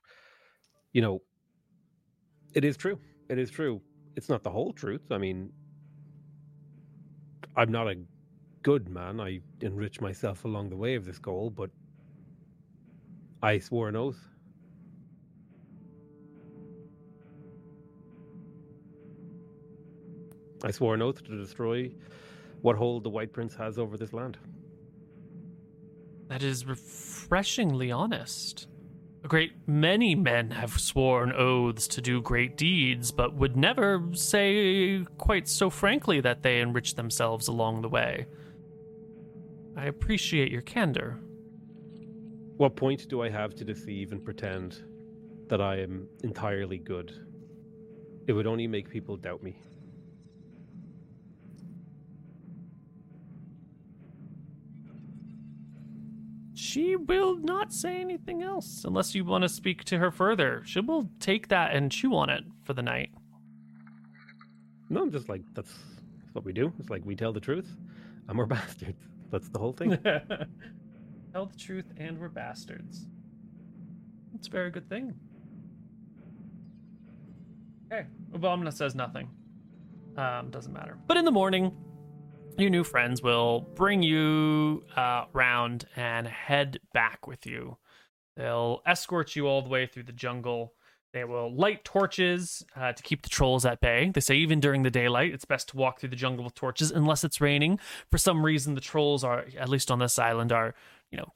you 0.93 1.01
know 1.01 1.21
it 2.53 2.63
is 2.63 2.77
true. 2.77 2.99
It 3.29 3.37
is 3.37 3.49
true. 3.51 3.81
It's 4.15 4.29
not 4.29 4.43
the 4.43 4.49
whole 4.49 4.73
truth. 4.73 5.11
I 5.11 5.17
mean 5.17 5.51
i'm 7.55 7.71
not 7.71 7.87
a 7.87 7.95
good 8.63 8.89
man. 8.89 9.19
I 9.19 9.41
enriched 9.61 10.01
myself 10.01 10.45
along 10.45 10.69
the 10.69 10.75
way 10.75 10.95
of 10.95 11.05
this 11.05 11.17
goal, 11.17 11.49
but 11.49 11.69
I 13.41 13.59
swore 13.59 13.89
an 13.89 13.95
oath. 13.95 14.19
I 20.63 20.71
swore 20.71 20.93
an 20.93 21.01
oath 21.01 21.23
to 21.23 21.37
destroy 21.37 21.91
what 22.61 22.75
hold 22.75 23.03
the 23.03 23.09
White 23.09 23.31
Prince 23.31 23.55
has 23.55 23.79
over 23.79 23.97
this 23.97 24.11
land. 24.11 24.37
That 26.27 26.43
is 26.43 26.65
refreshingly 26.65 27.91
honest. 27.91 28.67
A 29.23 29.27
great 29.27 29.53
many 29.67 30.15
men 30.15 30.51
have 30.51 30.79
sworn 30.79 31.31
oaths 31.31 31.87
to 31.89 32.01
do 32.01 32.21
great 32.21 32.55
deeds, 32.55 33.11
but 33.11 33.33
would 33.33 33.57
never 33.57 34.03
say 34.13 35.05
quite 35.17 35.47
so 35.47 35.69
frankly 35.69 36.21
that 36.21 36.43
they 36.43 36.61
enrich 36.61 36.95
themselves 36.95 37.47
along 37.47 37.81
the 37.81 37.89
way. 37.89 38.27
I 39.75 39.85
appreciate 39.85 40.51
your 40.51 40.61
candor. 40.61 41.19
What 42.57 42.75
point 42.75 43.07
do 43.07 43.21
I 43.21 43.29
have 43.29 43.55
to 43.55 43.63
deceive 43.63 44.11
and 44.11 44.23
pretend 44.23 44.83
that 45.47 45.61
I 45.61 45.77
am 45.77 46.07
entirely 46.23 46.77
good? 46.77 47.13
It 48.27 48.33
would 48.33 48.47
only 48.47 48.67
make 48.67 48.89
people 48.89 49.15
doubt 49.17 49.41
me. 49.41 49.55
She 56.53 56.95
will 56.95 57.37
not 57.37 57.73
say 57.73 57.99
anything 57.99 58.43
else 58.43 58.83
unless 58.85 59.15
you 59.15 59.25
want 59.25 59.41
to 59.43 59.49
speak 59.49 59.85
to 59.85 59.97
her 59.97 60.11
further. 60.11 60.61
She 60.65 60.81
will 60.81 61.09
take 61.19 61.47
that 61.47 61.73
and 61.73 61.91
chew 61.91 62.13
on 62.15 62.29
it 62.29 62.43
for 62.63 62.73
the 62.73 62.83
night. 62.83 63.09
No, 64.89 65.01
I'm 65.01 65.11
just 65.11 65.29
like, 65.29 65.41
that's 65.55 65.73
what 66.33 66.45
we 66.45 66.53
do. 66.53 66.71
It's 66.77 66.89
like 66.89 67.03
we 67.05 67.15
tell 67.15 67.33
the 67.33 67.39
truth 67.39 67.75
and 68.27 68.37
we're 68.37 68.45
bastards. 68.57 69.01
That's 69.31 69.49
the 69.49 69.59
whole 69.59 69.73
thing. 69.73 69.97
Tell 71.33 71.45
the 71.45 71.57
truth, 71.57 71.85
and 71.97 72.17
we're 72.17 72.29
bastards. 72.29 73.07
It's 74.35 74.47
a 74.47 74.51
very 74.51 74.71
good 74.71 74.89
thing. 74.89 75.13
Okay. 77.91 78.07
Obamna 78.31 78.71
says 78.73 78.95
nothing. 78.95 79.29
Um, 80.17 80.49
doesn't 80.49 80.73
matter. 80.73 80.97
But 81.07 81.17
in 81.17 81.25
the 81.25 81.31
morning, 81.31 81.75
your 82.57 82.69
new 82.69 82.83
friends 82.83 83.21
will 83.21 83.61
bring 83.75 84.03
you 84.03 84.83
uh, 84.95 85.25
round 85.33 85.85
and 85.95 86.27
head 86.27 86.79
back 86.93 87.27
with 87.27 87.45
you. 87.45 87.77
They'll 88.35 88.81
escort 88.85 89.35
you 89.35 89.47
all 89.47 89.61
the 89.61 89.69
way 89.69 89.85
through 89.85 90.03
the 90.03 90.13
jungle. 90.13 90.73
They 91.11 91.23
will 91.23 91.51
light 91.53 91.83
torches 91.83 92.63
uh, 92.75 92.93
to 92.93 93.01
keep 93.03 93.23
the 93.23 93.29
trolls 93.29 93.65
at 93.65 93.81
bay. 93.81 94.11
They 94.13 94.21
say 94.21 94.35
even 94.35 94.59
during 94.59 94.83
the 94.83 94.91
daylight, 94.91 95.33
it's 95.33 95.45
best 95.45 95.69
to 95.69 95.77
walk 95.77 95.99
through 95.99 96.09
the 96.09 96.15
jungle 96.15 96.43
with 96.43 96.53
torches 96.53 96.91
unless 96.91 97.23
it's 97.23 97.41
raining. 97.41 97.79
For 98.11 98.19
some 98.19 98.45
reason, 98.45 98.75
the 98.75 98.81
trolls 98.81 99.23
are, 99.23 99.45
at 99.57 99.69
least 99.69 99.89
on 99.89 99.99
this 99.99 100.19
island, 100.19 100.51
are, 100.51 100.75
you 101.11 101.17
know, 101.17 101.33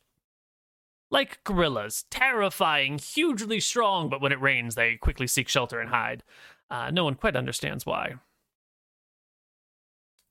like 1.10 1.44
gorillas, 1.44 2.06
terrifying, 2.12 2.98
hugely 3.00 3.60
strong, 3.60 4.10
but 4.10 4.22
when 4.22 4.32
it 4.32 4.42
rains, 4.42 4.76
they 4.76 4.96
quickly 4.96 5.28
seek 5.28 5.48
shelter 5.48 5.80
and 5.80 5.90
hide. 5.90 6.24
Uh, 6.70 6.92
no 6.92 7.04
one 7.04 7.16
quite 7.16 7.36
understands 7.36 7.86
why. 7.86 8.16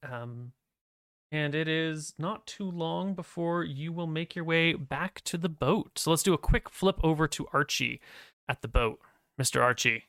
Um, 0.09 0.51
and 1.31 1.55
it 1.55 1.67
is 1.67 2.13
not 2.17 2.45
too 2.45 2.69
long 2.69 3.13
before 3.13 3.63
you 3.63 3.91
will 3.91 4.07
make 4.07 4.35
your 4.35 4.45
way 4.45 4.73
back 4.73 5.21
to 5.25 5.37
the 5.37 5.49
boat. 5.49 5.99
So 5.99 6.11
let's 6.11 6.23
do 6.23 6.33
a 6.33 6.37
quick 6.37 6.69
flip 6.69 6.99
over 7.03 7.27
to 7.29 7.47
Archie 7.53 8.01
at 8.47 8.61
the 8.61 8.67
boat. 8.67 8.99
Mr. 9.39 9.61
Archie, 9.61 10.03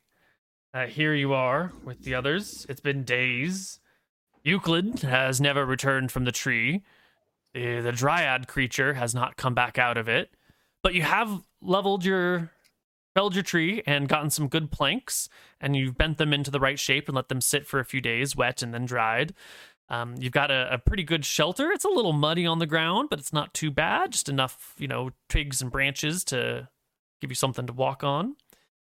uh, 0.75 0.87
here 0.87 1.15
you 1.15 1.33
are 1.33 1.73
with 1.85 2.03
the 2.03 2.15
others. 2.15 2.67
It's 2.69 2.81
been 2.81 3.05
days. 3.05 3.81
Euclid 4.43 5.01
has 5.01 5.41
never 5.41 5.65
returned 5.65 6.13
from 6.13 6.25
the 6.25 6.33
tree. 6.33 6.83
The, 7.55 7.81
the 7.81 7.93
dryad 7.93 8.49
creature 8.49 8.95
has 8.95 9.15
not 9.15 9.37
come 9.37 9.55
back 9.55 9.79
out 9.79 9.97
of 9.97 10.09
it. 10.09 10.31
But 10.83 10.95
you 10.95 11.03
have 11.03 11.43
leveled 11.63 12.05
your 12.05 12.51
felled 13.15 13.35
your 13.35 13.45
tree 13.45 13.83
and 13.87 14.09
gotten 14.09 14.29
some 14.29 14.49
good 14.49 14.73
planks, 14.73 15.29
and 15.61 15.77
you've 15.77 15.97
bent 15.97 16.19
them 16.19 16.33
into 16.33 16.51
the 16.51 16.59
right 16.59 16.79
shape 16.79 17.09
and 17.09 17.15
let 17.15 17.29
them 17.29 17.41
sit 17.41 17.65
for 17.65 17.79
a 17.79 17.85
few 17.85 18.01
days, 18.01 18.35
wet 18.35 18.61
and 18.61 18.75
then 18.75 18.85
dried. 18.85 19.33
Um, 19.89 20.17
you've 20.19 20.33
got 20.33 20.51
a, 20.51 20.75
a, 20.75 20.79
pretty 20.79 21.05
good 21.05 21.25
shelter. 21.25 21.71
It's 21.71 21.85
a 21.85 21.91
little 21.91 22.13
muddy 22.13 22.45
on 22.45 22.59
the 22.59 22.67
ground, 22.67 23.11
but 23.11 23.19
it's 23.19 23.33
not 23.33 23.55
too 23.55 23.71
bad. 23.71 24.13
Just 24.13 24.29
enough, 24.29 24.75
you 24.79 24.89
know, 24.89 25.11
twigs 25.29 25.63
and 25.63 25.71
branches 25.71 26.25
to 26.25 26.69
give 27.21 27.31
you 27.31 27.35
something 27.35 27.67
to 27.67 27.73
walk 27.73 28.03
on. 28.03 28.37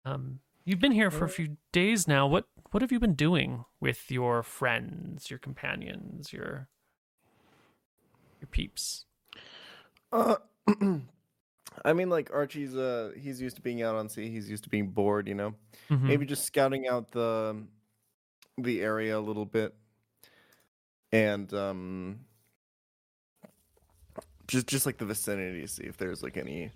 Um, 0.05 0.39
you've 0.63 0.79
been 0.79 0.91
here 0.91 1.09
for 1.11 1.25
a 1.25 1.29
few 1.29 1.57
days 1.71 2.07
now. 2.07 2.27
What 2.27 2.47
what 2.71 2.81
have 2.81 2.91
you 2.91 2.99
been 2.99 3.15
doing 3.15 3.65
with 3.79 4.11
your 4.11 4.43
friends, 4.43 5.29
your 5.29 5.39
companions, 5.39 6.31
your 6.31 6.69
your 8.39 8.47
peeps? 8.51 9.05
Uh, 10.11 10.35
I 11.83 11.93
mean, 11.93 12.09
like 12.09 12.29
Archie's 12.31 12.75
uh 12.75 13.11
he's 13.17 13.41
used 13.41 13.55
to 13.55 13.61
being 13.61 13.81
out 13.81 13.95
on 13.95 14.07
sea. 14.09 14.29
He's 14.29 14.49
used 14.49 14.63
to 14.65 14.69
being 14.69 14.89
bored. 14.89 15.27
You 15.27 15.35
know, 15.35 15.55
Mhm. 15.89 16.03
maybe 16.07 16.25
just 16.25 16.45
scouting 16.45 16.87
out 16.87 17.11
the 17.11 17.65
the 18.57 18.81
area 18.81 19.17
a 19.17 19.19
little 19.19 19.45
bit, 19.45 19.75
and 21.11 21.51
um, 21.53 22.19
just 24.47 24.67
just 24.67 24.85
like 24.85 24.97
the 24.97 25.05
vicinity, 25.05 25.61
to 25.61 25.67
see 25.67 25.83
if 25.83 25.97
there's 25.97 26.23
like 26.23 26.37
any 26.37 26.71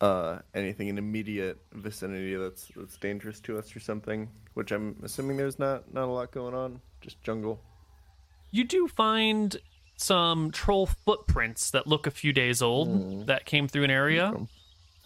uh 0.00 0.38
anything 0.54 0.88
in 0.88 0.98
immediate 0.98 1.58
vicinity 1.72 2.34
that's 2.36 2.70
that's 2.76 2.96
dangerous 2.98 3.40
to 3.40 3.58
us 3.58 3.74
or 3.74 3.80
something. 3.80 4.28
Which 4.54 4.70
I'm 4.72 4.96
assuming 5.02 5.36
there's 5.36 5.58
not 5.58 5.92
not 5.92 6.04
a 6.04 6.12
lot 6.12 6.30
going 6.32 6.54
on. 6.54 6.80
Just 7.00 7.22
jungle. 7.22 7.60
You 8.50 8.64
do 8.64 8.88
find 8.88 9.56
some 9.96 10.50
troll 10.50 10.86
footprints 10.86 11.70
that 11.70 11.86
look 11.86 12.06
a 12.06 12.10
few 12.10 12.32
days 12.32 12.60
old 12.62 12.88
Mm. 12.88 13.26
that 13.26 13.46
came 13.46 13.66
through 13.68 13.84
an 13.84 13.90
area. 13.90 14.32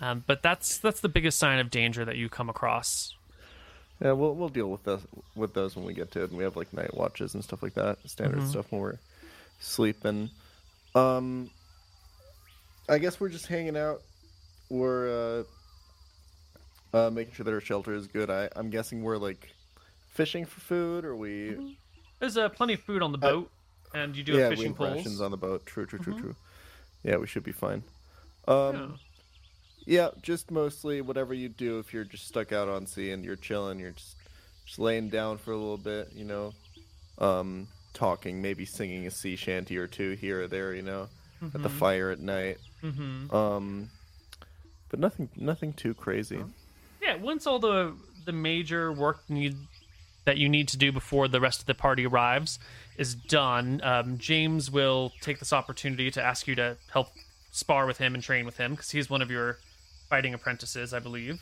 Um, 0.00 0.24
but 0.26 0.42
that's 0.42 0.78
that's 0.78 1.00
the 1.00 1.08
biggest 1.08 1.38
sign 1.38 1.58
of 1.58 1.70
danger 1.70 2.04
that 2.04 2.16
you 2.16 2.28
come 2.28 2.48
across. 2.48 3.14
Yeah, 4.00 4.12
we'll 4.12 4.34
we'll 4.34 4.48
deal 4.48 4.68
with 4.70 4.82
those 4.84 5.02
with 5.36 5.52
those 5.54 5.76
when 5.76 5.84
we 5.84 5.92
get 5.94 6.10
to 6.12 6.22
it. 6.22 6.30
And 6.30 6.38
we 6.38 6.44
have 6.44 6.56
like 6.56 6.72
night 6.72 6.94
watches 6.94 7.34
and 7.34 7.44
stuff 7.44 7.62
like 7.62 7.74
that, 7.74 7.98
standard 8.06 8.40
Mhm. 8.40 8.48
stuff 8.48 8.72
when 8.72 8.80
we're 8.80 8.98
sleeping. 9.60 10.30
Um, 10.94 11.50
I 12.88 12.98
guess 12.98 13.20
we're 13.20 13.28
just 13.28 13.46
hanging 13.46 13.76
out. 13.76 14.02
We're 14.70 15.42
uh, 16.94 16.96
uh 16.96 17.10
making 17.10 17.34
sure 17.34 17.44
that 17.44 17.52
our 17.52 17.60
shelter 17.60 17.92
is 17.92 18.06
good. 18.06 18.30
I 18.30 18.48
I'm 18.56 18.70
guessing 18.70 19.02
we're 19.02 19.18
like 19.18 19.52
fishing 20.12 20.44
for 20.46 20.60
food, 20.60 21.04
or 21.04 21.16
we 21.16 21.56
There's 22.20 22.36
uh, 22.36 22.48
plenty 22.50 22.74
of 22.74 22.80
food 22.80 23.02
on 23.02 23.12
the 23.12 23.18
Uh, 23.18 23.32
boat, 23.32 23.50
and 23.94 24.14
you 24.16 24.22
do 24.22 24.34
yeah 24.34 24.40
have 24.48 24.50
we 24.50 24.56
fishing 24.56 24.68
have 24.72 24.78
poles. 24.78 24.96
rations 24.96 25.20
on 25.20 25.30
the 25.30 25.36
boat. 25.36 25.66
True, 25.66 25.86
true, 25.86 25.98
true, 25.98 26.14
Mhm. 26.14 26.20
true. 26.20 26.36
Yeah, 27.02 27.16
we 27.16 27.26
should 27.26 27.44
be 27.44 27.52
fine. 27.52 27.82
Um. 28.46 28.98
Yeah, 29.86 30.10
just 30.22 30.50
mostly 30.50 31.00
whatever 31.00 31.32
you 31.34 31.48
do 31.48 31.78
if 31.78 31.92
you're 31.92 32.04
just 32.04 32.26
stuck 32.28 32.52
out 32.52 32.68
on 32.68 32.86
sea 32.86 33.10
and 33.10 33.24
you're 33.24 33.34
chilling, 33.36 33.80
you're 33.80 33.92
just 33.92 34.14
just 34.66 34.78
laying 34.78 35.08
down 35.08 35.38
for 35.38 35.52
a 35.52 35.56
little 35.56 35.78
bit, 35.78 36.12
you 36.14 36.24
know, 36.24 36.52
um, 37.18 37.66
talking, 37.94 38.40
maybe 38.42 38.64
singing 38.66 39.06
a 39.06 39.10
sea 39.10 39.36
shanty 39.36 39.78
or 39.78 39.86
two 39.88 40.12
here 40.12 40.42
or 40.42 40.48
there, 40.48 40.74
you 40.74 40.82
know, 40.82 41.08
at 41.54 41.62
the 41.62 41.68
Mhm. 41.68 41.78
fire 41.78 42.10
at 42.10 42.20
night. 42.20 42.58
Mm-hmm. 42.82 43.34
Um, 43.34 43.90
but 44.90 44.98
nothing, 45.00 45.28
nothing 45.36 45.72
too 45.72 45.94
crazy. 45.94 46.42
Yeah, 47.02 47.16
once 47.16 47.46
all 47.46 47.58
the 47.58 47.94
the 48.26 48.32
major 48.32 48.92
work 48.92 49.22
need 49.30 49.56
that 50.26 50.36
you 50.36 50.48
need 50.48 50.68
to 50.68 50.76
do 50.76 50.92
before 50.92 51.26
the 51.28 51.40
rest 51.40 51.60
of 51.60 51.66
the 51.66 51.74
party 51.74 52.06
arrives 52.06 52.58
is 52.98 53.14
done, 53.14 53.80
um, 53.82 54.18
James 54.18 54.70
will 54.70 55.12
take 55.22 55.38
this 55.38 55.52
opportunity 55.52 56.10
to 56.10 56.22
ask 56.22 56.46
you 56.46 56.54
to 56.56 56.76
help 56.92 57.08
spar 57.50 57.86
with 57.86 57.96
him 57.98 58.14
and 58.14 58.22
train 58.22 58.44
with 58.44 58.58
him 58.58 58.72
because 58.72 58.90
he's 58.90 59.08
one 59.08 59.22
of 59.22 59.30
your 59.30 59.56
fighting 60.10 60.34
apprentices, 60.34 60.92
I 60.92 60.98
believe. 60.98 61.40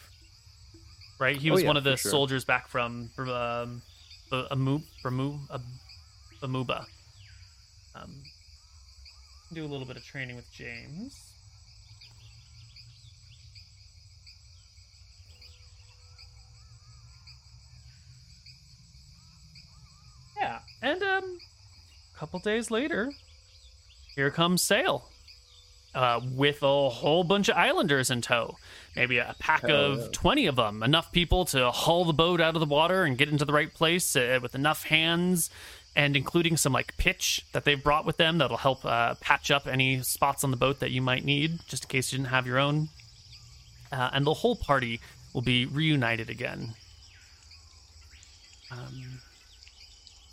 Right? 1.19 1.37
He 1.37 1.51
Oh, 1.51 1.55
was 1.55 1.63
yeah, 1.63 1.69
one 1.69 1.77
of 1.77 1.83
the 1.85 1.97
sure. 1.97 2.11
soldiers 2.13 2.45
back 2.45 2.69
from 2.69 3.11
um, 3.19 3.83
Amu, 4.31 4.79
Amu, 5.05 5.39
Amuba. 6.43 6.85
Um, 7.97 8.23
do 9.53 9.65
a 9.65 9.67
little 9.67 9.87
bit 9.87 9.97
of 9.97 10.05
training 10.05 10.37
with 10.37 10.51
James. 10.53 11.33
Yeah, 20.41 20.59
and 20.83 21.03
um, 21.03 21.39
a 22.15 22.19
couple 22.19 22.39
days 22.39 22.71
later, 22.71 23.11
here 24.15 24.31
comes 24.31 24.63
Saol, 24.63 25.03
uh, 25.95 26.21
with 26.33 26.63
a 26.63 26.89
whole 26.89 27.25
bunch 27.25 27.49
of 27.49 27.57
islanders 27.57 28.11
in 28.11 28.21
tow. 28.21 28.57
Maybe 28.95 29.19
a 29.19 29.35
pack 29.39 29.63
Hell 29.63 29.77
of 29.77 29.99
yeah. 29.99 30.07
twenty 30.13 30.47
of 30.47 30.57
them, 30.57 30.83
enough 30.83 31.13
people 31.13 31.45
to 31.47 31.71
haul 31.71 32.05
the 32.05 32.13
boat 32.13 32.41
out 32.41 32.55
of 32.55 32.61
the 32.61 32.67
water 32.67 33.05
and 33.05 33.19
get 33.19 33.29
into 33.29 33.45
the 33.45 33.53
right 33.53 33.73
place 33.73 34.17
uh, 34.17 34.39
with 34.43 34.55
enough 34.55 34.85
hands, 34.85 35.51
and 35.95 36.17
including 36.17 36.57
some 36.57 36.73
like 36.73 36.97
pitch 36.97 37.45
that 37.53 37.65
they've 37.65 37.83
brought 37.83 38.05
with 38.05 38.17
them 38.17 38.39
that'll 38.39 38.57
help 38.57 38.85
uh, 38.85 39.15
patch 39.21 39.51
up 39.51 39.67
any 39.67 40.03
spots 40.03 40.45
on 40.45 40.51
the 40.51 40.57
boat 40.57 40.81
that 40.81 40.91
you 40.91 41.03
might 41.03 41.25
need, 41.25 41.61
just 41.67 41.85
in 41.85 41.89
case 41.89 42.13
you 42.13 42.19
didn't 42.19 42.31
have 42.31 42.47
your 42.47 42.59
own. 42.59 42.89
Uh, 43.91 44.11
and 44.13 44.27
the 44.27 44.35
whole 44.35 44.57
party 44.57 45.01
will 45.33 45.43
be 45.43 45.65
reunited 45.65 46.29
again. 46.31 46.75
Um, 48.71 49.21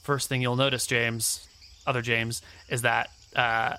first 0.05 0.29
thing 0.29 0.41
you'll 0.41 0.55
notice, 0.55 0.85
James, 0.85 1.47
other 1.87 2.01
James, 2.01 2.41
is 2.69 2.83
that 2.83 3.09
uh, 3.35 3.75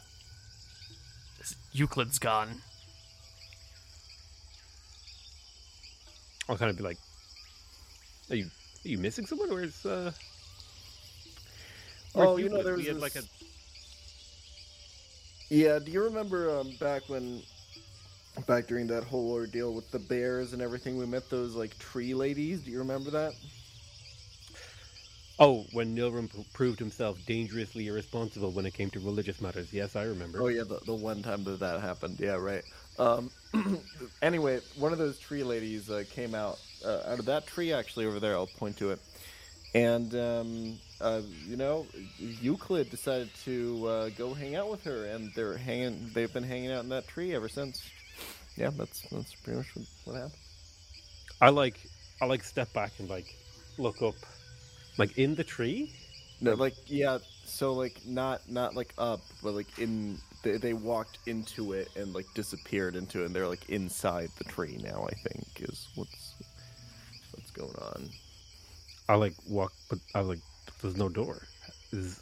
Euclid's 1.72 2.18
gone. 2.18 2.48
I'll 6.48 6.56
kind 6.58 6.70
of 6.70 6.76
be 6.76 6.82
like, 6.82 6.98
"Are 8.30 8.36
you 8.36 8.46
are 8.84 8.88
you 8.88 8.98
missing 8.98 9.26
someone? 9.26 9.50
Where's 9.50 9.86
uh?" 9.86 10.12
where's 12.12 12.28
Oh, 12.28 12.36
you 12.36 12.48
know, 12.48 12.56
Euclid? 12.58 12.66
there 12.66 12.74
was 12.74 12.86
had, 12.86 12.96
like 12.98 13.16
a 13.16 13.22
Yeah, 15.48 15.78
do 15.78 15.90
you 15.90 16.02
remember 16.02 16.58
um, 16.58 16.72
back 16.80 17.02
when, 17.08 17.42
back 18.46 18.66
during 18.66 18.86
that 18.88 19.04
whole 19.04 19.30
ordeal 19.32 19.72
with 19.74 19.90
the 19.92 19.98
bears 19.98 20.52
and 20.52 20.62
everything, 20.62 20.98
we 20.98 21.06
met 21.06 21.30
those 21.30 21.54
like 21.54 21.78
tree 21.78 22.14
ladies? 22.14 22.60
Do 22.62 22.70
you 22.70 22.78
remember 22.78 23.10
that? 23.10 23.32
Oh 25.38 25.66
when 25.72 25.94
Nilrim 25.94 26.30
proved 26.54 26.78
himself 26.78 27.18
dangerously 27.26 27.88
irresponsible 27.88 28.52
when 28.52 28.64
it 28.64 28.72
came 28.72 28.90
to 28.90 29.00
religious 29.00 29.40
matters. 29.40 29.72
Yes, 29.72 29.94
I 29.94 30.04
remember. 30.04 30.42
Oh 30.42 30.48
yeah, 30.48 30.62
the, 30.64 30.80
the 30.86 30.94
one 30.94 31.22
time 31.22 31.44
that 31.44 31.60
that 31.60 31.80
happened. 31.80 32.18
Yeah, 32.18 32.36
right. 32.36 32.62
Um, 32.98 33.30
anyway, 34.22 34.60
one 34.78 34.92
of 34.92 34.98
those 34.98 35.18
tree 35.18 35.44
ladies 35.44 35.90
uh, 35.90 36.04
came 36.10 36.34
out 36.34 36.58
uh, 36.84 37.02
out 37.06 37.18
of 37.18 37.26
that 37.26 37.46
tree 37.46 37.72
actually 37.72 38.06
over 38.06 38.18
there. 38.18 38.34
I'll 38.34 38.46
point 38.46 38.78
to 38.78 38.92
it, 38.92 39.00
and 39.74 40.14
um, 40.14 40.78
uh, 41.02 41.20
you 41.46 41.56
know, 41.56 41.86
Euclid 42.18 42.90
decided 42.90 43.28
to 43.44 43.86
uh, 43.86 44.08
go 44.16 44.32
hang 44.32 44.56
out 44.56 44.70
with 44.70 44.84
her, 44.84 45.04
and 45.04 45.30
they're 45.34 45.58
hanging. 45.58 46.10
They've 46.14 46.32
been 46.32 46.44
hanging 46.44 46.72
out 46.72 46.84
in 46.84 46.88
that 46.90 47.06
tree 47.08 47.34
ever 47.34 47.48
since. 47.48 47.82
Yeah, 48.56 48.70
that's 48.70 49.02
that's 49.10 49.34
pretty 49.34 49.58
much 49.58 49.76
what, 49.76 49.86
what 50.04 50.14
happened. 50.14 50.40
I 51.42 51.50
like 51.50 51.78
I 52.22 52.24
like 52.24 52.42
step 52.42 52.72
back 52.72 52.92
and 52.98 53.10
like 53.10 53.36
look 53.76 54.00
up, 54.00 54.14
like 54.98 55.16
in 55.18 55.34
the 55.34 55.44
tree. 55.44 55.92
No, 56.40 56.54
like 56.54 56.74
yeah. 56.86 57.18
So 57.44 57.72
like 57.74 58.00
not 58.06 58.48
not 58.48 58.74
like 58.74 58.92
up, 58.98 59.20
but 59.42 59.54
like 59.54 59.78
in. 59.78 60.18
They, 60.42 60.58
they 60.58 60.74
walked 60.74 61.18
into 61.26 61.72
it 61.72 61.88
and 61.96 62.14
like 62.14 62.26
disappeared 62.34 62.94
into 62.94 63.22
it, 63.22 63.26
and 63.26 63.34
they're 63.34 63.48
like 63.48 63.68
inside 63.68 64.30
the 64.38 64.44
tree 64.44 64.78
now. 64.82 65.06
I 65.10 65.14
think 65.28 65.44
is 65.60 65.88
what's 65.96 66.34
what's 67.32 67.50
going 67.50 67.74
on. 67.76 68.10
I 69.08 69.14
like 69.14 69.34
walk, 69.48 69.72
but 69.88 69.98
I 70.14 70.20
like, 70.20 70.40
there's 70.82 70.96
no 70.96 71.08
door. 71.08 71.42
Is, 71.92 72.20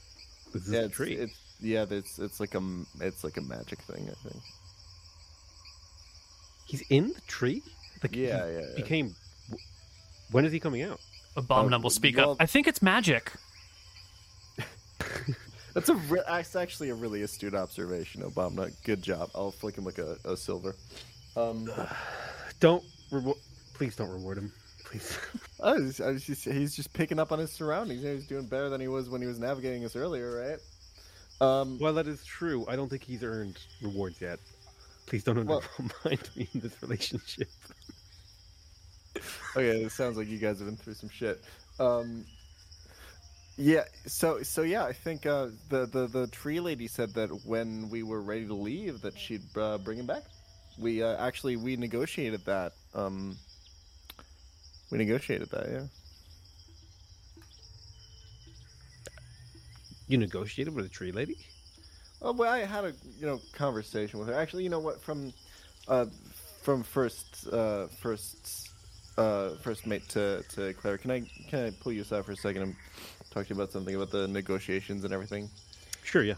is 0.54 0.66
this 0.66 0.68
yeah, 0.68 0.80
a 0.80 0.88
it's, 0.88 0.94
tree? 0.94 1.14
it's 1.14 1.38
yeah, 1.60 1.86
it's 1.90 2.18
it's 2.18 2.40
like 2.40 2.54
a 2.54 2.62
it's 3.00 3.24
like 3.24 3.36
a 3.36 3.42
magic 3.42 3.80
thing, 3.82 4.08
I 4.10 4.28
think. 4.28 4.42
He's 6.66 6.82
in 6.90 7.12
the 7.12 7.20
tree. 7.22 7.62
Like, 8.02 8.14
Yeah, 8.16 8.46
yeah, 8.46 8.60
yeah. 8.60 8.66
Became. 8.76 9.16
When 10.30 10.44
is 10.44 10.52
he 10.52 10.60
coming 10.60 10.82
out? 10.82 11.00
Abominable, 11.36 11.88
Uh, 11.88 11.90
speak 11.90 12.16
well- 12.16 12.32
up. 12.32 12.36
I 12.40 12.46
think 12.46 12.66
it's 12.68 12.80
magic. 12.82 13.32
That's 15.74 15.88
a 15.88 15.94
re- 15.96 16.20
that's 16.28 16.54
actually 16.54 16.90
a 16.90 16.94
really 16.94 17.22
astute 17.22 17.52
observation, 17.54 18.22
Obamna. 18.22 18.72
Good 18.84 19.02
job. 19.02 19.30
I'll 19.34 19.50
flick 19.50 19.76
him 19.76 19.84
like 19.84 19.98
a, 19.98 20.16
a 20.24 20.36
silver. 20.36 20.76
Um, 21.36 21.68
Don't 22.60 22.84
reward. 23.10 23.38
Please 23.74 23.96
don't 23.96 24.10
reward 24.10 24.38
him. 24.38 24.52
Please. 24.84 25.18
I 25.60 25.72
was, 25.72 26.00
I 26.00 26.10
was 26.12 26.24
just, 26.24 26.44
he's 26.44 26.76
just 26.76 26.92
picking 26.92 27.18
up 27.18 27.32
on 27.32 27.40
his 27.40 27.50
surroundings. 27.50 28.02
He's 28.04 28.24
doing 28.28 28.46
better 28.46 28.68
than 28.68 28.80
he 28.80 28.86
was 28.86 29.08
when 29.08 29.20
he 29.20 29.26
was 29.26 29.40
navigating 29.40 29.84
us 29.84 29.96
earlier, 29.96 30.46
right? 31.40 31.44
Um, 31.44 31.76
Well, 31.80 31.94
that 31.94 32.06
is 32.06 32.24
true. 32.24 32.64
I 32.68 32.76
don't 32.76 32.88
think 32.88 33.02
he's 33.02 33.24
earned 33.24 33.58
rewards 33.82 34.20
yet. 34.20 34.38
Please 35.06 35.24
don't 35.24 35.44
Well- 35.44 35.64
undermine 35.76 36.24
me 36.36 36.48
in 36.54 36.60
this 36.60 36.80
relationship. 36.82 37.48
okay, 39.56 39.82
it 39.82 39.92
sounds 39.92 40.16
like 40.16 40.28
you 40.28 40.38
guys 40.38 40.58
have 40.58 40.68
been 40.68 40.76
through 40.76 40.94
some 40.94 41.08
shit. 41.08 41.42
Um, 41.78 42.24
yeah, 43.56 43.84
so 44.06 44.42
so 44.42 44.62
yeah, 44.62 44.84
I 44.84 44.92
think 44.92 45.26
uh, 45.26 45.48
the, 45.68 45.86
the 45.86 46.06
the 46.06 46.26
tree 46.28 46.60
lady 46.60 46.88
said 46.88 47.14
that 47.14 47.28
when 47.44 47.88
we 47.88 48.02
were 48.02 48.20
ready 48.20 48.46
to 48.46 48.54
leave, 48.54 49.00
that 49.02 49.18
she'd 49.18 49.42
uh, 49.56 49.78
bring 49.78 49.98
him 49.98 50.06
back. 50.06 50.24
We 50.78 51.02
uh, 51.02 51.16
actually 51.16 51.56
we 51.56 51.76
negotiated 51.76 52.44
that. 52.46 52.72
Um, 52.94 53.36
we 54.90 54.98
negotiated 54.98 55.50
that, 55.50 55.68
yeah. 55.70 55.86
You 60.06 60.18
negotiated 60.18 60.74
with 60.74 60.86
a 60.86 60.88
tree 60.88 61.12
lady? 61.12 61.36
Oh, 62.20 62.32
well, 62.32 62.52
I 62.52 62.58
had 62.60 62.84
a 62.84 62.92
you 63.18 63.26
know 63.26 63.40
conversation 63.52 64.18
with 64.18 64.28
her. 64.28 64.34
Actually, 64.34 64.64
you 64.64 64.70
know 64.70 64.80
what? 64.80 65.00
From 65.02 65.32
uh, 65.88 66.06
from 66.62 66.82
first 66.82 67.46
uh, 67.52 67.86
first 67.88 68.63
uh, 69.16 69.50
first 69.62 69.86
mate 69.86 70.08
to, 70.10 70.42
to 70.50 70.72
Claire, 70.74 70.98
can 70.98 71.10
I 71.10 71.20
can 71.48 71.66
I 71.66 71.70
pull 71.70 71.92
you 71.92 72.02
aside 72.02 72.24
for 72.24 72.32
a 72.32 72.36
second 72.36 72.62
and 72.62 72.76
talk 73.30 73.46
to 73.46 73.54
you 73.54 73.60
about 73.60 73.72
something 73.72 73.94
about 73.94 74.10
the 74.10 74.26
negotiations 74.28 75.04
and 75.04 75.12
everything? 75.12 75.48
Sure, 76.02 76.22
yeah. 76.22 76.34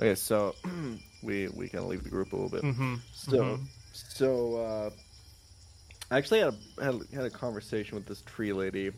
Okay, 0.00 0.14
so 0.14 0.54
we 1.22 1.48
we 1.48 1.68
kind 1.68 1.84
of 1.84 1.90
leave 1.90 2.02
the 2.04 2.10
group 2.10 2.32
a 2.32 2.36
little 2.36 2.50
bit. 2.50 2.62
Mm-hmm. 2.62 2.94
So 3.12 3.32
Mhm. 3.38 3.60
so 3.92 4.56
uh, 4.56 4.90
I 6.10 6.18
actually 6.18 6.40
had 6.40 6.54
a 6.78 6.84
had, 6.84 6.94
a- 6.94 7.16
had 7.16 7.24
a 7.24 7.30
conversation 7.30 7.94
with 7.96 8.06
this 8.06 8.22
tree 8.22 8.52
lady. 8.52 8.90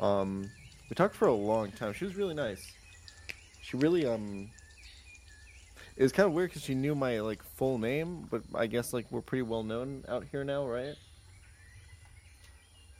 Um, 0.00 0.50
we 0.90 0.94
talked 0.94 1.14
for 1.14 1.28
a 1.28 1.32
long 1.34 1.70
time. 1.72 1.92
She 1.92 2.04
was 2.04 2.14
really 2.16 2.34
nice. 2.34 2.72
She 3.62 3.76
really 3.76 4.06
um. 4.06 4.50
It 5.96 6.02
was 6.02 6.10
kind 6.10 6.26
of 6.26 6.32
weird 6.32 6.50
because 6.50 6.62
she 6.62 6.74
knew 6.74 6.94
my 6.96 7.20
like 7.20 7.42
full 7.42 7.78
name, 7.78 8.26
but 8.30 8.42
I 8.54 8.66
guess 8.66 8.92
like 8.92 9.06
we're 9.12 9.20
pretty 9.20 9.42
well 9.42 9.62
known 9.62 10.04
out 10.08 10.24
here 10.32 10.42
now, 10.42 10.66
right? 10.66 10.94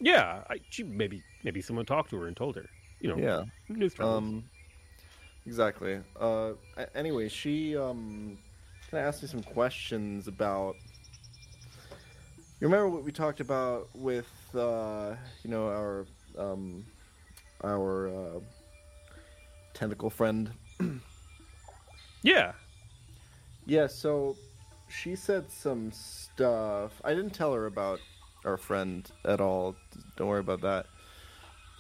Yeah, 0.01 0.43
I, 0.51 0.57
she 0.71 0.83
maybe 0.83 1.23
maybe 1.43 1.61
someone 1.63 1.87
talked 1.87 2.11
to 2.11 2.21
her 2.21 2.27
and 2.27 2.37
told 2.37 2.57
her. 2.57 2.69
You 3.01 3.11
know, 3.11 3.19
Yeah. 3.19 3.45
news. 3.69 3.95
Um, 4.01 4.45
exactly. 5.47 6.01
Uh, 6.19 6.53
anyway, 6.95 7.29
she 7.29 7.77
um, 7.77 8.39
kind 8.91 9.03
of 9.03 9.09
asked 9.09 9.23
me 9.23 9.29
some 9.29 9.43
questions 9.43 10.29
about. 10.29 10.77
You 12.61 12.69
remember 12.69 12.89
what 12.89 13.05
we 13.05 13.13
talked 13.13 13.41
about 13.41 13.89
with 13.95 14.31
uh, 14.55 15.15
you 15.43 15.51
know 15.51 15.69
our 15.69 16.07
um, 16.39 16.85
our 17.63 18.09
uh, 18.09 18.41
tentacle 19.75 20.11
friend? 20.11 20.51
yeah, 22.23 22.53
Yeah. 23.67 23.87
So 23.87 24.37
she 24.89 25.15
said 25.17 25.51
some 25.51 25.93
stuff. 25.93 26.93
I 27.05 27.15
didn't 27.15 27.35
tell 27.35 27.53
her 27.53 27.67
about 27.67 28.01
our 28.45 28.57
friend 28.57 29.11
at 29.25 29.41
all. 29.41 29.77
Don't 30.17 30.29
worry 30.29 30.41
about 30.41 30.61
that. 30.63 30.87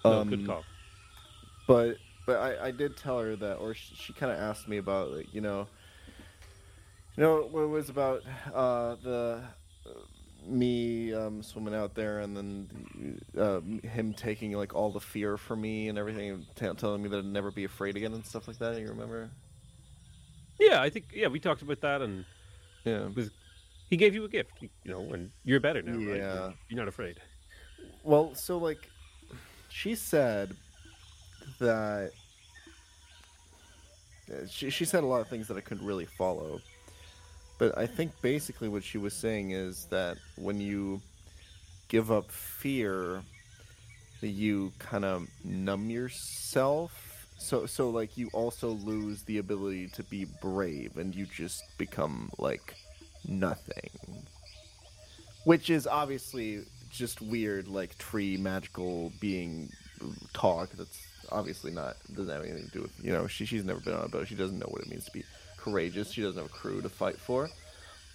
no, 0.05 0.23
good 0.25 0.41
Um, 0.41 0.47
call. 0.47 0.65
but 1.67 1.97
but 2.27 2.37
I, 2.39 2.69
I 2.69 2.71
did 2.71 2.97
tell 2.97 3.19
her 3.21 3.37
that 3.37 3.57
or 3.57 3.75
she, 3.75 3.95
she 3.95 4.13
kind 4.13 4.33
of 4.33 4.39
asked 4.39 4.69
me 4.69 4.79
about 4.79 5.11
like 5.13 5.33
you 5.35 5.41
know 5.41 5.67
you 7.17 7.23
know 7.23 7.43
what 7.51 7.63
it 7.63 7.67
was 7.69 7.89
about 7.89 8.23
uh 8.55 8.97
the 9.03 9.43
uh, 9.87 9.91
me 10.47 11.13
um 11.15 11.43
swimming 11.43 11.75
out 11.75 11.95
there 11.95 12.21
and 12.21 12.37
then 12.37 13.21
uh, 13.39 13.61
him 13.87 14.13
taking 14.15 14.53
like 14.53 14.75
all 14.75 14.91
the 14.91 15.01
fear 15.01 15.37
from 15.37 15.61
me 15.63 15.89
and 15.89 15.99
everything 15.99 16.47
t- 16.55 16.69
telling 16.77 17.03
me 17.03 17.09
that 17.09 17.19
I'd 17.19 17.25
never 17.25 17.51
be 17.51 17.65
afraid 17.65 17.97
again 17.97 18.13
and 18.15 18.25
stuff 18.27 18.47
like 18.49 18.59
that 18.59 18.79
you 18.81 18.89
remember 18.89 19.31
Yeah, 20.59 20.81
I 20.81 20.91
think 20.91 21.07
yeah 21.13 21.29
we 21.29 21.41
talked 21.41 21.63
about 21.63 21.81
that, 21.81 22.01
and 22.03 22.25
yeah 22.85 23.07
it 23.07 23.17
was 23.17 23.31
he 23.95 23.97
gave 23.97 24.13
you 24.13 24.25
a 24.25 24.29
gift, 24.29 24.51
you 24.61 24.69
know, 24.87 25.03
and 25.13 25.31
you're 25.45 25.61
better 25.61 25.81
now, 25.81 25.93
right? 25.93 26.17
Yeah. 26.17 26.35
You're, 26.35 26.55
you're 26.69 26.79
not 26.81 26.89
afraid. 26.89 27.21
Well, 28.03 28.35
so 28.35 28.59
like, 28.59 28.91
she 29.69 29.95
said 29.95 30.57
that 31.61 32.11
uh, 34.29 34.47
she 34.51 34.71
she 34.71 34.85
said 34.85 35.05
a 35.05 35.07
lot 35.07 35.21
of 35.21 35.29
things 35.29 35.47
that 35.47 35.57
I 35.57 35.61
couldn't 35.61 35.87
really 35.87 36.07
follow, 36.07 36.61
but 37.61 37.79
I 37.79 37.87
think 37.87 38.11
basically 38.21 38.69
what 38.69 38.83
she 38.83 38.99
was 38.99 39.15
saying 39.15 39.53
is 39.53 39.85
that 39.91 40.17
when 40.35 40.61
you 40.61 41.01
give 41.87 42.11
up 42.11 42.33
fear, 42.33 43.23
you 44.23 44.73
kind 44.81 45.05
of 45.05 45.29
numb 45.45 45.89
yourself. 45.89 47.29
So 47.39 47.67
so 47.67 47.91
like 47.91 48.19
you 48.19 48.29
also 48.33 48.71
lose 48.71 49.23
the 49.23 49.39
ability 49.39 49.87
to 49.95 50.03
be 50.03 50.27
brave, 50.43 50.97
and 50.97 51.15
you 51.15 51.27
just 51.27 51.63
become 51.79 52.29
like 52.39 52.75
nothing. 53.27 53.91
Which 55.45 55.71
is 55.71 55.87
obviously 55.87 56.63
just 56.91 57.21
weird 57.21 57.69
like 57.69 57.99
tree 57.99 58.37
magical 58.37 59.13
being 59.21 59.69
talk 60.33 60.71
that's 60.71 61.05
obviously 61.33 61.73
not 61.73 61.97
doesn't 62.15 62.33
have 62.33 62.45
anything 62.45 62.65
to 62.67 62.71
do 62.71 62.83
with 62.83 62.93
you 63.03 63.13
know 63.13 63.27
she, 63.27 63.45
she's 63.45 63.65
never 63.65 63.81
been 63.81 63.95
on 63.95 64.05
a 64.05 64.09
boat. 64.09 64.29
She 64.29 64.35
doesn't 64.35 64.59
know 64.59 64.69
what 64.69 64.83
it 64.83 64.89
means 64.89 65.05
to 65.07 65.13
be 65.13 65.25
courageous. 65.57 66.13
She 66.13 66.23
doesn't 66.23 66.41
have 66.41 66.51
a 66.51 66.55
crew 66.55 66.81
to 66.83 66.89
fight 66.89 67.19
for. 67.19 67.51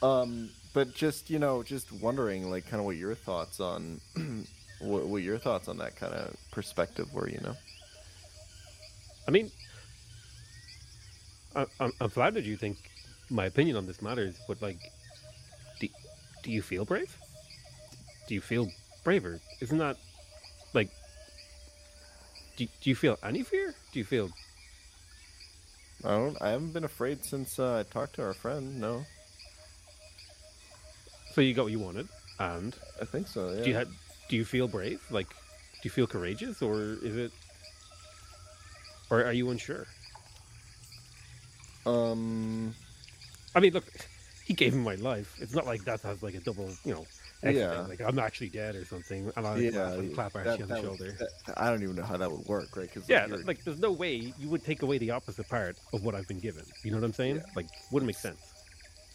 Um 0.01 0.49
but 0.73 0.93
just 0.93 1.29
you 1.29 1.39
know 1.39 1.61
just 1.61 1.91
wondering 1.91 2.49
like 2.49 2.67
kind 2.67 2.79
of 2.79 2.85
what 2.85 2.95
your 2.95 3.15
thoughts 3.15 3.59
on 3.59 3.99
what, 4.79 5.07
what 5.07 5.21
your 5.21 5.37
thoughts 5.37 5.67
on 5.67 5.77
that 5.77 5.95
kind 5.95 6.13
of 6.13 6.35
perspective 6.51 7.13
were 7.13 7.29
you 7.29 7.39
know? 7.41 7.55
I 9.27 9.31
mean, 9.31 9.51
I, 11.55 11.65
I'm, 11.79 11.91
I'm 12.01 12.09
flattered 12.09 12.45
you 12.45 12.57
think 12.57 12.77
my 13.29 13.45
opinion 13.45 13.77
on 13.77 13.85
this 13.85 14.01
matters, 14.01 14.39
but 14.47 14.61
like, 14.61 14.79
do 16.43 16.51
you 16.51 16.61
feel 16.61 16.85
brave? 16.85 17.15
Do 18.27 18.33
you 18.33 18.41
feel 18.41 18.67
braver? 19.03 19.39
Isn't 19.61 19.77
that 19.77 19.97
like? 20.73 20.89
Do, 22.57 22.65
do 22.65 22.89
you 22.89 22.95
feel 22.95 23.17
any 23.23 23.43
fear? 23.43 23.73
Do 23.93 23.99
you 23.99 24.05
feel 24.05 24.29
i 26.05 26.11
don't 26.11 26.41
i 26.41 26.47
haven't 26.51 26.71
been 26.71 26.85
afraid 26.85 27.25
since 27.25 27.59
uh, 27.59 27.79
i 27.79 27.83
talked 27.91 28.15
to 28.15 28.23
our 28.23 28.33
friend 28.33 28.79
no 28.79 29.03
so 31.33 31.41
you 31.41 31.53
got 31.53 31.63
what 31.63 31.73
you 31.73 31.79
wanted, 31.79 32.07
and 32.39 32.73
i 33.01 33.03
think 33.05 33.27
so 33.27 33.51
yeah 33.51 33.63
do 33.63 33.69
you 33.69 33.75
ha- 33.75 33.91
do 34.29 34.35
you 34.35 34.45
feel 34.45 34.67
brave? 34.67 35.01
Like, 35.09 35.27
do 35.27 35.81
you 35.83 35.89
feel 35.89 36.05
courageous, 36.07 36.61
or 36.61 36.81
is 37.01 37.17
it, 37.17 37.31
or 39.09 39.25
are 39.25 39.33
you 39.33 39.49
unsure? 39.49 39.87
um 41.85 42.73
I 43.55 43.59
mean, 43.59 43.73
look, 43.73 43.85
he 44.49 44.55
gave 44.55 44.73
him 44.73 44.83
my 44.83 44.95
life. 44.95 45.35
It's 45.39 45.53
not 45.53 45.67
like 45.67 45.83
that 45.85 46.01
has 46.01 46.23
like 46.23 46.33
a 46.33 46.39
double, 46.39 46.69
you 46.83 46.93
know. 46.95 47.05
Yeah. 47.43 47.81
thing, 47.81 47.87
Like 47.89 48.01
I'm 48.01 48.17
actually 48.19 48.49
dead 48.49 48.75
or 48.75 48.83
something, 48.83 49.31
and 49.37 49.45
I 49.47 49.57
yeah, 49.57 49.93
and 49.93 50.13
clap 50.13 50.33
that- 50.33 50.47
Archie 50.47 50.63
on 50.63 50.69
the 50.69 50.73
that 50.75 50.83
would- 50.83 50.97
shoulder. 50.97 51.15
that- 51.19 51.53
I 51.55 51.69
don't 51.69 51.83
even 51.83 51.95
know 51.95 52.03
how 52.03 52.17
that 52.17 52.29
would 52.31 52.45
work, 52.47 52.75
right? 52.75 52.91
Cause 52.91 53.07
yeah, 53.07 53.27
you're- 53.27 53.43
like 53.43 53.63
there's 53.63 53.77
no 53.79 53.91
way 53.91 54.33
you 54.39 54.49
would 54.49 54.65
take 54.65 54.81
away 54.81 54.97
the 54.97 55.11
opposite 55.11 55.47
part 55.47 55.77
of 55.93 56.03
what 56.03 56.15
I've 56.15 56.27
been 56.27 56.39
given. 56.39 56.65
You 56.83 56.89
know 56.91 56.97
what 56.97 57.05
I'm 57.05 57.13
saying? 57.13 57.35
Yeah. 57.37 57.43
Like, 57.55 57.67
wouldn't 57.91 58.07
make 58.07 58.17
sense. 58.17 58.41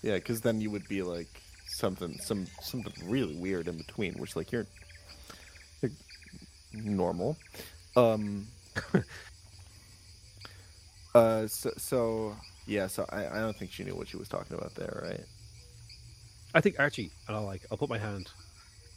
yeah, 0.02 0.14
because 0.14 0.40
then 0.40 0.60
you 0.60 0.70
would 0.70 0.86
be 0.88 1.02
like 1.02 1.28
something, 1.66 2.16
some 2.20 2.46
something 2.62 2.94
really 3.10 3.34
weird 3.36 3.66
in 3.66 3.76
between, 3.76 4.14
which 4.14 4.36
like 4.36 4.52
you're, 4.52 4.66
you're 5.82 5.90
normal. 6.72 7.36
Um. 7.96 8.46
uh. 11.14 11.46
So, 11.46 11.70
so 11.76 12.36
yeah. 12.66 12.86
So 12.86 13.06
I, 13.10 13.26
I 13.26 13.40
don't 13.40 13.56
think 13.56 13.70
she 13.72 13.84
knew 13.84 13.94
what 13.94 14.08
she 14.08 14.16
was 14.16 14.28
talking 14.28 14.56
about 14.56 14.74
there, 14.74 15.00
right? 15.04 15.24
I 16.54 16.60
think 16.60 16.76
Archie, 16.78 17.10
and 17.26 17.36
I'll 17.36 17.44
like, 17.44 17.62
I'll 17.70 17.78
put 17.78 17.88
my 17.88 17.98
hand, 17.98 18.28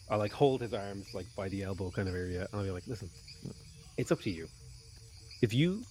I'll 0.09 0.19
like 0.19 0.31
hold 0.31 0.61
his 0.61 0.73
arms 0.73 1.13
like 1.13 1.25
by 1.35 1.49
the 1.49 1.63
elbow 1.63 1.89
kind 1.91 2.07
of 2.07 2.15
area, 2.15 2.41
and 2.41 2.49
I'll 2.53 2.63
be 2.63 2.71
like, 2.71 2.87
listen, 2.87 3.09
it's 3.97 4.11
up 4.11 4.21
to 4.21 4.29
you. 4.29 4.47
If 5.41 5.53
you 5.53 5.83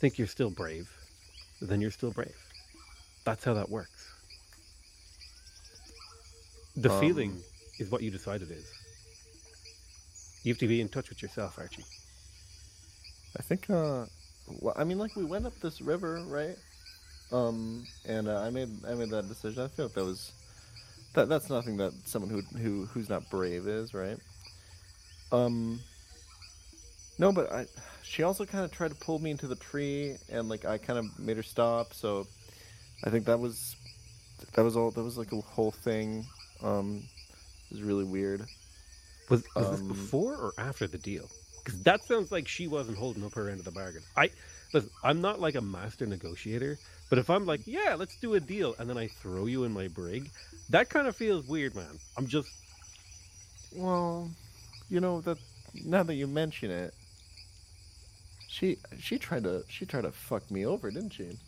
think 0.00 0.18
you're 0.18 0.26
still 0.26 0.50
brave, 0.50 0.88
then 1.60 1.80
you're 1.80 1.90
still 1.90 2.10
brave. 2.10 2.36
That's 3.24 3.44
how 3.44 3.54
that 3.54 3.70
works. 3.70 4.10
The 6.76 6.92
Um, 6.92 7.00
feeling 7.00 7.42
is 7.78 7.90
what 7.90 8.02
you 8.02 8.10
decide 8.10 8.42
it 8.42 8.50
is. 8.50 8.66
You 10.42 10.52
have 10.52 10.58
to 10.58 10.68
be 10.68 10.80
in 10.80 10.88
touch 10.88 11.08
with 11.08 11.22
yourself, 11.22 11.58
Archie. 11.58 11.84
I 13.38 13.42
think. 13.42 13.68
Uh, 13.70 14.06
well, 14.60 14.74
I 14.76 14.84
mean, 14.84 14.98
like 14.98 15.16
we 15.16 15.24
went 15.24 15.46
up 15.46 15.58
this 15.60 15.80
river, 15.80 16.22
right? 16.26 16.56
Um, 17.32 17.84
and 18.06 18.28
uh, 18.28 18.40
I 18.40 18.50
made 18.50 18.68
I 18.86 18.94
made 18.94 19.10
that 19.10 19.28
decision. 19.28 19.62
I 19.62 19.68
feel 19.68 19.86
like 19.86 19.94
that 19.94 20.04
was 20.04 20.32
that 21.14 21.28
that's 21.28 21.50
nothing 21.50 21.76
that 21.78 21.92
someone 22.04 22.30
who 22.30 22.42
who 22.58 22.86
who's 22.86 23.08
not 23.08 23.28
brave 23.30 23.66
is, 23.66 23.94
right? 23.94 24.18
Um. 25.32 25.80
No, 27.18 27.32
but 27.32 27.50
I. 27.52 27.66
She 28.02 28.22
also 28.22 28.44
kind 28.46 28.64
of 28.64 28.70
tried 28.70 28.90
to 28.90 28.94
pull 28.94 29.18
me 29.18 29.32
into 29.32 29.48
the 29.48 29.56
tree, 29.56 30.16
and 30.30 30.48
like 30.48 30.64
I 30.64 30.78
kind 30.78 30.98
of 30.98 31.18
made 31.18 31.36
her 31.36 31.42
stop. 31.42 31.92
So, 31.92 32.26
I 33.04 33.10
think 33.10 33.24
that 33.26 33.40
was 33.40 33.74
that 34.54 34.62
was 34.62 34.76
all. 34.76 34.90
That 34.92 35.02
was 35.02 35.18
like 35.18 35.32
a 35.32 35.40
whole 35.40 35.72
thing. 35.72 36.24
Um, 36.62 37.02
it 37.70 37.74
was 37.74 37.82
really 37.82 38.04
weird. 38.04 38.46
Was, 39.28 39.42
was 39.56 39.66
Um, 39.66 39.72
this 39.72 39.80
before 39.80 40.36
or 40.36 40.52
after 40.58 40.86
the 40.86 40.98
deal? 40.98 41.28
Because 41.64 41.82
that 41.82 42.04
sounds 42.04 42.30
like 42.30 42.46
she 42.46 42.68
wasn't 42.68 42.96
holding 42.96 43.24
up 43.24 43.34
her 43.34 43.48
end 43.48 43.58
of 43.58 43.64
the 43.64 43.72
bargain. 43.72 44.02
I 44.16 44.30
listen. 44.72 44.90
I'm 45.02 45.20
not 45.20 45.40
like 45.40 45.54
a 45.54 45.60
master 45.62 46.06
negotiator, 46.06 46.80
but 47.08 47.18
if 47.18 47.30
I'm 47.30 47.46
like, 47.46 47.66
yeah, 47.66 47.94
let's 47.98 48.16
do 48.16 48.34
a 48.34 48.40
deal, 48.40 48.74
and 48.78 48.88
then 48.88 48.98
I 48.98 49.08
throw 49.08 49.46
you 49.46 49.64
in 49.64 49.72
my 49.72 49.88
brig, 49.88 50.30
that 50.70 50.88
kind 50.90 51.06
of 51.08 51.16
feels 51.16 51.46
weird, 51.46 51.74
man. 51.74 52.00
I'm 52.16 52.26
just 52.26 52.50
Well, 53.72 54.36
you 54.88 55.00
know 55.00 55.20
that 55.22 55.38
now 55.74 56.02
that 56.02 56.14
you 56.14 56.26
mention 56.26 56.70
it, 56.70 56.94
she 58.48 58.78
she 58.98 59.18
tried 59.18 59.44
to 59.44 59.64
she 59.68 59.86
tried 59.86 60.02
to 60.02 60.12
fuck 60.12 60.50
me 60.50 60.66
over, 60.66 60.90
didn't 60.90 61.12
she? 61.12 61.38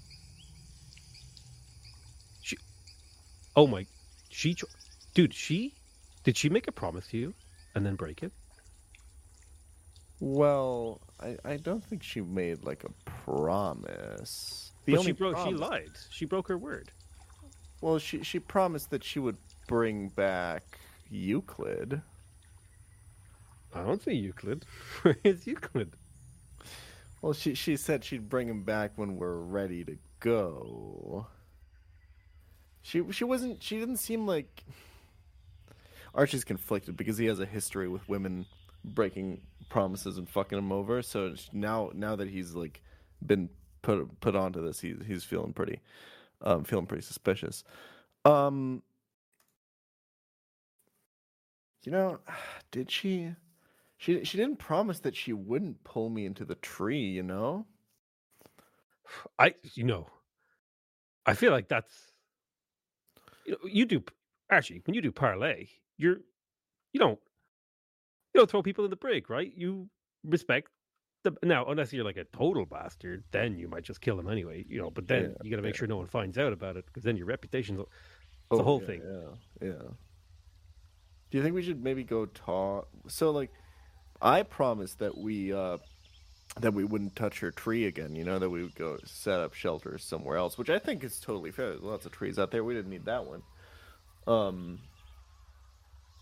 She, 2.41 2.59
oh 3.57 3.67
my, 3.67 3.87
she, 4.31 4.57
dude, 5.15 5.35
she 5.35 5.77
did 6.25 6.37
she 6.37 6.49
make 6.51 6.69
a 6.69 6.73
promise 6.73 7.09
to 7.09 7.19
you 7.19 7.35
and 7.75 7.85
then 7.87 7.97
break 7.97 8.23
it? 8.23 8.33
Well, 10.21 11.01
I, 11.21 11.37
I 11.45 11.57
don't 11.57 11.85
think 11.85 12.03
she 12.03 12.21
made 12.21 12.65
like 12.65 12.85
a 12.85 12.91
promise. 13.11 14.73
The 14.85 14.95
but 14.97 15.03
she 15.03 15.13
broke. 15.13 15.39
She 15.47 15.55
lied. 15.55 15.93
She 16.11 16.25
broke 16.25 16.49
her 16.49 16.59
word. 16.59 16.91
Well, 17.81 17.99
she 17.99 18.23
she 18.25 18.41
promised 18.41 18.91
that 18.91 19.05
she 19.05 19.19
would 19.19 19.37
bring 19.69 20.09
back 20.09 20.65
Euclid. 21.11 22.03
I 23.75 23.83
don't 23.83 24.03
see 24.03 24.15
Euclid. 24.15 24.65
Where 25.03 25.17
is 25.23 25.47
Euclid? 25.47 25.93
Well, 27.23 27.33
she 27.33 27.55
she 27.55 27.77
said 27.77 28.05
she'd 28.05 28.29
bring 28.29 28.49
him 28.49 28.63
back 28.63 28.93
when 28.97 29.17
we're 29.17 29.37
ready 29.37 29.85
to 29.85 29.97
go. 30.21 31.27
She 32.83 33.05
she 33.13 33.25
wasn't 33.25 33.63
she 33.63 33.79
didn't 33.79 33.99
seem 33.99 34.27
like 34.27 34.65
Archie's 36.15 36.45
conflicted 36.45 36.97
because 36.97 37.19
he 37.19 37.27
has 37.27 37.39
a 37.39 37.47
history 37.47 37.89
with 37.89 38.09
women 38.09 38.47
breaking 38.85 39.43
promises 39.69 40.19
and 40.19 40.29
fucking 40.29 40.59
him 40.59 40.73
over. 40.73 41.03
So 41.03 41.35
now 41.53 41.91
now 41.95 42.17
that 42.17 42.29
he's 42.29 42.55
like 42.55 42.83
been 43.25 43.51
put 43.83 44.21
put 44.21 44.37
onto 44.37 44.63
this, 44.65 44.81
he's 44.81 44.99
he's 45.07 45.25
feeling 45.25 45.53
pretty 45.53 45.81
um 46.43 46.65
feeling 46.65 46.87
pretty 46.87 47.05
suspicious. 47.05 47.65
Um 48.25 48.83
you 51.85 51.93
know, 51.93 52.21
did 52.71 52.91
she 52.91 53.35
she 53.97 54.25
she 54.25 54.37
didn't 54.39 54.59
promise 54.59 55.01
that 55.01 55.17
she 55.17 55.33
wouldn't 55.33 55.83
pull 55.85 56.09
me 56.11 56.27
into 56.27 56.45
the 56.45 56.55
tree, 56.57 57.01
you 57.07 57.23
know? 57.23 57.67
I, 59.39 59.55
you 59.75 59.85
know, 59.85 60.09
I 61.27 61.35
feel 61.35 61.53
like 61.53 61.69
that's, 61.69 62.13
you 63.45 63.53
know, 63.53 63.59
you 63.65 63.87
do 63.87 64.03
actually 64.51 64.83
when 64.85 64.95
you 64.95 65.01
do 65.03 65.13
parlay, 65.13 65.69
you're, 65.97 66.19
you 66.93 67.01
don't, 67.01 67.19
you 68.35 68.41
don't 68.41 68.51
throw 68.51 68.63
people 68.63 68.85
in 68.85 68.91
the 68.91 68.97
brig, 68.97 69.31
right? 69.31 69.53
You 69.57 69.89
respect 70.25 70.71
the 71.25 71.37
now, 71.43 71.67
unless 71.67 71.93
you're 71.93 72.05
like 72.05 72.17
a 72.17 72.25
total 72.25 72.67
bastard, 72.67 73.25
then 73.31 73.59
you 73.59 73.69
might 73.69 73.85
just 73.85 74.01
kill 74.01 74.17
them 74.17 74.29
anyway, 74.29 74.65
you 74.69 74.81
know. 74.81 74.91
But 74.91 75.09
then 75.09 75.23
Yeah, 75.25 75.29
you 75.43 75.51
got 75.51 75.57
to 75.57 75.63
make 75.63 75.75
yeah. 75.75 75.79
sure 75.79 75.89
no 75.89 75.97
one 75.97 76.07
finds 76.07 76.39
out 76.39 76.53
about 76.53 76.77
it 76.77 76.87
because 76.87 77.03
then 77.03 77.17
your 77.17 77.27
reputation's. 77.27 77.81
Oh, 78.51 78.57
the 78.57 78.63
whole 78.63 78.81
yeah, 78.81 78.87
thing. 78.87 79.03
Yeah, 79.61 79.69
yeah. 79.69 79.83
Do 81.31 81.37
you 81.37 81.43
think 81.43 81.55
we 81.55 81.63
should 81.63 81.83
maybe 81.83 82.05
go 82.05 82.27
talk? 82.27 82.89
So, 83.09 83.31
like, 83.31 83.51
I 84.23 84.43
promised 84.43 84.99
that 85.01 85.17
we 85.19 85.53
uh 85.53 85.79
that 86.61 86.73
we 86.75 86.85
wouldn't 86.85 87.15
touch 87.15 87.41
her 87.41 87.51
tree 87.51 87.87
again. 87.87 88.15
You 88.15 88.25
know 88.25 88.39
that 88.39 88.51
we 88.51 88.63
would 88.63 88.75
go 88.75 88.99
set 89.05 89.41
up 89.41 89.55
shelters 89.55 90.05
somewhere 90.05 90.37
else, 90.37 90.57
which 90.57 90.71
I 90.71 90.79
think 90.79 91.05
is 91.05 91.21
totally 91.21 91.51
fair. 91.51 91.71
There's 91.71 91.83
lots 91.83 92.07
of 92.07 92.13
trees 92.13 92.39
out 92.39 92.51
there. 92.51 92.65
We 92.65 92.75
didn't 92.75 92.91
need 92.91 93.05
that 93.05 93.27
one. 93.27 93.43
Um, 94.27 94.81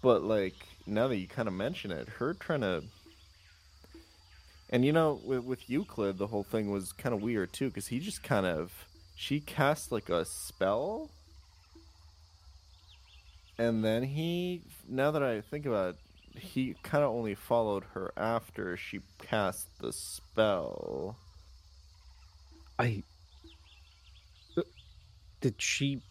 but 0.03 0.23
like 0.23 0.55
now 0.87 1.09
that 1.09 1.17
you 1.17 1.27
kind 1.27 1.49
of 1.49 1.55
mention 1.55 1.91
it, 1.91 2.09
her 2.09 2.35
trying 2.35 2.61
to. 2.63 2.83
And 4.71 4.85
you 4.85 4.93
know, 4.93 5.21
with, 5.25 5.45
with 5.45 5.71
Euclid, 5.71 6.19
the 6.19 6.27
whole 6.27 6.43
thing 6.43 6.71
was 6.71 6.93
kind 6.93 7.15
of 7.15 7.23
weird 7.23 7.53
too, 7.53 7.69
because 7.69 7.89
he 7.89 8.01
just 8.01 8.23
kind 8.23 8.47
of 8.47 8.87
she 9.15 9.41
cast 9.41 9.93
like 9.93 10.09
a 10.09 10.25
spell 10.25 11.11
and 13.59 13.85
then 13.85 14.03
he, 14.03 14.63
now 14.89 15.11
that 15.11 15.23
I 15.23 15.41
think 15.41 15.67
about 15.67 15.95
it, 15.95 16.41
he 16.41 16.77
kind 16.83 17.03
of 17.03 17.11
only 17.11 17.35
followed 17.35 17.85
her 17.95 18.13
after 18.17 18.77
she 18.77 19.01
cast 19.23 19.67
the 19.81 19.93
spell. 19.93 21.17
I. 22.79 23.03
Uh, 24.57 24.63
Did 25.41 25.55
she 25.57 26.03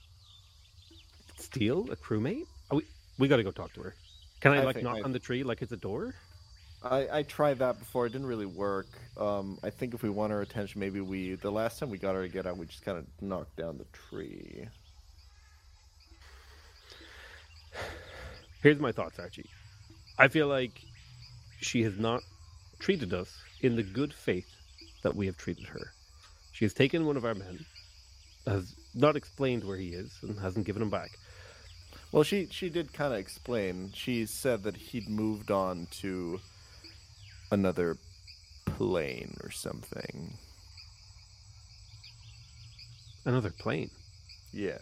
steal 1.37 1.91
a 1.91 1.95
crewmate? 1.95 2.47
Oh, 2.71 2.77
we 2.77 2.85
we 3.19 3.27
got 3.27 3.37
to 3.37 3.43
go 3.43 3.51
talk 3.51 3.71
to 3.73 3.83
her. 3.83 3.93
Can 4.41 4.53
I, 4.53 4.61
I 4.61 4.63
like 4.63 4.81
knock 4.81 4.97
I- 4.97 5.01
on 5.01 5.11
the 5.11 5.19
tree 5.19 5.43
like 5.43 5.61
it's 5.61 5.71
a 5.71 5.77
door? 5.77 6.13
I, 6.83 7.07
I 7.19 7.23
tried 7.23 7.59
that 7.59 7.79
before. 7.79 8.05
It 8.05 8.11
didn't 8.11 8.27
really 8.27 8.45
work. 8.45 8.85
Um, 9.17 9.57
I 9.63 9.71
think 9.71 9.95
if 9.95 10.03
we 10.03 10.09
want 10.11 10.31
her 10.31 10.41
attention, 10.41 10.79
maybe 10.79 11.01
we. 11.01 11.33
The 11.33 11.51
last 11.51 11.79
time 11.79 11.89
we 11.89 11.97
got 11.97 12.13
her 12.13 12.21
to 12.21 12.27
get 12.29 12.45
out, 12.45 12.57
we 12.57 12.67
just 12.67 12.85
kind 12.85 12.97
of 12.97 13.05
knocked 13.21 13.55
down 13.55 13.79
the 13.79 13.85
tree. 13.91 14.67
Here's 18.61 18.79
my 18.79 18.91
thoughts, 18.91 19.17
Archie. 19.19 19.49
I 20.19 20.27
feel 20.27 20.47
like 20.47 20.81
she 21.59 21.81
has 21.83 21.97
not 21.97 22.21
treated 22.79 23.13
us 23.13 23.35
in 23.61 23.75
the 23.75 23.83
good 23.83 24.13
faith 24.13 24.47
that 25.03 25.15
we 25.15 25.25
have 25.25 25.37
treated 25.37 25.65
her. 25.67 25.91
She 26.51 26.65
has 26.65 26.73
taken 26.73 27.05
one 27.05 27.17
of 27.17 27.25
our 27.25 27.35
men, 27.35 27.65
has 28.45 28.75
not 28.93 29.15
explained 29.15 29.63
where 29.63 29.77
he 29.77 29.89
is, 29.89 30.11
and 30.21 30.39
hasn't 30.39 30.65
given 30.65 30.81
him 30.81 30.89
back. 30.89 31.09
Well, 32.15 32.23
she 32.23 32.47
she 32.49 32.69
did 32.69 32.93
kind 32.93 33.13
of 33.13 33.19
explain. 33.19 33.91
She 33.93 34.25
said 34.25 34.63
that 34.63 34.77
he'd 34.77 35.09
moved 35.09 35.51
on 35.51 35.87
to 35.99 36.39
another 37.51 37.97
plane 38.65 39.37
or 39.43 39.51
something. 39.51 40.35
Another 43.25 43.51
plane. 43.51 43.91
Yeah. 44.53 44.79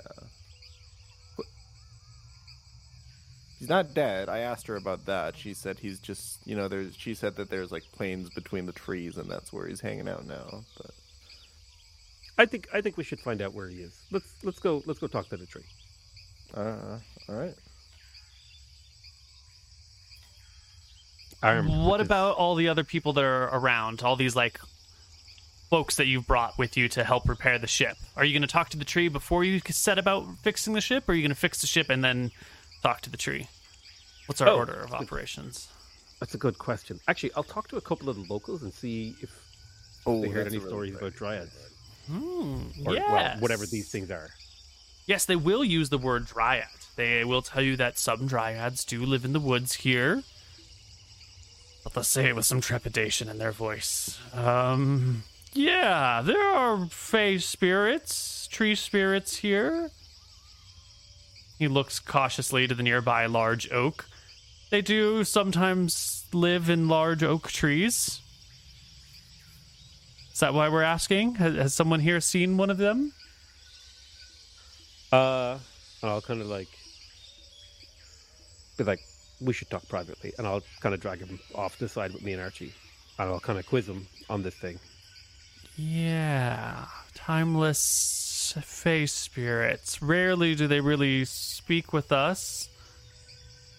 He's 3.60 3.70
not 3.70 3.96
dead. 3.96 4.30
I 4.30 4.40
asked 4.40 4.68
her 4.68 4.76
about 4.76 5.06
that. 5.08 5.38
She 5.38 5.56
said 5.56 5.80
he's 5.80 6.00
just, 6.00 6.46
you 6.46 6.56
know, 6.56 6.68
there's. 6.68 6.96
She 6.98 7.16
said 7.16 7.38
that 7.38 7.50
there's 7.50 7.72
like 7.72 7.86
planes 7.94 8.30
between 8.30 8.68
the 8.68 8.74
trees, 8.74 9.18
and 9.18 9.32
that's 9.32 9.54
where 9.54 9.68
he's 9.68 9.82
hanging 9.82 10.10
out 10.10 10.28
now. 10.28 10.66
But 10.78 10.92
I 12.38 12.46
think 12.46 12.68
I 12.74 12.82
think 12.82 12.98
we 12.98 13.04
should 13.06 13.22
find 13.22 13.42
out 13.42 13.54
where 13.54 13.70
he 13.70 13.78
is. 13.82 14.06
Let's 14.12 14.36
let's 14.44 14.60
go 14.60 14.84
let's 14.86 15.00
go 15.00 15.08
talk 15.08 15.30
to 15.30 15.38
the 15.38 15.48
tree. 15.48 15.66
uh, 16.56 17.00
all 17.30 17.36
right. 17.36 17.54
Armed 21.42 21.70
what 21.70 21.92
with 21.94 22.00
his- 22.02 22.08
about 22.08 22.38
all 22.38 22.56
the 22.56 22.70
other 22.70 22.84
people 22.84 23.14
that 23.14 23.24
are 23.24 23.44
around? 23.56 24.02
All 24.02 24.16
these 24.16 24.36
like 24.36 24.60
folks 25.70 25.96
that 25.96 26.06
you've 26.06 26.28
brought 26.28 26.58
with 26.58 26.78
you 26.78 26.88
to 26.90 27.04
help 27.04 27.28
repair 27.28 27.58
the 27.60 27.68
ship. 27.68 27.98
Are 28.16 28.24
you 28.24 28.32
going 28.34 28.48
to 28.48 28.48
talk 28.48 28.70
to 28.70 28.78
the 28.78 28.86
tree 28.86 29.08
before 29.08 29.44
you 29.44 29.60
set 29.70 29.98
about 29.98 30.26
fixing 30.44 30.74
the 30.74 30.82
ship, 30.82 31.10
or 31.10 31.12
are 31.12 31.16
you 31.16 31.22
going 31.22 31.30
to 31.30 31.36
fix 31.36 31.62
the 31.62 31.68
ship 31.68 31.90
and 31.90 32.04
then 32.04 32.32
talk 32.84 33.02
to 33.02 33.10
the 33.10 33.18
tree? 33.18 33.48
What's 34.28 34.40
our 34.40 34.50
Oh, 34.50 34.58
order 34.58 34.74
of 34.82 34.92
good. 34.92 35.02
operations? 35.02 35.68
That's 36.20 36.34
a 36.36 36.38
good 36.38 36.58
question. 36.58 37.00
Actually, 37.08 37.34
I'll 37.36 37.44
talk 37.44 37.68
to 37.70 37.78
a 37.78 37.82
couple 37.82 38.08
of 38.08 38.16
the 38.16 38.24
locals 38.32 38.62
and 38.64 38.74
see 38.74 39.16
if 39.22 39.32
Oh, 40.06 40.22
they 40.22 40.30
heard 40.30 40.48
any 40.48 40.58
really 40.58 40.70
stories 40.70 40.96
about 40.96 41.08
idea. 41.08 41.18
dryads 41.20 41.50
Hmm. 42.08 42.68
or 42.86 42.94
yes. 42.94 43.10
well, 43.12 43.40
whatever 43.40 43.66
these 43.66 43.90
things 43.90 44.12
are. 44.12 44.30
Yes, 45.08 45.26
they 45.26 45.36
will 45.36 45.64
use 45.66 45.90
the 45.90 45.98
word 45.98 46.26
dryad. 46.28 46.68
They 46.96 47.24
will 47.24 47.42
tell 47.42 47.64
you 47.64 47.76
that 47.78 47.98
some 47.98 48.28
dryads 48.28 48.86
do 48.86 49.04
live 49.06 49.26
in 49.26 49.34
the 49.34 49.40
woods 49.40 49.74
here. 49.74 50.24
But 51.84 51.94
they'll 51.94 52.04
say 52.04 52.30
it 52.30 52.36
with 52.36 52.46
some 52.46 52.62
trepidation 52.62 53.28
in 53.30 53.40
their 53.40 53.52
voice. 53.52 54.20
Um, 54.34 55.24
yeah, 55.54 56.22
there 56.24 56.42
are 56.42 56.86
fey 56.88 57.40
spirits, 57.40 58.48
tree 58.48 58.76
spirits 58.76 59.38
here. 59.38 59.92
He 61.60 61.68
looks 61.68 62.00
cautiously 62.00 62.68
to 62.68 62.76
the 62.76 62.84
nearby 62.84 63.26
large 63.26 63.72
oak. 63.72 64.06
They 64.70 64.82
do 64.82 65.24
sometimes 65.24 66.26
live 66.34 66.70
in 66.70 66.88
large 66.88 67.24
oak 67.24 67.52
trees. 67.52 68.22
Is 70.32 70.40
that 70.40 70.54
why 70.54 70.70
we're 70.70 70.82
asking? 70.82 71.36
Has, 71.36 71.56
has 71.56 71.74
someone 71.74 72.00
here 72.00 72.20
seen 72.20 72.58
one 72.58 72.70
of 72.70 72.78
them? 72.78 73.14
Uh, 75.12 75.60
I'll 76.02 76.22
kind 76.22 76.42
of 76.42 76.48
like 76.48 76.70
be 78.78 78.84
like, 78.84 79.00
we 79.42 79.54
should 79.54 79.70
talk 79.70 79.88
privately, 79.90 80.34
and 80.38 80.48
I'll 80.48 80.64
kind 80.80 80.96
of 80.96 81.02
drag 81.02 81.20
him 81.20 81.40
off 81.56 81.78
the 81.78 81.90
side 81.90 82.14
with 82.14 82.24
me 82.24 82.34
and 82.34 82.42
Archie, 82.42 82.74
and 83.20 83.30
I'll 83.30 83.40
kind 83.40 83.60
of 83.60 83.66
quiz 83.66 83.88
him 83.88 84.08
on 84.30 84.42
this 84.44 84.56
thing. 84.56 84.80
Yeah, 85.76 86.86
timeless 87.14 88.56
fey 88.62 89.06
spirits. 89.06 90.02
Rarely 90.02 90.56
do 90.56 90.68
they 90.68 90.80
really 90.82 91.26
speak 91.26 91.94
with 91.94 92.12
us. 92.12 92.70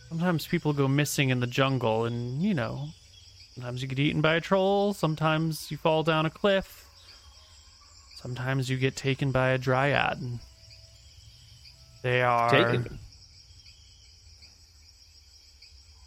Sometimes 0.08 0.46
people 0.46 0.72
go 0.72 0.88
missing 0.88 1.30
in 1.30 1.40
the 1.40 1.46
jungle, 1.46 2.04
and 2.04 2.42
you 2.42 2.54
know, 2.54 2.88
sometimes 3.54 3.80
you 3.80 3.88
get 3.88 3.98
eaten 3.98 4.20
by 4.20 4.34
a 4.34 4.40
troll, 4.40 4.92
sometimes 4.92 5.70
you 5.70 5.76
fall 5.76 6.02
down 6.02 6.26
a 6.26 6.30
cliff, 6.30 6.86
sometimes 8.16 8.68
you 8.68 8.76
get 8.76 8.96
taken 8.96 9.30
by 9.30 9.50
a 9.50 9.58
dryad. 9.58 10.18
And 10.20 10.40
they 12.02 12.22
are. 12.22 12.50
Taken? 12.50 12.98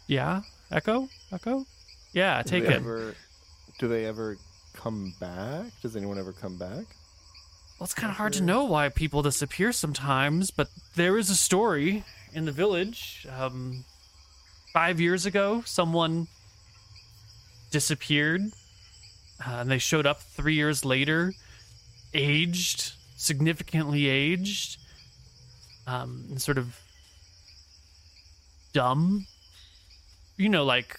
Yeah, 0.08 0.42
Echo? 0.72 1.08
Echo? 1.30 1.64
Yeah, 2.12 2.42
Do 2.42 2.48
take 2.48 2.64
they 2.64 2.70
it. 2.70 2.76
Ever, 2.76 3.14
do 3.78 3.86
they 3.86 4.06
ever 4.06 4.36
come 4.74 5.14
back? 5.20 5.66
Does 5.82 5.94
anyone 5.94 6.18
ever 6.18 6.32
come 6.32 6.56
back? 6.56 6.86
Well, 7.78 7.84
it's 7.84 7.94
kind 7.94 8.10
of 8.10 8.16
hard 8.16 8.32
to 8.32 8.42
know 8.42 8.64
why 8.64 8.88
people 8.88 9.22
disappear 9.22 9.70
sometimes, 9.70 10.50
but 10.50 10.68
there 10.96 11.16
is 11.16 11.30
a 11.30 11.36
story 11.36 12.02
in 12.32 12.44
the 12.44 12.52
village. 12.52 13.26
Um, 13.38 13.84
five 14.72 15.00
years 15.00 15.26
ago, 15.26 15.62
someone 15.64 16.26
disappeared, 17.70 18.40
uh, 19.46 19.58
and 19.58 19.70
they 19.70 19.78
showed 19.78 20.06
up 20.06 20.20
three 20.22 20.54
years 20.54 20.84
later, 20.84 21.34
aged, 22.14 22.92
significantly 23.16 24.08
aged, 24.08 24.78
um, 25.86 26.24
and 26.30 26.40
sort 26.42 26.58
of 26.58 26.80
dumb. 28.72 29.26
You 30.38 30.48
know, 30.48 30.64
like 30.64 30.98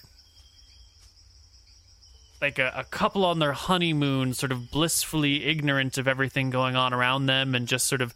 like 2.42 2.58
a, 2.58 2.72
a 2.76 2.84
couple 2.84 3.24
on 3.24 3.38
their 3.38 3.52
honeymoon, 3.52 4.34
sort 4.34 4.52
of 4.52 4.70
blissfully 4.70 5.44
ignorant 5.46 5.98
of 5.98 6.06
everything 6.06 6.50
going 6.50 6.76
on 6.76 6.92
around 6.92 7.26
them 7.26 7.54
and 7.54 7.66
just 7.66 7.86
sort 7.86 8.02
of 8.02 8.14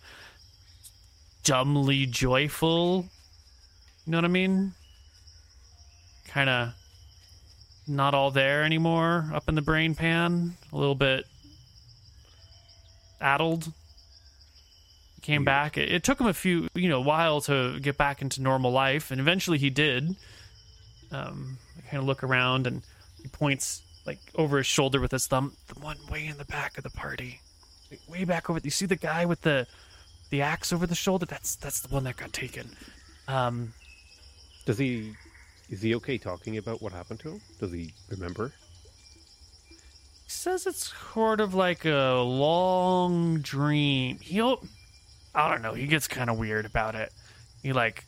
dumbly 1.43 2.07
joyful. 2.07 3.07
You 4.05 4.11
know 4.11 4.19
what 4.19 4.25
I 4.27 4.29
mean? 4.29 4.73
Kind 6.29 6.51
of 6.51 6.75
not 7.87 8.15
all 8.15 8.31
there 8.31 8.63
anymore 8.63 9.31
up 9.35 9.49
in 9.49 9.55
the 9.55 9.63
brain 9.63 9.95
pan. 9.95 10.55
A 10.73 10.77
little 10.77 10.95
bit 10.95 11.25
addled. 13.19 13.73
Came 15.23 15.45
back. 15.45 15.79
It, 15.79 15.91
it 15.91 16.05
took 16.05 16.21
him 16.21 16.27
a 16.27 16.35
few, 16.35 16.69
you 16.75 16.91
know, 16.91 17.01
while 17.01 17.41
to 17.43 17.81
get 17.81 17.97
back 17.97 18.21
into 18.21 18.43
normal 18.43 18.73
life, 18.73 19.11
and 19.11 19.19
eventually 19.19 19.57
he 19.57 19.71
did. 19.71 20.17
Um, 21.13 21.59
I 21.79 21.83
kind 21.91 22.01
of 22.01 22.05
look 22.07 22.23
around 22.25 22.67
and 22.67 22.83
he 23.23 23.29
points 23.29 23.83
like 24.07 24.19
over 24.35 24.59
his 24.59 24.67
shoulder 24.67 25.01
with 25.01 25.11
his 25.13 25.27
thumb. 25.27 25.53
The 25.69 25.81
one 25.81 25.99
way 26.11 26.27
in 26.27 26.37
the 26.39 26.45
back 26.45 26.77
of 26.77 26.85
the 26.85 26.91
party, 26.91 27.41
Like, 27.91 28.01
way 28.09 28.25
back 28.25 28.51
over. 28.51 28.61
You 28.63 28.71
see 28.71 28.87
the 28.87 28.97
guy 28.97 29.25
with 29.27 29.43
the 29.43 29.67
the 30.31 30.43
axe 30.43 30.73
over 30.73 30.87
the 30.87 30.95
shoulder? 30.95 31.27
That's 31.27 31.57
that's 31.57 31.81
the 31.81 31.89
one 31.89 32.05
that 32.05 32.17
got 32.17 32.33
taken. 32.33 32.69
Um, 33.29 33.73
Does 34.67 34.79
he? 34.79 35.13
Is 35.71 35.81
he 35.81 35.95
okay 35.97 36.19
talking 36.19 36.59
about 36.59 36.83
what 36.83 36.93
happened 36.93 37.21
to 37.21 37.31
him? 37.31 37.41
Does 37.59 37.73
he 37.73 37.95
remember? 38.11 38.53
he 39.71 40.31
says 40.31 40.67
it's 40.67 40.93
sort 41.15 41.41
of 41.41 41.55
like 41.55 41.85
a 41.85 42.17
long 42.23 43.41
dream. 43.41 44.19
He'll, 44.21 44.63
I 45.35 45.51
don't 45.51 45.63
know. 45.63 45.73
He 45.75 45.87
gets 45.87 46.07
kind 46.09 46.29
of 46.29 46.39
weird 46.39 46.67
about 46.67 46.95
it. 46.95 47.13
He 47.63 47.73
like 47.73 48.05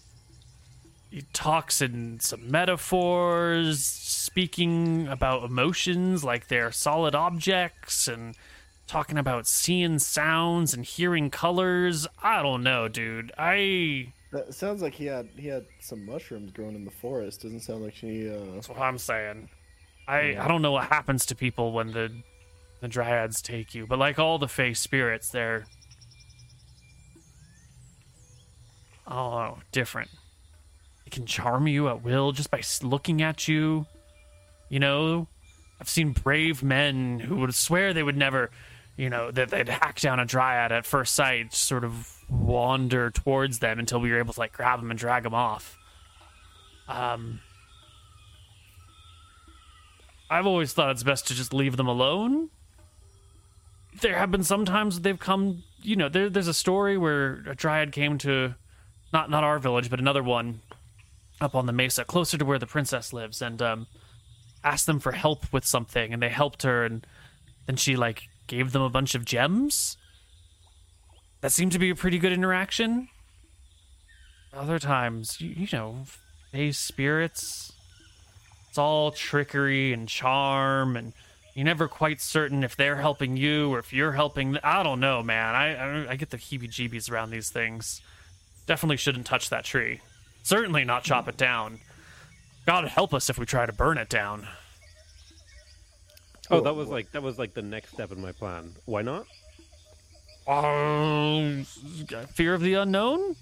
he 1.11 1.23
talks 1.33 1.81
in 1.81 2.21
some 2.21 2.51
metaphors, 2.51 3.85
speaking 3.85 5.09
about 5.09 5.45
emotions 5.45 6.25
like 6.25 6.49
they're 6.49 6.73
solid 6.73 7.15
objects, 7.15 8.09
and 8.09 8.35
talking 8.87 9.19
about 9.19 9.47
seeing 9.47 9.99
sounds 9.99 10.75
and 10.75 10.85
hearing 10.85 11.31
colors. 11.31 12.07
I 12.23 12.43
don't 12.43 12.63
know, 12.63 12.89
dude. 12.89 13.33
I 13.39 14.13
That 14.33 14.55
sounds 14.55 14.83
like 14.83 14.95
he 14.95 15.07
had 15.07 15.29
he 15.37 15.49
had 15.49 15.67
some 15.81 16.05
mushrooms 16.05 16.53
growing 16.53 16.75
in 16.75 16.85
the 16.85 16.91
forest. 16.91 17.43
Doesn't 17.43 17.61
sound 17.61 17.83
like 17.83 17.95
he. 17.95 18.29
Uh... 18.29 18.55
That's 18.55 18.69
what 18.69 18.79
I'm 18.79 18.99
saying. 18.99 19.49
I 20.09 20.21
Yeah. 20.21 20.45
I 20.45 20.49
don't 20.49 20.63
know 20.63 20.73
what 20.73 20.89
happens 20.89 21.27
to 21.27 21.35
people 21.35 21.73
when 21.73 21.93
the 21.93 22.11
the 22.81 22.89
dryads 22.89 23.41
take 23.41 23.75
you, 23.75 23.87
but 23.87 23.99
like 23.99 24.19
all 24.19 24.39
the 24.39 24.49
Fey 24.49 24.75
spirits, 24.75 25.31
they're 25.31 25.67
oh 29.07 29.59
different. 29.73 30.11
They 31.07 31.11
can 31.11 31.25
charm 31.25 31.69
you 31.69 31.89
at 31.89 32.03
will 32.03 32.33
just 32.33 32.51
by 32.51 32.63
looking 32.83 33.23
at 33.23 33.47
you. 33.47 33.87
You 34.69 34.81
know, 34.81 35.29
I've 35.81 35.89
seen 35.89 36.11
brave 36.11 36.65
men 36.65 37.21
who 37.21 37.37
would 37.37 37.55
swear 37.55 37.95
they 37.95 38.03
would 38.03 38.17
never, 38.17 38.51
you 38.97 39.09
know, 39.09 39.31
that 39.31 39.51
they'd 39.51 39.69
hack 39.69 40.01
down 40.01 40.19
a 40.19 40.25
dryad 40.25 40.73
at 40.73 40.85
first 40.85 41.15
sight, 41.15 41.55
sort 41.55 41.85
of 41.85 42.13
wander 42.29 43.13
towards 43.13 43.61
them 43.61 43.79
until 43.79 44.01
we 44.01 44.11
were 44.11 44.19
able 44.19 44.35
to 44.35 44.41
like 44.41 44.53
grab 44.53 44.81
them 44.81 44.91
and 44.91 44.99
drag 44.99 45.23
them 45.23 45.35
off. 45.35 45.79
Um, 46.89 47.41
I've 50.29 50.47
always 50.47 50.73
thought 50.73 50.91
it's 50.91 51.05
best 51.05 51.29
to 51.29 51.35
just 51.35 51.55
leave 51.55 51.77
them 51.77 51.87
alone. 51.87 52.51
There 54.01 54.17
have 54.17 54.33
been 54.33 54.43
some 54.43 54.65
times 54.65 55.01
they've 55.01 55.19
come, 55.19 55.63
you 55.83 55.95
know, 55.95 56.09
there, 56.09 56.29
there's 56.29 56.49
a 56.49 56.55
story 56.55 56.99
where 56.99 57.45
a 57.47 57.55
dryad 57.55 57.93
came 57.93 58.19
to, 58.19 58.57
not 59.13 59.31
not 59.31 59.45
our 59.45 59.61
village, 59.61 59.89
but 59.89 60.01
another 60.01 60.23
one, 60.23 60.61
up 61.41 61.55
on 61.55 61.67
the 61.67 61.73
mesa, 61.73 62.05
closer 62.05 62.39
to 62.39 62.45
where 62.45 62.59
the 62.59 62.67
princess 62.67 63.13
lives, 63.13 63.43
and 63.43 63.61
um, 63.61 63.87
asked 64.65 64.87
them 64.87 65.01
for 65.01 65.13
help 65.13 65.53
with 65.53 65.65
something, 65.65 66.13
and 66.13 66.23
they 66.23 66.29
helped 66.29 66.63
her, 66.63 66.85
and 66.85 67.07
then 67.67 67.77
she 67.77 67.97
like 67.97 68.23
gave 68.47 68.73
them 68.73 68.83
a 68.83 68.91
bunch 68.91 69.15
of 69.15 69.25
gems. 69.25 69.97
That 71.41 71.53
seemed 71.53 71.73
to 71.73 71.79
be 71.79 71.91
a 71.91 71.95
pretty 71.95 72.19
good 72.19 72.33
interaction. 72.33 73.09
Other 74.55 74.79
times, 74.79 75.41
you, 75.41 75.51
you 75.51 75.69
know, 75.73 76.05
fey 76.51 76.73
spirits. 76.73 77.73
It's 78.69 78.79
all 78.79 79.11
trickery 79.11 79.93
and 79.93 80.09
charm, 80.09 80.97
and 80.97 81.13
you're 81.55 81.65
never 81.65 81.89
quite 81.89 82.21
certain 82.21 82.65
if 82.65 82.77
they're 82.77 82.97
helping 82.97 83.37
you 83.37 83.73
or 83.75 83.79
if 83.79 83.93
you're 83.93 84.13
helping. 84.13 84.53
th- 84.53 84.65
I 84.65 84.83
don't 84.83 85.01
know, 85.01 85.23
man. 85.23 85.55
I 85.55 85.75
I, 85.75 86.11
I 86.13 86.17
get 86.17 86.31
the 86.31 86.39
heebie-jeebies 86.39 87.11
around 87.11 87.31
these 87.31 87.51
things. 87.51 88.01
Definitely 88.67 88.97
shouldn't 88.97 89.27
touch 89.27 89.51
that 89.51 89.65
tree. 89.65 90.01
Certainly 90.47 90.85
not 90.85 91.03
chop 91.03 91.27
it 91.27 91.37
down. 91.37 91.81
God 92.67 92.87
help 92.87 93.13
us 93.13 93.29
if 93.29 93.37
we 93.37 93.47
try 93.47 93.67
to 93.67 93.73
burn 93.73 93.99
it 93.99 94.09
down. 94.09 94.47
Oh, 96.53 96.61
that 96.61 96.73
was 96.73 96.87
like 96.87 97.11
that 97.11 97.23
was 97.25 97.37
like 97.37 97.53
the 97.53 97.63
next 97.63 97.95
step 97.95 98.13
in 98.13 98.21
my 98.21 98.31
plan. 98.31 98.73
Why 98.85 99.03
not? 99.03 99.27
Um, 100.47 101.65
fear 102.35 102.55
of 102.55 102.61
the 102.61 102.75
unknown. 102.75 103.35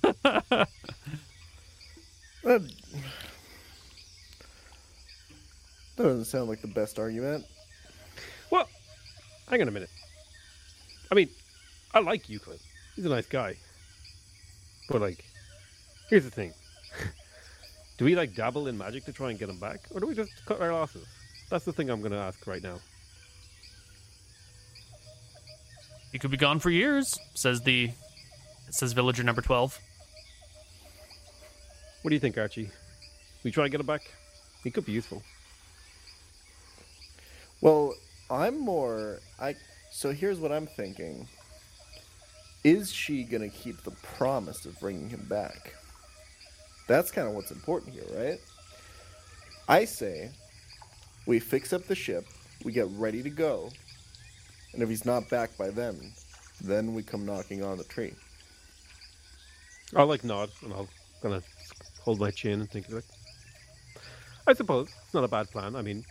That, 0.00 0.14
that 2.42 2.72
doesn't 5.98 6.24
sound 6.24 6.48
like 6.48 6.62
the 6.62 6.68
best 6.68 6.98
argument. 6.98 7.44
Well, 8.48 8.66
hang 9.50 9.60
on 9.60 9.68
a 9.68 9.72
minute. 9.72 9.90
I 11.12 11.16
mean, 11.16 11.28
I 11.92 11.98
like 11.98 12.30
Euclid. 12.30 12.60
He's 12.96 13.04
a 13.04 13.10
nice 13.10 13.26
guy. 13.26 13.56
But 14.88 15.02
like, 15.02 15.22
here's 16.10 16.24
the 16.24 16.30
thing: 16.30 16.52
do 17.98 18.04
we 18.04 18.14
like 18.14 18.34
dabble 18.34 18.66
in 18.66 18.76
magic 18.76 19.04
to 19.06 19.12
try 19.12 19.30
and 19.30 19.38
get 19.38 19.48
him 19.48 19.58
back, 19.58 19.80
or 19.94 20.00
do 20.00 20.06
we 20.06 20.14
just 20.14 20.32
cut 20.44 20.60
our 20.60 20.72
losses? 20.72 21.06
That's 21.48 21.64
the 21.64 21.72
thing 21.72 21.88
I'm 21.90 22.00
going 22.00 22.12
to 22.12 22.18
ask 22.18 22.46
right 22.46 22.62
now. 22.62 22.78
He 26.12 26.18
could 26.18 26.30
be 26.30 26.36
gone 26.36 26.60
for 26.60 26.70
years, 26.70 27.18
says 27.34 27.62
the 27.62 27.90
it 28.70 28.74
says 28.74 28.92
villager 28.92 29.24
number 29.24 29.42
12. 29.42 29.78
What 32.02 32.08
do 32.08 32.14
you 32.14 32.20
think, 32.20 32.38
Archie? 32.38 32.70
We 33.42 33.50
try 33.50 33.64
and 33.64 33.72
get 33.72 33.80
him 33.80 33.86
back. 33.86 34.02
He 34.62 34.70
could 34.70 34.84
be 34.84 34.92
useful. 34.92 35.22
Well, 37.60 37.94
I'm 38.30 38.58
more. 38.58 39.18
I. 39.40 39.56
So 39.90 40.12
here's 40.12 40.38
what 40.38 40.52
I'm 40.52 40.66
thinking. 40.66 41.26
Is 42.62 42.92
she 42.92 43.24
gonna 43.24 43.48
keep 43.48 43.82
the 43.82 43.90
promise 43.90 44.64
of 44.66 44.78
bringing 44.78 45.10
him 45.10 45.26
back? 45.28 45.74
That's 46.90 47.12
kind 47.12 47.28
of 47.28 47.34
what's 47.34 47.52
important 47.52 47.94
here, 47.94 48.02
right? 48.18 48.40
I 49.68 49.84
say 49.84 50.32
we 51.24 51.38
fix 51.38 51.72
up 51.72 51.84
the 51.84 51.94
ship, 51.94 52.26
we 52.64 52.72
get 52.72 52.88
ready 52.96 53.22
to 53.22 53.30
go, 53.30 53.70
and 54.72 54.82
if 54.82 54.88
he's 54.88 55.04
not 55.04 55.30
back 55.30 55.56
by 55.56 55.70
then, 55.70 56.12
then 56.60 56.92
we 56.92 57.04
come 57.04 57.24
knocking 57.24 57.62
on 57.62 57.78
the 57.78 57.84
tree. 57.84 58.12
I'll 59.94 60.08
like 60.08 60.24
nod 60.24 60.50
and 60.62 60.72
I'll 60.72 60.88
kind 61.22 61.32
of 61.32 61.44
hold 62.00 62.18
my 62.18 62.32
chin 62.32 62.58
and 62.58 62.68
think 62.68 62.90
like, 62.90 63.04
I 64.48 64.52
suppose 64.52 64.88
it's 65.04 65.14
not 65.14 65.22
a 65.22 65.28
bad 65.28 65.48
plan. 65.52 65.76
I 65.76 65.82
mean, 65.82 66.04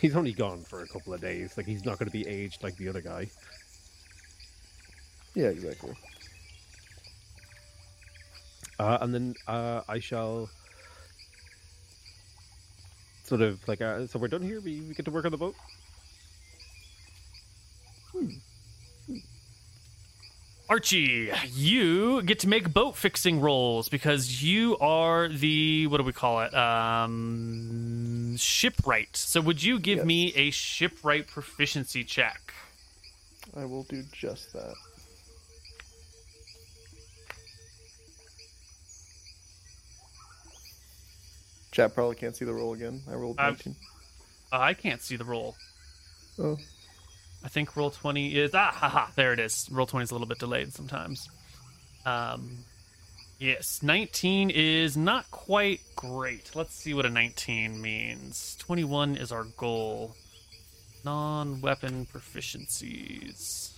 he's 0.00 0.16
only 0.16 0.32
gone 0.32 0.64
for 0.64 0.82
a 0.82 0.88
couple 0.88 1.14
of 1.14 1.20
days. 1.20 1.56
Like 1.56 1.66
he's 1.66 1.84
not 1.84 2.00
going 2.00 2.10
to 2.10 2.12
be 2.12 2.26
aged 2.26 2.60
like 2.60 2.76
the 2.76 2.88
other 2.88 3.02
guy. 3.02 3.30
Yeah, 5.36 5.50
exactly. 5.50 5.94
Uh, 8.78 8.98
and 9.00 9.14
then 9.14 9.34
uh, 9.46 9.82
I 9.88 10.00
shall 10.00 10.48
sort 13.24 13.40
of 13.40 13.66
like 13.68 13.80
uh, 13.80 14.06
so 14.06 14.18
we're 14.18 14.28
done 14.28 14.42
here. 14.42 14.60
We, 14.60 14.80
we 14.80 14.94
get 14.94 15.04
to 15.04 15.10
work 15.10 15.24
on 15.24 15.30
the 15.32 15.38
boat. 15.38 15.54
Archie, 20.68 21.30
you 21.52 22.22
get 22.22 22.38
to 22.40 22.48
make 22.48 22.72
boat 22.72 22.96
fixing 22.96 23.40
rolls 23.40 23.90
because 23.90 24.42
you 24.42 24.78
are 24.78 25.28
the 25.28 25.86
what 25.88 25.98
do 25.98 26.04
we 26.04 26.12
call 26.12 26.40
it? 26.40 26.54
Um, 26.54 28.34
shipwright. 28.38 29.14
So 29.14 29.42
would 29.42 29.62
you 29.62 29.78
give 29.78 29.98
Yes. 29.98 30.06
me 30.06 30.32
a 30.34 30.50
shipwright 30.50 31.26
proficiency 31.26 32.02
check? 32.02 32.54
I 33.54 33.66
will 33.66 33.82
do 33.84 34.04
just 34.10 34.54
that. 34.54 34.74
Chat 41.74 41.92
probably 41.92 42.14
can't 42.14 42.36
see 42.36 42.44
the 42.44 42.54
roll 42.54 42.72
again. 42.72 43.02
I 43.10 43.14
rolled 43.14 43.36
I've- 43.36 43.56
19. 43.66 43.76
Uh, 44.52 44.58
I 44.60 44.74
can't 44.74 45.02
see 45.02 45.16
the 45.16 45.24
roll. 45.24 45.56
Oh, 46.38 46.56
I 47.42 47.48
think 47.48 47.72
Roll20 47.72 48.34
is 48.34 48.54
ah 48.54 48.70
haha 48.72 49.08
there 49.16 49.32
it 49.32 49.40
is. 49.40 49.68
Roll20 49.72 50.04
is 50.04 50.10
a 50.12 50.14
little 50.14 50.28
bit 50.28 50.38
delayed 50.38 50.72
sometimes. 50.72 51.28
Um 52.06 52.58
yes, 53.40 53.82
19 53.82 54.50
is 54.50 54.96
not 54.96 55.28
quite 55.32 55.80
great. 55.96 56.52
Let's 56.54 56.74
see 56.76 56.94
what 56.94 57.06
a 57.06 57.10
19 57.10 57.80
means. 57.80 58.56
21 58.60 59.16
is 59.16 59.32
our 59.32 59.44
goal. 59.44 60.14
Non-weapon 61.04 62.06
proficiencies. 62.06 63.72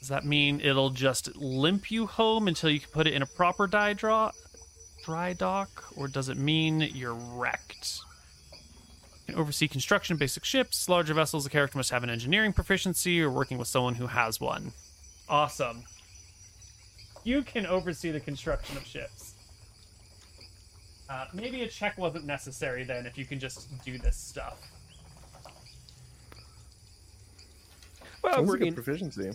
Does 0.00 0.08
that 0.08 0.24
mean 0.26 0.60
it'll 0.60 0.90
just 0.90 1.34
limp 1.34 1.90
you 1.90 2.06
home 2.06 2.46
until 2.46 2.68
you 2.68 2.80
can 2.80 2.90
put 2.90 3.06
it 3.06 3.14
in 3.14 3.22
a 3.22 3.26
proper 3.26 3.66
die 3.66 3.94
draw 3.94 4.32
dry 5.04 5.32
dock 5.32 5.84
or 5.96 6.08
does 6.08 6.28
it 6.28 6.36
mean 6.36 6.80
you're 6.80 7.14
wrecked? 7.14 8.00
can 9.26 9.36
oversee 9.36 9.68
construction 9.68 10.14
of 10.14 10.18
basic 10.18 10.44
ships. 10.44 10.88
Larger 10.88 11.14
vessels, 11.14 11.44
the 11.44 11.50
character 11.50 11.78
must 11.78 11.90
have 11.90 12.02
an 12.02 12.10
engineering 12.10 12.52
proficiency 12.52 13.22
or 13.22 13.30
working 13.30 13.58
with 13.58 13.68
someone 13.68 13.94
who 13.94 14.06
has 14.06 14.40
one. 14.40 14.72
Awesome. 15.28 15.84
You 17.24 17.42
can 17.42 17.66
oversee 17.66 18.10
the 18.10 18.20
construction 18.20 18.76
of 18.76 18.84
ships. 18.86 19.34
Uh, 21.08 21.26
maybe 21.32 21.62
a 21.62 21.68
check 21.68 21.96
wasn't 21.98 22.26
necessary 22.26 22.84
then 22.84 23.06
if 23.06 23.16
you 23.18 23.24
can 23.24 23.38
just 23.38 23.68
do 23.84 23.98
this 23.98 24.16
stuff. 24.16 24.60
Well, 28.22 28.36
that's 28.36 28.48
we're 28.48 28.56
a 28.56 28.58
good 28.58 28.68
in 28.68 28.74
proficiency. 28.74 29.32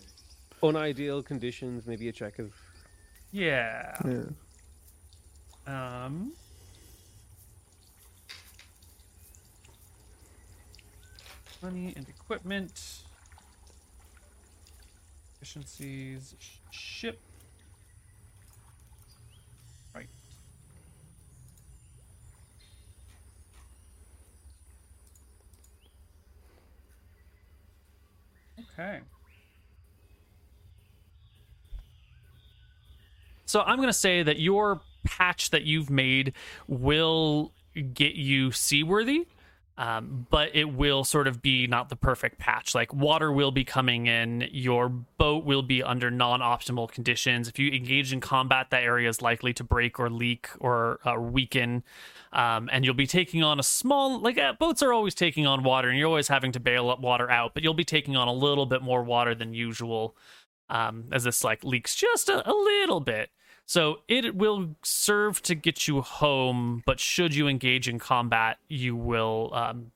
unideal 0.64 1.22
conditions. 1.22 1.86
Maybe 1.86 2.10
a 2.10 2.12
check 2.12 2.40
of 2.40 2.54
Yeah. 3.32 3.96
Yeah. 4.06 4.24
Um. 5.70 6.34
Money 11.62 11.94
and 11.96 12.10
equipment. 12.10 13.02
Efficiencies. 15.36 16.34
Ship. 16.72 17.20
Right. 19.94 20.08
Okay. 28.74 29.02
So 33.46 33.62
I'm 33.62 33.78
going 33.78 33.90
to 33.90 33.94
say 33.94 34.24
that 34.24 34.40
your 34.40 34.82
patch 35.10 35.50
that 35.50 35.64
you've 35.64 35.90
made 35.90 36.34
will 36.68 37.52
get 37.94 38.14
you 38.14 38.52
seaworthy, 38.52 39.28
um, 39.78 40.28
but 40.30 40.50
it 40.54 40.74
will 40.74 41.04
sort 41.04 41.28
of 41.28 41.42
be 41.42 41.66
not 41.66 41.90
the 41.90 41.96
perfect 41.96 42.38
patch. 42.38 42.76
Like 42.76 42.94
water 42.94 43.32
will 43.32 43.52
be 43.52 43.64
coming 43.64 44.06
in, 44.06 44.48
your 44.52 44.88
boat 44.90 45.46
will 45.46 45.64
be 45.64 45.82
under 45.82 46.12
non-optimal 46.12 46.92
conditions. 46.92 47.48
If 47.48 47.58
you 47.58 47.72
engage 47.72 48.14
in 48.14 48.20
combat, 48.22 48.68
that 48.70 48.84
area 48.84 49.10
is 49.10 49.22
likely 49.22 49.54
to 49.54 49.64
break 49.64 50.00
or 50.00 50.10
leak 50.10 50.50
or 50.60 51.00
uh, 51.06 51.20
weaken, 51.20 51.84
um, 52.32 52.70
and 52.72 52.86
you'll 52.86 52.94
be 52.94 53.08
taking 53.08 53.42
on 53.42 53.60
a 53.60 53.64
small. 53.64 54.20
Like 54.20 54.38
uh, 54.38 54.54
boats 54.54 54.84
are 54.84 54.94
always 54.94 55.16
taking 55.16 55.48
on 55.48 55.64
water, 55.64 55.90
and 55.90 55.98
you're 55.98 56.08
always 56.08 56.28
having 56.28 56.52
to 56.52 56.60
bail 56.60 56.90
up 56.90 57.00
water 57.00 57.32
out, 57.32 57.56
but 57.56 57.64
you'll 57.64 57.74
be 57.74 57.86
taking 57.86 58.16
on 58.16 58.28
a 58.28 58.34
little 58.34 58.68
bit 58.68 58.84
more 58.84 59.04
water 59.04 59.34
than 59.34 59.54
usual 59.54 60.16
um, 60.70 61.06
as 61.12 61.24
this 61.24 61.44
like 61.44 61.64
leaks 61.64 61.96
just 61.96 62.30
a, 62.30 62.48
a 62.48 62.54
little 62.54 63.00
bit. 63.00 63.32
So 63.70 64.00
it 64.08 64.36
will 64.36 64.76
serve 64.82 65.44
to 65.44 65.54
get 65.54 65.88
you 65.88 66.02
home, 66.02 66.82
but 66.88 67.00
should 67.00 67.36
you 67.36 67.48
engage 67.48 67.88
in 67.88 68.00
combat, 68.00 68.58
you 68.68 68.96
will. 68.96 69.52
Um, 69.54 69.92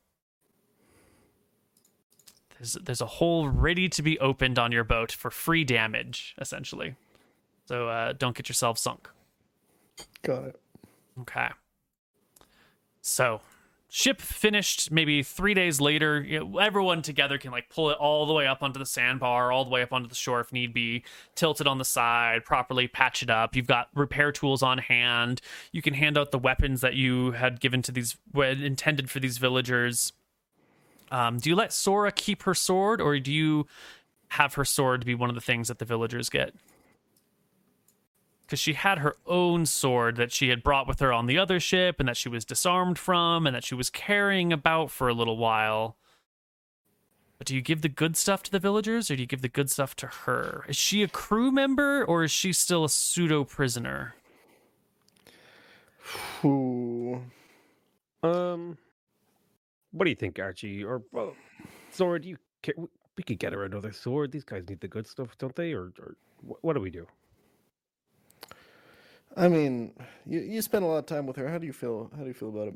there's 2.52 2.74
there's 2.74 3.02
a 3.02 3.08
hole 3.08 3.50
ready 3.50 3.90
to 3.90 4.03
be 4.03 4.19
opened 4.19 4.60
on 4.60 4.72
your 4.72 4.84
boat 4.84 5.11
for 5.11 5.32
free 5.32 5.64
damage, 5.64 6.35
essentially. 6.40 6.93
So 7.66 7.88
uh, 7.88 8.14
don't 8.14 8.38
get 8.38 8.48
yourself 8.48 8.77
sunk. 8.77 9.10
Got 10.22 10.43
it. 10.43 10.60
Okay. 11.22 11.50
So, 13.02 13.42
ship 13.96 14.20
finished 14.20 14.90
maybe 14.90 15.22
three 15.22 15.54
days 15.54 15.80
later. 15.80 16.24
You 16.24 16.40
know, 16.40 16.58
everyone 16.58 17.04
together 17.04 17.38
can 17.38 17.52
like 17.52 17.70
pull 17.70 17.92
it 17.92 17.98
all 18.00 18.26
the 18.26 18.34
way 18.34 18.48
up 18.48 18.64
onto 18.64 18.80
the 18.80 18.88
sandbar, 18.88 19.52
all 19.52 19.64
the 19.64 19.70
way 19.70 19.84
up 19.84 19.94
onto 19.94 20.10
the 20.10 20.16
shore 20.16 20.40
if 20.40 20.52
need 20.52 20.74
be, 20.74 21.04
tilt 21.36 21.62
it 21.62 21.68
on 21.68 21.78
the 21.78 21.86
side, 21.86 22.44
properly 22.44 22.88
patch 22.88 23.22
it 23.22 23.30
up. 23.30 23.56
You've 23.56 23.68
got 23.68 23.90
repair 23.94 24.32
tools 24.32 24.64
on 24.64 24.80
hand. 24.80 25.42
You 25.72 25.84
can 25.84 25.94
hand 25.94 26.18
out 26.18 26.32
the 26.32 26.40
weapons 26.40 26.82
that 26.82 26.96
you 26.96 27.34
had 27.34 27.60
given 27.60 27.84
to 27.84 27.92
these, 27.92 28.18
intended 28.36 29.12
for 29.12 29.20
these 29.20 29.38
villagers. 29.38 30.12
Um, 31.12 31.38
do 31.38 31.52
you 31.52 31.56
let 31.56 31.72
Sora 31.72 32.12
keep 32.12 32.42
her 32.44 32.56
sword, 32.56 33.00
or 33.00 33.20
do 33.20 33.32
you 33.32 33.68
have 34.30 34.56
her 34.56 34.66
sword 34.66 35.06
be 35.06 35.14
one 35.14 35.30
of 35.30 35.36
the 35.36 35.42
things 35.42 35.68
that 35.68 35.78
the 35.78 35.86
villagers 35.86 36.32
get? 36.32 36.56
Because 38.46 38.60
she 38.60 38.74
had 38.74 39.00
her 39.00 39.16
own 39.26 39.66
sword 39.66 40.16
that 40.18 40.32
she 40.32 40.50
had 40.50 40.64
brought 40.64 40.88
with 40.88 41.00
her 41.00 41.12
on 41.14 41.26
the 41.26 41.38
other 41.38 41.60
ship 41.60 42.00
and 42.00 42.08
that 42.08 42.18
she 42.18 42.30
was 42.30 42.46
disarmed 42.46 43.00
from 43.00 43.48
and 43.48 43.56
that 43.56 43.64
she 43.64 43.76
was 43.76 43.90
carrying 43.90 44.54
about 44.54 44.92
for 44.92 45.08
a 45.08 45.14
little 45.14 45.38
while. 45.38 45.98
But 47.38 47.48
do 47.48 47.56
you 47.56 47.62
give 47.62 47.82
the 47.82 47.90
good 47.90 48.16
stuff 48.16 48.44
to 48.44 48.52
the 48.52 48.60
villagers 48.60 49.10
or 49.10 49.16
do 49.16 49.22
you 49.22 49.28
give 49.28 49.42
the 49.42 49.50
good 49.50 49.70
stuff 49.70 49.96
to 49.98 50.08
her? 50.08 50.66
Is 50.68 50.76
she 50.76 51.04
a 51.04 51.08
crew 51.08 51.52
member 51.52 52.04
or 52.06 52.24
is 52.24 52.32
she 52.32 52.54
still 52.54 52.84
a 52.86 52.90
pseudo 52.90 53.44
prisoner? 53.44 54.16
Um, 58.22 58.78
what 59.92 60.06
do 60.06 60.10
you 60.10 60.16
think, 60.16 60.40
Archie? 60.40 60.84
Or 60.84 61.02
well, 61.12 61.36
sword? 61.92 62.26
You 62.26 62.38
we 63.18 63.24
could 63.24 63.40
get 63.40 63.54
her 63.54 63.64
another 63.64 63.92
sword. 63.92 64.32
These 64.32 64.44
guys 64.44 64.68
need 64.68 64.80
the 64.80 64.88
good 64.88 65.08
stuff, 65.08 65.38
don't 65.38 65.56
they? 65.56 65.74
Or, 65.74 65.92
or 66.00 66.16
what 66.62 66.74
do 66.74 66.82
we 66.82 66.90
do? 66.90 67.08
I 69.36 69.48
mean, 69.48 69.94
you 70.26 70.40
you 70.42 70.62
spend 70.62 70.84
a 70.84 70.88
lot 70.88 70.98
of 70.98 71.06
time 71.06 71.26
with 71.26 71.38
her. 71.38 71.48
How 71.50 71.58
do 71.58 71.66
you 71.66 71.74
feel? 71.74 72.12
How 72.16 72.22
do 72.22 72.28
you 72.28 72.34
feel 72.34 72.50
about 72.50 72.68
it? 72.70 72.76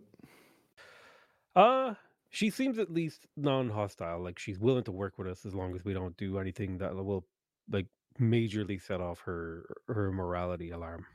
Uh, 1.56 1.94
she 2.30 2.50
seems 2.50 2.78
at 2.78 2.92
least 2.92 3.26
non-hostile. 3.36 4.22
Like 4.24 4.40
she's 4.40 4.60
willing 4.60 4.84
to 4.86 4.92
work 4.92 5.18
with 5.18 5.28
us 5.28 5.46
as 5.46 5.56
long 5.56 5.76
as 5.76 5.84
we 5.84 5.94
don't 5.94 6.18
do 6.18 6.40
anything 6.40 6.78
that 6.80 6.96
will 6.96 7.26
like 7.72 7.88
majorly 8.20 8.82
set 8.82 9.02
off 9.02 9.20
her 9.22 9.66
her 9.88 10.12
morality 10.12 10.72
alarm. 10.72 11.06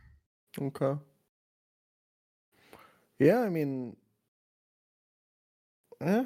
Okay. 0.60 0.94
Yeah, 3.18 3.40
I 3.40 3.48
mean, 3.48 3.96
yeah, 6.00 6.24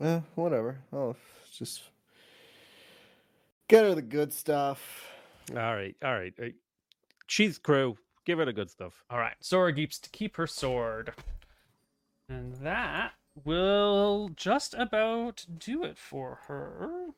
eh, 0.00 0.20
whatever. 0.36 0.78
Oh, 0.92 1.16
just 1.52 1.82
get 3.68 3.84
her 3.84 3.94
the 3.94 4.02
good 4.02 4.32
stuff. 4.32 5.04
All 5.50 5.74
right, 5.74 5.96
all 6.04 6.14
right. 6.14 6.34
She's 7.30 7.58
crew. 7.58 7.96
Give 8.26 8.38
her 8.38 8.44
the 8.44 8.52
good 8.52 8.70
stuff. 8.70 9.04
All 9.08 9.20
right, 9.20 9.36
Sora 9.38 9.72
keeps 9.72 10.00
to 10.00 10.10
keep 10.10 10.36
her 10.36 10.48
sword. 10.48 11.14
And 12.28 12.56
that 12.56 13.12
will 13.44 14.30
just 14.34 14.74
about 14.74 15.46
do 15.56 15.84
it 15.84 15.96
for 15.96 16.40
her. 16.48 17.10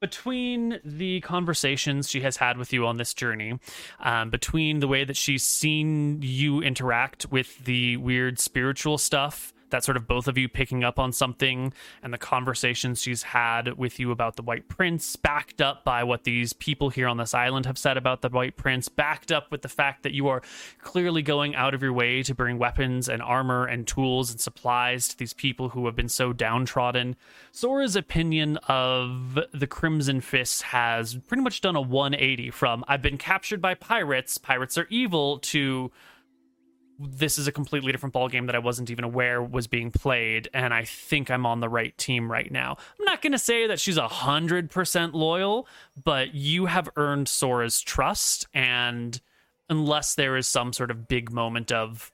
between 0.00 0.80
the 0.84 1.20
conversations 1.20 2.10
she 2.10 2.22
has 2.22 2.36
had 2.36 2.58
with 2.58 2.72
you 2.72 2.84
on 2.88 2.96
this 2.96 3.14
journey, 3.14 3.60
um, 4.00 4.30
between 4.30 4.80
the 4.80 4.88
way 4.88 5.04
that 5.04 5.16
she's 5.16 5.44
seen 5.44 6.20
you 6.22 6.60
interact 6.60 7.30
with 7.30 7.64
the 7.66 7.96
weird 7.98 8.40
spiritual 8.40 8.98
stuff 8.98 9.52
that 9.72 9.84
sort 9.84 9.96
of 9.96 10.06
both 10.06 10.28
of 10.28 10.38
you 10.38 10.48
picking 10.48 10.84
up 10.84 10.98
on 10.98 11.12
something 11.12 11.72
and 12.02 12.14
the 12.14 12.18
conversations 12.18 13.02
she's 13.02 13.24
had 13.24 13.76
with 13.76 13.98
you 13.98 14.12
about 14.12 14.36
the 14.36 14.42
White 14.42 14.68
Prince, 14.68 15.16
backed 15.16 15.60
up 15.60 15.84
by 15.84 16.04
what 16.04 16.24
these 16.24 16.52
people 16.52 16.90
here 16.90 17.08
on 17.08 17.16
this 17.16 17.34
island 17.34 17.66
have 17.66 17.76
said 17.76 17.96
about 17.96 18.22
the 18.22 18.28
White 18.28 18.56
Prince, 18.56 18.88
backed 18.88 19.32
up 19.32 19.50
with 19.50 19.62
the 19.62 19.68
fact 19.68 20.04
that 20.04 20.12
you 20.12 20.28
are 20.28 20.42
clearly 20.80 21.22
going 21.22 21.54
out 21.54 21.74
of 21.74 21.82
your 21.82 21.92
way 21.92 22.22
to 22.22 22.34
bring 22.34 22.58
weapons 22.58 23.08
and 23.08 23.20
armor 23.20 23.66
and 23.66 23.86
tools 23.86 24.30
and 24.30 24.40
supplies 24.40 25.08
to 25.08 25.18
these 25.18 25.32
people 25.32 25.70
who 25.70 25.86
have 25.86 25.96
been 25.96 26.08
so 26.08 26.32
downtrodden. 26.32 27.16
Sora's 27.50 27.96
opinion 27.96 28.58
of 28.68 29.38
the 29.52 29.66
Crimson 29.66 30.20
Fists 30.20 30.62
has 30.62 31.16
pretty 31.26 31.42
much 31.42 31.60
done 31.60 31.76
a 31.76 31.80
180 31.80 32.50
from 32.50 32.84
I've 32.86 33.02
been 33.02 33.18
captured 33.18 33.60
by 33.60 33.74
pirates, 33.74 34.38
pirates 34.38 34.78
are 34.78 34.86
evil, 34.90 35.38
to 35.38 35.90
this 37.10 37.38
is 37.38 37.46
a 37.46 37.52
completely 37.52 37.92
different 37.92 38.12
ball 38.12 38.28
game 38.28 38.46
that 38.46 38.54
I 38.54 38.58
wasn't 38.58 38.90
even 38.90 39.04
aware 39.04 39.42
was 39.42 39.66
being 39.66 39.90
played, 39.90 40.48
and 40.54 40.72
I 40.72 40.84
think 40.84 41.30
I'm 41.30 41.46
on 41.46 41.60
the 41.60 41.68
right 41.68 41.96
team 41.98 42.30
right 42.30 42.50
now. 42.50 42.76
I'm 42.98 43.04
not 43.04 43.22
to 43.32 43.38
say 43.38 43.66
that 43.66 43.80
she's 43.80 43.96
a 43.96 44.08
hundred 44.08 44.70
percent 44.70 45.14
loyal, 45.14 45.66
but 46.02 46.34
you 46.34 46.66
have 46.66 46.88
earned 46.96 47.28
Sora's 47.28 47.80
trust, 47.80 48.46
and 48.54 49.20
unless 49.68 50.14
there 50.14 50.36
is 50.36 50.46
some 50.46 50.72
sort 50.72 50.90
of 50.90 51.08
big 51.08 51.32
moment 51.32 51.72
of, 51.72 52.12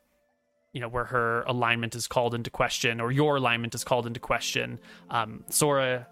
you 0.72 0.80
know, 0.80 0.88
where 0.88 1.06
her 1.06 1.42
alignment 1.42 1.94
is 1.94 2.06
called 2.06 2.34
into 2.34 2.50
question 2.50 3.00
or 3.00 3.10
your 3.10 3.36
alignment 3.36 3.74
is 3.74 3.84
called 3.84 4.06
into 4.06 4.20
question, 4.20 4.78
um, 5.10 5.44
Sora 5.48 6.06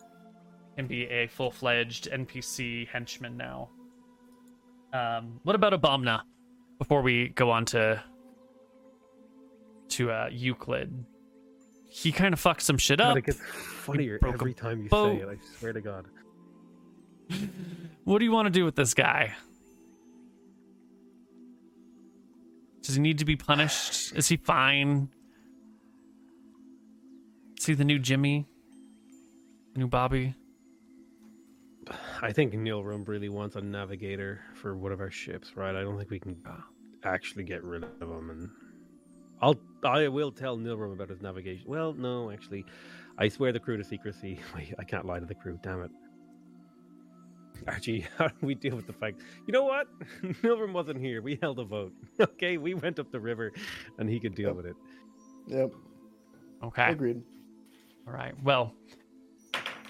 can 0.77 0.87
be 0.87 1.05
a 1.05 1.29
full 1.29 1.51
fledged 1.51 2.11
NPC 2.11 2.89
henchman 2.89 3.37
now. 3.37 3.69
Um, 4.93 5.41
what 5.43 5.55
about 5.55 5.73
Obamna? 5.73 6.23
Before 6.79 7.01
we 7.01 7.29
go 7.29 7.51
on 7.51 7.65
to 7.67 8.03
to 9.91 10.11
uh, 10.11 10.29
Euclid. 10.31 11.05
He 11.89 12.13
kind 12.13 12.35
of 12.35 12.41
fucked 12.41 12.63
some 12.63 12.79
shit 12.79 12.99
God, 12.99 13.13
up. 13.13 13.17
it 13.19 13.25
gets 13.27 13.41
funnier 13.41 14.19
every 14.25 14.55
time 14.55 14.83
you 14.83 14.89
boat. 14.89 15.19
say 15.19 15.23
it. 15.23 15.29
I 15.29 15.59
swear 15.59 15.73
to 15.73 15.81
God. 15.81 16.07
What 18.05 18.19
do 18.19 18.25
you 18.25 18.33
want 18.33 18.47
to 18.47 18.51
do 18.51 18.65
with 18.65 18.77
this 18.77 18.95
guy? 18.95 19.35
Does 22.83 22.95
he 22.95 23.01
need 23.01 23.19
to 23.19 23.25
be 23.25 23.35
punished? 23.35 24.15
Is 24.15 24.29
he 24.29 24.37
fine? 24.37 25.09
See 27.59 27.75
the 27.75 27.85
new 27.85 27.99
Jimmy? 27.99 28.47
The 29.73 29.81
new 29.81 29.89
Bobby? 29.89 30.35
I 32.23 32.33
think 32.33 32.55
Nilrim 32.55 33.07
really 33.09 33.29
wants 33.29 33.57
a 33.57 33.61
navigator 33.61 34.41
for 34.55 34.77
one 34.77 34.93
of 34.93 35.01
our 35.01 35.11
ships, 35.11 35.57
right? 35.57 35.75
I 35.75 35.83
don't 35.83 35.99
think 35.99 36.11
we 36.11 36.21
can 36.21 36.37
actually 37.05 37.45
get 37.45 37.65
rid 37.65 37.85
of 37.85 38.03
him, 38.03 38.31
and 38.31 38.51
I'll 39.41 39.57
I 39.85 40.09
will 40.09 40.33
tell 40.33 40.57
Nilrim 40.57 40.93
about 40.93 41.11
his 41.11 41.21
navigation. 41.21 41.65
Well, 41.67 41.93
no, 41.93 42.31
actually, 42.31 42.65
I 43.19 43.29
swear 43.29 43.53
the 43.53 43.61
crew 43.61 43.77
to 43.77 43.85
secrecy. 43.85 44.41
Wait, 44.55 44.75
I 44.79 44.85
can't 44.85 45.05
lie 45.07 45.21
to 45.21 45.27
the 45.27 45.35
crew. 45.35 45.59
Damn 45.63 45.83
it, 45.83 45.91
Archie. 47.67 48.07
How 48.19 48.29
do 48.29 48.35
we 48.41 48.55
deal 48.55 48.77
with 48.77 48.87
the 48.87 48.93
fact? 48.93 49.21
You 49.47 49.53
know 49.53 49.65
what? 49.65 49.89
Nilrim 50.43 50.73
wasn't 50.73 51.01
here. 51.01 51.23
We 51.23 51.39
held 51.41 51.59
a 51.59 51.65
vote. 51.65 51.93
Okay, 52.21 52.57
we 52.57 52.75
went 52.75 52.99
up 52.99 53.11
the 53.11 53.21
river, 53.21 53.53
and 53.99 54.09
he 54.09 54.19
could 54.19 54.35
deal 54.35 54.55
with 54.55 54.67
it. 54.67 54.77
Yep. 55.47 55.73
Okay. 56.65 56.91
Agreed. 56.91 57.23
All 58.07 58.15
right. 58.15 58.35
Well, 58.43 58.75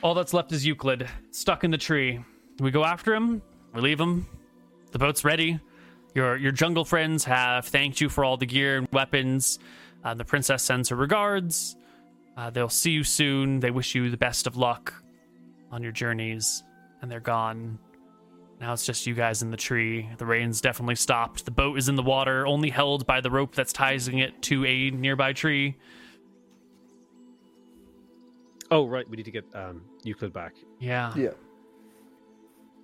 all 0.03 0.15
that's 0.15 0.35
left 0.35 0.53
is 0.53 0.67
Euclid, 0.67 1.09
stuck 1.31 1.65
in 1.65 1.71
the 1.71 1.79
tree. 1.79 2.21
We 2.59 2.71
go 2.71 2.85
after 2.85 3.15
him. 3.15 3.43
We 3.75 3.81
leave 3.81 4.01
him. 4.01 4.27
The 4.93 4.99
boat's 4.99 5.25
ready. 5.25 5.61
Your 6.17 6.39
your 6.39 6.51
jungle 6.51 6.87
friends 6.87 7.25
have 7.25 7.67
thanked 7.67 8.01
you 8.01 8.09
for 8.09 8.25
all 8.25 8.39
the 8.39 8.47
gear 8.47 8.79
and 8.79 8.89
weapons. 8.91 9.59
Uh, 10.03 10.15
the 10.15 10.25
princess 10.25 10.63
sends 10.63 10.89
her 10.89 10.97
regards. 10.97 11.77
Uh, 12.39 12.49
they'll 12.49 12.71
see 12.71 12.93
you 12.93 13.05
soon. 13.05 13.61
They 13.61 13.71
wish 13.71 13.95
you 13.95 14.09
the 14.09 14.17
best 14.17 14.47
of 14.47 14.57
luck 14.57 14.95
on 15.71 15.83
your 15.83 15.93
journeys, 15.93 16.63
and 17.03 17.11
they're 17.11 17.21
gone. 17.21 17.79
Now 18.63 18.73
it's 18.73 18.87
just 18.87 19.07
you 19.07 19.13
guys 19.13 19.43
in 19.43 19.51
the 19.51 19.59
tree. 19.59 20.09
The 20.17 20.25
rain's 20.25 20.63
definitely 20.63 20.95
stopped. 20.95 21.45
The 21.45 21.51
boat 21.51 21.77
is 21.77 21.91
in 21.91 21.97
the 21.97 22.03
water, 22.03 22.47
only 22.47 22.71
held 22.71 23.07
by 23.07 23.21
the 23.21 23.31
rope 23.31 23.55
that's 23.55 23.75
tying 23.75 24.19
it 24.19 24.41
to 24.45 24.65
a 24.65 24.91
nearby 24.93 25.35
tree. 25.35 25.77
Oh, 28.71 28.87
right. 28.87 29.07
We 29.07 29.19
need 29.19 29.27
to 29.27 29.31
get 29.31 29.45
um, 29.55 29.83
Euclid 30.03 30.33
back. 30.33 30.55
Yeah. 30.81 31.13
Yeah. 31.15 31.33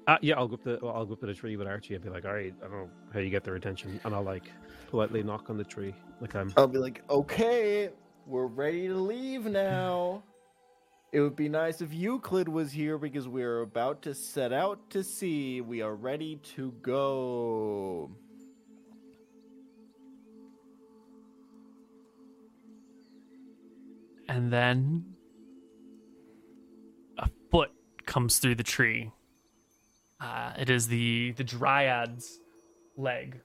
Uh, 0.07 0.19
yeah, 0.21 0.37
I'll 0.37 0.49
go 0.49 0.55
up 0.55 0.65
the 0.65 0.79
I'll 0.85 1.07
go 1.07 1.15
up 1.15 1.21
to 1.21 1.27
the 1.27 1.35
tree 1.35 1.57
with 1.57 1.67
Archie 1.67 1.95
and 1.95 2.03
be 2.03 2.11
like, 2.11 2.25
"All 2.25 2.35
right, 2.35 2.55
I 2.61 2.63
don't 2.63 2.73
know 2.73 2.91
how 3.13 3.21
you 3.21 3.31
get 3.31 3.45
their 3.45 3.55
attention," 3.55 4.01
and 4.05 4.15
I'll 4.15 4.23
like 4.23 4.51
politely 4.89 5.23
knock 5.23 5.49
on 5.49 5.57
the 5.57 5.65
tree, 5.65 5.95
like 6.21 6.35
I'm. 6.35 6.53
I'll 6.57 6.67
be 6.67 6.79
like, 6.79 7.03
okay, 7.09 7.91
we're 8.27 8.47
ready 8.47 8.89
to 8.89 8.95
leave 8.95 9.47
now. 9.47 10.23
It 11.13 11.21
would 11.21 11.37
be 11.37 11.49
nice 11.49 11.83
if 11.83 11.93
Euclid 11.93 12.49
was 12.49 12.73
here 12.73 12.97
because 12.99 13.29
we're 13.29 13.61
about 13.61 14.03
to 14.03 14.15
set 14.15 14.53
out 14.53 14.91
to 14.91 15.05
sea. 15.05 15.61
We 15.61 15.83
are 15.83 15.95
ready 15.95 16.37
to 16.57 16.73
go. 16.83 18.11
and 24.33 24.51
then 24.51 25.05
a 27.19 27.29
foot 27.51 27.71
comes 28.07 28.39
through 28.39 28.55
the 28.55 28.63
tree. 28.63 29.11
Uh, 30.23 30.53
it 30.57 30.71
is 30.71 30.87
the 30.87 31.33
the 31.33 31.43
dryad's 31.43 32.39
leg, 32.97 33.41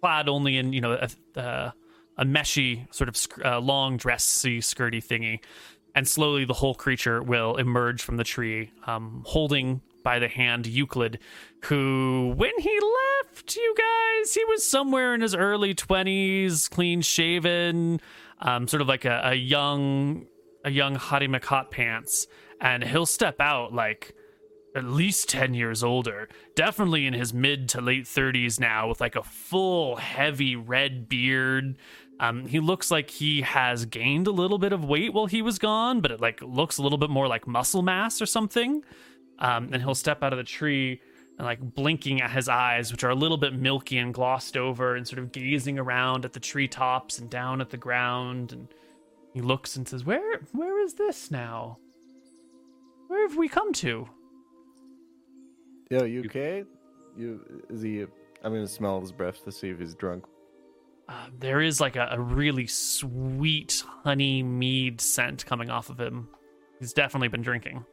clad 0.00 0.28
only 0.28 0.56
in 0.56 0.72
you 0.72 0.80
know 0.80 0.92
a, 0.92 1.72
a 2.16 2.24
meshy 2.24 2.86
sort 2.94 3.08
of 3.08 3.16
sc- 3.16 3.44
uh, 3.44 3.58
long 3.58 3.96
dressy 3.96 4.60
skirty 4.60 5.04
thingy, 5.04 5.40
and 5.96 6.06
slowly 6.06 6.44
the 6.44 6.54
whole 6.54 6.74
creature 6.76 7.22
will 7.22 7.56
emerge 7.56 8.02
from 8.02 8.18
the 8.18 8.24
tree, 8.24 8.70
um, 8.86 9.24
holding 9.26 9.80
by 10.04 10.20
the 10.20 10.28
hand 10.28 10.66
Euclid, 10.66 11.18
who 11.64 12.32
when 12.36 12.56
he 12.60 12.78
left 13.24 13.56
you 13.56 13.74
guys, 13.76 14.32
he 14.32 14.44
was 14.44 14.64
somewhere 14.64 15.12
in 15.14 15.22
his 15.22 15.34
early 15.34 15.74
twenties, 15.74 16.68
clean 16.68 17.00
shaven, 17.00 18.00
um, 18.38 18.68
sort 18.68 18.80
of 18.80 18.86
like 18.86 19.04
a, 19.04 19.20
a 19.24 19.34
young 19.34 20.26
a 20.64 20.70
young 20.70 20.94
Hottie 20.94 21.28
McHot 21.28 21.70
pants, 21.70 22.26
and 22.60 22.84
he'll 22.84 23.06
step 23.06 23.40
out 23.40 23.72
like 23.72 24.14
at 24.74 24.84
least 24.84 25.28
10 25.28 25.54
years 25.54 25.82
older, 25.82 26.28
definitely 26.54 27.06
in 27.06 27.14
his 27.14 27.34
mid 27.34 27.68
to 27.70 27.80
late 27.80 28.04
30s 28.04 28.60
now, 28.60 28.88
with 28.88 29.00
like 29.00 29.16
a 29.16 29.22
full, 29.22 29.96
heavy 29.96 30.56
red 30.56 31.08
beard. 31.08 31.76
Um, 32.20 32.46
he 32.46 32.60
looks 32.60 32.90
like 32.90 33.10
he 33.10 33.40
has 33.40 33.86
gained 33.86 34.26
a 34.26 34.30
little 34.30 34.58
bit 34.58 34.72
of 34.72 34.84
weight 34.84 35.12
while 35.14 35.26
he 35.26 35.42
was 35.42 35.58
gone, 35.58 36.00
but 36.00 36.10
it 36.10 36.20
like 36.20 36.40
looks 36.42 36.78
a 36.78 36.82
little 36.82 36.98
bit 36.98 37.10
more 37.10 37.26
like 37.26 37.46
muscle 37.46 37.82
mass 37.82 38.20
or 38.20 38.26
something. 38.26 38.84
Um, 39.38 39.70
and 39.72 39.82
he'll 39.82 39.94
step 39.94 40.22
out 40.22 40.34
of 40.34 40.36
the 40.36 40.44
tree 40.44 41.00
and 41.38 41.46
like 41.46 41.60
blinking 41.74 42.20
at 42.20 42.30
his 42.30 42.48
eyes, 42.48 42.92
which 42.92 43.02
are 43.02 43.10
a 43.10 43.14
little 43.14 43.38
bit 43.38 43.54
milky 43.54 43.96
and 43.96 44.12
glossed 44.12 44.58
over, 44.58 44.94
and 44.94 45.08
sort 45.08 45.18
of 45.18 45.32
gazing 45.32 45.78
around 45.78 46.26
at 46.26 46.34
the 46.34 46.40
treetops 46.40 47.18
and 47.18 47.30
down 47.30 47.62
at 47.62 47.70
the 47.70 47.78
ground. 47.78 48.52
And 48.52 48.68
he 49.32 49.40
looks 49.40 49.76
and 49.76 49.88
says, 49.88 50.04
"Where, 50.04 50.40
where 50.52 50.78
is 50.82 50.94
this 50.94 51.30
now? 51.30 51.78
Where 53.10 53.26
have 53.26 53.36
we 53.36 53.48
come 53.48 53.72
to?" 53.72 54.08
Yo, 55.90 56.04
you 56.04 56.20
okay? 56.26 56.62
You 57.16 57.40
is 57.68 57.82
he? 57.82 58.02
I'm 58.02 58.52
gonna 58.52 58.68
smell 58.68 59.00
his 59.00 59.10
breath 59.10 59.42
to 59.44 59.50
see 59.50 59.68
if 59.68 59.80
he's 59.80 59.96
drunk. 59.96 60.24
Uh, 61.08 61.26
there 61.40 61.60
is 61.60 61.80
like 61.80 61.96
a, 61.96 62.06
a 62.12 62.20
really 62.20 62.68
sweet 62.68 63.82
honey 64.04 64.44
mead 64.44 65.00
scent 65.00 65.44
coming 65.44 65.68
off 65.68 65.90
of 65.90 65.98
him. 65.98 66.28
He's 66.78 66.92
definitely 66.92 67.26
been 67.26 67.42
drinking. 67.42 67.84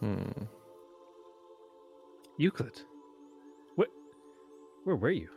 Hmm. 0.00 0.44
Euclid, 2.36 2.82
what? 3.76 3.88
Where 4.84 4.96
were 4.96 5.10
you? 5.10 5.30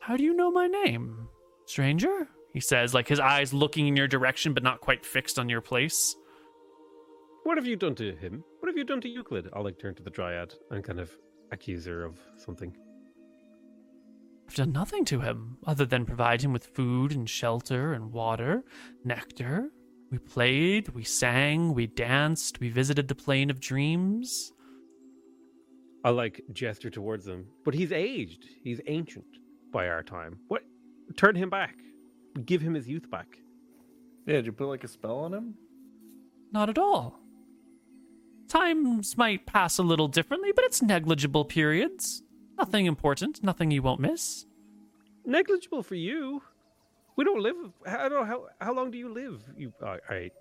How 0.00 0.16
do 0.16 0.22
you 0.22 0.32
know 0.32 0.52
my 0.52 0.68
name, 0.68 1.26
stranger? 1.66 2.28
He 2.54 2.60
says, 2.60 2.94
like 2.94 3.08
his 3.08 3.18
eyes 3.18 3.52
looking 3.52 3.88
in 3.88 3.96
your 3.96 4.06
direction, 4.06 4.54
but 4.54 4.62
not 4.62 4.80
quite 4.80 5.04
fixed 5.04 5.40
on 5.40 5.48
your 5.48 5.60
place. 5.60 6.14
What 7.44 7.56
have 7.56 7.66
you 7.66 7.76
done 7.76 7.94
to 7.96 8.14
him? 8.14 8.44
What 8.60 8.68
have 8.68 8.76
you 8.76 8.84
done 8.84 9.00
to 9.00 9.08
Euclid? 9.08 9.48
I'll 9.52 9.64
like 9.64 9.78
turn 9.78 9.94
to 9.94 10.02
the 10.02 10.10
Dryad 10.10 10.54
and 10.70 10.84
kind 10.84 11.00
of 11.00 11.10
accuse 11.50 11.86
her 11.86 12.04
of 12.04 12.18
something. 12.36 12.76
I've 14.46 14.54
done 14.54 14.72
nothing 14.72 15.04
to 15.06 15.20
him 15.20 15.58
other 15.66 15.84
than 15.84 16.06
provide 16.06 16.42
him 16.42 16.52
with 16.52 16.66
food 16.66 17.12
and 17.12 17.28
shelter 17.28 17.92
and 17.92 18.12
water, 18.12 18.64
nectar. 19.04 19.70
We 20.10 20.18
played, 20.18 20.88
we 20.90 21.04
sang, 21.04 21.74
we 21.74 21.86
danced, 21.86 22.60
we 22.60 22.70
visited 22.70 23.08
the 23.08 23.14
plane 23.14 23.50
of 23.50 23.60
dreams. 23.60 24.52
I 26.02 26.10
like 26.10 26.40
gesture 26.52 26.88
towards 26.88 27.26
him, 27.26 27.46
but 27.64 27.74
he's 27.74 27.92
aged. 27.92 28.46
He's 28.62 28.80
ancient 28.86 29.26
by 29.70 29.88
our 29.88 30.02
time. 30.02 30.38
What? 30.48 30.62
Turn 31.16 31.34
him 31.34 31.50
back. 31.50 31.76
Give 32.46 32.62
him 32.62 32.74
his 32.74 32.88
youth 32.88 33.10
back. 33.10 33.38
Yeah, 34.26 34.36
did 34.36 34.46
you 34.46 34.52
put 34.52 34.68
like 34.68 34.84
a 34.84 34.88
spell 34.88 35.18
on 35.18 35.34
him? 35.34 35.54
Not 36.52 36.70
at 36.70 36.78
all. 36.78 37.20
Times 38.48 39.16
might 39.18 39.46
pass 39.46 39.78
a 39.78 39.82
little 39.82 40.08
differently, 40.08 40.52
but 40.54 40.64
it's 40.64 40.80
negligible 40.82 41.44
periods. 41.44 42.22
Nothing 42.56 42.86
important, 42.86 43.42
nothing 43.42 43.70
you 43.70 43.82
won't 43.82 44.00
miss. 44.00 44.46
negligible 45.24 45.82
for 45.82 45.94
you. 45.94 46.42
We 47.16 47.24
don't 47.24 47.42
live. 47.42 47.56
I 47.86 48.08
don't 48.08 48.12
know 48.12 48.24
how. 48.24 48.46
How 48.60 48.72
long 48.72 48.90
do 48.90 48.98
you 48.98 49.12
live? 49.12 49.42
You. 49.56 49.72
All 49.82 49.98
right. 50.08 50.32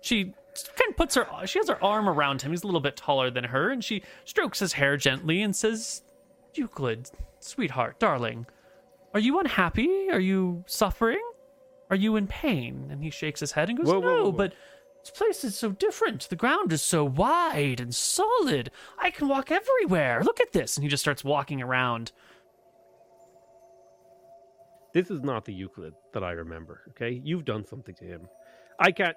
She 0.00 0.24
kind 0.24 0.90
of 0.90 0.96
puts 0.96 1.14
her. 1.14 1.26
She 1.46 1.58
has 1.58 1.68
her 1.68 1.82
arm 1.82 2.08
around 2.08 2.42
him. 2.42 2.50
He's 2.50 2.62
a 2.62 2.66
little 2.66 2.80
bit 2.80 2.96
taller 2.96 3.30
than 3.30 3.44
her, 3.44 3.70
and 3.70 3.82
she 3.84 4.02
strokes 4.24 4.58
his 4.58 4.72
hair 4.72 4.96
gently 4.96 5.40
and 5.42 5.54
says, 5.54 6.02
"Euclid, 6.54 7.10
sweetheart, 7.38 8.00
darling, 8.00 8.46
are 9.12 9.20
you 9.20 9.38
unhappy? 9.38 10.08
Are 10.10 10.20
you 10.20 10.64
suffering? 10.66 11.22
Are 11.90 11.96
you 11.96 12.16
in 12.16 12.26
pain?" 12.26 12.88
And 12.90 13.02
he 13.04 13.10
shakes 13.10 13.40
his 13.40 13.52
head 13.52 13.68
and 13.68 13.78
goes, 13.78 13.86
whoa, 13.86 14.00
"No, 14.00 14.06
whoa, 14.06 14.22
whoa. 14.24 14.32
but." 14.32 14.54
This 15.04 15.10
place 15.10 15.44
is 15.44 15.54
so 15.54 15.70
different. 15.72 16.30
The 16.30 16.36
ground 16.36 16.72
is 16.72 16.80
so 16.80 17.04
wide 17.04 17.78
and 17.78 17.94
solid. 17.94 18.70
I 18.98 19.10
can 19.10 19.28
walk 19.28 19.50
everywhere. 19.52 20.22
Look 20.24 20.40
at 20.40 20.52
this. 20.52 20.78
And 20.78 20.82
he 20.82 20.88
just 20.88 21.02
starts 21.02 21.22
walking 21.22 21.60
around. 21.60 22.10
This 24.94 25.10
is 25.10 25.20
not 25.20 25.44
the 25.44 25.52
Euclid 25.52 25.92
that 26.14 26.24
I 26.24 26.30
remember. 26.30 26.84
Okay, 26.90 27.20
you've 27.22 27.44
done 27.44 27.66
something 27.66 27.94
to 27.96 28.04
him. 28.04 28.22
I 28.80 28.92
can't. 28.92 29.16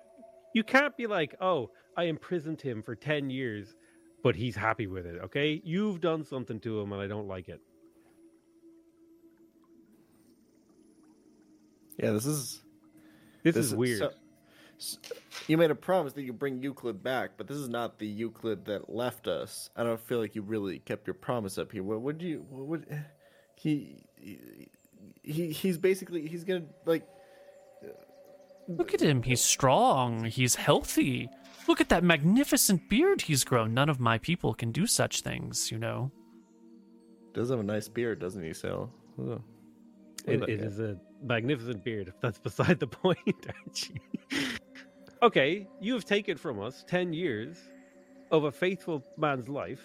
You 0.54 0.64
can't 0.66 0.96
be 0.98 1.08
like, 1.08 1.36
oh, 1.40 1.70
I 1.96 2.04
imprisoned 2.06 2.60
him 2.60 2.82
for 2.84 2.94
ten 2.96 3.30
years, 3.30 3.74
but 4.24 4.36
he's 4.36 4.56
happy 4.58 4.88
with 4.88 5.06
it. 5.06 5.22
Okay, 5.26 5.62
you've 5.64 6.02
done 6.02 6.26
something 6.26 6.60
to 6.62 6.82
him, 6.82 6.92
and 6.92 7.02
I 7.02 7.08
don't 7.08 7.28
like 7.30 7.48
it. 7.48 7.62
Yeah, 11.98 12.12
this 12.12 12.26
is 12.26 12.62
This, 13.44 13.56
this 13.56 13.66
is 13.68 13.76
weird. 13.76 14.00
so- 14.00 14.08
s- 14.08 14.16
you 15.48 15.58
made 15.58 15.72
a 15.72 15.76
promise 15.76 16.14
that 16.14 16.24
you'd 16.24 16.40
bring 16.40 16.62
Euclid 16.62 17.02
back, 17.04 17.32
but 17.38 17.48
this 17.48 17.58
is 17.58 17.70
not 17.70 17.98
the 18.00 18.08
Euclid 18.08 18.66
that 18.66 18.90
left 18.90 19.28
us. 19.28 19.70
I 19.76 19.84
don't 19.84 20.00
feel 20.00 20.20
like 20.20 20.36
you 20.36 20.42
really 20.42 20.80
kept 20.80 21.08
your 21.08 21.14
promise 21.14 21.58
up 21.58 21.72
here. 21.72 21.84
What 21.84 22.02
would 22.02 22.22
you? 22.22 22.46
What 22.50 22.66
would 22.68 23.04
he? 23.56 24.04
He 24.20 25.52
he's 25.52 25.78
basically 25.78 26.28
he's 26.28 26.44
gonna 26.44 26.66
like 26.86 27.08
Look 28.70 28.94
at 28.94 29.00
him. 29.02 29.24
He's 29.24 29.42
strong. 29.42 30.26
He's 30.26 30.56
healthy. 30.56 31.30
Look 31.70 31.80
at 31.80 31.88
that 31.90 32.04
magnificent 32.04 32.90
beard 32.90 33.22
he's 33.22 33.46
grown. 33.46 33.74
None 33.74 33.88
of 33.90 34.00
my 34.00 34.18
people 34.18 34.54
can 34.54 34.72
do 34.74 34.86
such 34.86 35.22
things, 35.22 35.72
you 35.72 35.78
know. 35.78 36.12
does 37.34 37.50
have 37.50 37.60
a 37.60 37.64
nice 37.64 37.88
beard, 37.88 38.20
doesn't 38.20 38.44
he? 38.44 38.50
Saol? 38.50 38.90
Ugh. 39.22 39.42
It, 40.26 40.42
Look 40.42 40.50
it 40.50 40.60
at- 40.60 40.66
is 40.68 40.80
a 40.82 41.00
magnificent 41.24 41.82
beard. 41.86 42.10
If 42.10 42.16
that's 42.22 42.40
beside 42.40 42.80
the 42.80 42.88
point, 43.04 43.18
Archie. 43.66 44.02
Okay, 45.22 45.68
you 45.80 45.94
have 45.94 46.06
taken 46.06 46.38
from 46.38 46.62
us 46.62 46.84
ten 46.88 47.14
years 47.14 47.58
of 48.32 48.46
a 48.46 48.52
faithful 48.52 49.04
man's 49.18 49.48
life. 49.48 49.82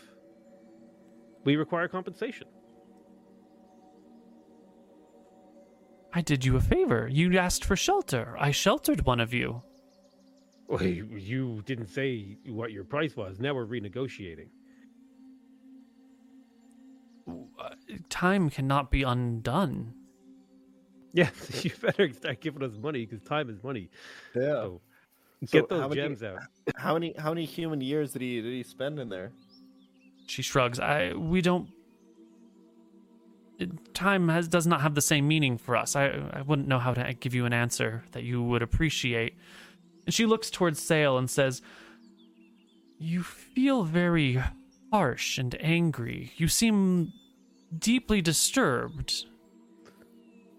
We 1.44 1.57
require 1.57 1.89
compensation. 1.89 2.47
I 6.15 6.20
did 6.20 6.44
you 6.44 6.57
a 6.57 6.61
favor. 6.61 7.09
You 7.11 7.39
asked 7.39 7.65
for 7.65 7.75
shelter. 7.75 8.36
I 8.39 8.51
sheltered 8.51 9.07
one 9.07 9.19
of 9.20 9.33
you. 9.33 9.62
Well, 10.69 10.83
you, 10.83 11.07
you 11.17 11.62
didn't 11.65 11.89
say 11.89 12.36
what 12.47 12.70
your 12.73 12.85
price 12.85 13.17
was. 13.17 13.41
Now 13.41 13.55
we're 13.55 13.67
renegotiating. 13.67 14.49
Uh, 17.28 17.70
time 18.09 18.51
cannot 18.51 18.91
be 18.91 19.02
undone. 19.02 19.94
Yes, 21.12 21.65
you 21.65 21.70
better 21.81 22.12
start 22.12 22.41
giving 22.41 22.62
us 22.62 22.77
money 22.78 23.07
because 23.07 23.23
time 23.23 23.51
is 23.51 23.62
money. 23.62 23.89
yeah. 24.35 24.43
So 24.43 24.81
So 25.46 25.60
get 25.62 25.70
how 25.70 25.88
those 25.88 25.96
many- 25.96 26.00
gems 26.08 26.22
out. 26.22 26.38
How 26.76 26.94
many 26.94 27.14
how 27.18 27.30
many 27.30 27.44
human 27.44 27.80
years 27.80 28.12
did 28.12 28.22
he 28.22 28.40
did 28.40 28.52
he 28.52 28.62
spend 28.62 28.98
in 28.98 29.08
there? 29.08 29.32
She 30.26 30.42
shrugs. 30.42 30.78
I 30.78 31.12
we 31.14 31.40
don't 31.42 31.68
it- 33.58 33.94
time 33.94 34.28
has 34.28 34.48
does 34.48 34.66
not 34.66 34.80
have 34.80 34.94
the 34.94 35.00
same 35.02 35.26
meaning 35.28 35.58
for 35.58 35.76
us. 35.76 35.96
I 35.96 36.06
I 36.32 36.42
wouldn't 36.42 36.68
know 36.68 36.78
how 36.78 36.94
to 36.94 37.12
give 37.14 37.34
you 37.34 37.44
an 37.44 37.52
answer 37.52 38.04
that 38.12 38.22
you 38.24 38.42
would 38.42 38.62
appreciate. 38.62 39.34
And 40.06 40.14
she 40.14 40.26
looks 40.26 40.50
towards 40.50 40.80
Saol 40.80 41.18
and 41.18 41.30
says, 41.30 41.62
"You 42.98 43.22
feel 43.22 43.84
very 43.84 44.42
harsh 44.92 45.38
and 45.38 45.54
angry. 45.60 46.32
You 46.36 46.48
seem 46.48 47.12
deeply 47.78 48.20
disturbed. 48.20 49.26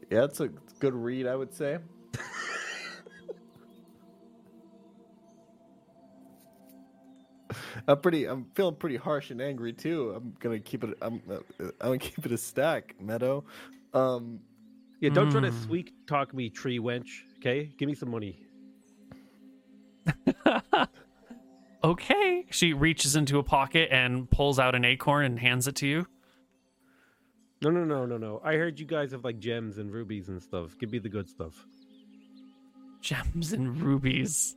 Yeah, 0.09 0.21
that's 0.21 0.39
a 0.39 0.49
good 0.79 0.93
read, 0.93 1.27
I 1.27 1.35
would 1.35 1.53
say. 1.53 1.77
I'm 7.87 7.99
pretty. 8.01 8.25
I'm 8.25 8.45
feeling 8.55 8.75
pretty 8.75 8.97
harsh 8.97 9.31
and 9.31 9.41
angry 9.41 9.73
too. 9.73 10.11
I'm 10.15 10.35
gonna 10.39 10.59
keep 10.59 10.83
it. 10.83 10.97
I'm. 11.01 11.21
Uh, 11.29 11.37
I'm 11.59 11.71
gonna 11.81 11.97
keep 11.99 12.25
it 12.25 12.31
a 12.31 12.37
stack, 12.37 12.95
Meadow. 12.99 13.43
Um, 13.93 14.39
Yeah, 14.99 15.09
don't 15.11 15.29
try 15.31 15.41
to 15.41 15.49
Hmm. 15.51 15.63
sweet 15.63 15.91
talk 16.07 16.33
me, 16.33 16.49
tree 16.49 16.79
wench. 16.79 17.09
Okay, 17.39 17.71
give 17.77 17.87
me 17.87 17.95
some 17.95 18.09
money. 18.11 18.39
Okay." 21.83 22.45
She 22.49 22.71
reaches 22.73 23.15
into 23.17 23.39
a 23.39 23.43
pocket 23.43 23.89
and 23.91 24.29
pulls 24.29 24.57
out 24.59 24.73
an 24.75 24.85
acorn 24.85 25.25
and 25.25 25.37
hands 25.39 25.67
it 25.67 25.75
to 25.77 25.87
you. 25.87 26.07
No, 27.61 27.69
no, 27.71 27.83
no, 27.83 28.05
no, 28.05 28.17
no. 28.17 28.41
I 28.43 28.53
heard 28.55 28.79
you 28.79 28.85
guys 28.85 29.11
have 29.11 29.23
like 29.25 29.39
gems 29.39 29.77
and 29.77 29.91
rubies 29.91 30.29
and 30.29 30.41
stuff. 30.41 30.77
Give 30.79 30.91
me 30.91 30.99
the 30.99 31.09
good 31.09 31.27
stuff. 31.29 31.65
gems 33.01 33.51
and 33.53 33.81
rubies, 33.81 34.55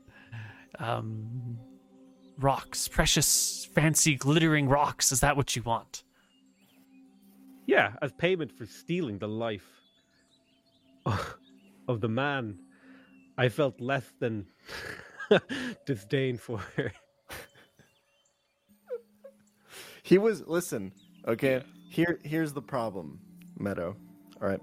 um, 0.78 1.58
rocks, 2.38 2.88
precious, 2.88 3.68
fancy, 3.74 4.14
glittering 4.14 4.68
rocks. 4.68 5.12
Is 5.12 5.20
that 5.20 5.36
what 5.36 5.56
you 5.56 5.62
want? 5.62 6.04
Yeah, 7.66 7.94
as 8.00 8.12
payment 8.12 8.52
for 8.56 8.66
stealing 8.66 9.18
the 9.18 9.28
life 9.28 9.66
of 11.88 12.00
the 12.00 12.08
man 12.08 12.58
I 13.38 13.48
felt 13.48 13.80
less 13.80 14.12
than 14.18 14.46
disdain 15.86 16.38
for. 16.38 16.60
he 20.02 20.18
was. 20.18 20.42
Listen. 20.46 20.92
Okay. 21.26 21.62
Here. 21.90 22.18
Here's 22.24 22.52
the 22.52 22.62
problem, 22.62 23.20
Meadow. 23.58 23.96
All 24.40 24.48
right. 24.48 24.60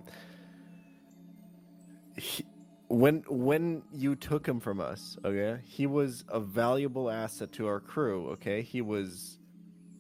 He, 2.18 2.46
when 2.94 3.24
when 3.28 3.84
you 3.92 4.16
took 4.16 4.48
him 4.48 4.60
from 4.60 4.80
us, 4.80 5.18
okay, 5.26 5.60
he 5.66 5.88
was 5.88 6.24
a 6.30 6.40
valuable 6.40 7.10
asset 7.10 7.52
to 7.54 7.68
our 7.68 7.80
crew. 7.80 8.30
Okay, 8.32 8.62
he 8.62 8.82
was 8.82 9.40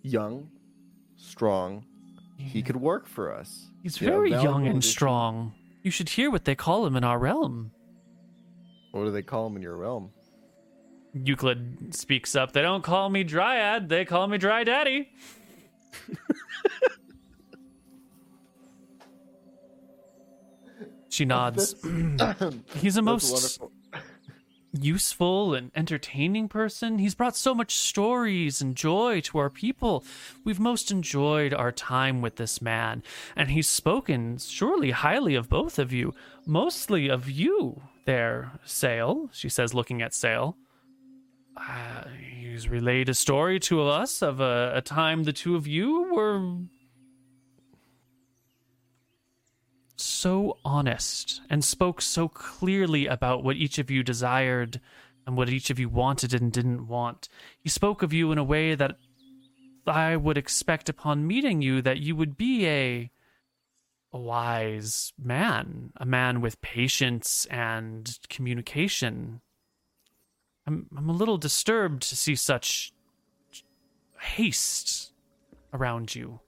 young, 0.01 0.49
strong. 1.15 1.85
He 2.37 2.61
could 2.61 2.75
work 2.75 3.07
for 3.07 3.33
us. 3.33 3.69
He's 3.81 3.99
You 4.01 4.07
very 4.07 4.31
valuable 4.31 4.61
young 4.61 4.67
and 4.67 4.83
strong. 4.83 5.53
You 5.81 5.91
should 5.91 6.09
hear 6.09 6.29
what 6.29 6.45
they 6.45 6.55
call 6.55 6.85
him 6.85 6.95
in 6.95 7.03
our 7.03 7.17
realm. 7.17 7.71
What 8.91 9.05
do 9.05 9.11
they 9.11 9.21
call 9.21 9.47
him 9.47 9.55
in 9.55 9.61
your 9.61 9.77
realm? 9.77 10.11
Euclid 11.13 11.95
speaks 11.95 12.35
up. 12.35 12.53
They 12.53 12.61
don't 12.61 12.83
call 12.83 13.09
me 13.09 13.23
Dryad, 13.23 13.89
they 13.89 14.03
call 14.03 14.27
me 14.27 14.37
Dry 14.37 14.63
Daddy. 14.63 15.09
she 21.13 21.25
nods. 21.25 21.75
He's 22.75 22.97
a 22.97 23.01
most 23.01 23.61
useful 24.71 25.53
and 25.53 25.71
entertaining 25.75 26.47
person. 26.47 26.97
He's 26.97 27.13
brought 27.13 27.35
so 27.35 27.53
much 27.53 27.75
stories 27.75 28.61
and 28.61 28.75
joy 28.75 29.21
to 29.21 29.37
our 29.37 29.51
people. 29.51 30.03
We've 30.43 30.59
most 30.59 30.89
enjoyed 30.89 31.53
our 31.53 31.71
time 31.71 32.23
with 32.23 32.37
this 32.37 32.61
man, 32.63 33.03
and 33.35 33.51
he's 33.51 33.67
spoken 33.67 34.39
surely 34.39 34.89
highly 34.89 35.35
of 35.35 35.49
both 35.49 35.77
of 35.77 35.93
you, 35.93 36.15
mostly 36.47 37.07
of 37.09 37.29
you 37.29 37.83
there, 38.05 38.53
Saol, 38.65 39.29
she 39.31 39.49
says, 39.49 39.75
looking 39.75 40.01
at 40.01 40.13
Saol. 40.13 40.55
Uh, 41.55 42.05
he's 42.35 42.67
relayed 42.67 43.07
a 43.07 43.13
story 43.13 43.59
to 43.59 43.83
us 43.83 44.23
of 44.23 44.39
a, 44.39 44.73
a 44.75 44.81
time 44.81 45.23
the 45.23 45.33
two 45.33 45.55
of 45.55 45.67
you 45.67 46.11
were 46.11 46.57
so 49.95 50.57
honest 50.65 51.41
and 51.49 51.63
spoke 51.63 52.01
so 52.01 52.27
clearly 52.27 53.07
about 53.07 53.43
what 53.43 53.55
each 53.55 53.77
of 53.77 53.91
you 53.91 54.03
desired 54.03 54.79
and 55.25 55.37
what 55.37 55.49
each 55.49 55.69
of 55.69 55.79
you 55.79 55.89
wanted 55.89 56.33
and 56.33 56.51
didn't 56.51 56.87
want. 56.87 57.29
He 57.59 57.69
spoke 57.69 58.03
of 58.03 58.13
you 58.13 58.31
in 58.31 58.37
a 58.37 58.43
way 58.43 58.75
that 58.75 58.97
I 59.85 60.15
would 60.15 60.37
expect 60.37 60.89
upon 60.89 61.27
meeting 61.27 61.61
you 61.61 61.81
that 61.81 61.99
you 61.99 62.15
would 62.15 62.37
be 62.37 62.67
a, 62.67 63.11
a 64.11 64.19
wise 64.19 65.13
man, 65.21 65.91
a 65.97 66.05
man 66.05 66.41
with 66.41 66.61
patience 66.61 67.45
and 67.49 68.17
communication. 68.29 69.41
I'm 70.65 70.87
I'm 70.95 71.09
a 71.09 71.13
little 71.13 71.37
disturbed 71.37 72.03
to 72.03 72.15
see 72.15 72.35
such 72.35 72.93
haste 74.19 75.11
around 75.73 76.15
you. 76.15 76.39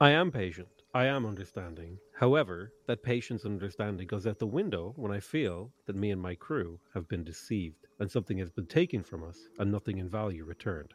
I 0.00 0.10
am 0.10 0.30
patient. 0.32 0.77
I 0.98 1.06
am 1.06 1.26
understanding. 1.26 1.96
However, 2.18 2.72
that 2.88 3.04
patience 3.04 3.44
and 3.44 3.52
understanding 3.52 4.08
goes 4.08 4.26
out 4.26 4.40
the 4.40 4.48
window 4.48 4.94
when 4.96 5.12
I 5.12 5.20
feel 5.20 5.70
that 5.86 5.94
me 5.94 6.10
and 6.10 6.20
my 6.20 6.34
crew 6.34 6.80
have 6.92 7.06
been 7.08 7.22
deceived 7.22 7.86
and 8.00 8.10
something 8.10 8.36
has 8.38 8.50
been 8.50 8.66
taken 8.66 9.04
from 9.04 9.22
us 9.22 9.38
and 9.60 9.70
nothing 9.70 9.98
in 9.98 10.08
value 10.08 10.44
returned. 10.44 10.92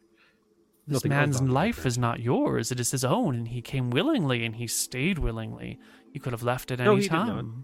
This 0.87 0.95
Nothing 0.95 1.09
man's 1.11 1.41
life 1.41 1.77
record. 1.77 1.87
is 1.87 1.97
not 1.97 2.19
yours. 2.19 2.69
It 2.69 2.81
is 2.81 2.91
his 2.91 3.05
own, 3.05 3.33
and 3.35 3.47
he 3.47 3.61
came 3.61 3.91
willingly 3.91 4.43
and 4.45 4.53
he 4.57 4.67
stayed 4.67 5.17
willingly. 5.19 5.79
You 6.11 6.19
could 6.19 6.33
have 6.33 6.43
left 6.43 6.69
at 6.71 6.79
No, 6.79 6.91
any 6.91 7.03
he 7.03 7.07
did 7.07 7.13
not. 7.13 7.27
time. 7.27 7.63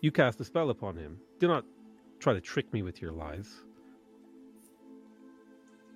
You 0.00 0.10
cast 0.10 0.40
a 0.40 0.44
spell 0.44 0.70
upon 0.70 0.96
him. 0.96 1.18
Do 1.38 1.48
not 1.48 1.66
try 2.18 2.32
to 2.32 2.40
trick 2.40 2.72
me 2.72 2.82
with 2.82 3.02
your 3.02 3.12
lies. 3.12 3.54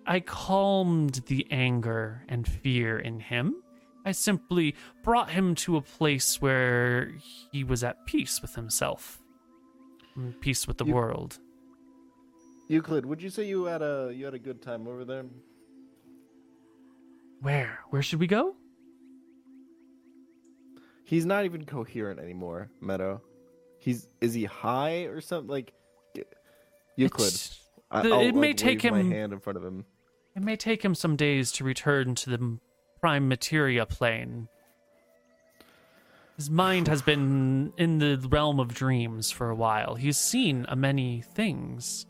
I 0.07 0.20
calmed 0.20 1.23
the 1.28 1.47
anger 1.51 2.25
and 2.28 2.47
fear 2.47 2.99
in 2.99 3.20
him. 3.20 3.62
I 4.05 4.12
simply 4.12 4.74
brought 5.05 5.31
him 5.31 5.55
to 5.56 5.76
a 5.76 5.81
place 5.82 6.40
where 6.40 7.12
he 7.52 7.62
was 7.64 7.84
at 7.84 8.05
peace 8.06 8.42
with 8.42 8.55
himself, 8.56 9.22
mm, 10.16 10.39
peace 10.40 10.66
with 10.66 10.78
the 10.78 10.84
You- 10.84 10.94
world. 10.94 11.39
Euclid, 12.68 13.05
would 13.06 13.22
you 13.22 13.28
say 13.31 13.47
you 13.47 13.64
had 13.64 13.82
a 13.82 14.12
you 14.14 14.24
had 14.24 14.34
a 14.34 14.39
good 14.39 14.62
time 14.62 14.89
over 14.89 15.05
there? 15.05 15.24
Where? 17.40 17.81
Where 17.90 18.02
should 18.02 18.20
we 18.20 18.26
go? 18.26 18.56
He's 21.05 21.26
not 21.26 21.44
even 21.44 21.64
coherent 21.66 22.18
anymore, 22.20 22.70
Meadow. 22.81 23.20
He's 23.78 24.08
is 24.20 24.32
he 24.34 24.44
high 24.44 25.02
or 25.05 25.20
something? 25.20 25.48
Like 25.50 25.72
Euclid. 26.97 27.34
I, 27.90 28.02
the- 28.02 28.14
I'll, 28.14 28.20
it 28.20 28.34
may 28.34 28.48
like, 28.48 28.56
take 28.56 28.82
wave 28.84 28.94
him- 28.94 29.08
my 29.10 29.14
hand 29.14 29.32
in 29.32 29.40
front 29.40 29.56
of 29.58 29.64
him. 29.64 29.84
It 30.34 30.42
may 30.42 30.56
take 30.56 30.82
him 30.82 30.94
some 30.94 31.14
days 31.16 31.52
to 31.52 31.64
return 31.64 32.14
to 32.14 32.31
the 32.31 32.58
prime 33.02 33.28
material 33.28 33.84
plane. 33.84 34.48
His 36.36 36.48
mind 36.48 36.86
has 36.86 37.02
been 37.02 37.72
in 37.76 37.98
the 37.98 38.16
realm 38.31 38.60
of 38.60 38.72
dreams 38.72 39.31
for 39.31 39.50
a 39.50 39.56
while. 39.56 39.97
He's 39.97 40.16
seen 40.16 40.64
a 40.68 40.76
many 40.76 41.20
things. 41.20 42.06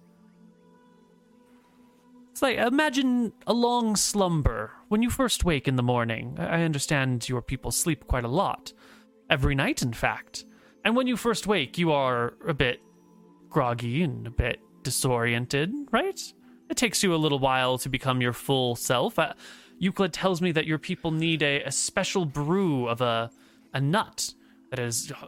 It's 2.30 2.42
like 2.42 2.58
imagine 2.58 3.32
a 3.46 3.54
long 3.54 3.96
slumber. 3.96 4.70
When 4.88 5.02
you 5.02 5.08
first 5.08 5.44
wake 5.44 5.66
in 5.66 5.76
the 5.76 5.82
morning, 5.82 6.36
I 6.38 6.62
understand 6.62 7.26
your 7.26 7.40
people 7.40 7.70
sleep 7.70 8.06
quite 8.06 8.24
a 8.24 8.28
lot. 8.28 8.74
Every 9.30 9.54
night, 9.54 9.80
in 9.80 9.94
fact. 9.94 10.44
And 10.84 10.94
when 10.94 11.06
you 11.06 11.16
first 11.16 11.46
wake, 11.46 11.78
you 11.78 11.90
are 11.92 12.34
a 12.46 12.52
bit 12.52 12.80
groggy 13.48 14.02
and 14.02 14.26
a 14.26 14.30
bit 14.30 14.60
disoriented, 14.82 15.72
right? 15.90 16.20
It 16.68 16.76
takes 16.76 17.02
you 17.02 17.14
a 17.14 17.16
little 17.16 17.38
while 17.38 17.78
to 17.78 17.88
become 17.88 18.20
your 18.20 18.32
full 18.32 18.76
self. 18.76 19.18
Uh, 19.18 19.32
Euclid 19.82 20.12
tells 20.12 20.40
me 20.40 20.52
that 20.52 20.64
your 20.64 20.78
people 20.78 21.10
need 21.10 21.42
a, 21.42 21.60
a 21.64 21.72
special 21.72 22.24
brew 22.24 22.86
of 22.86 23.00
a, 23.00 23.28
a 23.74 23.80
nut 23.80 24.32
that 24.70 24.78
is 24.78 25.10
uh, 25.10 25.26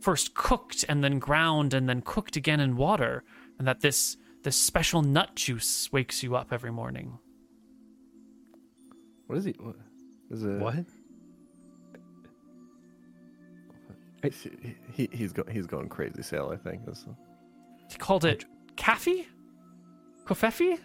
first 0.00 0.34
cooked 0.34 0.84
and 0.88 1.04
then 1.04 1.20
ground 1.20 1.72
and 1.72 1.88
then 1.88 2.02
cooked 2.02 2.34
again 2.34 2.58
in 2.58 2.76
water, 2.76 3.22
and 3.56 3.68
that 3.68 3.82
this 3.82 4.16
this 4.42 4.56
special 4.56 5.00
nut 5.00 5.36
juice 5.36 5.92
wakes 5.92 6.24
you 6.24 6.34
up 6.34 6.52
every 6.52 6.72
morning. 6.72 7.20
What 9.28 9.38
is 9.38 9.44
he? 9.44 9.52
What 9.60 9.76
is 10.32 10.42
it? 10.42 10.58
What? 10.58 10.74
He, 14.24 14.74
he, 14.92 15.08
he's 15.12 15.32
go, 15.32 15.44
he's 15.48 15.66
going 15.66 15.88
crazy, 15.88 16.20
Saol. 16.20 16.52
I 16.52 16.56
think. 16.56 16.80
He 17.90 17.96
called 17.96 18.24
it 18.24 18.44
Kaffee? 18.74 19.26
Kofefi? 20.24 20.80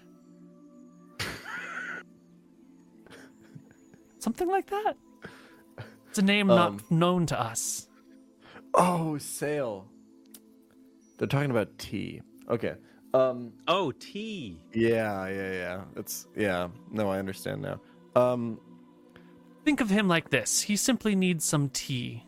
Something 4.20 4.48
like 4.50 4.68
that. 4.68 4.96
It's 6.10 6.20
a 6.20 6.22
name 6.22 6.50
Um, 6.50 6.58
not 6.58 6.92
known 6.92 7.26
to 7.28 7.40
us. 7.40 7.88
Oh, 8.74 9.16
Saol. 9.20 9.86
They're 11.18 11.28
talking 11.28 11.52
about 11.52 11.78
tea. 11.78 12.22
Okay. 12.50 12.76
Um. 13.14 13.54
Oh, 13.68 13.92
tea. 13.92 14.62
Yeah. 14.74 15.28
Yeah. 15.28 15.52
Yeah. 15.52 15.82
It's 15.96 16.28
yeah. 16.36 16.68
No, 16.92 17.10
I 17.10 17.20
understand 17.20 17.62
now. 17.62 17.80
Um. 18.16 18.60
Think 19.66 19.82
of 19.82 19.90
him 19.90 20.08
like 20.08 20.30
this. 20.30 20.62
He 20.62 20.76
simply 20.76 21.16
needs 21.16 21.44
some 21.46 21.70
tea. 21.70 22.24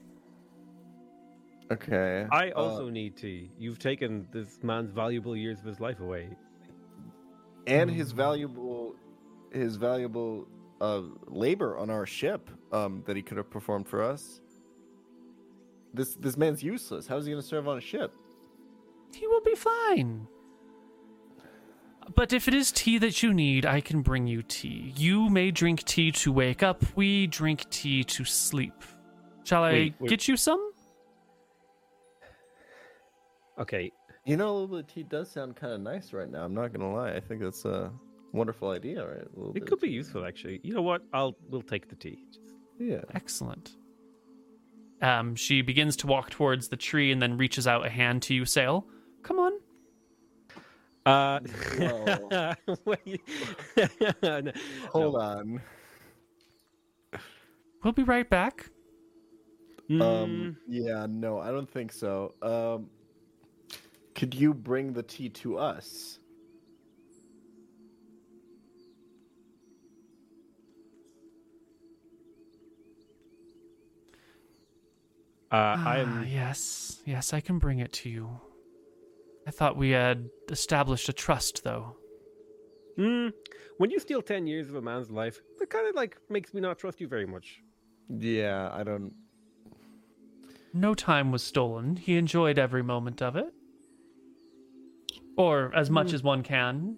Okay. 1.72 2.28
I 2.32 2.52
uh, 2.52 2.62
also 2.62 2.90
need 2.90 3.16
tea. 3.16 3.50
You've 3.58 3.80
taken 3.80 4.28
this 4.32 4.60
man's 4.62 4.92
valuable 4.92 5.36
years 5.36 5.60
of 5.60 5.66
his 5.66 5.80
life 5.80 6.00
away. 6.02 6.30
and 7.68 7.90
his 7.90 8.12
valuable 8.12 8.96
his 9.52 9.76
valuable 9.76 10.48
uh, 10.82 11.04
labor 11.28 11.78
on 11.78 11.90
our 11.90 12.06
ship 12.06 12.50
um, 12.74 13.04
that 13.06 13.16
he 13.16 13.22
could 13.22 13.38
have 13.38 13.50
performed 13.50 13.88
for 13.88 14.02
us. 14.04 14.42
This 15.94 16.16
this 16.16 16.36
man's 16.38 16.64
useless. 16.64 17.06
How 17.08 17.18
is 17.18 17.26
he 17.26 17.32
going 17.32 17.42
to 17.42 17.48
serve 17.48 17.68
on 17.68 17.78
a 17.78 17.82
ship? 17.82 18.12
He 19.14 19.28
will 19.28 19.42
be 19.42 19.56
fine. 19.56 20.28
But 22.16 22.34
if 22.34 22.48
it 22.48 22.54
is 22.54 22.72
tea 22.72 22.98
that 22.98 23.22
you 23.22 23.32
need, 23.34 23.66
I 23.66 23.80
can 23.80 24.02
bring 24.02 24.26
you 24.26 24.42
tea. 24.42 24.94
You 24.98 25.30
may 25.30 25.52
drink 25.52 25.84
tea 25.84 26.12
to 26.14 26.32
wake 26.32 26.64
up. 26.64 26.84
We 26.96 27.28
drink 27.28 27.70
tea 27.70 28.04
to 28.06 28.26
sleep. 28.26 28.74
Shall 29.44 29.64
I 29.64 29.72
Wait, 29.74 29.96
wait. 30.00 30.10
get 30.10 30.28
you 30.28 30.36
some? 30.36 30.72
Okay, 33.60 33.92
You 34.26 34.38
know, 34.38 34.50
a 34.50 34.54
little 34.54 34.68
bit 34.68 34.80
of 34.80 34.88
tea 34.88 35.04
does 35.04 35.30
sound 35.30 35.56
kind 35.56 35.74
of 35.74 35.82
nice 35.82 36.14
right 36.14 36.30
now. 36.30 36.44
I'm 36.44 36.54
not 36.54 36.74
going 36.74 36.82
to 36.82 36.96
lie. 36.96 37.12
I 37.14 37.20
think 37.20 37.42
that's 37.42 37.66
a 37.66 37.92
wonderful 38.34 38.70
idea, 38.72 39.06
right? 39.06 39.28
A 39.50 39.52
bit 39.54 39.64
it 39.64 39.68
could 39.68 39.80
be 39.80 39.90
useful 39.90 40.26
actually. 40.26 40.60
You 40.64 40.74
know 40.74 40.82
what? 40.82 41.04
I'll 41.14 41.36
we'll 41.50 41.62
take 41.62 41.88
the 41.90 41.96
tea. 41.96 42.24
Just- 42.32 42.54
Yeah. 42.80 43.02
Excellent. 43.14 43.72
Um, 45.02 45.36
she 45.36 45.62
begins 45.64 45.96
to 45.98 46.08
walk 46.08 46.30
towards 46.30 46.68
the 46.68 46.78
tree 46.78 47.12
and 47.12 47.20
then 47.22 47.36
reaches 47.38 47.66
out 47.68 47.86
a 47.86 47.90
hand 47.90 48.22
to 48.24 48.34
you, 48.36 48.44
Saol. 48.44 48.84
Come 49.24 49.40
on. 49.40 49.54
Uh, 51.06 51.40
No, 54.22 54.52
Hold 54.92 55.14
no. 55.16 55.20
on. 55.20 55.62
We'll 57.84 57.94
be 57.94 58.04
right 58.04 58.30
back. 58.30 58.70
Mm, 59.90 60.02
Um. 60.02 60.58
Yeah. 60.68 61.08
No, 61.10 61.40
I 61.40 61.52
don't 61.52 61.70
think 61.70 61.92
so. 61.92 62.36
Um. 62.42 62.90
Could 64.14 64.36
you 64.36 64.54
bring 64.54 64.94
the 64.94 65.02
tea 65.04 65.30
to 65.30 65.58
us? 65.58 66.20
Uh, 75.52 75.56
I 75.56 75.78
Ah, 75.86 75.96
am. 76.02 76.26
yes, 76.30 77.02
yes, 77.06 77.34
I 77.34 77.40
can 77.42 77.60
bring 77.60 77.80
it 77.80 77.92
to 77.94 78.10
you. 78.10 78.40
I 79.48 79.52
thought 79.52 79.76
we 79.76 79.90
had 79.90 80.30
established 80.50 81.10
a 81.10 81.14
trust, 81.14 81.64
though. 81.64 81.96
Mm, 82.98 83.32
when 83.78 83.90
you 83.90 84.00
steal 84.00 84.22
ten 84.22 84.46
years 84.48 84.70
of 84.70 84.76
a 84.76 84.82
man's 84.82 85.10
life, 85.10 85.40
that 85.60 85.70
kind 85.70 85.88
of 85.88 85.96
like 85.96 86.18
makes 86.30 86.54
me 86.54 86.62
not 86.62 86.78
trust 86.78 87.02
you 87.02 87.08
very 87.08 87.26
much. 87.26 87.62
Yeah. 88.10 88.70
I 88.72 88.84
don't. 88.84 89.14
No 90.74 90.94
time 90.94 91.32
was 91.32 91.44
stolen. 91.44 91.96
He 91.98 92.18
enjoyed 92.18 92.58
every 92.60 92.84
moment 92.84 93.22
of 93.22 93.36
it. 93.36 93.52
Or 95.38 95.72
as 95.76 95.90
much 95.90 96.14
as 96.14 96.22
one 96.24 96.44
can. 96.44 96.98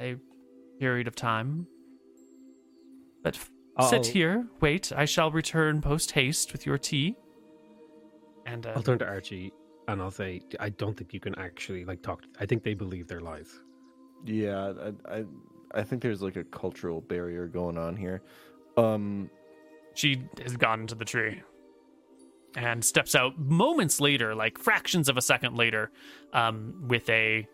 A 0.00 0.16
period 0.78 1.06
of 1.06 1.14
time. 1.14 1.66
But 3.22 3.34
f- 3.36 3.50
sit 3.90 4.06
here, 4.06 4.46
wait. 4.60 4.92
I 4.96 5.04
shall 5.04 5.30
return 5.30 5.80
post 5.82 6.12
haste 6.12 6.52
with 6.52 6.64
your 6.64 6.78
tea. 6.78 7.16
And 8.50 8.66
uh, 8.66 8.72
I'll 8.74 8.82
turn 8.82 8.98
to 8.98 9.06
Archie 9.06 9.52
and 9.88 10.02
I'll 10.02 10.10
say, 10.10 10.40
I 10.58 10.70
don't 10.70 10.96
think 10.96 11.14
you 11.14 11.20
can 11.20 11.38
actually 11.38 11.84
like 11.84 12.02
talk. 12.02 12.22
I 12.38 12.46
think 12.46 12.62
they 12.62 12.74
believe 12.74 13.06
their 13.06 13.20
lies. 13.20 13.60
Yeah, 14.24 14.72
I, 15.06 15.18
I, 15.18 15.24
I 15.74 15.82
think 15.82 16.02
there's 16.02 16.22
like 16.22 16.36
a 16.36 16.44
cultural 16.44 17.00
barrier 17.00 17.46
going 17.46 17.78
on 17.78 17.96
here. 17.96 18.22
Um, 18.76 19.30
she 19.94 20.22
has 20.42 20.56
gone 20.56 20.80
into 20.80 20.94
the 20.94 21.04
tree 21.04 21.42
and 22.56 22.84
steps 22.84 23.14
out 23.14 23.38
moments 23.38 24.00
later, 24.00 24.34
like 24.34 24.58
fractions 24.58 25.08
of 25.08 25.16
a 25.16 25.22
second 25.22 25.56
later, 25.56 25.90
um, 26.32 26.74
with 26.88 27.08
a 27.08 27.46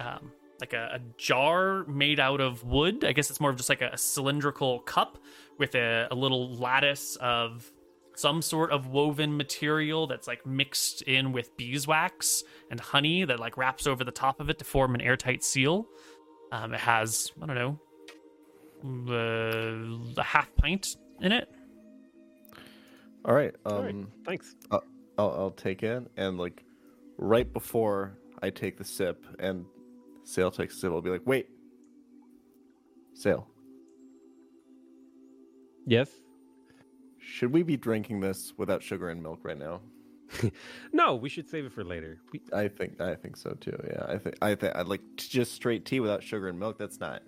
um, 0.00 0.32
like 0.60 0.72
a, 0.72 0.90
a 0.94 1.00
jar 1.18 1.84
made 1.84 2.20
out 2.20 2.40
of 2.40 2.64
wood. 2.64 3.04
I 3.04 3.12
guess 3.12 3.30
it's 3.30 3.40
more 3.40 3.50
of 3.50 3.56
just 3.56 3.68
like 3.68 3.82
a, 3.82 3.96
cylindrical 3.96 4.80
cup 4.80 5.18
with 5.58 5.74
a, 5.74 6.08
a 6.10 6.14
little 6.14 6.54
lattice 6.54 7.16
of 7.16 7.70
some 8.16 8.42
sort 8.42 8.72
of 8.72 8.88
woven 8.88 9.36
material 9.36 10.06
that's 10.06 10.26
like 10.26 10.44
mixed 10.44 11.02
in 11.02 11.32
with 11.32 11.56
beeswax 11.56 12.42
and 12.70 12.80
honey 12.80 13.24
that 13.24 13.38
like 13.38 13.56
wraps 13.56 13.86
over 13.86 14.02
the 14.02 14.10
top 14.10 14.40
of 14.40 14.50
it 14.50 14.58
to 14.58 14.64
form 14.64 14.94
an 14.94 15.00
airtight 15.00 15.44
seal. 15.44 15.86
Um, 16.50 16.74
it 16.74 16.80
has 16.80 17.30
I 17.40 17.46
don't 17.46 17.54
know 17.54 17.78
uh, 19.08 20.20
a 20.20 20.22
half 20.24 20.54
pint 20.56 20.96
in 21.20 21.32
it. 21.32 21.48
all 23.24 23.34
right. 23.34 23.54
Um, 23.64 23.72
All 23.72 23.82
right, 23.82 23.96
thanks. 24.24 24.54
I'll, 24.70 24.82
I'll 25.18 25.50
take 25.50 25.82
it, 25.82 26.02
and 26.16 26.38
like 26.38 26.62
right 27.16 27.50
before 27.52 28.18
I 28.42 28.50
take 28.50 28.76
the 28.76 28.84
sip, 28.84 29.24
and 29.38 29.64
Saol 30.24 30.54
takes 30.54 30.76
a 30.76 30.78
sip, 30.78 30.92
I'll 30.92 31.00
be 31.00 31.10
like, 31.10 31.26
"Wait, 31.26 31.48
Saol, 33.14 33.46
Yes. 35.86 36.10
Should 37.26 37.52
we 37.52 37.62
be 37.62 37.76
drinking 37.76 38.20
this 38.20 38.52
without 38.56 38.82
sugar 38.82 39.10
and 39.10 39.22
milk 39.22 39.40
right 39.42 39.58
now?" 39.58 39.80
No, 40.92 41.14
we 41.14 41.28
should 41.28 41.48
save 41.48 41.64
it 41.66 41.72
for 41.72 41.84
later. 41.84 42.18
We, 42.32 42.40
I 42.52 42.68
think 42.68 43.00
I 43.00 43.14
think 43.14 43.36
so 43.36 43.50
too. 43.60 43.78
Yeah, 43.88 44.04
I 44.08 44.18
think 44.18 44.36
I 44.42 44.54
think 44.54 44.74
I'd 44.74 44.86
like 44.88 45.02
just 45.16 45.52
straight 45.52 45.84
tea 45.84 46.00
without 46.00 46.22
sugar 46.22 46.48
and 46.48 46.58
milk. 46.58 46.78
That's 46.78 46.98
not. 47.00 47.22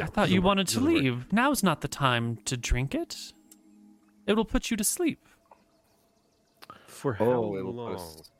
I 0.00 0.06
thought 0.06 0.28
you 0.30 0.40
work, 0.40 0.46
wanted 0.46 0.66
to 0.68 0.74
doesn't 0.74 0.92
work. 0.92 1.02
leave. 1.02 1.32
Now's 1.32 1.62
not 1.62 1.80
the 1.80 1.88
time 1.88 2.36
to 2.44 2.56
drink 2.56 2.94
it. 2.94 3.32
It 4.26 4.34
will 4.34 4.44
put 4.44 4.70
you 4.70 4.76
to 4.76 4.84
sleep. 4.84 5.24
For 6.86 7.16
oh, 7.20 7.24
how 7.24 7.32
Oh, 7.32 7.70
long? 7.70 7.94
us- 7.94 8.30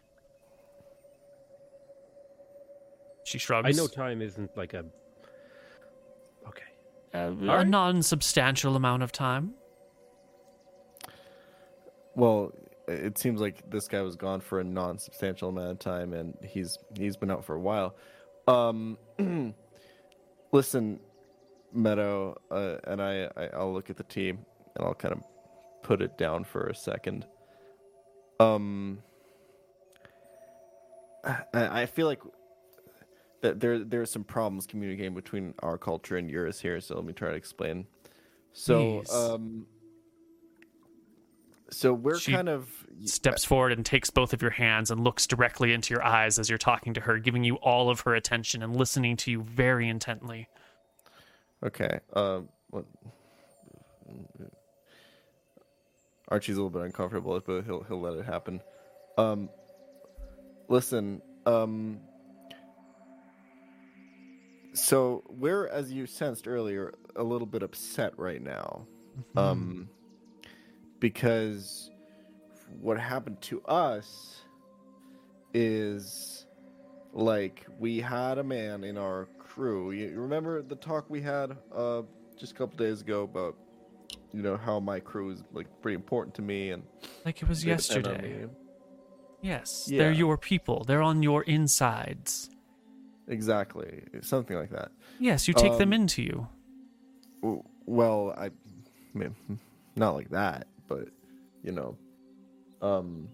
She 3.24 3.38
shrugs. 3.38 3.66
I 3.66 3.70
know 3.72 3.86
time 3.86 4.20
isn't 4.22 4.56
like 4.56 4.74
a. 4.74 4.84
Okay. 7.16 7.46
Uh, 7.46 7.52
a 7.52 7.56
right. 7.58 7.66
non-substantial 7.66 8.76
amount 8.76 9.02
of 9.02 9.12
time. 9.12 9.54
Well, 12.14 12.52
it 12.88 13.18
seems 13.18 13.40
like 13.40 13.68
this 13.70 13.88
guy 13.88 14.02
was 14.02 14.16
gone 14.16 14.40
for 14.40 14.60
a 14.60 14.64
non-substantial 14.64 15.48
amount 15.50 15.70
of 15.72 15.78
time, 15.78 16.12
and 16.12 16.34
he's 16.42 16.78
he's 16.96 17.16
been 17.16 17.30
out 17.30 17.44
for 17.44 17.54
a 17.54 17.60
while. 17.60 17.96
Um, 18.48 18.96
listen, 20.52 21.00
Meadow, 21.72 22.40
uh, 22.50 22.76
and 22.84 23.02
I, 23.02 23.28
I 23.36 23.46
I'll 23.54 23.72
look 23.72 23.90
at 23.90 23.96
the 23.96 24.04
team 24.04 24.38
and 24.76 24.86
I'll 24.86 24.94
kind 24.94 25.12
of 25.12 25.22
put 25.82 26.00
it 26.00 26.16
down 26.16 26.44
for 26.44 26.66
a 26.68 26.74
second. 26.74 27.26
Um, 28.40 29.02
I, 31.24 31.82
I 31.82 31.86
feel 31.86 32.06
like 32.06 32.20
that 33.42 33.60
there 33.60 33.78
there 33.78 34.00
are 34.00 34.06
some 34.06 34.24
problems 34.24 34.66
communicating 34.66 35.14
between 35.14 35.54
our 35.60 35.78
culture 35.78 36.16
and 36.16 36.30
yours 36.30 36.60
here. 36.60 36.80
So 36.80 36.94
let 36.96 37.04
me 37.04 37.12
try 37.12 37.30
to 37.30 37.36
explain. 37.36 37.86
So, 38.52 39.00
Please. 39.00 39.14
um, 39.14 39.66
so 41.70 41.92
we're 41.92 42.18
She 42.18 42.32
kind 42.32 42.48
of 42.48 42.86
Steps 43.04 43.44
forward 43.44 43.72
and 43.72 43.84
takes 43.84 44.08
both 44.08 44.32
of 44.32 44.40
your 44.40 44.52
hands 44.52 44.90
and 44.90 45.04
looks 45.04 45.26
directly 45.26 45.74
into 45.74 45.92
your 45.92 46.02
eyes 46.02 46.38
as 46.38 46.48
you're 46.48 46.56
talking 46.56 46.94
to 46.94 47.00
her, 47.02 47.18
giving 47.18 47.44
you 47.44 47.56
all 47.56 47.90
of 47.90 48.00
her 48.00 48.14
attention 48.14 48.62
and 48.62 48.74
listening 48.74 49.18
to 49.18 49.30
you 49.30 49.42
very 49.42 49.86
intently. 49.88 50.48
Okay. 51.62 52.00
Um. 52.14 52.48
What? 52.70 52.86
Archie's 56.28 56.56
a 56.56 56.62
little 56.62 56.70
bit 56.70 56.82
uncomfortable, 56.86 57.38
but 57.46 57.64
he'll 57.64 57.82
he'll 57.82 58.00
let 58.00 58.14
it 58.14 58.24
happen. 58.24 58.62
Um. 59.18 59.50
Listen. 60.68 61.20
Um. 61.44 62.00
So 64.76 65.22
we're, 65.28 65.66
as 65.68 65.92
you 65.92 66.06
sensed 66.06 66.46
earlier, 66.46 66.94
a 67.16 67.22
little 67.22 67.46
bit 67.46 67.62
upset 67.62 68.18
right 68.18 68.42
now. 68.42 68.86
Um. 69.36 69.88
Because 71.00 71.90
what 72.80 72.98
happened 72.98 73.40
to 73.42 73.62
us 73.62 74.40
is 75.54 76.46
like 77.12 77.66
we 77.78 78.00
had 78.00 78.38
a 78.38 78.44
man 78.44 78.84
in 78.84 78.96
our 78.98 79.28
crew. 79.38 79.90
You 79.92 80.12
remember 80.20 80.62
the 80.62 80.76
talk 80.76 81.08
we 81.08 81.20
had 81.22 81.56
uh 81.74 82.02
just 82.38 82.52
a 82.52 82.54
couple 82.54 82.76
days 82.76 83.00
ago 83.00 83.22
about 83.22 83.56
you 84.32 84.42
know 84.42 84.56
how 84.56 84.80
my 84.80 85.00
crew 85.00 85.30
is 85.30 85.44
like 85.52 85.66
pretty 85.80 85.94
important 85.94 86.34
to 86.36 86.42
me 86.42 86.70
and 86.70 86.82
Like 87.24 87.40
it 87.42 87.48
was 87.48 87.62
they 87.62 87.74
depend 87.76 88.06
on 88.06 88.12
yesterday. 88.14 88.46
Yes, 89.42 89.86
Yeah. 89.88 89.98
they're 89.98 90.12
your 90.12 90.36
people. 90.38 90.84
They're 90.84 91.02
on 91.02 91.22
your 91.22 91.42
insides. 91.44 92.50
Exactly, 93.28 94.02
something 94.22 94.56
like 94.56 94.70
that. 94.70 94.92
Yes, 95.18 95.48
you 95.48 95.54
take 95.54 95.78
them 95.78 95.92
Um, 95.92 95.94
into 95.94 96.22
you. 96.22 96.46
W- 97.42 97.62
Well, 97.86 98.34
I, 98.36 98.46
I 98.46 98.50
mean, 99.14 99.34
not 99.96 100.14
like 100.14 100.30
that, 100.30 100.66
but 100.88 101.08
you 101.62 101.72
know, 101.72 101.96
um, 102.82 103.28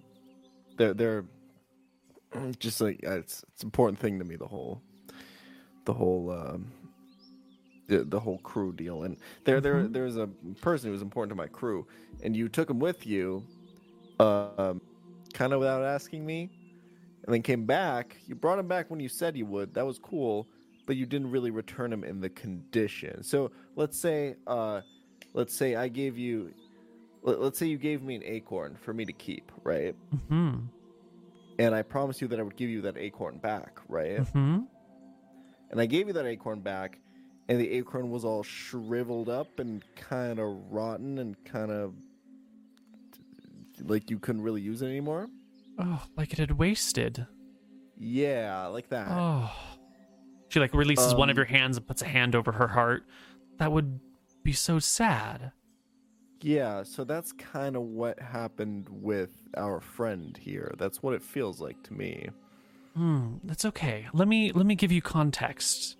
they're 0.76 0.94
they're 0.94 1.24
just 2.58 2.80
like 2.80 3.00
it's 3.02 3.44
it's 3.52 3.62
an 3.62 3.66
important 3.66 3.98
thing 3.98 4.18
to 4.18 4.24
me. 4.24 4.36
The 4.36 4.46
whole, 4.46 4.80
the 5.84 5.92
whole, 5.92 6.30
um, 6.30 6.66
the, 7.88 8.04
the 8.04 8.20
whole 8.20 8.38
crew 8.38 8.72
deal, 8.72 9.02
and 9.02 9.16
there 9.44 9.60
there 9.60 9.84
Mhm. 9.84 9.92
there's 9.92 10.16
a 10.16 10.28
person 10.60 10.88
who 10.88 10.92
was 10.92 11.02
important 11.02 11.30
to 11.30 11.36
my 11.36 11.48
crew, 11.48 11.86
and 12.22 12.36
you 12.36 12.48
took 12.48 12.70
him 12.70 12.78
with 12.78 13.06
you, 13.06 13.42
um, 14.20 14.80
kind 15.34 15.52
of 15.52 15.60
without 15.60 15.82
asking 15.84 16.24
me, 16.24 16.50
and 17.24 17.34
then 17.34 17.42
came 17.42 17.64
back. 17.64 18.16
You 18.26 18.34
brought 18.34 18.58
him 18.58 18.68
back 18.68 18.90
when 18.90 19.00
you 19.00 19.08
said 19.08 19.36
you 19.36 19.46
would. 19.46 19.74
That 19.74 19.86
was 19.86 19.98
cool, 19.98 20.48
but 20.86 20.96
you 20.96 21.06
didn't 21.06 21.30
really 21.30 21.50
return 21.50 21.92
him 21.92 22.04
in 22.04 22.20
the 22.20 22.30
condition. 22.30 23.22
So 23.22 23.50
let's 23.76 23.98
say, 23.98 24.36
uh, 24.46 24.80
let's 25.32 25.54
say 25.54 25.76
I 25.76 25.88
gave 25.88 26.18
you, 26.18 26.52
let, 27.22 27.40
let's 27.40 27.58
say 27.58 27.66
you 27.66 27.78
gave 27.78 28.02
me 28.02 28.16
an 28.16 28.22
acorn 28.24 28.76
for 28.80 28.92
me 28.92 29.04
to 29.04 29.12
keep, 29.12 29.52
right? 29.62 29.94
Hmm. 30.28 30.56
And 31.58 31.74
I 31.74 31.82
promised 31.82 32.20
you 32.20 32.28
that 32.28 32.40
I 32.40 32.42
would 32.42 32.56
give 32.56 32.70
you 32.70 32.80
that 32.82 32.96
acorn 32.96 33.38
back, 33.38 33.78
right? 33.88 34.18
Hmm. 34.18 34.60
And 35.70 35.80
I 35.80 35.86
gave 35.86 36.06
you 36.06 36.12
that 36.14 36.26
acorn 36.26 36.60
back, 36.60 36.98
and 37.48 37.60
the 37.60 37.70
acorn 37.72 38.10
was 38.10 38.24
all 38.24 38.42
shriveled 38.42 39.28
up 39.28 39.58
and 39.58 39.82
kind 39.96 40.38
of 40.38 40.54
rotten 40.70 41.18
and 41.18 41.36
kind 41.44 41.70
of 41.70 41.94
like 43.80 44.10
you 44.10 44.18
couldn't 44.18 44.42
really 44.42 44.60
use 44.60 44.82
it 44.82 44.86
anymore. 44.86 45.28
Oh, 45.78 46.02
like 46.16 46.32
it 46.32 46.38
had 46.38 46.52
wasted. 46.52 47.26
Yeah, 47.98 48.66
like 48.66 48.88
that. 48.90 49.08
Oh. 49.10 49.50
She 50.48 50.60
like 50.60 50.74
releases 50.74 51.14
one 51.14 51.30
of 51.30 51.34
Um, 51.34 51.38
your 51.38 51.46
hands 51.46 51.76
and 51.78 51.86
puts 51.86 52.02
a 52.02 52.06
hand 52.06 52.34
over 52.34 52.52
her 52.52 52.68
heart. 52.68 53.04
That 53.58 53.72
would 53.72 54.00
be 54.42 54.52
so 54.52 54.78
sad. 54.78 55.52
Yeah, 56.40 56.82
so 56.82 57.04
that's 57.04 57.32
kind 57.32 57.76
of 57.76 57.82
what 57.82 58.18
happened 58.20 58.88
with 58.90 59.30
our 59.56 59.80
friend 59.80 60.36
here. 60.36 60.74
That's 60.76 61.02
what 61.02 61.14
it 61.14 61.22
feels 61.22 61.60
like 61.60 61.82
to 61.84 61.94
me. 61.94 62.28
Hmm, 62.94 63.36
that's 63.44 63.64
okay. 63.64 64.08
Let 64.12 64.28
me 64.28 64.52
let 64.52 64.66
me 64.66 64.74
give 64.74 64.92
you 64.92 65.00
context. 65.00 65.96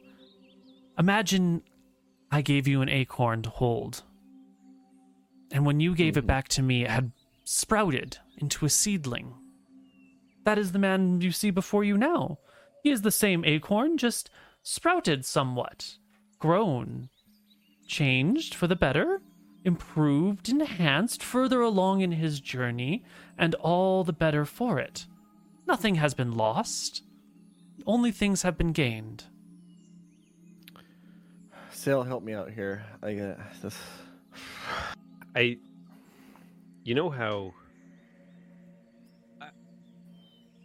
Imagine 0.99 1.62
I 2.31 2.42
gave 2.42 2.67
you 2.68 2.83
an 2.83 2.89
acorn 2.91 3.42
to 3.42 3.51
hold. 3.51 4.02
And 5.51 5.65
when 5.65 5.81
you 5.81 5.94
gave 5.94 6.17
it 6.17 6.25
Mhm. 6.25 6.26
back 6.28 6.49
to 6.49 6.62
me, 6.62 6.83
it 6.84 6.91
had 6.91 7.12
sprouted 7.44 8.18
into 8.39 8.67
a 8.67 8.70
seedling. 8.70 9.34
That 10.45 10.59
is 10.59 10.73
the 10.73 10.79
man 10.79 11.21
you 11.21 11.31
see 11.31 11.51
before 11.51 11.85
you 11.85 11.97
now. 11.97 12.39
He 12.83 12.91
is 12.91 13.03
the 13.03 13.11
same 13.11 13.45
acorn, 13.45 13.97
just 13.97 14.31
sprouted 14.62 15.25
somewhat, 15.25 15.97
grown, 16.39 17.09
changed 17.87 18.55
for 18.55 18.67
the 18.67 18.77
better, 18.77 19.21
improved, 19.65 20.49
enhanced, 20.49 21.23
further 21.23 21.61
along 21.61 22.01
in 22.01 22.12
his 22.12 22.41
journey, 22.41 23.05
and 23.39 23.55
all 23.57 24.03
the 24.03 24.12
better 24.12 24.45
for 24.45 24.79
it. 24.79 25.07
Nothing 25.67 25.95
has 25.97 26.15
been 26.15 26.33
lost. 26.33 27.03
Only 27.87 28.11
things 28.11 28.43
have 28.43 28.59
been 28.59 28.73
gained. 28.73 29.25
Saol, 31.73 32.07
help 32.07 32.23
me 32.23 32.33
out 32.33 32.51
here. 32.51 32.85
I 33.03 33.15
got 33.15 33.39
this. 33.62 33.79
I, 35.35 35.59
you 36.85 36.95
know 36.95 37.11
how, 37.11 37.55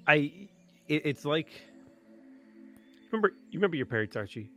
I 0.08 0.50
it, 0.88 1.06
it's 1.06 1.26
like, 1.26 1.50
remember 3.12 3.34
you 3.52 3.60
remember 3.60 3.76
your 3.78 3.86
parents, 3.86 4.16
Archie? 4.16 4.50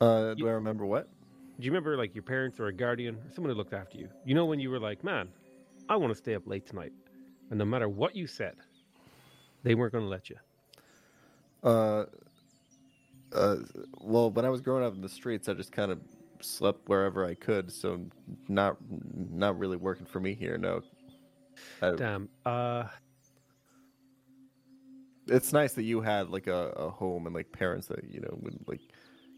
Uh, 0.00 0.34
do 0.34 0.40
You- 0.42 0.48
I 0.48 0.52
remember 0.52 0.84
what? 0.84 1.08
Do 1.58 1.64
you 1.64 1.70
remember 1.70 1.96
like 1.96 2.14
your 2.14 2.22
parents 2.22 2.60
or 2.60 2.66
a 2.66 2.72
guardian 2.72 3.14
or 3.16 3.30
someone 3.32 3.50
who 3.50 3.56
looked 3.56 3.72
after 3.72 3.96
you? 3.96 4.10
You 4.26 4.34
know 4.34 4.44
when 4.44 4.60
you 4.60 4.68
were 4.70 4.78
like, 4.78 5.02
man, 5.02 5.28
I 5.88 5.96
want 5.96 6.10
to 6.12 6.14
stay 6.14 6.34
up 6.34 6.46
late 6.46 6.66
tonight, 6.66 6.92
and 7.50 7.58
no 7.58 7.64
matter 7.64 7.88
what 7.88 8.14
you 8.14 8.26
said, 8.26 8.56
they 9.62 9.74
weren't 9.74 9.92
going 9.92 10.04
to 10.04 10.10
let 10.10 10.28
you. 10.28 10.36
Uh, 11.62 12.04
uh, 13.32 13.56
well, 14.00 14.30
when 14.30 14.44
I 14.44 14.50
was 14.50 14.60
growing 14.60 14.84
up 14.84 14.94
in 14.94 15.00
the 15.00 15.08
streets, 15.08 15.48
I 15.48 15.54
just 15.54 15.72
kind 15.72 15.90
of 15.90 15.98
slept 16.40 16.88
wherever 16.88 17.24
I 17.24 17.34
could. 17.34 17.72
So 17.72 18.04
not 18.48 18.76
not 19.30 19.58
really 19.58 19.76
working 19.78 20.04
for 20.06 20.20
me 20.20 20.34
here. 20.34 20.58
No. 20.58 20.82
I, 21.82 21.90
Damn. 21.92 22.28
Uh, 22.44 22.84
it's 25.28 25.52
nice 25.52 25.72
that 25.74 25.82
you 25.82 26.00
had 26.00 26.30
like 26.30 26.46
a, 26.46 26.68
a 26.76 26.90
home 26.90 27.26
and 27.26 27.34
like 27.34 27.50
parents 27.52 27.88
that 27.88 28.04
you 28.08 28.20
know 28.20 28.38
would 28.42 28.58
like 28.66 28.80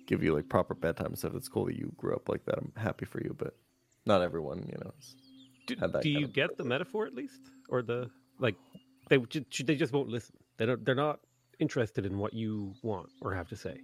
give 0.07 0.23
you 0.23 0.35
like 0.35 0.49
proper 0.49 0.75
bedtime 0.75 1.15
stuff. 1.17 1.35
It's 1.35 1.49
cool 1.49 1.67
that 1.67 1.77
you 1.77 1.93
grew 1.97 2.15
up 2.15 2.29
like 2.29 2.45
that. 2.47 2.59
I'm 2.59 2.73
happy 2.77 3.05
for 3.05 3.21
you, 3.23 3.35
but 3.39 3.55
not 4.07 4.23
everyone, 4.23 4.67
you 4.67 4.79
know. 4.83 4.93
do, 5.67 6.01
do 6.01 6.11
you 6.11 6.27
get 6.27 6.57
the 6.57 6.65
metaphor 6.65 7.07
at 7.07 7.15
least, 7.15 7.41
or 7.69 7.83
the 7.83 8.11
like? 8.39 8.57
They 9.09 9.19
they 9.65 9.77
just 9.77 9.93
won't 9.93 10.09
listen. 10.09 10.37
They 10.57 10.67
don't. 10.67 10.85
They're 10.85 10.95
not 10.95 11.21
interested 11.59 12.07
in 12.07 12.19
what 12.19 12.35
you 12.35 12.75
want 12.83 13.09
or 13.23 13.35
have 13.35 13.49
to 13.49 13.57
say. 13.57 13.81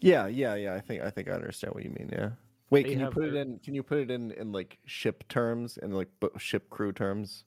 Yeah, 0.00 0.26
yeah, 0.26 0.54
yeah. 0.54 0.74
I 0.74 0.80
think 0.80 1.02
I 1.02 1.10
think 1.10 1.28
I 1.28 1.32
understand 1.32 1.74
what 1.74 1.84
you 1.84 1.90
mean. 1.90 2.10
Yeah. 2.12 2.30
Wait, 2.70 2.84
They 2.84 2.92
can 2.92 3.00
you 3.00 3.10
put 3.10 3.24
it 3.24 3.34
in? 3.34 3.58
Can 3.58 3.74
you 3.74 3.82
put 3.82 3.98
it 3.98 4.10
in 4.10 4.30
in 4.32 4.52
like 4.52 4.78
ship 4.86 5.28
terms 5.28 5.78
and 5.80 5.94
like 5.94 6.08
ship 6.38 6.70
crew 6.70 6.92
terms? 6.92 7.44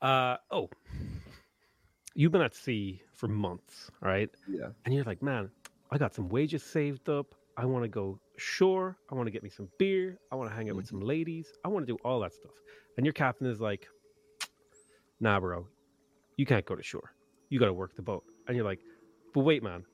Uh 0.00 0.36
oh. 0.50 0.70
You've 2.14 2.32
been 2.32 2.42
at 2.42 2.54
sea 2.54 3.02
for 3.14 3.28
months, 3.28 3.90
right? 4.00 4.30
Yeah. 4.48 4.68
And 4.84 4.94
you're 4.94 5.04
like, 5.04 5.22
man, 5.22 5.50
I 5.90 5.98
got 5.98 6.14
some 6.14 6.28
wages 6.28 6.62
saved 6.62 7.08
up. 7.08 7.34
I 7.56 7.64
want 7.64 7.84
to 7.84 7.88
go 7.88 8.18
shore. 8.36 8.96
I 9.10 9.14
want 9.14 9.26
to 9.26 9.30
get 9.30 9.42
me 9.42 9.50
some 9.50 9.68
beer. 9.78 10.18
I 10.30 10.36
want 10.36 10.50
to 10.50 10.56
hang 10.56 10.68
out 10.70 10.76
with 10.76 10.86
some 10.86 11.00
ladies. 11.00 11.52
I 11.64 11.68
want 11.68 11.86
to 11.86 11.92
do 11.92 11.98
all 12.04 12.20
that 12.20 12.32
stuff. 12.32 12.52
And 12.96 13.06
your 13.06 13.12
captain 13.12 13.46
is 13.46 13.60
like, 13.60 13.88
nah, 15.20 15.38
bro, 15.40 15.66
you 16.36 16.46
can't 16.46 16.64
go 16.64 16.74
to 16.76 16.82
shore. 16.82 17.14
You 17.48 17.58
got 17.58 17.66
to 17.66 17.72
work 17.72 17.94
the 17.96 18.02
boat. 18.02 18.24
And 18.46 18.56
you're 18.56 18.64
like, 18.64 18.80
but 19.34 19.40
wait, 19.40 19.62
man, 19.62 19.84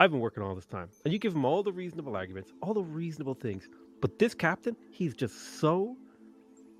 I've 0.00 0.10
been 0.10 0.20
working 0.20 0.42
all 0.42 0.54
this 0.54 0.66
time, 0.66 0.88
and 1.04 1.12
you 1.12 1.18
give 1.18 1.34
him 1.34 1.44
all 1.44 1.62
the 1.62 1.72
reasonable 1.72 2.16
arguments, 2.16 2.52
all 2.62 2.74
the 2.74 2.82
reasonable 2.82 3.34
things, 3.34 3.68
but 4.00 4.18
this 4.18 4.34
captain, 4.34 4.76
he's 4.90 5.14
just 5.14 5.60
so, 5.60 5.96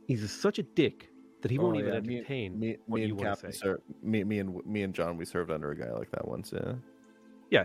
he's 0.07 0.21
just 0.21 0.43
such 0.43 0.59
a 0.59 0.63
dick 0.63 1.09
that 1.45 1.51
he 1.51 1.59
won't 1.59 1.77
Oh, 1.77 1.81
even 1.81 1.93
yeah, 1.95 2.01
me- 2.01 2.17
entertain 2.17 2.59
Me, 2.59 2.77
what 2.87 2.97
me 3.01 3.07
you 3.07 3.09
and 3.15 3.19
want 3.19 3.39
to 3.39 3.43
Captain 3.43 3.53
say. 3.53 3.59
ser- 3.59 3.81
me, 4.03 4.25
me 4.25 4.39
and 4.39 4.65
me 4.67 4.83
and 4.83 4.95
John, 4.95 5.19
we 5.19 5.27
served 5.27 5.51
under 5.51 5.71
a 5.73 5.77
guy 5.79 5.93
like 5.93 6.11
that 6.13 6.27
once. 6.27 6.53
Yeah. 6.53 6.73
Yeah. 7.51 7.65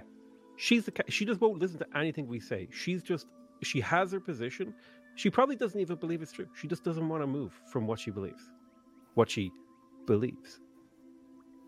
She's 0.58 0.84
the 0.86 0.92
she 1.08 1.24
just 1.26 1.40
won't 1.40 1.60
listen 1.60 1.80
to 1.80 1.88
anything 1.98 2.28
we 2.28 2.42
say. 2.42 2.68
She's 2.72 3.02
just 3.02 3.26
she 3.64 3.80
has 3.80 4.12
her 4.12 4.20
position. 4.20 4.74
She 5.16 5.30
probably 5.30 5.56
doesn't 5.56 5.80
even 5.80 5.96
believe 5.96 6.22
it's 6.22 6.34
true. 6.34 6.48
She 6.54 6.68
just 6.68 6.84
doesn't 6.84 7.08
want 7.08 7.24
to 7.24 7.28
move 7.28 7.54
from 7.72 7.88
what 7.88 8.00
she 8.00 8.12
believes, 8.12 8.44
what 9.16 9.30
she 9.30 9.50
believes. 10.06 10.60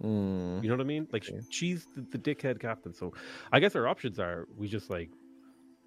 Mm. 0.04 0.62
You 0.64 0.70
know 0.70 0.76
what 0.76 0.82
I 0.82 0.86
mean? 0.86 1.08
Like 1.14 1.24
Okay. 1.30 1.40
she's 1.50 1.86
the, 1.96 2.02
the 2.02 2.18
dickhead 2.18 2.60
captain. 2.60 2.94
So 2.94 3.14
I 3.54 3.60
guess 3.62 3.76
our 3.76 3.88
options 3.88 4.20
are 4.20 4.48
we 4.58 4.68
just 4.68 4.90
like 4.90 5.10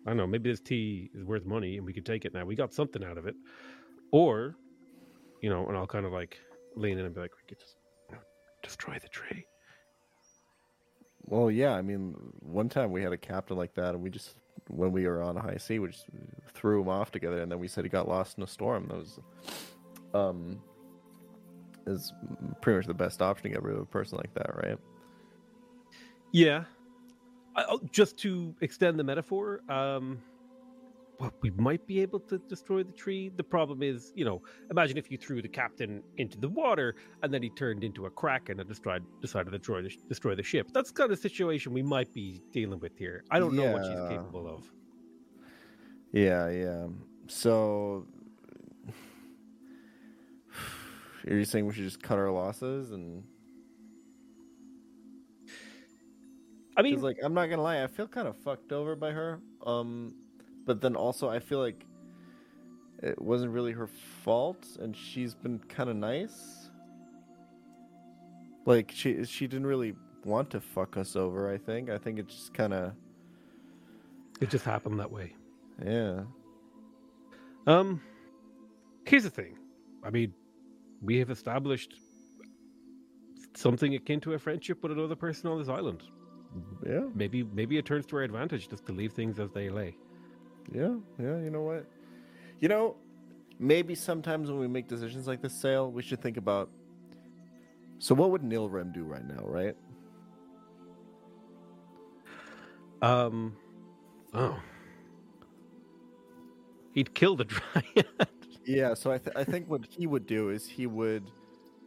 I 0.06 0.10
don't 0.10 0.16
know. 0.18 0.26
Maybe 0.26 0.50
this 0.50 0.60
tea 0.60 1.10
is 1.14 1.24
worth 1.24 1.44
money 1.44 1.76
and 1.76 1.84
we 1.86 1.92
could 1.92 2.06
take 2.06 2.24
it 2.24 2.32
now. 2.32 2.44
We 2.46 2.54
got 2.54 2.72
something 2.72 3.02
out 3.04 3.18
of 3.18 3.26
it, 3.26 3.34
or 4.12 4.56
you 5.44 5.50
know, 5.50 5.66
and 5.66 5.76
I'll 5.76 5.86
kind 5.86 6.06
of 6.06 6.12
like 6.12 6.38
lean 6.74 6.98
in 6.98 7.04
and 7.04 7.14
be 7.14 7.20
like, 7.20 7.32
we 7.32 7.46
could 7.46 7.60
just 7.60 7.76
you 8.08 8.16
know, 8.16 8.22
destroy 8.62 8.98
the 8.98 9.08
tree. 9.08 9.44
Well, 11.26 11.50
yeah. 11.50 11.74
I 11.74 11.82
mean, 11.82 12.14
one 12.40 12.70
time 12.70 12.90
we 12.90 13.02
had 13.02 13.12
a 13.12 13.18
captain 13.18 13.58
like 13.58 13.74
that, 13.74 13.94
and 13.94 14.02
we 14.02 14.08
just 14.08 14.36
when 14.68 14.90
we 14.90 15.06
were 15.06 15.22
on 15.22 15.36
a 15.36 15.42
high 15.42 15.58
sea, 15.58 15.80
we 15.80 15.88
just 15.88 16.06
threw 16.54 16.80
him 16.80 16.88
off 16.88 17.12
together, 17.12 17.42
and 17.42 17.52
then 17.52 17.58
we 17.58 17.68
said 17.68 17.84
he 17.84 17.90
got 17.90 18.08
lost 18.08 18.38
in 18.38 18.42
a 18.42 18.46
storm. 18.46 18.86
That 18.88 18.96
was, 18.96 19.20
um, 20.14 20.62
is 21.86 22.10
pretty 22.62 22.78
much 22.78 22.86
the 22.86 22.94
best 22.94 23.20
option 23.20 23.42
to 23.42 23.50
get 23.50 23.62
rid 23.62 23.76
of 23.76 23.82
a 23.82 23.86
person 23.86 24.16
like 24.16 24.32
that, 24.32 24.50
right? 24.56 24.78
Yeah. 26.32 26.64
I, 27.54 27.64
oh, 27.68 27.80
just 27.92 28.16
to 28.20 28.54
extend 28.62 28.98
the 28.98 29.04
metaphor, 29.04 29.60
um, 29.68 30.22
well, 31.20 31.32
we 31.42 31.50
might 31.50 31.86
be 31.86 32.00
able 32.00 32.20
to 32.20 32.38
destroy 32.48 32.82
the 32.82 32.92
tree. 32.92 33.30
The 33.36 33.44
problem 33.44 33.82
is, 33.82 34.12
you 34.16 34.24
know, 34.24 34.42
imagine 34.70 34.96
if 34.98 35.10
you 35.10 35.16
threw 35.18 35.40
the 35.42 35.48
captain 35.48 36.02
into 36.16 36.38
the 36.38 36.48
water 36.48 36.96
and 37.22 37.32
then 37.32 37.42
he 37.42 37.50
turned 37.50 37.84
into 37.84 38.06
a 38.06 38.10
kraken 38.10 38.58
and 38.60 38.68
decided 38.68 39.06
decided 39.20 39.50
to 39.52 39.58
destroy 39.58 39.82
the, 39.82 39.96
destroy 40.08 40.34
the 40.34 40.42
ship. 40.42 40.68
That's 40.72 40.90
the 40.90 40.98
kind 41.00 41.12
of 41.12 41.18
situation 41.18 41.72
we 41.72 41.82
might 41.82 42.12
be 42.12 42.42
dealing 42.52 42.80
with 42.80 42.96
here. 42.98 43.24
I 43.30 43.38
don't 43.38 43.54
know 43.54 43.70
what 43.72 43.84
she's 43.84 43.94
Yeah. 43.94 44.08
capable 44.08 44.48
of. 44.48 44.70
Yeah, 46.12 46.48
yeah. 46.50 46.86
So, 47.28 48.06
are 51.28 51.34
you 51.36 51.44
saying 51.44 51.66
we 51.66 51.72
should 51.72 51.84
just 51.84 52.02
cut 52.02 52.18
our 52.18 52.30
losses 52.30 52.90
and? 52.92 53.24
I 56.76 56.82
mean, 56.82 57.00
like 57.00 57.18
I'm 57.22 57.34
not 57.34 57.46
gonna 57.46 57.62
lie, 57.62 57.82
I 57.84 57.86
feel 57.86 58.08
kind 58.08 58.26
of 58.26 58.36
fucked 58.36 58.72
over 58.72 58.96
by 58.96 59.12
her. 59.12 59.40
Um, 59.64 60.14
but 60.66 60.80
then 60.80 60.96
also 60.96 61.28
I 61.28 61.38
feel 61.38 61.58
like 61.58 61.84
it 63.02 63.20
wasn't 63.20 63.52
really 63.52 63.72
her 63.72 63.86
fault, 63.86 64.66
and 64.80 64.96
she's 64.96 65.34
been 65.34 65.58
kind 65.60 65.90
of 65.90 65.96
nice. 65.96 66.70
Like 68.66 68.90
she 68.94 69.24
she 69.24 69.46
didn't 69.46 69.66
really 69.66 69.94
want 70.24 70.50
to 70.50 70.60
fuck 70.60 70.96
us 70.96 71.16
over. 71.16 71.52
I 71.52 71.58
think 71.58 71.90
I 71.90 71.98
think 71.98 72.18
it 72.18 72.28
just 72.28 72.54
kind 72.54 72.72
of 72.72 72.92
it 74.40 74.50
just 74.50 74.64
happened 74.64 75.00
that 75.00 75.10
way. 75.10 75.34
yeah. 75.84 76.22
Um, 77.66 78.00
here's 79.06 79.22
the 79.24 79.30
thing. 79.30 79.56
I 80.02 80.10
mean, 80.10 80.34
we 81.02 81.18
have 81.18 81.30
established 81.30 81.94
something 83.56 83.94
akin 83.94 84.20
to 84.20 84.34
a 84.34 84.38
friendship 84.38 84.82
with 84.82 84.92
another 84.92 85.16
person 85.16 85.50
on 85.50 85.58
this 85.58 85.68
island. 85.68 86.02
Yeah, 86.86 87.04
maybe 87.14 87.42
maybe 87.42 87.78
it 87.78 87.84
turns 87.86 88.06
to 88.06 88.16
our 88.16 88.22
advantage 88.22 88.68
just 88.68 88.86
to 88.86 88.92
leave 88.92 89.12
things 89.12 89.38
as 89.40 89.50
they 89.52 89.70
lay. 89.70 89.96
Yeah, 90.72 90.96
yeah. 91.18 91.38
You 91.38 91.50
know 91.50 91.62
what? 91.62 91.86
You 92.60 92.68
know, 92.68 92.96
maybe 93.58 93.94
sometimes 93.94 94.50
when 94.50 94.60
we 94.60 94.68
make 94.68 94.88
decisions 94.88 95.26
like 95.26 95.42
this, 95.42 95.54
Saol, 95.62 95.92
we 95.92 96.02
should 96.02 96.22
think 96.22 96.36
about. 96.36 96.70
So 97.98 98.14
what 98.14 98.30
would 98.30 98.42
Nilrim 98.42 98.92
do 98.92 99.02
right 99.04 99.24
now, 99.26 99.42
right? 99.44 99.76
Um, 103.02 103.56
oh, 104.34 104.60
he'd 106.92 107.14
kill 107.14 107.36
the 107.36 107.44
dryad. 107.44 108.06
Yeah, 108.64 108.94
so 108.94 109.12
I, 109.12 109.18
th- 109.18 109.36
I 109.36 109.44
think 109.44 109.68
what 109.68 109.82
he 109.90 110.06
would 110.06 110.26
do 110.26 110.50
is 110.50 110.66
he 110.66 110.86
would, 110.86 111.30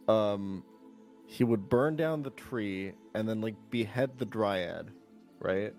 um, 0.08 0.64
he 1.26 1.44
would 1.44 1.68
burn 1.68 1.96
down 1.96 2.22
the 2.22 2.30
tree 2.30 2.92
and 3.14 3.28
then 3.28 3.40
like 3.40 3.56
behead 3.70 4.18
the 4.18 4.26
dryad, 4.26 4.90
right? 5.40 5.74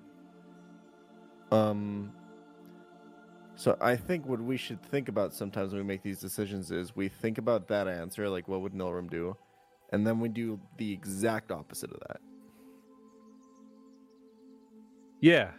Um. 1.52 2.11
So 3.60 3.76
I 3.82 3.98
think 3.98 4.26
what 4.26 4.40
we 4.40 4.56
should 4.56 4.82
think 4.82 5.10
about 5.10 5.34
sometimes 5.34 5.74
when 5.74 5.82
we 5.82 5.86
make 5.86 6.02
these 6.02 6.20
decisions 6.20 6.72
is 6.72 6.96
we 6.96 7.10
think 7.10 7.38
about 7.38 7.68
that 7.68 7.90
answer, 7.90 8.30
like 8.30 8.48
what 8.48 8.62
would 8.62 8.72
Nilrim 8.72 9.10
do, 9.10 9.36
and 9.92 10.08
then 10.08 10.22
we 10.22 10.30
do 10.30 10.58
the 10.78 10.94
exact 10.94 11.52
opposite 11.52 11.92
of 11.92 12.00
that. 12.08 12.22
yeah, 15.22 15.52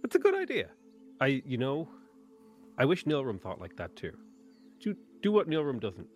that's 0.00 0.14
a 0.14 0.20
good 0.20 0.36
idea. 0.36 0.68
I, 1.20 1.42
you 1.44 1.58
know, 1.58 1.88
I 2.78 2.84
wish 2.84 3.04
Nilrim 3.06 3.40
thought 3.42 3.60
like 3.60 3.74
that 3.76 3.96
too. 3.96 4.16
Do 4.80 4.94
do 5.20 5.32
what 5.32 5.48
Nilrim 5.48 5.80
doesn't. 5.80 6.06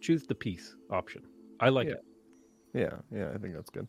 Choose 0.00 0.24
the 0.26 0.34
peace 0.34 0.74
option. 0.90 1.22
I 1.60 1.68
like 1.68 1.86
Yeah. 1.86 1.94
it. 1.94 2.04
Yeah, 2.74 2.96
yeah, 3.16 3.28
I 3.32 3.38
think 3.38 3.54
that's 3.54 3.70
good. 3.70 3.86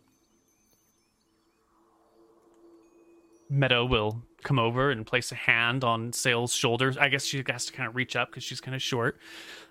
Meadow 3.50 3.86
will 3.86 4.24
come 4.44 4.60
over 4.60 4.92
and 4.92 5.06
place 5.06 5.32
a 5.32 5.36
hand 5.36 5.84
on 5.84 6.14
Saol's 6.14 6.54
shoulders. 6.54 6.98
I 6.98 7.10
guess 7.10 7.26
she 7.26 7.44
has 7.48 7.66
to 7.66 7.74
kind 7.74 7.90
of 7.90 7.96
reach 7.96 8.16
up 8.16 8.30
because 8.30 8.44
she's 8.44 8.62
kind 8.62 8.76
of 8.76 8.82
short. 8.82 9.18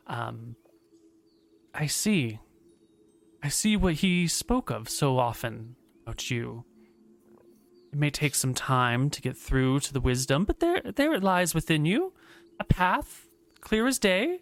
Um, 0.07 0.57
I 1.75 1.87
see. 1.87 2.41
I 3.43 3.49
see 3.49 3.77
what 3.77 3.95
he 3.95 4.27
spoke 4.27 4.71
of 4.71 4.89
so 4.89 5.19
often 5.19 5.77
about 6.03 6.31
you. 6.31 6.65
It 7.93 7.99
may 7.99 8.11
take 8.11 8.35
some 8.35 8.53
time 8.53 9.11
to 9.11 9.23
get 9.23 9.37
through 9.37 9.81
to 9.81 9.93
the 9.93 10.01
wisdom, 10.01 10.45
but 10.45 10.61
there, 10.61 10.83
there 10.83 11.15
it 11.15 11.23
lies 11.23 11.55
within 11.55 11.85
you, 11.87 12.13
a 12.61 12.65
path 12.65 13.29
clear 13.61 13.87
as 13.87 13.99
day, 13.99 14.41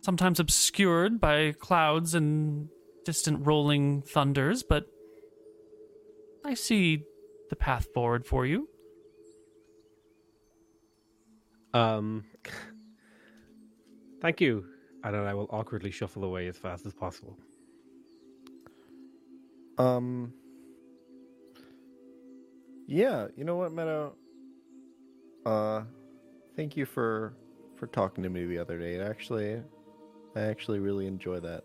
sometimes 0.00 0.40
obscured 0.40 1.20
by 1.20 1.52
clouds 1.52 2.14
and 2.14 2.68
distant 3.04 3.46
rolling 3.46 4.02
thunders, 4.02 4.62
but 4.62 4.86
I 6.44 6.54
see 6.54 7.04
the 7.50 7.56
path 7.56 7.86
forward 7.92 8.24
for 8.24 8.46
you. 8.46 8.68
Um, 11.74 12.24
thank 14.22 14.40
you. 14.40 14.64
And 15.04 15.14
then 15.14 15.26
I 15.26 15.34
will 15.34 15.48
awkwardly 15.50 15.90
shuffle 15.90 16.24
away 16.24 16.46
as 16.46 16.56
fast 16.56 16.86
as 16.86 16.94
possible. 16.94 17.36
Um. 19.78 20.32
Yeah, 22.86 23.28
you 23.36 23.44
know 23.44 23.56
what, 23.56 23.72
Meadow? 23.72 24.14
Uh, 25.46 25.82
thank 26.56 26.76
you 26.76 26.84
for 26.84 27.34
for 27.76 27.86
talking 27.86 28.22
to 28.24 28.28
me 28.28 28.44
the 28.44 28.58
other 28.58 28.78
day. 28.78 28.94
It 28.94 29.00
actually, 29.00 29.62
I 30.36 30.40
actually 30.40 30.80
really 30.80 31.06
enjoy 31.06 31.40
that. 31.40 31.64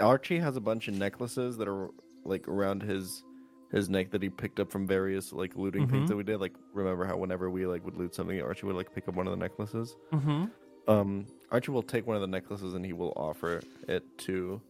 Archie 0.00 0.38
has 0.38 0.56
a 0.56 0.60
bunch 0.60 0.88
of 0.88 0.94
necklaces 0.94 1.58
that 1.58 1.68
are 1.68 1.90
like 2.24 2.48
around 2.48 2.82
his 2.82 3.22
his 3.70 3.88
neck 3.90 4.10
that 4.12 4.22
he 4.22 4.28
picked 4.30 4.60
up 4.60 4.70
from 4.70 4.86
various 4.86 5.32
like 5.32 5.54
looting 5.56 5.86
Mhm. 5.86 5.90
things 5.90 6.08
that 6.10 6.16
we 6.16 6.22
did. 6.22 6.40
Like, 6.40 6.54
remember 6.72 7.04
how 7.04 7.16
whenever 7.16 7.50
we 7.50 7.66
like 7.66 7.84
would 7.84 7.96
loot 7.96 8.14
something, 8.14 8.40
Archie 8.40 8.66
would 8.66 8.76
like 8.76 8.94
pick 8.94 9.08
up 9.08 9.14
one 9.14 9.26
of 9.26 9.30
the 9.32 9.36
necklaces. 9.36 9.96
Mm-hmm. 10.12 10.44
Um, 10.90 11.26
Archie 11.50 11.70
will 11.70 11.82
take 11.82 12.06
one 12.06 12.16
of 12.16 12.22
the 12.22 12.28
necklaces 12.28 12.72
and 12.74 12.84
he 12.84 12.92
will 12.94 13.12
offer 13.16 13.60
it 13.86 14.04
to. 14.20 14.60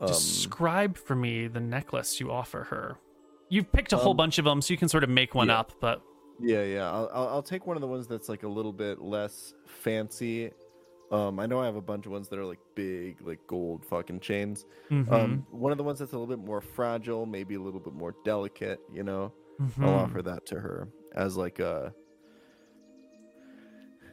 Um, 0.00 0.08
Describe 0.08 0.96
for 0.96 1.14
me 1.16 1.48
the 1.48 1.60
necklace 1.60 2.20
you 2.20 2.30
offer 2.30 2.64
her. 2.64 2.96
You've 3.48 3.70
picked 3.72 3.92
a 3.92 3.96
whole 3.96 4.12
Um, 4.12 4.16
bunch 4.16 4.38
of 4.38 4.44
them, 4.44 4.62
so 4.62 4.72
you 4.72 4.78
can 4.78 4.88
sort 4.88 5.04
of 5.04 5.10
make 5.10 5.34
one 5.34 5.48
yeah. 5.48 5.58
up. 5.60 5.72
But 5.80 6.00
Yeah, 6.40 6.62
yeah. 6.64 6.90
I'll, 6.90 7.10
I'll 7.12 7.28
I'll 7.28 7.42
take 7.42 7.66
one 7.66 7.76
of 7.76 7.80
the 7.80 7.86
ones 7.88 8.06
that's 8.06 8.28
like 8.28 8.42
a 8.44 8.48
little 8.48 8.72
bit 8.72 9.00
less 9.00 9.54
fancy. 9.66 10.50
Um, 11.10 11.38
I 11.38 11.46
know 11.46 11.60
I 11.60 11.66
have 11.66 11.76
a 11.76 11.82
bunch 11.82 12.06
of 12.06 12.12
ones 12.12 12.28
that 12.28 12.38
are 12.38 12.44
like 12.46 12.60
big, 12.74 13.20
like 13.20 13.40
gold 13.46 13.84
fucking 13.84 14.20
chains. 14.20 14.64
Mhm, 14.90 15.08
Um, 15.12 15.46
one 15.50 15.72
of 15.72 15.78
the 15.78 15.84
ones 15.84 15.98
that's 15.98 16.12
a 16.12 16.18
little 16.18 16.34
bit 16.34 16.44
more 16.44 16.60
fragile, 16.60 17.26
maybe 17.26 17.54
a 17.54 17.60
little 17.60 17.80
bit 17.80 17.94
more 17.94 18.14
delicate. 18.24 18.80
You 18.92 19.04
know, 19.04 19.34
mhm. 19.60 19.72
I'll 19.82 19.94
offer 19.94 20.22
that 20.22 20.46
to 20.46 20.60
her 20.60 20.88
as 21.14 21.36
like 21.36 21.58
a. 21.60 21.94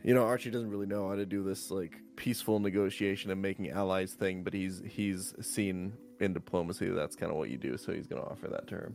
You 0.03 0.13
know, 0.15 0.23
Archie 0.23 0.49
doesn't 0.49 0.69
really 0.69 0.87
know 0.87 1.07
how 1.09 1.15
to 1.15 1.25
do 1.25 1.43
this 1.43 1.69
like 1.69 2.01
peaceful 2.15 2.59
negotiation 2.59 3.29
and 3.31 3.41
making 3.41 3.69
allies 3.69 4.13
thing, 4.15 4.43
but 4.43 4.53
he's 4.53 4.81
he's 4.85 5.33
seen 5.45 5.97
in 6.19 6.33
diplomacy 6.33 6.87
that 6.87 6.95
that's 6.95 7.15
kind 7.15 7.31
of 7.31 7.37
what 7.37 7.49
you 7.49 7.57
do, 7.57 7.77
so 7.77 7.93
he's 7.93 8.07
gonna 8.07 8.23
offer 8.23 8.47
that 8.47 8.67
to 8.67 8.75
her. 8.75 8.93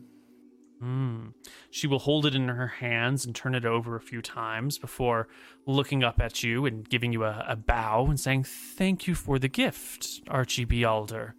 Mm. 0.83 1.33
She 1.71 1.87
will 1.87 1.99
hold 1.99 2.27
it 2.27 2.35
in 2.35 2.49
her 2.49 2.67
hands 2.67 3.25
and 3.25 3.35
turn 3.35 3.55
it 3.55 3.65
over 3.65 3.97
a 3.97 4.01
few 4.01 4.21
times 4.21 4.79
before 4.79 5.29
looking 5.67 6.05
up 6.05 6.21
at 6.21 6.43
you 6.43 6.67
and 6.67 6.89
giving 6.89 7.13
you 7.13 7.25
a, 7.25 7.45
a 7.49 7.57
bow 7.57 8.07
and 8.07 8.21
saying, 8.21 8.45
Thank 8.45 9.07
you 9.07 9.15
for 9.15 9.39
the 9.39 9.49
gift, 9.49 10.21
Archie 10.29 10.65
B. 10.65 10.85
Alder. 10.85 11.35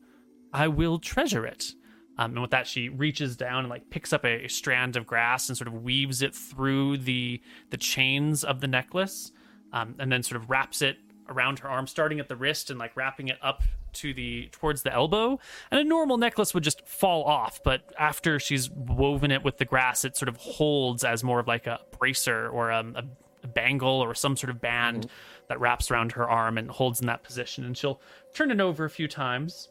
I 0.53 0.67
will 0.67 0.97
treasure 0.99 1.45
it. 1.45 1.73
Um, 2.17 2.31
and 2.31 2.41
with 2.41 2.51
that, 2.51 2.65
she 2.65 2.89
reaches 2.89 3.37
down 3.37 3.59
and 3.59 3.69
like 3.69 3.89
picks 3.89 4.11
up 4.11 4.25
a, 4.25 4.45
a 4.45 4.47
strand 4.47 4.95
of 4.95 5.05
grass 5.05 5.49
and 5.49 5.57
sort 5.57 5.67
of 5.67 5.83
weaves 5.83 6.21
it 6.21 6.33
through 6.33 6.97
the 6.97 7.41
the 7.69 7.77
chains 7.77 8.43
of 8.43 8.59
the 8.59 8.67
necklace, 8.67 9.31
um, 9.71 9.95
and 9.99 10.11
then 10.11 10.23
sort 10.23 10.41
of 10.41 10.49
wraps 10.49 10.81
it 10.81 10.97
around 11.29 11.59
her 11.59 11.69
arm, 11.69 11.85
starting 11.85 12.19
at 12.19 12.27
the 12.27 12.35
wrist 12.35 12.71
and 12.71 12.79
like 12.79 12.95
wrapping 12.97 13.27
it 13.27 13.37
up 13.43 13.61
to 13.97 14.13
the 14.13 14.49
towards 14.51 14.83
the 14.83 14.93
elbow. 14.93 15.39
And 15.71 15.79
a 15.79 15.83
normal 15.83 16.17
necklace 16.17 16.53
would 16.53 16.63
just 16.63 16.87
fall 16.87 17.23
off, 17.23 17.61
but 17.63 17.81
after 17.97 18.39
she's 18.39 18.69
woven 18.69 19.31
it 19.31 19.43
with 19.43 19.57
the 19.57 19.65
grass, 19.65 20.05
it 20.05 20.15
sort 20.17 20.29
of 20.29 20.37
holds 20.37 21.03
as 21.03 21.23
more 21.23 21.39
of 21.39 21.47
like 21.47 21.67
a 21.67 21.79
bracer 21.97 22.47
or 22.49 22.71
um, 22.71 22.95
a, 22.95 23.03
a 23.43 23.47
bangle 23.47 24.01
or 24.01 24.13
some 24.15 24.35
sort 24.35 24.49
of 24.49 24.61
band 24.61 25.09
that 25.47 25.59
wraps 25.59 25.91
around 25.91 26.13
her 26.13 26.29
arm 26.29 26.57
and 26.57 26.69
holds 26.69 26.99
in 26.99 27.07
that 27.07 27.23
position. 27.23 27.63
And 27.65 27.77
she'll 27.77 28.01
turn 28.33 28.51
it 28.51 28.59
over 28.59 28.85
a 28.85 28.89
few 28.89 29.07
times 29.07 29.69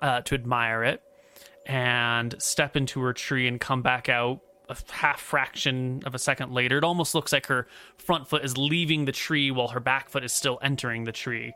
uh, 0.00 0.20
to 0.22 0.34
admire 0.34 0.84
it 0.84 1.02
and 1.66 2.34
step 2.38 2.76
into 2.76 3.00
her 3.00 3.12
tree 3.12 3.48
and 3.48 3.60
come 3.60 3.82
back 3.82 4.08
out 4.08 4.40
a 4.68 4.76
half 4.90 5.20
fraction 5.20 6.02
of 6.06 6.14
a 6.14 6.18
second 6.18 6.52
later. 6.52 6.78
It 6.78 6.84
almost 6.84 7.14
looks 7.14 7.32
like 7.32 7.46
her 7.46 7.66
front 7.98 8.28
foot 8.28 8.44
is 8.44 8.56
leaving 8.56 9.04
the 9.04 9.12
tree 9.12 9.50
while 9.50 9.68
her 9.68 9.80
back 9.80 10.08
foot 10.08 10.24
is 10.24 10.32
still 10.32 10.58
entering 10.62 11.04
the 11.04 11.12
tree. 11.12 11.54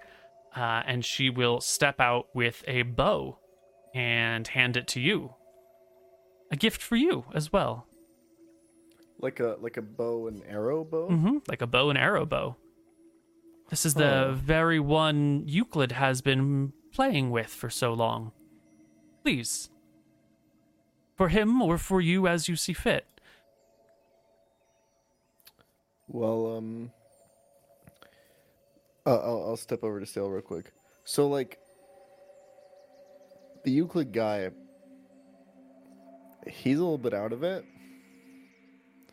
Uh, 0.57 0.83
and 0.87 1.05
she 1.05 1.31
will 1.31 1.61
step 1.61 2.01
out 2.01 2.27
with 2.35 2.65
a 2.67 2.83
bow 2.83 3.39
and 3.95 4.49
hand 4.49 4.77
it 4.77 4.87
to 4.89 5.01
you. 5.01 5.35
A 6.51 6.57
gift 6.57 6.81
for 6.83 6.97
you 6.97 7.25
as 7.35 7.53
well. 7.53 7.87
Like 9.21 9.41
a 9.41 9.57
like 9.61 9.77
a 9.77 9.83
bow 9.83 10.27
and 10.29 10.43
arrow 10.49 10.85
bow. 10.85 11.09
hmm 11.09 11.39
Like 11.49 11.61
a 11.63 11.67
bow 11.67 11.91
and 11.91 11.99
arrow 11.99 12.25
bow. 12.25 12.57
This 13.69 13.85
is 13.85 13.95
the 13.95 14.29
Oh. 14.29 14.33
very 14.35 14.81
one 14.81 15.43
Euclid 15.47 15.93
has 15.93 16.23
been 16.23 16.73
playing 16.93 17.31
with 17.31 17.49
for 17.49 17.69
so 17.69 17.93
long. 17.93 18.33
Please. 19.23 19.69
For 21.17 21.29
him 21.29 21.61
or 21.61 21.77
for 21.77 22.01
you 22.01 22.27
as 22.27 22.49
you 22.49 22.57
see 22.57 22.73
fit. 22.73 23.05
Well, 26.07 26.57
um, 26.57 26.93
uh, 29.09 29.21
I'll 29.25 29.43
I'll 29.51 29.57
step 29.57 29.83
over 29.83 29.99
to 30.01 30.07
Saol 30.07 30.31
real 30.33 30.43
quick. 30.43 30.73
So 31.05 31.27
like, 31.29 31.59
the 33.65 33.71
Euclid 33.71 34.13
guy, 34.13 34.51
he's 36.47 36.77
a 36.79 36.83
little 36.83 36.99
bit 36.99 37.15
out 37.15 37.33
of 37.33 37.43
it. 37.43 37.65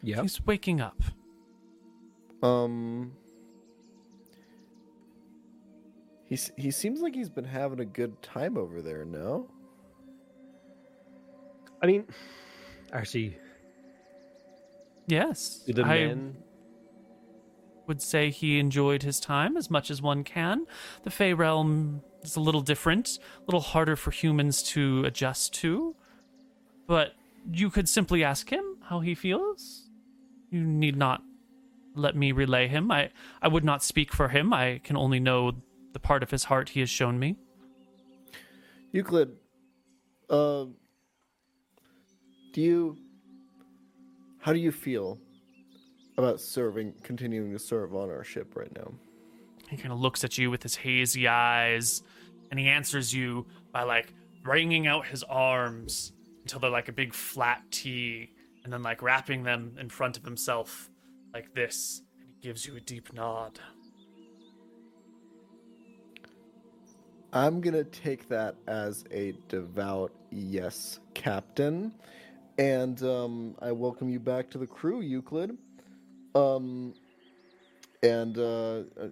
Yeah. 0.04 0.22
He's 0.22 0.46
waking 0.46 0.82
up. 0.82 1.02
Um, 2.44 3.14
he's 6.26 6.52
he 6.58 6.70
seems 6.70 7.00
like 7.02 7.16
he's 7.16 7.30
been 7.30 7.46
having 7.46 7.80
a 7.80 7.86
good 7.86 8.22
time 8.22 8.58
over 8.58 8.82
there. 8.82 9.06
No, 9.06 9.50
I 11.82 11.88
mean, 11.88 12.06
actually, 12.92 13.38
Yes. 15.08 15.64
do 15.66 15.74
the 15.74 15.84
I 15.84 16.06
men. 16.06 16.38
Would 17.88 18.02
say 18.02 18.30
he 18.30 18.60
enjoyed 18.60 19.04
his 19.04 19.20
time 19.20 19.58
as 19.58 19.70
much 19.70 19.92
as 19.92 20.02
one 20.02 20.24
can. 20.24 20.66
The 21.04 21.12
Fey 21.12 21.34
realm 21.34 22.02
is 22.24 22.36
a 22.36 22.40
little 22.40 22.62
different, 22.62 23.20
a 23.38 23.46
little 23.46 23.62
harder 23.62 23.96
for 23.96 24.12
humans 24.12 24.64
to 24.64 25.04
adjust 25.06 25.54
to. 25.56 25.96
But 26.88 27.14
you 27.52 27.70
could 27.70 27.88
simply 27.90 28.24
ask 28.24 28.50
him 28.50 28.64
how 28.84 29.00
he 29.00 29.16
feels. 29.16 29.90
You 30.50 30.62
need 30.62 30.96
not 30.96 31.22
let 31.96 32.16
me 32.16 32.32
relay 32.32 32.68
him. 32.68 32.92
I, 32.92 33.10
I 33.42 33.48
would 33.48 33.64
not 33.64 33.84
speak 33.84 34.14
for 34.14 34.28
him. 34.30 34.54
I 34.54 34.82
can 34.84 34.98
only 34.98 35.20
know 35.20 35.54
the 35.94 36.00
part 36.00 36.24
of 36.24 36.32
his 36.32 36.46
heart 36.46 36.70
he 36.70 36.82
has 36.82 36.90
shown 36.90 37.20
me. 37.20 37.38
Euclid. 38.92 39.32
Uh, 40.30 40.66
do 42.54 42.62
you? 42.62 42.98
How 44.40 44.54
do 44.54 44.60
you 44.60 44.72
feel 44.72 45.20
about 46.18 46.40
serving, 46.40 46.94
continuing 47.04 47.52
to 47.52 47.60
serve 47.60 47.96
on 47.96 48.10
our 48.10 48.24
ship 48.24 48.56
right 48.56 48.74
now? 48.76 48.92
He 49.70 49.78
kind 49.78 49.92
of 49.92 50.00
looks 50.00 50.24
at 50.24 50.38
you 50.38 50.52
with 50.52 50.64
his 50.64 50.76
hazy 50.76 51.28
eyes, 51.28 52.04
and 52.52 52.60
he 52.60 52.68
answers 52.68 53.14
you 53.14 53.46
by 53.72 53.84
like 53.84 54.14
wringing 54.44 54.88
out 54.88 55.08
his 55.08 55.24
arms 55.24 56.14
until 56.42 56.60
they're 56.60 56.70
like 56.70 56.88
a 56.88 56.94
big 56.94 57.14
flat 57.14 57.64
T, 57.72 58.32
and 58.64 58.72
then 58.72 58.84
like 58.84 59.02
wrapping 59.02 59.44
them 59.44 59.76
in 59.80 59.90
front 59.90 60.18
of 60.18 60.24
himself 60.24 60.90
like 61.34 61.54
this. 61.54 62.02
And 62.20 62.30
he 62.30 62.36
gives 62.48 62.66
you 62.66 62.76
a 62.76 62.80
deep 62.80 63.14
nod. 63.14 63.60
I'm 67.34 67.60
gonna 67.60 67.84
take 67.84 68.30
that 68.30 68.56
as 68.68 69.04
a 69.12 69.34
devout 69.50 70.14
yes, 70.32 71.00
Captain, 71.14 71.94
and 72.58 73.02
um, 73.04 73.56
I 73.62 73.74
welcome 73.74 74.10
you 74.10 74.22
back 74.22 74.50
to 74.52 74.58
the 74.58 74.68
crew, 74.68 75.02
Euclid. 75.02 75.58
Um, 76.36 76.94
and 78.04 78.38
uh, 78.38 78.84
uh, 79.00 79.08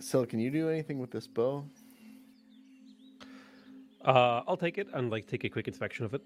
Saol, 0.00 0.28
can 0.28 0.38
you 0.38 0.50
do 0.50 0.68
anything 0.68 0.98
with 0.98 1.10
this 1.10 1.26
bow? 1.26 1.64
Uh, 4.04 4.42
I'll 4.46 4.56
take 4.56 4.78
it 4.78 4.88
and 4.92 5.10
like 5.10 5.26
take 5.26 5.44
a 5.44 5.48
quick 5.48 5.66
inspection 5.66 6.04
of 6.04 6.14
it. 6.14 6.22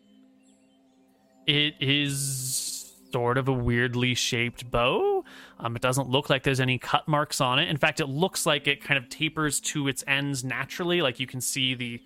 It 1.47 1.75
is 1.81 2.93
sort 3.13 3.39
of 3.39 3.49
a 3.49 3.53
weirdly 3.53 4.15
shaped 4.15 4.71
bow. 4.71 5.25
Um, 5.61 5.77
it 5.77 5.83
doesn't 5.83 6.09
look 6.09 6.29
like 6.29 6.43
there's 6.43 6.61
any 6.61 6.79
cut 6.79 7.07
marks 7.07 7.41
on 7.41 7.59
it. 7.59 7.69
In 7.69 7.77
fact, 7.77 8.01
it 8.01 8.07
looks 8.07 8.47
like 8.47 8.67
it 8.67 8.83
kind 8.83 8.99
of 8.99 9.09
tapers 9.09 9.61
to 9.61 9.87
its 9.89 10.03
ends 10.09 10.43
naturally. 10.43 11.03
Like 11.03 11.21
you 11.21 11.27
can 11.27 11.41
see 11.41 11.75
the 11.75 12.03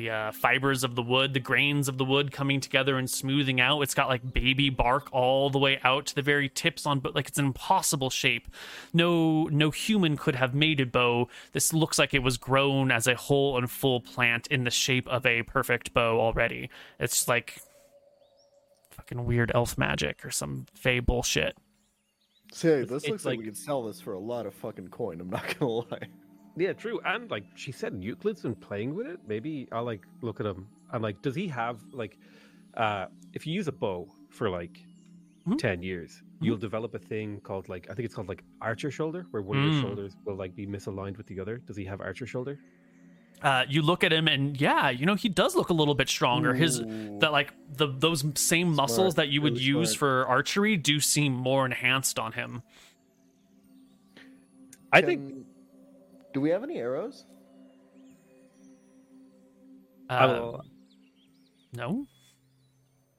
the 0.00 0.10
uh, 0.10 0.32
fibers 0.32 0.82
of 0.84 0.94
the 0.94 1.02
wood, 1.02 1.34
the 1.34 1.40
grains 1.40 1.88
of 1.88 1.98
the 1.98 2.04
wood 2.04 2.32
coming 2.32 2.60
together 2.60 2.96
and 2.98 3.08
smoothing 3.10 3.60
out. 3.60 3.80
It's 3.82 3.94
got 3.94 4.08
like 4.08 4.32
baby 4.32 4.70
bark 4.70 5.08
all 5.12 5.50
the 5.50 5.58
way 5.58 5.78
out 5.84 6.06
to 6.06 6.14
the 6.14 6.22
very 6.22 6.48
tips 6.48 6.86
on, 6.86 7.00
but 7.00 7.14
like 7.14 7.28
it's 7.28 7.38
an 7.38 7.44
impossible 7.46 8.10
shape. 8.10 8.48
No, 8.92 9.44
no 9.44 9.70
human 9.70 10.16
could 10.16 10.36
have 10.36 10.54
made 10.54 10.80
a 10.80 10.86
bow. 10.86 11.28
This 11.52 11.72
looks 11.72 11.98
like 11.98 12.14
it 12.14 12.22
was 12.22 12.36
grown 12.38 12.90
as 12.90 13.06
a 13.06 13.14
whole 13.14 13.58
and 13.58 13.70
full 13.70 14.00
plant 14.00 14.46
in 14.46 14.64
the 14.64 14.70
shape 14.70 15.06
of 15.08 15.26
a 15.26 15.42
perfect 15.42 15.92
bow 15.92 16.18
already. 16.20 16.70
It's 16.98 17.28
like 17.28 17.60
fucking 18.90 19.24
weird 19.24 19.50
elf 19.54 19.76
magic 19.78 20.24
or 20.24 20.30
some 20.30 20.66
fey 20.74 21.00
bullshit. 21.00 21.56
Say, 22.52 22.80
It's- 22.82 22.88
this 22.88 23.02
it's 23.04 23.10
looks 23.10 23.24
like, 23.24 23.32
like- 23.32 23.38
we 23.40 23.44
could 23.44 23.56
sell 23.56 23.82
this 23.84 24.00
for 24.00 24.12
a 24.14 24.18
lot 24.18 24.46
of 24.46 24.54
fucking 24.54 24.88
coin. 24.88 25.20
I'm 25.20 25.30
not 25.30 25.56
gonna 25.58 25.70
lie. 25.90 26.08
Yeah, 26.56 26.72
true. 26.72 27.00
And 27.04 27.30
like 27.30 27.44
she 27.54 27.72
said, 27.72 27.94
Euclid's 28.02 28.42
been 28.42 28.54
playing 28.54 28.94
with 28.94 29.06
it. 29.06 29.20
Maybe 29.26 29.68
I'll 29.72 29.84
like 29.84 30.02
look 30.22 30.40
at 30.40 30.46
him. 30.46 30.66
I'm 30.92 31.02
like, 31.02 31.22
does 31.22 31.34
he 31.34 31.46
have 31.48 31.78
like, 31.92 32.18
uh, 32.74 33.06
if 33.32 33.46
you 33.46 33.54
use 33.54 33.68
a 33.68 33.72
bow 33.72 34.08
for 34.30 34.50
like 34.50 34.78
Mhm. 35.46 35.58
ten 35.58 35.82
years, 35.82 36.22
you'll 36.40 36.58
develop 36.58 36.94
a 36.94 36.98
thing 36.98 37.40
called 37.40 37.68
like 37.68 37.88
I 37.90 37.94
think 37.94 38.04
it's 38.04 38.14
called 38.14 38.28
like 38.28 38.42
archer 38.60 38.90
shoulder, 38.90 39.26
where 39.30 39.42
one 39.42 39.56
of 39.58 39.64
Mm. 39.64 39.72
your 39.72 39.82
shoulders 39.82 40.16
will 40.24 40.36
like 40.36 40.54
be 40.54 40.66
misaligned 40.66 41.16
with 41.16 41.26
the 41.26 41.40
other. 41.40 41.58
Does 41.58 41.76
he 41.76 41.84
have 41.86 42.00
archer 42.00 42.26
shoulder? 42.26 42.58
Uh, 43.42 43.64
you 43.68 43.80
look 43.80 44.04
at 44.04 44.12
him 44.12 44.28
and 44.28 44.60
yeah, 44.60 44.90
you 44.90 45.06
know 45.06 45.14
he 45.14 45.28
does 45.30 45.56
look 45.56 45.70
a 45.70 45.72
little 45.72 45.94
bit 45.94 46.10
stronger. 46.10 46.52
His 46.52 46.80
that 47.20 47.32
like 47.32 47.54
the 47.74 47.86
those 47.86 48.22
same 48.34 48.74
muscles 48.74 49.14
that 49.14 49.28
you 49.30 49.40
would 49.40 49.54
really 49.54 49.64
use 49.64 49.90
smart. 49.92 49.98
for 49.98 50.26
archery 50.26 50.76
do 50.76 51.00
seem 51.00 51.32
more 51.32 51.64
enhanced 51.64 52.18
on 52.18 52.32
him. 52.32 52.62
I 54.92 55.00
think 55.02 55.28
Can- 55.28 55.39
Do 56.32 56.40
we 56.40 56.50
have 56.50 56.62
any 56.62 56.78
arrows? 56.78 57.24
I 60.08 60.24
Uh, 60.24 60.58
no. 61.72 62.06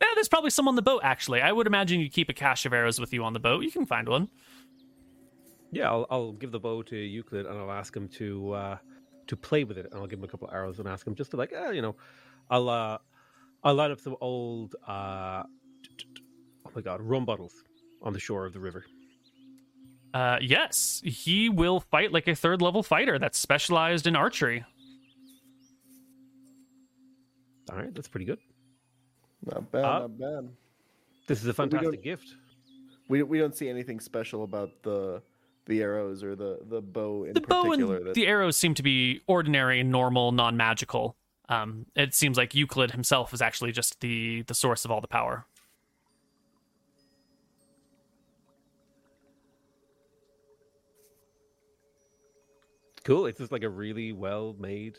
Yeah, 0.02 0.08
there's 0.16 0.28
probably 0.28 0.50
some 0.50 0.68
on 0.68 0.76
the 0.76 0.82
boat. 0.82 1.02
Actually, 1.04 1.42
I 1.42 1.52
would 1.52 1.68
imagine 1.68 2.00
you 2.00 2.10
keep 2.10 2.30
a 2.30 2.34
cache 2.34 2.66
of 2.66 2.74
arrows 2.74 3.00
with 3.00 3.14
you 3.14 3.24
on 3.24 3.34
the 3.34 3.40
boat. 3.40 3.64
You 3.64 3.72
can 3.72 3.86
find 3.86 4.08
one. 4.10 4.30
Yeah, 5.72 5.90
I'll, 5.90 6.06
I'll 6.10 6.32
give 6.34 6.52
the 6.52 6.60
bow 6.60 6.82
to 6.84 6.96
Euclid 6.98 7.46
and 7.46 7.58
I'll 7.58 7.72
ask 7.72 7.96
him 7.96 8.10
to 8.10 8.52
uh, 8.52 8.78
to 9.28 9.38
play 9.38 9.64
with 9.64 9.78
it, 9.78 9.86
and 9.86 9.96
I'll 9.96 10.08
give 10.08 10.20
him 10.20 10.26
a 10.26 10.28
couple 10.28 10.48
of 10.48 10.54
arrows 10.54 10.80
and 10.80 10.88
ask 10.88 11.08
him 11.08 11.16
just 11.16 11.32
to 11.32 11.38
like, 11.38 11.54
eh, 11.54 11.72
you 11.72 11.82
know, 11.82 11.96
I'll 12.50 12.68
uh, 12.68 12.98
I'll 13.64 13.76
line 13.76 13.92
up 13.92 14.00
some 14.00 14.18
old 14.20 14.76
uh, 14.88 15.44
oh 16.66 16.72
my 16.76 16.82
god, 16.82 17.02
rum 17.02 17.26
bottles 17.26 17.64
on 18.02 18.12
the 18.12 18.20
shore 18.20 18.46
of 18.46 18.54
the 18.54 18.60
river. 18.60 18.84
Uh, 20.14 20.38
yes, 20.42 21.02
he 21.06 21.48
will 21.50 21.80
fight 21.80 22.12
like 22.12 22.28
a 22.28 22.36
third 22.36 22.62
level 22.62 22.84
fighter 22.84 23.18
that's 23.18 23.38
specialized 23.38 24.08
in 24.08 24.16
archery. 24.16 24.66
All 27.72 27.78
right, 27.78 27.94
that's 27.94 28.08
pretty 28.08 28.26
good. 28.26 28.40
Not 29.46 29.72
bad, 29.72 29.86
Uh, 29.86 30.00
not 30.00 30.20
bad. 30.20 30.50
This 31.28 31.40
is 31.40 31.46
a 31.46 31.50
we 31.50 31.54
fantastic 31.54 32.04
gift. 32.04 32.36
We 33.08 33.24
we 33.24 33.38
don't 33.40 33.56
see 33.56 33.70
anything 33.70 34.00
special 34.00 34.44
about 34.44 34.84
the 34.84 35.22
the 35.66 35.82
arrows 35.82 36.24
or 36.24 36.36
the 36.36 36.60
the 36.68 36.82
bow 36.82 37.24
in 37.24 37.34
the 37.34 37.42
bow 37.42 37.64
particular. 37.64 37.98
and 37.98 38.08
that- 38.08 38.14
the 38.16 38.28
arrows 38.28 38.58
seem 38.58 38.74
to 38.76 38.84
be 38.84 39.22
ordinary, 39.28 39.84
normal, 39.84 40.32
non-magical. 40.32 41.16
Um, 41.50 41.86
it 41.96 42.14
seems 42.14 42.38
like 42.38 42.56
Euclid 42.56 42.92
himself 42.92 43.34
is 43.34 43.42
actually 43.42 43.72
just 43.72 44.00
the 44.02 44.42
the 44.44 44.54
source 44.54 44.84
of 44.86 44.92
all 44.92 45.02
the 45.02 45.08
power. 45.08 45.46
Cool. 53.04 53.26
It's 53.26 53.40
just 53.40 53.52
like 53.52 53.64
a 53.64 53.70
really 53.70 54.14
well 54.14 54.56
made 54.60 54.98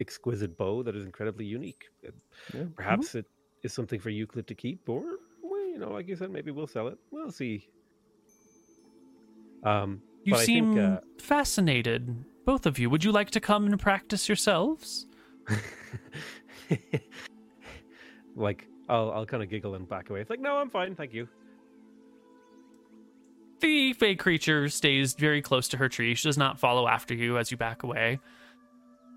exquisite 0.00 0.56
bow 0.56 0.82
that 0.82 0.96
is 0.96 1.04
incredibly 1.04 1.44
unique. 1.44 1.84
Yeah. 2.02 2.64
Perhaps 2.74 3.14
it 3.14 3.26
is 3.62 3.72
something 3.72 4.00
for 4.00 4.10
Euclid 4.10 4.46
to 4.46 4.54
keep, 4.54 4.88
or 4.88 5.02
well, 5.42 5.66
you 5.66 5.78
know, 5.78 5.90
like 5.90 6.08
you 6.08 6.16
said, 6.16 6.30
maybe 6.30 6.50
we'll 6.50 6.66
sell 6.66 6.88
it. 6.88 6.98
We'll 7.10 7.30
see. 7.30 7.68
Um, 9.62 10.00
You 10.24 10.36
seem 10.38 10.74
think, 10.74 10.86
uh, 10.86 11.00
fascinated, 11.18 12.24
both 12.44 12.66
of 12.66 12.78
you. 12.78 12.88
Would 12.90 13.04
you 13.04 13.12
like 13.12 13.30
to 13.32 13.40
come 13.40 13.66
and 13.66 13.78
practice 13.78 14.28
yourselves? 14.28 15.06
like 18.36 18.66
I'll 18.88 19.12
I'll 19.12 19.26
kind 19.26 19.42
of 19.42 19.50
giggle 19.50 19.74
and 19.74 19.88
back 19.88 20.10
away. 20.10 20.20
It's 20.20 20.30
like, 20.30 20.40
no, 20.40 20.56
I'm 20.56 20.70
fine, 20.70 20.94
thank 20.94 21.12
you. 21.12 21.28
The 23.60 23.92
fey 23.92 24.14
creature 24.14 24.68
stays 24.68 25.12
very 25.14 25.42
close 25.42 25.68
to 25.68 25.76
her 25.76 25.88
tree. 25.88 26.14
She 26.14 26.28
does 26.28 26.38
not 26.38 26.58
follow 26.58 26.88
after 26.88 27.14
you 27.14 27.36
as 27.36 27.50
you 27.50 27.56
back 27.56 27.82
away. 27.82 28.18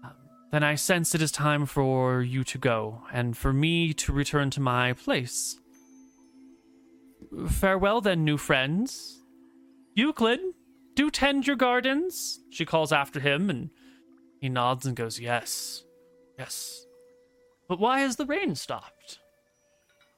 Um, 0.03 0.11
then 0.51 0.63
I 0.63 0.75
sense 0.75 1.15
it 1.15 1.21
is 1.21 1.31
time 1.31 1.65
for 1.65 2.21
you 2.21 2.43
to 2.43 2.57
go, 2.57 3.03
and 3.11 3.37
for 3.37 3.53
me 3.53 3.93
to 3.93 4.11
return 4.11 4.49
to 4.51 4.61
my 4.61 4.93
place. 4.93 5.59
Farewell, 7.47 8.01
then, 8.01 8.25
new 8.25 8.37
friends. 8.37 9.21
Euclid, 9.95 10.39
do 10.95 11.09
tend 11.09 11.47
your 11.47 11.55
gardens, 11.55 12.39
she 12.51 12.65
calls 12.65 12.91
after 12.91 13.19
him, 13.19 13.49
and 13.49 13.69
he 14.41 14.49
nods 14.49 14.85
and 14.85 14.95
goes, 14.95 15.19
Yes, 15.19 15.83
yes. 16.37 16.85
But 17.69 17.79
why 17.79 17.99
has 17.99 18.17
the 18.17 18.25
rain 18.25 18.55
stopped? 18.55 19.19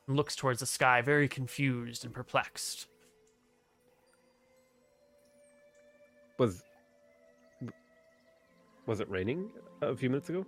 And 0.07 0.17
looks 0.17 0.35
towards 0.35 0.61
the 0.61 0.65
sky, 0.65 1.01
very 1.01 1.27
confused 1.27 2.03
and 2.03 2.13
perplexed. 2.13 2.87
Was 6.37 6.63
was 8.85 8.99
it 8.99 9.09
raining 9.09 9.49
a 9.81 9.95
few 9.95 10.09
minutes 10.09 10.29
ago? 10.29 10.45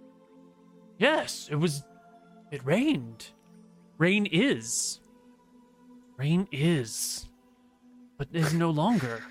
Yes, 0.97 1.47
it 1.51 1.55
was. 1.55 1.83
It 2.51 2.63
rained. 2.65 3.27
Rain 3.97 4.25
is. 4.27 4.99
Rain 6.17 6.47
is. 6.51 7.25
But 8.17 8.27
is 8.33 8.53
no 8.53 8.69
longer. 8.69 9.23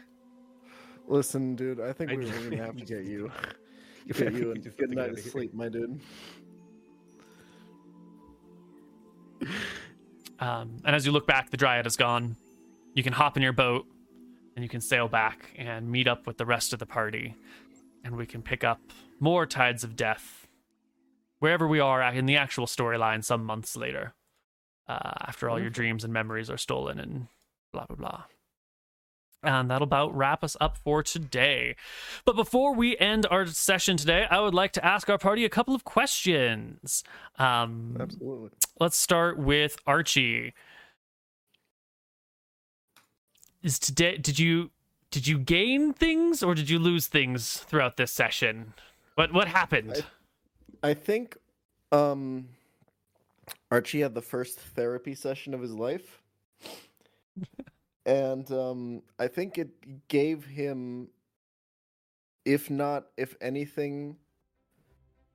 Listen, 1.08 1.54
dude, 1.54 1.80
I 1.80 1.92
think 1.92 2.10
I 2.10 2.16
we're 2.16 2.22
just- 2.24 2.50
gonna 2.50 2.56
have 2.64 2.76
to 2.78 2.84
get 2.84 3.04
you, 3.06 3.30
You 4.06 4.14
get 4.14 4.24
have 4.24 4.34
you 4.34 4.44
to 4.44 4.50
and 4.52 4.62
good 4.64 4.76
get 4.76 4.90
night 4.90 5.04
out 5.04 5.10
of 5.10 5.18
of 5.18 5.24
sleep, 5.24 5.54
my 5.54 5.68
dude. 5.68 6.00
Um, 10.38 10.76
and 10.84 10.94
as 10.94 11.06
you 11.06 11.12
look 11.12 11.26
back, 11.26 11.50
the 11.50 11.56
dryad 11.56 11.86
is 11.86 11.96
gone. 11.96 12.36
You 12.94 13.02
can 13.02 13.12
hop 13.12 13.36
in 13.36 13.42
your 13.42 13.52
boat 13.52 13.86
and 14.56 14.64
you 14.64 14.68
can 14.68 14.80
sail 14.80 15.06
back 15.06 15.50
and 15.56 15.88
meet 15.88 16.08
up 16.08 16.26
with 16.26 16.38
the 16.38 16.46
rest 16.46 16.72
of 16.72 16.78
the 16.78 16.86
party. 16.86 17.36
And 18.02 18.16
we 18.16 18.26
can 18.26 18.42
pick 18.42 18.64
up 18.64 18.80
more 19.20 19.46
Tides 19.46 19.84
of 19.84 19.94
Death 19.94 20.48
wherever 21.38 21.68
we 21.68 21.78
are 21.78 22.02
in 22.02 22.24
the 22.26 22.36
actual 22.36 22.66
storyline 22.66 23.22
some 23.22 23.44
months 23.44 23.76
later. 23.76 24.14
Uh, 24.88 25.12
after 25.26 25.50
all 25.50 25.60
your 25.60 25.70
dreams 25.70 26.04
and 26.04 26.12
memories 26.12 26.48
are 26.48 26.56
stolen 26.56 26.98
and 26.98 27.26
blah, 27.72 27.84
blah, 27.86 27.96
blah. 27.96 28.22
And 29.42 29.70
that'll 29.70 29.84
about 29.84 30.16
wrap 30.16 30.42
us 30.42 30.56
up 30.60 30.78
for 30.78 31.02
today. 31.02 31.76
But 32.24 32.36
before 32.36 32.74
we 32.74 32.96
end 32.96 33.26
our 33.30 33.46
session 33.46 33.96
today, 33.96 34.26
I 34.30 34.40
would 34.40 34.54
like 34.54 34.72
to 34.72 34.84
ask 34.84 35.10
our 35.10 35.18
party 35.18 35.44
a 35.44 35.50
couple 35.50 35.74
of 35.74 35.84
questions. 35.84 37.04
Um, 37.38 37.96
Absolutely. 38.00 38.50
let's 38.80 38.96
start 38.96 39.38
with 39.38 39.76
Archie. 39.86 40.54
Is 43.66 43.80
today 43.80 44.16
did 44.16 44.38
you 44.38 44.70
did 45.10 45.26
you 45.26 45.38
gain 45.40 45.92
things 45.92 46.40
or 46.40 46.54
did 46.54 46.70
you 46.70 46.78
lose 46.78 47.08
things 47.08 47.56
throughout 47.56 47.96
this 47.96 48.12
session? 48.12 48.74
What 49.16 49.32
what 49.32 49.48
happened? 49.48 50.04
I 50.84 50.94
think 50.94 51.36
um 51.90 52.50
Archie 53.72 54.02
had 54.02 54.14
the 54.14 54.22
first 54.22 54.60
therapy 54.60 55.16
session 55.16 55.52
of 55.52 55.60
his 55.60 55.72
life. 55.72 56.22
and 58.06 58.48
um 58.52 59.02
I 59.18 59.26
think 59.26 59.58
it 59.58 60.06
gave 60.06 60.44
him 60.44 61.08
if 62.44 62.70
not 62.70 63.06
if 63.16 63.34
anything 63.40 64.14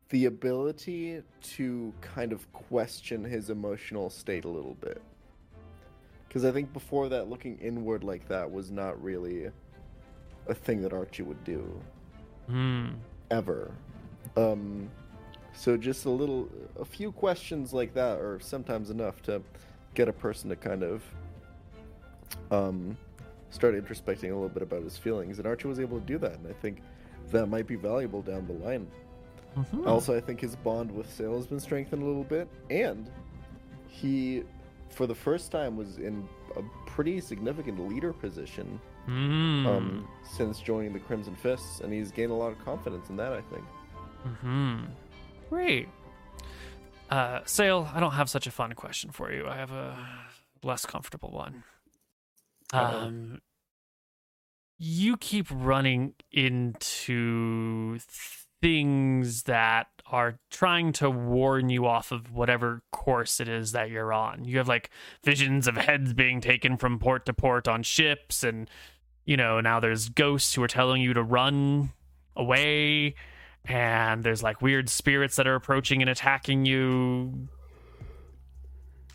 the 0.07 0.27
ability 0.27 1.21
to 1.57 1.93
kind 1.99 2.31
of 2.31 2.49
question 2.53 3.25
his 3.25 3.49
emotional 3.49 4.09
state 4.09 4.45
a 4.45 4.49
little 4.49 4.75
bit. 4.75 5.01
Cuz 6.31 6.43
I 6.45 6.51
think 6.51 6.71
before 6.73 7.09
that 7.09 7.29
looking 7.29 7.57
inward 7.59 8.03
like 8.03 8.27
that 8.29 8.49
was 8.51 8.71
not 8.71 9.01
really 9.03 9.51
a 10.47 10.53
thing 10.55 10.81
that 10.81 10.93
Archie 10.93 11.23
would 11.23 11.43
do 11.43 11.63
Hmm. 12.47 12.87
ever. 13.29 13.71
Um, 14.35 14.89
so 15.53 15.77
just 15.77 16.05
a 16.05 16.09
little, 16.09 16.49
a 16.79 16.85
few 16.85 17.11
questions 17.11 17.73
like 17.73 17.93
that 17.93 18.19
are 18.19 18.39
sometimes 18.39 18.89
enough 18.89 19.21
to 19.23 19.41
get 19.93 20.07
a 20.07 20.13
person 20.13 20.49
to 20.49 20.55
kind 20.55 20.83
of 20.83 21.03
um, 22.49 22.97
start 23.49 23.75
introspecting 23.75 24.31
a 24.31 24.33
little 24.33 24.49
bit 24.49 24.63
about 24.63 24.83
his 24.83 24.97
feelings. 24.97 25.37
And 25.37 25.47
Archie 25.47 25.67
was 25.67 25.79
able 25.79 25.99
to 25.99 26.05
do 26.05 26.17
that, 26.19 26.33
and 26.33 26.47
I 26.47 26.53
think 26.53 26.81
that 27.31 27.47
might 27.47 27.67
be 27.67 27.75
valuable 27.75 28.21
down 28.21 28.47
the 28.47 28.53
line. 28.53 28.87
Mhm. 29.57 29.85
Also, 29.85 30.15
I 30.15 30.21
think 30.21 30.39
his 30.39 30.55
bond 30.55 30.91
with 30.91 31.07
Saol 31.07 31.35
has 31.35 31.47
been 31.47 31.59
strengthened 31.59 32.01
a 32.01 32.05
little 32.05 32.23
bit, 32.23 32.47
and 32.69 33.09
he, 33.87 34.43
for 34.91 35.07
the 35.07 35.15
first 35.15 35.51
time, 35.51 35.75
was 35.77 35.97
in 35.97 36.27
a 36.55 36.61
pretty 36.85 37.19
significant 37.21 37.79
leader 37.89 38.13
position 38.13 38.79
Hmm. 39.05 39.65
um, 39.65 40.07
since 40.23 40.59
joining 40.59 40.93
the 40.93 40.99
Crimson 40.99 41.35
Fists, 41.35 41.79
and 41.81 41.91
he's 41.91 42.11
gained 42.11 42.31
a 42.31 42.35
lot 42.35 42.51
of 42.51 42.59
confidence 42.63 43.09
in 43.09 43.15
that. 43.17 43.33
I 43.33 43.41
think. 43.41 43.63
Hmm. 44.41 44.83
Great. 45.49 45.89
Uh, 47.09 47.39
Saol, 47.41 47.91
I 47.93 47.99
don't 47.99 48.11
have 48.13 48.29
such 48.29 48.45
a 48.47 48.51
fun 48.51 48.73
question 48.73 49.11
for 49.11 49.33
you. 49.33 49.47
I 49.47 49.55
have 49.55 49.71
a 49.71 49.97
less 50.63 50.85
comfortable 50.85 51.31
one. 51.31 51.63
Um, 52.71 53.41
you 54.77 55.17
keep 55.17 55.47
running 55.51 56.13
into 56.31 57.97
things 58.61 59.43
that 59.43 59.87
are 60.11 60.39
trying 60.49 60.93
to 60.93 61.09
warn 61.09 61.69
you 61.69 61.85
off 61.85 62.11
of 62.11 62.31
whatever 62.31 62.81
course 62.91 63.39
it 63.39 63.47
is 63.47 63.71
that 63.71 63.89
you're 63.89 64.13
on. 64.13 64.45
You 64.45 64.57
have 64.57 64.67
like 64.67 64.89
visions 65.23 65.67
of 65.67 65.75
heads 65.77 66.13
being 66.13 66.41
taken 66.41 66.77
from 66.77 66.99
port 66.99 67.25
to 67.25 67.33
port 67.33 67.67
on 67.67 67.83
ships, 67.83 68.43
and 68.43 68.69
you 69.25 69.37
know 69.37 69.61
now 69.61 69.79
there's 69.79 70.09
ghosts 70.09 70.53
who 70.53 70.63
are 70.63 70.67
telling 70.67 71.01
you 71.01 71.13
to 71.13 71.23
run 71.23 71.91
away 72.35 73.15
and 73.65 74.23
there's 74.23 74.41
like 74.41 74.61
weird 74.61 74.89
spirits 74.89 75.35
that 75.35 75.47
are 75.47 75.55
approaching 75.55 76.01
and 76.01 76.09
attacking 76.09 76.65
you. 76.65 77.47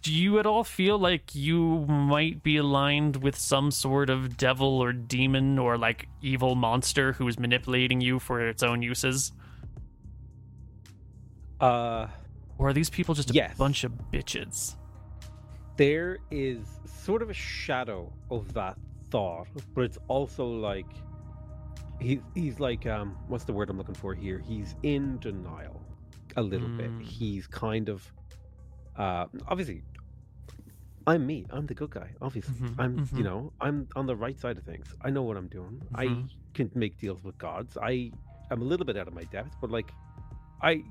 Do 0.02 0.12
you 0.12 0.38
at 0.38 0.46
all 0.46 0.62
feel 0.62 0.98
like 0.98 1.34
you 1.34 1.84
might 1.86 2.42
be 2.44 2.58
aligned 2.58 3.16
with 3.16 3.36
some 3.36 3.72
sort 3.72 4.08
of 4.08 4.36
devil 4.36 4.80
or 4.80 4.92
demon 4.92 5.58
or 5.58 5.76
like 5.76 6.06
evil 6.22 6.54
monster 6.54 7.12
who 7.14 7.26
is 7.26 7.40
manipulating 7.40 8.00
you 8.00 8.20
for 8.20 8.46
its 8.46 8.62
own 8.62 8.82
uses? 8.82 9.32
Uh, 11.60 12.08
Or 12.58 12.68
are 12.68 12.72
these 12.72 12.90
people 12.90 13.14
just 13.14 13.30
a 13.30 13.34
Yes. 13.34 13.56
bunch 13.56 13.84
of 13.84 13.92
bitches? 14.12 14.76
there 15.78 16.20
is 16.30 16.80
sort 16.86 17.20
of 17.20 17.28
a 17.28 17.34
shadow 17.34 18.10
of 18.30 18.54
that 18.54 18.78
thought, 19.10 19.46
but 19.74 19.82
it's 19.84 19.98
also 20.08 20.46
like 20.46 20.86
he 22.00 22.20
he's 22.34 22.58
like 22.60 22.86
um 22.86 23.14
what's 23.28 23.44
the 23.44 23.52
word 23.52 23.68
I'm 23.68 23.76
looking 23.76 23.94
for 23.94 24.14
here? 24.14 24.38
He's 24.38 24.74
in 24.82 25.18
denial 25.18 25.82
a 26.36 26.40
little 26.42 26.68
Mm. 26.70 26.76
bit. 26.78 26.92
He's 26.98 27.46
kind 27.46 27.90
of 27.90 28.10
uh 28.96 29.26
obviously 29.48 29.82
I'm 31.06 31.26
me. 31.26 31.44
I'm 31.50 31.66
the 31.66 31.74
good 31.74 31.90
guy. 31.90 32.10
Obviously, 32.22 32.54
Mhm, 32.54 32.74
I'm 32.78 32.98
mhm. 32.98 33.18
you 33.18 33.22
know 33.22 33.52
I'm 33.60 33.86
on 33.96 34.06
the 34.06 34.16
right 34.16 34.38
side 34.40 34.56
of 34.56 34.64
things. 34.64 34.86
I 35.02 35.10
know 35.10 35.22
what 35.24 35.36
I'm 35.36 35.48
doing. 35.48 35.80
I 35.94 36.06
Mhm. 36.06 36.28
can 36.54 36.70
make 36.74 36.96
deals 36.98 37.22
with 37.22 37.36
gods. 37.36 37.76
I 37.82 38.12
am 38.50 38.62
a 38.62 38.64
little 38.64 38.86
bit 38.86 38.96
out 38.96 39.08
of 39.08 39.14
my 39.14 39.24
depth, 39.24 39.54
but 39.60 39.70
like 39.70 39.92
I 40.62 40.84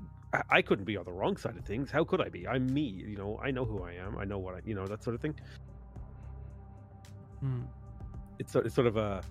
I- 0.50 0.62
couldn't 0.62 0.84
be 0.84 0.96
on 0.96 1.04
the 1.04 1.12
wrong 1.12 1.36
side 1.36 1.56
of 1.56 1.64
things. 1.64 1.90
How 1.90 2.04
could 2.04 2.20
I 2.20 2.28
be? 2.28 2.46
I'm 2.46 2.66
me. 2.72 2.82
You 2.82 3.16
know, 3.16 3.38
I 3.42 3.50
know 3.50 3.64
who 3.64 3.82
I 3.82 3.92
am. 3.92 4.18
I 4.18 4.24
know 4.24 4.38
what 4.38 4.54
I, 4.56 4.60
you 4.64 4.74
know, 4.74 4.86
that 4.86 5.02
sort 5.02 5.14
of 5.14 5.20
thing. 5.22 5.34
Hmm. 7.40 7.62
It's 8.38 8.52
sort, 8.52 8.66
it's 8.66 8.74
sort 8.74 8.86
of 8.86 8.96
a 8.96 9.22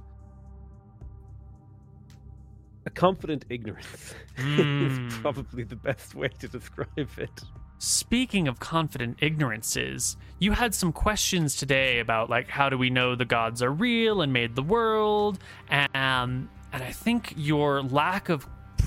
a 2.88 2.90
confident 2.92 3.46
ignorance 3.50 4.14
Mm. 4.38 5.08
is 5.10 5.18
probably 5.20 5.64
the 5.64 5.76
best 5.78 6.14
way 6.14 6.28
to 6.28 6.48
describe 6.48 7.10
it. 7.18 7.42
Speaking 7.78 8.48
of 8.48 8.60
confident 8.60 9.18
ignorances, 9.22 10.18
you 10.40 10.52
had 10.52 10.74
some 10.76 10.92
questions 10.92 11.56
today 11.56 12.00
about 12.00 12.30
like 12.30 12.48
how 12.50 12.70
do 12.70 12.78
we 12.78 12.90
know 12.90 13.16
the 13.16 13.26
gods 13.26 13.62
are 13.64 13.72
real 13.72 14.22
and 14.22 14.32
made 14.34 14.56
the 14.56 14.62
world, 14.64 15.40
and 15.70 15.90
and 15.96 16.84
I 16.84 16.92
think 16.92 17.34
your 17.38 17.82
lack 17.82 18.30
of 18.30 18.46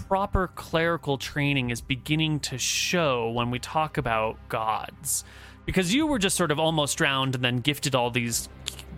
proper 0.09 0.49
clerical 0.49 1.19
training 1.19 1.69
is 1.69 1.83
beginning 1.83 2.41
to 2.41 2.57
show 2.57 3.29
when 3.31 3.51
we 3.51 3.59
talk 3.59 3.99
about 3.99 4.37
gods, 4.49 5.23
because 5.67 5.93
you 5.93 6.07
were 6.07 6.19
just 6.19 6.35
sort 6.35 6.51
of 6.51 6.59
almost 6.59 6.97
drowned 6.97 7.35
and 7.35 7.45
then 7.45 7.59
gifted 7.59 7.95
all 7.95 8.11
these 8.11 8.49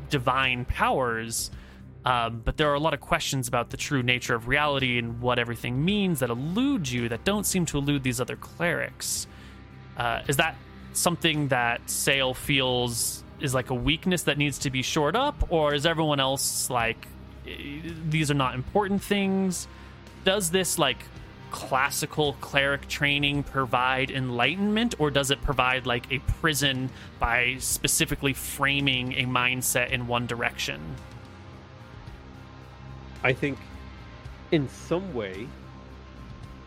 divine 0.08 0.64
powers. 0.64 1.50
Um, 2.04 2.40
but 2.44 2.56
there 2.56 2.70
are 2.70 2.74
a 2.74 2.80
lot 2.80 2.94
of 2.94 3.00
questions 3.00 3.48
about 3.48 3.70
the 3.70 3.76
true 3.76 4.02
nature 4.02 4.34
of 4.34 4.46
reality 4.46 4.98
and 4.98 5.20
what 5.20 5.38
everything 5.38 5.84
means 5.84 6.20
that 6.20 6.30
elude 6.30 6.88
you 6.88 7.08
that 7.08 7.24
don't 7.24 7.44
seem 7.44 7.66
to 7.66 7.78
elude 7.78 8.04
these 8.04 8.20
other 8.20 8.36
clerics. 8.36 9.26
Uh, 9.96 10.22
is 10.28 10.36
that 10.36 10.54
something 10.92 11.48
that 11.48 11.84
Saol 11.86 12.34
feels 12.36 13.24
is 13.40 13.52
like 13.52 13.70
a 13.70 13.74
weakness 13.74 14.22
that 14.22 14.38
needs 14.38 14.58
to 14.60 14.70
be 14.70 14.82
shored 14.82 15.16
up, 15.16 15.48
or 15.50 15.74
is 15.74 15.84
everyone 15.86 16.20
else 16.20 16.70
like 16.70 17.08
eh, 17.46 17.80
these 18.08 18.30
are 18.30 18.34
not 18.34 18.54
important 18.54 19.02
things? 19.02 19.66
Does 20.24 20.50
this 20.50 20.78
like 20.78 21.04
classical 21.50 22.34
cleric 22.34 22.86
training 22.88 23.42
provide 23.42 24.10
enlightenment, 24.10 24.94
or 24.98 25.10
does 25.10 25.30
it 25.30 25.42
provide 25.42 25.86
like 25.86 26.10
a 26.12 26.18
prison 26.18 26.90
by 27.18 27.56
specifically 27.58 28.32
framing 28.32 29.12
a 29.14 29.24
mindset 29.24 29.90
in 29.90 30.06
one 30.06 30.26
direction? 30.26 30.80
I 33.22 33.32
think 33.32 33.58
in 34.52 34.68
some 34.68 35.12
way, 35.12 35.46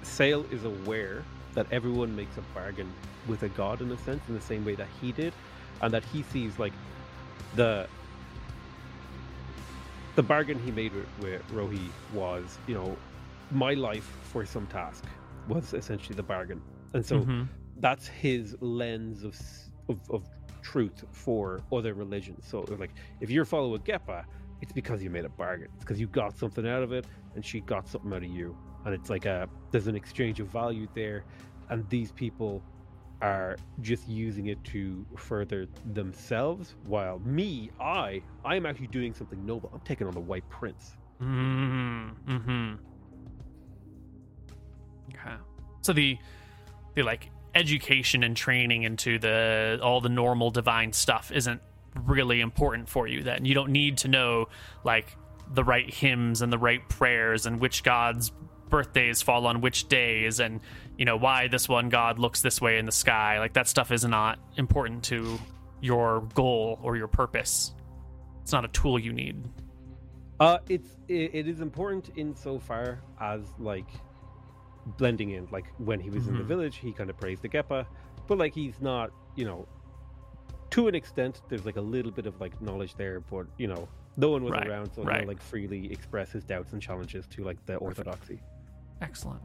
Saol 0.03 0.51
is 0.51 0.65
aware 0.65 1.23
that 1.53 1.67
everyone 1.71 2.15
makes 2.15 2.37
a 2.37 2.41
bargain 2.53 2.91
with 3.27 3.43
a 3.43 3.49
god 3.49 3.81
in 3.81 3.91
a 3.91 3.97
sense, 3.99 4.21
in 4.27 4.35
the 4.35 4.41
same 4.41 4.65
way 4.65 4.75
that 4.75 4.87
he 5.01 5.11
did, 5.11 5.33
and 5.81 5.93
that 5.93 6.03
he 6.05 6.23
sees 6.23 6.59
like 6.59 6.73
the 7.55 7.87
the 10.15 10.23
bargain 10.23 10.59
he 10.59 10.71
made 10.71 10.93
with, 10.93 11.07
with 11.19 11.51
Rohi 11.51 11.89
was, 12.13 12.59
you 12.67 12.75
know, 12.75 12.95
my 13.53 13.73
life 13.73 14.03
for 14.23 14.45
some 14.45 14.67
task 14.67 15.05
was 15.47 15.73
essentially 15.73 16.15
the 16.15 16.23
bargain, 16.23 16.61
and 16.93 17.05
so 17.05 17.21
Mhm. 17.21 17.47
that's 17.79 18.07
his 18.07 18.55
lens 18.61 19.23
of, 19.23 19.39
of 19.89 19.99
of 20.09 20.29
truth 20.61 21.03
for 21.11 21.61
other 21.71 21.93
religions. 21.93 22.45
So 22.47 22.61
like, 22.79 22.91
if 23.19 23.29
you're 23.29 23.45
following 23.45 23.81
Agepa, 23.81 24.23
it's 24.61 24.71
because 24.71 25.03
you 25.03 25.09
made 25.09 25.25
a 25.25 25.29
bargain. 25.29 25.67
It's 25.75 25.83
because 25.83 25.99
you 25.99 26.07
got 26.07 26.37
something 26.37 26.67
out 26.67 26.83
of 26.83 26.91
it, 26.93 27.05
and 27.35 27.45
she 27.45 27.59
got 27.61 27.87
something 27.87 28.11
out 28.13 28.23
of 28.23 28.29
you, 28.29 28.55
and 28.85 28.93
it's 28.93 29.09
like 29.09 29.25
a 29.25 29.49
there's 29.71 29.87
an 29.87 29.95
exchange 29.95 30.39
of 30.39 30.47
value 30.47 30.87
there, 30.93 31.25
and 31.69 31.87
these 31.89 32.11
people 32.11 32.63
are 33.21 33.55
just 33.81 34.07
using 34.07 34.47
it 34.47 34.61
to 34.65 35.05
further 35.17 35.67
themselves. 35.93 36.75
While 36.85 37.19
me, 37.19 37.71
I, 37.79 38.21
I'm 38.43 38.65
actually 38.65 38.87
doing 38.87 39.13
something 39.13 39.45
noble. 39.45 39.69
I'm 39.73 39.79
taking 39.81 40.07
on 40.07 40.13
the 40.13 40.19
White 40.19 40.47
Prince. 40.49 40.97
Mm-hmm. 41.21 42.31
mm-hmm. 42.31 42.75
Okay. 45.09 45.35
So 45.81 45.93
the 45.93 46.17
the 46.95 47.03
like 47.03 47.29
education 47.55 48.23
and 48.23 48.35
training 48.35 48.83
into 48.83 49.19
the 49.19 49.79
all 49.81 50.01
the 50.01 50.09
normal 50.09 50.49
divine 50.49 50.93
stuff 50.93 51.31
isn't 51.31 51.61
really 51.95 52.41
important 52.41 52.89
for 52.89 53.07
you 53.07 53.23
then. 53.23 53.45
You 53.45 53.53
don't 53.53 53.71
need 53.71 53.97
to 53.99 54.07
know 54.07 54.47
like 54.83 55.15
the 55.53 55.63
right 55.63 55.91
hymns 55.91 56.41
and 56.41 56.51
the 56.51 56.57
right 56.57 56.87
prayers 56.89 57.45
and 57.45 57.59
which 57.59 57.83
gods 57.83 58.31
birthdays 58.69 59.21
fall 59.21 59.45
on 59.45 59.61
which 59.61 59.87
days 59.87 60.39
and 60.39 60.59
you 60.97 61.05
know 61.05 61.15
why 61.15 61.47
this 61.47 61.69
one 61.69 61.89
god 61.89 62.17
looks 62.17 62.41
this 62.41 62.59
way 62.59 62.79
in 62.79 62.85
the 62.85 62.91
sky. 62.91 63.39
Like 63.39 63.53
that 63.53 63.67
stuff 63.67 63.91
is 63.91 64.03
not 64.05 64.39
important 64.57 65.03
to 65.05 65.39
your 65.81 66.21
goal 66.33 66.79
or 66.81 66.97
your 66.97 67.07
purpose. 67.07 67.73
It's 68.41 68.51
not 68.51 68.65
a 68.65 68.69
tool 68.69 68.97
you 68.97 69.13
need. 69.13 69.43
Uh, 70.39 70.57
it's 70.67 70.97
it, 71.07 71.31
it 71.33 71.47
is 71.47 71.61
important 71.61 72.09
insofar 72.15 72.99
as 73.19 73.41
like 73.59 73.87
blending 74.85 75.31
in. 75.31 75.47
Like 75.51 75.65
when 75.77 75.99
he 75.99 76.09
was 76.09 76.27
in 76.27 76.37
the 76.37 76.43
Mhm. 76.43 76.47
village, 76.47 76.77
he 76.77 76.91
kind 76.93 77.09
of 77.09 77.17
praised 77.17 77.41
the 77.41 77.49
Agepa, 77.49 77.85
but 78.27 78.37
like 78.37 78.53
he's 78.53 78.79
not, 78.81 79.11
you 79.35 79.45
know, 79.45 79.67
to 80.71 80.87
an 80.87 80.95
extent. 80.95 81.41
There's 81.49 81.65
like 81.65 81.77
a 81.77 81.81
little 81.81 82.11
bit 82.11 82.25
of 82.25 82.39
like 82.41 82.59
knowledge 82.61 82.95
there, 82.95 83.19
but 83.19 83.45
you 83.57 83.67
know, 83.67 83.87
no 84.17 84.29
one 84.29 84.43
was 84.43 84.51
Right, 84.51 84.67
around, 84.67 84.91
so 84.93 85.03
right. 85.03 85.19
he'll 85.19 85.27
like 85.27 85.41
freely 85.41 85.91
express 85.91 86.31
his 86.31 86.43
doubts 86.43 86.73
and 86.73 86.81
challenges 86.81 87.25
to 87.27 87.43
like 87.43 87.63
the 87.65 87.75
orthodoxy. 87.77 88.39
Excellent. 89.01 89.41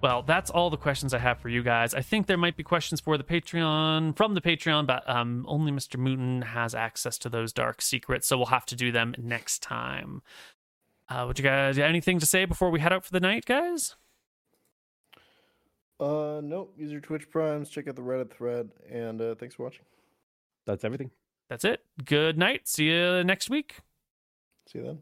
Well, 0.00 0.22
that's 0.22 0.50
all 0.50 0.68
the 0.70 0.76
questions 0.76 1.14
I 1.14 1.18
have 1.18 1.38
for 1.38 1.48
you 1.48 1.62
guys. 1.62 1.94
I 1.94 2.02
think 2.02 2.26
there 2.26 2.36
might 2.36 2.56
be 2.56 2.64
questions 2.64 3.00
for 3.00 3.16
the 3.16 3.22
Patreon 3.22 4.16
from 4.16 4.34
the 4.34 4.40
Patreon, 4.40 4.84
but 4.86 5.08
um, 5.08 5.44
only 5.48 5.70
Mr. 5.70 5.96
Mooten 5.96 6.42
has 6.42 6.74
access 6.74 7.16
to 7.18 7.28
those 7.28 7.52
dark 7.52 7.80
secrets, 7.80 8.26
so 8.26 8.36
we'll 8.36 8.46
have 8.46 8.66
to 8.66 8.74
do 8.76 8.90
them 8.90 9.14
next 9.16 9.62
time. 9.62 10.22
Uh, 11.08 11.24
would 11.28 11.38
you 11.38 11.44
guys 11.44 11.78
anything 11.78 12.18
to 12.18 12.26
say 12.26 12.44
before 12.46 12.70
we 12.70 12.80
head 12.80 12.92
out 12.92 13.04
for 13.04 13.12
the 13.12 13.20
night, 13.20 13.44
guys? 13.44 13.94
Uh, 16.02 16.40
nope. 16.42 16.74
Use 16.76 16.90
your 16.90 17.00
Twitch 17.00 17.30
primes. 17.30 17.70
Check 17.70 17.86
out 17.86 17.94
the 17.94 18.02
Reddit 18.02 18.32
thread, 18.32 18.70
and 18.90 19.20
uh, 19.20 19.34
thanks 19.36 19.54
for 19.54 19.62
watching. 19.62 19.84
That's 20.66 20.82
everything. 20.84 21.12
That's 21.48 21.64
it. 21.64 21.80
Good 22.04 22.36
night. 22.36 22.66
See 22.66 22.86
you 22.86 23.22
next 23.22 23.48
week. 23.48 23.76
See 24.66 24.78
you 24.78 24.84
then. 24.84 24.98